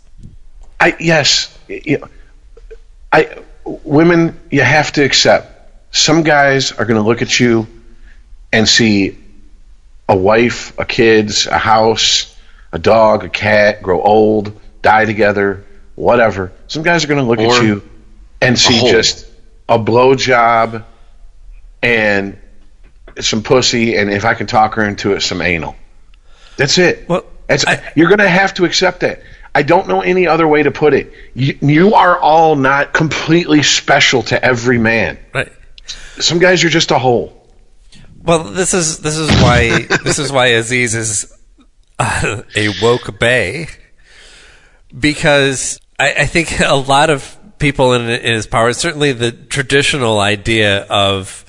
I 0.79 0.95
yes, 0.99 1.55
you 1.67 1.97
know, 1.99 2.07
I 3.11 3.29
women 3.65 4.39
you 4.49 4.61
have 4.61 4.91
to 4.93 5.03
accept. 5.03 5.45
Some 5.91 6.23
guys 6.23 6.71
are 6.71 6.85
going 6.85 7.01
to 7.01 7.07
look 7.07 7.21
at 7.21 7.39
you 7.39 7.67
and 8.53 8.67
see 8.67 9.17
a 10.07 10.15
wife, 10.15 10.77
a 10.79 10.85
kids, 10.85 11.45
a 11.47 11.57
house, 11.57 12.33
a 12.71 12.79
dog, 12.79 13.25
a 13.25 13.29
cat 13.29 13.81
grow 13.81 14.01
old, 14.01 14.53
die 14.81 15.05
together, 15.05 15.65
whatever. 15.95 16.51
Some 16.67 16.83
guys 16.83 17.03
are 17.03 17.07
going 17.07 17.19
to 17.19 17.25
look 17.25 17.39
Or 17.39 17.57
at 17.57 17.63
you 17.63 17.81
and 18.41 18.57
see 18.57 18.77
hole. 18.77 18.91
just 18.91 19.25
a 19.67 19.77
blowjob 19.77 20.83
and 21.81 22.37
some 23.19 23.43
pussy, 23.43 23.95
and 23.95 24.09
if 24.09 24.25
I 24.25 24.33
can 24.33 24.47
talk 24.47 24.75
her 24.75 24.85
into 24.85 25.13
it, 25.13 25.21
some 25.21 25.41
anal. 25.41 25.75
That's 26.57 26.77
it. 26.77 27.07
Well, 27.09 27.25
That's, 27.47 27.65
I- 27.65 27.91
you're 27.95 28.07
going 28.07 28.19
to 28.19 28.29
have 28.29 28.53
to 28.55 28.65
accept 28.65 29.01
that. 29.01 29.21
I 29.55 29.63
don't 29.63 29.87
know 29.87 30.01
any 30.01 30.27
other 30.27 30.47
way 30.47 30.61
to 30.63 30.71
put 30.71 30.93
it. 30.93 31.11
You, 31.33 31.57
you 31.61 31.93
are 31.95 32.17
all 32.19 32.55
not 32.55 32.93
completely 32.93 33.63
special 33.63 34.21
to 34.23 34.43
every 34.43 34.77
man. 34.77 35.17
Right. 35.33 35.51
Some 36.19 36.37
guys 36.39 36.63
are 36.63 36.69
just 36.69 36.91
a 36.91 36.99
hole. 36.99 37.35
Well, 38.21 38.43
this 38.43 38.73
is 38.73 38.99
this 38.99 39.17
is 39.17 39.29
why 39.41 39.87
this 40.03 40.19
is 40.19 40.31
why 40.31 40.47
Aziz 40.47 40.93
is 40.93 41.33
uh, 41.97 42.43
a 42.55 42.69
woke 42.81 43.17
bay 43.19 43.67
because 44.97 45.79
I, 45.97 46.13
I 46.19 46.25
think 46.25 46.59
a 46.59 46.75
lot 46.75 47.09
of 47.09 47.37
people 47.59 47.93
in, 47.93 48.09
in 48.09 48.33
his 48.33 48.47
power, 48.47 48.73
certainly 48.73 49.13
the 49.13 49.31
traditional 49.31 50.19
idea 50.19 50.83
of 50.83 51.45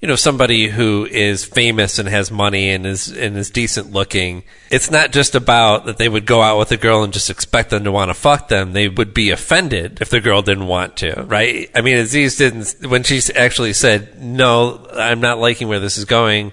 you 0.00 0.06
know 0.06 0.16
somebody 0.16 0.68
who 0.68 1.06
is 1.10 1.44
famous 1.44 1.98
and 1.98 2.08
has 2.08 2.30
money 2.30 2.70
and 2.70 2.86
is 2.86 3.08
and 3.08 3.36
is 3.36 3.50
decent 3.50 3.90
looking. 3.90 4.44
It's 4.70 4.90
not 4.90 5.10
just 5.10 5.34
about 5.34 5.86
that 5.86 5.96
they 5.98 6.08
would 6.08 6.24
go 6.24 6.40
out 6.40 6.58
with 6.58 6.70
a 6.70 6.76
girl 6.76 7.02
and 7.02 7.12
just 7.12 7.30
expect 7.30 7.70
them 7.70 7.84
to 7.84 7.92
want 7.92 8.10
to 8.10 8.14
fuck 8.14 8.48
them. 8.48 8.72
They 8.72 8.88
would 8.88 9.12
be 9.12 9.30
offended 9.30 9.98
if 10.00 10.10
the 10.10 10.20
girl 10.20 10.42
didn't 10.42 10.66
want 10.66 10.96
to, 10.98 11.22
right? 11.24 11.68
I 11.74 11.80
mean, 11.80 11.96
Aziz 11.96 12.36
didn't 12.36 12.76
when 12.88 13.02
she 13.02 13.20
actually 13.34 13.72
said, 13.72 14.22
"No, 14.22 14.86
I'm 14.92 15.20
not 15.20 15.38
liking 15.38 15.68
where 15.68 15.80
this 15.80 15.98
is 15.98 16.04
going." 16.04 16.52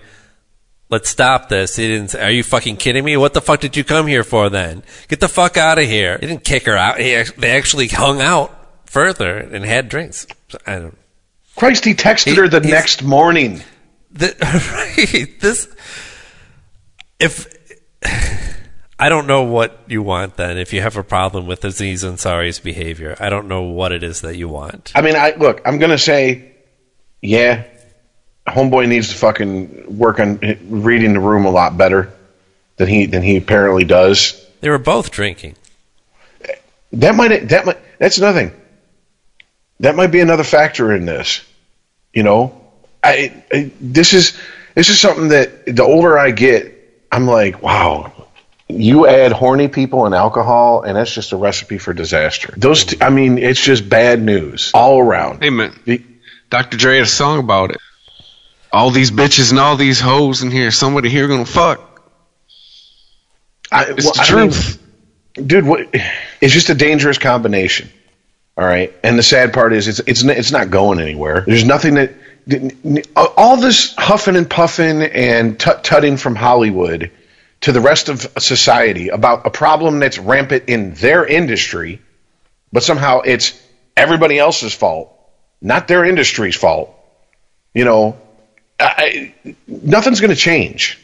Let's 0.88 1.10
stop 1.10 1.50
this. 1.50 1.76
He 1.76 1.88
didn't 1.88 2.12
say, 2.12 2.24
Are 2.24 2.32
you 2.32 2.44
fucking 2.44 2.78
kidding 2.78 3.04
me? 3.04 3.18
What 3.18 3.34
the 3.34 3.42
fuck 3.42 3.60
did 3.60 3.76
you 3.76 3.84
come 3.84 4.06
here 4.06 4.24
for 4.24 4.52
then? 4.52 4.84
Get 5.08 5.20
the 5.20 5.28
fuck 5.28 5.58
out 5.58 5.80
of 5.80 5.86
here. 5.86 6.20
He 6.20 6.28
didn't 6.28 6.44
kick 6.44 6.68
her 6.68 6.78
out. 6.78 7.00
He, 7.00 7.24
they 7.38 7.58
actually 7.58 7.88
hung 7.88 8.22
out 8.22 8.56
further 8.86 9.36
and 9.36 9.66
had 9.66 9.90
drinks. 9.90 10.28
I 10.68 10.76
don't 10.76 10.98
Christ, 11.56 11.86
he 11.86 11.94
texted 11.94 12.32
He- 12.32 12.36
her 12.36 12.48
the 12.48 12.60
next 12.60 13.04
morning. 13.04 13.62
the, 14.12 14.36
right, 15.18 15.40
this 15.40 15.68
if 17.20 17.48
I 19.00 19.10
don't 19.10 19.28
know 19.28 19.44
what 19.44 19.84
you 19.88 20.02
want 20.02 20.38
then 20.38 20.58
if 20.58 20.72
you 20.74 20.82
have 20.82 20.96
a 20.98 21.04
problem 21.04 21.48
with 21.48 21.64
Aziz 21.66 22.04
Ansari's 22.04 22.60
behavior. 22.60 23.16
I 23.20 23.30
don't 23.30 23.48
know 23.48 23.64
what 23.64 23.92
it 23.92 24.04
is 24.04 24.22
that 24.22 24.38
you 24.38 24.48
want. 24.48 24.92
I 24.96 25.02
mean, 25.02 25.16
I 25.16 25.34
look. 25.36 25.62
I'm 25.66 25.78
gonna 25.80 25.98
say, 25.98 26.54
yeah, 27.22 27.64
homeboy 28.48 28.88
needs 28.88 29.10
to 29.10 29.16
fucking 29.16 29.98
work 29.98 30.20
on 30.20 30.40
reading 30.70 31.14
the 31.14 31.20
room 31.20 31.46
a 31.46 31.52
lot 31.52 31.78
better 31.78 32.14
than 32.78 32.88
he 32.88 33.06
than 33.06 33.22
he 33.22 33.38
apparently 33.38 33.84
does. 33.84 34.42
They 34.62 34.70
were 34.70 34.78
both 34.78 35.12
drinking. 35.12 35.56
That 36.94 37.16
might 37.16 37.50
that 37.50 37.66
might 37.66 37.78
that's 38.00 38.20
nothing. 38.20 38.52
That 39.82 39.96
might 39.96 40.08
be 40.08 40.20
another 40.22 40.44
factor 40.44 40.94
in 40.94 41.06
this. 41.06 41.44
You 42.14 42.24
know, 42.24 42.60
I, 43.04 43.44
I 43.52 43.72
this 43.82 44.14
is 44.14 44.38
this 44.74 44.90
is 44.90 45.00
something 45.00 45.30
that 45.30 45.66
the 45.66 45.84
older 45.84 46.18
I 46.18 46.32
get, 46.32 46.74
I'm 47.12 47.28
like, 47.28 47.62
wow. 47.62 48.12
You 48.68 49.06
add 49.06 49.32
horny 49.32 49.68
people 49.68 50.08
and 50.08 50.16
alcohol, 50.16 50.82
and 50.82 50.96
that's 50.98 51.14
just 51.14 51.34
a 51.34 51.36
recipe 51.38 51.78
for 51.78 51.94
disaster. 51.94 52.52
Those, 52.58 52.86
t- 52.86 52.98
I 53.00 53.12
mean, 53.12 53.38
it's 53.38 53.64
just 53.64 53.88
bad 53.88 54.20
news 54.20 54.72
all 54.74 55.00
around. 55.00 55.44
Hey 55.44 55.52
man, 55.52 55.78
The- 55.86 56.02
Dr. 56.50 56.76
Dre 56.78 56.96
had 56.96 57.04
a 57.04 57.08
song 57.08 57.38
about 57.40 57.70
it. 57.72 57.78
All 58.74 58.90
these 58.90 59.12
bitches 59.12 59.52
and 59.52 59.60
all 59.60 59.76
these 59.78 60.00
hoes 60.00 60.42
in 60.42 60.50
here, 60.50 60.72
somebody 60.72 61.10
here 61.10 61.28
gonna 61.28 61.46
fuck. 61.46 62.02
I, 63.72 63.86
It's 63.90 64.06
well, 64.06 64.14
the 64.14 64.22
I 64.22 64.36
mean, 64.36 64.52
truth. 64.52 64.82
dude. 65.48 65.66
What? 65.66 65.88
It's 66.42 66.54
just 66.54 66.70
a 66.70 66.76
dangerous 66.76 67.18
combination. 67.18 67.90
All 68.58 68.66
right, 68.66 68.94
and 69.04 69.20
the 69.20 69.24
sad 69.24 69.54
part 69.54 69.74
is 69.74 69.88
it's 69.88 70.00
it's 70.00 70.24
it's 70.24 70.52
not 70.52 70.70
going 70.70 71.00
anywhere. 71.00 71.44
There's 71.46 71.66
nothing 71.66 71.96
that 71.96 72.14
all 73.16 73.58
this 73.58 73.94
huffing 73.98 74.36
and 74.38 74.50
puffing 74.50 75.02
and 75.02 75.60
tut 75.60 75.84
tutting 75.84 76.16
from 76.18 76.36
Hollywood 76.36 77.12
to 77.62 77.72
the 77.72 77.82
rest 77.82 78.08
of 78.08 78.26
society 78.38 79.10
about 79.10 79.46
a 79.46 79.50
problem 79.50 80.00
that's 80.00 80.18
rampant 80.18 80.66
in 80.68 80.94
their 80.94 81.26
industry, 81.26 82.02
but 82.72 82.84
somehow 82.84 83.22
it's 83.22 83.60
everybody 83.98 84.38
else's 84.40 84.74
fault, 84.74 85.12
not 85.62 85.88
their 85.88 86.06
industry's 86.06 86.56
fault. 86.56 86.96
You 87.74 87.84
know, 87.84 88.18
I- 88.80 89.34
nothing's 89.68 90.22
going 90.22 90.30
to 90.30 90.36
change. 90.36 90.98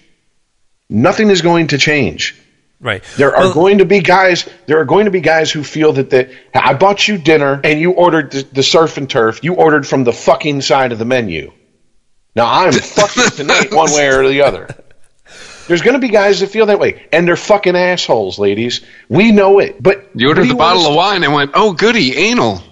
Nothing 0.89 1.29
is 1.29 1.41
going 1.41 1.67
to 1.67 1.77
change. 1.77 2.35
Right. 2.81 3.03
There 3.15 3.35
are 3.35 3.43
Well, 3.43 3.53
going 3.53 3.77
to 3.77 3.85
be 3.85 3.99
guys. 3.99 4.49
There 4.65 4.79
are 4.79 4.85
going 4.85 5.05
to 5.05 5.11
be 5.11 5.21
guys 5.21 5.51
who 5.51 5.63
feel 5.63 5.93
that 5.93 6.09
the 6.09 6.33
I 6.53 6.73
bought 6.73 7.07
you 7.07 7.17
dinner 7.19 7.61
and 7.63 7.79
you 7.79 7.91
ordered 7.91 8.31
the, 8.31 8.41
the 8.41 8.63
surf 8.63 8.97
and 8.97 9.07
turf. 9.07 9.43
You 9.43 9.53
ordered 9.53 9.85
from 9.87 10.03
the 10.03 10.11
fucking 10.13 10.61
side 10.61 10.91
of 10.91 10.97
the 10.97 11.05
menu. 11.05 11.51
Now 12.35 12.45
I'm 12.47 12.71
fucking 12.97 13.37
tonight 13.37 13.71
one 13.71 13.91
way 13.91 14.07
or 14.07 14.27
the 14.27 14.41
other. 14.41 14.67
There's 15.67 15.83
going 15.83 15.93
to 15.93 15.99
be 15.99 16.09
guys 16.09 16.39
that 16.39 16.47
feel 16.47 16.65
that 16.65 16.79
way, 16.79 17.07
and 17.13 17.27
they're 17.27 17.35
fucking 17.37 17.75
assholes, 17.75 18.39
ladies. 18.39 18.81
We 19.09 19.31
know 19.31 19.59
it. 19.59 19.81
But 19.81 20.09
You 20.15 20.29
ordered 20.29 20.47
the 20.47 20.55
bottle 20.55 20.87
of 20.87 20.95
wine 20.95 21.23
and 21.23 21.33
went, 21.33 21.51
oh 21.53 21.73
goody, 21.73 22.17
anal. 22.17 22.63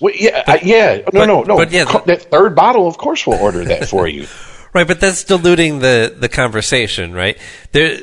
Well, 0.00 0.14
yeah, 0.16 0.44
uh, 0.46 0.52
I- 0.52 0.60
yeah. 0.62 0.96
No, 0.98 1.04
but- 1.12 1.26
no, 1.26 1.42
no. 1.42 1.56
but 1.56 1.72
yeah, 1.72 1.84
Co- 1.84 2.04
that 2.06 2.22
third 2.30 2.54
bottle, 2.54 2.86
of 2.86 2.96
course, 2.96 3.26
we'll 3.26 3.40
order 3.40 3.64
that 3.64 3.88
for 3.88 4.06
you. 4.06 4.26
Right, 4.74 4.86
but 4.86 5.00
that's 5.00 5.24
diluting 5.24 5.78
the 5.78 6.14
the 6.16 6.28
conversation, 6.28 7.14
right? 7.14 7.38
There, 7.72 8.00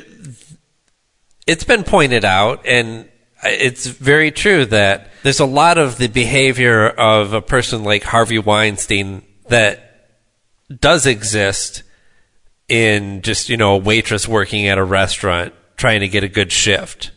it's 1.46 1.64
been 1.64 1.84
pointed 1.84 2.24
out, 2.24 2.66
and 2.66 3.08
it's 3.42 3.86
very 3.86 4.30
true 4.30 4.64
that 4.66 5.10
there's 5.22 5.40
a 5.40 5.46
lot 5.46 5.78
of 5.78 5.98
the 5.98 6.08
behavior 6.08 6.88
of 6.88 7.32
a 7.32 7.42
person 7.42 7.84
like 7.84 8.02
Harvey 8.02 8.38
Weinstein 8.38 9.22
that 9.48 9.82
does 10.80 11.06
exist 11.06 11.82
in 12.68 13.22
just 13.22 13.48
you 13.48 13.56
know 13.56 13.74
a 13.74 13.78
waitress 13.78 14.26
working 14.26 14.66
at 14.66 14.78
a 14.78 14.84
restaurant 14.84 15.54
trying 15.76 16.00
to 16.00 16.08
get 16.08 16.24
a 16.24 16.28
good 16.28 16.50
shift. 16.50 17.12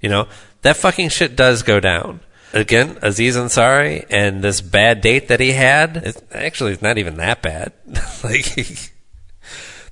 You 0.00 0.08
know 0.08 0.28
that 0.62 0.76
fucking 0.76 1.08
shit 1.08 1.36
does 1.36 1.62
go 1.62 1.80
down. 1.80 2.20
Again, 2.52 2.98
Aziz 3.02 3.36
Ansari 3.36 4.06
and 4.08 4.42
this 4.42 4.60
bad 4.60 5.00
date 5.00 5.28
that 5.28 5.40
he 5.40 5.52
had. 5.52 5.96
It's, 5.98 6.22
actually, 6.32 6.72
it's 6.72 6.80
not 6.80 6.96
even 6.96 7.16
that 7.16 7.42
bad. 7.42 7.72
like, 8.24 8.46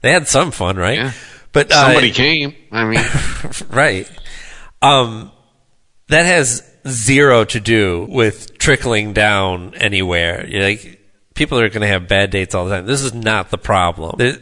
They 0.04 0.12
had 0.12 0.28
some 0.28 0.50
fun, 0.50 0.76
right? 0.76 0.98
Yeah. 0.98 1.12
But 1.54 1.72
uh, 1.72 1.84
Somebody 1.86 2.10
came. 2.10 2.54
I 2.70 2.84
mean, 2.84 3.00
right. 3.70 4.10
Um, 4.82 5.32
that 6.08 6.26
has 6.26 6.62
zero 6.86 7.44
to 7.46 7.60
do 7.60 8.06
with 8.10 8.58
trickling 8.58 9.14
down 9.14 9.74
anywhere. 9.76 10.46
You're 10.46 10.62
like 10.64 11.00
people 11.34 11.58
are 11.58 11.68
going 11.70 11.80
to 11.80 11.86
have 11.88 12.06
bad 12.08 12.30
dates 12.30 12.54
all 12.54 12.66
the 12.66 12.74
time. 12.76 12.86
This 12.86 13.00
is 13.02 13.14
not 13.14 13.50
the 13.50 13.58
problem. 13.58 14.16
There- 14.18 14.36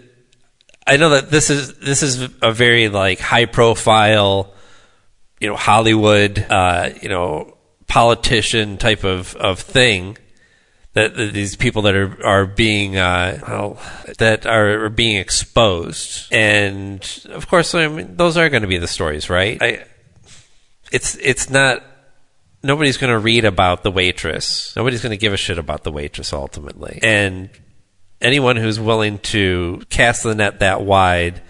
I 0.85 0.97
know 0.97 1.11
that 1.11 1.31
this 1.31 1.49
is 1.49 1.75
this 1.79 2.03
is 2.03 2.29
a 2.43 2.51
very 2.51 2.89
like 2.89 3.21
high 3.21 3.45
profile, 3.45 4.53
you 5.39 5.49
know, 5.49 5.55
Hollywood, 5.55 6.45
uh, 6.51 6.91
you 7.01 7.09
know, 7.09 7.57
politician 7.87 8.79
type 8.79 9.05
of 9.05 9.37
of 9.37 9.61
thing. 9.61 10.19
That, 10.95 11.17
that 11.17 11.33
these 11.33 11.57
people 11.57 11.83
that 11.83 11.95
are 11.95 12.25
are 12.25 12.45
being 12.45 12.99
uh, 12.99 13.41
well, 13.49 13.79
that 14.19 14.45
are, 14.47 14.85
are 14.85 14.91
being 14.91 15.17
exposed, 15.17 16.31
and 16.31 17.03
of 17.31 17.49
course, 17.49 17.75
I 17.75 17.89
mean, 17.89 18.17
those 18.17 18.37
are 18.37 18.51
going 18.51 18.61
to 18.61 18.69
be 18.69 18.77
the 18.77 18.87
stories, 18.87 19.31
right? 19.31 19.57
I, 19.63 19.85
it's 20.93 21.15
it's 21.17 21.49
not 21.49 21.83
nobody's 22.63 22.97
going 22.97 23.13
to 23.13 23.19
read 23.19 23.45
about 23.45 23.83
the 23.83 23.91
waitress. 23.91 24.75
Nobody's 24.77 25.03
going 25.03 25.11
to 25.11 25.17
give 25.17 25.33
a 25.33 25.37
shit 25.37 25.59
about 25.59 25.83
the 25.83 25.93
waitress 25.93 26.33
ultimately. 26.33 26.99
And 27.03 27.51
anyone 28.21 28.57
who's 28.57 28.79
willing 28.79 29.19
to 29.19 29.83
cast 29.91 30.23
the 30.23 30.35
net 30.35 30.61
that 30.61 30.83
wide 30.83 31.43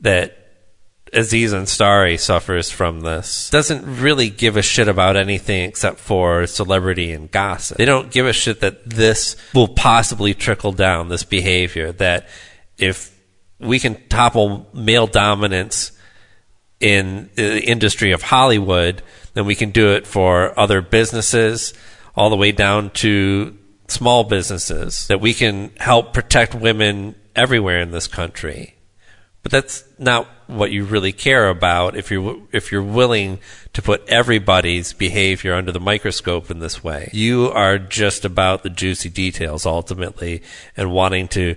that 0.00 0.37
Aziz 1.12 1.52
Ansari 1.52 2.18
suffers 2.18 2.70
from 2.70 3.00
this 3.00 3.50
doesn't 3.50 4.00
really 4.00 4.30
give 4.30 4.56
a 4.56 4.62
shit 4.62 4.88
about 4.88 5.16
anything 5.16 5.68
except 5.68 5.98
for 5.98 6.46
celebrity 6.46 7.12
and 7.12 7.30
gossip. 7.30 7.78
They 7.78 7.84
don't 7.84 8.10
give 8.10 8.26
a 8.26 8.32
shit 8.32 8.60
that 8.60 8.88
this 8.88 9.36
will 9.54 9.68
possibly 9.68 10.34
trickle 10.34 10.72
down 10.72 11.08
this 11.08 11.24
behavior 11.24 11.92
that 11.92 12.28
if 12.76 13.14
we 13.58 13.78
can 13.78 14.08
topple 14.08 14.68
male 14.72 15.06
dominance 15.06 15.92
in 16.80 17.30
the 17.34 17.62
industry 17.64 18.12
of 18.12 18.22
Hollywood, 18.22 19.02
then 19.34 19.46
we 19.46 19.54
can 19.54 19.70
do 19.70 19.94
it 19.94 20.06
for 20.06 20.58
other 20.58 20.80
businesses, 20.80 21.74
all 22.14 22.30
the 22.30 22.36
way 22.36 22.52
down 22.52 22.90
to 22.90 23.56
small 23.88 24.24
businesses, 24.24 25.06
that 25.08 25.20
we 25.20 25.34
can 25.34 25.72
help 25.76 26.12
protect 26.12 26.54
women 26.54 27.14
everywhere 27.34 27.80
in 27.80 27.90
this 27.90 28.06
country. 28.06 28.77
But 29.48 29.62
that's 29.64 29.84
not 29.98 30.26
what 30.46 30.70
you 30.72 30.84
really 30.84 31.12
care 31.12 31.48
about 31.48 31.96
if 31.96 32.10
you're 32.10 32.36
if 32.52 32.70
you're 32.70 32.82
willing 32.82 33.38
to 33.72 33.80
put 33.82 34.06
everybody's 34.08 34.92
behavior 34.92 35.54
under 35.54 35.72
the 35.72 35.80
microscope 35.80 36.50
in 36.50 36.58
this 36.58 36.84
way. 36.84 37.08
You 37.12 37.50
are 37.52 37.78
just 37.78 38.24
about 38.24 38.62
the 38.62 38.70
juicy 38.70 39.08
details 39.08 39.64
ultimately 39.64 40.42
and 40.76 40.90
wanting 40.92 41.28
to 41.28 41.56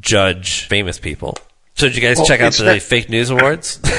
judge 0.00 0.62
famous 0.66 0.98
people. 0.98 1.36
So 1.76 1.86
did 1.86 1.96
you 1.96 2.02
guys 2.02 2.16
Well, 2.18 2.26
check 2.26 2.40
out 2.40 2.52
the 2.54 2.64
not- 2.64 2.82
fake 2.82 3.08
news 3.10 3.30
awards? 3.30 3.80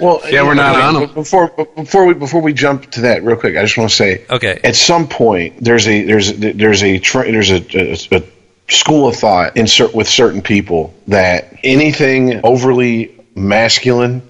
Well, 0.00 0.20
Yeah, 0.30 0.44
we're 0.44 0.54
not 0.54 0.76
on 0.76 0.94
on 0.96 1.02
'em. 1.02 1.08
but 1.08 1.14
Before 1.14 1.48
before 1.76 2.06
we 2.06 2.14
before 2.14 2.40
we 2.40 2.52
jump 2.52 2.90
to 2.92 3.00
that, 3.02 3.22
real 3.24 3.36
quick, 3.36 3.56
I 3.56 3.62
just 3.62 3.76
want 3.76 3.90
to 3.90 3.96
say, 3.96 4.24
Okay. 4.30 4.58
At 4.62 4.76
some 4.76 5.08
point, 5.08 5.62
there's 5.62 5.86
a 5.88 6.04
there's 6.04 6.30
a, 6.30 6.52
there's 6.52 6.82
a 6.82 6.98
there's 6.98 7.50
a, 7.50 7.56
a, 7.76 8.16
a 8.18 8.22
school 8.70 9.08
of 9.08 9.16
thought 9.16 9.56
in 9.56 9.66
cer- 9.66 9.90
with 9.92 10.08
certain 10.08 10.42
people 10.42 10.94
that 11.08 11.58
anything 11.62 12.40
overly 12.44 13.14
masculine 13.34 14.22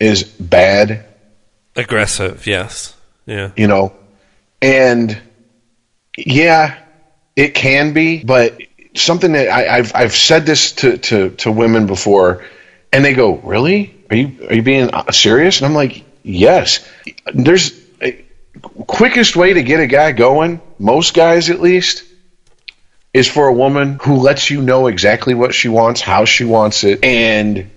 is 0.00 0.22
bad, 0.22 1.04
Aggressive, 1.76 2.46
yes. 2.46 2.94
Yeah. 3.26 3.50
you 3.56 3.66
know, 3.66 3.92
and 4.62 5.18
yeah, 6.16 6.78
it 7.34 7.54
can 7.54 7.92
be, 7.92 8.22
but 8.22 8.60
something 8.94 9.32
that 9.32 9.48
I, 9.48 9.78
I've 9.78 9.94
I've 9.94 10.14
said 10.14 10.46
this 10.46 10.72
to, 10.72 10.98
to 10.98 11.30
to 11.30 11.50
women 11.50 11.86
before, 11.86 12.44
and 12.92 13.04
they 13.04 13.14
go, 13.14 13.36
"Really? 13.36 13.94
Are 14.10 14.16
you 14.16 14.46
are 14.48 14.54
you 14.54 14.62
being 14.62 14.90
uh, 14.92 15.10
serious?" 15.10 15.58
And 15.58 15.66
I'm 15.66 15.74
like, 15.74 16.04
"Yes." 16.22 16.86
There's 17.32 17.72
a 18.00 18.24
quickest 18.86 19.34
way 19.34 19.54
to 19.54 19.62
get 19.62 19.80
a 19.80 19.86
guy 19.86 20.12
going, 20.12 20.60
most 20.78 21.14
guys 21.14 21.50
at 21.50 21.60
least, 21.60 22.04
is 23.14 23.28
for 23.28 23.46
a 23.46 23.52
woman 23.52 23.98
who 24.02 24.16
lets 24.16 24.50
you 24.50 24.60
know 24.60 24.88
exactly 24.88 25.34
what 25.34 25.54
she 25.54 25.68
wants, 25.68 26.00
how 26.00 26.24
she 26.24 26.44
wants 26.44 26.82
it, 26.82 27.04
and 27.04 27.70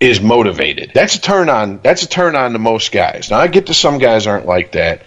is 0.00 0.20
motivated. 0.20 0.92
That's 0.94 1.14
a 1.16 1.20
turn 1.20 1.50
on. 1.50 1.80
That's 1.82 2.02
a 2.02 2.08
turn 2.08 2.34
on 2.34 2.54
to 2.54 2.58
most 2.58 2.90
guys. 2.90 3.30
Now 3.30 3.38
I 3.38 3.48
get 3.48 3.66
to 3.66 3.74
some 3.74 3.98
guys 3.98 4.26
aren't 4.26 4.46
like 4.46 4.72
that, 4.72 5.02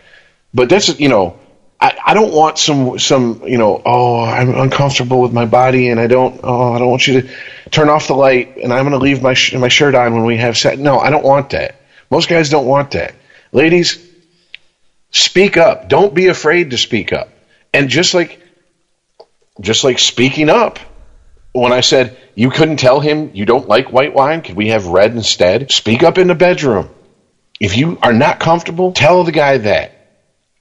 but 0.53 0.69
that's 0.69 0.99
you 0.99 1.09
know. 1.09 1.37
I, 1.81 1.97
I 2.07 2.13
don't 2.13 2.33
want 2.33 2.57
some 2.57 2.99
some 2.99 3.43
you 3.45 3.57
know 3.57 3.81
oh 3.85 4.21
I'm 4.21 4.53
uncomfortable 4.53 5.21
with 5.21 5.31
my 5.31 5.45
body 5.45 5.87
and 5.87 5.97
I 5.97 6.07
don't 6.07 6.41
oh 6.43 6.73
I 6.73 6.79
don't 6.79 6.89
want 6.89 7.07
you 7.07 7.21
to 7.21 7.29
turn 7.71 7.87
off 7.87 8.07
the 8.07 8.15
light 8.15 8.57
and 8.57 8.73
I'm 8.73 8.83
going 8.83 8.99
to 8.99 9.01
leave 9.01 9.21
my 9.21 9.33
sh- 9.33 9.53
my 9.53 9.69
shirt 9.69 9.95
on 9.95 10.13
when 10.13 10.25
we 10.25 10.35
have 10.35 10.57
sex. 10.57 10.77
No, 10.77 10.99
I 10.99 11.09
don't 11.09 11.23
want 11.23 11.51
that. 11.51 11.75
Most 12.11 12.27
guys 12.27 12.49
don't 12.49 12.65
want 12.65 12.91
that. 12.91 13.15
Ladies, 13.53 13.97
speak 15.11 15.55
up. 15.55 15.87
Don't 15.87 16.13
be 16.13 16.27
afraid 16.27 16.71
to 16.71 16.77
speak 16.77 17.13
up. 17.13 17.29
And 17.73 17.87
just 17.87 18.13
like 18.13 18.41
just 19.59 19.83
like 19.83 19.99
speaking 19.99 20.49
up 20.49 20.79
when 21.53 21.71
I 21.71 21.81
said 21.81 22.15
you 22.35 22.49
couldn't 22.49 22.77
tell 22.77 22.99
him 22.99 23.31
you 23.33 23.45
don't 23.45 23.67
like 23.67 23.91
white 23.91 24.13
wine, 24.13 24.41
could 24.41 24.55
we 24.55 24.69
have 24.69 24.87
red 24.87 25.11
instead? 25.13 25.71
Speak 25.71 26.03
up 26.03 26.17
in 26.17 26.27
the 26.27 26.35
bedroom. 26.35 26.89
If 27.59 27.75
you 27.75 27.97
are 28.01 28.13
not 28.13 28.39
comfortable, 28.39 28.91
tell 28.93 29.23
the 29.23 29.31
guy 29.33 29.57
that. 29.57 29.91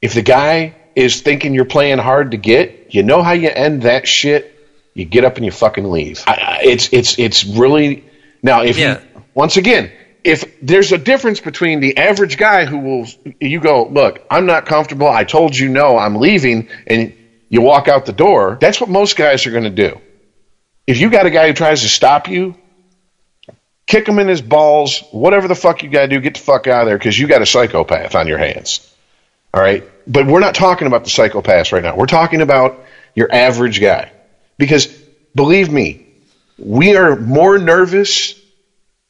If 0.03 0.15
the 0.15 0.23
guy 0.23 0.75
is 0.97 1.21
thinking 1.21 1.55
you're 1.55 1.65
playing 1.65 1.99
hard 1.99 2.33
to 2.33 2.37
get, 2.37 2.93
you 2.93 3.03
know 3.03 3.23
how 3.23 3.33
you 3.33 3.51
end 3.51 3.83
that 3.83 4.09
shit. 4.09 4.53
You 4.95 5.05
get 5.05 5.25
up 5.25 5.37
and 5.37 5.45
you 5.45 5.53
fucking 5.53 5.89
leave. 5.89 6.25
I, 6.27 6.33
I, 6.33 6.61
it's 6.65 6.89
it's 6.93 7.19
it's 7.19 7.45
really 7.45 8.03
now 8.43 8.63
if 8.63 8.77
Yeah. 8.79 9.01
you 9.15 9.23
once 9.35 9.57
again 9.57 9.93
if 10.25 10.45
there's 10.61 10.91
a 10.91 10.99
difference 10.99 11.39
between 11.39 11.79
the 11.79 11.97
average 11.97 12.37
guy 12.37 12.65
who 12.65 12.79
will 12.79 13.07
you 13.41 13.61
go 13.61 13.85
look 13.85 14.19
I'm 14.29 14.47
not 14.47 14.67
comfortable 14.67 15.07
I 15.07 15.23
told 15.23 15.57
you 15.57 15.69
no 15.69 15.97
I'm 15.97 16.17
leaving 16.17 16.67
and 16.89 17.13
you 17.49 17.61
walk 17.61 17.89
out 17.89 18.07
the 18.07 18.13
door 18.13 18.59
that's 18.61 18.81
what 18.81 18.91
most 18.91 19.17
guys 19.17 19.47
are 19.47 19.51
going 19.51 19.65
to 19.65 19.71
do 19.71 20.01
if 20.87 20.99
you 20.99 21.11
got 21.11 21.27
a 21.27 21.31
guy 21.31 21.49
who 21.49 21.53
tries 21.53 21.83
to 21.83 21.89
stop 21.89 22.29
you 22.29 22.55
kick 23.87 24.07
him 24.07 24.19
in 24.19 24.29
his 24.29 24.43
balls 24.43 25.03
whatever 25.11 25.49
the 25.49 25.55
fuck 25.55 25.83
you 25.83 25.91
got 25.91 26.03
to 26.03 26.09
do 26.09 26.21
get 26.21 26.35
the 26.35 26.41
fuck 26.41 26.67
out 26.67 26.83
of 26.83 26.87
there 26.87 26.99
because 26.99 27.19
you 27.19 27.27
got 27.27 27.43
a 27.43 27.47
psychopath 27.47 28.15
on 28.15 28.27
your 28.27 28.39
hands 28.39 28.89
all 29.53 29.63
right. 29.63 29.85
But 30.07 30.27
we're 30.27 30.41
not 30.41 30.55
talking 30.55 30.87
about 30.87 31.05
the 31.05 31.11
psychopaths 31.11 31.73
right 31.73 31.83
now. 31.83 31.97
We're 31.97 32.07
talking 32.07 32.41
about 32.41 32.85
your 33.15 33.33
average 33.33 33.81
guy. 33.81 34.13
Because 34.57 34.87
believe 35.35 35.71
me, 35.71 36.07
we 36.59 36.97
are 36.97 37.17
more 37.17 37.59
nervous 37.59 38.35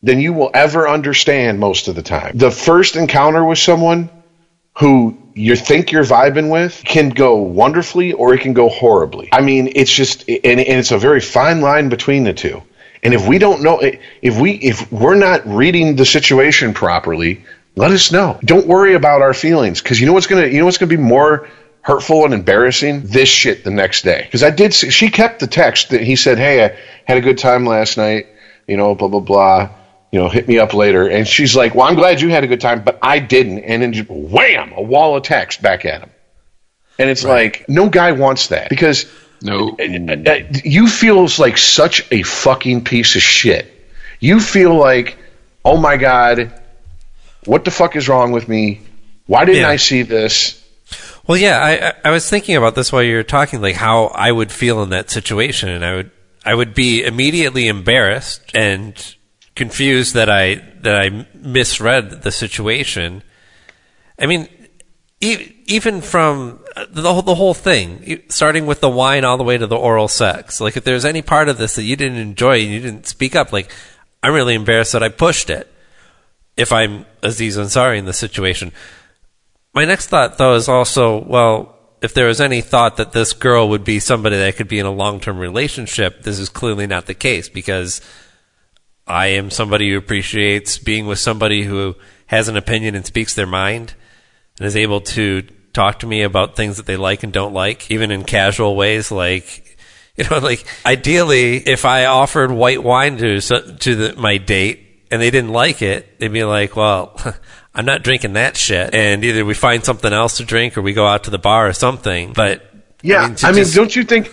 than 0.02 0.20
you 0.20 0.32
will 0.32 0.50
ever 0.54 0.88
understand 0.88 1.58
most 1.58 1.88
of 1.88 1.94
the 1.94 2.02
time. 2.02 2.36
The 2.36 2.50
first 2.50 2.96
encounter 2.96 3.44
with 3.44 3.58
someone 3.58 4.10
who 4.78 5.18
you 5.38 5.54
think 5.54 5.92
you're 5.92 6.04
vibing 6.04 6.50
with 6.50 6.82
can 6.84 7.10
go 7.10 7.36
wonderfully 7.36 8.12
or 8.12 8.34
it 8.34 8.40
can 8.40 8.54
go 8.54 8.68
horribly. 8.68 9.28
I 9.32 9.40
mean, 9.40 9.72
it's 9.76 9.92
just, 9.92 10.28
and, 10.28 10.60
and 10.60 10.78
it's 10.78 10.90
a 10.90 10.98
very 10.98 11.20
fine 11.20 11.60
line 11.60 11.88
between 11.88 12.24
the 12.24 12.32
two. 12.34 12.62
And 13.04 13.14
if 13.14 13.28
we 13.28 13.38
don't 13.38 13.62
know, 13.62 13.80
if 13.80 14.40
we, 14.40 14.52
if 14.54 14.90
we're 14.90 15.14
not 15.14 15.46
reading 15.46 15.94
the 15.94 16.04
situation 16.04 16.74
properly, 16.74 17.44
let 17.76 17.92
us 17.92 18.10
know. 18.10 18.40
Don't 18.44 18.66
worry 18.66 18.94
about 18.94 19.22
our 19.22 19.32
feelings 19.32 19.80
because 19.80 20.00
you 20.00 20.06
know 20.06 20.12
what's 20.12 20.26
gonna, 20.26 20.46
you 20.46 20.58
know 20.58 20.64
what's 20.64 20.78
gonna 20.78 20.88
be 20.88 20.96
more 20.96 21.48
hurtful 21.82 22.24
and 22.24 22.34
embarrassing? 22.34 23.02
This 23.04 23.28
shit 23.28 23.62
the 23.62 23.70
next 23.70 24.02
day. 24.02 24.22
Because 24.24 24.42
I 24.42 24.50
did, 24.50 24.74
see, 24.74 24.90
she 24.90 25.10
kept 25.10 25.38
the 25.38 25.46
text 25.46 25.90
that 25.90 26.00
he 26.00 26.16
said, 26.16 26.38
"Hey, 26.38 26.64
I 26.64 26.76
had 27.04 27.18
a 27.18 27.20
good 27.20 27.38
time 27.38 27.64
last 27.64 27.96
night. 27.96 28.26
You 28.66 28.76
know, 28.76 28.96
blah 28.96 29.06
blah 29.06 29.20
blah. 29.20 29.70
You 30.10 30.20
know, 30.20 30.28
hit 30.28 30.48
me 30.48 30.58
up 30.58 30.74
later." 30.74 31.08
And 31.08 31.26
she's 31.26 31.54
like, 31.54 31.74
"Well, 31.74 31.86
I'm 31.86 31.94
glad 31.94 32.20
you 32.20 32.28
had 32.30 32.44
a 32.44 32.46
good 32.46 32.60
time, 32.60 32.82
but 32.82 32.98
I 33.02 33.18
didn't." 33.18 33.60
And 33.60 33.82
then 33.82 33.92
just 33.92 34.08
wham, 34.08 34.72
a 34.72 34.82
wall 34.82 35.16
of 35.16 35.22
text 35.22 35.60
back 35.62 35.84
at 35.84 36.00
him. 36.00 36.10
And 36.98 37.08
it's 37.08 37.22
like, 37.22 37.68
no 37.68 37.88
guy 37.88 38.12
wants 38.12 38.48
that 38.48 38.70
because 38.70 39.06
no. 39.40 39.76
uh, 39.78 40.38
you 40.64 40.88
feel 40.88 41.28
like 41.38 41.56
such 41.56 42.04
a 42.10 42.22
fucking 42.22 42.84
piece 42.84 43.14
of 43.14 43.22
shit. 43.22 43.72
You 44.18 44.40
feel 44.40 44.74
like, 44.74 45.16
oh 45.64 45.76
my 45.76 45.96
god, 45.96 46.60
what 47.44 47.64
the 47.64 47.70
fuck 47.70 47.94
is 47.94 48.08
wrong 48.08 48.32
with 48.32 48.48
me? 48.48 48.80
Why 49.26 49.44
didn't 49.44 49.62
Yeah. 49.62 49.68
I 49.68 49.76
see 49.76 50.02
this? 50.02 50.60
Well, 51.26 51.38
yeah, 51.38 51.58
I, 51.58 51.88
I 51.88 51.94
I 52.06 52.10
was 52.10 52.28
thinking 52.28 52.56
about 52.56 52.74
this 52.74 52.90
while 52.90 53.02
you 53.02 53.14
were 53.14 53.22
talking, 53.22 53.60
like 53.60 53.76
how 53.76 54.06
I 54.06 54.32
would 54.32 54.50
feel 54.50 54.82
in 54.82 54.90
that 54.90 55.10
situation, 55.10 55.68
and 55.68 55.84
I 55.84 55.94
would 55.94 56.10
I 56.44 56.54
would 56.54 56.74
be 56.74 57.04
immediately 57.04 57.68
embarrassed 57.68 58.40
and 58.56 59.14
confused 59.58 60.14
that 60.14 60.30
I 60.30 60.54
that 60.80 60.98
I 60.98 61.26
misread 61.34 62.22
the 62.22 62.32
situation. 62.32 63.22
I 64.18 64.26
mean, 64.26 64.48
even 65.20 66.00
from 66.00 66.60
uh, 66.76 66.86
the 66.88 67.12
whole, 67.12 67.22
the 67.22 67.34
whole 67.34 67.54
thing, 67.54 68.22
starting 68.28 68.66
with 68.66 68.80
the 68.80 68.88
wine 68.88 69.24
all 69.24 69.36
the 69.36 69.44
way 69.44 69.58
to 69.58 69.66
the 69.66 69.76
oral 69.76 70.08
sex. 70.08 70.60
Like, 70.60 70.76
if 70.76 70.84
there's 70.84 71.04
any 71.04 71.22
part 71.22 71.48
of 71.48 71.58
this 71.58 71.74
that 71.74 71.82
you 71.82 71.96
didn't 71.96 72.18
enjoy 72.18 72.60
and 72.60 72.70
you 72.70 72.80
didn't 72.80 73.06
speak 73.06 73.36
up, 73.36 73.52
like, 73.52 73.70
I'm 74.22 74.32
really 74.32 74.54
embarrassed 74.54 74.92
that 74.92 75.02
I 75.02 75.08
pushed 75.08 75.50
it. 75.50 75.70
If 76.56 76.72
I'm 76.72 77.06
Aziz 77.22 77.56
Ansari 77.56 77.98
in 77.98 78.04
the 78.04 78.12
situation. 78.12 78.72
My 79.74 79.84
next 79.84 80.08
thought, 80.08 80.38
though, 80.38 80.54
is 80.54 80.68
also, 80.68 81.22
well, 81.24 81.78
if 82.00 82.14
there 82.14 82.26
was 82.26 82.40
any 82.40 82.60
thought 82.60 82.96
that 82.96 83.12
this 83.12 83.32
girl 83.32 83.68
would 83.68 83.84
be 83.84 84.00
somebody 84.00 84.36
that 84.36 84.56
could 84.56 84.66
be 84.66 84.78
in 84.78 84.86
a 84.86 84.90
long 84.90 85.20
term 85.20 85.38
relationship, 85.38 86.22
this 86.22 86.38
is 86.38 86.48
clearly 86.48 86.86
not 86.86 87.06
the 87.06 87.14
case 87.14 87.48
because 87.48 88.00
I 89.08 89.28
am 89.28 89.50
somebody 89.50 89.90
who 89.90 89.96
appreciates 89.98 90.78
being 90.78 91.06
with 91.06 91.18
somebody 91.18 91.62
who 91.64 91.94
has 92.26 92.48
an 92.48 92.56
opinion 92.56 92.94
and 92.94 93.06
speaks 93.06 93.34
their 93.34 93.46
mind 93.46 93.94
and 94.58 94.66
is 94.66 94.76
able 94.76 95.00
to 95.00 95.42
talk 95.72 96.00
to 96.00 96.06
me 96.06 96.22
about 96.22 96.56
things 96.56 96.76
that 96.76 96.86
they 96.86 96.96
like 96.96 97.22
and 97.22 97.32
don't 97.32 97.54
like, 97.54 97.90
even 97.90 98.10
in 98.10 98.24
casual 98.24 98.76
ways 98.76 99.10
like 99.10 99.64
you 100.16 100.24
know, 100.28 100.38
like 100.38 100.64
ideally, 100.84 101.56
if 101.58 101.84
I 101.84 102.06
offered 102.06 102.50
white 102.50 102.82
wine 102.82 103.18
to 103.18 103.40
to 103.40 103.94
the, 103.94 104.14
my 104.16 104.36
date 104.38 105.04
and 105.12 105.22
they 105.22 105.30
didn't 105.30 105.52
like 105.52 105.80
it, 105.80 106.18
they'd 106.18 106.32
be 106.32 106.42
like, 106.42 106.74
"Well, 106.74 107.16
I'm 107.74 107.84
not 107.84 108.02
drinking 108.02 108.32
that 108.32 108.56
shit." 108.56 108.92
And 108.94 109.24
either 109.24 109.44
we 109.44 109.54
find 109.54 109.84
something 109.84 110.12
else 110.12 110.38
to 110.38 110.44
drink, 110.44 110.76
or 110.76 110.82
we 110.82 110.92
go 110.92 111.06
out 111.06 111.24
to 111.24 111.30
the 111.30 111.38
bar 111.38 111.68
or 111.68 111.72
something. 111.72 112.32
But 112.32 112.68
Yeah, 113.00 113.18
I 113.20 113.22
I 113.22 113.26
mean, 113.28 113.36
mean, 113.54 113.54
just- 113.64 113.76
don't 113.76 113.94
you 113.94 114.02
think? 114.02 114.32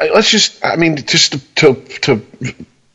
Let's 0.00 0.30
just, 0.30 0.64
I 0.64 0.76
mean, 0.76 0.96
just 0.98 1.32
to, 1.32 1.74
to 1.74 1.74
to 2.02 2.54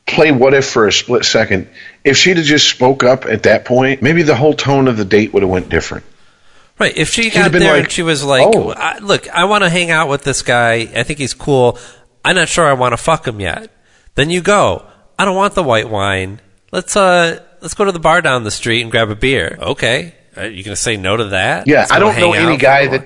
play 0.09 0.31
what 0.31 0.53
if 0.53 0.69
for 0.69 0.87
a 0.87 0.91
split 0.91 1.25
second. 1.25 1.69
If 2.03 2.17
she'd 2.17 2.37
have 2.37 2.45
just 2.45 2.69
spoke 2.69 3.03
up 3.03 3.25
at 3.25 3.43
that 3.43 3.65
point, 3.65 4.01
maybe 4.01 4.23
the 4.23 4.35
whole 4.35 4.53
tone 4.53 4.87
of 4.87 4.97
the 4.97 5.05
date 5.05 5.33
would 5.33 5.43
have 5.43 5.49
went 5.49 5.69
different. 5.69 6.05
Right. 6.77 6.95
If 6.95 7.09
she 7.09 7.29
have 7.29 7.33
got 7.45 7.51
been 7.51 7.61
there 7.61 7.73
like, 7.73 7.83
and 7.83 7.91
she 7.91 8.03
was 8.03 8.23
like, 8.23 8.45
"Oh." 8.45 8.71
I, 8.71 8.99
"Look, 8.99 9.29
I 9.29 9.45
want 9.45 9.63
to 9.63 9.69
hang 9.69 9.91
out 9.91 10.07
with 10.07 10.23
this 10.23 10.41
guy. 10.41 10.89
I 10.95 11.03
think 11.03 11.19
he's 11.19 11.33
cool. 11.33 11.77
I'm 12.23 12.35
not 12.35 12.47
sure 12.47 12.65
I 12.65 12.73
want 12.73 12.93
to 12.93 12.97
fuck 12.97 13.27
him 13.27 13.39
yet." 13.39 13.69
Then 14.15 14.29
you 14.29 14.41
go. 14.41 14.85
I 15.17 15.25
don't 15.25 15.35
want 15.35 15.55
the 15.55 15.63
white 15.63 15.89
wine. 15.89 16.39
Let's 16.71 16.95
uh, 16.95 17.43
let's 17.61 17.73
go 17.73 17.85
to 17.85 17.91
the 17.91 17.99
bar 17.99 18.21
down 18.21 18.43
the 18.43 18.51
street 18.51 18.81
and 18.81 18.91
grab 18.91 19.09
a 19.09 19.15
beer. 19.15 19.57
Okay. 19.59 20.15
Are 20.37 20.47
you 20.47 20.63
gonna 20.63 20.75
say 20.75 20.95
no 20.95 21.17
to 21.17 21.25
that? 21.25 21.67
Yeah, 21.67 21.85
I 21.89 21.99
don't 21.99 22.17
know 22.17 22.33
any 22.33 22.57
guy 22.57 22.87
that. 22.87 23.05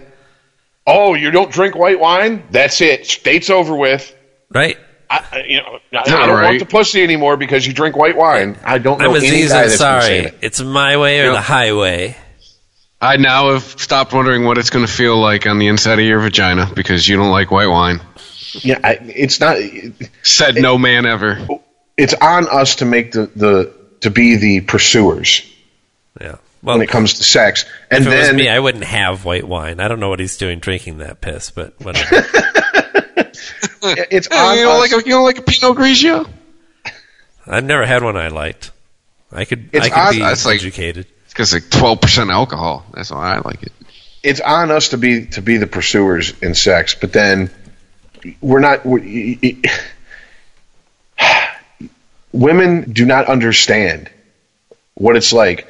Oh, 0.86 1.14
you 1.14 1.32
don't 1.32 1.52
drink 1.52 1.76
white 1.76 2.00
wine? 2.00 2.44
That's 2.52 2.82
it. 2.82 3.22
Date's 3.24 3.50
over 3.50 3.76
with. 3.76 4.16
Right. 4.50 4.78
I, 5.10 5.26
I- 5.32 5.44
you 5.48 5.58
know, 5.58 5.80
I, 5.94 5.98
I 5.98 5.98
Not 5.98 6.06
don't 6.06 6.30
right. 6.30 6.44
want 6.46 6.60
the 6.60 6.66
pussy 6.66 7.04
anymore 7.04 7.38
because 7.38 7.66
you 7.68 7.74
drink 7.74 7.96
white 7.96 8.16
wine. 8.18 8.58
I 8.64 8.78
don't 8.78 9.00
know 9.00 9.10
I'm 9.12 9.16
any 9.18 9.28
Aziz 9.28 9.52
guy 9.52 9.68
that's 9.68 9.78
gonna 9.80 10.02
Ansari. 10.02 10.24
that. 10.24 10.36
It's 10.42 10.62
my 10.62 10.98
way 10.98 11.22
or 11.22 11.26
Yep. 11.26 11.34
the 11.34 11.42
highway. 11.42 12.18
I 13.02 13.18
now 13.18 13.52
have 13.54 13.64
stopped 13.64 14.14
wondering 14.14 14.46
what 14.46 14.58
it's 14.58 14.70
going 14.70 14.86
to 14.86 14.92
feel 14.92 15.20
like 15.20 15.46
on 15.46 15.60
the 15.60 15.68
inside 15.68 16.00
of 16.00 16.06
your 16.06 16.22
vagina 16.22 16.72
because 16.74 17.06
you 17.06 17.18
don't 17.18 17.32
like 17.32 17.52
white 17.52 17.68
wine. 17.68 18.00
Yeah, 18.54 18.80
I, 18.82 18.94
it's 19.02 19.42
not. 19.42 19.58
Said 20.22 20.56
no 20.56 20.78
man 20.78 21.06
ever. 21.06 21.46
It's 21.98 22.14
on 22.14 22.48
us 22.48 22.78
to 22.78 22.86
make 22.86 23.12
the, 23.12 23.26
the 23.36 23.74
to 24.02 24.10
be 24.10 24.38
the 24.38 24.62
pursuers 24.62 25.42
Yeah. 26.22 26.36
Well, 26.62 26.78
when 26.78 26.82
it 26.82 26.90
comes 26.90 27.16
to 27.16 27.24
sex, 27.26 27.66
and 27.92 28.06
if 28.06 28.12
it 28.14 28.16
was 28.16 28.28
then 28.28 28.36
me, 28.38 28.48
I 28.48 28.58
wouldn't 28.58 28.86
have 28.86 29.26
white 29.26 29.46
wine. 29.46 29.82
I 29.82 29.90
don't 29.90 30.00
know 30.00 30.08
what 30.08 30.22
he's 30.22 30.38
doing 30.38 30.60
drinking 30.60 31.00
that 31.00 31.20
piss, 31.20 31.52
but 31.52 31.74
whatever. 31.82 32.26
it's 34.12 34.28
Hey, 34.28 34.38
on 34.40 34.58
you 34.58 34.64
don't 34.64 34.76
us. 34.84 34.92
like 34.92 35.04
a 35.04 35.06
you 35.08 35.14
don't 35.14 35.24
like 35.24 35.38
a 35.40 35.42
Pinot 35.42 35.78
Grigio? 35.78 36.28
I've 37.46 37.64
never 37.66 37.86
had 37.86 38.04
one 38.04 38.16
I 38.18 38.30
liked. 38.30 38.72
I 39.32 39.46
could 39.46 39.70
It's 39.74 39.86
I 39.88 39.90
could 39.90 39.98
odd- 40.00 40.12
be 40.14 40.20
That's 40.20 40.46
like- 40.46 40.60
educated. 40.60 41.08
It's 41.26 41.34
because 41.34 41.54
like 41.54 41.70
twelve 41.70 42.00
percent 42.02 42.30
alcohol. 42.30 42.86
That's 42.94 43.12
why 43.12 43.36
I 43.36 43.40
like 43.40 43.64
it. 43.64 43.72
it's 44.24 44.40
on 44.40 44.72
us 44.72 44.90
to 44.90 44.98
be 44.98 45.26
to 45.28 45.42
be 45.42 45.58
the 45.58 45.68
pursuers 45.68 46.34
in 46.42 46.54
sex, 46.56 46.96
but 46.96 47.12
then 47.12 47.50
we're 48.42 48.60
not. 48.60 48.86
we 48.86 49.62
women 52.32 52.92
do 52.92 53.06
not 53.06 53.26
understand 53.28 54.10
what 54.96 55.16
it's 55.16 55.34
like 55.34 55.68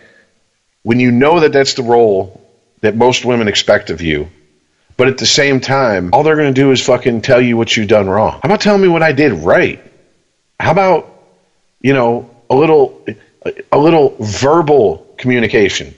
when 0.84 1.00
you 1.00 1.12
know 1.12 1.40
that 1.40 1.54
that's 1.54 1.74
the 1.76 1.84
role 1.84 2.42
that 2.82 2.96
most 2.96 3.24
women 3.26 3.48
expect 3.48 3.90
of 3.90 4.02
you. 4.02 4.30
But 4.96 5.08
at 5.08 5.18
the 5.18 5.26
same 5.26 5.60
time, 5.60 6.12
all 6.14 6.24
they're 6.24 6.36
going 6.36 6.54
to 6.54 6.62
do 6.62 6.72
is 6.72 6.86
fucking 6.86 7.22
tell 7.22 7.42
you 7.42 7.58
what 7.58 7.76
you've 7.76 7.88
done 7.88 8.08
wrong. 8.08 8.34
How 8.34 8.42
about 8.44 8.62
telling 8.62 8.82
me 8.82 8.88
what 8.88 9.04
I 9.04 9.12
did 9.12 9.34
right? 9.34 9.82
How 10.60 10.72
about, 10.72 11.10
you 11.82 11.94
know, 11.94 12.30
a 12.50 12.56
little, 12.56 13.04
a 13.72 13.78
little 13.78 14.16
verbal 14.20 15.08
communication? 15.18 15.96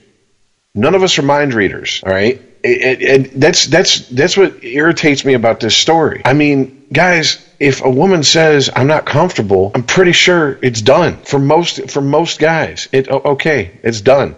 None 0.74 0.94
of 0.94 1.02
us 1.02 1.18
are 1.18 1.22
mind 1.22 1.54
readers, 1.54 2.02
all 2.04 2.12
right? 2.12 2.40
And 2.64 3.26
that's 3.26 3.66
that's 3.66 4.08
that's 4.08 4.36
what 4.36 4.64
irritates 4.64 5.24
me 5.24 5.34
about 5.34 5.60
this 5.60 5.76
story. 5.76 6.22
I 6.24 6.32
mean, 6.32 6.86
guys, 6.92 7.38
if 7.60 7.82
a 7.82 7.88
woman 7.88 8.24
says 8.24 8.70
I'm 8.74 8.88
not 8.88 9.06
comfortable, 9.06 9.70
I'm 9.74 9.84
pretty 9.84 10.12
sure 10.12 10.58
it's 10.62 10.82
done 10.82 11.18
for 11.18 11.38
most 11.38 11.90
for 11.90 12.00
most 12.00 12.40
guys. 12.40 12.88
It 12.92 13.08
okay, 13.08 13.78
it's 13.82 14.00
done. 14.00 14.34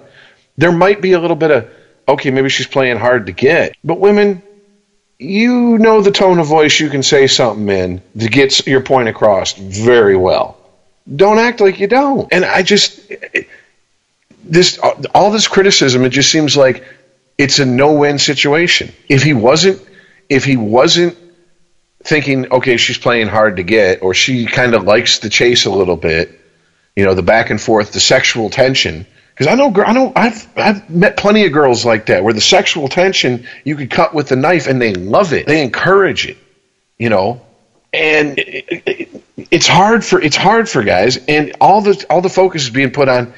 There 0.58 0.72
might 0.72 1.00
be 1.00 1.12
a 1.12 1.20
little 1.20 1.36
bit 1.36 1.50
of 1.50 1.70
okay, 2.06 2.30
maybe 2.30 2.50
she's 2.50 2.66
playing 2.66 2.98
hard 2.98 3.26
to 3.26 3.32
get, 3.32 3.72
but 3.82 3.98
women, 3.98 4.42
you 5.18 5.78
know 5.78 6.00
the 6.00 6.12
tone 6.12 6.38
of 6.38 6.46
voice 6.46 6.78
you 6.78 6.90
can 6.90 7.02
say 7.02 7.26
something 7.26 7.68
in 7.68 8.02
to 8.18 8.28
get 8.28 8.66
your 8.66 8.80
point 8.80 9.08
across 9.08 9.52
very 9.54 10.16
well. 10.16 10.56
Don't 11.14 11.38
act 11.38 11.60
like 11.60 11.80
you 11.80 11.88
don't. 11.88 12.32
And 12.32 12.44
I 12.44 12.62
just 12.62 13.00
this 14.44 14.78
all 15.14 15.30
this 15.30 15.48
criticism 15.48 16.04
it 16.04 16.10
just 16.10 16.30
seems 16.30 16.56
like 16.56 16.84
it's 17.36 17.58
a 17.58 17.66
no-win 17.66 18.18
situation. 18.18 18.92
If 19.08 19.22
he 19.22 19.34
wasn't 19.34 19.80
if 20.28 20.44
he 20.44 20.56
wasn't 20.56 21.16
thinking 22.04 22.52
okay 22.52 22.76
she's 22.76 22.98
playing 22.98 23.26
hard 23.26 23.56
to 23.56 23.64
get 23.64 24.02
or 24.02 24.14
she 24.14 24.46
kind 24.46 24.74
of 24.74 24.84
likes 24.84 25.18
the 25.18 25.28
chase 25.28 25.64
a 25.66 25.70
little 25.70 25.96
bit, 25.96 26.38
you 26.94 27.04
know, 27.04 27.14
the 27.14 27.22
back 27.22 27.50
and 27.50 27.60
forth, 27.60 27.92
the 27.92 28.00
sexual 28.00 28.50
tension 28.50 29.06
because 29.38 29.52
I 29.52 29.54
know, 29.54 29.72
I 29.84 29.92
know, 29.92 30.12
I've 30.16 30.48
I've 30.58 30.90
met 30.90 31.16
plenty 31.16 31.46
of 31.46 31.52
girls 31.52 31.84
like 31.84 32.06
that 32.06 32.24
where 32.24 32.34
the 32.34 32.40
sexual 32.40 32.88
tension 32.88 33.46
you 33.62 33.76
could 33.76 33.88
cut 33.88 34.12
with 34.12 34.28
the 34.28 34.34
knife 34.34 34.66
and 34.66 34.82
they 34.82 34.94
love 34.94 35.32
it, 35.32 35.46
they 35.46 35.62
encourage 35.62 36.26
it, 36.26 36.38
you 36.98 37.08
know, 37.08 37.40
and 37.92 38.36
it, 38.36 38.82
it, 38.84 39.22
it's 39.52 39.68
hard 39.68 40.04
for 40.04 40.20
it's 40.20 40.34
hard 40.34 40.68
for 40.68 40.82
guys, 40.82 41.18
and 41.28 41.54
all 41.60 41.82
the 41.82 42.04
all 42.10 42.20
the 42.20 42.28
focus 42.28 42.64
is 42.64 42.70
being 42.70 42.90
put 42.90 43.08
on, 43.08 43.32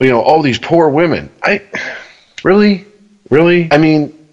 you 0.00 0.10
know, 0.10 0.20
all 0.20 0.42
these 0.42 0.58
poor 0.58 0.88
women. 0.88 1.30
I 1.40 1.62
really, 2.42 2.84
really, 3.30 3.68
I 3.70 3.78
mean, 3.78 4.26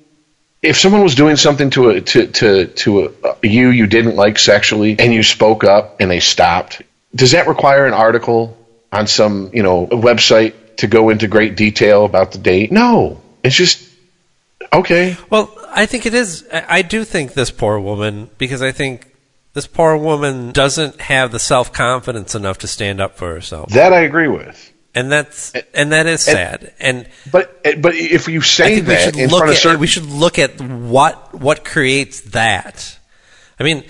if 0.64 0.76
someone 0.76 1.04
was 1.04 1.14
doing 1.14 1.36
something 1.36 1.70
to 1.72 1.90
a 1.90 2.02
to 2.02 2.26
to 2.26 2.66
to 2.66 3.00
a, 3.02 3.28
uh, 3.28 3.36
you 3.44 3.70
you 3.70 3.86
didn't 3.86 4.16
like 4.16 4.40
sexually 4.40 4.96
and 4.98 5.14
you 5.14 5.22
spoke 5.22 5.64
up 5.64 5.98
and 6.02 6.10
they 6.10 6.20
stopped, 6.20 6.82
does 7.14 7.34
that 7.34 7.48
require 7.48 7.86
an 7.86 7.94
article 7.94 8.58
on 8.92 9.06
some 9.06 9.52
you 9.54 9.62
know 9.62 9.86
website 9.86 10.56
to 10.80 10.88
go 10.88 11.10
into 11.10 11.28
great 11.28 11.56
detail 11.56 12.06
about 12.06 12.32
the 12.32 12.38
date? 12.38 12.72
No, 12.72 13.22
it's 13.44 13.56
just 13.56 13.88
okay. 14.74 15.16
Well, 15.30 15.54
I 15.70 15.86
think 15.86 16.06
it 16.06 16.14
is. 16.14 16.48
I 16.52 16.82
do 16.82 17.04
think 17.04 17.34
this 17.34 17.52
poor 17.52 17.80
woman, 17.80 18.30
because 18.38 18.62
I 18.62 18.72
think 18.72 19.14
this 19.54 19.68
poor 19.68 19.96
woman 19.98 20.52
doesn't 20.52 21.02
have 21.02 21.32
the 21.32 21.40
self 21.40 21.72
confidence 21.74 22.36
enough 22.36 22.58
to 22.60 22.68
stand 22.68 23.00
up 23.02 23.18
for 23.18 23.34
herself, 23.34 23.70
That 23.72 23.94
I 23.94 24.02
agree 24.02 24.28
with. 24.28 24.74
and 24.96 25.12
that's 25.12 25.54
and 25.74 25.92
that 25.92 26.08
is 26.08 26.22
sad. 26.22 26.74
And 26.80 27.08
But 27.32 27.62
but 27.82 27.96
if 27.96 28.28
you 28.28 28.42
say 28.42 28.80
that 28.80 29.18
in 29.18 29.30
front 29.30 29.44
of 29.46 29.50
at 29.52 29.58
certain 29.58 29.80
we 29.80 29.88
should 29.88 30.06
look 30.06 30.40
at 30.40 30.60
what 30.62 31.34
what 31.34 31.64
creates 31.66 32.22
that. 32.32 32.98
I 33.60 33.64
mean, 33.64 33.84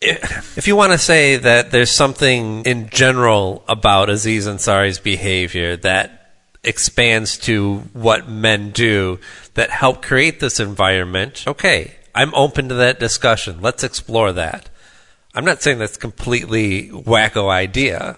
if 0.00 0.66
you 0.66 0.76
want 0.76 0.92
to 0.92 0.98
say 0.98 1.36
that 1.36 1.70
there's 1.70 1.90
something 1.90 2.62
in 2.64 2.88
general 2.88 3.64
about 3.68 4.10
Aziz 4.10 4.46
Ansari's 4.46 4.98
behavior 4.98 5.76
that 5.78 6.34
expands 6.62 7.38
to 7.38 7.78
what 7.92 8.28
men 8.28 8.70
do 8.70 9.18
that 9.54 9.70
help 9.70 10.02
create 10.02 10.40
this 10.40 10.60
environment, 10.60 11.44
okay, 11.46 11.94
I'm 12.14 12.34
open 12.34 12.68
to 12.68 12.74
that 12.76 13.00
discussion. 13.00 13.60
Let's 13.60 13.84
explore 13.84 14.32
that. 14.32 14.68
I'm 15.34 15.44
not 15.44 15.62
saying 15.62 15.78
that's 15.78 15.96
completely 15.96 16.88
wacko 16.88 17.48
idea. 17.48 18.16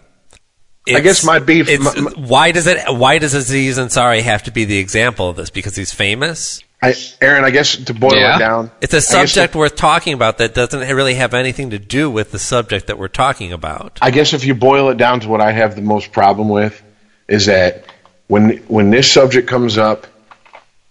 I 0.88 1.00
guess 1.00 1.24
my 1.24 1.38
beef- 1.38 1.68
it's- 1.68 1.94
my- 1.96 2.00
my- 2.00 2.10
why 2.16 2.52
does 2.52 2.66
it? 2.66 2.78
Why 2.88 3.18
does 3.18 3.34
Aziz 3.34 3.78
Ansari 3.78 4.22
have 4.22 4.44
to 4.44 4.50
be 4.50 4.64
the 4.64 4.78
example 4.78 5.28
of 5.28 5.36
this? 5.36 5.50
Because 5.50 5.76
he's 5.76 5.92
famous. 5.92 6.60
I, 6.82 6.94
Aaron, 7.20 7.44
I 7.44 7.50
guess 7.50 7.76
to 7.76 7.92
boil 7.92 8.16
Yeah. 8.16 8.36
it 8.36 8.38
down, 8.38 8.70
It's 8.80 8.94
a 8.94 8.96
guess 8.96 9.06
subject 9.08 9.54
worth 9.54 9.76
talking 9.76 10.14
about 10.14 10.38
that 10.38 10.54
doesn't 10.54 10.80
really 10.96 11.14
have 11.14 11.34
anything 11.34 11.70
to 11.70 11.78
do 11.78 12.10
with 12.10 12.32
the 12.32 12.38
subject 12.38 12.86
that 12.86 12.98
we're 12.98 13.08
talking 13.08 13.52
about. 13.52 13.98
I 14.00 14.10
guess 14.10 14.32
if 14.32 14.46
you 14.46 14.54
boil 14.54 14.88
it 14.88 14.96
down 14.96 15.20
to 15.20 15.28
what 15.28 15.42
I 15.42 15.52
have 15.52 15.76
the 15.76 15.82
most 15.82 16.10
problem 16.12 16.48
with 16.48 16.82
is 17.28 17.46
that 17.46 17.84
when 18.28 18.62
when 18.68 18.88
this 18.90 19.12
subject 19.12 19.46
comes 19.48 19.76
up, 19.76 20.06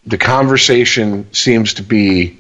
the 0.05 0.19
conversation 0.19 1.25
seems 1.33 1.73
to 1.75 1.83
be 1.83 2.37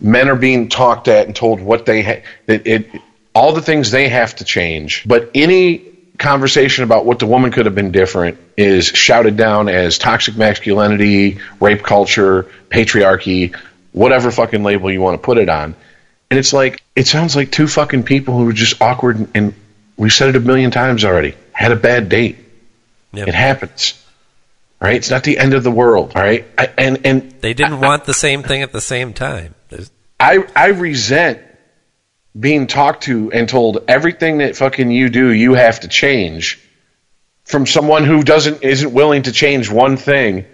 men 0.00 0.28
are 0.28 0.36
being 0.36 0.68
talked 0.68 1.08
at 1.08 1.26
and 1.26 1.34
told 1.34 1.60
what 1.60 1.86
they 1.86 2.02
ha- 2.02 2.22
that 2.46 2.66
it 2.66 2.88
all 3.34 3.52
the 3.52 3.62
things 3.62 3.90
they 3.90 4.08
have 4.08 4.36
to 4.36 4.44
change, 4.44 5.02
but 5.06 5.30
any 5.34 5.82
conversation 6.20 6.84
about 6.84 7.06
what 7.06 7.18
the 7.18 7.26
woman 7.26 7.50
could 7.50 7.66
have 7.66 7.74
been 7.74 7.90
different 7.90 8.38
is 8.56 8.86
shouted 8.86 9.36
down 9.36 9.68
as 9.68 9.98
toxic 9.98 10.36
masculinity, 10.36 11.38
rape 11.58 11.82
culture, 11.82 12.46
patriarchy, 12.68 13.56
whatever 13.92 14.30
fucking 14.30 14.62
label 14.62 14.92
you 14.92 15.00
want 15.00 15.20
to 15.20 15.24
put 15.24 15.38
it 15.38 15.48
on. 15.48 15.74
And 16.30 16.38
it's 16.38 16.52
like 16.52 16.80
it 16.94 17.08
sounds 17.08 17.34
like 17.34 17.50
two 17.50 17.66
fucking 17.66 18.04
people 18.04 18.36
who 18.36 18.48
are 18.48 18.52
just 18.52 18.80
awkward 18.80 19.16
and, 19.16 19.30
and 19.34 19.54
we've 19.96 20.12
said 20.12 20.28
it 20.28 20.36
a 20.36 20.40
million 20.40 20.70
times 20.70 21.04
already. 21.04 21.34
Had 21.52 21.72
a 21.72 21.76
bad 21.76 22.08
date. 22.08 22.38
Yep. 23.12 23.28
It 23.28 23.34
happens. 23.34 23.96
Right? 24.80 24.96
it's 24.96 25.10
not 25.10 25.24
the 25.24 25.36
end 25.36 25.52
of 25.52 25.62
the 25.62 25.70
world. 25.70 26.12
All 26.14 26.22
right, 26.22 26.46
I, 26.56 26.70
and 26.78 27.04
and 27.04 27.32
They 27.42 27.52
didn't 27.52 27.80
want 27.80 28.06
the 28.06 28.14
same 28.14 28.42
thing 28.42 28.62
at 28.62 28.72
the 28.72 28.80
same 28.80 29.12
time. 29.12 29.54
There's, 29.68 29.90
I 30.18 30.46
I 30.56 30.68
resent 30.68 31.42
being 32.38 32.66
talked 32.66 33.04
to 33.04 33.32
and 33.32 33.48
told 33.48 33.84
everything 33.88 34.38
that 34.38 34.56
fucking 34.56 34.90
you 34.90 35.08
do 35.08 35.30
you 35.30 35.54
have 35.54 35.80
to 35.80 35.88
change 35.88 36.60
from 37.44 37.66
someone 37.66 38.04
who 38.04 38.22
doesn't 38.22 38.62
isn't 38.62 38.92
willing 38.92 39.22
to 39.22 39.32
change 39.32 39.70
one 39.70 39.96
thing 39.96 40.44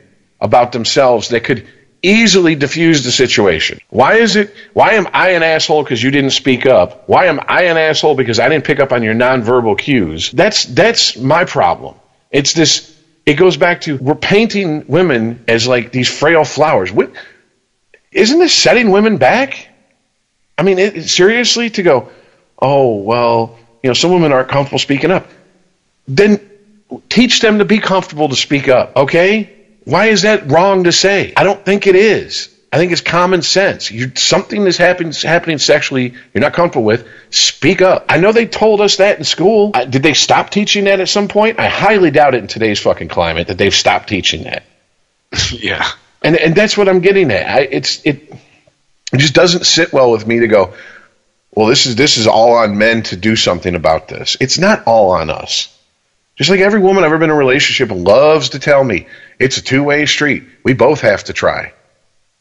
about 0.40 0.72
themselves 0.72 1.28
that 1.28 1.44
could 1.44 1.66
easily 2.02 2.54
diffuse 2.54 3.04
the 3.04 3.10
situation. 3.10 3.80
Why 3.90 4.14
is 4.14 4.36
it 4.36 4.54
why 4.72 4.92
am 4.92 5.08
I 5.12 5.30
an 5.30 5.42
asshole 5.42 5.82
because 5.82 6.02
you 6.02 6.10
didn't 6.10 6.30
speak 6.30 6.66
up? 6.66 7.08
Why 7.08 7.26
am 7.26 7.40
I 7.46 7.64
an 7.64 7.76
asshole 7.76 8.14
because 8.14 8.38
I 8.38 8.48
didn't 8.48 8.64
pick 8.64 8.80
up 8.80 8.92
on 8.92 9.02
your 9.02 9.14
nonverbal 9.14 9.78
cues? 9.78 10.30
That's 10.30 10.64
that's 10.64 11.16
my 11.16 11.44
problem. 11.44 11.96
It's 12.30 12.52
this 12.52 12.94
it 13.24 13.34
goes 13.34 13.56
back 13.56 13.82
to 13.82 13.96
we're 13.96 14.14
painting 14.14 14.86
women 14.86 15.44
as 15.48 15.66
like 15.66 15.92
these 15.92 16.08
frail 16.08 16.44
flowers. 16.44 16.92
What 16.92 17.12
isn't 18.12 18.38
this 18.38 18.54
setting 18.54 18.90
women 18.90 19.18
back? 19.18 19.65
I 20.58 20.62
mean, 20.62 20.78
it, 20.78 21.04
seriously, 21.04 21.70
to 21.70 21.82
go, 21.82 22.10
oh, 22.58 22.96
well, 22.96 23.58
you 23.82 23.90
know, 23.90 23.94
some 23.94 24.10
women 24.12 24.32
aren't 24.32 24.48
comfortable 24.48 24.78
speaking 24.78 25.10
up. 25.10 25.28
Then 26.08 26.50
teach 27.08 27.40
them 27.40 27.58
to 27.58 27.64
be 27.64 27.78
comfortable 27.78 28.28
to 28.28 28.36
speak 28.36 28.68
up, 28.68 28.96
okay? 28.96 29.52
Why 29.84 30.06
is 30.06 30.22
that 30.22 30.50
wrong 30.50 30.84
to 30.84 30.92
say? 30.92 31.32
I 31.36 31.44
don't 31.44 31.64
think 31.64 31.86
it 31.86 31.96
is. 31.96 32.52
I 32.72 32.78
think 32.78 32.92
it's 32.92 33.00
common 33.00 33.42
sense. 33.42 33.90
You 33.90 34.12
something 34.16 34.64
that's 34.64 34.76
happening 34.76 35.12
happening 35.12 35.58
sexually 35.58 36.14
you're 36.34 36.42
not 36.42 36.52
comfortable 36.52 36.84
with. 36.84 37.08
Speak 37.30 37.80
up. 37.80 38.06
I 38.08 38.18
know 38.18 38.32
they 38.32 38.46
told 38.46 38.80
us 38.80 38.96
that 38.96 39.18
in 39.18 39.24
school. 39.24 39.70
I, 39.72 39.84
did 39.84 40.02
they 40.02 40.14
stop 40.14 40.50
teaching 40.50 40.84
that 40.84 41.00
at 41.00 41.08
some 41.08 41.28
point? 41.28 41.60
I 41.60 41.68
highly 41.68 42.10
doubt 42.10 42.34
it 42.34 42.38
in 42.38 42.48
today's 42.48 42.80
fucking 42.80 43.08
climate 43.08 43.46
that 43.46 43.56
they've 43.56 43.74
stopped 43.74 44.08
teaching 44.08 44.44
that. 44.44 44.64
yeah. 45.52 45.88
And 46.22 46.36
and 46.36 46.54
that's 46.54 46.76
what 46.76 46.88
I'm 46.88 47.00
getting 47.00 47.30
at. 47.30 47.46
I, 47.46 47.60
it's 47.60 48.02
it 48.04 48.32
it 49.12 49.18
just 49.18 49.34
doesn't 49.34 49.66
sit 49.66 49.92
well 49.92 50.10
with 50.10 50.26
me 50.26 50.40
to 50.40 50.48
go. 50.48 50.74
Well, 51.52 51.66
this 51.66 51.86
is 51.86 51.96
this 51.96 52.18
is 52.18 52.26
all 52.26 52.54
on 52.54 52.76
men 52.76 53.02
to 53.04 53.16
do 53.16 53.36
something 53.36 53.74
about 53.74 54.08
this. 54.08 54.36
It's 54.40 54.58
not 54.58 54.86
all 54.86 55.12
on 55.12 55.30
us. 55.30 55.72
Just 56.36 56.50
like 56.50 56.60
every 56.60 56.80
woman 56.80 57.02
I've 57.02 57.08
ever 57.08 57.18
been 57.18 57.30
in 57.30 57.36
a 57.36 57.38
relationship 57.38 57.90
loves 57.90 58.50
to 58.50 58.58
tell 58.58 58.84
me, 58.84 59.06
it's 59.38 59.56
a 59.56 59.62
two 59.62 59.82
way 59.82 60.04
street. 60.06 60.44
We 60.64 60.74
both 60.74 61.00
have 61.00 61.24
to 61.24 61.32
try. 61.32 61.72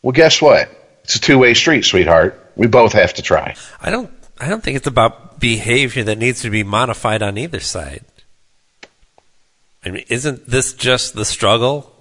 Well, 0.01 0.11
guess 0.11 0.41
what? 0.41 0.69
It's 1.05 1.15
a 1.15 1.21
two 1.21 1.37
way 1.37 1.53
street, 1.53 1.85
sweetheart. 1.85 2.51
We 2.55 2.67
both 2.67 2.93
have 2.93 3.13
to 3.15 3.21
try. 3.21 3.55
I 3.81 3.89
don't. 3.89 4.11
I 4.37 4.49
don't 4.49 4.61
think 4.61 4.75
it's 4.75 4.87
about 4.87 5.39
behavior 5.39 6.03
that 6.03 6.17
needs 6.17 6.41
to 6.41 6.49
be 6.49 6.63
modified 6.63 7.23
on 7.23 7.37
either 7.37 7.61
side. 7.61 8.03
I 9.85 9.91
mean, 9.91 10.03
isn't 10.09 10.45
this 10.47 10.73
just 10.73 11.13
the 11.15 11.23
struggle? 11.23 11.95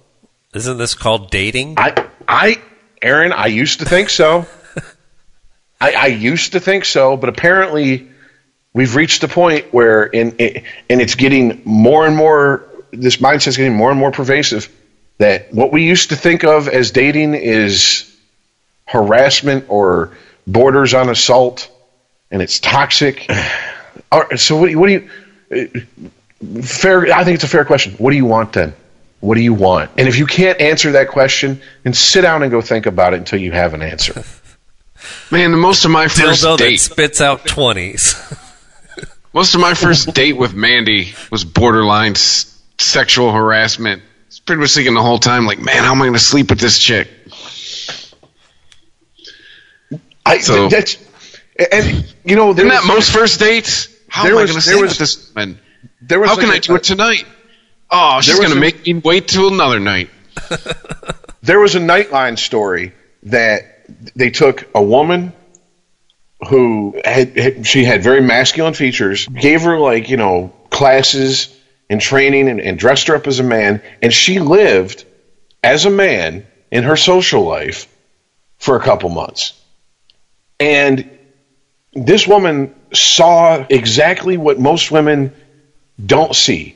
Isn't 0.53 0.77
this 0.77 0.95
called 0.95 1.31
dating? 1.31 1.75
I, 1.77 2.07
I, 2.27 2.61
Aaron, 3.01 3.31
I 3.31 3.47
used 3.47 3.79
to 3.79 3.85
think 3.85 4.09
so. 4.09 4.47
I, 5.79 5.91
I 5.93 6.05
used 6.07 6.53
to 6.53 6.59
think 6.59 6.85
so, 6.85 7.17
but 7.17 7.29
apparently 7.29 8.09
we've 8.73 8.95
reached 8.95 9.23
a 9.23 9.27
point 9.27 9.73
where, 9.73 10.03
in, 10.03 10.35
and 10.89 11.01
it's 11.01 11.15
getting 11.15 11.61
more 11.65 12.05
and 12.05 12.15
more. 12.15 12.65
This 12.91 13.17
mindset's 13.17 13.57
getting 13.57 13.75
more 13.75 13.91
and 13.91 13.99
more 13.99 14.11
pervasive. 14.11 14.69
That 15.17 15.53
what 15.53 15.71
we 15.71 15.85
used 15.85 16.09
to 16.09 16.15
think 16.15 16.43
of 16.43 16.67
as 16.67 16.91
dating 16.91 17.35
is 17.35 18.13
harassment 18.85 19.65
or 19.69 20.15
borders 20.45 20.93
on 20.93 21.09
assault, 21.09 21.69
and 22.31 22.41
it's 22.41 22.59
toxic. 22.59 23.29
So 24.37 24.57
what, 24.57 24.73
what 24.75 24.87
do 24.87 25.09
you? 25.49 26.61
Fair. 26.61 27.13
I 27.13 27.23
think 27.23 27.35
it's 27.35 27.43
a 27.43 27.49
fair 27.49 27.65
question. 27.65 27.93
What 27.93 28.11
do 28.11 28.17
you 28.17 28.25
want 28.25 28.53
then? 28.53 28.73
What 29.19 29.35
do 29.35 29.41
you 29.41 29.53
want? 29.53 29.91
And 29.97 30.07
if 30.07 30.17
you 30.17 30.25
can't 30.25 30.59
answer 30.61 30.93
that 30.93 31.09
question, 31.09 31.61
then 31.83 31.93
sit 31.93 32.21
down 32.21 32.43
and 32.43 32.51
go 32.51 32.61
think 32.61 32.85
about 32.85 33.13
it 33.13 33.17
until 33.17 33.39
you 33.39 33.51
have 33.51 33.73
an 33.73 33.81
answer. 33.81 34.23
Man, 35.31 35.51
the 35.51 35.57
most 35.57 35.85
of 35.85 35.91
my 35.91 36.07
first 36.07 36.43
Dildo 36.43 36.57
that 36.57 36.63
date, 36.63 36.77
spits 36.77 37.21
out 37.21 37.45
twenties. 37.45 38.15
most 39.33 39.55
of 39.55 39.61
my 39.61 39.73
first 39.73 40.13
date 40.13 40.33
with 40.37 40.53
Mandy 40.53 41.13
was 41.31 41.43
borderline 41.43 42.11
s- 42.13 42.51
sexual 42.77 43.31
harassment. 43.31 44.01
It's 44.27 44.39
pretty 44.39 44.61
much 44.61 44.71
thinking 44.75 44.93
the 44.93 45.01
whole 45.01 45.19
time, 45.19 45.45
like, 45.45 45.59
man, 45.59 45.77
how 45.83 45.91
am 45.91 46.01
I 46.01 46.05
going 46.05 46.13
to 46.13 46.19
sleep 46.19 46.49
with 46.49 46.59
this 46.59 46.77
chick? 46.79 47.09
I, 50.25 50.39
So- 50.39 50.69
that's 50.69 50.97
and 51.71 52.13
you 52.23 52.35
know 52.35 52.53
there 52.53 52.65
Isn't 52.65 52.75
that 52.75 52.83
was- 52.83 52.87
most 52.95 53.11
first 53.11 53.39
dates? 53.39 53.87
How 54.09 54.23
There 54.23 54.33
am 54.33 54.41
was- 54.41 54.49
I 54.49 54.53
going 54.53 54.61
to 54.61 54.65
there 54.67 54.73
sleep 54.75 54.81
was- 54.83 54.91
with 54.91 54.99
this 54.99 55.31
woman? 55.35 55.59
there 56.01 56.19
was 56.19 56.29
How 56.29 56.35
like 56.35 56.41
can 56.45 56.49
a- 56.51 56.55
I 56.55 56.59
do 56.59 56.75
it 56.75 56.83
tonight? 56.83 57.25
Oh, 57.91 58.19
she's 58.21 58.33
There 58.33 58.41
was 58.41 58.51
going 58.51 58.51
to 58.51 58.57
a- 58.57 58.59
make 58.73 58.85
me 58.85 58.93
wait 59.03 59.27
till 59.27 59.47
another 59.53 59.79
night. 59.79 60.09
there 61.43 61.59
was 61.59 61.75
a 61.75 61.79
Nightline 61.79 62.37
story 62.39 62.93
that 63.23 63.74
they 64.15 64.29
took 64.29 64.67
a 64.75 64.81
woman 64.81 65.33
who 66.49 66.99
had, 67.03 67.65
she 67.65 67.83
had 67.85 68.03
very 68.03 68.21
masculine 68.21 68.73
features, 68.73 69.27
gave 69.27 69.63
her 69.63 69.79
like 69.79 70.09
you 70.09 70.17
know 70.17 70.53
classes 70.69 71.55
and 71.89 72.01
training, 72.01 72.49
and, 72.49 72.59
and 72.59 72.79
dressed 72.79 73.07
her 73.07 73.15
up 73.15 73.27
as 73.27 73.39
a 73.39 73.43
man, 73.43 73.81
and 74.01 74.13
she 74.13 74.39
lived 74.39 75.05
as 75.63 75.85
a 75.85 75.89
man 75.89 76.45
in 76.71 76.83
her 76.83 76.95
social 76.95 77.43
life 77.43 77.87
for 78.57 78.75
a 78.75 78.79
couple 78.81 79.09
months, 79.09 79.53
and 80.59 81.09
this 81.93 82.27
woman 82.27 82.75
saw 82.93 83.65
exactly 83.69 84.37
what 84.37 84.59
most 84.59 84.91
women 84.91 85.33
don't 86.03 86.35
see. 86.35 86.75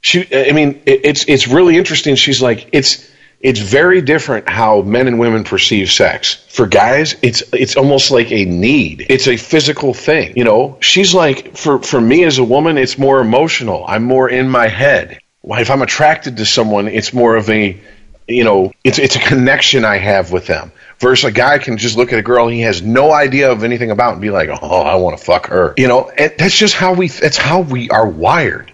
She 0.00 0.26
i 0.34 0.52
mean 0.52 0.82
it, 0.86 1.00
it's 1.04 1.24
it's 1.28 1.48
really 1.48 1.76
interesting. 1.76 2.14
She's 2.14 2.42
like 2.42 2.68
it's 2.72 3.10
it's 3.44 3.60
very 3.60 4.00
different 4.00 4.48
how 4.48 4.80
men 4.80 5.06
and 5.06 5.18
women 5.18 5.44
perceive 5.44 5.92
sex. 5.92 6.34
For 6.48 6.66
guys 6.66 7.14
it's 7.22 7.42
it's 7.52 7.76
almost 7.76 8.10
like 8.10 8.32
a 8.32 8.44
need. 8.46 9.06
It's 9.10 9.28
a 9.28 9.36
physical 9.36 9.92
thing 9.94 10.32
you 10.36 10.44
know? 10.44 10.78
She's 10.80 11.14
like 11.14 11.56
for 11.56 11.78
for 11.80 12.00
me 12.00 12.24
as 12.24 12.38
a 12.38 12.44
woman 12.44 12.78
it's 12.78 12.98
more 12.98 13.20
emotional. 13.20 13.84
I'm 13.86 14.02
more 14.02 14.28
in 14.28 14.48
my 14.48 14.66
head. 14.66 15.20
If 15.44 15.70
i'm 15.70 15.82
attracted 15.82 16.38
to 16.38 16.46
someone 16.46 16.88
it's 16.88 17.12
more 17.12 17.36
of 17.36 17.50
a 17.50 17.78
you 18.26 18.44
know 18.44 18.72
it's 18.82 18.98
it's 18.98 19.16
a 19.16 19.20
connection 19.20 19.84
i 19.84 19.98
have 19.98 20.32
with 20.32 20.46
them. 20.46 20.72
Versus 20.98 21.24
a 21.24 21.32
guy 21.32 21.58
can 21.58 21.76
just 21.76 21.98
look 21.98 22.12
at 22.14 22.18
a 22.18 22.22
girl 22.22 22.48
he 22.48 22.62
has 22.62 22.80
no 22.80 23.12
idea 23.12 23.52
of 23.52 23.62
anything 23.62 23.90
about 23.90 24.12
and 24.14 24.22
be 24.22 24.30
like 24.30 24.48
oh 24.62 24.80
i 24.80 24.94
want 24.94 25.18
to 25.18 25.22
fuck 25.22 25.48
her 25.48 25.74
you 25.76 25.86
know? 25.86 26.08
And 26.08 26.32
that's 26.38 26.56
just 26.56 26.74
how 26.74 26.94
we 26.94 27.08
that's 27.08 27.36
how 27.36 27.60
we 27.60 27.90
are 27.90 28.08
wired. 28.08 28.72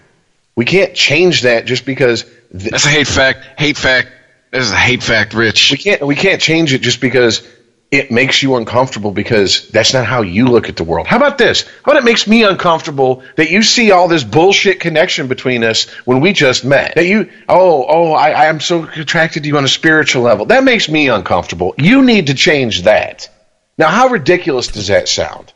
We 0.55 0.65
can't 0.65 0.93
change 0.93 1.41
that 1.41 1.65
just 1.65 1.85
because 1.85 2.23
th- 2.23 2.71
That's 2.71 2.85
a 2.85 2.89
hate 2.89 3.07
fact. 3.07 3.39
Hate 3.59 3.77
fact. 3.77 4.09
That 4.51 4.61
is 4.61 4.71
a 4.71 4.75
hate 4.75 5.01
fact, 5.01 5.33
Rich. 5.33 5.71
we 5.71 5.77
can't 5.77 6.05
we 6.05 6.15
can't 6.15 6.41
change 6.41 6.73
it 6.73 6.81
just 6.81 6.99
because 6.99 7.47
it 7.89 8.09
makes 8.09 8.41
you 8.41 8.55
uncomfortable 8.55 9.11
because 9.11 9.67
that's 9.69 9.93
not 9.93 10.05
how 10.05 10.21
you 10.21 10.47
look 10.47 10.69
at 10.69 10.77
the 10.77 10.83
world. 10.83 11.07
How 11.07 11.17
about 11.17 11.37
this? 11.37 11.63
How 11.83 11.91
about 11.91 11.97
it 11.97 12.05
makes 12.05 12.25
me 12.25 12.43
uncomfortable 12.43 13.23
that 13.35 13.49
you 13.49 13.63
see 13.63 13.91
all 13.91 14.07
this 14.07 14.23
bullshit 14.23 14.79
connection 14.79 15.27
between 15.27 15.63
us 15.63 15.89
when 16.05 16.21
we 16.21 16.31
just 16.31 16.63
met? 16.63 16.95
That 16.95 17.05
you 17.05 17.29
oh 17.47 17.85
oh 17.87 18.11
I 18.11 18.47
I'm 18.47 18.59
so 18.59 18.83
attracted 18.83 19.43
to 19.43 19.49
you 19.49 19.57
on 19.57 19.65
a 19.65 19.69
spiritual 19.69 20.23
level. 20.23 20.45
That 20.45 20.63
makes 20.63 20.89
me 20.89 21.09
uncomfortable. 21.09 21.73
You 21.77 22.03
need 22.03 22.27
to 22.27 22.33
change 22.33 22.83
that. 22.83 23.29
Now 23.77 23.87
how 23.87 24.07
ridiculous 24.07 24.67
does 24.67 24.87
that 24.87 25.07
sound? 25.07 25.51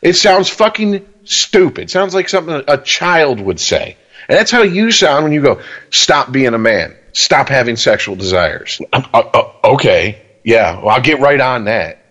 It 0.00 0.14
sounds 0.14 0.48
fucking 0.48 1.06
stupid. 1.24 1.84
It 1.84 1.90
sounds 1.90 2.14
like 2.14 2.28
something 2.28 2.62
a 2.68 2.78
child 2.78 3.40
would 3.40 3.60
say. 3.60 3.96
And 4.28 4.38
that's 4.38 4.50
how 4.50 4.62
you 4.62 4.90
sound 4.90 5.24
when 5.24 5.32
you 5.32 5.42
go, 5.42 5.62
stop 5.90 6.30
being 6.30 6.54
a 6.54 6.58
man. 6.58 6.94
Stop 7.12 7.48
having 7.48 7.76
sexual 7.76 8.16
desires. 8.16 8.80
Uh, 8.92 9.02
uh, 9.12 9.52
okay. 9.64 10.20
Yeah. 10.44 10.78
Well, 10.78 10.88
I'll 10.90 11.02
get 11.02 11.20
right 11.20 11.40
on 11.40 11.64
that. 11.64 12.04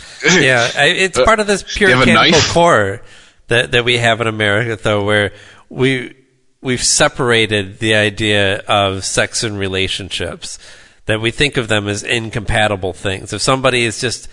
yeah, 0.24 0.68
it's 0.76 1.18
part 1.18 1.40
of 1.40 1.46
this 1.46 1.62
you 1.80 1.88
have 1.88 2.04
puritanical 2.04 2.40
core 2.52 3.02
that 3.48 3.72
that 3.72 3.84
we 3.84 3.98
have 3.98 4.20
in 4.20 4.26
America, 4.26 4.80
though, 4.82 5.04
where 5.04 5.32
we 5.68 6.14
we've 6.60 6.82
separated 6.82 7.78
the 7.78 7.94
idea 7.94 8.58
of 8.60 9.04
sex 9.04 9.42
and 9.42 9.58
relationships. 9.58 10.58
That 11.06 11.20
we 11.20 11.32
think 11.32 11.56
of 11.56 11.66
them 11.66 11.88
as 11.88 12.04
incompatible 12.04 12.92
things. 12.92 13.32
If 13.32 13.42
somebody 13.42 13.82
is 13.82 14.00
just 14.00 14.28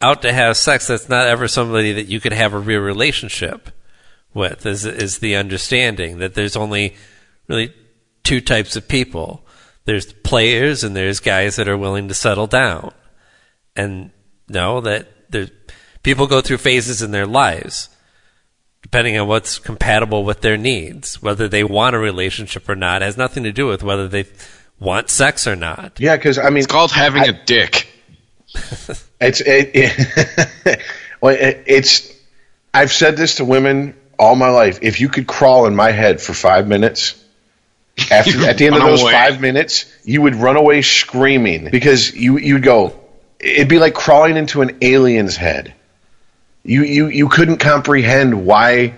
out 0.00 0.22
to 0.22 0.32
have 0.32 0.56
sex, 0.56 0.86
that's 0.86 1.08
not 1.08 1.26
ever 1.26 1.46
somebody 1.48 1.92
that 1.92 2.06
you 2.06 2.18
could 2.18 2.32
have 2.32 2.54
a 2.54 2.58
real 2.58 2.80
relationship 2.80 3.70
with. 4.32 4.64
Is 4.64 4.86
is 4.86 5.18
the 5.18 5.36
understanding 5.36 6.18
that 6.18 6.34
there's 6.34 6.56
only 6.56 6.96
really 7.46 7.74
two 8.24 8.40
types 8.40 8.76
of 8.76 8.88
people. 8.88 9.46
There's 9.84 10.12
players 10.12 10.82
and 10.82 10.96
there's 10.96 11.20
guys 11.20 11.56
that 11.56 11.68
are 11.68 11.76
willing 11.76 12.08
to 12.08 12.14
settle 12.14 12.46
down 12.46 12.92
and 13.76 14.10
know 14.48 14.80
that 14.80 15.30
there's 15.30 15.50
people 16.02 16.26
go 16.26 16.40
through 16.40 16.58
phases 16.58 17.02
in 17.02 17.10
their 17.10 17.26
lives 17.26 17.88
depending 18.82 19.16
on 19.18 19.26
what's 19.26 19.58
compatible 19.58 20.24
with 20.24 20.42
their 20.42 20.58
needs 20.58 21.22
whether 21.22 21.48
they 21.48 21.64
want 21.64 21.96
a 21.96 21.98
relationship 21.98 22.68
or 22.68 22.76
not 22.76 23.00
has 23.00 23.16
nothing 23.16 23.42
to 23.42 23.52
do 23.52 23.66
with 23.66 23.82
whether 23.82 24.06
they 24.06 24.26
want 24.78 25.08
sex 25.08 25.46
or 25.46 25.56
not 25.56 25.98
Yeah, 25.98 26.16
because 26.16 26.38
I 26.38 26.50
mean, 26.50 26.58
It's 26.58 26.66
called 26.66 26.92
having 26.92 27.28
a 27.28 27.44
dick. 27.44 27.88
It's 29.20 29.40
it, 29.40 29.70
it, 29.74 30.82
well, 31.20 31.34
it, 31.34 31.64
it's. 31.66 32.12
I've 32.74 32.92
said 32.92 33.16
this 33.16 33.36
to 33.36 33.44
women 33.44 33.96
all 34.18 34.36
my 34.36 34.50
life. 34.50 34.80
If 34.82 35.00
you 35.00 35.08
could 35.08 35.26
crawl 35.26 35.66
in 35.66 35.74
my 35.74 35.92
head 35.92 36.20
for 36.20 36.34
five 36.34 36.68
minutes 36.68 37.23
After 38.10 38.46
at 38.48 38.58
the 38.58 38.66
end 38.66 38.74
of 38.74 38.82
those 38.82 39.02
away. 39.02 39.12
five 39.12 39.40
minutes, 39.40 39.86
you 40.04 40.20
would 40.22 40.34
run 40.34 40.56
away 40.56 40.82
screaming 40.82 41.70
because 41.70 42.14
you 42.14 42.38
you'd 42.38 42.62
go. 42.62 42.98
It'd 43.38 43.68
be 43.68 43.78
like 43.78 43.94
crawling 43.94 44.36
into 44.36 44.62
an 44.62 44.78
alien's 44.82 45.36
head. 45.36 45.74
You 46.64 46.82
you 46.82 47.06
you 47.08 47.28
couldn't 47.28 47.58
comprehend 47.58 48.46
why 48.46 48.94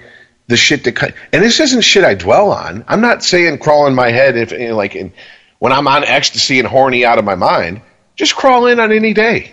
the 0.48 0.56
shit 0.56 0.84
that 0.84 0.92
cut. 0.92 1.14
And 1.32 1.42
this 1.42 1.60
isn't 1.60 1.82
shit 1.82 2.04
I 2.04 2.14
dwell 2.14 2.52
on. 2.52 2.84
I'm 2.88 3.00
not 3.00 3.22
saying 3.24 3.58
crawl 3.58 3.86
in 3.86 3.94
my 3.94 4.10
head 4.10 4.36
if 4.36 4.52
you 4.52 4.68
know, 4.68 4.76
like 4.76 4.94
in, 4.94 5.12
when 5.58 5.72
I'm 5.72 5.86
on 5.88 6.04
ecstasy 6.04 6.58
and 6.58 6.68
horny 6.68 7.04
out 7.04 7.18
of 7.18 7.24
my 7.24 7.34
mind. 7.34 7.82
Just 8.14 8.34
crawl 8.34 8.66
in 8.66 8.80
on 8.80 8.92
any 8.92 9.12
day. 9.12 9.52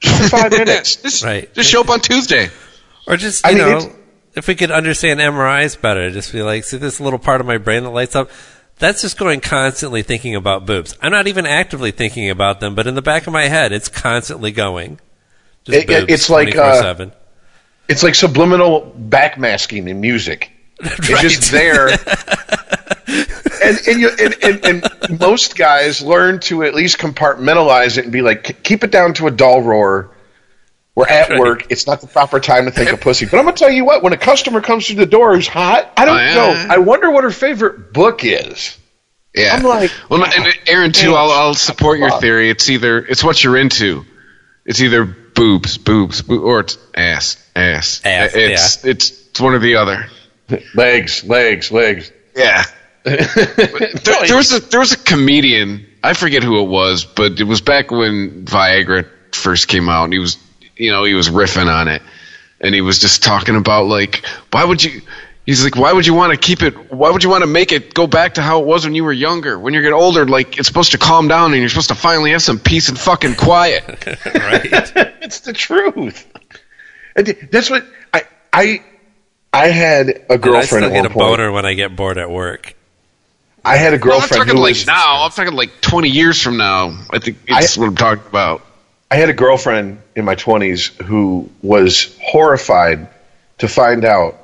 Just 0.00 0.22
for 0.22 0.28
five 0.36 0.50
minutes. 0.52 0.96
Just, 0.96 1.24
Right. 1.24 1.52
just 1.54 1.68
show 1.68 1.80
up 1.80 1.88
on 1.90 1.98
Tuesday. 2.00 2.48
Or 3.08 3.16
just, 3.16 3.44
I 3.44 3.50
you 3.50 3.56
mean, 3.58 3.68
know, 3.68 3.76
it's- 3.78 3.96
if 4.34 4.48
we 4.48 4.54
could 4.54 4.70
understand 4.70 5.20
MRIs 5.20 5.80
better, 5.80 6.10
just 6.10 6.32
be 6.32 6.42
like, 6.42 6.64
see 6.64 6.76
this 6.78 7.00
little 7.00 7.18
part 7.18 7.40
of 7.40 7.46
my 7.46 7.58
brain 7.58 7.84
that 7.84 7.90
lights 7.90 8.16
up? 8.16 8.30
That's 8.78 9.02
just 9.02 9.18
going 9.18 9.40
constantly 9.40 10.02
thinking 10.02 10.34
about 10.34 10.66
boobs. 10.66 10.96
I'm 11.00 11.12
not 11.12 11.28
even 11.28 11.46
actively 11.46 11.90
thinking 11.90 12.30
about 12.30 12.60
them, 12.60 12.74
but 12.74 12.86
in 12.86 12.94
the 12.94 13.02
back 13.02 13.26
of 13.26 13.32
my 13.32 13.46
head, 13.46 13.72
it's 13.72 13.88
constantly 13.88 14.50
going. 14.50 14.98
It- 15.66 15.86
boobs, 15.86 16.12
it's 16.12 16.30
like, 16.30 16.56
uh, 16.56 17.06
It's 17.88 18.02
like 18.02 18.14
subliminal 18.14 18.92
backmasking 18.98 19.88
in 19.88 20.00
music. 20.00 20.50
It's 20.84 21.22
just 21.22 21.52
there. 21.52 21.88
and 23.62 23.78
and, 23.86 24.00
you, 24.00 24.10
and, 24.18 24.36
and 24.42 24.64
and 24.64 25.20
most 25.20 25.56
guys 25.56 26.02
learn 26.02 26.40
to 26.40 26.64
at 26.64 26.74
least 26.74 26.98
compartmentalize 26.98 27.98
it 27.98 28.04
and 28.04 28.12
be 28.12 28.22
like, 28.22 28.62
keep 28.64 28.82
it 28.82 28.90
down 28.90 29.14
to 29.14 29.26
a 29.26 29.30
dull 29.30 29.62
roar. 29.62 30.10
We're 30.94 31.06
at 31.06 31.30
Right. 31.30 31.40
work. 31.40 31.66
It's 31.70 31.86
not 31.86 32.00
the 32.02 32.06
proper 32.06 32.38
time 32.38 32.66
to 32.66 32.70
think 32.70 32.92
of 32.92 33.00
pussy. 33.00 33.24
But 33.26 33.38
I'm 33.38 33.44
gonna 33.44 33.56
tell 33.56 33.70
you 33.70 33.84
what: 33.84 34.02
when 34.02 34.12
a 34.12 34.18
customer 34.18 34.60
comes 34.60 34.86
through 34.86 34.96
the 34.96 35.06
door 35.06 35.34
who's 35.34 35.48
hot, 35.48 35.90
I 35.96 36.04
don't 36.04 36.16
Oh, 36.16 36.20
yeah. 36.20 36.34
know. 36.34 36.66
I 36.74 36.78
wonder 36.78 37.10
what 37.10 37.24
her 37.24 37.30
favorite 37.30 37.92
book 37.94 38.24
is. 38.24 38.76
Yeah. 39.34 39.54
I'm 39.56 39.62
like, 39.62 39.90
well, 40.10 40.22
and 40.22 40.46
uh, 40.46 40.50
Aaron 40.66 40.92
too. 40.92 41.14
I'll, 41.14 41.30
I'll 41.30 41.54
support 41.54 41.98
your 41.98 42.10
theory. 42.20 42.50
It's 42.50 42.68
either 42.68 42.98
it's 42.98 43.24
what 43.24 43.42
you're 43.42 43.56
into. 43.56 44.04
It's 44.66 44.82
either 44.82 45.04
boobs, 45.06 45.78
boobs, 45.78 46.20
boo- 46.20 46.42
or 46.44 46.60
it's 46.60 46.76
ass, 46.94 47.42
ass. 47.56 48.02
Ass, 48.04 48.32
It's 48.34 48.84
it's 48.84 49.26
it's 49.30 49.40
one 49.40 49.54
or 49.54 49.58
the 49.60 49.76
other. 49.76 50.06
Legs, 50.74 51.24
legs, 51.24 51.72
legs. 51.72 52.12
Yeah. 52.36 52.64
there, 53.04 53.16
there 54.26 54.36
was 54.36 54.52
a 54.52 54.60
there 54.60 54.80
was 54.80 54.92
a 54.92 54.98
comedian. 54.98 55.86
I 56.04 56.12
forget 56.14 56.42
who 56.42 56.60
it 56.62 56.68
was, 56.68 57.04
but 57.04 57.40
it 57.40 57.44
was 57.44 57.60
back 57.62 57.90
when 57.90 58.44
Viagra 58.44 59.08
first 59.32 59.68
came 59.68 59.88
out, 59.88 60.04
and 60.04 60.12
he 60.12 60.18
was, 60.18 60.36
you 60.76 60.90
know, 60.92 61.04
he 61.04 61.14
was 61.14 61.28
riffing 61.28 61.66
on 61.72 61.88
it, 61.88 62.02
and 62.60 62.74
he 62.74 62.80
was 62.80 62.98
just 62.98 63.22
talking 63.22 63.56
about 63.56 63.86
like, 63.86 64.24
why 64.50 64.64
would 64.64 64.82
you? 64.82 65.02
He's 65.44 65.64
like, 65.64 65.74
why 65.74 65.92
would 65.92 66.06
you 66.06 66.14
want 66.14 66.32
to 66.32 66.38
keep 66.38 66.62
it? 66.62 66.92
Why 66.92 67.10
would 67.10 67.24
you 67.24 67.28
want 67.30 67.42
to 67.42 67.48
make 67.48 67.72
it 67.72 67.94
go 67.94 68.06
back 68.06 68.34
to 68.34 68.42
how 68.42 68.60
it 68.60 68.66
was 68.66 68.84
when 68.84 68.94
you 68.94 69.02
were 69.02 69.12
younger? 69.12 69.58
When 69.58 69.74
you 69.74 69.82
get 69.82 69.92
older, 69.92 70.24
like 70.26 70.56
it's 70.58 70.68
supposed 70.68 70.92
to 70.92 70.98
calm 70.98 71.26
down, 71.26 71.52
and 71.52 71.60
you're 71.60 71.68
supposed 71.68 71.88
to 71.88 71.96
finally 71.96 72.30
have 72.30 72.42
some 72.42 72.60
peace 72.60 72.88
and 72.88 72.96
fucking 72.98 73.34
quiet. 73.34 73.82
right? 74.06 74.12
it's 75.20 75.40
the 75.40 75.52
truth. 75.52 76.28
And 77.16 77.26
That's 77.50 77.70
what 77.70 77.84
I 78.14 78.22
I 78.52 78.82
I 79.52 79.66
had 79.68 80.08
a 80.08 80.14
And 80.14 80.32
I 80.32 80.36
girlfriend 80.36 80.66
still 80.84 80.90
get 80.90 80.96
one 80.98 81.06
a 81.06 81.08
point. 81.08 81.18
boner 81.18 81.50
when 81.52 81.66
I 81.66 81.74
get 81.74 81.96
bored 81.96 82.18
at 82.18 82.30
work. 82.30 82.74
I 83.64 83.76
had 83.76 83.94
a 83.94 83.98
girlfriend. 83.98 84.04
Well, 84.06 84.14
I'm 84.14 84.20
girlfriend 84.20 84.40
talking 84.48 84.56
who 84.56 84.62
like 84.62 84.70
was 84.70 84.86
now. 84.86 85.24
I'm 85.24 85.30
talking 85.32 85.54
like 85.54 85.80
20 85.80 86.08
years 86.08 86.40
from 86.40 86.56
now. 86.56 86.96
I 87.10 87.18
think 87.18 87.38
it's 87.48 87.76
I- 87.76 87.80
what 87.80 87.88
I'm 87.88 87.96
talking 87.96 88.24
about. 88.28 88.62
I 89.12 89.16
had 89.16 89.28
a 89.28 89.34
girlfriend 89.34 90.00
in 90.16 90.24
my 90.24 90.36
20s 90.36 91.02
who 91.02 91.50
was 91.60 92.18
horrified 92.22 93.08
to 93.58 93.68
find 93.68 94.06
out 94.06 94.38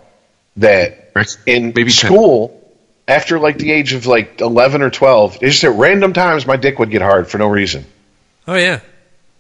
that 0.59 1.11
in 1.47 1.69
Maybe 1.69 1.85
10. 1.85 1.91
school, 1.91 2.61
after 3.09 3.39
like 3.39 3.57
the 3.57 3.73
age 3.73 3.95
of 3.95 4.05
like 4.05 4.43
11 4.43 4.83
or 4.83 4.91
12, 4.91 5.37
it's 5.41 5.61
just 5.61 5.65
at 5.65 5.73
random 5.73 6.13
times 6.13 6.47
my 6.47 6.57
dick 6.57 6.79
would 6.81 6.91
get 6.91 7.01
hard 7.01 7.29
for 7.29 7.39
no 7.39 7.47
reason. 7.49 7.87
Oh, 8.47 8.57
yeah. 8.57 8.81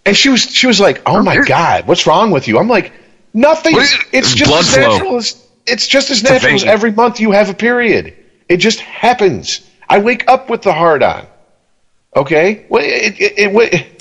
And 0.06 0.16
she 0.16 0.30
was 0.30 0.40
she 0.40 0.66
was 0.66 0.80
like, 0.80 1.02
"Oh 1.04 1.22
my 1.22 1.36
god, 1.44 1.86
what's 1.86 2.06
wrong 2.06 2.30
with 2.30 2.48
you?" 2.48 2.58
I'm 2.58 2.68
like, 2.68 2.94
"Nothing. 3.34 3.74
What 3.74 3.82
is 3.82 3.92
it? 3.92 4.00
It's 4.00 4.28
It's 4.28 4.34
just 4.34 4.50
blood 4.50 4.60
as 4.60 4.74
flow. 4.74 4.88
natural 4.92 5.16
as 5.16 5.46
it's 5.66 5.86
just 5.86 6.10
as 6.10 6.22
a 6.22 6.24
natural 6.24 6.54
as 6.54 6.64
every 6.64 6.92
month 6.92 7.20
you 7.20 7.32
have 7.32 7.50
a 7.50 7.54
period. 7.54 8.14
It 8.48 8.56
just 8.56 8.80
happens. 8.80 9.60
I 9.86 9.98
wake 9.98 10.26
up 10.26 10.48
with 10.48 10.62
the 10.62 10.72
hard 10.72 11.02
on. 11.02 11.26
Okay? 12.16 12.64
Well, 12.70 12.82
it, 12.82 13.20
it, 13.20 13.38
it, 13.38 13.74
it, 13.74 13.97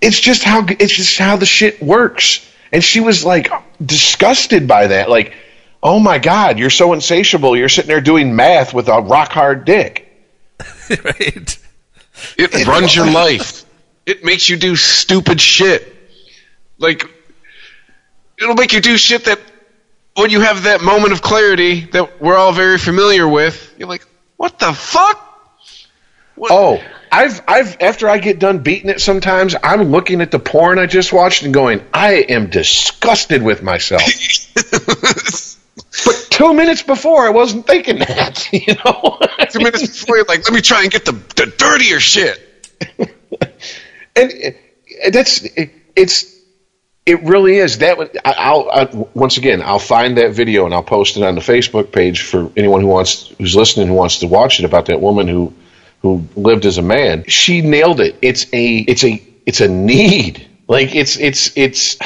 it's 0.00 0.20
just 0.20 0.42
how 0.42 0.66
it's 0.68 0.92
just 0.92 1.18
how 1.18 1.36
the 1.36 1.46
shit 1.46 1.82
works." 1.82 2.46
And 2.72 2.82
she 2.82 3.00
was 3.00 3.24
like 3.24 3.50
disgusted 3.84 4.66
by 4.66 4.88
that. 4.88 5.08
Like, 5.08 5.34
"Oh 5.82 5.98
my 5.98 6.18
god, 6.18 6.58
you're 6.58 6.70
so 6.70 6.92
insatiable. 6.92 7.56
You're 7.56 7.68
sitting 7.68 7.88
there 7.88 8.00
doing 8.00 8.34
math 8.34 8.74
with 8.74 8.88
a 8.88 9.00
rock 9.00 9.30
hard 9.32 9.64
dick." 9.64 10.02
right. 10.90 11.58
It 12.38 12.66
runs 12.66 12.94
your 12.94 13.10
life. 13.10 13.64
It 14.06 14.24
makes 14.24 14.48
you 14.48 14.56
do 14.56 14.76
stupid 14.76 15.40
shit. 15.40 15.94
Like, 16.78 17.04
it'll 18.40 18.54
make 18.54 18.72
you 18.72 18.80
do 18.80 18.96
shit 18.96 19.24
that 19.24 19.40
when 20.14 20.30
you 20.30 20.40
have 20.40 20.64
that 20.64 20.80
moment 20.80 21.12
of 21.12 21.22
clarity 21.22 21.80
that 21.86 22.20
we're 22.20 22.36
all 22.36 22.52
very 22.52 22.78
familiar 22.78 23.28
with, 23.28 23.74
you're 23.78 23.88
like, 23.88 24.06
what 24.36 24.58
the 24.58 24.72
fuck? 24.72 25.22
What? 26.34 26.50
Oh, 26.52 26.82
I've 27.10 27.42
I've 27.46 27.76
after 27.80 28.08
I 28.08 28.18
get 28.18 28.38
done 28.38 28.60
beating 28.60 28.90
it 28.90 29.00
sometimes, 29.00 29.54
I'm 29.62 29.84
looking 29.84 30.20
at 30.20 30.30
the 30.30 30.38
porn 30.38 30.78
I 30.78 30.86
just 30.86 31.12
watched 31.12 31.42
and 31.42 31.52
going, 31.54 31.84
I 31.92 32.14
am 32.14 32.50
disgusted 32.50 33.42
with 33.42 33.62
myself. 33.62 34.02
but 36.04 36.26
two 36.30 36.54
minutes 36.54 36.82
before 36.82 37.26
I 37.26 37.30
wasn't 37.30 37.66
thinking 37.66 37.98
that, 38.00 38.48
you 38.52 38.74
know. 38.84 39.18
Two 39.50 39.60
minutes 39.60 39.86
before 39.86 40.16
you're 40.16 40.26
like, 40.26 40.44
let 40.44 40.52
me 40.52 40.60
try 40.60 40.82
and 40.82 40.90
get 40.90 41.04
the, 41.04 41.12
the 41.12 41.52
dirtier 41.56 42.00
shit. 42.00 42.42
and 44.16 44.32
uh, 44.32 45.10
that's 45.10 45.42
it, 45.42 45.72
it's 45.94 46.36
it 47.06 47.22
really 47.22 47.58
is 47.58 47.78
that 47.78 48.20
I'll 48.24 48.68
I, 48.70 48.84
once 49.14 49.36
again 49.38 49.62
I'll 49.62 49.78
find 49.78 50.18
that 50.18 50.32
video 50.32 50.64
and 50.66 50.74
I'll 50.74 50.82
post 50.82 51.16
it 51.16 51.22
on 51.22 51.36
the 51.36 51.40
Facebook 51.40 51.92
page 51.92 52.22
for 52.22 52.50
anyone 52.56 52.80
who 52.80 52.88
wants 52.88 53.28
who's 53.38 53.54
listening 53.54 53.86
who 53.86 53.94
wants 53.94 54.18
to 54.18 54.26
watch 54.26 54.58
it 54.58 54.64
about 54.64 54.86
that 54.86 55.00
woman 55.00 55.28
who 55.28 55.54
who 56.02 56.26
lived 56.36 56.66
as 56.66 56.78
a 56.78 56.82
man 56.82 57.24
she 57.26 57.62
nailed 57.62 58.00
it 58.00 58.16
it's 58.22 58.44
a 58.52 58.76
it's 58.78 59.04
a 59.04 59.22
it's 59.44 59.60
a 59.60 59.68
need 59.68 60.46
like 60.68 60.94
it's 60.94 61.16
it's 61.18 61.56
it's 61.56 61.96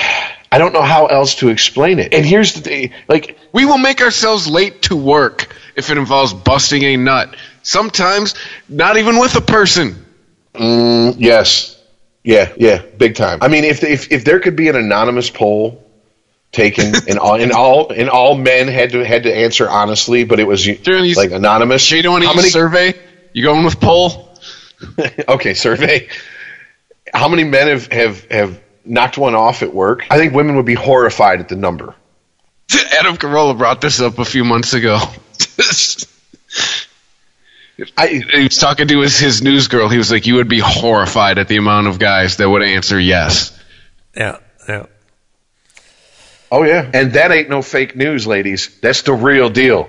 I 0.53 0.59
don't 0.59 0.73
know 0.73 0.83
how 0.83 1.07
else 1.07 1.37
to 1.37 1.49
explain 1.49 1.99
it 1.99 2.13
and 2.13 2.25
here's 2.27 2.55
the 2.55 2.61
thing 2.61 2.93
like 3.09 3.39
We 3.53 3.65
will 3.65 3.79
make 3.79 4.01
ourselves 4.01 4.49
late 4.49 4.83
to 4.83 4.97
work 4.97 5.55
if 5.77 5.91
it 5.91 5.99
involves 5.99 6.33
busting 6.35 6.83
a 6.85 6.97
nut. 6.97 7.37
Sometimes 7.63 8.35
not 8.69 8.97
even 8.97 9.19
with 9.19 9.35
a 9.37 9.41
person. 9.41 10.05
Mm, 10.55 11.17
yes. 11.19 11.77
Yeah, 12.23 12.53
yeah, 12.57 12.83
big 12.99 13.15
time. 13.15 13.39
I 13.41 13.49
mean, 13.49 13.65
if 13.65 13.83
if 13.83 14.13
if 14.13 14.25
there 14.25 14.41
could 14.41 14.57
be 14.57 14.69
an 14.69 14.77
anonymous 14.77 15.31
poll 15.31 15.83
taken 16.53 16.93
and 17.09 17.19
all 17.19 17.41
and 17.41 17.53
all 17.53 17.91
and 17.91 18.11
all 18.11 18.37
men 18.37 18.69
had 18.69 18.91
to 18.91 19.05
had 19.05 19.23
to 19.23 19.35
answer 19.35 19.69
honestly, 19.69 20.25
but 20.25 20.39
it 20.39 20.47
was 20.47 20.67
like 20.67 21.31
anonymous. 21.31 21.87
Jay, 21.87 22.03
don't 22.03 22.13
want 22.13 22.25
to 22.25 22.29
How 22.29 22.35
many? 22.35 22.51
survey? 22.51 22.95
You 23.33 23.43
going 23.45 23.65
with 23.65 23.81
poll? 23.81 24.39
okay, 25.29 25.55
survey. 25.55 26.09
How 27.13 27.29
many 27.29 27.45
men 27.45 27.69
have 27.69 27.87
have 27.93 28.25
have 28.31 28.61
knocked 28.85 29.19
one 29.19 29.35
off 29.35 29.63
at 29.63 29.75
work? 29.75 30.05
I 30.11 30.17
think 30.17 30.35
women 30.35 30.57
would 30.57 30.67
be 30.67 30.75
horrified 30.75 31.41
at 31.41 31.49
the 31.49 31.57
number. 31.57 31.95
Adam 32.99 33.17
Carolla 33.17 33.57
brought 33.57 33.81
this 33.81 34.01
up 34.01 34.19
a 34.19 34.25
few 34.25 34.45
months 34.45 34.75
ago. 34.75 34.99
I 37.97 38.09
he 38.09 38.45
was 38.45 38.59
talking 38.59 38.89
to 38.89 39.01
his, 39.01 39.19
his 39.19 39.43
news 39.43 39.69
girl. 39.69 39.89
He 39.89 39.97
was 39.99 40.11
like, 40.11 40.27
"You 40.27 40.35
would 40.35 40.49
be 40.49 40.61
horrified 40.61 41.39
at 41.39 41.49
the 41.49 41.57
amount 41.57 41.87
of 41.87 41.99
guys 41.99 42.37
that 42.37 42.49
would 42.49 42.63
answer 42.63 43.01
yes." 43.01 43.59
Yeah. 44.15 44.39
Yeah. 44.69 44.87
oh 46.53 46.63
yeah, 46.63 46.89
and 46.93 47.15
that 47.15 47.33
ain't 47.33 47.49
no 47.49 47.63
fake 47.63 47.97
news, 47.97 48.27
ladies. 48.27 48.79
That's 48.81 49.03
the 49.03 49.15
real 49.15 49.49
deal. 49.49 49.89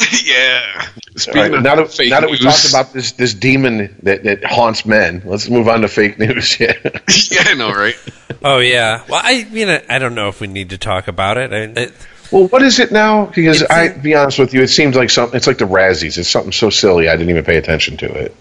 yeah. 0.24 0.86
Speaking 1.16 1.40
right, 1.40 1.54
of 1.54 1.62
now 1.62 1.74
that, 1.76 1.92
fake 1.92 2.10
now 2.10 2.20
that 2.20 2.30
we 2.30 2.38
news, 2.38 2.44
talked 2.44 2.68
about 2.68 2.92
this 2.92 3.12
this 3.12 3.34
demon 3.34 3.96
that, 4.02 4.22
that 4.24 4.44
haunts 4.44 4.86
men, 4.86 5.22
let's 5.24 5.48
move 5.48 5.68
on 5.68 5.80
to 5.80 5.88
fake 5.88 6.18
news. 6.18 6.58
Yeah. 6.60 6.74
yeah, 6.82 7.44
I 7.46 7.54
know, 7.54 7.72
right? 7.72 7.96
Oh, 8.42 8.58
yeah. 8.58 9.04
Well, 9.08 9.20
I 9.22 9.44
mean, 9.44 9.68
I, 9.68 9.82
I 9.88 9.98
don't 9.98 10.14
know 10.14 10.28
if 10.28 10.40
we 10.40 10.46
need 10.46 10.70
to 10.70 10.78
talk 10.78 11.08
about 11.08 11.36
it. 11.38 11.52
I, 11.52 11.80
it 11.80 11.92
Well, 12.30 12.46
what 12.48 12.62
is 12.62 12.78
it 12.78 12.92
now? 12.92 13.26
Because 13.26 13.62
It's 13.62 13.70
I, 13.70 13.84
a- 13.84 13.98
be 13.98 14.14
honest 14.14 14.38
with 14.38 14.54
you, 14.54 14.62
it 14.62 14.68
seems 14.68 14.94
like 14.94 15.10
something. 15.10 15.36
It's 15.36 15.46
like 15.48 15.58
the 15.58 15.66
Razzies. 15.66 16.18
It's 16.18 16.28
something 16.28 16.52
so 16.52 16.70
silly 16.70 17.08
I 17.08 17.16
didn't 17.16 17.30
even 17.30 17.44
pay 17.44 17.56
attention 17.56 17.96
to 17.98 18.06
it. 18.12 18.36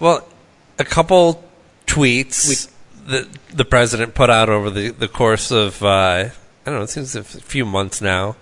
Well, 0.00 0.26
a 0.78 0.84
couple 0.84 1.44
tweets 1.86 2.68
that 3.06 3.28
the 3.50 3.64
president 3.64 4.14
put 4.14 4.30
out 4.30 4.48
over 4.48 4.70
the, 4.70 4.90
the 4.90 5.08
course 5.08 5.50
of, 5.50 5.82
uh, 5.82 5.86
I 5.86 6.30
don't 6.64 6.74
know, 6.74 6.82
it 6.82 6.90
seems 6.90 7.14
a 7.16 7.22
few 7.22 7.64
months 7.64 8.00
now. 8.00 8.36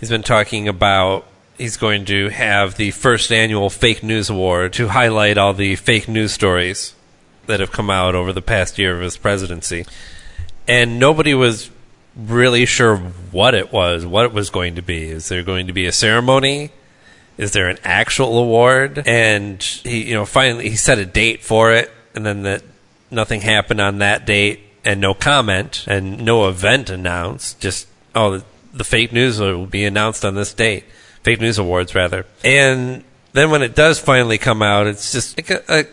He's 0.00 0.10
been 0.10 0.22
talking 0.22 0.68
about 0.68 1.26
he's 1.58 1.76
going 1.76 2.04
to 2.06 2.28
have 2.28 2.76
the 2.76 2.90
first 2.90 3.32
annual 3.32 3.70
fake 3.70 4.02
news 4.02 4.30
award 4.30 4.72
to 4.74 4.88
highlight 4.88 5.38
all 5.38 5.54
the 5.54 5.76
fake 5.76 6.08
news 6.08 6.32
stories 6.32 6.94
that 7.46 7.60
have 7.60 7.72
come 7.72 7.90
out 7.90 8.14
over 8.14 8.32
the 8.32 8.42
past 8.42 8.78
year 8.78 8.94
of 8.94 9.02
his 9.02 9.16
presidency. 9.16 9.84
And 10.68 10.98
nobody 10.98 11.34
was 11.34 11.70
really 12.16 12.66
sure 12.66 12.96
what 12.96 13.54
it 13.54 13.72
was, 13.72 14.06
what 14.06 14.24
it 14.24 14.32
was 14.32 14.50
going 14.50 14.76
to 14.76 14.82
be. 14.82 15.08
Is 15.08 15.28
there 15.28 15.42
going 15.42 15.66
to 15.66 15.72
be 15.72 15.86
a 15.86 15.92
ceremony? 15.92 16.70
is 17.38 17.52
there 17.52 17.68
an 17.68 17.78
actual 17.84 18.38
award? 18.38 19.02
And 19.06 19.62
he, 19.62 20.08
you 20.08 20.14
know, 20.14 20.26
finally 20.26 20.68
he 20.68 20.76
set 20.76 20.98
a 20.98 21.06
date 21.06 21.42
for 21.42 21.72
it, 21.72 21.90
and 22.14 22.24
then 22.24 22.42
that 22.42 22.62
nothing 23.10 23.40
happened 23.40 23.80
on 23.80 23.98
that 23.98 24.26
date, 24.26 24.60
and 24.84 25.00
no 25.00 25.14
comment, 25.14 25.84
and 25.86 26.24
no 26.24 26.48
event 26.48 26.90
announced. 26.90 27.60
Just 27.60 27.88
oh, 28.14 28.38
the, 28.38 28.44
the 28.72 28.84
fake 28.84 29.12
news 29.12 29.40
will 29.40 29.66
be 29.66 29.84
announced 29.84 30.24
on 30.24 30.34
this 30.34 30.52
date. 30.52 30.84
Fake 31.22 31.40
news 31.40 31.58
awards, 31.58 31.94
rather. 31.94 32.26
And 32.44 33.04
then 33.32 33.50
when 33.50 33.62
it 33.62 33.74
does 33.74 33.98
finally 33.98 34.38
come 34.38 34.62
out, 34.62 34.86
it's 34.86 35.12
just 35.12 35.38
like 35.38 35.50
a, 35.50 35.62
a 35.68 35.84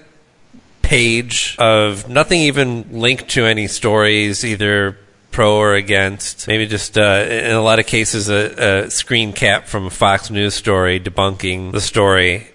page 0.81 1.55
of 1.59 2.09
nothing 2.09 2.41
even 2.41 2.99
linked 2.99 3.29
to 3.29 3.45
any 3.45 3.67
stories, 3.67 4.43
either 4.43 4.97
pro 5.31 5.55
or 5.57 5.75
against. 5.75 6.47
Maybe 6.47 6.65
just 6.65 6.97
uh, 6.97 7.25
in 7.29 7.51
a 7.51 7.61
lot 7.61 7.79
of 7.79 7.85
cases, 7.85 8.29
a, 8.29 8.85
a 8.85 8.89
screen 8.89 9.33
cap 9.33 9.67
from 9.67 9.85
a 9.85 9.89
Fox 9.89 10.29
News 10.29 10.55
story 10.55 10.99
debunking 10.99 11.71
the 11.71 11.81
story. 11.81 12.47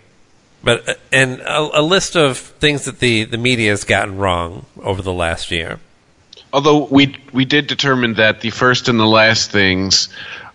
But 0.63 0.89
uh, 0.89 0.95
and 1.13 1.41
a, 1.41 1.81
a 1.81 1.83
list 1.83 2.17
of 2.17 2.39
things 2.39 2.87
that 2.87 2.99
the, 2.99 3.25
the 3.25 3.39
media 3.39 3.71
has 3.71 3.85
gotten 3.85 4.19
wrong 4.19 4.67
over 4.83 5.03
the 5.03 5.13
last 5.13 5.51
year. 5.51 5.79
Although 6.53 6.85
we 6.85 7.17
we 7.33 7.45
did 7.45 7.67
determine 7.67 8.15
that 8.15 8.41
the 8.41 8.51
first 8.51 8.89
and 8.89 8.99
the 8.99 9.07
last 9.07 9.51
things 9.51 10.09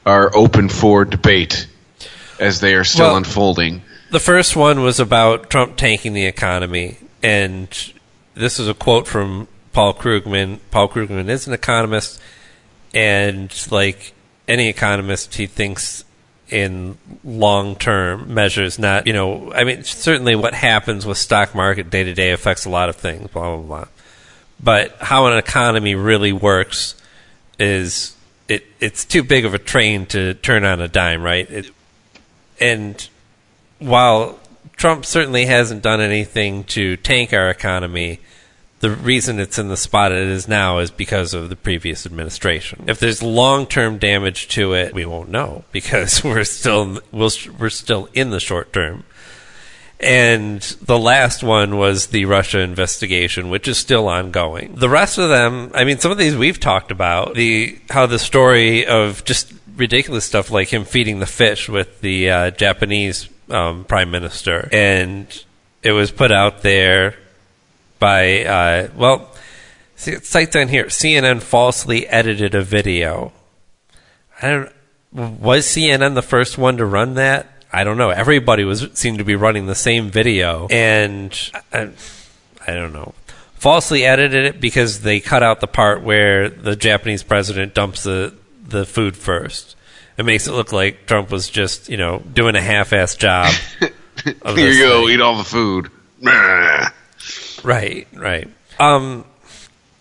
are 0.06 0.36
open 0.36 0.70
for 0.70 1.06
debate 1.06 1.68
as 2.40 2.60
they 2.60 2.74
are 2.74 2.84
still 2.84 3.08
Well- 3.08 3.18
unfolding. 3.18 3.82
The 4.12 4.20
first 4.20 4.56
one 4.56 4.82
was 4.82 5.00
about 5.00 5.50
Trump 5.52 5.78
tanking 5.78 6.14
the 6.14 6.26
economy, 6.26 6.98
and 7.22 7.68
this 8.34 8.60
is 8.60 8.68
a 8.68 8.74
quote 8.74 9.08
from 9.08 9.48
Paul 9.72 9.94
Krugman. 9.94 10.60
Paul 10.72 10.90
Krugman 10.90 11.30
is 11.30 11.46
an 11.46 11.54
economist, 11.54 12.20
and 12.94 13.54
like 13.70 14.14
any 14.48 14.68
economist, 14.68 15.36
he 15.36 15.46
thinks 15.46 16.04
in 16.50 16.98
long 17.24 17.76
term 17.76 18.34
measures, 18.34 18.80
not, 18.80 19.06
you 19.06 19.14
know, 19.14 19.52
I 19.54 19.64
mean, 19.64 19.84
certainly 19.84 20.36
what 20.36 20.56
happens 20.56 21.06
with 21.06 21.20
stock 21.20 21.54
market 21.54 21.92
day 21.92 22.04
to 22.04 22.14
day 22.14 22.32
affects 22.32 22.66
a 22.66 22.70
lot 22.70 22.90
of 22.90 22.96
things, 22.96 23.30
blah, 23.30 23.56
blah, 23.56 23.66
blah. 23.66 23.86
But 24.60 24.96
how 25.00 25.28
an 25.28 25.38
economy 25.38 25.94
really 25.96 26.34
works 26.34 26.96
is 27.60 28.16
it, 28.48 28.66
it's 28.80 29.06
too 29.06 29.22
big 29.22 29.46
of 29.46 29.54
a 29.54 29.60
train 29.60 30.08
to 30.08 30.34
turn 30.34 30.66
on 30.66 30.82
a 30.82 30.88
dime, 30.88 31.22
right? 31.22 31.50
It, 31.50 31.72
and 32.60 33.08
while 33.80 34.40
Trump 34.76 35.06
certainly 35.06 35.46
hasn't 35.46 35.84
done 35.84 36.02
anything 36.02 36.64
to 36.66 36.98
tank 36.98 37.34
our 37.34 37.50
economy, 37.50 38.20
the 38.80 38.90
reason 38.90 39.40
it's 39.40 39.60
in 39.60 39.68
the 39.68 39.78
spot 39.78 40.12
it 40.12 40.28
is 40.28 40.48
now 40.48 40.80
is 40.80 40.92
because 40.92 41.34
of 41.34 41.50
the 41.50 41.56
previous 41.56 42.06
administration. 42.06 42.86
If 42.88 43.00
there's 43.00 43.22
long-term 43.22 43.98
damage 43.98 44.48
to 44.50 44.74
it, 44.74 44.94
we 44.94 45.06
won't 45.06 45.30
know 45.30 45.66
because 45.72 46.24
we're 46.24 46.44
still 46.46 47.00
we'll, 47.12 47.32
we're 47.58 47.70
still 47.70 48.10
in 48.14 48.30
the 48.30 48.40
short 48.40 48.72
term. 48.74 49.04
And 50.02 50.62
the 50.82 50.98
last 50.98 51.44
one 51.44 51.76
was 51.76 52.08
the 52.08 52.24
Russia 52.24 52.60
investigation, 52.60 53.50
which 53.50 53.68
is 53.68 53.78
still 53.78 54.08
ongoing. 54.08 54.76
The 54.76 54.88
rest 54.88 55.18
of 55.18 55.28
them, 55.28 55.72
I 55.76 55.84
mean, 55.84 56.00
some 56.00 56.10
of 56.10 56.18
these 56.18 56.38
we've 56.38 56.60
talked 56.60 56.90
about. 56.90 57.34
The 57.34 57.78
how 57.90 58.06
the 58.06 58.18
story 58.18 58.86
of 58.86 59.26
just 59.26 59.52
ridiculous 59.80 60.26
stuff 60.26 60.52
like 60.52 60.72
him 60.72 60.84
feeding 60.84 61.20
the 61.20 61.26
fish 61.26 61.70
with 61.70 62.02
the 62.02 62.30
uh, 62.30 62.52
Japanese 62.52 63.30
um, 63.50 63.86
prime 63.86 64.12
minister, 64.12 64.70
and 64.72 65.44
it 65.82 65.92
was 65.92 66.12
put 66.12 66.32
out 66.32 66.62
there 66.62 67.16
by 68.00 68.44
uh, 68.44 68.90
well, 68.96 69.34
see, 69.96 70.12
it 70.12 70.26
cites 70.26 70.56
on 70.56 70.68
here. 70.68 70.86
CNN 70.86 71.42
falsely 71.42 72.08
edited 72.08 72.56
a 72.56 72.62
video. 72.62 73.34
I 74.42 74.48
don't. 74.48 74.72
Was 75.12 75.66
CNN 75.66 76.14
the 76.14 76.22
first 76.22 76.58
one 76.58 76.78
to 76.78 76.86
run 76.86 77.16
that? 77.16 77.48
I 77.72 77.84
don't 77.84 77.98
know. 77.98 78.10
Everybody 78.10 78.64
was 78.64 78.88
seemed 78.94 79.20
to 79.20 79.24
be 79.24 79.36
running 79.36 79.66
the 79.66 79.76
same 79.76 80.10
video, 80.10 80.68
and 80.70 81.52
I, 81.72 81.90
I 82.68 82.74
don't 82.74 82.94
know. 82.94 83.14
Falsely 83.56 84.06
edited 84.06 84.46
it 84.46 84.62
because 84.62 85.02
they 85.02 85.20
cut 85.20 85.44
out 85.44 85.60
the 85.60 85.68
part 85.68 86.02
where 86.02 86.50
the 86.50 86.76
Japanese 86.76 87.24
president 87.24 87.74
dumps 87.74 88.04
the 88.04 88.34
the 88.70 88.86
food 88.86 89.16
first. 89.18 89.76
It 90.18 90.26
makes 90.26 90.48
it 90.48 90.52
look 90.52 90.72
like 90.74 91.06
Trump 91.06 91.32
was 91.32 91.50
just, 91.50 91.90
you 91.90 91.98
know, 91.98 92.20
doing 92.20 92.56
a 92.56 92.62
half-ass 92.62 93.16
job. 93.16 93.54
Here 93.84 94.72
you 94.72 94.80
go, 94.84 95.06
thing. 95.06 95.16
eat 95.16 95.22
all 95.22 95.38
the 95.38 95.44
food. 95.44 95.92
Right, 97.62 98.08
right. 98.14 98.48
Um, 98.80 99.26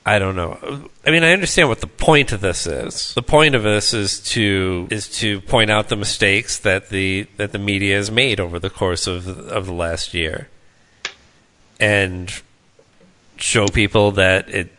I 0.06 0.18
don't 0.18 0.36
know. 0.36 0.88
I 1.04 1.10
mean, 1.10 1.22
I 1.22 1.32
understand 1.32 1.68
what 1.68 1.80
the 1.80 1.86
point 1.86 2.32
of 2.32 2.40
this 2.40 2.66
is. 2.66 3.12
The 3.14 3.22
point 3.22 3.54
of 3.54 3.62
this 3.62 3.92
is 3.92 4.20
to 4.30 4.88
is 4.90 5.08
to 5.18 5.40
point 5.42 5.70
out 5.70 5.88
the 5.88 5.96
mistakes 5.96 6.58
that 6.60 6.88
the 6.88 7.26
that 7.36 7.52
the 7.52 7.58
media 7.58 7.96
has 7.96 8.10
made 8.10 8.40
over 8.40 8.58
the 8.58 8.70
course 8.70 9.06
of 9.06 9.28
of 9.28 9.66
the 9.66 9.72
last 9.72 10.14
year, 10.14 10.48
and 11.78 12.32
show 13.36 13.66
people 13.68 14.12
that 14.12 14.48
it 14.48 14.70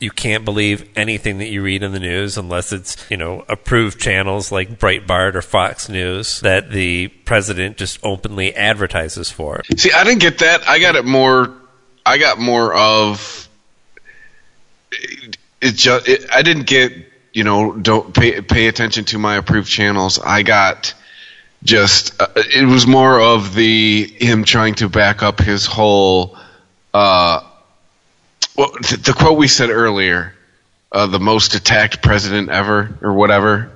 you 0.00 0.10
can't 0.10 0.46
believe 0.46 0.88
anything 0.96 1.38
that 1.38 1.48
you 1.48 1.62
read 1.62 1.82
in 1.82 1.92
the 1.92 2.00
news 2.00 2.38
unless 2.38 2.72
it's 2.72 2.96
you 3.10 3.18
know 3.18 3.44
approved 3.48 4.00
channels 4.00 4.50
like 4.50 4.78
Breitbart 4.78 5.34
or 5.34 5.42
Fox 5.42 5.88
News 5.88 6.40
that 6.40 6.70
the 6.70 7.08
president 7.08 7.76
just 7.76 7.98
openly 8.02 8.54
advertises 8.54 9.30
for. 9.30 9.62
See, 9.76 9.92
I 9.92 10.02
didn't 10.04 10.20
get 10.20 10.38
that. 10.38 10.66
I 10.66 10.78
got 10.78 10.96
it 10.96 11.04
more. 11.04 11.54
I 12.04 12.16
got 12.18 12.38
more 12.38 12.74
of. 12.74 13.48
It, 14.90 15.36
it 15.60 15.72
just. 15.72 16.08
It, 16.08 16.30
I 16.32 16.42
didn't 16.42 16.66
get. 16.66 16.92
You 17.32 17.44
know, 17.44 17.76
don't 17.76 18.12
pay 18.12 18.40
pay 18.40 18.66
attention 18.66 19.04
to 19.06 19.18
my 19.18 19.36
approved 19.36 19.68
channels. 19.68 20.18
I 20.18 20.42
got 20.42 20.94
just. 21.62 22.20
Uh, 22.20 22.28
it 22.36 22.66
was 22.66 22.86
more 22.86 23.20
of 23.20 23.54
the 23.54 24.06
him 24.18 24.44
trying 24.44 24.76
to 24.76 24.88
back 24.88 25.22
up 25.22 25.38
his 25.40 25.66
whole. 25.66 26.38
Uh, 26.92 27.42
well, 28.56 28.70
the, 28.72 29.00
the 29.02 29.12
quote 29.12 29.38
we 29.38 29.48
said 29.48 29.70
earlier, 29.70 30.34
uh, 30.92 31.06
the 31.06 31.20
most 31.20 31.54
attacked 31.54 32.02
president 32.02 32.48
ever, 32.50 32.98
or 33.00 33.12
whatever. 33.12 33.70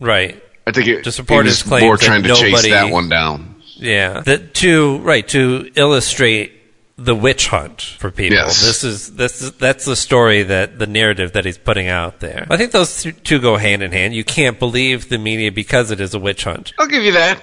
Right. 0.00 0.42
I 0.66 0.72
think 0.72 0.88
it, 0.88 1.04
To 1.04 1.12
support 1.12 1.44
he 1.46 1.50
his 1.50 1.62
claim 1.62 1.84
more 1.84 1.96
trying 1.96 2.22
to 2.22 2.28
nobody- 2.28 2.52
chase 2.52 2.70
that 2.70 2.90
one 2.90 3.08
down. 3.08 3.54
Yeah. 3.76 4.20
That 4.20 4.54
to 4.54 4.98
right 4.98 5.26
to 5.28 5.70
illustrate 5.76 6.52
the 6.98 7.14
witch 7.14 7.48
hunt 7.48 7.82
for 7.82 8.10
people. 8.10 8.36
Yes. 8.38 8.62
This 8.64 8.82
is 8.82 9.14
this 9.16 9.42
is, 9.42 9.52
that's 9.52 9.84
the 9.84 9.94
story 9.96 10.44
that 10.44 10.78
the 10.78 10.86
narrative 10.86 11.32
that 11.32 11.44
he's 11.44 11.58
putting 11.58 11.88
out 11.88 12.20
there. 12.20 12.46
I 12.48 12.56
think 12.56 12.72
those 12.72 13.02
th- 13.02 13.22
two 13.22 13.38
go 13.38 13.58
hand 13.58 13.82
in 13.82 13.92
hand. 13.92 14.14
You 14.14 14.24
can't 14.24 14.58
believe 14.58 15.10
the 15.10 15.18
media 15.18 15.52
because 15.52 15.90
it 15.90 16.00
is 16.00 16.14
a 16.14 16.18
witch 16.18 16.44
hunt. 16.44 16.72
I'll 16.78 16.86
give 16.88 17.02
you 17.02 17.12
that. 17.12 17.38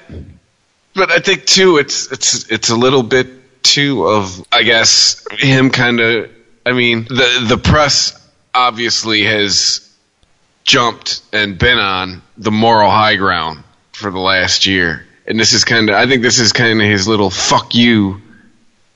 But 0.96 1.12
I 1.12 1.20
think 1.20 1.46
too, 1.46 1.78
it's 1.78 2.12
it's 2.12 2.52
it's 2.52 2.70
a 2.72 2.76
little 2.76 3.04
bit 3.04 3.28
too 3.64 4.08
of 4.08 4.44
I 4.52 4.64
guess 4.64 5.24
him 5.38 5.70
kind 5.70 6.00
of. 6.00 6.32
I 6.66 6.74
mean, 6.74 7.06
the 7.06 7.46
the 7.48 7.58
press 7.58 8.20
obviously 8.54 9.24
has 9.24 9.90
jumped 10.64 11.22
and 11.34 11.58
been 11.58 11.78
on 11.78 12.22
the 12.38 12.52
moral 12.52 12.90
high 12.90 13.16
ground 13.16 13.64
for 13.92 14.10
the 14.12 14.20
last 14.20 14.66
year, 14.66 15.06
and 15.28 15.40
this 15.40 15.54
is 15.54 15.66
kind 15.66 15.90
of. 15.90 15.96
I 15.96 16.08
think 16.08 16.22
this 16.22 16.40
is 16.40 16.54
kind 16.54 16.82
of 16.82 16.88
his 16.88 17.08
little 17.08 17.30
fuck 17.30 17.76
you, 17.76 18.22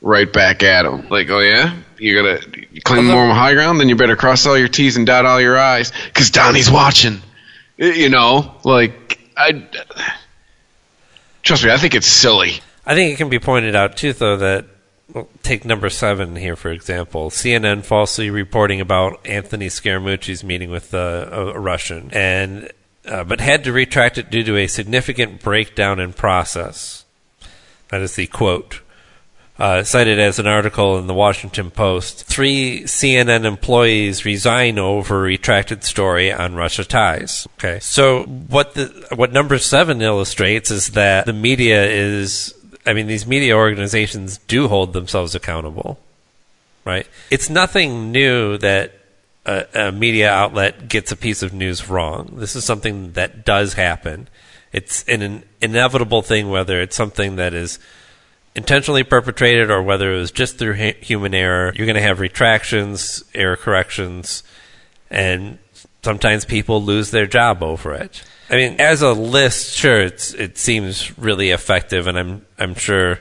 right 0.01 0.31
back 0.31 0.63
at 0.63 0.85
him. 0.85 1.09
Like, 1.09 1.29
oh 1.29 1.39
yeah, 1.39 1.75
you 1.97 2.15
gotta 2.15 2.65
claim 2.83 3.07
the 3.07 3.13
moral 3.13 3.33
high 3.33 3.53
ground, 3.53 3.79
then 3.79 3.89
you 3.89 3.95
better 3.95 4.15
cross 4.15 4.45
all 4.45 4.57
your 4.57 4.69
T's 4.69 4.95
and 4.97 5.05
dot 5.05 5.25
all 5.25 5.41
your 5.41 5.57
I's, 5.57 5.91
because 6.05 6.31
Donnie's 6.31 6.71
watching. 6.71 7.21
You 7.77 8.09
know, 8.09 8.55
like 8.63 9.19
I. 9.35 9.65
Trust 11.43 11.63
me, 11.63 11.71
I 11.71 11.77
think 11.77 11.95
it's 11.95 12.07
silly. 12.07 12.59
I 12.85 12.95
think 12.95 13.13
it 13.13 13.17
can 13.17 13.29
be 13.29 13.39
pointed 13.39 13.75
out 13.75 13.97
too, 13.97 14.13
though, 14.13 14.37
that 14.37 14.65
take 15.43 15.65
number 15.65 15.89
seven 15.89 16.35
here 16.35 16.55
for 16.55 16.69
example. 16.69 17.29
CNN 17.29 17.83
falsely 17.83 18.29
reporting 18.29 18.81
about 18.81 19.25
Anthony 19.25 19.67
Scaramucci's 19.67 20.43
meeting 20.43 20.69
with 20.69 20.93
uh, 20.93 21.27
a, 21.31 21.59
Russian, 21.59 22.09
and 22.13 22.71
uh, 23.05 23.23
but 23.23 23.39
had 23.39 23.63
to 23.63 23.71
retract 23.71 24.17
it 24.17 24.29
due 24.29 24.43
to 24.43 24.57
a 24.57 24.67
significant 24.67 25.41
breakdown 25.41 25.99
in 25.99 26.13
process. 26.13 27.05
That 27.89 28.01
is 28.01 28.15
the 28.15 28.27
quote. 28.27 28.81
Uh, 29.59 29.83
cited 29.83 30.19
as 30.19 30.37
an 30.37 30.45
article 30.45 30.99
in 30.99 31.07
the 31.07 31.15
Washington 31.15 31.71
Post. 31.71 32.25
Three 32.25 32.83
CNN 32.83 33.43
employees 33.43 34.23
resign 34.23 34.77
over 34.77 35.19
retracted 35.19 35.83
story 35.83 36.31
on 36.31 36.53
Russia 36.53 36.83
ties. 36.83 37.47
Okay, 37.57 37.79
so 37.79 38.23
what 38.23 38.75
the 38.75 39.07
what 39.15 39.33
number 39.33 39.57
seven 39.57 40.03
illustrates 40.03 40.69
is 40.69 40.89
that 40.89 41.25
the 41.25 41.33
media 41.33 41.83
is. 41.85 42.53
I 42.87 42.93
mean, 42.93 43.07
these 43.07 43.27
media 43.27 43.55
organizations 43.55 44.37
do 44.37 44.67
hold 44.69 44.93
themselves 44.93 45.35
accountable, 45.35 45.99
right? 46.85 47.05
It's 47.29 47.49
nothing 47.49 48.11
new 48.13 48.57
that 48.59 48.93
a, 49.45 49.65
a 49.75 49.91
media 49.91 50.31
outlet 50.31 50.87
gets 50.87 51.11
a 51.11 51.17
piece 51.17 51.43
of 51.43 51.53
news 51.53 51.89
wrong. 51.89 52.31
This 52.33 52.55
is 52.55 52.63
something 52.63 53.11
that 53.11 53.45
does 53.45 53.73
happen. 53.73 54.29
It's 54.71 55.03
an, 55.03 55.21
an 55.21 55.43
inevitable 55.61 56.21
thing, 56.21 56.49
whether 56.49 56.81
it's 56.81 56.95
something 56.95 57.35
that 57.35 57.53
is 57.53 57.77
intentionally 58.55 59.03
perpetrated 59.03 59.69
or 59.69 59.83
whether 59.83 60.13
it 60.13 60.17
was 60.17 60.31
just 60.31 60.57
through 60.57 60.73
hu- 60.73 60.99
human 61.01 61.33
error. 61.33 61.73
You're 61.75 61.85
going 61.85 61.95
to 61.95 62.01
have 62.01 62.19
retractions, 62.19 63.23
error 63.35 63.57
corrections, 63.57 64.43
and 65.09 65.59
sometimes 66.03 66.45
people 66.45 66.81
lose 66.81 67.11
their 67.11 67.27
job 67.27 67.61
over 67.61 67.93
it. 67.93 68.23
I 68.49 68.55
mean, 68.55 68.79
as 68.79 69.01
a 69.01 69.11
list, 69.11 69.75
sure, 69.75 69.99
it's, 69.99 70.33
it 70.33 70.57
seems 70.57 71.17
really 71.17 71.51
effective, 71.51 72.07
and 72.07 72.17
I'm 72.17 72.45
I'm 72.57 72.75
sure 72.75 73.19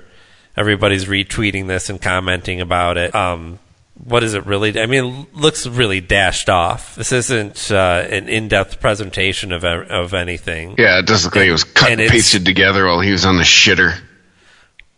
everybody's 0.56 1.04
retweeting 1.06 1.66
this 1.66 1.90
and 1.90 2.00
commenting 2.00 2.60
about 2.60 2.96
it. 2.96 3.14
Um, 3.14 3.58
what 4.04 4.22
is 4.22 4.34
it 4.34 4.46
really? 4.46 4.78
I 4.80 4.86
mean, 4.86 5.04
it 5.32 5.34
looks 5.36 5.66
really 5.66 6.00
dashed 6.00 6.48
off. 6.48 6.94
This 6.96 7.12
isn't 7.12 7.70
uh, 7.72 8.06
an 8.10 8.28
in-depth 8.28 8.78
presentation 8.80 9.52
of 9.52 9.64
of 9.64 10.14
anything, 10.14 10.74
Yeah, 10.78 10.98
it 10.98 11.06
does 11.06 11.24
look 11.24 11.34
like 11.34 11.48
it 11.48 11.52
was 11.52 11.64
cut 11.64 11.90
And 11.90 12.00
and 12.00 12.10
pasted 12.10 12.44
together 12.44 12.86
while 12.86 13.00
he 13.00 13.10
was 13.10 13.24
on 13.24 13.36
the 13.36 13.42
shitter. 13.42 13.98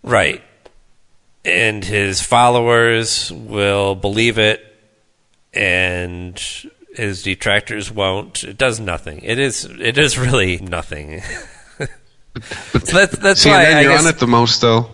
right? 0.03 0.43
And 1.45 1.83
his 1.85 2.21
followers 2.21 3.33
will 3.33 3.95
believe 3.95 4.37
it, 4.39 4.61
and 5.55 6.37
his 6.99 7.23
detractors 7.23 7.91
won't. 7.91 8.45
It 8.45 8.59
does 8.59 8.79
nothing. 8.79 9.21
It 9.23 9.39
is 9.39 9.65
it 9.65 9.97
is 9.97 10.19
really 10.19 10.59
nothing. 10.59 11.23
so 11.23 11.87
that's 12.99 13.17
that's 13.19 13.41
See, 13.43 13.49
why 13.51 13.63
and 13.63 13.67
then 13.71 13.77
I 13.79 13.81
you're 13.83 13.93
guess 13.93 14.05
on 14.05 14.11
it 14.11 14.19
the 14.19 14.27
most, 14.27 14.61
though. 14.61 14.91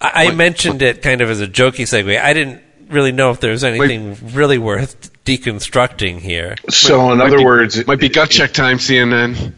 I, 0.00 0.26
I 0.28 0.30
mentioned 0.34 0.80
it 0.82 1.02
kind 1.02 1.20
of 1.20 1.28
as 1.30 1.40
a 1.40 1.46
jokey 1.48 1.82
segue. 1.82 2.20
I 2.20 2.32
didn't 2.32 2.62
really 2.88 3.12
know 3.12 3.30
if 3.30 3.40
there 3.40 3.50
was 3.50 3.64
anything 3.64 4.16
really 4.32 4.56
worth 4.58 5.12
deconstructing 5.24 6.20
here. 6.20 6.54
So, 6.70 7.12
in 7.12 7.20
other 7.20 7.38
be- 7.38 7.44
words, 7.44 7.76
it- 7.76 7.86
might 7.86 7.98
be 8.00 8.08
gut 8.08 8.30
check 8.30 8.52
time, 8.52 8.78
CNN. 8.78 9.52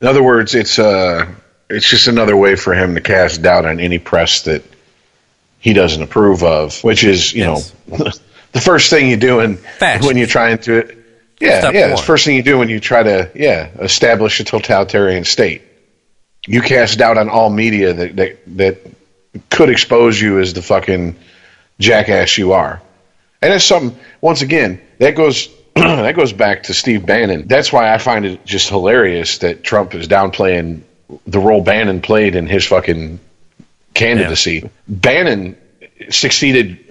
In 0.00 0.06
other 0.06 0.22
words, 0.22 0.54
it's 0.54 0.78
uh, 0.78 1.26
it's 1.68 1.88
just 1.88 2.06
another 2.08 2.36
way 2.36 2.56
for 2.56 2.74
him 2.74 2.94
to 2.94 3.00
cast 3.00 3.42
doubt 3.42 3.64
on 3.66 3.80
any 3.80 3.98
press 3.98 4.42
that 4.42 4.62
he 5.58 5.72
doesn't 5.72 6.02
approve 6.02 6.42
of, 6.44 6.82
which 6.84 7.02
is, 7.02 7.32
you 7.32 7.42
Yes. 7.44 7.74
know, 7.88 8.10
the 8.52 8.60
first 8.60 8.90
thing 8.90 9.08
you 9.08 9.16
do 9.16 9.40
in, 9.40 9.58
when 9.80 10.16
you're 10.16 10.26
trying 10.26 10.58
to, 10.58 10.96
yeah, 11.40 11.60
Step 11.60 11.74
yeah, 11.74 11.82
one. 11.82 11.90
it's 11.92 12.00
the 12.00 12.06
first 12.06 12.24
thing 12.24 12.36
you 12.36 12.42
do 12.42 12.58
when 12.58 12.68
you 12.68 12.80
try 12.80 13.02
to, 13.02 13.30
yeah, 13.34 13.70
establish 13.80 14.40
a 14.40 14.44
totalitarian 14.44 15.24
state. 15.24 15.62
You 16.46 16.62
cast 16.62 16.98
doubt 16.98 17.18
on 17.18 17.28
all 17.28 17.50
media 17.50 17.92
that 17.92 18.16
that, 18.16 18.38
that 18.56 18.78
could 19.50 19.68
expose 19.68 20.20
you 20.20 20.40
as 20.40 20.54
the 20.54 20.62
fucking 20.62 21.16
jackass 21.78 22.38
you 22.38 22.52
are. 22.52 22.82
And 23.40 23.52
it's 23.52 23.64
something. 23.64 23.98
Once 24.20 24.42
again, 24.42 24.80
that 24.98 25.14
goes 25.14 25.48
that 25.74 26.16
goes 26.16 26.32
back 26.32 26.64
to 26.64 26.74
Steve 26.74 27.06
Bannon. 27.06 27.46
That's 27.46 27.72
why 27.72 27.92
I 27.92 27.98
find 27.98 28.24
it 28.24 28.44
just 28.44 28.68
hilarious 28.68 29.38
that 29.38 29.62
Trump 29.62 29.94
is 29.94 30.08
downplaying 30.08 30.82
the 31.26 31.38
role 31.38 31.62
Bannon 31.62 32.00
played 32.00 32.34
in 32.34 32.46
his 32.46 32.66
fucking 32.66 33.20
candidacy. 33.94 34.68
Bannon 34.86 35.56
succeeded 36.10 36.87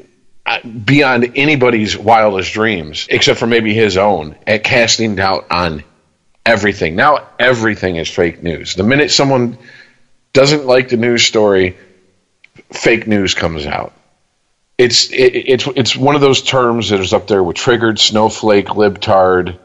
beyond 0.85 1.33
anybody's 1.35 1.97
wildest 1.97 2.53
dreams, 2.53 3.07
except 3.09 3.39
for 3.39 3.47
maybe 3.47 3.73
his 3.73 3.97
own, 3.97 4.35
at 4.45 4.63
casting 4.63 5.15
doubt 5.15 5.47
on 5.51 5.83
everything. 6.45 6.95
Now 6.95 7.27
everything 7.39 7.97
is 7.97 8.09
fake 8.09 8.41
news. 8.43 8.75
The 8.75 8.83
minute 8.83 9.11
someone 9.11 9.57
doesn't 10.33 10.65
like 10.65 10.89
the 10.89 10.97
news 10.97 11.23
story, 11.23 11.77
fake 12.71 13.07
news 13.07 13.33
comes 13.33 13.65
out 13.65 13.93
it's 14.77 15.09
it, 15.11 15.15
it's 15.33 15.67
it's 15.75 15.95
one 15.95 16.13
of 16.13 16.21
those 16.21 16.43
terms 16.43 16.89
that 16.89 16.99
is 16.99 17.11
up 17.11 17.25
there 17.27 17.41
with 17.43 17.55
triggered, 17.57 17.97
snowflake, 17.99 18.67
libtard. 18.67 19.57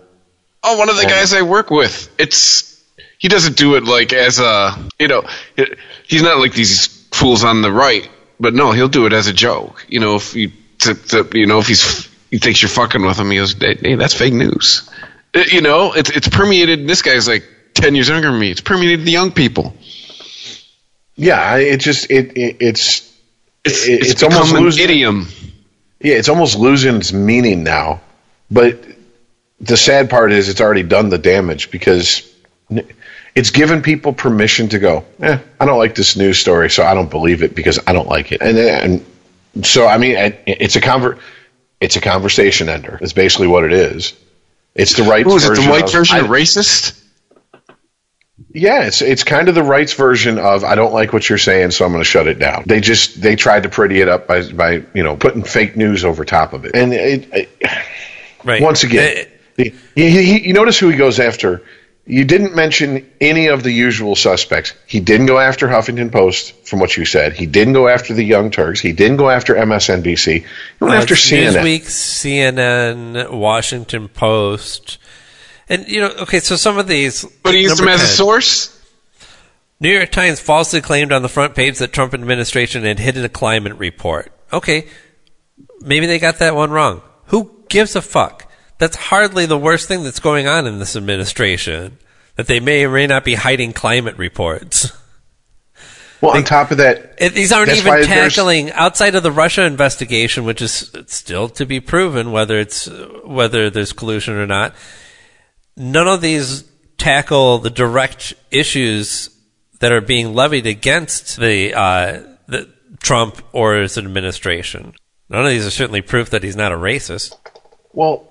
Oh, 0.63 0.79
one 0.79 0.89
of 0.89 0.97
the 0.97 1.03
guys 1.05 1.35
I 1.35 1.43
work 1.43 1.71
with. 1.71 2.09
It's 2.19 2.83
he 3.19 3.29
doesn't 3.29 3.59
do 3.59 3.75
it 3.75 3.85
like 3.85 4.15
as 4.15 4.41
a 4.41 4.75
you 4.99 5.09
know 5.09 5.25
it- 5.57 5.77
he's 6.09 6.23
not 6.23 6.39
like 6.39 6.55
these 6.55 6.87
fools 7.13 7.45
on 7.45 7.61
the 7.61 7.71
right, 7.71 8.09
but 8.41 8.55
no, 8.55 8.73
he'll 8.73 8.89
do 8.89 9.05
it 9.05 9.13
as 9.13 9.27
a 9.27 9.35
joke. 9.35 9.85
You 9.87 10.01
know, 10.01 10.17
if 10.17 10.35
you 10.35 10.51
to, 10.83 10.95
to, 10.95 11.39
you 11.39 11.47
know 11.47 11.59
if 11.59 11.67
he's 11.69 12.09
he 12.31 12.39
thinks 12.39 12.63
you're 12.63 12.69
fucking 12.69 13.03
with 13.05 13.19
him, 13.19 13.31
he 13.31 13.37
goes, 13.39 13.55
"Hey, 13.55 13.95
that's 13.97 14.15
fake 14.15 14.35
news." 14.35 14.89
Uh, 15.35 15.45
You 15.51 15.61
know, 15.63 15.93
it's 15.93 16.11
it's 16.11 16.29
permeated. 16.29 16.87
This 16.87 17.03
guy's 17.03 17.27
like 17.29 17.45
ten 17.75 17.95
years 17.95 18.09
younger 18.09 18.31
than 18.31 18.39
me. 18.41 18.51
It's 18.51 18.61
permeated 18.61 19.05
the 19.05 19.11
young 19.13 19.33
people. 19.33 19.75
Yeah, 21.17 21.57
it 21.57 21.79
just 21.81 22.11
it, 22.11 22.37
it 22.37 22.57
it's 22.61 23.11
It's 23.65 23.87
It- 23.87 24.01
it's, 24.01 24.11
it's 24.13 24.23
almost 24.23 24.55
an 24.55 24.61
losing- 24.63 24.85
idiom. 24.85 25.29
yeah, 26.01 26.15
it's 26.17 26.29
almost 26.29 26.59
losing 26.59 26.97
its 26.97 27.13
meaning 27.13 27.63
now. 27.65 28.01
But 28.51 28.83
the 29.61 29.77
sad 29.77 30.11
part 30.11 30.33
is 30.33 30.49
it's 30.49 30.61
already 30.61 30.83
done 30.83 31.09
the 31.11 31.19
damage 31.19 31.71
because 31.71 32.23
it's 33.35 33.51
given 33.51 33.83
people 33.83 34.13
permission 34.13 34.69
to 34.71 34.79
go. 34.79 35.05
Eh, 35.23 35.39
I 35.61 35.65
don't 35.65 35.79
like 35.79 35.95
this 35.95 36.17
news 36.17 36.39
story, 36.39 36.69
so 36.71 36.83
I 36.83 36.95
don't 36.95 37.09
believe 37.11 37.43
it 37.43 37.55
because 37.55 37.79
I 37.87 37.93
don't 37.93 38.09
like 38.09 38.33
it. 38.33 38.43
And 38.43 38.59
and 38.59 39.05
so 39.63 39.87
I 39.87 39.99
mean, 39.99 40.17
it- 40.17 40.43
it's 40.47 40.77
a 40.77 40.81
conver- 40.81 41.19
it's 41.81 41.97
a 41.97 42.01
conversation 42.01 42.69
ender. 42.69 42.99
It's 43.01 43.13
basically 43.13 43.49
what 43.49 43.65
it 43.65 43.73
is. 43.73 44.15
It's 44.75 44.95
the 44.97 45.03
right 45.03 45.25
Who 45.25 45.37
is 45.37 45.45
it? 45.45 45.49
The 45.51 45.55
version 45.57 45.71
white 45.71 45.85
of- 45.85 45.93
version 45.93 46.17
I- 46.17 46.21
of 46.21 46.27
racist? 46.29 46.99
Yeah, 48.55 48.83
it's 48.85 49.01
it's 49.03 49.25
kind 49.25 49.49
of 49.49 49.55
the 49.55 49.63
rights 49.63 49.95
version 49.95 50.39
of 50.39 50.65
I 50.65 50.75
don't 50.75 50.93
like 50.93 51.13
what 51.13 51.29
you're 51.29 51.39
saying, 51.39 51.71
so 51.71 51.85
I'm 51.85 51.93
going 51.93 52.03
to 52.05 52.09
shut 52.09 52.27
it 52.27 52.39
down. 52.39 52.65
They 52.67 52.81
just 52.81 53.21
they 53.21 53.37
tried 53.37 53.63
to 53.63 53.69
pretty 53.69 54.01
it 54.01 54.09
up 54.09 54.27
by 54.27 54.43
by 54.51 54.83
you 54.95 55.03
know 55.03 55.17
putting 55.17 55.43
fake 55.43 55.77
news 55.77 56.05
over 56.05 56.25
top 56.25 56.53
of 56.53 56.65
it, 56.67 56.73
and 56.75 56.93
it, 56.93 57.29
it, 57.33 57.49
Right. 58.45 58.61
once 58.61 58.83
again, 58.83 59.27
he, 59.57 59.73
he, 59.95 60.11
he- 60.11 60.49
you 60.49 60.53
notice 60.53 60.79
who 60.79 60.89
he 60.89 60.97
goes 60.97 61.21
after. 61.21 61.63
You 62.05 62.25
didn't 62.25 62.57
mention 62.57 63.09
any 63.21 63.47
of 63.47 63.63
the 63.63 63.71
usual 63.71 64.17
suspects. 64.17 64.75
He 64.87 64.99
didn't 64.99 65.27
go 65.27 65.39
after 65.39 65.69
Huffington 65.69 66.11
Post, 66.11 66.53
from 66.67 66.81
what 66.81 66.97
you 66.97 67.05
said. 67.05 67.33
He 67.35 67.47
didn't 67.47 67.75
go 67.75 67.87
after 67.87 68.13
the 68.13 68.25
Young 68.25 68.51
Turks. 68.51 68.81
He 68.81 68.93
didn't 68.93 69.19
go 69.19 69.31
after 69.31 69.55
MSNBC. 69.55 70.33
He 70.41 70.45
went 70.81 70.95
Uh, 70.95 70.99
after 70.99 71.15
CNN. 71.15 71.63
Newsweek, 71.63 71.83
CNN, 71.85 73.31
Washington 73.31 74.09
Post, 74.09 74.99
and 75.69 75.87
you 75.87 76.01
know, 76.01 76.09
okay, 76.23 76.41
so 76.41 76.57
some 76.57 76.77
of 76.77 76.89
these. 76.89 77.25
But 77.43 77.55
he 77.55 77.63
used 77.63 77.79
number 77.79 77.93
him 77.93 78.01
as 78.01 78.03
a 78.03 78.07
source. 78.07 78.77
New 79.79 79.91
York 79.91 80.11
Times 80.11 80.41
falsely 80.41 80.81
claimed 80.81 81.13
on 81.13 81.23
the 81.23 81.29
front 81.29 81.55
page 81.55 81.79
that 81.79 81.93
Trump 81.93 82.15
administration 82.15 82.83
had 82.85 82.99
hidden 82.99 83.25
a 83.25 83.29
climate 83.29 83.77
report. 83.79 84.33
Okay, 84.53 84.87
maybe 85.81 86.07
they 86.07 86.19
got 86.19 86.39
that 86.39 86.55
one 86.55 86.71
wrong. 86.71 87.03
Who 87.27 87.65
gives 87.69 87.95
a 87.97 88.03
fuck? 88.03 88.49
That's 88.83 88.97
hardly 88.97 89.47
the 89.47 89.57
worst 89.57 89.87
thing 89.87 90.03
that's 90.03 90.19
going 90.19 90.49
on 90.49 90.67
in 90.67 90.81
this 90.81 90.97
administration. 90.97 91.99
That 92.35 92.49
they 92.49 92.59
may 92.59 92.85
or 92.85 92.91
may 92.91 93.07
not 93.07 93.25
be 93.25 93.37
hiding 93.37 93.73
climate 93.73 94.19
reports. 94.19 94.91
Well, 96.21 96.37
on 96.37 96.43
top 96.43 96.73
of 96.73 96.79
that, 96.79 97.15
It, 97.19 97.33
these 97.33 97.53
aren't 97.53 97.71
even 97.71 98.03
tackling 98.03 98.73
outside 98.73 99.15
of 99.15 99.23
the 99.23 99.31
Russia 99.31 99.65
investigation, 99.67 100.45
which 100.45 100.61
is 100.61 100.93
still 101.07 101.49
to 101.51 101.65
be 101.65 101.79
proven 101.79 102.33
whether 102.33 102.59
it's 102.59 102.89
whether 103.25 103.71
there's 103.71 103.93
collusion 103.93 104.35
or 104.35 104.49
not. 104.49 104.75
None 105.77 106.09
of 106.09 106.21
these 106.21 106.65
tackle 106.99 107.59
the 107.59 107.71
direct 107.71 108.35
issues 108.51 109.31
that 109.79 109.93
are 109.93 110.01
being 110.01 110.35
levied 110.35 110.67
against 110.67 111.37
the, 111.37 111.73
uh, 111.73 112.23
the 112.49 112.69
Trump 112.99 113.43
or 113.53 113.77
his 113.77 113.97
administration. 113.97 114.95
None 115.29 115.45
of 115.45 115.51
these 115.53 115.65
are 115.65 115.71
certainly 115.71 116.03
proof 116.03 116.31
that 116.31 116.43
he's 116.43 116.57
not 116.57 116.73
a 116.73 116.77
racist. 116.77 117.37
Well, 117.93 118.29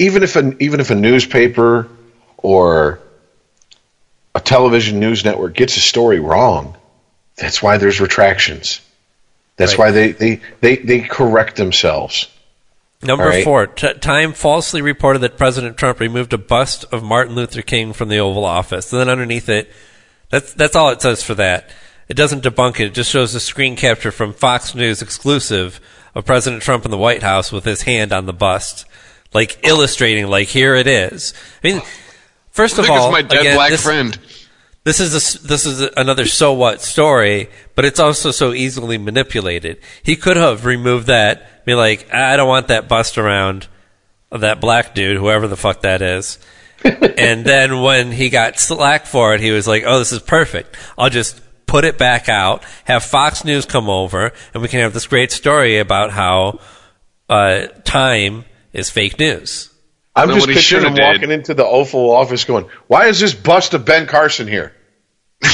even 0.00 0.22
if 0.22 0.34
a 0.34 0.56
even 0.62 0.80
if 0.80 0.90
a 0.90 0.94
newspaper 0.94 1.88
or 2.38 3.00
a 4.34 4.40
television 4.40 4.98
news 4.98 5.24
network 5.24 5.54
gets 5.54 5.76
a 5.76 5.80
story 5.80 6.18
wrong, 6.18 6.76
that's 7.36 7.62
why 7.62 7.76
there's 7.76 8.00
retractions. 8.00 8.80
That's 9.56 9.72
Right. 9.72 9.78
why 9.78 9.90
they, 9.90 10.12
they, 10.12 10.40
they, 10.60 10.76
they 10.76 11.00
correct 11.00 11.56
themselves. 11.56 12.28
Number 13.02 13.26
right. 13.26 13.44
four, 13.44 13.66
T- 13.66 13.92
Time 13.94 14.32
falsely 14.32 14.80
reported 14.80 15.18
that 15.18 15.36
President 15.36 15.76
Trump 15.76 16.00
removed 16.00 16.32
a 16.32 16.38
bust 16.38 16.84
of 16.92 17.02
Martin 17.02 17.34
Luther 17.34 17.60
King 17.60 17.92
from 17.92 18.08
the 18.08 18.18
Oval 18.18 18.44
Office. 18.44 18.90
And 18.90 19.00
then 19.00 19.08
underneath 19.10 19.48
it, 19.50 19.70
that's 20.30 20.54
that's 20.54 20.76
all 20.76 20.90
it 20.90 21.02
says 21.02 21.22
for 21.22 21.34
that. 21.34 21.68
It 22.08 22.16
doesn't 22.16 22.42
debunk 22.44 22.80
it. 22.80 22.86
It 22.86 22.94
just 22.94 23.10
shows 23.10 23.34
a 23.34 23.40
screen 23.40 23.76
capture 23.76 24.10
from 24.10 24.32
Fox 24.32 24.74
News 24.74 25.02
exclusive 25.02 25.78
of 26.14 26.24
President 26.24 26.62
Trump 26.62 26.84
in 26.84 26.90
the 26.90 26.98
White 26.98 27.22
House 27.22 27.52
with 27.52 27.64
his 27.64 27.82
hand 27.82 28.12
on 28.12 28.26
the 28.26 28.32
bust, 28.32 28.84
like 29.32 29.60
illustrating, 29.62 30.26
like 30.26 30.48
here 30.48 30.74
it 30.74 30.86
is. 30.86 31.34
I 31.62 31.72
mean, 31.72 31.82
first 32.50 32.78
of 32.78 32.88
all, 32.88 33.10
my 33.12 33.22
dead 33.22 33.40
again, 33.40 33.56
black 33.56 33.70
this, 33.70 33.82
friend. 33.82 34.18
this 34.84 35.00
is 35.00 35.10
a 35.10 35.46
this 35.46 35.66
is 35.66 35.82
a, 35.82 35.90
another 35.96 36.26
so 36.26 36.52
what 36.52 36.80
story, 36.80 37.48
but 37.74 37.84
it's 37.84 38.00
also 38.00 38.30
so 38.30 38.52
easily 38.52 38.98
manipulated. 38.98 39.78
He 40.02 40.16
could 40.16 40.36
have 40.36 40.64
removed 40.64 41.06
that, 41.06 41.64
be 41.64 41.74
like, 41.74 42.12
I 42.12 42.36
don't 42.36 42.48
want 42.48 42.68
that 42.68 42.88
bust 42.88 43.18
around 43.18 43.68
of 44.30 44.42
that 44.42 44.60
black 44.60 44.94
dude, 44.94 45.16
whoever 45.16 45.48
the 45.48 45.56
fuck 45.56 45.82
that 45.82 46.02
is. 46.02 46.38
and 46.84 47.44
then 47.44 47.82
when 47.82 48.10
he 48.10 48.30
got 48.30 48.58
slack 48.58 49.06
for 49.06 49.34
it, 49.34 49.40
he 49.40 49.50
was 49.50 49.68
like, 49.68 49.84
"Oh, 49.86 49.98
this 49.98 50.12
is 50.12 50.20
perfect. 50.20 50.76
I'll 50.96 51.10
just 51.10 51.40
put 51.66 51.84
it 51.84 51.98
back 51.98 52.28
out, 52.28 52.64
have 52.84 53.04
Fox 53.04 53.44
News 53.44 53.64
come 53.64 53.88
over, 53.88 54.32
and 54.52 54.62
we 54.62 54.68
can 54.68 54.80
have 54.80 54.92
this 54.92 55.06
great 55.06 55.30
story 55.30 55.78
about 55.78 56.10
how 56.10 56.58
uh, 57.28 57.66
Time 57.84 58.44
is 58.72 58.90
fake 58.90 59.18
news." 59.18 59.68
I'm 60.16 60.28
just 60.30 60.48
picturing 60.48 60.82
him 60.82 60.88
shoulda 60.88 61.00
did- 61.02 61.12
walking 61.14 61.30
into 61.30 61.54
the 61.54 61.64
Oval 61.64 62.10
Office 62.10 62.44
going, 62.44 62.66
why 62.88 63.06
is 63.06 63.20
this 63.20 63.32
bust 63.32 63.74
of 63.74 63.84
Ben 63.84 64.06
Carson 64.06 64.48
here? 64.48 64.72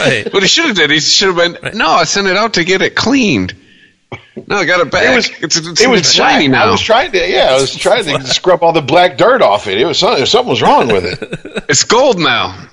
Right. 0.00 0.28
What 0.32 0.42
he 0.42 0.48
should 0.48 0.66
have 0.66 0.76
did, 0.76 0.90
he 0.90 1.00
should 1.00 1.34
have 1.34 1.36
been, 1.62 1.76
no, 1.78 1.88
I 1.88 2.04
sent 2.04 2.26
it 2.26 2.36
out 2.36 2.54
to 2.54 2.64
get 2.64 2.82
it 2.82 2.94
cleaned. 2.94 3.54
No, 4.46 4.56
I 4.56 4.64
got 4.64 4.80
it 4.80 4.90
back. 4.90 5.04
It 5.04 5.14
was 5.16 5.30
it's, 5.40 5.56
it's, 5.56 5.80
it 5.80 5.88
was 5.88 6.12
shiny 6.12 6.48
black. 6.48 6.60
now. 6.60 6.68
I 6.68 6.70
was 6.70 6.80
trying 6.80 7.12
to 7.12 7.28
yeah, 7.28 7.50
I 7.50 7.60
was 7.60 7.74
trying 7.74 8.04
to 8.04 8.20
scrub 8.26 8.62
all 8.62 8.72
the 8.72 8.82
black 8.82 9.16
dirt 9.16 9.40
off 9.42 9.66
it. 9.66 9.80
It 9.80 9.84
was 9.86 9.98
something, 9.98 10.26
something 10.26 10.50
was 10.50 10.62
wrong 10.62 10.88
with 10.88 11.04
it. 11.04 11.64
it's 11.68 11.84
gold 11.84 12.18
now. 12.18 12.68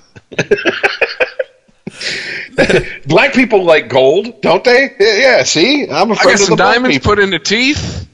Black 3.06 3.34
people 3.34 3.64
like 3.66 3.88
gold, 3.90 4.42
don't 4.42 4.64
they? 4.64 4.96
Yeah, 5.00 5.16
yeah, 5.18 5.44
see, 5.44 5.88
I'm 5.90 6.10
a 6.12 6.14
I 6.14 6.18
friend 6.18 6.18
got 6.18 6.34
of 6.34 6.40
some 6.40 6.50
the 6.52 6.56
black 6.58 6.74
diamonds 6.76 6.98
people. 6.98 7.12
put 7.16 7.20
in 7.20 7.30
the 7.30 7.40
teeth. 7.40 8.07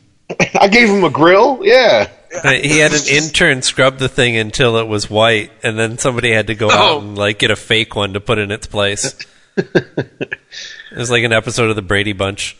I 0.59 0.67
gave 0.67 0.89
him 0.89 1.03
a 1.03 1.09
grill. 1.09 1.59
Yeah, 1.63 2.09
he 2.43 2.79
had 2.79 2.93
an 2.93 3.01
intern 3.09 3.61
scrub 3.61 3.97
the 3.99 4.09
thing 4.09 4.37
until 4.37 4.77
it 4.77 4.87
was 4.87 5.09
white, 5.09 5.51
and 5.63 5.77
then 5.77 5.97
somebody 5.97 6.31
had 6.31 6.47
to 6.47 6.55
go 6.55 6.69
Oh. 6.71 6.73
out 6.97 7.01
and 7.03 7.17
like 7.17 7.39
get 7.39 7.51
a 7.51 7.55
fake 7.55 7.95
one 7.95 8.13
to 8.13 8.19
put 8.19 8.37
in 8.39 8.51
its 8.51 8.67
place. 8.67 9.15
it 9.57 10.37
was 10.95 11.11
like 11.11 11.23
an 11.23 11.33
episode 11.33 11.69
of 11.69 11.75
the 11.75 11.81
Brady 11.81 12.13
Bunch. 12.13 12.57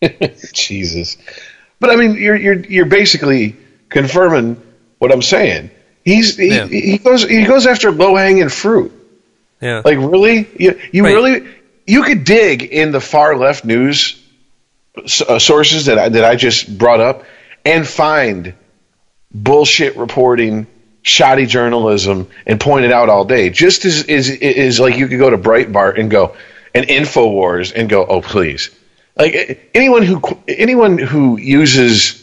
Jesus. 0.52 1.16
But 1.80 1.90
I 1.90 1.96
mean, 1.96 2.14
you're 2.16 2.36
you're 2.36 2.58
you're 2.64 2.86
basically 2.86 3.56
confirming 3.88 4.60
what 4.98 5.12
I'm 5.12 5.22
saying. 5.22 5.70
He's 6.04 6.36
he, 6.36 6.48
Yeah. 6.48 6.66
he 6.66 6.98
goes 6.98 7.28
he 7.28 7.44
goes 7.44 7.66
after 7.66 7.90
low 7.90 8.16
hanging 8.16 8.48
fruit. 8.48 8.92
Yeah, 9.60 9.82
Like 9.84 9.98
really, 9.98 10.48
you 10.58 10.80
you 10.92 11.04
Right. 11.04 11.14
really 11.14 11.48
you 11.86 12.02
could 12.02 12.24
dig 12.24 12.62
in 12.64 12.90
the 12.92 13.00
far 13.00 13.36
left 13.36 13.64
news 13.64 14.16
s- 14.16 14.21
uh, 14.96 15.38
sources 15.38 15.86
that 15.86 15.98
I, 15.98 16.08
that 16.10 16.24
I 16.24 16.36
just 16.36 16.76
brought 16.76 17.00
up 17.00 17.24
and 17.64 17.86
find 17.86 18.54
bullshit 19.32 19.96
reporting, 19.96 20.66
shoddy 21.02 21.46
journalism, 21.46 22.28
and 22.46 22.60
point 22.60 22.84
it 22.84 22.92
out 22.92 23.08
all 23.08 23.24
day. 23.24 23.50
Just 23.50 23.84
as 23.84 24.04
is 24.04 24.30
is 24.30 24.80
like 24.80 24.96
you 24.96 25.08
could 25.08 25.18
go 25.18 25.30
to 25.30 25.38
Breitbart 25.38 25.98
and 25.98 26.10
go 26.10 26.36
and 26.74 26.86
Infowars 26.86 27.72
and 27.74 27.88
go, 27.88 28.04
oh 28.04 28.20
please, 28.20 28.70
like 29.16 29.70
anyone 29.74 30.02
who 30.02 30.20
anyone 30.46 30.98
who 30.98 31.38
uses 31.38 32.22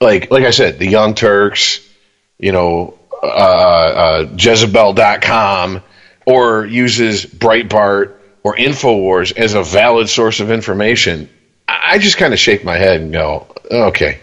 like 0.00 0.30
like 0.30 0.44
I 0.44 0.50
said, 0.50 0.78
the 0.78 0.86
Young 0.86 1.14
Turks, 1.14 1.86
you 2.38 2.52
know, 2.52 2.98
uh, 3.22 3.26
uh, 3.26 4.28
Jezebel.com, 4.36 5.82
or 6.24 6.64
uses 6.64 7.26
Breitbart 7.26 8.19
or 8.42 8.56
Infowars 8.56 9.36
as 9.36 9.54
a 9.54 9.62
valid 9.62 10.08
source 10.08 10.40
of 10.40 10.50
information, 10.50 11.28
I 11.68 11.98
just 11.98 12.16
kind 12.16 12.32
of 12.32 12.38
shake 12.38 12.64
my 12.64 12.76
head 12.76 13.00
and 13.00 13.12
go, 13.12 13.46
okay, 13.70 14.20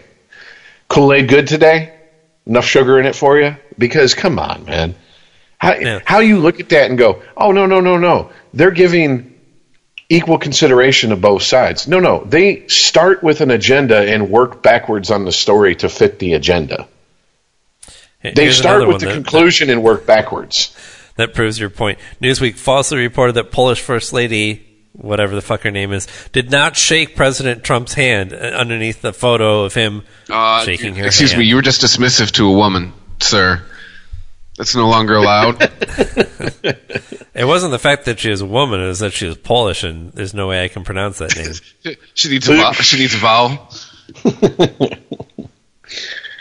Kool 0.88 1.12
Aid 1.12 1.28
good 1.28 1.46
today? 1.46 1.94
Enough 2.46 2.64
sugar 2.64 2.98
in 2.98 3.06
it 3.06 3.14
for 3.14 3.38
you? 3.38 3.56
Because 3.76 4.14
come 4.14 4.38
on, 4.38 4.64
man. 4.64 4.94
How, 5.58 5.74
Yeah. 5.74 6.00
how 6.04 6.20
you 6.20 6.38
look 6.38 6.60
at 6.60 6.68
that 6.70 6.88
and 6.88 6.98
go, 6.98 7.22
oh, 7.36 7.52
no, 7.52 7.66
no, 7.66 7.80
no, 7.80 7.96
no. 7.98 8.30
They're 8.54 8.70
giving 8.70 9.34
equal 10.08 10.38
consideration 10.38 11.10
to 11.10 11.16
both 11.16 11.42
sides. 11.42 11.86
No, 11.86 12.00
no. 12.00 12.24
They 12.24 12.66
start 12.68 13.22
with 13.22 13.40
an 13.42 13.50
agenda 13.50 13.98
and 13.98 14.30
work 14.30 14.62
backwards 14.62 15.10
on 15.10 15.24
the 15.24 15.32
story 15.32 15.74
to 15.76 15.88
fit 15.88 16.18
the 16.18 16.32
agenda. 16.34 16.88
They 18.22 18.50
start 18.50 18.88
with 18.88 19.00
the 19.00 19.06
that- 19.06 19.14
conclusion 19.14 19.70
and 19.70 19.82
work 19.82 20.06
backwards. 20.06 20.74
That 21.18 21.34
proves 21.34 21.58
your 21.60 21.68
point. 21.70 21.98
Newsweek 22.22 22.56
falsely 22.56 22.98
reported 22.98 23.34
that 23.34 23.50
Polish 23.52 23.80
First 23.80 24.12
Lady, 24.12 24.64
whatever 24.92 25.34
the 25.34 25.42
fuck 25.42 25.62
her 25.62 25.70
name 25.70 25.92
is, 25.92 26.06
did 26.32 26.50
not 26.50 26.76
shake 26.76 27.14
President 27.16 27.62
Trump's 27.64 27.94
hand 27.94 28.32
uh, 28.32 28.36
underneath 28.36 29.02
the 29.02 29.12
photo 29.12 29.64
of 29.64 29.74
him 29.74 30.04
Uh, 30.30 30.64
shaking 30.64 30.90
her 30.94 31.02
hand. 31.02 31.06
excuse 31.06 31.32
hand. 31.32 31.40
me, 31.40 31.46
you 31.46 31.56
were 31.56 31.62
just 31.62 31.82
dismissive 31.82 32.30
to 32.32 32.46
a 32.48 32.52
woman, 32.52 32.92
sir. 33.20 33.62
That's 34.56 34.74
no 34.74 34.88
longer 34.88 35.14
allowed. 35.16 35.60
It 37.34 37.44
wasn't 37.46 37.70
the 37.70 37.78
fact 37.78 38.06
that 38.06 38.18
she 38.18 38.30
was 38.30 38.40
a 38.40 38.46
woman; 38.46 38.80
it 38.80 38.86
was 38.88 38.98
that 38.98 39.12
she 39.12 39.26
was 39.26 39.36
Polish, 39.36 39.84
and 39.84 40.12
there's 40.12 40.34
no 40.34 40.48
way 40.48 40.64
I 40.64 40.66
can 40.66 40.82
pronounce 40.82 41.18
that 41.18 41.36
name. 41.36 41.94
she 42.14 42.30
needs 42.30 42.48
a 42.48 42.56
vowel. 42.56 42.72
She 42.72 42.98
needs 42.98 43.14
a 43.14 43.18
vowel. 43.18 43.68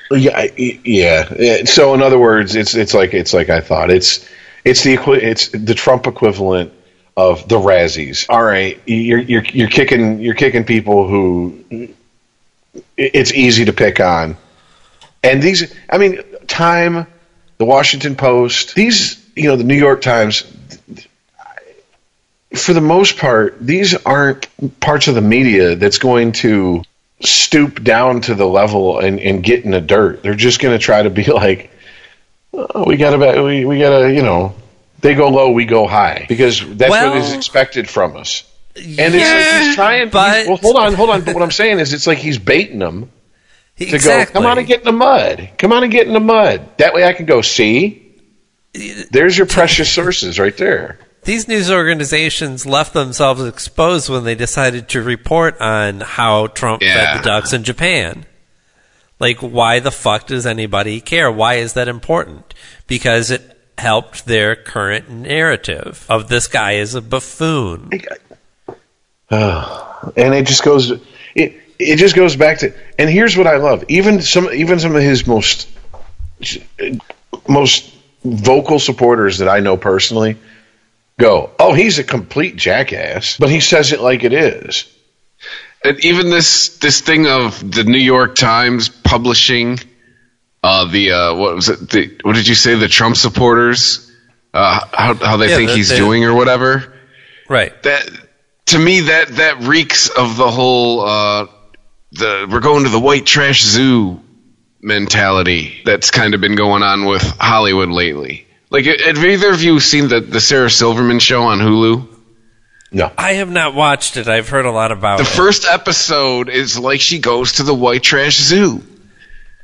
Yeah, 0.09 0.47
yeah. 0.57 1.33
yeah. 1.37 1.63
So 1.65 1.93
in 1.93 2.01
other 2.01 2.17
words, 2.17 2.55
it's 2.55 2.73
it's 2.75 2.95
like 2.95 3.13
it's 3.13 3.31
like 3.33 3.49
I 3.49 3.59
thought. 3.59 3.91
It's 3.91 4.27
it's 4.67 4.83
the 4.83 4.97
it's 5.13 5.47
the 5.49 5.73
Trump 5.73 6.07
equivalent 6.07 6.73
of 7.15 7.47
the 7.47 7.57
Razzies. 7.57 8.25
All 8.29 8.43
right, 8.43 8.79
you're 8.85 9.19
you're 9.19 9.43
you're 9.43 9.69
kicking 9.69 10.19
you're 10.19 10.35
kicking 10.35 10.63
people 10.63 11.07
who 11.07 11.89
it's 12.95 13.33
easy 13.33 13.65
to 13.65 13.73
pick 13.73 13.99
on. 13.99 14.37
And 15.23 15.41
these 15.41 15.73
I 15.89 15.97
mean, 15.97 16.21
Time, 16.47 17.07
the 17.57 17.65
Washington 17.65 18.15
Post, 18.15 18.75
these, 18.75 19.23
you 19.35 19.49
know, 19.49 19.55
the 19.55 19.63
New 19.63 19.75
York 19.75 20.01
Times 20.01 20.43
for 22.55 22.73
the 22.73 22.81
most 22.81 23.17
part, 23.17 23.57
these 23.59 23.95
aren't 24.05 24.47
parts 24.79 25.07
of 25.07 25.15
the 25.15 25.21
media 25.21 25.75
that's 25.75 25.97
going 25.97 26.31
to 26.31 26.83
stoop 27.19 27.83
down 27.83 28.21
to 28.21 28.35
the 28.35 28.45
level 28.45 28.99
and, 28.99 29.19
and 29.19 29.43
get 29.43 29.65
in 29.65 29.71
the 29.71 29.81
dirt. 29.81 30.23
They're 30.23 30.35
just 30.35 30.59
going 30.59 30.77
to 30.77 30.83
try 30.83 31.03
to 31.03 31.09
be 31.09 31.23
like, 31.31 31.71
Uh, 32.53 32.83
we 32.87 32.97
got 32.97 33.11
to, 33.11 33.43
we, 33.43 33.65
we 33.65 33.79
got 33.79 33.99
to, 33.99 34.13
you 34.13 34.21
know, 34.21 34.55
they 35.01 35.13
go 35.15 35.29
low, 35.29 35.51
we 35.51 35.65
go 35.65 35.87
high 35.87 36.25
because 36.27 36.59
that's 36.75 36.89
Well- 36.89 37.09
what 37.11 37.17
is 37.19 37.33
expected 37.33 37.89
from 37.89 38.15
us. 38.17 38.43
And 38.75 39.15
it's 39.15 39.15
like 39.25 39.63
he's 39.63 39.75
trying. 39.75 40.09
but- 40.09 40.35
he's- 40.35 40.47
well, 40.47 40.57
hold 40.57 40.75
on, 40.77 40.93
hold 40.93 41.09
on. 41.09 41.21
But 41.23 41.33
what 41.33 41.43
I'm 41.43 41.51
saying 41.51 41.79
is, 41.79 41.93
it's 41.93 42.05
like 42.05 42.19
he's 42.19 42.37
baiting 42.37 42.77
them 42.79 43.11
to 43.79 43.85
exactly. 43.85 44.33
go. 44.33 44.39
Come 44.41 44.45
on 44.51 44.59
and 44.59 44.67
get 44.67 44.79
in 44.79 44.85
the 44.85 44.91
mud. 44.91 45.49
Come 45.57 45.73
on 45.73 45.81
and 45.83 45.91
get 45.91 46.05
in 46.05 46.13
the 46.13 46.19
mud. 46.19 46.77
That 46.77 46.93
way, 46.93 47.03
I 47.03 47.13
can 47.13 47.25
go. 47.25 47.41
See, 47.41 48.15
there's 49.11 49.35
your 49.35 49.47
precious 49.47 49.91
sources 49.91 50.37
right 50.39 50.55
there. 50.57 50.99
These 51.23 51.47
news 51.47 51.71
organizations 51.71 52.65
left 52.67 52.93
themselves 52.93 53.43
exposed 53.43 54.09
when 54.09 54.23
they 54.23 54.35
decided 54.35 54.89
to 54.89 55.01
report 55.01 55.59
on 55.59 55.99
how 55.99 56.45
Trump 56.47 56.83
Yeah. 56.83 57.13
fed 57.15 57.19
the 57.19 57.25
ducks 57.27 57.53
in 57.53 57.63
Japan. 57.63 58.25
Like, 59.19 59.39
why 59.39 59.79
the 59.79 59.91
fuck 59.91 60.27
does 60.27 60.45
anybody 60.45 61.01
care? 61.01 61.31
Why 61.31 61.55
is 61.55 61.73
that 61.73 61.87
important? 61.87 62.53
Because 62.85 63.31
it 63.31 63.57
helped 63.77 64.25
their 64.25 64.55
current 64.55 65.09
narrative 65.09 66.05
of 66.09 66.29
this 66.29 66.47
guy 66.47 66.73
is 66.73 66.95
a 66.95 67.01
buffoon. 67.01 67.89
and 69.29 70.33
it 70.33 70.47
just 70.47 70.63
goes 70.63 70.91
it 71.35 71.61
it 71.79 71.97
just 71.97 72.15
goes 72.15 72.35
back 72.35 72.59
to 72.59 72.73
and 72.97 73.09
here's 73.09 73.35
what 73.35 73.45
I 73.45 73.57
love 73.57 73.83
even 73.89 74.21
some 74.21 74.49
even 74.53 74.79
some 74.79 74.95
of 74.95 75.01
his 75.01 75.27
most 75.27 75.69
most 77.47 77.93
vocal 78.23 78.79
supporters 78.79 79.39
that 79.39 79.49
I 79.49 79.59
know 79.59 79.75
personally 79.75 80.37
go 81.19 81.51
oh 81.59 81.73
he's 81.73 81.99
a 81.99 82.05
complete 82.05 82.55
jackass 82.55 83.37
but 83.37 83.49
he 83.49 83.59
says 83.59 83.91
it 83.91 83.99
like 83.99 84.23
it 84.23 84.31
is 84.31 84.85
And 85.83 86.03
even 86.03 86.29
this 86.29 86.77
this 86.79 87.01
thing 87.01 87.27
of 87.27 87.59
the 87.71 87.83
New 87.83 87.99
York 87.99 88.35
Times 88.35 88.89
publishing 88.89 89.79
uh, 90.63 90.85
the 90.91 91.11
uh, 91.11 91.35
what 91.35 91.55
was 91.55 91.69
it? 91.69 91.89
The, 91.89 92.17
what 92.23 92.35
did 92.35 92.47
you 92.47 92.55
say? 92.55 92.75
The 92.75 92.87
Trump 92.87 93.15
supporters, 93.15 94.11
uh, 94.53 94.81
how 94.91 95.13
how 95.13 95.37
they 95.37 95.49
Yeah, 95.49 95.55
think 95.57 95.69
the- 95.69 95.75
he's 95.77 95.89
the- 95.89 95.97
doing 95.97 96.25
or 96.25 96.33
whatever. 96.33 96.93
Right. 97.47 97.71
That 97.83 98.09
to 98.67 98.79
me 98.79 99.01
that 99.01 99.27
that 99.37 99.61
reeks 99.61 100.09
of 100.09 100.35
the 100.35 100.49
whole 100.51 101.01
uh, 101.01 101.45
the 102.11 102.47
we're 102.51 102.59
going 102.59 102.83
to 102.83 102.89
the 102.89 102.99
white 102.99 103.25
trash 103.25 103.63
zoo 103.63 104.19
mentality 104.81 105.81
that's 105.85 106.11
kind 106.11 106.33
of 106.33 106.41
been 106.41 106.55
going 106.55 106.83
on 106.83 107.05
with 107.05 107.21
Hollywood 107.39 107.89
lately. 107.89 108.47
Like, 108.69 108.85
have 108.85 109.23
either 109.23 109.51
of 109.53 109.61
you 109.61 109.79
seen 109.79 110.07
the 110.09 110.19
the 110.21 110.41
Sarah 110.41 110.69
Silverman 110.69 111.19
show 111.19 111.43
on 111.43 111.59
Hulu? 111.59 112.07
No 112.91 113.11
I 113.17 113.33
have 113.33 113.49
not 113.51 113.73
watched 113.75 114.17
it. 114.17 114.27
I've 114.27 114.49
heard 114.49 114.65
a 114.65 114.71
lot 114.71 114.91
about 114.91 115.17
The 115.17 115.23
it. 115.23 115.27
first 115.27 115.65
episode 115.65 116.49
is 116.49 116.77
like 116.79 117.01
she 117.01 117.19
goes 117.19 117.53
to 117.53 117.63
the 117.63 117.73
white 117.75 118.03
trash 118.03 118.37
zoo. 118.37 118.83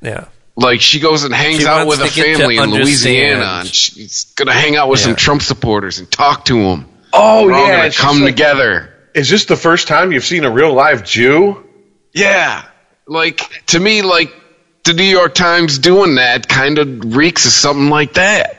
yeah. 0.02 0.26
Like 0.56 0.82
she 0.82 1.00
goes 1.00 1.24
and 1.24 1.34
hangs 1.34 1.62
She 1.62 1.66
out 1.68 1.88
with 1.88 2.00
a 2.02 2.08
to 2.10 2.14
get 2.14 2.26
to 2.34 2.38
family 2.38 2.58
in. 2.58 2.70
Louisiana, 2.70 3.62
and 3.62 3.68
she's 3.68 4.26
gonna 4.36 4.54
hang 4.54 4.76
out 4.76 4.88
with 4.88 5.00
Yeah. 5.00 5.06
some 5.08 5.16
Trump 5.16 5.41
supporters 5.41 5.98
and 6.00 6.12
talk 6.12 6.45
to 6.45 6.54
them. 6.62 6.86
oh 7.12 7.45
We're 7.48 7.54
all 7.54 7.68
yeah 7.68 7.78
gonna 7.78 7.91
come 7.91 8.20
like, 8.22 8.36
together. 8.36 8.94
is 9.16 9.30
this 9.30 9.45
the 9.45 9.56
first 9.56 9.88
time 9.88 10.12
you've 10.12 10.24
seen 10.26 10.44
a 10.44 10.52
real 10.52 10.74
live 10.74 11.04
Jew 11.04 11.64
Yeah, 12.14 12.64
like 13.08 13.41
to 13.68 13.80
me, 13.80 14.04
like 14.04 14.32
the 14.84 14.94
New 14.94 15.04
York 15.06 15.34
Times 15.34 15.80
doing 15.80 16.16
that 16.16 16.48
kind 16.48 16.78
of 16.78 17.16
reeks 17.16 17.45
of 17.45 17.52
something 17.52 17.90
like 17.90 18.14
that. 18.14 18.58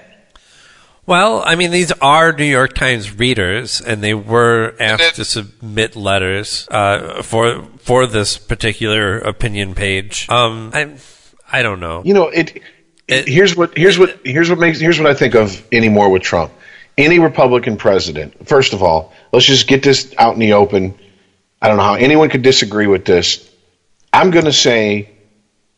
Well, 1.06 1.43
I 1.44 1.55
mean, 1.55 1.70
these 1.70 1.93
are 1.93 2.32
New 2.32 2.44
York 2.44 2.72
Times 2.74 3.12
readers, 3.18 3.81
and 3.81 4.02
they 4.02 4.14
were 4.14 4.74
asked 4.81 5.16
to 5.16 5.24
submit 5.24 5.97
letters 5.97 6.66
uh, 6.70 7.22
for 7.22 7.64
for 7.78 8.06
this 8.06 8.39
particular 8.39 9.18
opinion 9.18 9.74
page. 9.74 10.26
Um, 10.31 10.70
I 10.72 10.94
I 11.52 11.62
don't 11.62 11.81
know. 11.81 12.02
you 12.05 12.14
know 12.14 12.28
it, 12.28 12.62
It- 13.06 13.28
here's 13.28 13.55
what 13.55 13.76
here's 13.76 13.98
what 13.98 14.18
here's 14.24 14.48
what 14.48 14.59
makes 14.59 14.81
here's 14.81 14.98
what 14.98 15.10
I 15.10 15.14
think 15.14 15.35
of 15.35 15.62
anymore 15.70 16.09
with 16.09 16.22
Trump. 16.22 16.52
Any 16.97 17.18
Republican 17.18 17.76
president, 17.76 18.48
first 18.48 18.72
of 18.72 18.82
all, 18.82 19.12
let's 19.32 19.44
just 19.44 19.66
get 19.66 19.82
this 19.82 20.14
out 20.16 20.32
in 20.35 20.40
the 20.40 20.55
open. 20.55 20.94
I 21.60 21.68
don't 21.68 21.76
know 21.76 21.82
how 21.82 21.94
anyone 21.94 22.31
could 22.31 22.43
disagree 22.43 22.86
with 22.86 23.05
this. 23.05 23.51
I'm 24.12 24.31
going 24.31 24.44
to 24.44 24.52
say, 24.52 25.10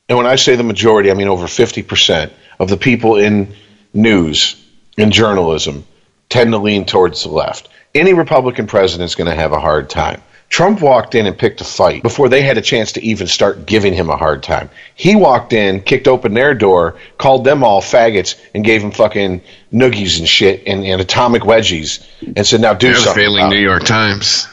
and 0.09 0.19
when 0.19 0.27
I 0.27 0.37
say 0.37 0.57
the 0.57 0.63
majority, 0.63 1.11
I 1.11 1.15
mean 1.15 1.29
over 1.29 1.47
50% 1.47 2.31
of 2.61 2.69
the 2.69 2.77
people 2.77 3.17
in 3.17 3.55
news, 3.95 4.63
in 4.97 5.11
journalism, 5.11 5.85
tend 6.29 6.53
to 6.53 6.59
lean 6.59 6.85
towards 6.85 7.23
the 7.23 7.29
left. 7.31 7.69
Any 7.95 8.15
Republican 8.15 8.67
president 8.67 9.07
is 9.09 9.15
going 9.15 9.31
to 9.31 9.37
have 9.37 9.53
a 9.53 9.61
hard 9.61 9.89
time. 9.91 10.23
Trump 10.49 10.81
walked 10.81 11.17
in 11.17 11.27
and 11.27 11.37
picked 11.37 11.61
a 11.61 11.65
fight 11.65 12.05
before 12.05 12.29
they 12.29 12.41
had 12.43 12.57
a 12.57 12.63
chance 12.63 12.93
to 12.93 13.03
even 13.03 13.27
start 13.27 13.67
giving 13.67 13.93
him 13.93 14.09
a 14.11 14.17
hard 14.17 14.45
time. 14.45 14.71
He 14.95 15.17
walked 15.17 15.53
in, 15.53 15.81
kicked 15.81 16.07
open 16.07 16.35
their 16.35 16.55
door, 16.55 16.97
called 17.19 17.45
them 17.45 17.65
all 17.65 17.83
faggots, 17.83 18.39
and 18.55 18.65
gave 18.65 18.81
them 18.81 18.93
fucking 18.93 19.43
noogies 19.73 20.21
and 20.21 20.29
shit 20.29 20.63
and, 20.67 20.85
and 20.85 21.01
atomic 21.01 21.43
wedgies, 21.43 22.07
and 22.37 22.47
said, 22.47 22.61
"Now 22.61 22.75
do 22.75 22.87
They're 22.89 22.97
something." 22.97 23.25
failing 23.25 23.51
New. 23.51 23.59
York 23.59 23.85
Times. 23.85 24.47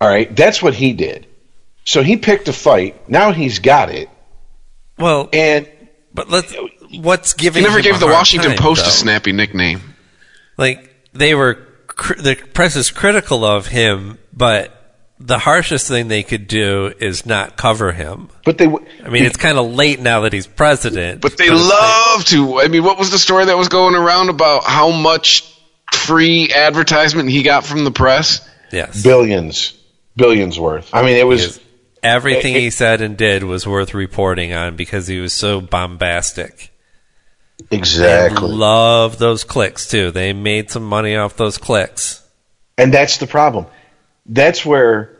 All 0.00 0.08
right, 0.08 0.34
that's 0.34 0.62
what 0.62 0.74
he 0.74 0.92
did. 0.92 1.26
So 1.84 2.02
he 2.04 2.16
picked 2.16 2.46
a 2.46 2.52
fight. 2.52 3.08
Now 3.08 3.32
he's 3.32 3.58
got 3.58 3.90
it, 3.90 4.08
Well, 4.98 5.28
and 5.32 5.68
but 6.14 6.30
let's. 6.30 6.54
What's 6.92 7.32
giving? 7.34 7.62
He 7.62 7.66
never 7.68 7.78
him 7.78 7.84
gave 7.84 7.96
a 7.96 7.98
the 7.98 8.06
Washington 8.06 8.50
time, 8.52 8.58
Post 8.58 8.82
though? 8.82 8.88
a 8.88 8.92
snappy 8.92 9.32
nickname. 9.32 9.80
Like 10.56 10.94
they 11.12 11.34
were, 11.34 11.54
cr- 11.86 12.14
the 12.20 12.36
press 12.36 12.76
is 12.76 12.90
critical 12.90 13.44
of 13.44 13.66
him, 13.66 14.18
but 14.32 14.78
the 15.18 15.38
harshest 15.38 15.88
thing 15.88 16.08
they 16.08 16.22
could 16.22 16.48
do 16.48 16.92
is 16.98 17.24
not 17.24 17.56
cover 17.56 17.92
him. 17.92 18.28
but 18.44 18.58
they. 18.58 18.66
w- 18.66 18.84
I 19.04 19.08
mean, 19.08 19.24
it's 19.24 19.36
kind 19.36 19.56
of 19.58 19.72
late 19.72 20.00
now 20.00 20.20
that 20.20 20.32
he's 20.32 20.46
president. 20.46 21.20
But 21.20 21.36
they 21.38 21.44
it's 21.46 21.68
love 21.68 22.24
to. 22.26 22.60
I 22.60 22.68
mean, 22.68 22.82
what 22.84 22.98
was 22.98 23.10
the 23.10 23.18
story 23.18 23.44
that 23.46 23.56
was 23.56 23.68
going 23.68 23.94
around 23.94 24.30
about 24.30 24.64
how 24.64 24.90
much 24.90 25.48
free 25.92 26.52
advertisement 26.52 27.28
he 27.30 27.42
got 27.42 27.64
from 27.64 27.84
the 27.84 27.90
press? 27.92 28.46
yes, 28.72 29.02
billions, 29.02 29.74
billions 30.16 30.58
worth. 30.58 30.90
I 30.94 31.02
mean, 31.02 31.16
it 31.16 31.26
was. 31.26 31.42
Yes. 31.42 31.60
everything 32.02 32.54
It- 32.56 32.60
he 32.60 32.70
said 32.70 33.00
and 33.00 33.16
did 33.16 33.44
was 33.44 33.66
worth 33.66 33.94
reporting 33.94 34.52
on 34.52 34.74
because 34.76 35.06
he 35.06 35.20
was 35.20 35.32
so 35.32 35.60
bombastic. 35.60 36.70
Exactly. 37.70 38.48
They 38.48 38.54
love 38.54 39.18
those 39.18 39.44
clicks 39.44 39.88
too. 39.88 40.10
They 40.10 40.32
made 40.32 40.70
some 40.70 40.84
money 40.84 41.16
off 41.16 41.36
those 41.36 41.58
clicks. 41.58 42.22
And 42.78 42.92
that's 42.92 43.18
the 43.18 43.26
problem. 43.26 43.66
That's 44.26 44.64
where 44.64 45.18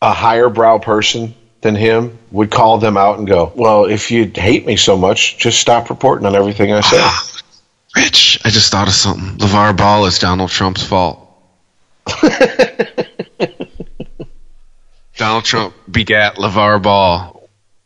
a 0.00 0.12
higher 0.12 0.48
brow 0.48 0.78
person 0.78 1.34
than 1.60 1.74
him 1.74 2.18
would 2.30 2.50
call 2.50 2.78
them 2.78 2.96
out 2.96 3.18
and 3.18 3.26
go, 3.26 3.52
Well, 3.54 3.86
if 3.86 4.10
you 4.10 4.30
hate 4.34 4.64
me 4.66 4.76
so 4.76 4.96
much, 4.96 5.38
just 5.38 5.60
stop 5.60 5.90
reporting 5.90 6.26
on 6.26 6.34
everything 6.34 6.72
I 6.72 6.80
say. 6.80 7.04
Rich, 7.96 8.40
I 8.44 8.50
just 8.50 8.70
thought 8.70 8.86
of 8.86 8.94
something. 8.94 9.38
LeVar 9.38 9.76
Ball 9.76 10.06
is 10.06 10.18
Donald 10.18 10.50
Trump's 10.50 10.84
fault. 10.84 11.24
Donald 15.16 15.44
Trump 15.44 15.74
begat 15.90 16.36
LeVar 16.36 16.80
Ball. 16.82 17.37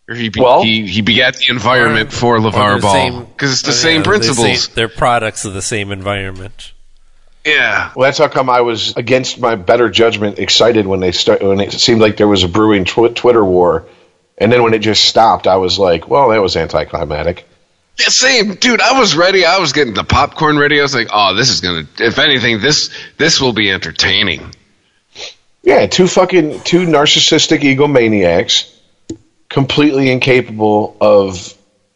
Or 0.08 0.14
he, 0.14 0.28
be, 0.28 0.40
Well- 0.40 0.62
he, 0.62 0.86
he 0.86 1.00
begat 1.00 1.36
the 1.36 1.46
environment 1.50 2.12
for 2.12 2.36
Or 2.36 2.40
LeVar 2.40 2.80
Ball. 2.82 3.20
Because 3.20 3.52
it's 3.52 3.62
the 3.62 3.70
uh, 3.70 3.74
same 3.74 3.96
yeah, 3.96 3.98
the 4.02 4.08
principles. 4.08 4.62
same- 4.64 4.74
they're 4.74 4.88
products 4.88 5.44
of 5.44 5.54
the 5.54 5.62
same 5.62 5.92
environment. 5.92 6.72
Yeah. 7.44 7.90
well, 7.96 8.06
that's 8.06 8.18
how 8.18 8.28
come 8.28 8.48
I 8.48 8.60
was 8.60 8.96
against 8.96 9.40
my 9.40 9.56
better 9.56 9.88
judgment 9.88 10.38
excited 10.38 10.86
when 10.86 11.00
they 11.00 11.10
start 11.10 11.42
when 11.42 11.58
it 11.60 11.72
seemed 11.72 12.00
like 12.00 12.16
there 12.16 12.28
was 12.28 12.44
a 12.44 12.48
brewing 12.48 12.84
tw- 12.84 13.14
Twitter 13.14 13.44
war. 13.44 13.86
And 14.38 14.50
then 14.52 14.62
when 14.62 14.74
it 14.74 14.78
just 14.78 15.04
stopped, 15.04 15.46
I 15.46 15.56
was 15.56 15.78
like, 15.78 16.08
Well, 16.08 16.28
that 16.30 16.40
was 16.40 16.56
anticlimactic. 16.56 17.46
Yeah, 17.98 18.06
same, 18.08 18.54
dude. 18.54 18.80
I 18.80 18.98
was 18.98 19.14
ready. 19.14 19.44
I 19.44 19.58
was 19.58 19.72
getting 19.72 19.92
the 19.92 20.04
popcorn 20.04 20.56
ready. 20.58 20.78
I 20.78 20.82
was 20.82 20.94
like, 20.94 21.08
"Oh, 21.12 21.34
this 21.34 21.50
is 21.50 21.60
gonna. 21.60 21.86
If 21.98 22.18
anything, 22.18 22.58
this 22.58 22.88
this 23.18 23.38
will 23.38 23.52
be 23.52 23.70
entertaining." 23.70 24.54
Yeah, 25.62 25.86
two 25.86 26.06
fucking 26.08 26.60
two 26.60 26.86
narcissistic 26.86 27.58
egomaniacs, 27.60 28.74
completely 29.52 30.10
incapable 30.10 30.96
of 31.00 31.54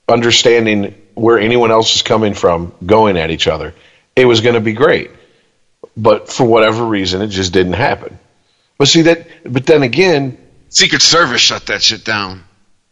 understanding 0.09 0.95
where 1.15 1.39
anyone 1.39 1.71
else 1.71 1.97
is 1.97 2.03
coming 2.03 2.35
from, 2.35 2.73
going 2.85 3.17
at 3.17 3.31
each 3.31 3.49
other. 3.49 3.75
It 4.15 4.27
was 4.27 4.43
going 4.43 4.55
to 4.55 4.61
be 4.61 4.75
great, 4.75 5.11
but 5.97 6.29
for 6.29 6.45
whatever 6.45 6.85
reason, 6.85 7.23
it 7.23 7.29
just 7.29 7.55
didn't 7.55 7.73
happen. 7.73 8.19
But 8.79 8.89
see 8.89 9.03
that. 9.03 9.27
But 9.43 9.65
then 9.65 9.83
again, 9.83 10.37
Secret 10.69 11.01
Service 11.01 11.41
shut 11.41 11.67
that 11.67 11.83
shit 11.83 12.05
down. 12.05 12.45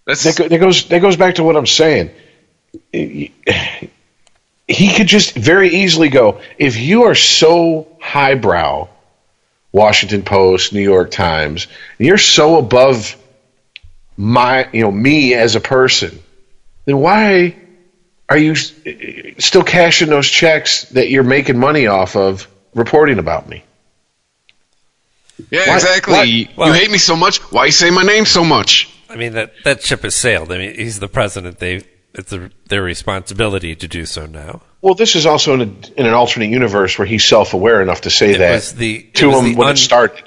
That's 0.06 0.24
that, 0.24 0.36
go, 0.36 0.48
that 0.48 0.58
goes 0.58 0.88
that 0.88 1.00
goes 1.00 1.16
back 1.16 1.34
to 1.36 1.44
what 1.44 1.56
I'm 1.56 1.66
saying. 1.66 2.10
He 2.92 3.32
could 4.66 5.06
just 5.06 5.34
very 5.34 5.68
easily 5.68 6.08
go 6.08 6.40
if 6.56 6.78
you 6.78 7.04
are 7.04 7.14
so 7.14 7.86
highbrow, 8.00 8.88
Washington 9.72 10.22
Post, 10.22 10.72
New 10.72 10.80
York 10.82 11.10
Times, 11.10 11.66
and 11.98 12.06
you're 12.06 12.16
so 12.16 12.56
above 12.56 13.16
my 14.16 14.68
you 14.72 14.82
know 14.82 14.90
me 14.92 15.34
as 15.34 15.56
a 15.56 15.60
person, 15.60 16.18
then 16.86 16.98
why 16.98 17.56
are 18.28 18.38
you 18.38 18.54
still 18.54 19.62
cashing 19.64 20.08
those 20.08 20.28
checks 20.28 20.84
that 20.90 21.08
you're 21.10 21.22
making 21.24 21.58
money 21.58 21.86
off 21.86 22.16
of 22.16 22.48
reporting 22.74 23.18
about 23.18 23.48
me? 23.48 23.62
yeah, 25.50 25.68
Why- 25.68 25.74
exactly. 25.74 26.48
why- 26.54 26.66
you 26.68 26.72
hate 26.72 26.90
me 26.90 26.98
so 26.98 27.16
much. 27.16 27.38
Why 27.52 27.66
you 27.66 27.72
say 27.72 27.90
my 27.90 28.02
name 28.02 28.24
so 28.24 28.44
much? 28.44 28.88
I 29.08 29.16
mean 29.16 29.32
that 29.34 29.52
that 29.64 29.82
ship 29.82 30.02
has 30.02 30.14
sailed. 30.14 30.50
I 30.52 30.58
mean, 30.58 30.74
he's 30.74 30.98
the 31.00 31.08
president. 31.08 31.58
They 31.58 31.82
it's 32.14 32.32
a, 32.32 32.50
their 32.68 32.82
responsibility 32.82 33.74
to 33.74 33.88
do 33.88 34.06
so 34.06 34.26
now. 34.26 34.62
Well, 34.80 34.94
this 34.94 35.16
is 35.16 35.26
also 35.26 35.54
in, 35.54 35.60
a, 35.62 36.00
in 36.00 36.06
an 36.06 36.14
alternate 36.14 36.50
universe 36.50 36.96
where 36.98 37.06
he's 37.06 37.24
self-aware 37.24 37.80
enough 37.82 38.02
to 38.02 38.10
say 38.10 38.34
It 38.34 38.38
that 38.38 38.52
was 38.52 38.72
the- 38.74 38.96
it 38.98 39.14
to 39.14 39.28
was 39.28 39.38
him 39.38 39.44
the 39.46 39.54
when 39.56 39.68
un- 39.68 39.74
it 39.74 39.78
started. 39.78 40.22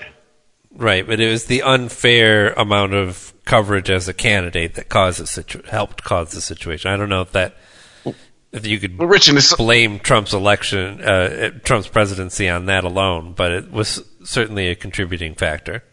Right, 0.78 1.08
but 1.08 1.20
it 1.20 1.28
was 1.30 1.46
the 1.46 1.64
unfair 1.64 2.54
amount 2.54 2.94
of 2.94 3.34
coverage 3.46 3.90
as 3.90 4.08
a 4.08 4.14
candidate 4.14 4.76
that 4.76 4.90
caused 4.90 5.20
the 5.20 5.26
situ- 5.26 5.64
helped 5.64 6.04
cause 6.04 6.32
the 6.32 6.42
situation. 6.42 6.92
I 6.92 6.98
don't 6.98 7.10
know 7.10 7.22
if 7.22 7.32
that 7.32 7.58
if 8.52 8.66
you 8.66 8.80
could 8.80 8.98
Well, 8.98 9.08
Rich, 9.08 9.32
blame 9.58 10.00
Trump's 10.00 10.34
election, 10.34 11.02
uh, 11.02 11.50
Trump's 11.64 11.88
presidency 11.88 12.48
on 12.48 12.68
that 12.68 12.84
alone, 12.84 13.34
but 13.34 13.52
it 13.52 13.72
was 13.72 14.04
certainly 14.24 14.68
a 14.70 14.76
contributing 14.76 15.36
factor. 15.36 15.84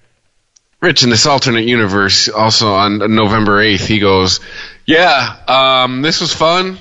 Rich, 0.80 1.02
in 1.02 1.10
this 1.10 1.26
alternate 1.26 1.64
universe, 1.64 2.28
also 2.28 2.74
on 2.74 2.98
November 3.14 3.60
eighth, 3.62 3.86
he 3.86 4.00
goes, 4.00 4.40
"Yeah, 4.84 5.36
um, 5.48 6.02
this 6.02 6.20
was 6.20 6.34
fun. 6.34 6.78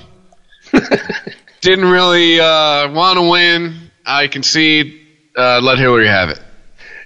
Didn't 1.62 1.86
really 1.86 2.38
uh, 2.38 2.92
want 2.92 3.18
to 3.18 3.30
win. 3.30 3.90
I 4.04 4.28
concede. 4.28 5.00
Uh, 5.34 5.60
let 5.62 5.78
Hillary 5.78 6.08
have 6.08 6.28
it." 6.28 6.43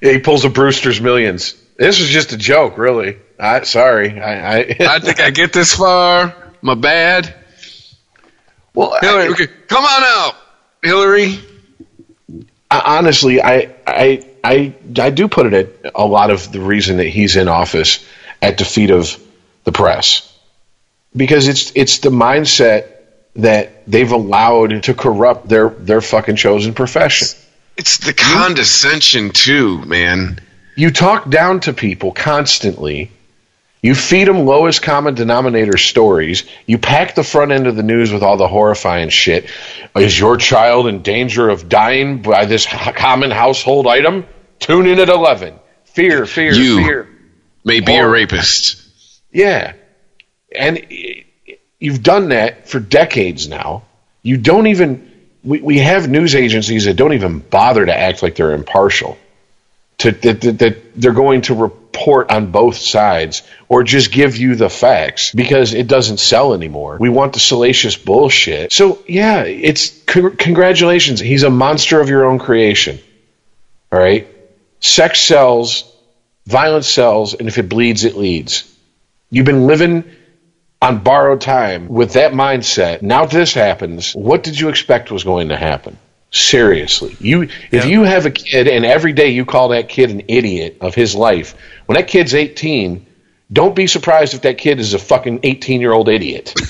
He 0.00 0.18
pulls 0.18 0.44
a 0.44 0.48
Brewster's 0.50 1.00
Millions. 1.00 1.54
This 1.76 1.98
was 2.00 2.08
just 2.08 2.32
a 2.32 2.36
joke, 2.36 2.78
really. 2.78 3.16
I, 3.38 3.62
sorry, 3.62 4.20
I, 4.20 4.56
I, 4.58 4.58
I 4.80 4.98
think 4.98 5.20
I 5.20 5.30
get 5.30 5.52
this 5.52 5.74
far. 5.74 6.34
My 6.60 6.74
bad. 6.74 7.34
well, 8.74 8.96
Hillary, 9.00 9.24
I- 9.24 9.28
okay, 9.28 9.46
come 9.68 9.84
on 9.84 10.02
out, 10.04 10.34
Hillary. 10.82 11.38
I- 12.70 12.98
honestly, 12.98 13.40
I, 13.40 13.74
I, 13.86 14.26
I, 14.44 14.74
I 14.98 15.10
do 15.10 15.28
put 15.28 15.52
it 15.52 15.54
at 15.84 15.92
a 15.94 16.04
lot 16.06 16.30
of 16.30 16.50
the 16.52 16.60
reason 16.60 16.96
that 16.98 17.06
he's 17.08 17.36
in 17.36 17.48
office 17.48 18.04
at 18.42 18.58
the 18.58 18.64
feet 18.64 18.90
of 18.90 19.16
the 19.64 19.72
press, 19.72 20.24
because 21.14 21.48
it's 21.48 21.72
it's 21.74 21.98
the 21.98 22.10
mindset 22.10 22.86
that 23.36 23.86
they've 23.90 24.10
allowed 24.10 24.82
to 24.84 24.94
corrupt 24.94 25.48
their 25.48 25.68
their 25.68 26.00
fucking 26.00 26.36
chosen 26.36 26.74
profession. 26.74 27.28
It's 27.78 27.98
the 27.98 28.12
condescension 28.12 29.30
too, 29.30 29.78
man. 29.84 30.40
You 30.76 30.90
talk 30.90 31.30
down 31.30 31.60
to 31.60 31.72
people 31.72 32.12
constantly. 32.12 33.12
You 33.80 33.94
feed 33.94 34.26
them 34.26 34.44
lowest 34.44 34.82
common 34.82 35.14
denominator 35.14 35.76
stories. 35.76 36.42
You 36.66 36.78
pack 36.78 37.14
the 37.14 37.22
front 37.22 37.52
end 37.52 37.68
of 37.68 37.76
the 37.76 37.84
news 37.84 38.12
with 38.12 38.24
all 38.24 38.36
the 38.36 38.48
horrifying 38.48 39.08
shit. 39.10 39.48
Is 39.96 40.18
your 40.18 40.36
child 40.36 40.88
in 40.88 41.02
danger 41.02 41.48
of 41.48 41.68
dying 41.68 42.20
by 42.22 42.44
this 42.46 42.66
common 42.66 43.30
household 43.30 43.86
item? 43.86 44.26
Tune 44.58 44.86
in 44.86 44.98
at 44.98 45.08
11. 45.08 45.54
Fear, 45.84 46.26
fear, 46.26 46.52
You. 46.52 46.84
fear. 46.84 47.08
May 47.64 47.78
be 47.78 47.94
a 47.94 48.08
rapist. 48.08 48.84
Yeah. 49.32 49.74
And 50.52 50.84
you've 51.78 52.02
done 52.02 52.30
that 52.30 52.68
for 52.68 52.80
decades 52.80 53.48
now. 53.48 53.84
You 54.22 54.36
don't 54.36 54.66
even, 54.66 55.07
we, 55.44 55.60
we 55.60 55.78
have 55.78 56.08
news 56.08 56.34
agencies 56.34 56.84
that 56.84 56.94
don't 56.94 57.12
even 57.12 57.38
bother 57.38 57.84
to 57.84 57.96
act 57.96 58.22
like 58.22 58.36
they're 58.36 58.52
impartial. 58.52 59.18
To, 59.98 60.12
that, 60.12 60.40
that, 60.42 60.58
that 60.60 60.94
they're 60.94 61.12
going 61.12 61.40
to 61.42 61.54
report 61.54 62.30
on 62.30 62.52
both 62.52 62.76
sides 62.76 63.42
or 63.68 63.82
just 63.82 64.12
give 64.12 64.36
you 64.36 64.54
the 64.54 64.70
facts 64.70 65.32
because 65.32 65.74
it 65.74 65.88
doesn't 65.88 66.18
sell 66.18 66.54
anymore. 66.54 66.98
We 67.00 67.08
want 67.08 67.32
the 67.32 67.40
salacious 67.40 67.96
bullshit. 67.96 68.72
So, 68.72 69.02
yeah, 69.08 69.42
it's 69.42 70.00
con- 70.04 70.36
congratulations. 70.36 71.18
He's 71.18 71.42
a 71.42 71.50
monster 71.50 72.00
of 72.00 72.08
your 72.08 72.26
own 72.26 72.38
creation. 72.38 73.00
All 73.90 73.98
right? 73.98 74.28
Sex 74.78 75.20
sells, 75.20 75.92
violence 76.46 76.88
sells, 76.88 77.34
and 77.34 77.48
if 77.48 77.58
it 77.58 77.68
bleeds, 77.68 78.04
it 78.04 78.16
leads. 78.16 78.72
You've 79.30 79.46
been 79.46 79.66
living 79.66 80.04
on 80.80 80.98
borrowed 81.02 81.40
time 81.40 81.88
with 81.88 82.12
that 82.12 82.32
mindset. 82.32 83.02
Now 83.02 83.26
this 83.26 83.52
happens. 83.54 84.12
What 84.12 84.42
did 84.44 84.58
you 84.58 84.68
expect 84.68 85.10
was 85.10 85.24
going 85.24 85.48
to 85.48 85.56
happen? 85.56 85.98
Seriously. 86.30 87.16
You 87.20 87.42
if 87.42 87.72
Yeah. 87.72 87.84
you 87.86 88.02
have 88.04 88.26
a 88.26 88.30
kid 88.30 88.68
and 88.68 88.84
every 88.84 89.12
day 89.12 89.30
you 89.30 89.44
call 89.44 89.68
that 89.70 89.88
kid 89.88 90.10
an 90.10 90.22
idiot 90.28 90.76
of 90.80 90.94
his 90.94 91.14
life, 91.14 91.54
when 91.86 91.96
that 91.96 92.06
kid's 92.06 92.34
18, 92.34 93.06
don't 93.52 93.74
be 93.74 93.86
surprised 93.86 94.34
if 94.34 94.42
that 94.42 94.58
kid 94.58 94.78
is 94.78 94.92
a 94.94 94.98
fucking 94.98 95.40
18-year-old 95.40 96.08
idiot. 96.08 96.52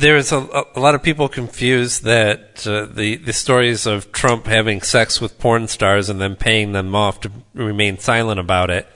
There's 0.00 0.32
a, 0.32 0.64
a 0.74 0.80
lot 0.80 0.94
of 0.94 1.02
people 1.02 1.28
confused 1.28 2.04
that 2.04 2.66
uh, 2.66 2.86
the 2.86 3.16
the 3.16 3.32
stories 3.32 3.86
of 3.86 4.12
Trump 4.12 4.46
having 4.46 4.82
sex 4.82 5.18
with 5.20 5.38
porn 5.38 5.66
stars 5.66 6.10
and 6.10 6.20
then 6.20 6.36
paying 6.36 6.72
them 6.72 6.94
off 6.94 7.20
to 7.22 7.30
remain 7.54 7.96
silent 7.98 8.38
about 8.38 8.68
it 8.70 8.86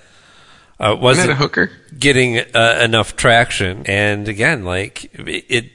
uh, 0.80 0.88
Isn't 0.92 1.00
wasn't 1.00 1.26
that 1.28 1.32
a 1.32 1.36
hooker? 1.36 1.70
getting 1.98 2.38
uh, 2.38 2.80
enough 2.82 3.16
traction. 3.16 3.84
And 3.86 4.28
again, 4.28 4.64
like 4.64 5.10
it, 5.14 5.70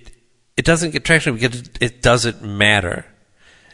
it 0.57 0.65
doesn't 0.65 0.91
get 0.91 1.03
traction 1.03 1.33
because 1.35 1.63
it 1.79 2.01
doesn't 2.01 2.41
matter. 2.43 3.05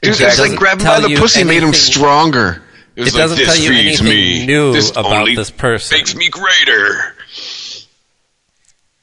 Dude, 0.01 0.15
it's 0.19 0.39
like 0.39 0.57
grabbing 0.57 0.85
by 0.85 0.99
the 1.01 1.09
you 1.09 1.17
pussy 1.17 1.43
made 1.43 1.63
him 1.63 1.73
stronger. 1.73 2.61
It, 2.95 3.01
was 3.01 3.13
It 3.13 3.17
doesn't 3.17 3.37
this 3.37 3.47
tell 3.47 3.57
you 3.63 3.71
anything 3.77 4.05
me. 4.07 4.45
new 4.45 4.73
this 4.73 4.91
about 4.91 5.25
this 5.27 5.51
person. 5.51 5.97
Makes 5.97 6.15
me 6.15 6.29
greater. 6.29 7.15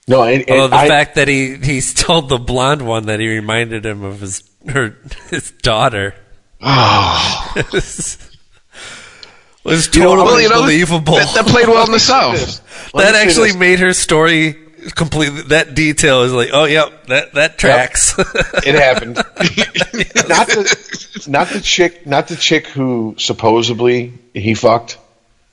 No, 0.07 0.23
and, 0.23 0.43
and 0.43 0.51
Although 0.51 0.69
the 0.69 0.77
I- 0.77 0.89
fact 0.89 1.15
that 1.15 1.29
he 1.29 1.57
he's 1.57 1.95
told 1.95 2.29
the 2.29 2.39
blonde 2.39 2.87
one 2.87 3.07
that 3.07 3.21
he 3.21 3.29
reminded 3.29 3.87
him 3.87 4.03
of 4.05 4.21
his 4.21 4.43
her 4.69 4.97
his 5.31 5.51
daughter 5.63 6.15
Oh, 6.67 7.53
was 9.65 9.89
was 9.89 9.97
You 9.97 10.03
know, 10.03 10.09
totally 10.17 10.27
well, 10.27 10.41
you 10.41 10.49
know, 10.51 10.63
believable. 10.63 11.15
that, 11.17 11.35
that 11.35 11.47
played 11.47 11.69
well 11.69 11.85
in 11.87 11.93
the 11.93 11.99
South. 12.15 12.93
That 12.93 13.15
actually 13.15 13.49
this. 13.51 13.57
made 13.59 13.79
her 13.81 13.93
story 13.93 14.57
completely. 14.95 15.43
That 15.43 15.75
detail 15.75 16.23
is 16.23 16.33
like, 16.33 16.51
oh 16.53 16.65
yep, 16.65 17.07
that 17.07 17.33
that 17.35 17.59
tracks. 17.59 18.15
it 18.19 18.75
happened. 18.75 19.17
not 20.29 20.47
the 20.49 21.25
not 21.29 21.49
the 21.49 21.61
chick, 21.61 22.07
not 22.07 22.29
the 22.29 22.37
chick 22.37 22.67
who 22.69 23.15
supposedly 23.19 24.13
he 24.35 24.55
fucked, 24.55 24.99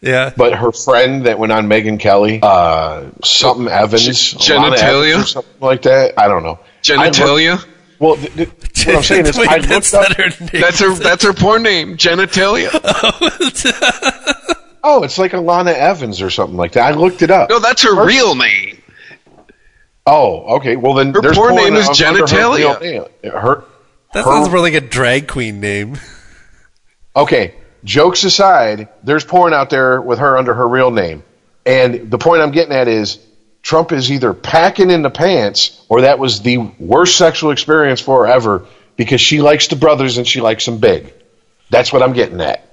yeah, 0.01 0.31
but 0.35 0.53
her 0.55 0.71
friend 0.71 1.25
that 1.25 1.39
went 1.39 1.51
on 1.53 1.67
Megyn 1.67 1.99
Kelly, 1.99 2.39
uh, 2.43 3.05
something 3.23 3.67
Evans, 3.67 4.33
Gen- 4.33 4.59
genitalia? 4.61 5.11
Evans 5.11 5.23
or 5.23 5.27
something 5.27 5.61
like 5.61 5.81
that. 5.83 6.13
I 6.19 6.27
don't 6.27 6.43
know. 6.43 6.59
I 6.89 6.95
looked- 7.05 7.17
Genitalia. 7.17 7.65
well, 7.99 8.15
th- 8.17 8.33
th- 8.33 8.49
what 8.85 8.95
I'm 8.97 9.03
saying 9.03 9.25
is, 9.27 9.37
Wait, 9.37 9.49
I 9.49 9.59
that's 9.59 9.93
looked 9.93 10.09
not 10.09 10.19
up. 10.19 10.33
her 10.33 10.45
name. 10.45 10.61
That's 10.61 10.79
her. 10.79 10.93
That's 10.95 11.23
her 11.23 11.33
porn 11.33 11.63
name. 11.63 11.97
Genitalia. 11.97 12.69
Oh, 14.83 15.03
it's 15.03 15.19
like 15.19 15.33
Alana 15.33 15.75
Evans 15.75 16.23
or 16.23 16.31
something 16.31 16.57
like 16.57 16.71
that. 16.71 16.91
I 16.91 16.95
looked 16.97 17.21
it 17.21 17.29
up. 17.29 17.51
No, 17.51 17.59
that's 17.59 17.83
her 17.83 18.03
real 18.03 18.33
name. 18.33 18.81
Oh, 20.07 20.55
okay. 20.57 20.75
Well, 20.75 20.95
then 20.95 21.13
Her 21.13 21.21
there's 21.21 21.37
porn 21.37 21.55
name 21.55 21.75
is 21.75 21.87
under 21.87 22.03
her 22.21 22.25
genitalia. 22.25 22.81
name. 22.81 23.03
Her, 23.31 23.63
that 24.13 24.25
her- 24.25 24.31
sounds 24.31 24.49
more 24.49 24.59
like 24.59 24.73
a 24.73 24.81
drag 24.81 25.27
queen 25.27 25.59
name. 25.59 25.97
Okay, 27.13 27.55
jokes 27.83 28.23
aside, 28.23 28.87
there's 29.03 29.25
porn 29.25 29.53
out 29.53 29.69
there 29.69 30.01
with 30.01 30.17
her 30.19 30.37
under 30.37 30.53
her 30.53 30.65
real 30.67 30.89
name. 30.91 31.23
And 31.65 32.09
the 32.09 32.17
point 32.17 32.41
I'm 32.41 32.51
getting 32.51 32.73
at 32.73 32.87
is 32.87 33.19
Trump 33.61 33.91
is 33.91 34.11
either 34.11 34.33
packing 34.33 34.89
in 34.89 35.01
the 35.03 35.09
pants 35.09 35.79
or 35.87 36.01
that 36.01 36.17
was 36.19 36.41
the 36.41 36.57
worst 36.79 37.17
sexual 37.17 37.51
experience 37.51 38.01
for 38.01 38.25
her 38.25 38.31
ever 38.31 38.65
because 38.97 39.21
she 39.21 39.41
likes 39.41 39.67
the 39.67 39.75
brothers 39.75 40.17
and 40.17 40.27
she 40.27 40.41
likes 40.41 40.65
them 40.65 40.79
big. 40.79 41.13
That's 41.69 41.93
what 41.93 42.01
I'm 42.03 42.13
getting 42.13 42.41
at. 42.41 42.65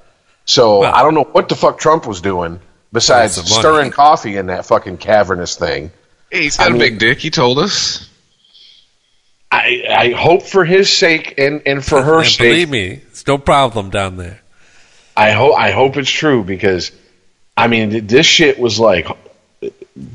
So 0.45 0.81
Well- 0.81 0.95
I 0.95 1.03
don't 1.03 1.15
know 1.15 1.25
what 1.25 1.49
the 1.49 1.55
fuck 1.57 1.79
Trump 1.79 2.07
was 2.07 2.21
doing 2.21 2.61
besides 2.93 3.37
Lots 3.37 3.49
of 3.51 3.55
money. 3.55 3.61
stirring 3.63 3.91
coffee 3.91 4.37
in 4.39 4.47
that 4.47 4.65
fucking 4.67 4.97
cavernous 4.97 5.57
thing. 5.57 5.91
Hey, 6.31 6.43
he's 6.45 6.57
got 6.57 6.65
I 6.65 6.69
a 6.69 6.71
mean- 6.71 6.79
big 6.81 6.99
dick. 6.99 7.19
He 7.19 7.31
told 7.31 7.59
us. 7.59 8.09
I, 9.51 9.85
I 9.89 10.11
hope 10.11 10.43
for 10.43 10.65
his 10.65 10.95
sake 10.95 11.35
and, 11.39 11.63
and 11.67 11.85
for 11.85 12.03
her 12.09 12.19
And 12.21 12.27
sake. 12.29 12.39
believe 12.39 12.69
me, 12.71 13.01
it's 13.11 13.27
no 13.27 13.39
problem 13.39 13.91
down 13.91 14.17
there. 14.17 14.41
I 15.17 15.31
hope 15.33 15.59
I 15.59 15.71
hope 15.73 15.97
it's 15.97 16.11
true 16.11 16.45
because 16.45 16.93
I 17.57 17.67
mean 17.67 18.07
this 18.07 18.25
shit 18.27 18.59
was 18.59 18.79
like 18.79 19.09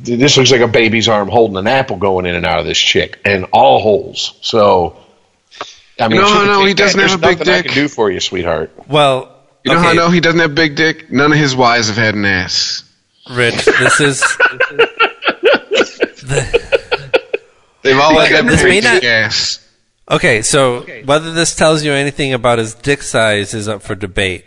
this 0.04 0.38
looks 0.38 0.52
like 0.52 0.62
a 0.62 0.68
baby's 0.68 1.10
arm 1.10 1.28
holding 1.28 1.58
an 1.58 1.68
apple 1.68 1.98
going 1.98 2.26
in 2.26 2.36
and 2.36 2.46
out 2.46 2.60
of 2.60 2.66
this 2.66 2.78
chick 2.78 3.20
and 3.26 3.46
all 3.52 3.80
holes. 3.82 4.38
So 4.42 4.98
I 6.00 6.08
mean, 6.08 6.16
You 6.18 6.22
know 6.22 6.28
she 6.28 6.34
how 6.34 6.42
I 6.42 6.46
know 6.46 6.62
he 6.66 6.74
that. 6.74 6.78
doesn't 6.78 6.98
There's 7.00 7.12
have 7.12 7.24
a 7.24 7.28
big 7.28 7.40
nothing 7.40 7.54
I 7.54 7.62
dick? 7.62 7.72
can 7.72 7.84
do 7.84 7.88
for 7.90 8.10
you, 8.12 8.20
sweetheart. 8.20 8.72
Well, 8.88 9.36
You 9.66 9.74
know 9.74 9.80
how 9.80 9.90
I 9.90 9.94
know 9.94 10.10
he 10.10 10.20
doesn't 10.22 10.40
have 10.40 10.52
a 10.52 10.54
big 10.54 10.76
dick? 10.76 11.12
None 11.12 11.32
of 11.32 11.38
his 11.38 11.56
wives 11.56 11.88
have 11.88 11.98
had 11.98 12.16
an 12.16 12.26
ass. 12.26 12.84
Rich, 13.30 13.66
this 13.66 14.00
is 14.02 14.22
They've 17.82 17.98
all 18.00 18.18
had 18.18 18.46
This 18.46 18.62
that 18.62 18.68
may 18.68 18.80
big 18.82 18.84
not- 18.84 19.04
ass. 19.04 19.60
Okay, 20.12 20.42
so 20.42 20.82
whether 21.06 21.32
this 21.32 21.56
tells 21.56 21.84
you 21.84 21.94
anything 21.94 22.34
about 22.34 22.60
his 22.60 22.74
dick 22.76 23.02
size 23.02 23.54
is 23.54 23.68
up 23.70 23.82
for 23.82 23.96
debate. 23.96 24.44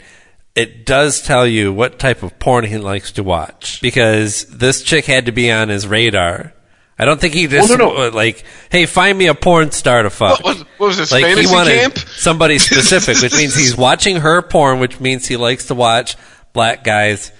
It 0.56 0.86
does 0.86 1.20
tell 1.22 1.46
you 1.46 1.72
what 1.72 1.98
type 1.98 2.22
of 2.22 2.38
porn 2.38 2.64
he 2.64 2.78
likes 2.78 3.12
to 3.12 3.22
watch 3.22 3.80
because 3.82 4.46
this 4.46 4.82
chick 4.82 5.04
had 5.04 5.26
to 5.26 5.32
be 5.32 5.52
on 5.52 5.68
his 5.68 5.86
radar. 5.86 6.54
I 6.98 7.04
don't 7.04 7.20
think 7.20 7.34
he 7.34 7.46
just 7.46 7.68
no, 7.68 7.76
no. 7.76 8.06
uh, 8.06 8.10
like, 8.10 8.42
hey, 8.70 8.86
find 8.86 9.18
me 9.18 9.26
a 9.26 9.34
porn 9.34 9.70
star 9.70 10.02
to 10.02 10.08
fuck. 10.08 10.42
What 10.42 10.56
was, 10.56 10.64
what 10.78 10.86
was 10.86 10.96
this, 10.96 11.12
like 11.12 11.24
fantasy 11.24 11.46
he 11.48 11.54
wanted 11.54 11.78
camp? 11.80 11.98
somebody 11.98 12.58
specific, 12.58 13.20
which 13.20 13.34
means 13.36 13.54
he's 13.54 13.76
watching 13.76 14.16
her 14.16 14.40
porn, 14.40 14.80
which 14.80 14.98
means 14.98 15.26
he 15.26 15.36
likes 15.36 15.66
to 15.66 15.74
watch 15.74 16.16
black 16.54 16.82
guys 16.84 17.32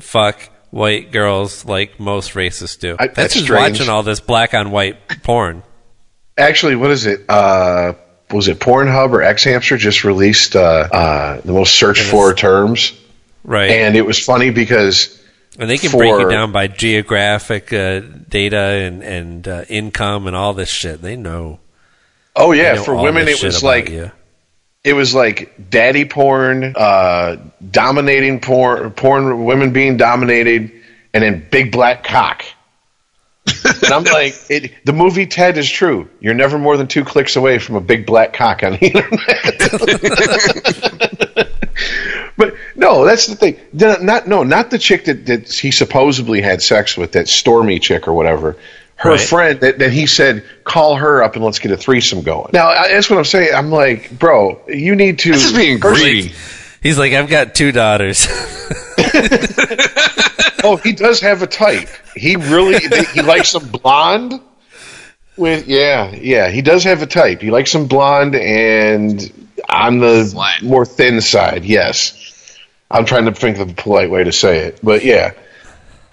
fuck 0.00 0.40
white 0.70 1.12
girls 1.12 1.66
like 1.66 2.00
most 2.00 2.32
racists 2.32 2.78
do. 2.80 2.96
I- 2.98 3.08
That's 3.08 3.16
that's 3.16 3.34
who's 3.34 3.42
strange. 3.44 3.78
watching 3.78 3.90
all 3.90 4.02
this 4.02 4.20
black 4.20 4.54
on 4.54 4.70
white 4.70 4.96
porn. 5.22 5.62
Actually, 6.38 6.76
what 6.76 6.90
is 6.90 7.04
it? 7.04 7.20
Uh, 7.28 7.92
was 8.30 8.48
it 8.48 8.58
Pornhub 8.58 9.12
or 9.12 9.18
XHamster 9.18 9.78
just 9.78 10.04
released 10.04 10.56
uh, 10.56 10.60
uh, 10.60 11.40
the 11.42 11.52
most 11.52 11.74
searched 11.74 12.02
for 12.02 12.34
terms? 12.34 12.92
Right. 13.44 13.70
And 13.70 13.96
it 13.96 14.04
was 14.04 14.22
funny 14.22 14.50
because 14.50 15.22
And 15.58 15.70
they 15.70 15.78
can 15.78 15.92
break 15.92 16.20
it 16.20 16.30
down 16.30 16.52
by 16.52 16.66
geographic 16.66 17.72
uh, 17.72 18.00
data 18.28 18.56
and 18.56 19.02
and 19.02 19.48
uh, 19.48 19.64
income 19.68 20.26
and 20.26 20.34
all 20.34 20.52
this 20.52 20.68
shit. 20.68 21.00
They 21.00 21.16
know. 21.16 21.60
oh 22.34 22.52
yeah, 22.52 22.74
know 22.74 22.82
for 22.82 22.96
women 22.96 23.28
it 23.28 23.42
was 23.42 23.62
like 23.62 23.88
you. 23.88 24.10
it 24.82 24.94
was 24.94 25.14
like 25.14 25.70
daddy 25.70 26.04
porn, 26.04 26.74
uh, 26.76 27.36
dominating 27.70 28.40
porn, 28.40 28.90
porn, 28.90 29.44
women 29.44 29.72
being 29.72 29.96
dominated, 29.96 30.72
and 31.14 31.22
then 31.22 31.46
big 31.50 31.70
black 31.70 32.02
cock. 32.02 32.44
And 33.64 33.92
I'm 33.92 34.04
like, 34.04 34.34
it, 34.50 34.72
the 34.84 34.92
movie 34.92 35.26
Ted 35.26 35.56
is 35.58 35.68
true. 35.70 36.08
You're 36.20 36.34
never 36.34 36.58
more 36.58 36.76
than 36.76 36.86
two 36.88 37.04
clicks 37.04 37.36
away 37.36 37.58
from 37.58 37.76
a 37.76 37.80
big 37.80 38.06
black 38.06 38.32
cock 38.32 38.62
on 38.62 38.72
the 38.72 38.86
internet. 38.86 39.16
but 42.36 42.54
no, 42.74 43.04
that's 43.04 43.26
the 43.26 43.36
thing. 43.36 43.56
Not 43.72 44.26
no, 44.26 44.42
not 44.42 44.70
the 44.70 44.78
chick 44.78 45.04
that, 45.06 45.26
that 45.26 45.50
he 45.52 45.70
supposedly 45.70 46.40
had 46.40 46.62
sex 46.62 46.96
with, 46.96 47.12
that 47.12 47.28
Stormy 47.28 47.78
chick 47.78 48.08
or 48.08 48.14
whatever. 48.14 48.56
Her 48.98 49.10
Right. 49.10 49.20
friend 49.20 49.60
that, 49.60 49.78
that 49.80 49.92
he 49.92 50.06
said, 50.06 50.42
call 50.64 50.96
her 50.96 51.22
up 51.22 51.36
and 51.36 51.44
let's 51.44 51.58
get 51.58 51.70
a 51.70 51.76
threesome 51.76 52.22
going. 52.22 52.50
Now 52.54 52.68
I- 52.68 52.88
that's 52.88 53.10
what 53.10 53.18
I'm 53.18 53.24
saying. 53.26 53.50
I'm 53.54 53.70
like, 53.70 54.18
bro, 54.18 54.58
you 54.68 54.94
need 54.96 55.18
to. 55.20 55.32
This 55.32 55.44
is 55.44 55.52
being 55.52 55.78
greedy. 55.78 56.32
He's 56.82 56.98
like, 56.98 57.12
I've 57.12 57.28
got 57.28 57.54
two 57.54 57.72
daughters. 57.72 58.26
Oh, 60.66 60.76
he 60.76 60.92
does 60.92 61.20
have 61.20 61.42
a 61.42 61.46
type. 61.46 61.88
He 62.16 62.36
really 62.36 62.78
he 63.12 63.22
likes 63.22 63.50
some 63.50 63.68
blonde. 63.68 64.40
With 65.36 65.68
yeah, 65.68 66.14
yeah, 66.14 66.48
he 66.48 66.62
does 66.62 66.84
have 66.84 67.02
a 67.02 67.06
type. 67.06 67.40
He 67.40 67.50
likes 67.50 67.70
some 67.70 67.86
blonde 67.86 68.34
and 68.34 69.48
on 69.68 69.98
the 69.98 70.28
Flat. 70.32 70.62
more 70.62 70.86
thin 70.86 71.20
side. 71.20 71.64
Yes, 71.64 72.58
I'm 72.90 73.04
trying 73.04 73.26
to 73.26 73.32
think 73.32 73.58
of 73.58 73.68
the 73.68 73.74
polite 73.74 74.10
way 74.10 74.24
to 74.24 74.32
say 74.32 74.60
it, 74.60 74.80
but 74.82 75.04
yeah. 75.04 75.34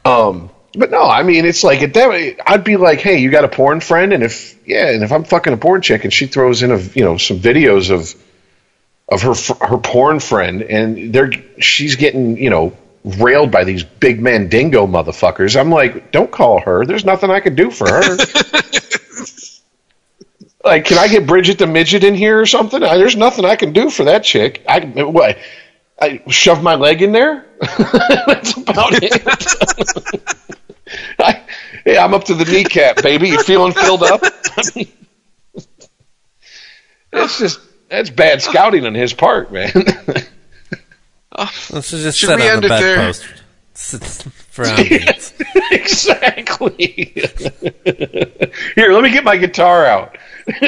Um, 0.06 0.50
but 0.76 0.92
no, 0.92 1.04
I 1.04 1.24
mean 1.24 1.46
it's 1.46 1.64
like 1.64 1.82
at 1.82 1.94
that. 1.94 2.10
way, 2.10 2.38
I'd 2.46 2.64
be 2.64 2.78
like, 2.78 3.00
hey, 3.00 3.18
you 3.20 3.32
got 3.32 3.46
a 3.46 3.50
porn 3.50 3.80
friend, 3.80 4.14
and 4.14 4.24
if 4.24 4.56
yeah, 4.68 4.90
and 4.90 5.04
if 5.04 5.12
I'm 5.12 5.24
fucking 5.24 5.54
a 5.54 5.58
porn 5.58 5.82
chick 5.82 6.04
and 6.04 6.14
she 6.14 6.28
throws 6.28 6.64
in 6.64 6.72
a 6.72 6.78
you 6.78 7.04
know 7.04 7.18
some 7.18 7.40
videos 7.40 7.92
of 7.92 8.14
of 9.10 9.22
her 9.22 9.66
her 9.66 9.78
porn 9.78 10.20
friend, 10.20 10.62
and 10.62 11.14
they're 11.14 11.32
she's 11.60 11.96
getting 11.96 12.38
you 12.38 12.50
know 12.50 12.76
railed 13.04 13.52
by 13.52 13.64
these 13.64 13.84
big 13.84 14.22
mandingo 14.22 14.88
motherfuckers. 14.88 15.60
I'm 15.60 15.70
like, 15.70 16.12
don't 16.12 16.32
call 16.32 16.62
her. 16.62 16.86
There's 16.86 17.06
nothing 17.06 17.30
I 17.30 17.40
can 17.40 17.56
do 17.56 17.70
for 17.70 17.88
her. 17.88 18.02
like, 20.64 20.86
can 20.86 20.98
I 20.98 21.08
get 21.08 21.28
Bridget 21.28 21.60
the 21.60 21.68
midget 21.68 22.04
in 22.04 22.16
here 22.16 22.40
or 22.40 22.46
something? 22.46 22.82
I, 22.82 22.98
there's 22.98 23.16
nothing 23.16 23.46
I 23.46 23.56
can 23.56 23.74
do 23.74 23.90
for 23.90 24.06
that 24.06 24.24
chick. 24.24 24.64
I 24.68 24.80
what? 24.86 25.38
I 26.00 26.22
shove 26.30 26.64
my 26.64 26.76
leg 26.76 27.02
in 27.02 27.12
there. 27.12 27.46
That's 27.62 28.58
about 28.58 28.94
it. 28.94 29.22
I, 31.20 31.42
yeah, 31.86 32.04
I'm 32.04 32.14
up 32.14 32.26
to 32.26 32.34
the 32.34 32.46
kneecap, 32.46 33.02
baby. 33.02 33.30
You 33.30 33.42
feeling 33.42 33.74
filled 33.74 34.04
up? 34.04 34.22
It's 37.14 37.38
just 37.40 37.60
that's 37.90 38.10
bad 38.10 38.42
scouting 38.42 38.86
on 38.86 38.96
his 38.96 39.14
part, 39.14 39.52
man. 39.52 39.72
Let's 41.38 41.90
just 41.92 42.18
Should 42.20 42.30
sit 42.30 42.40
we 42.40 42.48
on 42.50 42.56
end 42.56 42.64
the 42.64 42.68
it 42.68 42.80
there? 42.80 42.96
bedpost 42.98 43.24
for 44.52 44.64
ambience. 44.66 45.34
exactly. 45.72 47.12
Here, 48.76 48.92
let 48.94 49.04
me 49.04 49.12
get 49.12 49.24
my 49.24 49.38
guitar 49.38 49.86
out. 49.86 50.18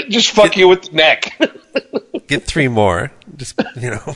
Just 0.10 0.32
fuck 0.32 0.58
you 0.58 0.68
with 0.68 0.84
the 0.84 0.92
neck. 0.96 1.38
Get 2.28 2.44
three 2.46 2.68
more. 2.68 3.12
Just 3.36 3.62
you 3.76 3.92
know. 3.92 4.16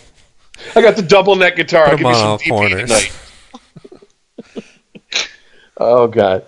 I 0.76 0.82
got 0.82 0.96
the 0.96 1.02
double 1.04 1.36
neck 1.36 1.56
guitar. 1.56 1.86
I'll 1.86 1.92
Put 1.92 1.98
give 1.98 2.08
'em 2.08 2.14
you 2.14 2.18
on 2.18 2.40
some 2.40 2.52
all 2.52 2.58
corners. 2.60 3.10
oh 5.78 6.08
God. 6.08 6.46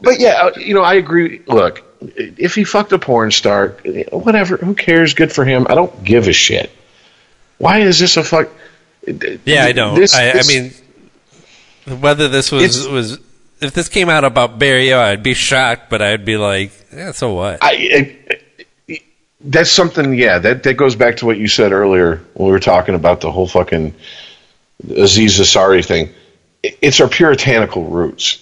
But 0.00 0.18
yeah, 0.20 0.42
uh, 0.44 0.52
you 0.58 0.74
know, 0.74 0.82
I 0.82 0.94
agree. 0.94 1.42
Look, 1.46 1.82
if 2.16 2.54
he 2.54 2.64
fucked 2.64 2.92
a 2.92 2.98
porn 2.98 3.30
star, 3.30 3.68
whatever. 4.10 4.56
Who 4.56 4.74
cares? 4.74 5.14
Good 5.14 5.32
for 5.32 5.44
him. 5.44 5.66
I 5.68 5.74
don't 5.74 6.02
give 6.04 6.26
a 6.28 6.32
shit. 6.32 6.70
Why 7.58 7.80
is 7.80 7.98
this 7.98 8.16
a 8.16 8.24
fuck? 8.24 8.48
Yeah, 9.44 9.64
I 9.64 9.72
know. 9.72 9.94
This- 9.96 10.14
I, 10.14 10.32
this- 10.32 10.48
I 10.48 10.60
mean, 11.90 12.00
whether 12.00 12.28
this 12.28 12.52
was 12.52 12.86
was 12.86 13.18
if 13.60 13.72
this 13.72 13.88
came 13.88 14.08
out 14.08 14.24
about 14.24 14.58
Barry, 14.58 14.92
oh, 14.92 15.00
I'd 15.00 15.22
be 15.22 15.34
shocked, 15.34 15.88
but 15.90 16.02
I'd 16.02 16.24
be 16.24 16.36
like, 16.36 16.72
yeah, 16.92 17.12
so 17.12 17.34
what? 17.34 17.58
I, 17.62 18.16
I, 18.88 19.00
that's 19.40 19.70
something. 19.70 20.14
Yeah, 20.14 20.38
that 20.38 20.62
that 20.64 20.74
goes 20.74 20.94
back 20.94 21.16
to 21.18 21.26
what 21.26 21.38
you 21.38 21.48
said 21.48 21.72
earlier 21.72 22.22
when 22.34 22.46
we 22.46 22.52
were 22.52 22.60
talking 22.60 22.94
about 22.94 23.20
the 23.20 23.30
whole 23.32 23.48
fucking 23.48 23.94
Aziz 24.88 25.38
Ansari 25.40 25.84
thing. 25.84 26.10
It's 26.62 27.00
our 27.00 27.08
puritanical 27.08 27.84
roots. 27.84 28.38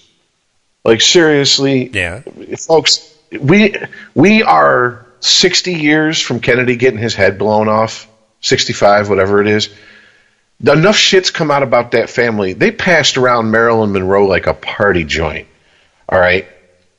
Like 0.85 1.01
seriously, 1.01 1.89
yeah, 1.89 2.21
folks, 2.59 3.15
we 3.39 3.77
we 4.15 4.43
are 4.43 5.07
sixty 5.21 5.75
years 5.75 6.21
from 6.21 6.41
Kennedy 6.41 6.77
getting 6.77 6.99
his 6.99 7.15
head 7.15 7.39
blown 7.39 7.69
off. 7.69 8.07
Sixty-five, 8.43 9.09
whatever 9.11 9.41
it 9.43 9.47
is. 9.49 9.69
Enough 10.67 10.97
shit's 10.97 11.31
come 11.31 11.51
out 11.51 11.63
about 11.63 11.93
that 11.93 12.11
family. 12.11 12.53
They 12.53 12.71
passed 12.71 13.17
around 13.17 13.51
Marilyn 13.51 13.93
Monroe 13.93 14.27
like 14.27 14.47
a 14.47 14.55
party 14.55 15.05
joint. 15.05 15.49
All 16.09 16.19
right. 16.19 16.47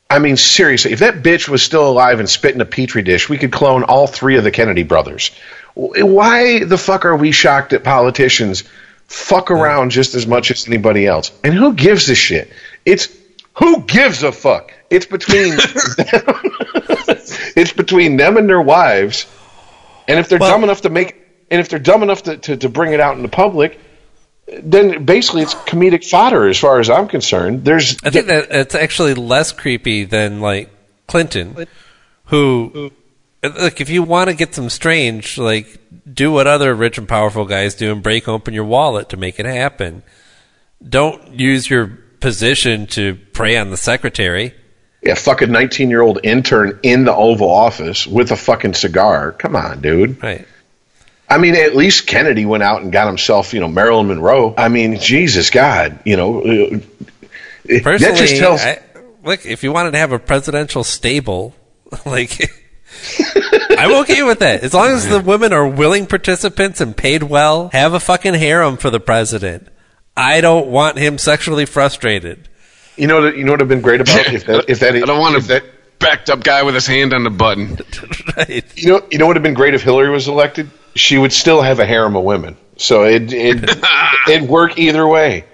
I 0.10 0.20
mean, 0.20 0.36
seriously, 0.36 0.92
if 0.92 1.00
that 1.00 1.24
bitch 1.24 1.48
was 1.48 1.62
still 1.64 1.88
alive 1.90 2.20
and 2.20 2.30
spit 2.30 2.56
in 2.56 2.62
a 2.62 2.66
petri 2.66 3.02
dish, 3.02 3.30
we 3.30 3.38
could 3.38 3.52
clone 3.52 3.84
all 3.84 4.08
three 4.08 4.36
of 4.38 4.44
the 4.44 4.52
Kennedy 4.52 4.84
brothers. 4.84 5.32
Why 5.76 6.64
the 6.66 6.78
fuck 6.78 7.06
are 7.06 7.16
we 7.16 7.32
shocked 7.32 7.70
that 7.70 7.84
politicians 7.84 8.64
fuck 9.08 9.52
around 9.52 9.92
just 9.92 10.16
as 10.16 10.28
much 10.28 10.52
as 10.52 10.68
anybody 10.68 11.06
else? 11.06 11.32
And 11.44 11.54
who 11.54 11.74
gives 11.74 12.10
a 12.10 12.16
shit? 12.16 12.52
It's 12.84 13.08
who 13.58 13.84
gives 13.84 14.24
a 14.24 14.32
fuck? 14.32 14.74
It's 14.90 15.06
between 15.06 15.54
it's 17.56 17.72
between 17.74 18.18
them 18.18 18.38
and 18.38 18.50
their 18.50 18.62
wives. 18.62 19.28
And 20.08 20.20
if 20.20 20.28
they're 20.30 20.40
Well- 20.40 20.50
dumb 20.52 20.64
enough 20.64 20.82
to 20.82 20.90
make 20.90 21.21
and 21.52 21.60
if 21.60 21.70
they're 21.70 21.80
dumb 21.80 22.02
enough 22.02 22.24
to, 22.24 22.38
to, 22.38 22.58
to 22.58 22.70
bring 22.70 22.94
it 22.94 23.00
out 23.00 23.18
in 23.18 23.22
the 23.22 23.28
public, 23.28 23.80
then 24.48 25.06
basically 25.06 25.42
it's 25.44 25.54
comedic 25.54 26.10
fodder 26.10 26.48
as 26.48 26.58
far 26.58 26.80
as 26.80 26.90
I'm 26.90 27.08
concerned. 27.08 27.64
There's 27.66 27.98
I 28.04 28.10
think 28.10 28.28
that 28.28 28.48
it's 28.50 28.74
actually 28.74 29.14
less 29.14 29.52
creepy 29.52 30.06
than 30.06 30.40
like 30.42 30.70
Clinton, 31.08 31.68
who 32.26 32.92
look 33.44 33.82
if 33.82 33.90
you 33.90 34.04
want 34.04 34.30
to 34.30 34.36
get 34.36 34.56
some 34.56 34.70
strange, 34.70 35.38
like 35.38 35.78
do 36.12 36.32
what 36.32 36.48
other 36.48 36.74
rich 36.74 36.98
and 36.98 37.08
powerful 37.08 37.46
guys 37.46 37.76
do 37.76 37.92
and 37.92 38.02
break 38.02 38.28
open 38.28 38.54
your 38.54 38.66
wallet 38.66 39.10
to 39.10 39.18
make 39.18 39.40
it 39.40 39.46
happen. 39.46 40.04
Don't 40.88 41.40
use 41.40 41.70
your 41.70 41.88
position 42.20 42.88
to 42.88 43.16
prey 43.34 43.58
on 43.58 43.70
the 43.72 43.78
secretary. 43.78 44.54
a 45.04 45.16
fucking 45.16 45.52
19 45.52 45.90
year 45.90 46.02
old 46.02 46.20
intern 46.24 46.80
in 46.84 47.04
the 47.04 47.14
Oval 47.14 47.50
Office 47.50 48.08
with 48.08 48.32
a 48.32 48.38
fucking 48.38 48.74
cigar. 48.74 49.32
Come 49.34 49.56
on, 49.56 49.82
dude. 49.82 50.22
Right. 50.24 50.48
I 51.32 51.38
mean, 51.38 51.56
at 51.56 51.76
least 51.76 52.08
Kennedy 52.08 52.46
went 52.46 52.62
out 52.64 52.82
and 52.82 52.92
got 52.92 53.08
himself, 53.08 53.54
you 53.54 53.60
know, 53.62 53.68
Marilyn 53.70 54.08
Monroe. 54.08 54.54
I 54.58 54.68
mean, 54.68 55.00
Jesus 55.00 55.50
God, 55.50 56.00
you 56.06 56.18
know. 56.18 56.42
uh, 56.42 56.80
that 57.66 58.16
just 58.18 58.36
tells. 58.38 58.62
I, 58.62 58.82
look, 59.24 59.46
if 59.46 59.64
you 59.64 59.72
wanted 59.72 59.92
to 59.92 59.98
have 59.98 60.12
a 60.12 60.20
presidential 60.20 60.84
stable, 60.84 61.56
like 62.06 62.52
I'm 63.78 63.94
okay 64.02 64.24
with 64.24 64.40
that. 64.40 64.62
As 64.64 64.74
long 64.74 64.90
as 64.90 65.08
the 65.08 65.22
women 65.22 65.54
are 65.54 65.68
willing 65.68 66.06
participants 66.06 66.82
and 66.82 66.96
paid 66.96 67.24
well, 67.24 67.70
have 67.70 67.94
a 67.94 68.00
fucking 68.00 68.34
harem 68.34 68.78
for 68.78 68.90
the 68.90 69.00
president. 69.00 69.68
I 70.18 70.42
don't 70.42 70.68
want 70.68 70.98
him 70.98 71.18
sexually 71.18 71.66
frustrated. 71.66 72.50
you 72.98 73.08
know, 73.08 73.22
what- 73.22 73.38
you 73.38 73.46
know 73.46 73.52
what 73.54 73.60
would 73.60 73.60
have 73.62 73.70
been 73.70 73.82
great 73.82 74.02
about 74.02 74.34
if 74.34 74.46
that 74.46 74.66
if 74.70 74.80
that 74.82 74.96
I 74.98 75.00
don't 75.00 75.20
want 75.20 75.36
if 75.38 75.46
a 75.46 75.48
that 75.48 75.64
backed 76.00 76.30
up 76.30 76.44
guy 76.44 76.64
with 76.64 76.74
his 76.76 76.86
hand 76.88 77.14
on 77.14 77.24
the 77.24 77.30
button. 77.30 77.78
right. 78.36 78.66
you 78.76 78.90
know 78.92 79.08
you 79.12 79.18
know 79.18 79.26
what 79.28 79.30
would 79.30 79.36
have 79.38 79.44
been 79.44 79.54
great 79.54 79.74
if 79.74 79.82
Hillary 79.84 80.10
was 80.10 80.28
elected. 80.28 80.70
She 80.96 81.18
would 81.18 81.32
still 81.34 81.62
have 81.62 81.80
a 81.80 81.86
harem 81.86 82.16
of 82.16 82.24
women, 82.24 82.58
so 82.78 83.04
it 83.06 83.32
it 83.34 83.70
it'd 84.30 84.50
work 84.50 84.78
either 84.78 85.08
way. 85.08 85.46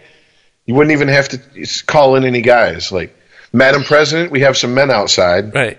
You 0.65 0.76
wouldn't 0.76 0.91
even 0.93 1.07
have 1.07 1.30
to 1.30 1.39
call 1.85 2.15
in 2.15 2.26
any 2.26 2.41
guys. 2.41 2.91
Like, 2.91 3.15
Madam 3.53 3.84
President, 3.84 4.31
we 4.31 4.41
have 4.41 4.57
some 4.57 4.73
men 4.73 4.91
outside. 4.91 5.53
Right. 5.55 5.77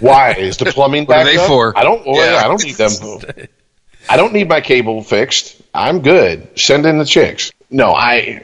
Why 0.00 0.32
is 0.32 0.56
the 0.58 0.64
plumbing 0.72 1.06
What 1.06 1.18
are 1.18 1.24
back 1.24 1.32
they 1.32 1.38
up? 1.38 1.46
for? 1.46 1.72
I 1.78 1.84
don't. 1.84 2.04
Yeah. 2.06 2.42
I 2.44 2.48
don't 2.48 2.62
need 2.62 2.74
them. 2.74 2.90
I 4.08 4.16
don't 4.16 4.32
need 4.32 4.48
my 4.48 4.60
cable 4.60 5.02
fixed. 5.02 5.60
I'm 5.74 6.00
good. 6.02 6.58
Send 6.58 6.84
in 6.86 6.98
the 6.98 7.04
chicks. 7.04 7.50
No, 7.70 7.92
I. 7.92 8.42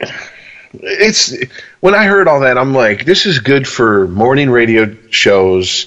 It's 0.73 1.35
when 1.81 1.93
I 1.93 2.05
heard 2.05 2.27
all 2.27 2.39
that, 2.41 2.57
I'm 2.57 2.73
like, 2.73 3.05
this 3.05 3.25
is 3.27 3.39
good 3.39 3.67
for 3.67 4.07
morning 4.07 4.49
radio 4.49 4.95
shows, 5.11 5.85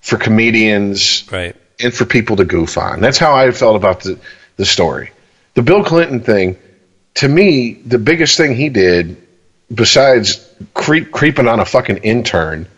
for 0.00 0.16
comedians, 0.18 1.24
Right. 1.32 1.56
And 1.80 1.94
for 1.94 2.04
people 2.04 2.36
to 2.36 2.44
goof 2.44 2.76
on. 2.78 3.00
That's 3.00 3.18
how 3.18 3.34
I 3.34 3.50
felt 3.50 3.76
about 3.76 4.00
the 4.00 4.18
the 4.56 4.66
story. 4.66 5.10
The 5.54 5.62
Bill 5.62 5.84
Clinton 5.84 6.20
thing, 6.20 6.58
to 7.14 7.28
me, 7.28 7.74
the 7.74 7.98
biggest 7.98 8.36
thing 8.36 8.54
he 8.54 8.68
did, 8.68 9.16
besides 9.72 10.46
creep, 10.74 11.10
creeping 11.10 11.48
on 11.48 11.60
a 11.60 11.64
fucking 11.64 11.98
intern, 11.98 12.68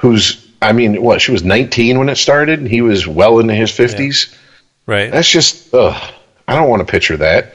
who's 0.00 0.46
I 0.60 0.72
mean, 0.72 1.00
what 1.02 1.20
she 1.20 1.30
was 1.30 1.44
19 1.44 1.98
when 1.98 2.08
it 2.08 2.16
started, 2.16 2.58
and 2.58 2.68
he 2.68 2.82
was 2.82 3.06
well 3.06 3.38
into 3.38 3.54
his 3.54 3.70
50s. 3.70 4.34
Right. 4.86 5.10
That's 5.10 5.30
just, 5.30 5.72
ugh, 5.72 6.12
I 6.48 6.54
don't 6.54 6.68
want 6.68 6.84
to 6.84 6.90
picture 6.90 7.18
that. 7.18 7.54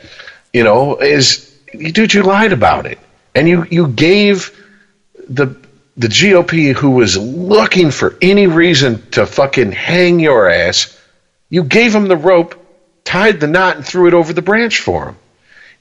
You 0.53 0.63
know, 0.63 0.97
is 0.97 1.53
dude, 1.77 2.13
you 2.13 2.23
lied 2.23 2.53
about 2.53 2.85
it, 2.85 2.99
and 3.33 3.49
you 3.49 3.65
you 3.69 3.87
gave 3.87 4.51
the 5.27 5.47
the 5.95 6.07
GOP 6.07 6.73
who 6.73 6.91
was 6.91 7.17
looking 7.17 7.91
for 7.91 8.15
any 8.21 8.47
reason 8.47 9.09
to 9.11 9.25
fucking 9.25 9.71
hang 9.71 10.19
your 10.19 10.49
ass, 10.49 10.99
you 11.49 11.63
gave 11.63 11.93
him 11.93 12.07
the 12.07 12.17
rope, 12.17 12.55
tied 13.03 13.39
the 13.39 13.47
knot, 13.47 13.75
and 13.77 13.85
threw 13.85 14.07
it 14.07 14.13
over 14.13 14.33
the 14.33 14.41
branch 14.41 14.79
for 14.79 15.09
him. 15.09 15.17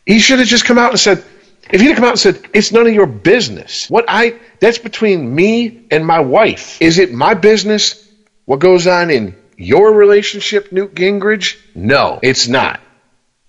He 0.04 0.18
should 0.18 0.38
have 0.38 0.48
just 0.48 0.64
come 0.64 0.78
out 0.78 0.90
and 0.90 1.00
said, 1.00 1.24
if 1.70 1.80
he'd 1.80 1.88
have 1.88 1.96
come 1.96 2.04
out 2.04 2.10
and 2.10 2.18
said, 2.18 2.40
it's 2.52 2.72
none 2.72 2.86
of 2.86 2.92
your 2.92 3.06
business. 3.06 3.88
What 3.88 4.04
I 4.08 4.38
that's 4.60 4.78
between 4.78 5.34
me 5.34 5.86
and 5.90 6.06
my 6.06 6.20
wife. 6.20 6.80
Is 6.82 6.98
it 6.98 7.12
my 7.12 7.34
business 7.34 8.06
what 8.44 8.58
goes 8.58 8.86
on 8.86 9.10
in 9.10 9.36
your 9.56 9.92
relationship, 9.92 10.72
Newt 10.72 10.94
Gingrich? 10.94 11.56
No, 11.74 12.18
it's 12.22 12.48
not. 12.48 12.80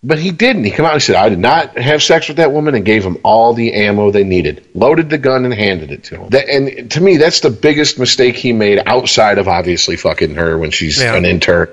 But 0.05 0.19
he 0.19 0.31
didn't. 0.31 0.65
He 0.65 0.71
came 0.71 0.85
out 0.85 0.93
and 0.93 1.01
said, 1.01 1.15
I 1.15 1.29
did 1.29 1.39
not 1.39 1.77
have 1.77 2.03
sex 2.03 2.27
with 2.27 2.37
that 2.37 2.51
woman 2.51 2.75
and 2.75 2.83
gave 2.83 3.05
him 3.05 3.17
all 3.23 3.53
the 3.53 3.73
ammo 3.73 4.11
they 4.11 4.25
needed. 4.25 4.67
Loaded 4.73 5.09
the 5.09 5.17
gun 5.17 5.45
and 5.45 5.53
handed 5.53 5.91
it 5.91 6.03
to 6.05 6.17
him. 6.21 6.29
That, 6.31 6.49
and 6.49 6.91
to 6.91 6.99
me, 7.01 7.15
that's 7.17 7.39
the 7.39 7.49
biggest 7.49 7.97
mistake 7.97 8.35
he 8.35 8.51
made 8.51 8.81
outside 8.85 9.37
of 9.37 9.47
obviously 9.47 9.95
fucking 9.95 10.35
her 10.35 10.57
when 10.57 10.71
she's 10.71 11.01
Yeah. 11.01 11.15
an 11.15 11.23
intern. 11.23 11.69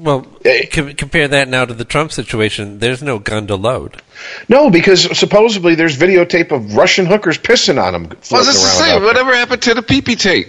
Well, 0.00 0.26
Eh. 0.44 0.66
com- 0.66 0.94
compare 0.94 1.28
that 1.28 1.46
now 1.46 1.64
to 1.64 1.72
the 1.74 1.84
Trump 1.84 2.10
situation. 2.10 2.80
There's 2.80 3.04
no 3.04 3.20
gun 3.20 3.46
to 3.46 3.54
load. 3.54 4.02
No, 4.48 4.68
because 4.68 5.16
supposedly 5.16 5.76
there's 5.76 5.96
videotape 5.96 6.50
of 6.50 6.74
Russian 6.74 7.06
hookers 7.06 7.38
pissing 7.38 7.80
on 7.80 7.94
him. 7.94 8.02
Well, 8.08 8.18
floating 8.20 8.46
this 8.48 8.56
is 8.56 8.62
the 8.62 8.84
same. 8.84 9.02
Whatever 9.04 9.32
happened 9.32 9.62
to 9.62 9.74
the 9.74 9.82
pee 9.82 10.00
tape? 10.16 10.48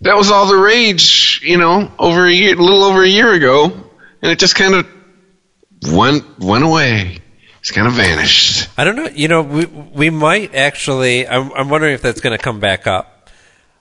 That 0.00 0.16
was 0.16 0.30
all 0.30 0.46
the 0.46 0.56
rage, 0.56 1.40
you 1.44 1.58
know, 1.58 1.90
over 1.98 2.24
a 2.26 2.32
year, 2.32 2.54
a 2.54 2.62
little 2.62 2.84
over 2.84 3.02
a 3.02 3.08
year 3.08 3.32
ago, 3.34 3.64
and 4.22 4.32
it 4.32 4.38
just 4.38 4.54
kind 4.54 4.72
of 4.74 4.86
went 5.82 6.38
went 6.38 6.64
away. 6.64 7.18
It's 7.60 7.70
kind 7.70 7.86
of 7.86 7.94
vanished. 7.94 8.68
I 8.78 8.84
don't 8.84 8.96
know. 8.96 9.08
You 9.08 9.28
know, 9.28 9.42
we 9.42 9.66
we 9.66 10.10
might 10.10 10.54
actually. 10.54 11.26
I'm, 11.26 11.52
I'm 11.52 11.68
wondering 11.68 11.94
if 11.94 12.02
that's 12.02 12.20
going 12.20 12.36
to 12.36 12.42
come 12.42 12.60
back 12.60 12.86
up. 12.86 13.30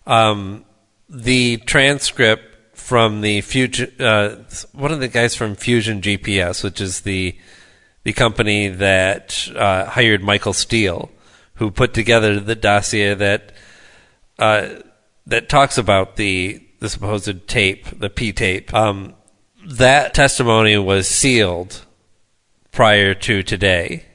Um, 0.06 0.66
the 1.10 1.58
transcript 1.58 2.78
from 2.78 3.22
the 3.22 3.42
Fusion, 3.42 3.94
uh, 4.00 4.44
one 4.72 4.92
of 4.92 5.00
the 5.00 5.08
guys 5.08 5.36
from 5.36 5.56
Fusion 5.56 6.02
GPS, 6.02 6.64
which 6.64 6.82
is 6.82 7.02
the 7.02 7.38
the 8.04 8.14
company 8.14 8.70
that 8.70 9.50
uh, 9.56 9.86
hired 9.86 10.24
Michael 10.24 10.54
Steele, 10.54 11.10
who 11.56 11.72
put 11.72 11.94
together 11.94 12.40
the 12.40 12.56
dossier 12.56 13.14
that 13.14 13.52
uh, 14.40 14.70
that 15.26 15.50
talks 15.50 15.78
about 15.78 16.16
the 16.16 16.64
the 16.80 16.90
supposed 16.90 17.48
tape, 17.48 18.00
the 18.00 18.10
P 18.10 18.32
tape. 18.32 18.74
Um, 18.74 19.14
that 19.66 20.14
testimony 20.14 20.78
was 20.78 21.08
sealed 21.08 21.86
prior 22.78 23.16
to 23.16 23.42
today, 23.42 24.06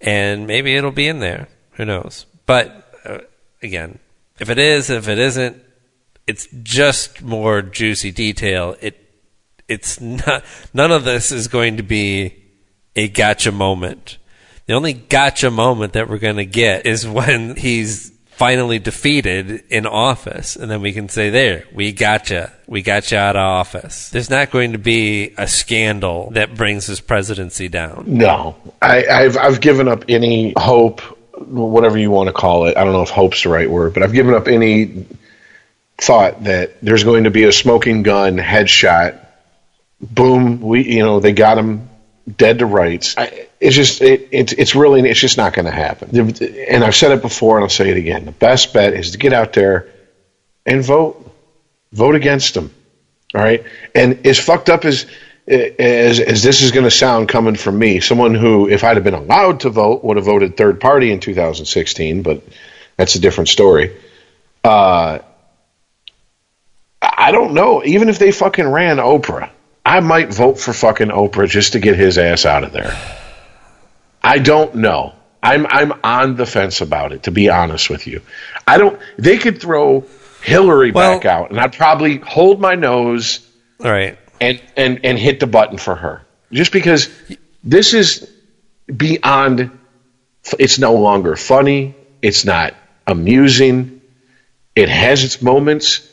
and 0.00 0.46
maybe 0.46 0.74
it'll 0.74 0.90
be 0.90 1.06
in 1.06 1.18
there. 1.18 1.48
Who 1.72 1.84
knows? 1.84 2.24
But 2.46 2.98
uh, 3.04 3.18
again, 3.62 3.98
if 4.38 4.48
it 4.48 4.58
is, 4.58 4.88
if 4.88 5.06
it 5.06 5.18
isn't, 5.18 5.62
it's 6.26 6.48
just 6.62 7.20
more 7.20 7.60
juicy 7.60 8.10
detail. 8.10 8.74
It 8.80 8.98
it's 9.68 10.00
not. 10.00 10.42
None 10.72 10.92
of 10.92 11.04
this 11.04 11.30
is 11.30 11.46
going 11.46 11.76
to 11.76 11.82
be 11.82 12.34
a 12.96 13.08
gotcha 13.08 13.52
moment. 13.52 14.16
The 14.64 14.72
only 14.72 14.94
gotcha 14.94 15.50
moment 15.50 15.92
that 15.92 16.08
we're 16.08 16.16
going 16.16 16.36
to 16.36 16.46
get 16.46 16.86
is 16.86 17.06
when 17.06 17.54
he's 17.54 18.13
finally 18.36 18.78
defeated 18.78 19.64
in 19.68 19.86
office, 19.86 20.56
and 20.56 20.70
then 20.70 20.80
we 20.80 20.92
can 20.92 21.08
say, 21.08 21.30
"There, 21.30 21.64
we 21.72 21.92
gotcha. 21.92 22.52
We 22.66 22.82
got 22.82 23.12
out 23.12 23.36
of 23.36 23.40
office." 23.40 24.10
There's 24.10 24.30
not 24.30 24.50
going 24.50 24.72
to 24.72 24.78
be 24.78 25.34
a 25.38 25.46
scandal 25.46 26.30
that 26.32 26.54
brings 26.54 26.86
his 26.86 27.00
presidency 27.00 27.68
down. 27.68 28.04
No, 28.06 28.56
I, 28.82 29.06
I've 29.06 29.36
I've 29.36 29.60
given 29.60 29.88
up 29.88 30.04
any 30.08 30.52
hope, 30.56 31.00
whatever 31.38 31.98
you 31.98 32.10
want 32.10 32.28
to 32.28 32.32
call 32.32 32.66
it. 32.66 32.76
I 32.76 32.84
don't 32.84 32.92
know 32.92 33.02
if 33.02 33.10
hope's 33.10 33.42
the 33.42 33.48
right 33.48 33.70
word, 33.70 33.94
but 33.94 34.02
I've 34.02 34.12
given 34.12 34.34
up 34.34 34.48
any 34.48 35.06
thought 35.98 36.44
that 36.44 36.80
there's 36.82 37.04
going 37.04 37.24
to 37.24 37.30
be 37.30 37.44
a 37.44 37.52
smoking 37.52 38.02
gun 38.02 38.38
headshot. 38.38 39.20
Boom, 40.00 40.60
we 40.60 40.84
you 40.96 41.04
know 41.04 41.20
they 41.20 41.32
got 41.32 41.56
him 41.56 41.88
dead 42.36 42.60
to 42.60 42.66
rights. 42.66 43.14
I, 43.16 43.48
it's 43.60 43.76
just 43.76 44.00
it, 44.00 44.28
it's 44.30 44.52
it's 44.52 44.74
really 44.74 45.08
it's 45.08 45.20
just 45.20 45.36
not 45.36 45.52
going 45.52 45.66
to 45.66 45.70
happen. 45.70 46.16
And 46.68 46.84
I've 46.84 46.94
said 46.94 47.12
it 47.12 47.22
before, 47.22 47.56
and 47.56 47.64
I'll 47.64 47.70
say 47.70 47.90
it 47.90 47.96
again. 47.96 48.24
The 48.24 48.32
best 48.32 48.72
bet 48.72 48.94
is 48.94 49.12
to 49.12 49.18
get 49.18 49.32
out 49.32 49.52
there 49.52 49.92
and 50.66 50.82
vote. 50.82 51.20
Vote 51.92 52.16
against 52.16 52.54
them. 52.54 52.74
All 53.34 53.40
right. 53.40 53.64
And 53.94 54.26
as 54.26 54.38
fucked 54.38 54.68
up 54.68 54.84
as 54.84 55.06
as 55.46 56.20
as 56.20 56.42
this 56.42 56.62
is 56.62 56.70
going 56.70 56.84
to 56.84 56.90
sound 56.90 57.28
coming 57.28 57.54
from 57.54 57.78
me, 57.78 58.00
someone 58.00 58.34
who, 58.34 58.68
if 58.68 58.82
I'd 58.84 58.96
have 58.96 59.04
been 59.04 59.14
allowed 59.14 59.60
to 59.60 59.70
vote, 59.70 60.04
would 60.04 60.16
have 60.16 60.26
voted 60.26 60.56
third 60.56 60.80
party 60.80 61.12
in 61.12 61.20
2016, 61.20 62.22
but 62.22 62.42
that's 62.96 63.14
a 63.14 63.20
different 63.20 63.48
story. 63.48 63.96
Uh, 64.62 65.18
I 67.02 67.32
don't 67.32 67.52
know. 67.52 67.84
Even 67.84 68.08
if 68.08 68.18
they 68.18 68.32
fucking 68.32 68.66
ran 68.66 68.96
Oprah, 68.96 69.50
I 69.84 70.00
might 70.00 70.32
vote 70.32 70.58
for 70.58 70.72
fucking 70.72 71.08
Oprah 71.08 71.48
just 71.48 71.72
to 71.72 71.78
get 71.80 71.96
his 71.96 72.16
ass 72.18 72.46
out 72.46 72.64
of 72.64 72.72
there. 72.72 72.96
I 74.22 74.38
don't 74.38 74.76
know. 74.76 75.12
I'm 75.42 75.66
I'm 75.66 75.92
on 76.02 76.36
the 76.36 76.46
fence 76.46 76.80
about 76.80 77.12
it. 77.12 77.24
To 77.24 77.30
be 77.30 77.50
honest 77.50 77.90
with 77.90 78.06
you, 78.06 78.22
I 78.66 78.78
don't. 78.78 78.98
They 79.18 79.36
could 79.36 79.60
throw 79.60 80.06
Hillary 80.42 80.90
Well- 80.92 81.18
back 81.18 81.26
out, 81.26 81.50
and 81.50 81.60
I'd 81.60 81.74
probably 81.74 82.16
hold 82.18 82.60
my 82.60 82.74
nose 82.76 83.46
All 83.84 83.90
right. 83.90 84.18
and 84.40 84.62
and 84.76 85.00
and 85.04 85.18
hit 85.18 85.40
the 85.40 85.46
button 85.46 85.76
for 85.76 85.94
her 85.94 86.22
just 86.50 86.72
because 86.72 87.10
this 87.62 87.92
is 87.92 88.30
beyond 88.94 89.70
it's 90.58 90.78
no 90.78 90.94
longer 90.94 91.36
funny 91.36 91.94
it's 92.20 92.44
not 92.44 92.74
amusing 93.06 94.02
it 94.76 94.88
has 94.90 95.24
its 95.24 95.40
moments 95.40 96.06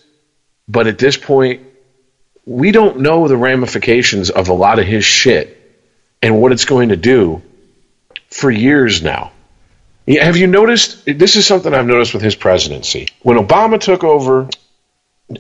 but 0.69 0.88
at 0.88 0.98
this 0.98 1.18
point 1.18 1.61
we 2.57 2.71
don't 2.71 2.99
know 2.99 3.27
the 3.27 3.37
ramifications 3.37 4.29
of 4.29 4.49
a 4.49 4.53
lot 4.53 4.79
of 4.79 4.85
his 4.85 5.05
shit 5.05 5.57
and 6.21 6.41
what 6.41 6.51
it's 6.51 6.65
going 6.65 6.89
to 6.89 6.97
do 6.97 7.41
for 8.29 8.49
years 8.49 9.01
now 9.01 9.31
have 10.07 10.37
you 10.37 10.47
noticed 10.47 11.05
this 11.05 11.35
is 11.35 11.45
something 11.45 11.73
i've 11.73 11.85
noticed 11.85 12.13
with 12.13 12.23
his 12.23 12.35
presidency 12.35 13.07
when 13.21 13.37
obama 13.37 13.79
took 13.79 14.03
over 14.03 14.49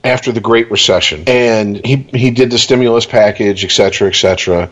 after 0.03 0.31
the 0.31 0.39
Great 0.39 0.71
Recession, 0.71 1.23
and 1.27 1.85
he 1.85 1.97
he 1.97 2.31
did 2.31 2.51
the 2.51 2.57
stimulus 2.57 3.05
package, 3.05 3.65
et 3.65 3.71
cetera, 3.71 4.09
et 4.09 4.15
cetera, 4.15 4.69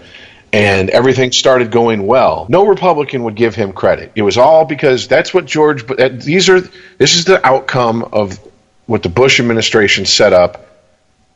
and 0.54 0.90
everything 0.90 1.32
started 1.32 1.72
going 1.72 2.06
well. 2.08 2.46
No 2.50 2.66
Republican 2.66 3.24
would 3.24 3.36
give 3.36 3.56
him 3.56 3.74
credit. 3.74 4.12
It 4.16 4.22
was 4.22 4.38
all 4.38 4.66
because 4.66 5.08
that's 5.08 5.34
what 5.34 5.46
George. 5.46 5.86
These 5.88 6.50
are 6.50 6.62
this 6.98 7.16
is 7.16 7.26
the 7.26 7.46
outcome 7.46 8.04
of 8.12 8.40
what 8.86 9.04
the 9.04 9.10
Bush 9.10 9.40
administration 9.40 10.06
set 10.06 10.34
up 10.34 10.69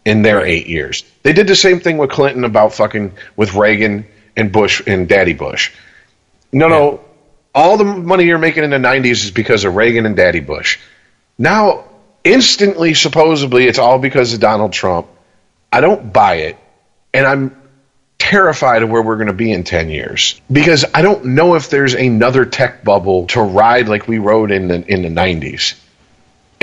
in 0.06 0.22
their 0.22 0.46
eight 0.46 0.68
years. 0.68 1.04
They 1.24 1.34
did 1.34 1.48
the 1.48 1.56
same 1.56 1.80
thing 1.80 1.98
with 1.98 2.10
Clinton 2.10 2.44
about 2.44 2.74
fucking 2.74 3.14
with 3.36 3.54
Reagan 3.54 4.06
and 4.36 4.52
Bush 4.52 4.82
and 4.86 5.08
Daddy 5.08 5.34
Bush. 5.34 5.72
No, 6.52 6.68
no, 6.68 7.04
all 7.56 7.78
the 7.78 7.86
money 7.86 8.26
you're 8.26 8.38
making 8.38 8.64
in 8.64 8.70
the 8.70 8.78
'90s 8.78 9.24
is 9.24 9.32
because 9.32 9.64
of 9.64 9.76
Reagan 9.76 10.06
and 10.06 10.16
Daddy 10.16 10.40
Bush. 10.40 10.80
Now, 11.38 11.86
instantly, 12.24 12.94
supposedly, 12.94 13.66
it's 13.66 13.80
all 13.80 14.00
because 14.00 14.34
of 14.34 14.40
Donald 14.40 14.74
Trump. 14.74 15.08
I 15.72 15.82
don't 15.82 16.14
buy 16.14 16.36
it, 16.36 16.58
and 17.14 17.26
I'm 17.26 17.56
terrified 18.20 18.84
of 18.84 18.90
where 18.90 19.02
we're 19.02 19.18
going 19.18 19.28
to 19.28 19.34
be 19.34 19.52
in 19.52 19.64
10 19.64 19.90
years 19.90 20.40
because 20.50 20.86
I 20.94 21.02
don't 21.02 21.26
know 21.26 21.56
if 21.56 21.70
there's 21.70 21.94
another 21.94 22.46
tech 22.46 22.84
bubble 22.84 23.28
to 23.28 23.42
ride 23.42 23.90
like 23.90 24.08
we 24.08 24.18
rode 24.18 24.52
in 24.52 24.70
the 24.70 24.76
in 24.88 25.02
the 25.02 25.10
90s. 25.10 25.76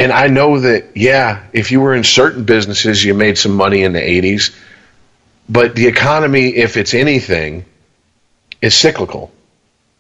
And 0.01 0.13
I 0.13 0.29
know 0.29 0.61
that 0.61 0.97
yeah, 0.97 1.45
if 1.53 1.73
you 1.73 1.81
were 1.81 1.95
in 1.95 2.05
certain 2.05 2.45
businesses 2.45 3.05
you 3.05 3.13
made 3.13 3.37
some 3.37 3.55
money 3.55 3.83
in 3.83 3.93
the 3.93 4.01
80s, 4.01 4.57
but 5.49 5.75
the 5.75 5.89
economy 5.89 6.57
if 6.57 6.79
it's 6.79 6.95
anything 6.95 7.67
is 8.63 8.75
cyclical. 8.75 9.31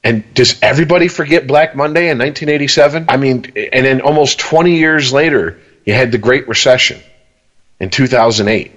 And 0.03 0.33
does 0.33 0.59
everybody 0.63 1.09
forget 1.09 1.47
Black 1.47 1.77
Monday 1.77 2.09
in 2.09 2.17
1987? 2.17 3.07
I 3.11 3.19
mean, 3.19 3.53
and 3.55 3.85
then 3.85 4.01
almost 4.01 4.39
20 4.39 4.79
years 4.79 5.13
later, 5.13 5.61
you 5.85 5.93
had 5.93 6.13
the 6.13 6.19
Great 6.19 6.49
Recession 6.49 7.03
in 7.79 7.91
2008. 7.91 8.73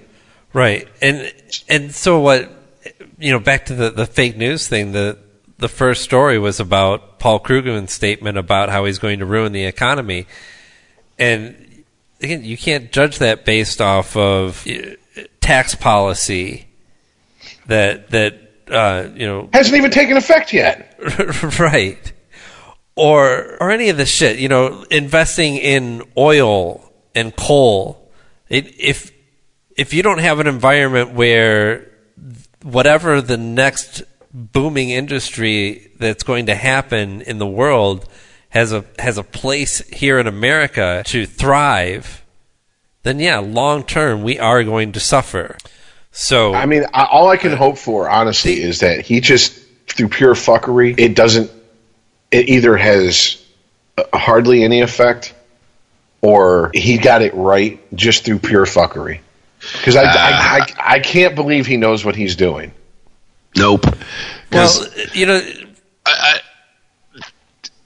Right. 0.52 0.88
And 1.02 1.34
and 1.70 1.96
so 1.96 2.20
what 2.20 2.52
you 3.18 3.32
know, 3.32 3.40
back 3.40 3.68
to 3.68 3.76
the, 3.76 3.92
the 3.92 4.06
fake 4.06 4.36
news 4.36 4.68
thing, 4.68 4.92
the 4.92 5.18
the 5.58 5.70
first 5.70 6.04
story 6.04 6.38
was 6.38 6.60
about 6.60 7.20
Paul 7.20 7.40
Krugman's 7.40 7.94
statement 7.94 8.38
about 8.38 8.68
how 8.68 8.84
he's 8.84 9.00
going 9.00 9.20
to 9.20 9.26
ruin 9.26 9.54
the 9.54 9.64
economy. 9.64 10.28
And 11.20 11.84
again, 12.22 12.44
you 12.44 12.58
can't 12.58 12.92
judge 12.92 13.20
that 13.20 13.46
based 13.46 13.82
off 13.82 14.16
of 14.16 14.66
uh, 14.68 15.22
tax 15.42 15.76
policy 15.76 16.68
that 17.68 18.10
that 18.12 18.40
uh, 18.70 19.10
you 19.14 19.28
know 19.28 19.50
Hasn't 19.54 19.76
even 19.76 19.92
taken 19.92 20.18
effect 20.18 20.54
yet. 20.54 20.96
right. 21.60 22.12
Or 22.96 23.58
or 23.60 23.72
any 23.72 23.90
of 23.90 23.98
the 23.98 24.06
shit, 24.06 24.40
you 24.40 24.48
know, 24.48 24.84
investing 24.92 25.58
in 25.58 26.04
oil 26.18 26.92
and 27.16 27.36
coal. 27.36 28.12
It, 28.50 28.80
if 28.80 29.12
if 29.76 29.94
you 29.94 30.04
don't 30.04 30.20
have 30.20 30.40
an 30.40 30.48
environment 30.48 31.12
where 31.12 31.90
whatever 32.62 33.22
the 33.22 33.38
next 33.38 34.04
booming 34.34 34.90
industry 34.90 35.92
that's 36.00 36.24
going 36.24 36.48
to 36.48 36.56
happen 36.56 37.22
in 37.22 37.38
the 37.38 37.48
world 37.48 38.08
has 38.54 38.72
a 38.72 38.86
has 39.00 39.18
a 39.18 39.24
place 39.24 39.80
here 39.90 40.20
in 40.20 40.28
America 40.28 41.02
to 41.08 41.26
thrive, 41.26 42.24
then 43.02 43.20
yeah, 43.20 43.40
long 43.40 43.84
term 43.84 44.22
we 44.22 44.38
are 44.40 44.64
going 44.64 44.92
to 44.92 45.00
suffer. 45.00 45.58
So 46.12 46.54
I 46.54 46.68
mean, 46.68 46.86
I, 46.94 47.06
all 47.06 47.30
I 47.30 47.38
can 47.38 47.58
hope 47.58 47.80
for, 47.80 48.08
honestly, 48.08 48.62
is 48.62 48.82
that 48.82 49.02
he 49.02 49.20
just, 49.20 49.60
through 49.88 50.10
pure 50.10 50.36
fuckery, 50.36 50.94
it 51.00 51.16
doesn't, 51.16 51.50
it 52.30 52.48
either 52.48 52.78
has 52.78 53.44
uh, 53.98 54.04
hardly 54.14 54.64
any 54.64 54.82
effect 54.82 55.34
or 56.22 56.70
he 56.76 57.00
got 57.00 57.24
it 57.24 57.34
right 57.34 57.80
just 57.96 58.24
through 58.24 58.38
pure 58.40 58.66
fuckery. 58.66 59.22
Because 59.78 59.96
I, 59.96 60.04
I, 60.04 60.60
I, 60.60 60.68
I 60.78 61.00
can't 61.00 61.34
believe 61.34 61.66
he 61.66 61.78
knows 61.78 62.06
what 62.06 62.16
he's 62.16 62.36
doing. 62.36 62.72
Nope. 63.58 63.86
well, 64.52 64.86
you 65.14 65.26
know, 65.26 65.42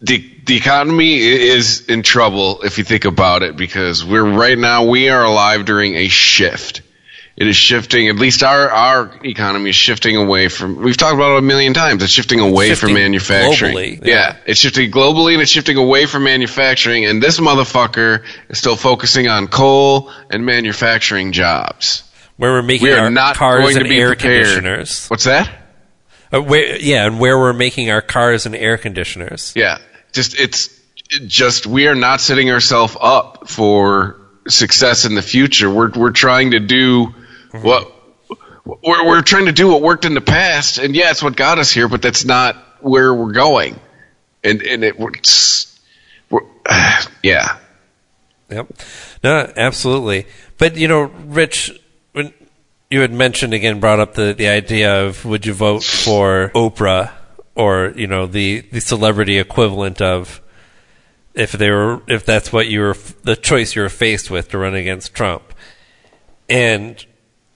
the 0.02 0.24
the 0.46 0.56
economy 0.58 1.18
is 1.20 1.86
in 1.88 2.04
trouble 2.04 2.62
if 2.62 2.78
you 2.78 2.84
think 2.84 3.06
about 3.06 3.44
it 3.44 3.56
because 3.58 4.06
we're 4.06 4.24
right 4.24 4.58
now 4.58 4.86
we 4.86 5.10
are 5.10 5.24
alive 5.24 5.66
during 5.66 5.96
a 5.96 6.08
shift. 6.08 6.82
It 7.36 7.48
is 7.48 7.56
shifting. 7.56 8.08
At 8.10 8.16
least 8.16 8.42
our 8.42 8.70
our 8.72 9.20
economy 9.24 9.70
is 9.70 9.76
shifting 9.76 10.16
away 10.18 10.48
from. 10.48 10.78
We've 10.78 10.98
talked 10.98 11.14
about 11.14 11.34
it 11.34 11.38
a 11.40 11.42
million 11.44 11.76
times. 11.76 12.02
It's 12.02 12.12
shifting 12.12 12.40
away 12.40 12.70
from 12.70 12.90
Shifting 12.90 12.94
manufacturing. 12.96 13.76
globally, 13.76 14.06
yeah. 14.06 14.14
yeah. 14.16 14.38
it's 14.48 14.60
shifting 14.60 14.90
globally 14.90 15.34
and 15.34 15.42
it's 15.44 15.52
shifting 15.52 15.78
away 15.78 16.08
from 16.08 16.24
manufacturing. 16.24 17.06
And 17.06 17.22
this 17.22 17.40
motherfucker 17.40 18.24
is 18.50 18.58
still 18.58 18.76
focusing 18.76 19.28
on 19.28 19.48
coal 19.50 20.12
and 20.32 20.48
manufacturing 20.48 21.32
jobs. 21.32 22.04
where 22.38 22.54
we're 22.54 22.64
making 22.64 22.88
We 22.88 22.94
are 22.94 23.02
our 23.02 23.10
not 23.12 23.36
cars 23.36 23.62
going 23.62 23.74
to 23.76 23.80
and 23.82 23.90
be 23.90 24.00
air 24.00 24.08
prepared. 24.10 24.46
conditioners. 24.46 25.08
What's 25.08 25.26
that? 25.26 25.48
Uh, 26.34 26.42
where, 26.42 26.78
yeah, 26.78 27.06
and 27.06 27.20
where 27.20 27.38
we're 27.38 27.54
making 27.54 27.90
our 27.90 28.02
cars 28.02 28.46
and 28.46 28.56
air 28.56 28.78
conditioners. 28.78 29.54
Yeah, 29.56 29.78
just 30.12 30.40
it's 30.40 30.78
just 31.26 31.66
we 31.66 31.88
are 31.88 31.96
not 31.96 32.22
setting 32.22 32.52
ourselves 32.52 32.96
up 33.00 33.50
for 33.50 34.20
success 34.48 35.06
in 35.06 35.16
the 35.16 35.22
future. 35.22 35.70
We're 35.70 35.92
we're 35.92 36.12
trying 36.12 36.52
to 36.52 36.60
do 36.60 37.14
what 37.52 37.92
we're 38.66 39.06
we're 39.06 39.22
trying 39.22 39.46
to 39.46 39.52
do 39.52 39.70
what 39.70 39.82
worked 39.82 40.06
in 40.06 40.14
the 40.14 40.22
past, 40.22 40.78
and 40.78 40.96
yeah, 40.96 41.12
it's 41.12 41.24
what 41.24 41.36
got 41.36 41.60
us 41.60 41.72
here, 41.72 41.88
but 41.88 42.02
that's 42.02 42.26
not 42.26 42.56
where 42.82 43.14
we're 43.14 43.32
going. 43.32 43.80
And 44.44 44.62
and 44.62 44.84
it 44.84 44.96
it's, 45.00 45.80
we're, 46.30 46.42
yeah. 47.24 47.58
Yep. 48.50 48.68
No, 49.24 49.52
absolutely. 49.58 50.26
But 50.58 50.78
you 50.78 50.88
know, 50.88 51.04
Rich, 51.04 51.80
when 52.14 52.34
you 52.90 53.02
had 53.02 53.12
mentioned 53.12 53.54
again, 53.54 53.80
brought 53.80 54.00
up 54.00 54.14
the 54.14 54.34
the 54.34 54.48
idea 54.48 55.06
of 55.06 55.26
would 55.26 55.46
you 55.46 55.54
vote 55.54 55.84
for 55.84 56.52
Oprah 56.56 57.12
or 57.56 57.94
you 57.96 58.08
know 58.08 58.26
the 58.26 58.62
the 58.72 58.80
celebrity 58.80 59.38
equivalent 59.38 60.02
of 60.02 60.42
if 61.34 61.52
they 61.52 61.70
were 61.70 62.02
if 62.08 62.26
that's 62.26 62.54
what 62.54 62.68
you 62.68 62.82
were 62.82 62.96
the 63.24 63.36
choice 63.36 63.76
you 63.76 63.82
were 63.82 63.90
faced 63.90 64.32
with 64.32 64.50
to 64.50 64.58
run 64.58 64.76
against 64.76 65.14
Trump, 65.14 65.54
and 66.50 67.06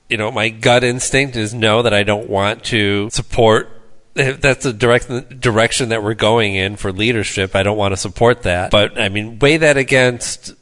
you 0.09 0.17
know 0.17 0.31
my 0.31 0.49
gut 0.49 0.83
instinct 0.83 1.35
is 1.35 1.53
no 1.53 1.81
that 1.81 1.93
I 1.93 2.03
don't 2.03 2.29
want 2.29 2.63
to 2.65 3.09
support 3.09 3.69
if 4.15 4.41
that's 4.41 4.65
the 4.65 4.73
direct 4.73 5.39
direction 5.39 5.89
that 5.89 6.03
we're 6.03 6.13
going 6.13 6.55
in 6.55 6.75
for 6.75 6.91
leadership. 6.91 7.55
I 7.55 7.63
don't 7.63 7.77
want 7.77 7.93
to 7.93 7.97
support 7.97 8.43
that. 8.43 8.71
But 8.71 8.99
I 8.99 9.07
mean, 9.09 9.39
weigh 9.39 9.57
that 9.57 9.77
against 9.77 10.53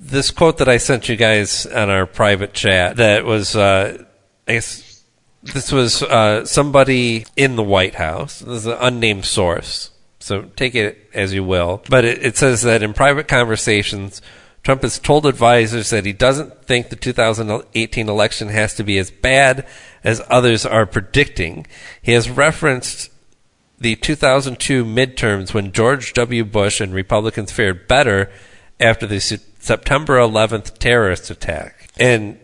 this 0.00 0.30
quote 0.30 0.58
that 0.58 0.68
I 0.68 0.78
sent 0.78 1.08
you 1.08 1.16
guys 1.16 1.66
on 1.66 1.90
our 1.90 2.06
private 2.06 2.54
chat. 2.54 2.96
That 2.96 3.24
was, 3.24 3.54
uh, 3.54 4.02
I 4.48 4.52
guess, 4.52 5.04
this 5.42 5.70
was 5.70 6.02
uh, 6.02 6.46
somebody 6.46 7.26
in 7.36 7.56
the 7.56 7.62
White 7.62 7.94
House. 7.94 8.40
This 8.40 8.56
is 8.56 8.66
an 8.66 8.78
unnamed 8.80 9.26
source, 9.26 9.90
so 10.18 10.42
take 10.56 10.74
it 10.74 11.08
as 11.12 11.34
you 11.34 11.44
will. 11.44 11.82
But 11.88 12.04
it, 12.04 12.24
it 12.24 12.36
says 12.36 12.62
that 12.62 12.82
in 12.82 12.94
private 12.94 13.28
conversations. 13.28 14.20
Trump 14.62 14.82
has 14.82 14.98
told 14.98 15.24
advisors 15.24 15.88
that 15.88 16.04
he 16.04 16.12
doesn't 16.12 16.64
think 16.64 16.90
the 16.90 16.96
2018 16.96 18.10
election 18.10 18.48
has 18.48 18.74
to 18.74 18.84
be 18.84 18.98
as 18.98 19.10
bad 19.10 19.66
as 20.04 20.20
others 20.28 20.66
are 20.66 20.84
predicting. 20.84 21.66
He 22.02 22.12
has 22.12 22.28
referenced 22.28 23.10
the 23.78 23.96
2002 23.96 24.84
midterms 24.84 25.54
when 25.54 25.72
George 25.72 26.12
W. 26.12 26.44
Bush 26.44 26.78
and 26.78 26.92
Republicans 26.92 27.50
fared 27.50 27.88
better 27.88 28.30
after 28.78 29.06
the 29.06 29.18
September 29.60 30.18
11th 30.18 30.78
terrorist 30.78 31.30
attack. 31.30 31.88
And 31.98 32.38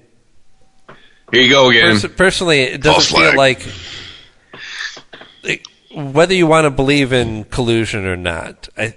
Here 1.32 1.42
you 1.42 1.50
go 1.50 1.70
again. 1.70 1.98
pers- 1.98 2.12
personally, 2.14 2.60
it 2.60 2.82
doesn't 2.82 3.16
feel 3.18 3.32
flag. 3.32 3.36
like, 3.36 3.66
whether 5.94 6.34
you 6.34 6.46
want 6.46 6.64
to 6.66 6.70
believe 6.70 7.12
in 7.12 7.44
collusion 7.44 8.04
or 8.06 8.16
not. 8.16 8.68
I 8.76 8.94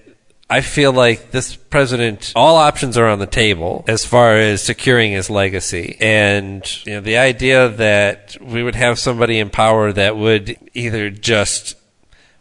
I 0.52 0.62
feel 0.62 0.92
like 0.92 1.30
this 1.30 1.56
president, 1.56 2.34
all 2.36 2.58
options 2.58 2.98
are 2.98 3.06
on 3.06 3.20
the 3.20 3.28
table 3.28 3.86
as 3.88 4.04
far 4.04 4.36
as 4.36 4.64
securing 4.64 5.12
his 5.12 5.30
legacy, 5.30 5.96
and 6.02 6.64
you 6.86 6.96
know 6.96 7.02
the 7.02 7.18
idea 7.18 7.70
that 7.70 8.36
we 8.42 8.64
would 8.64 8.76
have 8.76 8.98
somebody 8.98 9.38
in 9.40 9.50
power 9.52 9.94
that 9.94 10.18
would 10.18 10.58
either 10.74 11.12
just 11.12 11.76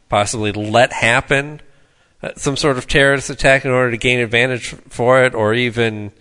possibly 0.09 0.53
let 0.53 0.93
happen 0.93 1.61
some 2.37 2.57
sort 2.57 2.79
of 2.79 2.87
terrorist 2.87 3.31
attack 3.31 3.65
in 3.65 3.71
order 3.71 3.91
to 3.93 3.97
gain 3.97 4.21
advantage 4.21 4.69
for 4.89 5.25
it, 5.25 5.35
or 5.35 5.55
even 5.55 6.13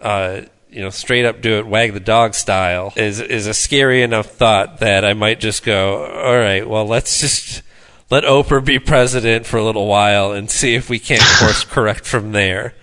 uh, 0.00 0.42
you 0.70 0.80
know 0.80 0.90
straight 0.90 1.24
up 1.24 1.40
do 1.40 1.58
it 1.58 1.66
wag 1.66 1.92
the 1.92 2.00
dog 2.00 2.34
style 2.34 2.92
is 2.96 3.20
is 3.20 3.46
a 3.46 3.54
scary 3.54 4.02
enough 4.02 4.26
thought 4.26 4.80
that 4.80 5.04
I 5.04 5.12
might 5.12 5.40
just 5.40 5.62
go, 5.62 6.06
all 6.06 6.38
right, 6.38 6.66
well 6.66 6.86
let's 6.86 7.20
just 7.20 7.62
let 8.10 8.24
Oprah 8.24 8.64
be 8.64 8.78
president 8.78 9.46
for 9.46 9.56
a 9.58 9.64
little 9.64 9.86
while 9.86 10.32
and 10.32 10.50
see 10.50 10.74
if 10.74 10.90
we 10.90 10.98
can't 10.98 11.22
course 11.38 11.64
correct 11.64 12.06
from 12.06 12.32
there, 12.32 12.74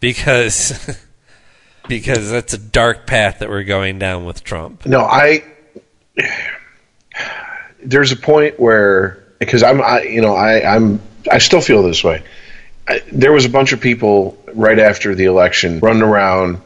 because 0.00 0.98
because 1.88 2.30
that's 2.30 2.52
a 2.52 2.58
dark 2.58 3.06
path 3.06 3.40
that 3.40 3.48
we're 3.48 3.64
going 3.64 3.98
down 3.98 4.24
with 4.24 4.44
Trump. 4.44 4.86
No, 4.86 5.00
I. 5.00 5.44
There's 7.86 8.12
a 8.12 8.16
point 8.16 8.58
where 8.58 9.24
because 9.38 9.62
I'm, 9.62 9.82
I, 9.82 10.02
you 10.02 10.22
know, 10.22 10.34
I, 10.34 10.74
I'm, 10.74 11.00
I 11.30 11.38
still 11.38 11.60
feel 11.60 11.82
this 11.82 12.04
way. 12.04 12.22
I, 12.86 13.02
there 13.12 13.32
was 13.32 13.44
a 13.44 13.48
bunch 13.48 13.72
of 13.72 13.80
people 13.80 14.38
right 14.52 14.78
after 14.78 15.14
the 15.14 15.24
election 15.24 15.80
running 15.80 16.02
around. 16.02 16.60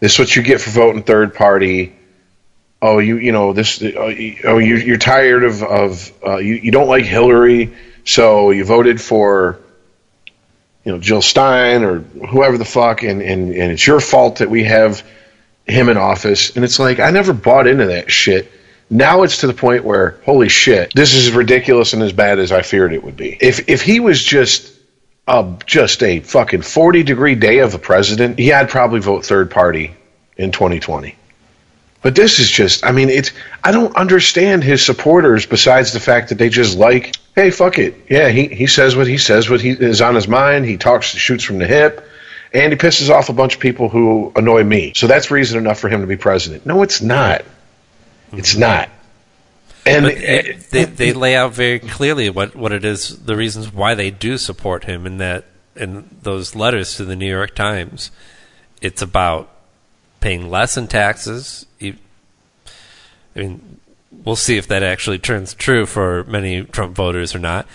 This 0.00 0.14
is 0.14 0.18
what 0.18 0.36
you 0.36 0.42
get 0.42 0.60
for 0.60 0.70
voting 0.70 1.02
third 1.02 1.34
party. 1.34 1.94
Oh, 2.82 2.98
you, 2.98 3.18
you 3.18 3.32
know, 3.32 3.52
this. 3.52 3.82
Oh, 3.82 4.12
oh, 4.44 4.58
you, 4.58 4.76
you're 4.76 4.96
tired 4.96 5.44
of, 5.44 5.62
of 5.62 6.12
uh, 6.26 6.38
you, 6.38 6.54
you 6.54 6.72
don't 6.72 6.88
like 6.88 7.04
Hillary, 7.04 7.76
so 8.04 8.50
you 8.50 8.64
voted 8.64 9.00
for, 9.00 9.60
you 10.84 10.92
know, 10.92 10.98
Jill 10.98 11.22
Stein 11.22 11.84
or 11.84 11.98
whoever 11.98 12.56
the 12.56 12.64
fuck, 12.64 13.02
and, 13.02 13.20
and, 13.20 13.52
and 13.52 13.72
it's 13.72 13.86
your 13.86 14.00
fault 14.00 14.36
that 14.36 14.48
we 14.48 14.64
have 14.64 15.06
him 15.66 15.88
in 15.88 15.98
office. 15.98 16.56
And 16.56 16.64
it's 16.64 16.78
like, 16.78 16.98
I 16.98 17.10
never 17.10 17.32
bought 17.34 17.66
into 17.66 17.86
that 17.86 18.10
shit. 18.10 18.50
Now 18.90 19.22
it's 19.22 19.38
to 19.38 19.46
the 19.46 19.54
point 19.54 19.84
where, 19.84 20.18
holy 20.24 20.48
shit, 20.48 20.92
this 20.94 21.14
is 21.14 21.30
ridiculous 21.30 21.92
and 21.92 22.02
as 22.02 22.12
bad 22.12 22.40
as 22.40 22.50
I 22.50 22.62
feared 22.62 22.92
it 22.92 23.04
would 23.04 23.16
be. 23.16 23.38
If 23.40 23.68
if 23.68 23.82
he 23.82 24.00
was 24.00 24.22
just 24.22 24.76
a 25.28 25.56
just 25.64 26.02
a 26.02 26.20
fucking 26.20 26.62
forty 26.62 27.04
degree 27.04 27.36
day 27.36 27.60
of 27.60 27.74
a 27.74 27.78
president, 27.78 28.40
yeah, 28.40 28.60
I'd 28.60 28.68
probably 28.68 29.00
vote 29.00 29.24
third 29.24 29.50
party 29.50 29.94
in 30.36 30.50
2020. 30.50 31.14
But 32.02 32.14
this 32.14 32.38
is 32.38 32.50
just, 32.50 32.84
I 32.84 32.92
mean, 32.92 33.10
it's, 33.10 33.30
I 33.62 33.72
don't 33.72 33.94
understand 33.94 34.64
his 34.64 34.84
supporters 34.84 35.44
besides 35.44 35.92
the 35.92 36.00
fact 36.00 36.30
that 36.30 36.38
they 36.38 36.48
just 36.48 36.78
like, 36.78 37.14
hey, 37.34 37.50
fuck 37.50 37.78
it. 37.78 38.06
Yeah, 38.08 38.28
he, 38.30 38.48
he 38.48 38.66
says 38.66 38.96
what 38.96 39.06
he 39.06 39.18
says, 39.18 39.50
what 39.50 39.60
he 39.60 39.70
is 39.70 40.00
on 40.00 40.14
his 40.14 40.26
mind. 40.26 40.64
He 40.64 40.78
talks, 40.78 41.08
shoots 41.08 41.44
from 41.44 41.58
the 41.58 41.66
hip, 41.66 42.08
and 42.54 42.72
he 42.72 42.78
pisses 42.78 43.10
off 43.10 43.28
a 43.28 43.34
bunch 43.34 43.56
of 43.56 43.60
people 43.60 43.90
who 43.90 44.32
annoy 44.34 44.64
me. 44.64 44.94
So 44.96 45.06
that's 45.06 45.30
reason 45.30 45.58
enough 45.58 45.78
for 45.78 45.90
him 45.90 46.00
to 46.00 46.06
be 46.06 46.16
president. 46.16 46.64
No, 46.64 46.82
it's 46.82 47.02
not. 47.02 47.44
It's 48.32 48.56
not. 48.56 48.88
And 49.86 50.04
But 50.04 50.14
they, 50.14 50.58
they, 50.70 50.84
they 50.84 51.12
lay 51.12 51.36
out 51.36 51.52
very 51.52 51.78
clearly 51.78 52.30
what, 52.30 52.54
what 52.54 52.72
it 52.72 52.84
is, 52.84 53.24
the 53.24 53.36
reasons 53.36 53.72
why 53.72 53.94
they 53.94 54.10
do 54.10 54.36
support 54.36 54.84
him 54.84 55.06
in 55.06 55.18
that 55.18 55.46
in 55.74 56.18
those 56.22 56.54
letters 56.54 56.96
to 56.96 57.04
the 57.04 57.16
New 57.16 57.30
York 57.30 57.54
Times. 57.54 58.10
It's 58.82 59.00
about 59.00 59.50
paying 60.20 60.50
less 60.50 60.76
in 60.76 60.88
taxes. 60.88 61.66
I 61.82 61.94
mean, 63.34 63.80
we'll 64.10 64.36
see 64.36 64.56
if 64.56 64.66
that 64.68 64.82
actually 64.82 65.18
turns 65.18 65.54
true 65.54 65.86
for 65.86 66.24
many 66.24 66.64
Trump 66.64 66.94
voters 66.94 67.34
or 67.34 67.38
not. 67.38 67.66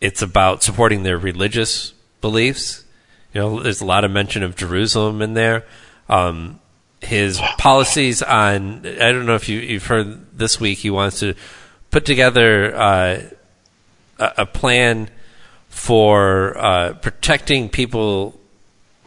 It's 0.00 0.22
about 0.22 0.62
supporting 0.62 1.02
their 1.02 1.18
religious 1.18 1.92
beliefs. 2.20 2.84
You 3.34 3.40
know, 3.40 3.60
there's 3.60 3.80
a 3.80 3.86
lot 3.86 4.04
of 4.04 4.10
mention 4.10 4.42
of 4.42 4.56
Jerusalem 4.56 5.20
in 5.20 5.34
there. 5.34 5.64
Um, 6.08 6.59
his 7.00 7.40
policies 7.58 8.22
on, 8.22 8.86
I 8.86 9.12
don't 9.12 9.26
know 9.26 9.34
if 9.34 9.48
you, 9.48 9.58
you've 9.58 9.86
heard 9.86 10.36
this 10.36 10.60
week, 10.60 10.78
he 10.78 10.90
wants 10.90 11.20
to 11.20 11.34
put 11.90 12.04
together 12.04 12.74
uh, 12.74 13.22
a, 14.18 14.32
a 14.38 14.46
plan 14.46 15.08
for 15.68 16.58
uh, 16.58 16.92
protecting 16.94 17.68
people 17.68 18.38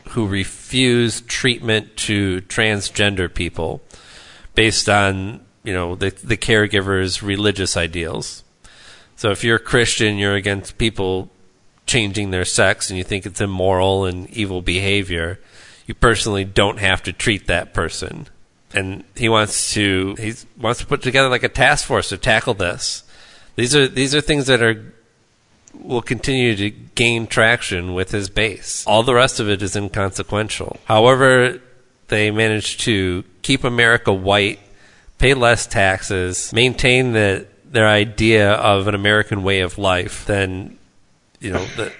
who 0.09 0.27
refuse 0.27 1.21
treatment 1.21 1.95
to 1.97 2.41
transgender 2.41 3.33
people 3.33 3.81
based 4.55 4.87
on 4.87 5.43
you 5.63 5.73
know 5.73 5.95
the 5.95 6.11
the 6.23 6.37
caregiver's 6.37 7.23
religious 7.23 7.75
ideals. 7.77 8.43
So 9.15 9.31
if 9.31 9.43
you're 9.43 9.57
a 9.57 9.59
Christian, 9.59 10.17
you're 10.17 10.35
against 10.35 10.77
people 10.77 11.29
changing 11.85 12.31
their 12.31 12.45
sex 12.45 12.89
and 12.89 12.97
you 12.97 13.03
think 13.03 13.25
it's 13.25 13.41
immoral 13.41 14.05
and 14.05 14.29
evil 14.29 14.61
behavior, 14.61 15.39
you 15.85 15.93
personally 15.93 16.45
don't 16.45 16.79
have 16.79 17.03
to 17.03 17.13
treat 17.13 17.47
that 17.47 17.73
person. 17.73 18.27
And 18.73 19.03
he 19.15 19.29
wants 19.29 19.73
to 19.73 20.15
he 20.15 20.33
wants 20.59 20.79
to 20.79 20.85
put 20.87 21.01
together 21.01 21.29
like 21.29 21.43
a 21.43 21.49
task 21.49 21.85
force 21.85 22.09
to 22.09 22.17
tackle 22.17 22.53
this. 22.55 23.03
These 23.55 23.75
are 23.75 23.87
these 23.87 24.15
are 24.15 24.21
things 24.21 24.47
that 24.47 24.63
are 24.63 24.93
will 25.73 26.01
continue 26.01 26.55
to 26.55 26.69
gain 26.69 27.27
traction 27.27 27.93
with 27.93 28.11
his 28.11 28.29
base. 28.29 28.83
All 28.87 29.03
the 29.03 29.13
rest 29.13 29.39
of 29.39 29.49
it 29.49 29.61
is 29.61 29.75
inconsequential. 29.75 30.79
However, 30.85 31.59
they 32.07 32.31
manage 32.31 32.77
to 32.79 33.23
keep 33.41 33.63
America 33.63 34.13
white, 34.13 34.59
pay 35.17 35.33
less 35.33 35.65
taxes, 35.65 36.53
maintain 36.53 37.13
the, 37.13 37.47
their 37.65 37.87
idea 37.87 38.53
of 38.53 38.87
an 38.87 38.93
American 38.95 39.43
way 39.43 39.61
of 39.61 39.77
life, 39.77 40.25
then 40.25 40.77
you 41.39 41.51
know 41.51 41.65
the 41.75 41.91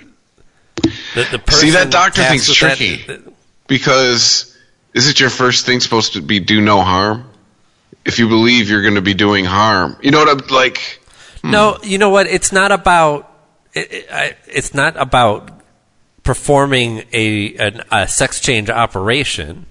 the, 1.16 1.28
the 1.32 1.40
person 1.40 1.68
See, 1.68 1.70
that 1.72 1.92
doctor 1.92 2.22
tasked 2.22 2.32
thinks 2.48 2.60
that- 2.60 2.78
tricky. 2.78 3.33
Because 3.68 4.58
is 4.94 5.10
it 5.10 5.20
your 5.20 5.30
first 5.30 5.66
thing 5.66 5.80
supposed 5.80 6.14
to 6.14 6.22
be 6.22 6.40
do 6.40 6.62
no 6.62 6.82
harm? 6.82 7.30
If 8.06 8.20
you 8.20 8.28
believe 8.28 8.70
you're 8.70 8.82
going 8.82 8.96
to 8.96 9.02
be 9.02 9.14
doing 9.14 9.46
harm, 9.46 9.98
you 10.02 10.12
know 10.12 10.20
what 10.20 10.30
I'm 10.30 10.48
like. 10.48 11.00
Hmm. 11.42 11.52
No, 11.52 11.78
you 11.84 11.98
know 11.98 12.10
what? 12.10 12.28
It's 12.28 12.52
not 12.52 12.72
about. 12.72 13.30
It, 13.74 13.92
it, 13.92 14.12
I, 14.12 14.36
it's 14.48 14.74
not 14.74 14.98
about 14.98 15.50
performing 16.24 17.04
a 17.12 17.56
an, 17.56 17.84
a 17.92 18.08
sex 18.08 18.40
change 18.40 18.70
operation. 18.70 19.68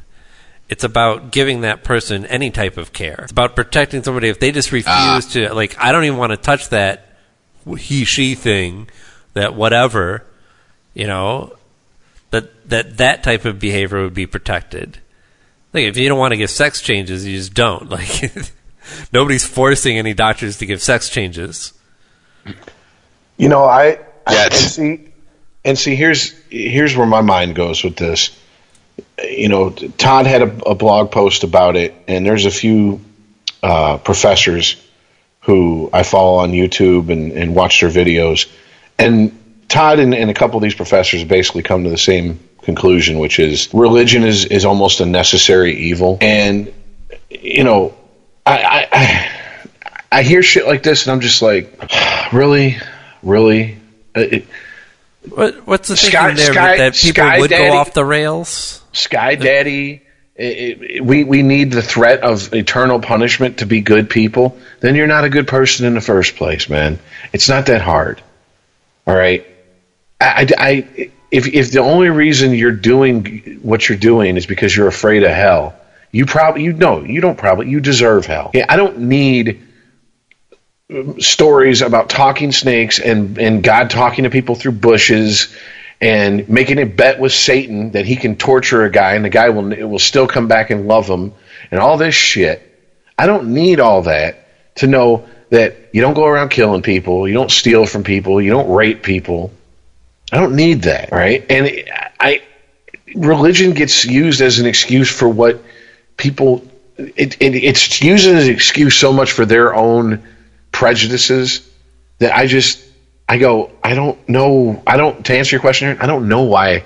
It's 0.69 0.85
about 0.85 1.33
giving 1.33 1.61
that 1.61 1.85
person 1.85 2.25
any 2.27 2.51
type 2.51 2.79
of 2.79 2.95
care. 2.95 3.21
It's 3.25 3.33
about 3.33 3.55
protecting 3.55 4.03
somebody 4.03 4.29
if 4.29 4.41
they 4.41 4.53
just 4.53 4.73
ah. 4.73 4.77
refuse 4.77 5.33
to. 5.35 5.55
Like, 5.55 5.77
I 5.79 5.93
don't 5.93 6.05
even 6.05 6.19
want 6.19 6.31
to 6.31 6.39
touch 6.39 6.71
that 6.71 7.17
he 7.79 8.05
she 8.05 8.35
thing, 8.35 8.89
that 9.35 9.55
whatever. 9.55 10.25
You 10.95 11.07
know, 11.07 11.57
that 12.33 12.69
that 12.69 12.97
that 12.97 13.23
type 13.23 13.45
of 13.45 13.59
behavior 13.59 14.03
would 14.03 14.15
be 14.15 14.27
protected. 14.27 14.99
Like, 15.73 15.85
if 15.85 15.97
you 15.97 16.09
don't 16.09 16.19
want 16.19 16.33
to 16.33 16.37
give 16.37 16.51
sex 16.51 16.83
changes, 16.83 17.27
you 17.27 17.37
just 17.37 17.55
don't. 17.55 17.89
Like, 17.93 18.33
nobody's 19.13 19.47
forcing 19.47 19.97
any 19.97 20.13
doctors 20.13 20.59
to 20.59 20.67
give 20.67 20.83
sex 20.83 21.09
changes. 21.09 21.73
You 23.37 23.49
know, 23.49 23.65
I, 23.65 24.01
I 24.27 24.45
and 24.47 24.55
see, 24.55 25.09
and 25.65 25.79
see. 25.79 25.95
Here's 25.95 26.33
here's 26.51 26.97
where 26.97 27.07
my 27.07 27.21
mind 27.21 27.55
goes 27.55 27.85
with 27.85 27.97
this. 27.97 28.37
You 29.23 29.49
know, 29.49 29.71
Todd 29.71 30.27
had 30.27 30.43
a, 30.43 30.71
a 30.71 30.75
blog 30.75 31.13
post 31.13 31.45
about 31.45 31.77
it, 31.77 31.95
and 32.09 32.27
there's 32.27 32.45
a 32.45 32.51
few 32.51 33.01
uh, 33.63 33.99
professors 33.99 34.83
who 35.43 35.91
I 35.93 36.03
follow 36.03 36.39
on 36.39 36.51
YouTube 36.51 37.11
and, 37.11 37.33
and 37.33 37.55
watch 37.55 37.81
their 37.81 37.91
videos, 37.91 38.51
and 38.99 39.39
Todd 39.69 39.99
and, 39.99 40.15
and 40.15 40.31
a 40.31 40.35
couple 40.35 40.57
of 40.57 40.63
these 40.63 40.75
professors 40.75 41.25
basically 41.25 41.63
come 41.63 41.85
to 41.85 41.91
the 41.91 41.99
same 41.99 42.41
conclusion, 42.63 43.19
which 43.19 43.39
is 43.39 43.73
religion 43.75 44.23
is 44.25 44.45
is 44.45 44.65
almost 44.65 45.01
a 45.01 45.07
necessary 45.07 45.75
evil, 45.75 46.19
and 46.21 46.73
you 47.31 47.65
know, 47.65 47.95
I 48.47 48.87
I, 48.93 49.31
I, 50.19 50.23
hear 50.23 50.43
shit 50.43 50.67
like 50.67 50.83
this, 50.83 51.07
and 51.07 51.13
I'm 51.13 51.21
just 51.21 51.43
like, 51.43 51.83
really, 52.33 52.77
really. 53.23 53.79
Uh, 54.15 54.21
It, 54.21 54.47
What, 55.29 55.67
what's 55.67 55.89
the 55.89 55.97
Sky- 55.97 56.35
there 56.35 56.53
Sky- 56.53 56.77
that 56.79 56.95
people 56.95 57.23
Sky 57.25 57.39
would 57.39 57.51
Daddy- 57.51 57.71
go 57.71 57.77
off 57.79 57.95
the 57.95 58.05
rails? 58.05 58.83
Sky 58.93 59.37
Daddy, 59.37 60.03
it, 60.37 60.83
it, 60.83 61.05
we 61.05 61.25
we 61.25 61.43
need 61.43 61.71
the 61.73 61.81
threat 61.83 62.21
of 62.21 62.53
eternal 62.53 63.01
punishment 63.01 63.59
to 63.59 63.67
be 63.67 63.81
good 63.81 64.11
people. 64.11 64.59
Then 64.81 64.97
you're 64.97 65.07
not 65.07 65.25
a 65.25 65.31
good 65.31 65.49
person 65.49 65.87
in 65.87 65.95
the 65.95 66.01
first 66.01 66.37
place, 66.37 66.69
man. 66.69 66.99
It's 67.33 67.49
not 67.49 67.67
that 67.67 67.81
hard. 67.81 68.21
All 69.07 69.15
right. 69.17 69.47
I, 70.23 70.47
I, 70.59 71.11
if 71.31 71.47
if 71.47 71.73
the 71.73 71.81
only 71.81 72.11
reason 72.11 72.55
you're 72.55 72.73
doing 72.73 73.61
what 73.63 73.89
you're 73.89 73.99
doing 73.99 74.37
is 74.37 74.47
because 74.47 74.77
you're 74.77 74.89
afraid 74.89 75.23
of 75.25 75.31
hell, 75.31 75.75
you 76.11 76.27
probably 76.27 76.63
you 76.63 76.73
know 76.73 77.03
you 77.03 77.21
don't 77.21 77.39
probably 77.39 77.69
you 77.69 77.81
deserve 77.81 78.27
hell. 78.27 78.51
Yeah, 78.55 78.67
I 78.69 78.77
don't 78.77 79.01
need 79.01 79.63
um, 80.91 81.21
stories 81.21 81.83
about 81.83 82.09
talking 82.11 82.53
snakes 82.53 82.99
and 82.99 83.39
and 83.39 83.63
God 83.63 83.91
talking 83.91 84.25
to 84.25 84.31
people 84.31 84.55
through 84.55 84.73
bushes 84.73 85.55
and 86.01 86.49
making 86.49 86.79
a 86.79 86.85
bet 86.85 87.19
with 87.19 87.33
Satan 87.33 87.93
that 87.93 88.05
he 88.05 88.17
can 88.17 88.37
torture 88.37 88.85
a 88.85 88.91
guy 88.91 89.15
and 89.15 89.25
the 89.25 89.31
guy 89.31 89.51
will 89.51 89.89
will 89.89 89.99
still 89.99 90.27
come 90.27 90.49
back 90.49 90.71
and 90.71 90.87
love 90.87 91.09
him 91.09 91.33
and 91.71 91.81
all 91.81 91.97
this 91.97 92.15
shit. 92.15 92.69
I 93.19 93.27
don't 93.27 93.55
need 93.55 93.81
all 93.81 94.03
that 94.03 94.49
to 94.77 94.87
know 94.87 95.29
that 95.51 95.77
you 95.93 96.01
don't 96.01 96.15
go 96.15 96.27
around 96.27 96.49
killing 96.49 96.83
people, 96.83 97.29
you 97.29 97.35
don't 97.35 97.51
steal 97.51 97.87
from 97.87 98.05
people, 98.05 98.41
you 98.41 98.51
don't 98.51 98.71
rape 98.71 99.03
people. 99.03 99.53
I 100.33 100.39
don't 100.39 100.57
need 100.57 100.83
that, 100.83 101.13
right? 101.13 101.45
And 101.51 101.71
I 102.19 102.43
religion 103.15 103.73
gets 103.73 104.07
used 104.07 104.41
as 104.41 104.59
an 104.59 104.67
excuse 104.67 105.11
for 105.11 105.29
what 105.29 105.63
people 106.17 106.67
it, 106.97 107.37
it, 107.41 107.55
it's 107.55 108.01
used 108.01 108.27
as 108.27 108.49
an 108.49 108.55
excuse 108.55 108.97
so 108.97 109.13
much 109.13 109.33
for 109.33 109.45
their 109.45 109.75
own 109.75 110.23
prejudices 110.71 111.69
that 112.19 112.35
I 112.35 112.47
just 112.47 112.83
I 113.29 113.37
go 113.39 113.71
I 113.85 113.95
don't 113.95 114.27
know 114.29 114.83
I 114.87 114.97
don't 114.97 115.25
to 115.27 115.37
answer 115.37 115.57
your 115.57 115.61
question 115.61 115.99
I 116.01 116.07
don't 116.07 116.29
know 116.29 116.43
why 116.45 116.85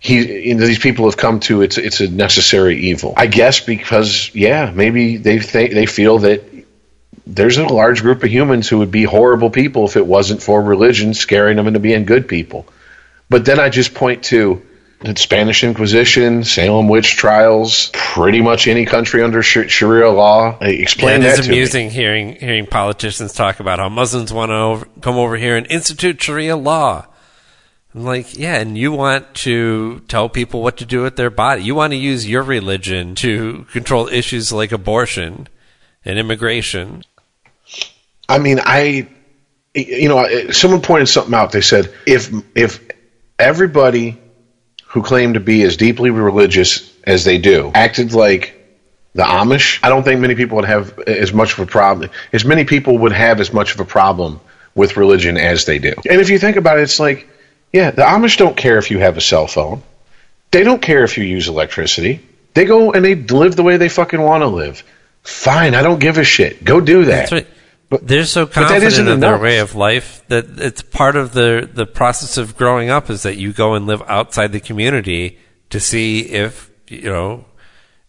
he 0.00 0.48
you 0.48 0.54
know, 0.54 0.66
these 0.66 0.78
people 0.78 1.04
have 1.04 1.16
come 1.16 1.40
to 1.40 1.62
it's 1.62 1.78
it's 1.78 2.00
a 2.00 2.08
necessary 2.08 2.80
evil 2.80 3.14
I 3.16 3.26
guess 3.26 3.60
because 3.60 4.34
yeah 4.34 4.72
maybe 4.74 5.18
they 5.18 5.38
think 5.38 5.72
they 5.72 5.86
feel 5.86 6.18
that 6.20 6.53
there's 7.26 7.56
a 7.56 7.64
large 7.64 8.02
group 8.02 8.22
of 8.22 8.30
humans 8.30 8.68
who 8.68 8.78
would 8.78 8.90
be 8.90 9.04
horrible 9.04 9.50
people 9.50 9.86
if 9.86 9.96
it 9.96 10.06
wasn't 10.06 10.42
for 10.42 10.62
religion 10.62 11.14
scaring 11.14 11.56
them 11.56 11.66
into 11.66 11.80
being 11.80 12.04
good 12.04 12.28
people 12.28 12.66
but 13.28 13.44
then 13.44 13.58
I 13.58 13.68
just 13.68 13.94
point 13.94 14.24
to 14.24 14.62
the 15.00 15.16
Spanish 15.16 15.64
Inquisition, 15.64 16.44
Salem 16.44 16.88
witch 16.88 17.16
trials, 17.16 17.90
pretty 17.92 18.40
much 18.40 18.66
any 18.66 18.86
country 18.86 19.22
under 19.22 19.42
Sharia 19.42 20.10
law. 20.10 20.58
Explain 20.60 21.20
yeah, 21.20 21.28
that 21.28 21.38
It's 21.40 21.48
amusing 21.48 21.90
hearing 21.90 22.36
hearing 22.36 22.66
politicians 22.66 23.32
talk 23.32 23.60
about 23.60 23.78
how 23.78 23.88
Muslims 23.88 24.32
want 24.32 24.50
to 24.50 24.54
over, 24.54 24.88
come 25.00 25.16
over 25.16 25.36
here 25.36 25.56
and 25.56 25.66
institute 25.66 26.22
Sharia 26.22 26.56
law. 26.56 27.06
I'm 27.94 28.04
like, 28.04 28.36
yeah, 28.36 28.56
and 28.56 28.76
you 28.76 28.92
want 28.92 29.34
to 29.36 30.00
tell 30.08 30.28
people 30.28 30.62
what 30.62 30.78
to 30.78 30.86
do 30.86 31.02
with 31.02 31.16
their 31.16 31.30
body. 31.30 31.62
You 31.62 31.74
want 31.74 31.92
to 31.92 31.96
use 31.96 32.28
your 32.28 32.42
religion 32.42 33.14
to 33.16 33.66
control 33.72 34.08
issues 34.08 34.52
like 34.52 34.72
abortion 34.72 35.48
and 36.04 36.18
immigration. 36.18 37.04
I 38.28 38.38
mean, 38.38 38.60
I, 38.62 39.08
you 39.74 40.08
know, 40.08 40.50
someone 40.50 40.80
pointed 40.80 41.08
something 41.08 41.34
out. 41.34 41.52
They 41.52 41.60
said 41.60 41.92
if 42.06 42.32
if 42.54 42.80
everybody 43.38 44.18
who 44.86 45.02
claim 45.02 45.34
to 45.34 45.40
be 45.40 45.62
as 45.62 45.76
deeply 45.76 46.10
religious 46.10 46.92
as 47.04 47.24
they 47.24 47.38
do 47.38 47.72
acted 47.74 48.14
like 48.14 48.60
the 49.14 49.22
Amish, 49.22 49.80
I 49.82 49.88
don't 49.88 50.02
think 50.02 50.20
many 50.20 50.34
people 50.34 50.56
would 50.56 50.64
have 50.64 50.98
as 51.00 51.32
much 51.32 51.52
of 51.54 51.60
a 51.60 51.66
problem. 51.66 52.10
As 52.32 52.44
many 52.44 52.64
people 52.64 52.98
would 52.98 53.12
have 53.12 53.40
as 53.40 53.52
much 53.52 53.74
of 53.74 53.80
a 53.80 53.84
problem 53.84 54.40
with 54.74 54.96
religion 54.96 55.36
as 55.36 55.66
they 55.66 55.78
do. 55.78 55.94
And 56.08 56.20
if 56.20 56.30
you 56.30 56.38
think 56.38 56.56
about 56.56 56.78
it, 56.78 56.82
it's 56.82 56.98
like, 56.98 57.28
yeah, 57.72 57.90
the 57.90 58.02
Amish 58.02 58.38
don't 58.38 58.56
care 58.56 58.78
if 58.78 58.90
you 58.90 58.98
have 58.98 59.16
a 59.16 59.20
cell 59.20 59.46
phone. 59.46 59.82
They 60.50 60.64
don't 60.64 60.82
care 60.82 61.04
if 61.04 61.18
you 61.18 61.24
use 61.24 61.48
electricity. 61.48 62.26
They 62.54 62.64
go 62.64 62.92
and 62.92 63.04
they 63.04 63.16
live 63.16 63.56
the 63.56 63.64
way 63.64 63.76
they 63.76 63.88
fucking 63.88 64.20
want 64.20 64.42
to 64.42 64.46
live. 64.46 64.84
Fine, 65.22 65.74
I 65.74 65.82
don't 65.82 65.98
give 65.98 66.18
a 66.18 66.24
shit. 66.24 66.62
Go 66.62 66.80
do 66.80 67.06
that. 67.06 67.32
Right. 67.32 67.46
But, 67.94 68.08
They're 68.08 68.24
so 68.24 68.44
confident 68.46 69.08
in 69.08 69.20
their 69.20 69.38
way 69.38 69.60
of 69.60 69.76
life 69.76 70.24
that 70.26 70.46
it's 70.58 70.82
part 70.82 71.14
of 71.14 71.32
the 71.32 71.70
the 71.72 71.86
process 71.86 72.38
of 72.38 72.56
growing 72.56 72.90
up 72.90 73.08
is 73.08 73.22
that 73.22 73.36
you 73.36 73.52
go 73.52 73.74
and 73.74 73.86
live 73.86 74.02
outside 74.08 74.50
the 74.50 74.58
community 74.58 75.38
to 75.70 75.78
see 75.78 76.22
if 76.22 76.72
you 76.88 77.08
know 77.08 77.44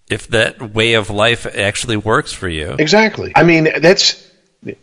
if 0.10 0.28
that 0.30 0.74
way 0.74 0.96
of 0.96 1.12
life 1.12 1.46
actually 1.46 1.98
works 1.98 2.34
for 2.34 2.50
you. 2.50 2.76
Exactly. 2.80 3.32
I 3.36 3.44
mean, 3.44 3.70
that's 3.80 4.28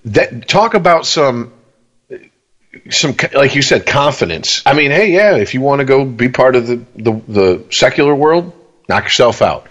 that. 0.05 0.47
Talk 0.47 0.74
about 0.74 1.05
some 1.05 1.52
some 2.89 3.16
like 3.34 3.56
you 3.56 3.62
said 3.62 3.84
confidence. 3.84 4.62
I 4.64 4.74
mean, 4.74 4.92
hey, 4.92 5.10
yeah, 5.10 5.34
if 5.34 5.52
you 5.52 5.62
want 5.62 5.81
to 5.81 5.84
go 5.84 6.05
be 6.05 6.28
part 6.28 6.55
of 6.55 6.68
the, 6.68 6.76
the 6.94 7.12
the 7.26 7.66
secular 7.70 8.14
world, 8.14 8.52
knock 8.89 9.02
yourself 9.02 9.42
out. 9.42 9.66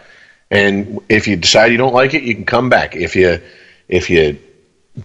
And 0.50 1.00
if 1.08 1.30
you 1.30 1.38
decide 1.38 1.72
you 1.72 1.78
don't 1.78 1.94
like 1.94 2.16
it, 2.16 2.24
you 2.24 2.36
can 2.36 2.44
come 2.44 2.68
back. 2.68 2.98
If 2.98 3.16
you 3.16 3.40
if 3.88 4.10
you 4.10 4.38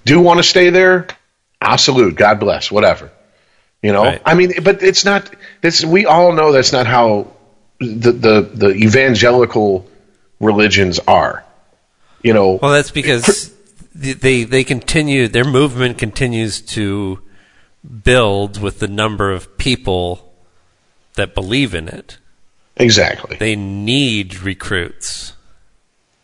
do 0.05 0.21
want 0.21 0.39
to 0.39 0.43
stay 0.43 0.71
there, 0.71 1.07
absolute. 1.61 2.17
God 2.17 2.41
bless. 2.41 2.71
Whatever. 2.71 3.11
You 3.83 3.93
know, 3.93 4.05
right. 4.05 4.23
I 4.25 4.35
mean, 4.35 4.53
but 4.63 4.83
it's 4.83 5.05
not. 5.05 5.31
It's 5.63 5.85
we 5.85 6.07
all 6.07 6.33
know 6.33 6.53
that's 6.53 6.73
not 6.73 6.87
how 6.87 7.33
the 7.79 8.13
the 8.13 8.41
the 8.53 8.71
evangelical 8.71 9.89
religions 10.41 10.99
are. 11.07 11.45
You 12.23 12.33
know. 12.33 12.59
Well, 12.61 12.73
that's 12.73 12.91
because 12.91 13.55
they 13.95 14.45
they 14.45 14.65
continue 14.65 15.29
their 15.29 15.45
movement 15.45 15.99
continues 15.99 16.61
to 16.61 17.21
build 18.03 18.61
with 18.61 18.81
the 18.81 18.89
number 18.89 19.31
of 19.31 19.57
people 19.59 20.35
that 21.15 21.35
believe 21.35 21.75
in 21.75 21.89
it. 21.89 22.19
Exactly. 22.77 23.37
They 23.37 23.57
need 23.57 24.43
recruits. 24.43 25.35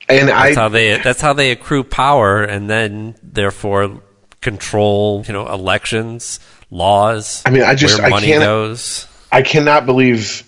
And 0.09 0.29
that's 0.29 0.57
I, 0.57 0.61
how 0.61 0.69
they 0.69 0.99
that's 0.99 1.21
how 1.21 1.33
they 1.33 1.53
accrue 1.53 1.85
power 1.85 2.43
and 2.43 2.69
then 2.69 3.15
therefore 3.23 4.03
control, 4.41 5.25
you 5.27 5.33
know, 5.33 5.49
elections, 5.49 6.41
laws. 6.71 7.43
I 7.47 7.51
mean, 7.51 7.63
I 7.63 7.75
just 7.75 7.99
where 7.99 8.11
money 8.11 8.27
I 8.27 8.31
can't, 8.31 8.43
goes. 8.43 9.07
I 9.31 9.43
cannot 9.43 9.87
believe 9.87 10.43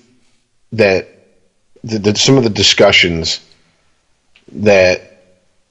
that, 0.72 1.08
that 1.84 2.18
some 2.18 2.36
of 2.36 2.44
the 2.44 2.50
discussions 2.50 3.40
that 4.52 5.22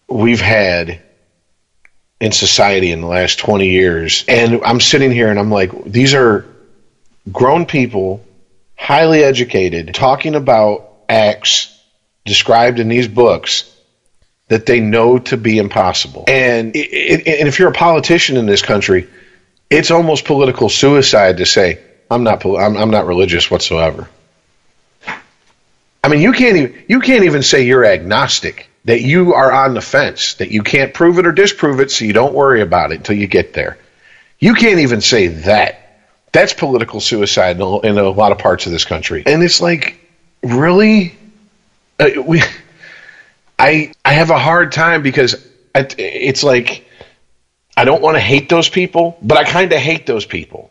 we've 0.08 0.42
had 0.42 1.02
in 2.20 2.32
society 2.32 2.92
in 2.92 3.02
the 3.02 3.08
last 3.08 3.40
20 3.40 3.68
years 3.68 4.24
and 4.28 4.62
I'm 4.64 4.80
sitting 4.80 5.12
here 5.12 5.30
and 5.30 5.38
I'm 5.38 5.52
like 5.52 5.84
these 5.84 6.14
are 6.14 6.46
grown 7.32 7.66
people 7.66 8.24
highly 8.78 9.24
educated 9.24 9.94
talking 9.94 10.36
about 10.36 10.90
acts 11.10 11.78
described 12.26 12.80
in 12.80 12.88
these 12.88 13.08
books 13.08 13.70
that 14.48 14.66
they 14.66 14.80
know 14.80 15.20
to 15.20 15.38
be 15.38 15.58
impossible. 15.58 16.26
And, 16.28 16.76
it, 16.76 16.80
it, 16.80 17.40
and 17.40 17.48
if 17.48 17.60
you're 17.60 17.70
a 17.70 17.74
politician 17.74 18.38
in 18.38 18.46
this 18.46 18.62
country, 18.62 19.08
it's 19.70 19.92
almost 19.92 20.26
political 20.26 20.70
suicide 20.70 21.38
to 21.38 21.46
say, 21.46 21.80
I'm 22.12 22.24
not, 22.24 22.46
I'm, 22.46 22.78
I'm 22.78 22.92
not 22.92 23.08
religious 23.08 23.50
whatsoever. 23.50 24.10
I 26.04 26.10
mean, 26.10 26.22
you 26.22 26.34
can't 26.34 26.58
even, 26.58 26.84
you 26.88 27.00
can't 27.00 27.24
even 27.24 27.44
say 27.44 27.66
you're 27.66 27.86
agnostic, 27.86 28.70
that 28.86 29.02
you 29.02 29.34
are 29.34 29.52
on 29.52 29.74
the 29.74 29.82
fence, 29.82 30.36
that 30.36 30.52
you 30.52 30.62
can't 30.62 30.94
prove 30.94 31.18
it 31.18 31.26
or 31.26 31.32
disprove 31.32 31.80
it, 31.80 31.90
so 31.92 32.04
you 32.04 32.14
don't 32.14 32.34
worry 32.34 32.62
about 32.62 32.92
it 32.92 32.98
until 32.98 33.16
you 33.16 33.28
get 33.28 33.54
there. 33.54 33.78
You 34.40 34.54
can't 34.54 34.80
even 34.80 35.00
say 35.00 35.28
that. 35.28 35.80
That's 36.34 36.54
political 36.54 37.00
suicide 37.00 37.56
in 37.56 37.62
a, 37.62 38.10
lot 38.10 38.32
of 38.32 38.40
parts 38.40 38.66
of 38.66 38.72
this 38.72 38.86
country. 38.86 39.24
And 39.26 39.42
it's 39.42 39.62
like, 39.62 40.00
really? 40.42 41.16
Uh, 42.00 42.10
we, 42.26 42.42
I 43.64 43.94
I 44.04 44.12
have 44.12 44.30
a 44.30 44.38
hard 44.38 44.74
time 44.74 45.04
because 45.04 45.36
it's 45.74 46.44
like 46.44 46.86
I 47.78 47.86
don't 47.86 48.02
want 48.02 48.18
to 48.18 48.20
hate 48.20 48.50
those 48.50 48.68
people, 48.68 49.18
but 49.22 49.38
I 49.38 49.46
kind 49.46 49.72
of 49.72 49.80
hate 49.80 50.06
those 50.06 50.26
people 50.26 50.70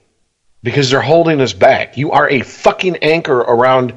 because 0.62 0.90
they're 0.90 1.00
holding 1.00 1.40
us 1.40 1.54
back. 1.54 1.96
You 1.96 2.12
are 2.12 2.28
a 2.28 2.42
fucking 2.42 2.98
anchor 2.98 3.38
around 3.38 3.94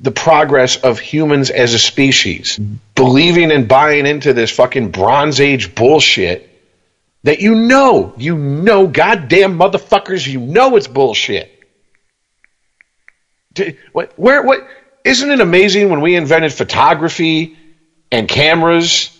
the 0.00 0.10
progress 0.10 0.78
of 0.78 0.98
humans 0.98 1.50
as 1.50 1.74
a 1.74 1.78
species. 1.78 2.58
Believing 2.94 3.52
and 3.52 3.68
buying 3.68 4.06
into 4.06 4.32
this 4.32 4.50
fucking 4.50 4.90
Bronze 4.90 5.38
Age 5.38 5.74
bullshit 5.74 6.48
that 7.24 7.40
you 7.40 7.54
know, 7.54 8.14
you 8.16 8.38
know, 8.38 8.86
goddamn 8.86 9.58
motherfuckers, 9.58 10.26
you 10.26 10.40
know 10.40 10.76
it's 10.76 10.86
bullshit. 10.86 11.52
Where, 13.92 14.42
what, 14.42 14.66
isn't 15.04 15.30
it 15.30 15.40
amazing 15.40 15.90
when 15.90 16.00
we 16.00 16.16
invented 16.16 16.54
photography 16.54 17.58
and 18.10 18.28
cameras, 18.28 19.16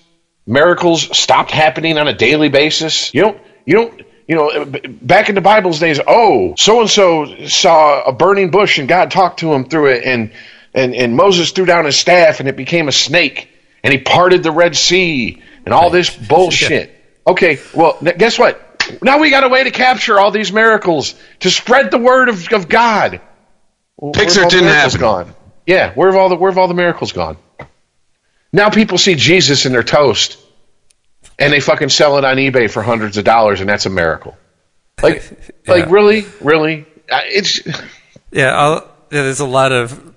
miracles 0.47 1.17
stopped 1.17 1.51
happening 1.51 1.99
on 1.99 2.09
a 2.09 2.15
daily 2.15 2.49
basis. 2.49 3.12
You 3.15 3.23
don't, 3.23 3.41
you 3.65 3.75
don't, 3.75 4.02
you 4.27 4.36
know, 4.36 4.65
back 5.02 5.28
in 5.28 5.35
the 5.35 5.41
Bible's 5.41 5.81
days, 5.81 6.01
oh, 6.07 6.55
so 6.57 6.81
and 6.81 6.91
so 6.91 7.47
saw 7.47 8.02
a 8.05 8.12
burning 8.12 8.51
bush 8.51 8.78
and 8.78 8.89
God 8.89 9.10
talked 9.10 9.41
to 9.41 9.52
him 9.52 9.65
through 9.65 9.86
it, 9.86 10.05
and, 10.05 10.33
and, 10.73 10.94
and 10.94 11.17
Moses 11.17 11.51
threw 11.51 11.65
down 11.65 11.85
his 11.85 11.97
staff 11.97 12.41
and 12.41 12.49
it 12.49 12.57
became 12.57 12.89
a 12.89 12.93
snake, 12.93 13.49
and 13.83 13.93
he 13.93 13.99
parted 13.99 14.43
the 14.43 14.52
Red 14.52 14.77
Sea, 14.77 15.43
and 15.65 15.75
all 15.75 15.91
this 15.91 16.15
bullshit. 16.28 16.94
Okay, 17.27 17.60
well, 17.75 17.99
guess 18.01 18.39
what? 18.39 18.67
Now 19.02 19.19
we 19.19 19.31
got 19.31 19.44
a 19.44 19.49
way 19.49 19.65
to 19.65 19.70
capture 19.70 20.19
all 20.19 20.31
these 20.31 20.52
miracles 20.52 21.15
to 21.41 21.51
spread 21.51 21.91
the 21.91 21.99
word 21.99 22.28
of, 22.28 22.52
of 22.52 22.69
God. 22.69 23.20
Pixar 24.01 24.49
didn't 24.49 24.69
happen. 24.69 25.01
Gone? 25.01 25.35
Yeah, 25.67 25.93
where 25.94 26.10
have 26.10 26.19
all 26.19 26.28
the 26.28 26.36
where 26.36 26.51
have 26.51 26.59
all 26.59 26.69
the 26.69 26.75
miracles 26.75 27.12
gone? 27.12 27.36
Now 28.53 28.70
people 28.70 28.99
see 28.99 29.15
Jesus 29.15 29.67
in 29.67 29.73
their 29.73 29.83
toast 29.83 30.39
and 31.39 31.53
they 31.53 31.61
fucking 31.61 31.89
sell 31.89 32.19
it 32.19 32.25
on 32.25 32.37
eBay 32.37 32.70
for 32.70 32.83
hundreds 32.83 33.17
of 33.17 33.25
dollars 33.25 33.61
and 33.61 33.69
that's 33.69 33.87
a 33.87 33.91
miracle. 33.91 34.37
Like, 35.03 35.23
yeah. 35.67 35.73
like 35.73 35.91
really, 35.91 36.25
really, 36.41 36.87
it's 37.09 37.61
Yeah, 38.33 38.57
I'll, 38.57 38.89
yeah 39.11 39.23
there's 39.23 39.41
a 39.41 39.47
lot 39.47 39.73
of 39.73 40.15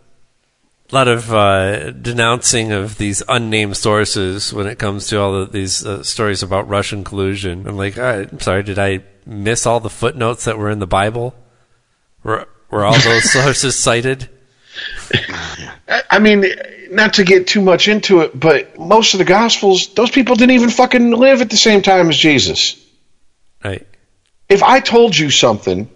lot 0.91 1.07
of 1.07 1.33
uh, 1.33 1.89
denouncing 1.91 2.71
of 2.71 2.97
these 2.97 3.23
unnamed 3.27 3.75
sources 3.75 4.53
when 4.53 4.67
it 4.67 4.77
comes 4.77 5.07
to 5.07 5.19
all 5.19 5.35
of 5.35 5.51
these 5.51 5.83
uh, 5.83 6.03
stories 6.03 6.43
about 6.43 6.67
Russian 6.69 7.03
collusion. 7.03 7.67
I'm 7.67 7.77
like, 7.77 7.97
I'm 7.97 8.39
sorry, 8.39 8.61
did 8.61 8.77
I 8.77 9.03
miss 9.25 9.65
all 9.65 9.79
the 9.79 9.89
footnotes 9.89 10.45
that 10.45 10.57
were 10.57 10.69
in 10.69 10.77
the 10.77 10.87
Bible? 10.87 11.33
Were, 12.23 12.47
were 12.69 12.85
all 12.85 12.99
those 12.99 13.31
sources 13.31 13.75
cited? 13.75 14.29
I 16.09 16.19
mean, 16.19 16.45
not 16.91 17.15
to 17.15 17.23
get 17.23 17.47
too 17.47 17.61
much 17.61 17.87
into 17.87 18.21
it, 18.21 18.37
but 18.39 18.77
most 18.79 19.13
of 19.13 19.17
the 19.17 19.25
Gospels, 19.25 19.93
those 19.93 20.11
people 20.11 20.35
didn't 20.35 20.55
even 20.55 20.69
fucking 20.69 21.11
live 21.11 21.41
at 21.41 21.49
the 21.49 21.57
same 21.57 21.81
time 21.81 22.09
as 22.09 22.17
Jesus. 22.17 22.83
Right. 23.63 23.85
If 24.49 24.63
I 24.63 24.79
told 24.79 25.17
you 25.17 25.29
something, 25.29 25.89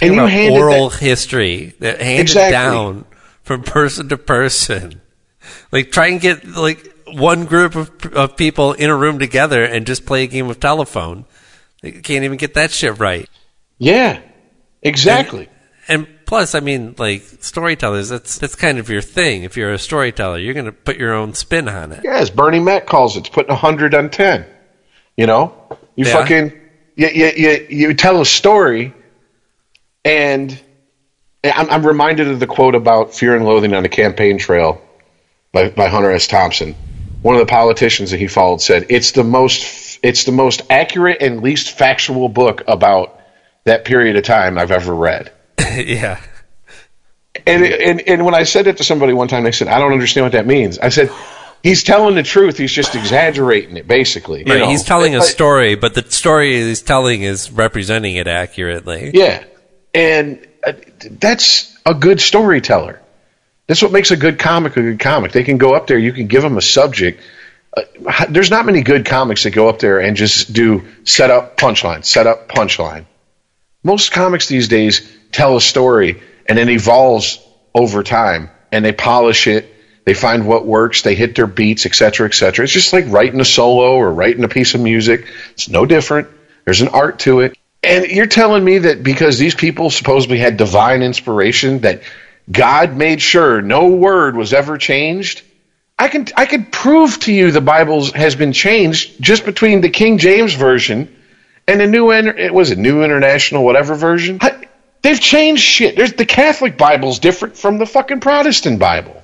and 0.00 0.14
you 0.14 0.20
handed 0.20 0.58
oral 0.58 0.90
that, 0.90 1.00
history 1.00 1.74
that 1.80 2.00
handed 2.00 2.22
Exactly. 2.22 2.52
down 2.52 3.04
from 3.42 3.62
person 3.62 4.08
to 4.10 4.16
person. 4.18 5.00
Like 5.72 5.90
try 5.90 6.08
and 6.08 6.20
get 6.20 6.46
like 6.46 6.94
one 7.06 7.46
group 7.46 7.74
of, 7.74 7.90
of 8.14 8.36
people 8.36 8.74
in 8.74 8.90
a 8.90 8.96
room 8.96 9.18
together 9.18 9.64
and 9.64 9.86
just 9.86 10.06
play 10.06 10.24
a 10.24 10.26
game 10.26 10.48
of 10.50 10.60
telephone. 10.60 11.24
They 11.82 11.92
can't 11.92 12.24
even 12.24 12.36
get 12.38 12.54
that 12.54 12.70
shit 12.70 12.98
right. 12.98 13.28
yeah, 13.78 14.20
exactly. 14.82 15.48
Plus, 16.28 16.54
I 16.54 16.60
mean, 16.60 16.94
like 16.98 17.22
storytellers, 17.40 18.10
that's 18.10 18.36
that's 18.36 18.54
kind 18.54 18.76
of 18.76 18.90
your 18.90 19.00
thing. 19.00 19.44
If 19.44 19.56
you're 19.56 19.72
a 19.72 19.78
storyteller, 19.78 20.36
you're 20.36 20.52
going 20.52 20.66
to 20.66 20.72
put 20.72 20.98
your 20.98 21.14
own 21.14 21.32
spin 21.32 21.70
on 21.70 21.90
it. 21.90 22.02
Yeah, 22.04 22.18
as 22.18 22.28
Bernie 22.28 22.60
Mac 22.60 22.84
calls 22.84 23.16
it, 23.16 23.20
it's 23.20 23.28
putting 23.30 23.48
100 23.48 23.94
on 23.94 24.10
10. 24.10 24.44
You 25.16 25.26
know? 25.26 25.54
You 25.96 26.04
Yeah. 26.04 26.12
fucking, 26.12 26.52
you, 26.96 27.08
you, 27.08 27.32
you, 27.34 27.66
you 27.70 27.94
tell 27.94 28.20
a 28.20 28.26
story, 28.26 28.92
and 30.04 30.60
I'm, 31.42 31.70
I'm 31.70 31.86
reminded 31.86 32.28
of 32.28 32.40
the 32.40 32.46
quote 32.46 32.74
about 32.74 33.14
fear 33.14 33.34
and 33.34 33.46
loathing 33.46 33.72
on 33.72 33.82
the 33.82 33.88
campaign 33.88 34.36
trail 34.36 34.82
by, 35.52 35.70
by 35.70 35.88
Hunter 35.88 36.10
S. 36.12 36.26
Thompson. 36.26 36.74
One 37.22 37.36
of 37.36 37.40
the 37.40 37.50
politicians 37.50 38.10
that 38.10 38.20
he 38.20 38.26
followed 38.26 38.60
said, 38.60 38.84
it's 38.90 39.12
the 39.12 39.24
most, 39.24 39.98
it's 40.02 40.24
the 40.24 40.32
most 40.32 40.60
accurate 40.68 41.22
and 41.22 41.40
least 41.40 41.70
factual 41.70 42.28
book 42.28 42.64
about 42.68 43.18
that 43.64 43.86
period 43.86 44.16
of 44.16 44.24
time 44.24 44.58
I've 44.58 44.72
ever 44.72 44.94
read. 44.94 45.32
yeah. 45.86 46.20
And, 47.46 47.64
and 47.64 48.00
and 48.02 48.24
when 48.24 48.34
I 48.34 48.42
said 48.42 48.66
it 48.66 48.78
to 48.78 48.84
somebody 48.84 49.12
one 49.12 49.28
time, 49.28 49.44
they 49.44 49.52
said, 49.52 49.68
"I 49.68 49.78
don't 49.78 49.92
understand 49.92 50.24
what 50.24 50.32
that 50.32 50.46
means." 50.46 50.78
I 50.78 50.88
said, 50.88 51.10
"He's 51.62 51.82
telling 51.82 52.14
the 52.14 52.22
truth. 52.22 52.58
He's 52.58 52.72
just 52.72 52.94
exaggerating 52.94 53.76
it, 53.76 53.86
basically." 53.86 54.40
you 54.40 54.52
Right, 54.52 54.60
know? 54.60 54.68
he's 54.68 54.82
telling 54.82 55.14
a 55.14 55.22
story, 55.22 55.74
but 55.76 55.94
the 55.94 56.02
story 56.10 56.56
he's 56.56 56.82
telling 56.82 57.22
is 57.22 57.50
representing 57.50 58.16
it 58.16 58.26
accurately. 58.26 59.12
Yeah, 59.14 59.44
and 59.94 60.46
uh, 60.66 60.72
that's 61.10 61.76
a 61.86 61.94
good 61.94 62.20
storyteller. 62.20 63.00
That's 63.66 63.82
what 63.82 63.92
makes 63.92 64.10
a 64.10 64.16
good 64.16 64.38
comic 64.38 64.76
a 64.76 64.82
good 64.82 65.00
comic. 65.00 65.32
They 65.32 65.44
can 65.44 65.58
go 65.58 65.74
up 65.74 65.86
there. 65.86 65.98
You 65.98 66.12
can 66.12 66.26
give 66.26 66.42
them 66.42 66.56
a 66.56 66.62
subject. 66.62 67.22
Uh, 67.76 67.82
there's 68.28 68.50
not 68.50 68.66
many 68.66 68.82
good 68.82 69.06
comics 69.06 69.44
that 69.44 69.50
go 69.50 69.68
up 69.68 69.78
there 69.78 70.00
and 70.00 70.16
just 70.16 70.52
do 70.52 70.84
set 71.04 71.30
up 71.30 71.56
punchline, 71.56 72.04
set 72.04 72.26
up 72.26 72.48
punchline. 72.48 73.04
Most 73.84 74.10
comics 74.10 74.48
these 74.48 74.68
days 74.68 75.17
tell 75.38 75.56
a 75.56 75.60
story 75.60 76.20
and 76.46 76.58
it 76.58 76.68
evolves 76.68 77.38
over 77.74 78.02
time, 78.02 78.50
and 78.72 78.84
they 78.84 78.92
polish 78.92 79.46
it. 79.46 79.74
They 80.04 80.14
find 80.14 80.46
what 80.46 80.66
works. 80.66 81.02
They 81.02 81.14
hit 81.14 81.34
their 81.34 81.46
beats, 81.46 81.84
etc 81.84 82.10
cetera, 82.10 82.28
et 82.28 82.34
cetera. 82.34 82.64
It's 82.64 82.72
just 82.72 82.92
like 82.92 83.04
writing 83.08 83.40
a 83.40 83.44
solo 83.44 83.94
or 83.96 84.10
writing 84.10 84.42
a 84.44 84.48
piece 84.48 84.74
of 84.74 84.80
music. 84.80 85.26
It's 85.50 85.68
no 85.68 85.84
different. 85.84 86.28
There's 86.64 86.80
an 86.80 86.88
art 86.88 87.18
to 87.20 87.40
it. 87.40 87.56
And 87.82 88.06
you're 88.06 88.26
telling 88.26 88.64
me 88.64 88.78
that 88.78 89.02
because 89.02 89.38
these 89.38 89.54
people 89.54 89.90
supposedly 89.90 90.38
had 90.38 90.56
divine 90.56 91.02
inspiration, 91.02 91.80
that 91.80 92.02
God 92.50 92.96
made 92.96 93.20
sure 93.20 93.60
no 93.60 93.88
word 93.88 94.34
was 94.34 94.52
ever 94.52 94.78
changed? 94.78 95.42
I 95.98 96.08
can 96.08 96.26
I 96.36 96.46
could 96.46 96.72
prove 96.72 97.18
to 97.20 97.32
you 97.32 97.50
the 97.50 97.60
Bible 97.60 98.10
has 98.12 98.34
been 98.34 98.52
changed 98.52 99.20
just 99.20 99.44
between 99.44 99.82
the 99.82 99.90
King 99.90 100.18
James 100.18 100.54
version 100.54 101.14
and 101.66 101.80
the 101.80 101.86
new 101.86 102.10
it 102.10 102.54
was 102.54 102.70
a 102.70 102.76
new 102.76 103.02
international 103.04 103.64
whatever 103.64 103.94
version. 103.94 104.38
They've 105.02 105.20
changed 105.20 105.62
shit. 105.62 105.96
There's 105.96 106.14
the 106.14 106.26
Catholic 106.26 106.76
Bible's 106.76 107.18
different 107.20 107.56
from 107.56 107.78
the 107.78 107.86
fucking 107.86 108.20
Protestant 108.20 108.78
Bible. 108.78 109.22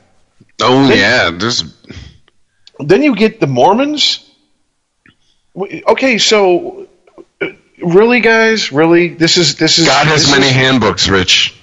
Oh 0.63 0.89
yeah, 0.93 1.31
there's 1.31 1.65
Then 2.79 3.03
you 3.03 3.17
get 3.17 3.41
the 3.41 3.47
Mormons. 3.49 4.29
Okay, 5.57 6.19
so 6.19 6.89
uh, 7.41 7.47
really, 7.83 8.21
guys, 8.21 8.73
really, 8.73 9.09
this 9.09 9.37
is 9.37 9.57
this 9.57 9.79
is 9.79 9.87
God 9.87 10.07
has 10.07 10.31
many 10.31 10.47
is- 10.47 10.53
handbooks, 10.53 11.09
Rich. 11.09 11.61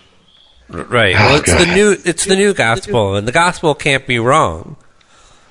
Right. 0.70 1.14
Oh, 1.18 1.20
Well, 1.20 1.36
it's 1.38 1.52
God. 1.54 1.68
the 1.68 1.76
new 1.76 1.98
it's 2.06 2.26
the 2.26 2.36
new 2.38 2.54
gospel, 2.54 3.16
and 3.16 3.28
the 3.28 3.34
gospel 3.34 3.76
can't 3.76 4.08
be 4.08 4.20
wrong. 4.20 4.78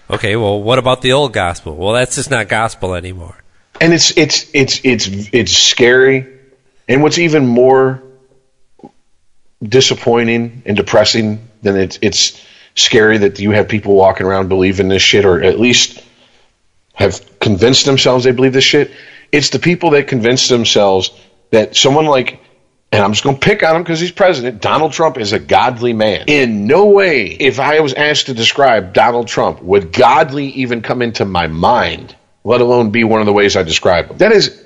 Okay. 0.09 0.35
Well, 0.37 0.63
what 0.63 0.79
about 0.79 1.03
the 1.03 1.13
old 1.13 1.33
gospel? 1.35 1.77
Well, 1.77 1.93
that's 1.93 2.17
just 2.17 2.31
not 2.31 2.49
gospel 2.49 2.95
anymore. 2.95 3.37
and 3.83 3.93
it's 3.93 4.17
it's 4.17 4.51
it's 4.55 4.81
it's 4.83 5.09
it's 5.33 5.53
scary 5.53 6.27
and 6.89 7.03
what's 7.03 7.19
even 7.19 7.47
more 7.47 8.03
disappointing 9.63 10.63
and 10.67 10.77
depressing 10.77 11.49
then 11.63 11.77
it's 11.77 11.99
it's 12.03 12.41
scary 12.75 13.19
that 13.19 13.39
you 13.39 13.51
have 13.51 13.69
people 13.69 13.95
walking 13.95 14.27
around 14.27 14.49
believing 14.49 14.89
this 14.89 15.03
shit 15.03 15.25
or 15.25 15.43
at 15.43 15.61
least 15.61 16.03
have 16.95 17.39
convinced 17.41 17.85
themselves 17.85 18.25
they 18.25 18.33
believe 18.33 18.53
this 18.53 18.65
shit 18.65 18.91
it's 19.33 19.51
the 19.51 19.59
people 19.59 19.91
that 19.91 20.09
convince 20.09 20.49
themselves 20.49 21.11
that 21.51 21.77
someone 21.77 22.07
like 22.07 22.41
and 22.93 23.05
I'm 23.05 23.13
just 23.13 23.23
going 23.23 23.37
to 23.37 23.41
pick 23.41 23.63
on 23.63 23.77
him 23.77 23.83
because 23.83 24.01
he's 24.01 24.11
president. 24.11 24.61
Donald 24.61 24.93
Trump 24.93 25.17
is 25.17 25.33
a 25.33 25.39
godly 25.39 25.93
man. 25.93 26.25
In 26.27 26.67
no 26.67 26.87
way, 26.87 27.27
if 27.27 27.61
I 27.61 27.81
was 27.81 27.95
asked 27.95 28.27
to 28.27 28.35
describe 28.35 28.93
Donald 28.93 29.29
Trump, 29.29 29.63
would 29.63 29.93
godly 29.93 30.47
even 30.47 30.83
come 30.83 31.01
into 31.01 31.25
my 31.25 31.47
mind, 31.47 32.17
let 32.43 32.61
alone 32.61 32.91
be 32.91 33.05
one 33.05 33.21
of 33.21 33.27
the 33.27 33.33
ways 33.33 33.57
I 33.57 33.63
describe 33.63 34.11
him. 34.11 34.19
That 34.19 34.33
is, 34.33 34.65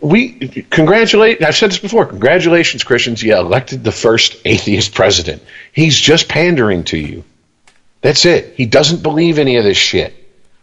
we 0.00 0.32
congratulate. 0.70 1.42
I've 1.42 1.56
said 1.56 1.70
this 1.70 1.78
before. 1.78 2.06
Congratulations, 2.06 2.84
Christians. 2.84 3.22
You 3.22 3.36
elected 3.36 3.82
the 3.82 3.92
first 3.92 4.40
atheist 4.44 4.94
president. 4.94 5.42
He's 5.72 5.98
just 5.98 6.28
pandering 6.28 6.84
to 6.84 6.98
you. 6.98 7.24
That's 8.00 8.24
it. 8.26 8.54
He 8.56 8.66
doesn't 8.66 9.02
believe 9.02 9.38
any 9.38 9.56
of 9.56 9.64
this 9.64 9.76
shit. 9.76 10.14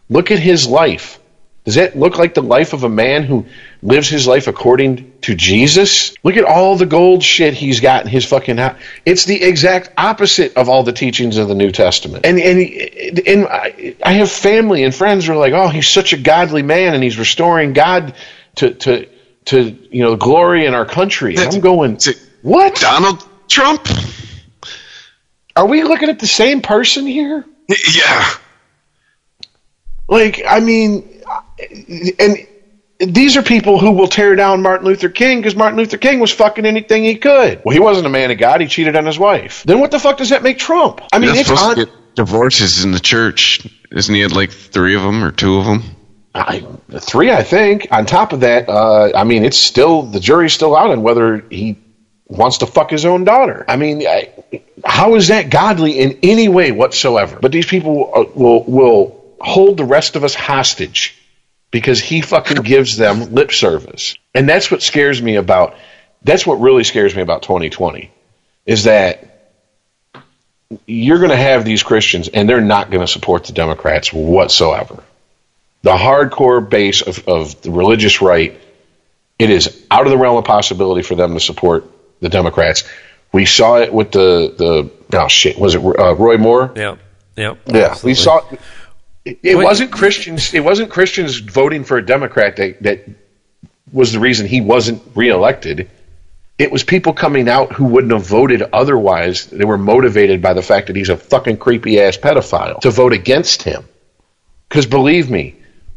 Look 0.10 0.32
at 0.32 0.40
his 0.40 0.68
life. 0.68 1.20
Does 1.66 1.76
that 1.76 1.98
look 1.98 2.20
like 2.20 2.36
the 2.36 2.44
life 2.44 2.74
of 2.74 2.84
a 2.84 2.90
man 2.90 3.24
who 3.24 3.48
lives 3.82 4.08
his 4.08 4.28
life 4.28 4.48
according 4.48 5.12
to 5.22 5.34
Jesus? 5.34 6.14
Look 6.24 6.38
at 6.38 6.44
all 6.46 6.78
the 6.78 6.86
gold 6.86 7.24
shit 7.24 7.56
he's 7.56 7.80
got 7.80 8.04
in 8.04 8.08
his 8.08 8.24
fucking 8.24 8.58
house. 8.58 8.78
It's 9.04 9.26
the 9.26 9.42
exact 9.42 9.90
opposite 9.98 10.56
of 10.58 10.70
all 10.70 10.84
the 10.84 10.94
teachings 10.94 11.38
of 11.38 11.48
the 11.48 11.56
New 11.56 11.72
Testament. 11.72 12.24
And 12.24 12.40
and 12.40 13.28
and 13.28 13.48
I, 13.48 13.96
I 14.04 14.14
have 14.14 14.32
family 14.32 14.84
and 14.84 14.94
friends 14.94 15.26
who 15.26 15.34
are 15.34 15.38
like, 15.38 15.54
"Oh, 15.54 15.68
he's 15.68 15.90
such 15.90 16.14
a 16.14 16.18
godly 16.18 16.62
man, 16.62 16.94
and 16.94 17.04
he's 17.04 17.18
restoring 17.18 17.74
God 17.74 18.14
to 18.56 18.74
to 18.74 19.08
to 19.46 19.78
you 19.92 20.04
know 20.04 20.16
glory 20.16 20.66
in 20.66 20.74
our 20.74 20.86
country." 20.86 21.36
And 21.36 21.54
I'm 21.54 21.62
going, 21.62 22.00
"What? 22.42 22.76
Donald 22.76 23.28
Trump? 23.48 23.88
Are 25.56 25.66
we 25.66 25.84
looking 25.84 26.10
at 26.10 26.20
the 26.20 26.28
same 26.28 26.62
person 26.62 27.06
here?" 27.06 27.46
Yeah. 27.68 28.30
Like, 30.08 30.44
I 30.48 30.60
mean, 30.60 31.24
and 32.20 32.48
these 33.00 33.38
are 33.38 33.42
people 33.42 33.80
who 33.80 33.92
will 33.92 34.08
tear 34.08 34.36
down 34.36 34.62
Martin 34.62 34.86
Luther 34.86 35.10
King 35.10 35.40
because 35.40 35.56
Martin 35.56 35.78
Luther 35.78 35.98
King 35.98 36.20
was 36.20 36.32
fucking 36.32 36.66
anything 36.66 37.04
he 37.04 37.16
could. 37.16 37.62
Well, 37.66 37.74
he 37.74 37.80
wasn't 37.80 38.06
a 38.06 38.10
man 38.10 38.32
of 38.32 38.38
God. 38.38 38.62
He 38.62 38.68
cheated 38.68 38.96
on 38.96 39.06
his 39.06 39.18
wife. 39.18 39.64
Then 39.66 39.80
what 39.80 39.92
the 39.92 40.00
fuck 40.00 40.18
does 40.18 40.30
that 40.30 40.44
make 40.44 40.60
Trump? 40.60 41.02
I 41.12 41.20
mean, 41.20 41.32
it's 41.32 41.48
supposed 41.48 41.64
on. 41.64 41.76
to 41.76 41.86
get 41.86 42.16
divorces 42.16 42.84
in 42.84 42.92
the 42.92 43.00
church. 43.00 43.68
Isn't 43.92 44.14
he 44.14 44.24
at 44.24 44.32
like 44.32 44.52
three 44.52 44.96
of 44.96 45.02
them 45.02 45.24
or 45.24 45.32
two 45.32 45.58
of 45.58 45.66
them? 45.66 45.95
I, 46.36 46.66
three, 47.00 47.32
I 47.32 47.44
think. 47.44 47.88
On 47.92 48.06
top 48.06 48.34
of 48.34 48.42
that, 48.42 48.68
uh, 48.68 49.12
I 49.16 49.24
mean, 49.24 49.46
it's 49.46 49.58
still 49.58 50.04
the 50.04 50.20
jury's 50.20 50.54
still 50.54 50.76
out 50.76 50.92
on 50.92 51.02
whether 51.02 51.40
he 51.50 51.78
wants 52.28 52.58
to 52.58 52.66
fuck 52.66 52.90
his 52.90 53.06
own 53.06 53.24
daughter. 53.24 53.64
I 53.68 53.78
mean, 53.78 54.06
I, 54.06 54.32
how 54.84 55.16
is 55.16 55.30
that 55.30 55.50
godly 55.50 56.00
in 56.00 56.20
any 56.24 56.50
way 56.50 56.72
whatsoever? 56.72 57.40
But 57.42 57.54
these 57.54 57.66
people 57.66 58.12
uh, 58.14 58.26
will 58.36 58.64
will 58.66 59.36
hold 59.40 59.78
the 59.78 59.86
rest 59.86 60.18
of 60.18 60.26
us 60.26 60.36
hostage 60.36 61.18
because 61.72 62.02
he 62.02 62.20
fucking 62.20 62.64
gives 62.64 62.98
them 62.98 63.34
lip 63.34 63.54
service, 63.54 64.18
and 64.34 64.48
that's 64.48 64.70
what 64.70 64.84
scares 64.84 65.22
me 65.22 65.38
about. 65.38 65.76
That's 66.22 66.46
what 66.46 66.56
really 66.56 66.84
scares 66.84 67.16
me 67.16 67.22
about 67.22 67.44
2020 67.44 68.12
is 68.66 68.86
that 68.86 69.54
you're 70.88 71.20
going 71.20 71.30
to 71.30 71.38
have 71.38 71.64
these 71.64 71.84
Christians, 71.84 72.28
and 72.28 72.50
they're 72.50 72.60
not 72.60 72.90
going 72.90 73.06
to 73.06 73.08
support 73.08 73.44
the 73.44 73.54
Democrats 73.54 74.12
whatsoever 74.12 75.04
the 75.86 75.96
hardcore 75.96 76.68
base 76.68 77.04
of, 77.04 77.28
of 77.28 77.62
the 77.62 77.70
religious 77.70 78.20
right, 78.20 78.60
it 79.38 79.52
is 79.52 79.86
out 79.92 80.08
of 80.08 80.12
the 80.12 80.18
realm 80.18 80.36
of 80.36 80.44
possibility 80.44 81.04
for 81.04 81.14
them 81.14 81.36
to 81.36 81.40
support 81.40 81.86
the 82.22 82.30
Democrats. 82.30 82.86
We 83.32 83.46
saw 83.46 83.78
it 83.78 83.94
with 83.94 84.12
the 84.12 84.56
the 84.58 85.18
oh 85.18 85.28
shit 85.28 85.60
was 85.60 85.76
it 85.76 85.86
uh, 85.86 86.16
Roy 86.16 86.38
Moore? 86.38 86.74
Yeah, 86.76 86.96
yeah, 87.38 87.54
Yeah, 87.68 87.96
we 88.04 88.16
saw. 88.16 88.42
It, 89.24 89.40
it 89.44 89.56
wasn't 89.56 89.92
Christians. 89.92 90.56
It 90.56 90.64
wasn't 90.64 90.90
Christians 90.90 91.38
voting 91.38 91.84
for 91.84 91.98
a 91.98 92.06
Democrat 92.06 92.56
that 92.56 92.82
that 92.82 93.08
was 93.94 94.12
the 94.12 94.20
reason 94.20 94.48
he 94.48 94.62
wasn't 94.62 95.04
reelected. 95.14 95.88
It 96.58 96.72
was 96.72 96.84
people 96.84 97.14
coming 97.14 97.48
out 97.48 97.74
who 97.74 97.86
wouldn't 97.86 98.14
have 98.14 98.26
voted 98.26 98.64
otherwise. 98.74 99.46
They 99.46 99.66
were 99.66 99.78
motivated 99.78 100.42
by 100.42 100.54
the 100.54 100.64
fact 100.64 100.88
that 100.88 100.96
he's 100.96 101.10
a 101.10 101.18
fucking 101.18 101.58
creepy 101.58 102.02
ass 102.02 102.18
pedophile 102.18 102.80
to 102.80 102.90
vote 102.90 103.14
against 103.14 103.62
him. 103.62 103.84
Because 104.68 104.88
believe 104.88 105.30
me, 105.30 105.56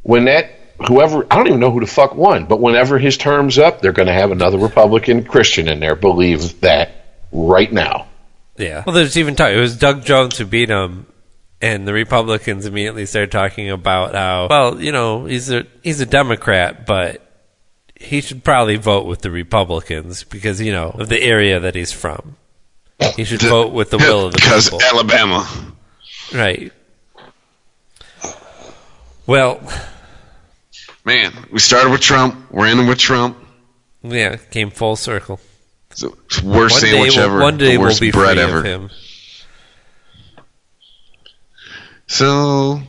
when 0.09 0.25
that 0.25 0.51
whoever 0.87 1.27
I 1.31 1.37
don't 1.37 1.49
even 1.49 1.61
know 1.61 1.71
who 1.71 1.81
the 1.81 1.87
fuck 1.87 2.15
won, 2.15 2.47
but 2.47 2.61
whenever 2.61 2.99
his 2.99 3.19
term's 3.19 3.59
up, 3.59 3.83
they're 3.83 3.93
going 3.93 4.09
to 4.09 4.15
have 4.15 4.31
another 4.31 4.57
Republican 4.57 5.23
Christian 5.23 5.69
in 5.69 5.81
there. 5.81 5.97
Believe 5.97 6.63
that 6.63 6.93
right 7.31 7.71
now. 7.71 8.09
Yeah. 8.57 8.85
Well, 8.87 8.95
there's 8.95 9.19
even 9.19 9.37
talk. 9.37 9.51
It 9.51 9.61
was 9.61 9.77
Doug 9.77 10.07
Jones 10.07 10.39
who 10.39 10.47
beat 10.47 10.71
him, 10.71 11.07
and 11.61 11.87
the 11.87 11.93
Republicans 11.93 12.65
immediately 12.65 13.05
started 13.05 13.31
talking 13.31 13.69
about 13.69 14.15
how, 14.15 14.47
well, 14.49 14.81
you 14.81 14.93
know, 14.93 15.27
he's 15.27 15.51
a 15.51 15.67
he's 15.83 16.01
a 16.01 16.07
Democrat, 16.07 16.87
but 16.87 17.21
he 17.95 18.23
should 18.23 18.43
probably 18.43 18.77
vote 18.77 19.05
with 19.05 19.21
the 19.21 19.31
Republicans 19.31 20.25
because 20.25 20.59
you 20.59 20.73
know 20.73 20.89
of 20.99 21.11
the 21.11 21.21
area 21.21 21.61
that 21.61 21.75
he's 21.75 21.93
from. 21.93 22.37
He 23.15 23.25
should 23.25 23.43
vote 23.43 23.75
with 23.75 23.91
the 23.91 23.99
will 23.99 24.25
of 24.29 24.33
the 24.33 24.39
because 24.39 24.71
people. 24.71 24.81
Alabama. 24.83 25.47
Right. 26.33 26.73
Well, 29.27 29.61
Man, 31.09 31.33
we 31.51 31.59
started 31.59 31.91
with 31.91 32.03
Trump. 32.03 32.51
We're 32.51 32.67
ending 32.67 32.87
with 32.87 32.99
Trump. 32.99 33.39
yeah, 34.03 34.37
came 34.37 34.71
full 34.71 34.95
circle. 34.95 35.41
It's 35.91 36.03
the 36.03 36.11
worst 36.45 36.45
One 36.45 36.83
day, 36.83 36.91
sandwich 36.91 37.17
we'll, 37.17 37.25
ever. 37.25 37.41
one 37.41 37.57
day 37.57 37.73
the 37.73 37.79
we'll 37.79 37.89
worst 37.89 38.01
be 38.03 38.11
bread 38.11 38.37
free 38.37 38.43
ever. 38.45 38.59
of 38.59 38.65
him. 38.67 38.91
So, 42.09 42.83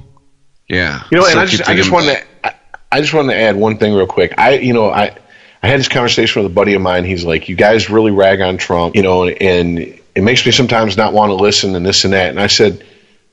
yeah. 0.68 1.04
You 1.10 1.20
know, 1.20 1.28
and 1.28 1.40
I 1.40 1.46
keep 1.46 1.60
just, 1.60 1.70
I 1.70 1.78
just 1.78 1.92
wanted 1.94 2.18
to, 2.18 2.48
I, 2.48 2.56
I 2.92 3.00
just 3.00 3.14
wanted 3.14 3.36
to 3.36 3.40
add 3.40 3.56
one 3.56 3.78
thing 3.78 3.94
real 3.94 4.06
quick. 4.06 4.34
I, 4.38 4.56
you 4.56 4.74
know, 4.74 4.90
I, 4.90 5.16
I 5.64 5.68
had 5.70 5.80
this 5.80 5.88
conversation 5.88 6.44
with 6.44 6.52
a 6.52 6.54
buddy 6.54 6.74
of 6.74 6.82
mine. 6.82 7.06
He's 7.06 7.24
like, 7.24 7.48
"You 7.48 7.56
guys 7.56 7.90
really 7.90 8.12
rag 8.12 8.42
on 8.42 8.58
Trump, 8.58 8.98
you 8.98 9.02
know, 9.02 9.24
and, 9.24 9.42
and 9.42 9.80
it 10.14 10.24
makes 10.24 10.46
me 10.46 10.52
sometimes 10.52 10.98
not 10.98 11.14
want 11.14 11.30
to 11.30 11.36
listen 11.36 11.74
and 11.74 11.86
this 11.86 12.04
and 12.04 12.12
that." 12.12 12.32
And 12.32 12.40
I 12.42 12.48
said, 12.48 12.84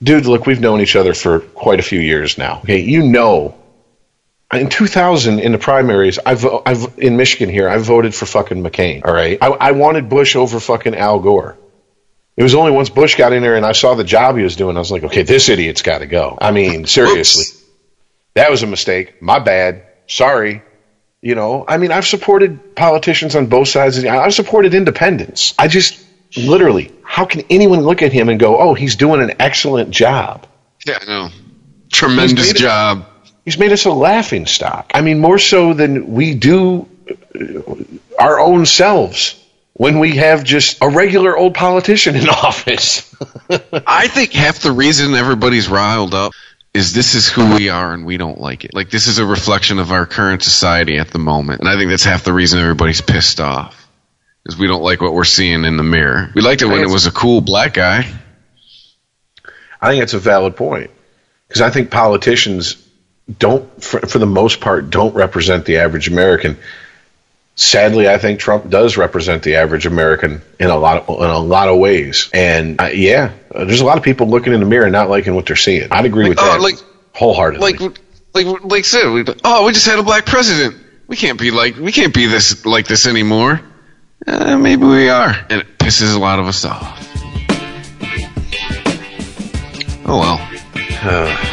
"Dude, 0.00 0.26
look, 0.26 0.46
we've 0.46 0.60
known 0.60 0.80
each 0.80 0.94
other 0.94 1.12
for 1.12 1.40
quite 1.40 1.80
a 1.80 1.82
few 1.82 1.98
years 1.98 2.38
now. 2.38 2.60
Okay, 2.60 2.78
you 2.78 3.02
know." 3.02 3.56
In 4.52 4.68
2000, 4.68 5.40
in 5.40 5.52
the 5.52 5.58
primaries, 5.58 6.18
I've, 6.24 6.46
I've 6.64 6.98
in 6.98 7.16
Michigan 7.16 7.48
here, 7.48 7.68
I 7.68 7.78
voted 7.78 8.14
for 8.14 8.26
fucking 8.26 8.62
McCain. 8.62 9.04
All 9.04 9.12
right, 9.12 9.38
I, 9.40 9.48
I 9.48 9.72
wanted 9.72 10.08
Bush 10.08 10.36
over 10.36 10.60
fucking 10.60 10.94
Al 10.94 11.18
Gore. 11.18 11.58
It 12.36 12.42
was 12.42 12.54
only 12.54 12.70
once 12.70 12.90
Bush 12.90 13.16
got 13.16 13.32
in 13.32 13.42
there 13.42 13.56
and 13.56 13.64
I 13.64 13.72
saw 13.72 13.94
the 13.94 14.04
job 14.04 14.36
he 14.36 14.42
was 14.42 14.56
doing, 14.56 14.76
I 14.76 14.78
was 14.78 14.92
like, 14.92 15.04
okay, 15.04 15.22
this 15.22 15.48
idiot's 15.48 15.82
got 15.82 15.98
to 15.98 16.06
go. 16.06 16.36
I 16.40 16.52
mean, 16.52 16.86
seriously, 16.86 17.44
that 18.34 18.50
was 18.50 18.62
a 18.62 18.66
mistake. 18.66 19.20
My 19.20 19.38
bad. 19.38 19.82
Sorry. 20.06 20.62
You 21.22 21.34
know, 21.34 21.64
I 21.66 21.78
mean, 21.78 21.90
I've 21.90 22.06
supported 22.06 22.76
politicians 22.76 23.34
on 23.34 23.46
both 23.46 23.68
sides. 23.68 23.96
Of 23.96 24.04
the, 24.04 24.10
I've 24.10 24.34
supported 24.34 24.74
independents. 24.74 25.54
I 25.58 25.66
just 25.66 26.04
literally, 26.36 26.92
how 27.02 27.24
can 27.24 27.42
anyone 27.50 27.80
look 27.80 28.02
at 28.02 28.12
him 28.12 28.28
and 28.28 28.38
go, 28.38 28.58
oh, 28.60 28.74
he's 28.74 28.96
doing 28.96 29.22
an 29.22 29.34
excellent 29.40 29.90
job? 29.90 30.46
Yeah, 30.86 30.98
i 31.00 31.04
know 31.06 31.30
Tremendous 31.90 32.52
job. 32.52 33.06
He's 33.46 33.58
made 33.58 33.70
us 33.70 33.84
a 33.84 33.92
laughing 33.92 34.44
stock. 34.46 34.90
I 34.92 35.02
mean, 35.02 35.20
more 35.20 35.38
so 35.38 35.72
than 35.72 36.12
we 36.12 36.34
do 36.34 36.88
uh, 37.08 37.74
our 38.18 38.40
own 38.40 38.66
selves 38.66 39.40
when 39.72 40.00
we 40.00 40.16
have 40.16 40.42
just 40.42 40.78
a 40.82 40.88
regular 40.88 41.36
old 41.36 41.54
politician 41.54 42.16
in 42.16 42.28
office. 42.28 43.14
I 43.86 44.08
think 44.08 44.32
half 44.32 44.58
the 44.58 44.72
reason 44.72 45.14
everybody's 45.14 45.68
riled 45.68 46.12
up 46.12 46.32
is 46.74 46.92
this 46.92 47.14
is 47.14 47.28
who 47.28 47.54
we 47.54 47.68
are 47.68 47.94
and 47.94 48.04
we 48.04 48.16
don't 48.16 48.40
like 48.40 48.64
it. 48.64 48.74
Like 48.74 48.90
this 48.90 49.06
is 49.06 49.18
a 49.18 49.24
reflection 49.24 49.78
of 49.78 49.92
our 49.92 50.06
current 50.06 50.42
society 50.42 50.98
at 50.98 51.12
the 51.12 51.20
moment. 51.20 51.60
And 51.60 51.68
I 51.68 51.76
think 51.76 51.90
that's 51.90 52.04
half 52.04 52.24
the 52.24 52.32
reason 52.32 52.58
everybody's 52.58 53.00
pissed 53.00 53.40
off. 53.40 53.88
Is 54.44 54.58
we 54.58 54.66
don't 54.66 54.82
like 54.82 55.00
what 55.00 55.14
we're 55.14 55.22
seeing 55.22 55.64
in 55.64 55.76
the 55.76 55.84
mirror. 55.84 56.32
We 56.34 56.42
liked 56.42 56.62
it 56.62 56.66
when 56.66 56.80
it 56.80 56.88
was 56.88 57.06
a 57.06 57.12
cool 57.12 57.40
black 57.40 57.74
guy. 57.74 58.12
I 59.80 59.90
think 59.90 60.02
it's 60.02 60.14
a 60.14 60.18
valid 60.18 60.56
point 60.56 60.90
because 61.46 61.62
I 61.62 61.70
think 61.70 61.92
politicians 61.92 62.85
don't, 63.38 63.82
for, 63.82 64.00
for 64.00 64.18
the 64.18 64.26
most 64.26 64.60
part, 64.60 64.90
don't 64.90 65.14
represent 65.14 65.64
the 65.64 65.78
average 65.78 66.08
American. 66.08 66.56
Sadly, 67.56 68.08
I 68.08 68.18
think 68.18 68.38
Trump 68.38 68.68
does 68.68 68.96
represent 68.96 69.42
the 69.42 69.56
average 69.56 69.86
American 69.86 70.42
in 70.60 70.68
a 70.68 70.76
lot 70.76 71.08
of 71.08 71.08
in 71.08 71.30
a 71.30 71.38
lot 71.38 71.68
of 71.68 71.78
ways. 71.78 72.28
And 72.34 72.80
uh, 72.80 72.86
yeah, 72.86 73.32
uh, 73.52 73.64
there's 73.64 73.80
a 73.80 73.84
lot 73.86 73.96
of 73.96 74.04
people 74.04 74.28
looking 74.28 74.52
in 74.52 74.60
the 74.60 74.66
mirror 74.66 74.84
and 74.84 74.92
not 74.92 75.08
liking 75.08 75.34
what 75.34 75.46
they're 75.46 75.56
seeing. 75.56 75.90
I'd 75.90 76.04
agree 76.04 76.28
with 76.28 76.38
oh, 76.38 76.44
that 76.44 76.60
like- 76.60 76.78
wholeheartedly. 77.14 77.72
Like 77.72 77.98
like 78.34 78.64
like 78.64 78.84
said, 78.84 79.10
we, 79.10 79.24
oh, 79.42 79.64
we 79.64 79.72
just 79.72 79.86
had 79.86 79.98
a 79.98 80.02
black 80.02 80.26
president. 80.26 80.76
We 81.06 81.16
can't 81.16 81.38
be 81.38 81.50
like 81.50 81.76
we 81.76 81.92
can't 81.92 82.12
be 82.12 82.26
this 82.26 82.66
like 82.66 82.86
this 82.86 83.06
anymore. 83.06 83.62
Uh, 84.26 84.58
maybe 84.58 84.84
we 84.84 85.08
are, 85.08 85.34
and 85.48 85.62
it 85.62 85.78
pisses 85.78 86.14
a 86.14 86.18
lot 86.18 86.38
of 86.38 86.46
us 86.46 86.64
off. 86.66 87.02
Oh 90.04 90.18
well. 90.20 91.52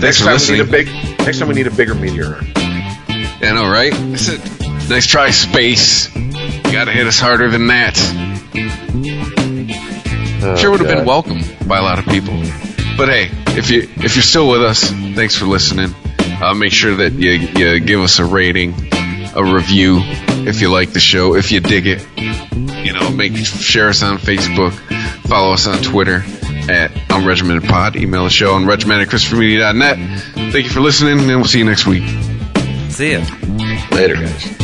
Next 0.00 0.18
for 0.18 0.24
time 0.24 0.38
we 0.48 0.54
need 0.54 0.60
a 0.60 0.70
big. 0.70 0.86
Next 1.18 1.38
time 1.38 1.48
we 1.48 1.54
need 1.54 1.66
a 1.66 1.70
bigger 1.70 1.94
meteor. 1.94 2.38
I 3.06 3.52
know, 3.54 3.68
right? 3.68 3.92
That's 3.92 4.28
it. 4.28 4.88
Nice 4.88 5.06
try, 5.06 5.30
space. 5.30 6.14
You 6.14 6.72
gotta 6.72 6.92
hit 6.92 7.06
us 7.06 7.18
harder 7.18 7.50
than 7.50 7.68
that. 7.68 7.96
sure 10.58 10.70
would 10.70 10.80
have 10.80 10.88
been 10.88 11.06
welcome 11.06 11.42
by 11.66 11.78
a 11.78 11.82
lot 11.82 11.98
of 11.98 12.06
people. 12.06 12.34
But 12.96 13.08
hey, 13.08 13.30
if 13.56 13.70
you 13.70 13.82
if 13.96 14.16
you're 14.16 14.22
still 14.22 14.50
with 14.50 14.62
us, 14.62 14.90
thanks 14.90 15.36
for 15.36 15.46
listening. 15.46 15.94
Uh, 16.42 16.54
make 16.54 16.72
sure 16.72 16.96
that 16.96 17.12
you 17.12 17.30
you 17.30 17.80
give 17.80 18.00
us 18.00 18.18
a 18.18 18.24
rating, 18.24 18.74
a 19.34 19.42
review 19.42 20.00
if 20.46 20.60
you 20.60 20.70
like 20.70 20.92
the 20.92 21.00
show, 21.00 21.34
if 21.34 21.50
you 21.50 21.60
dig 21.60 21.86
it. 21.86 22.06
You 22.84 22.92
know, 22.92 23.10
make 23.10 23.36
share 23.36 23.88
us 23.88 24.02
on 24.02 24.18
Facebook, 24.18 24.72
follow 25.26 25.52
us 25.52 25.66
on 25.66 25.78
Twitter 25.82 26.22
at 26.68 26.90
Unregimented 27.10 27.68
Pod, 27.68 27.96
email 27.96 28.24
the 28.24 28.30
show 28.30 28.54
unregimented 28.54 29.06
ChristopherMedia.net. 29.06 30.52
Thank 30.52 30.64
you 30.64 30.70
for 30.70 30.80
listening, 30.80 31.18
and 31.18 31.26
we'll 31.28 31.44
see 31.44 31.58
you 31.58 31.64
next 31.64 31.86
week. 31.86 32.08
See 32.90 33.12
ya. 33.12 33.24
Later, 33.90 34.14
guys. 34.14 34.63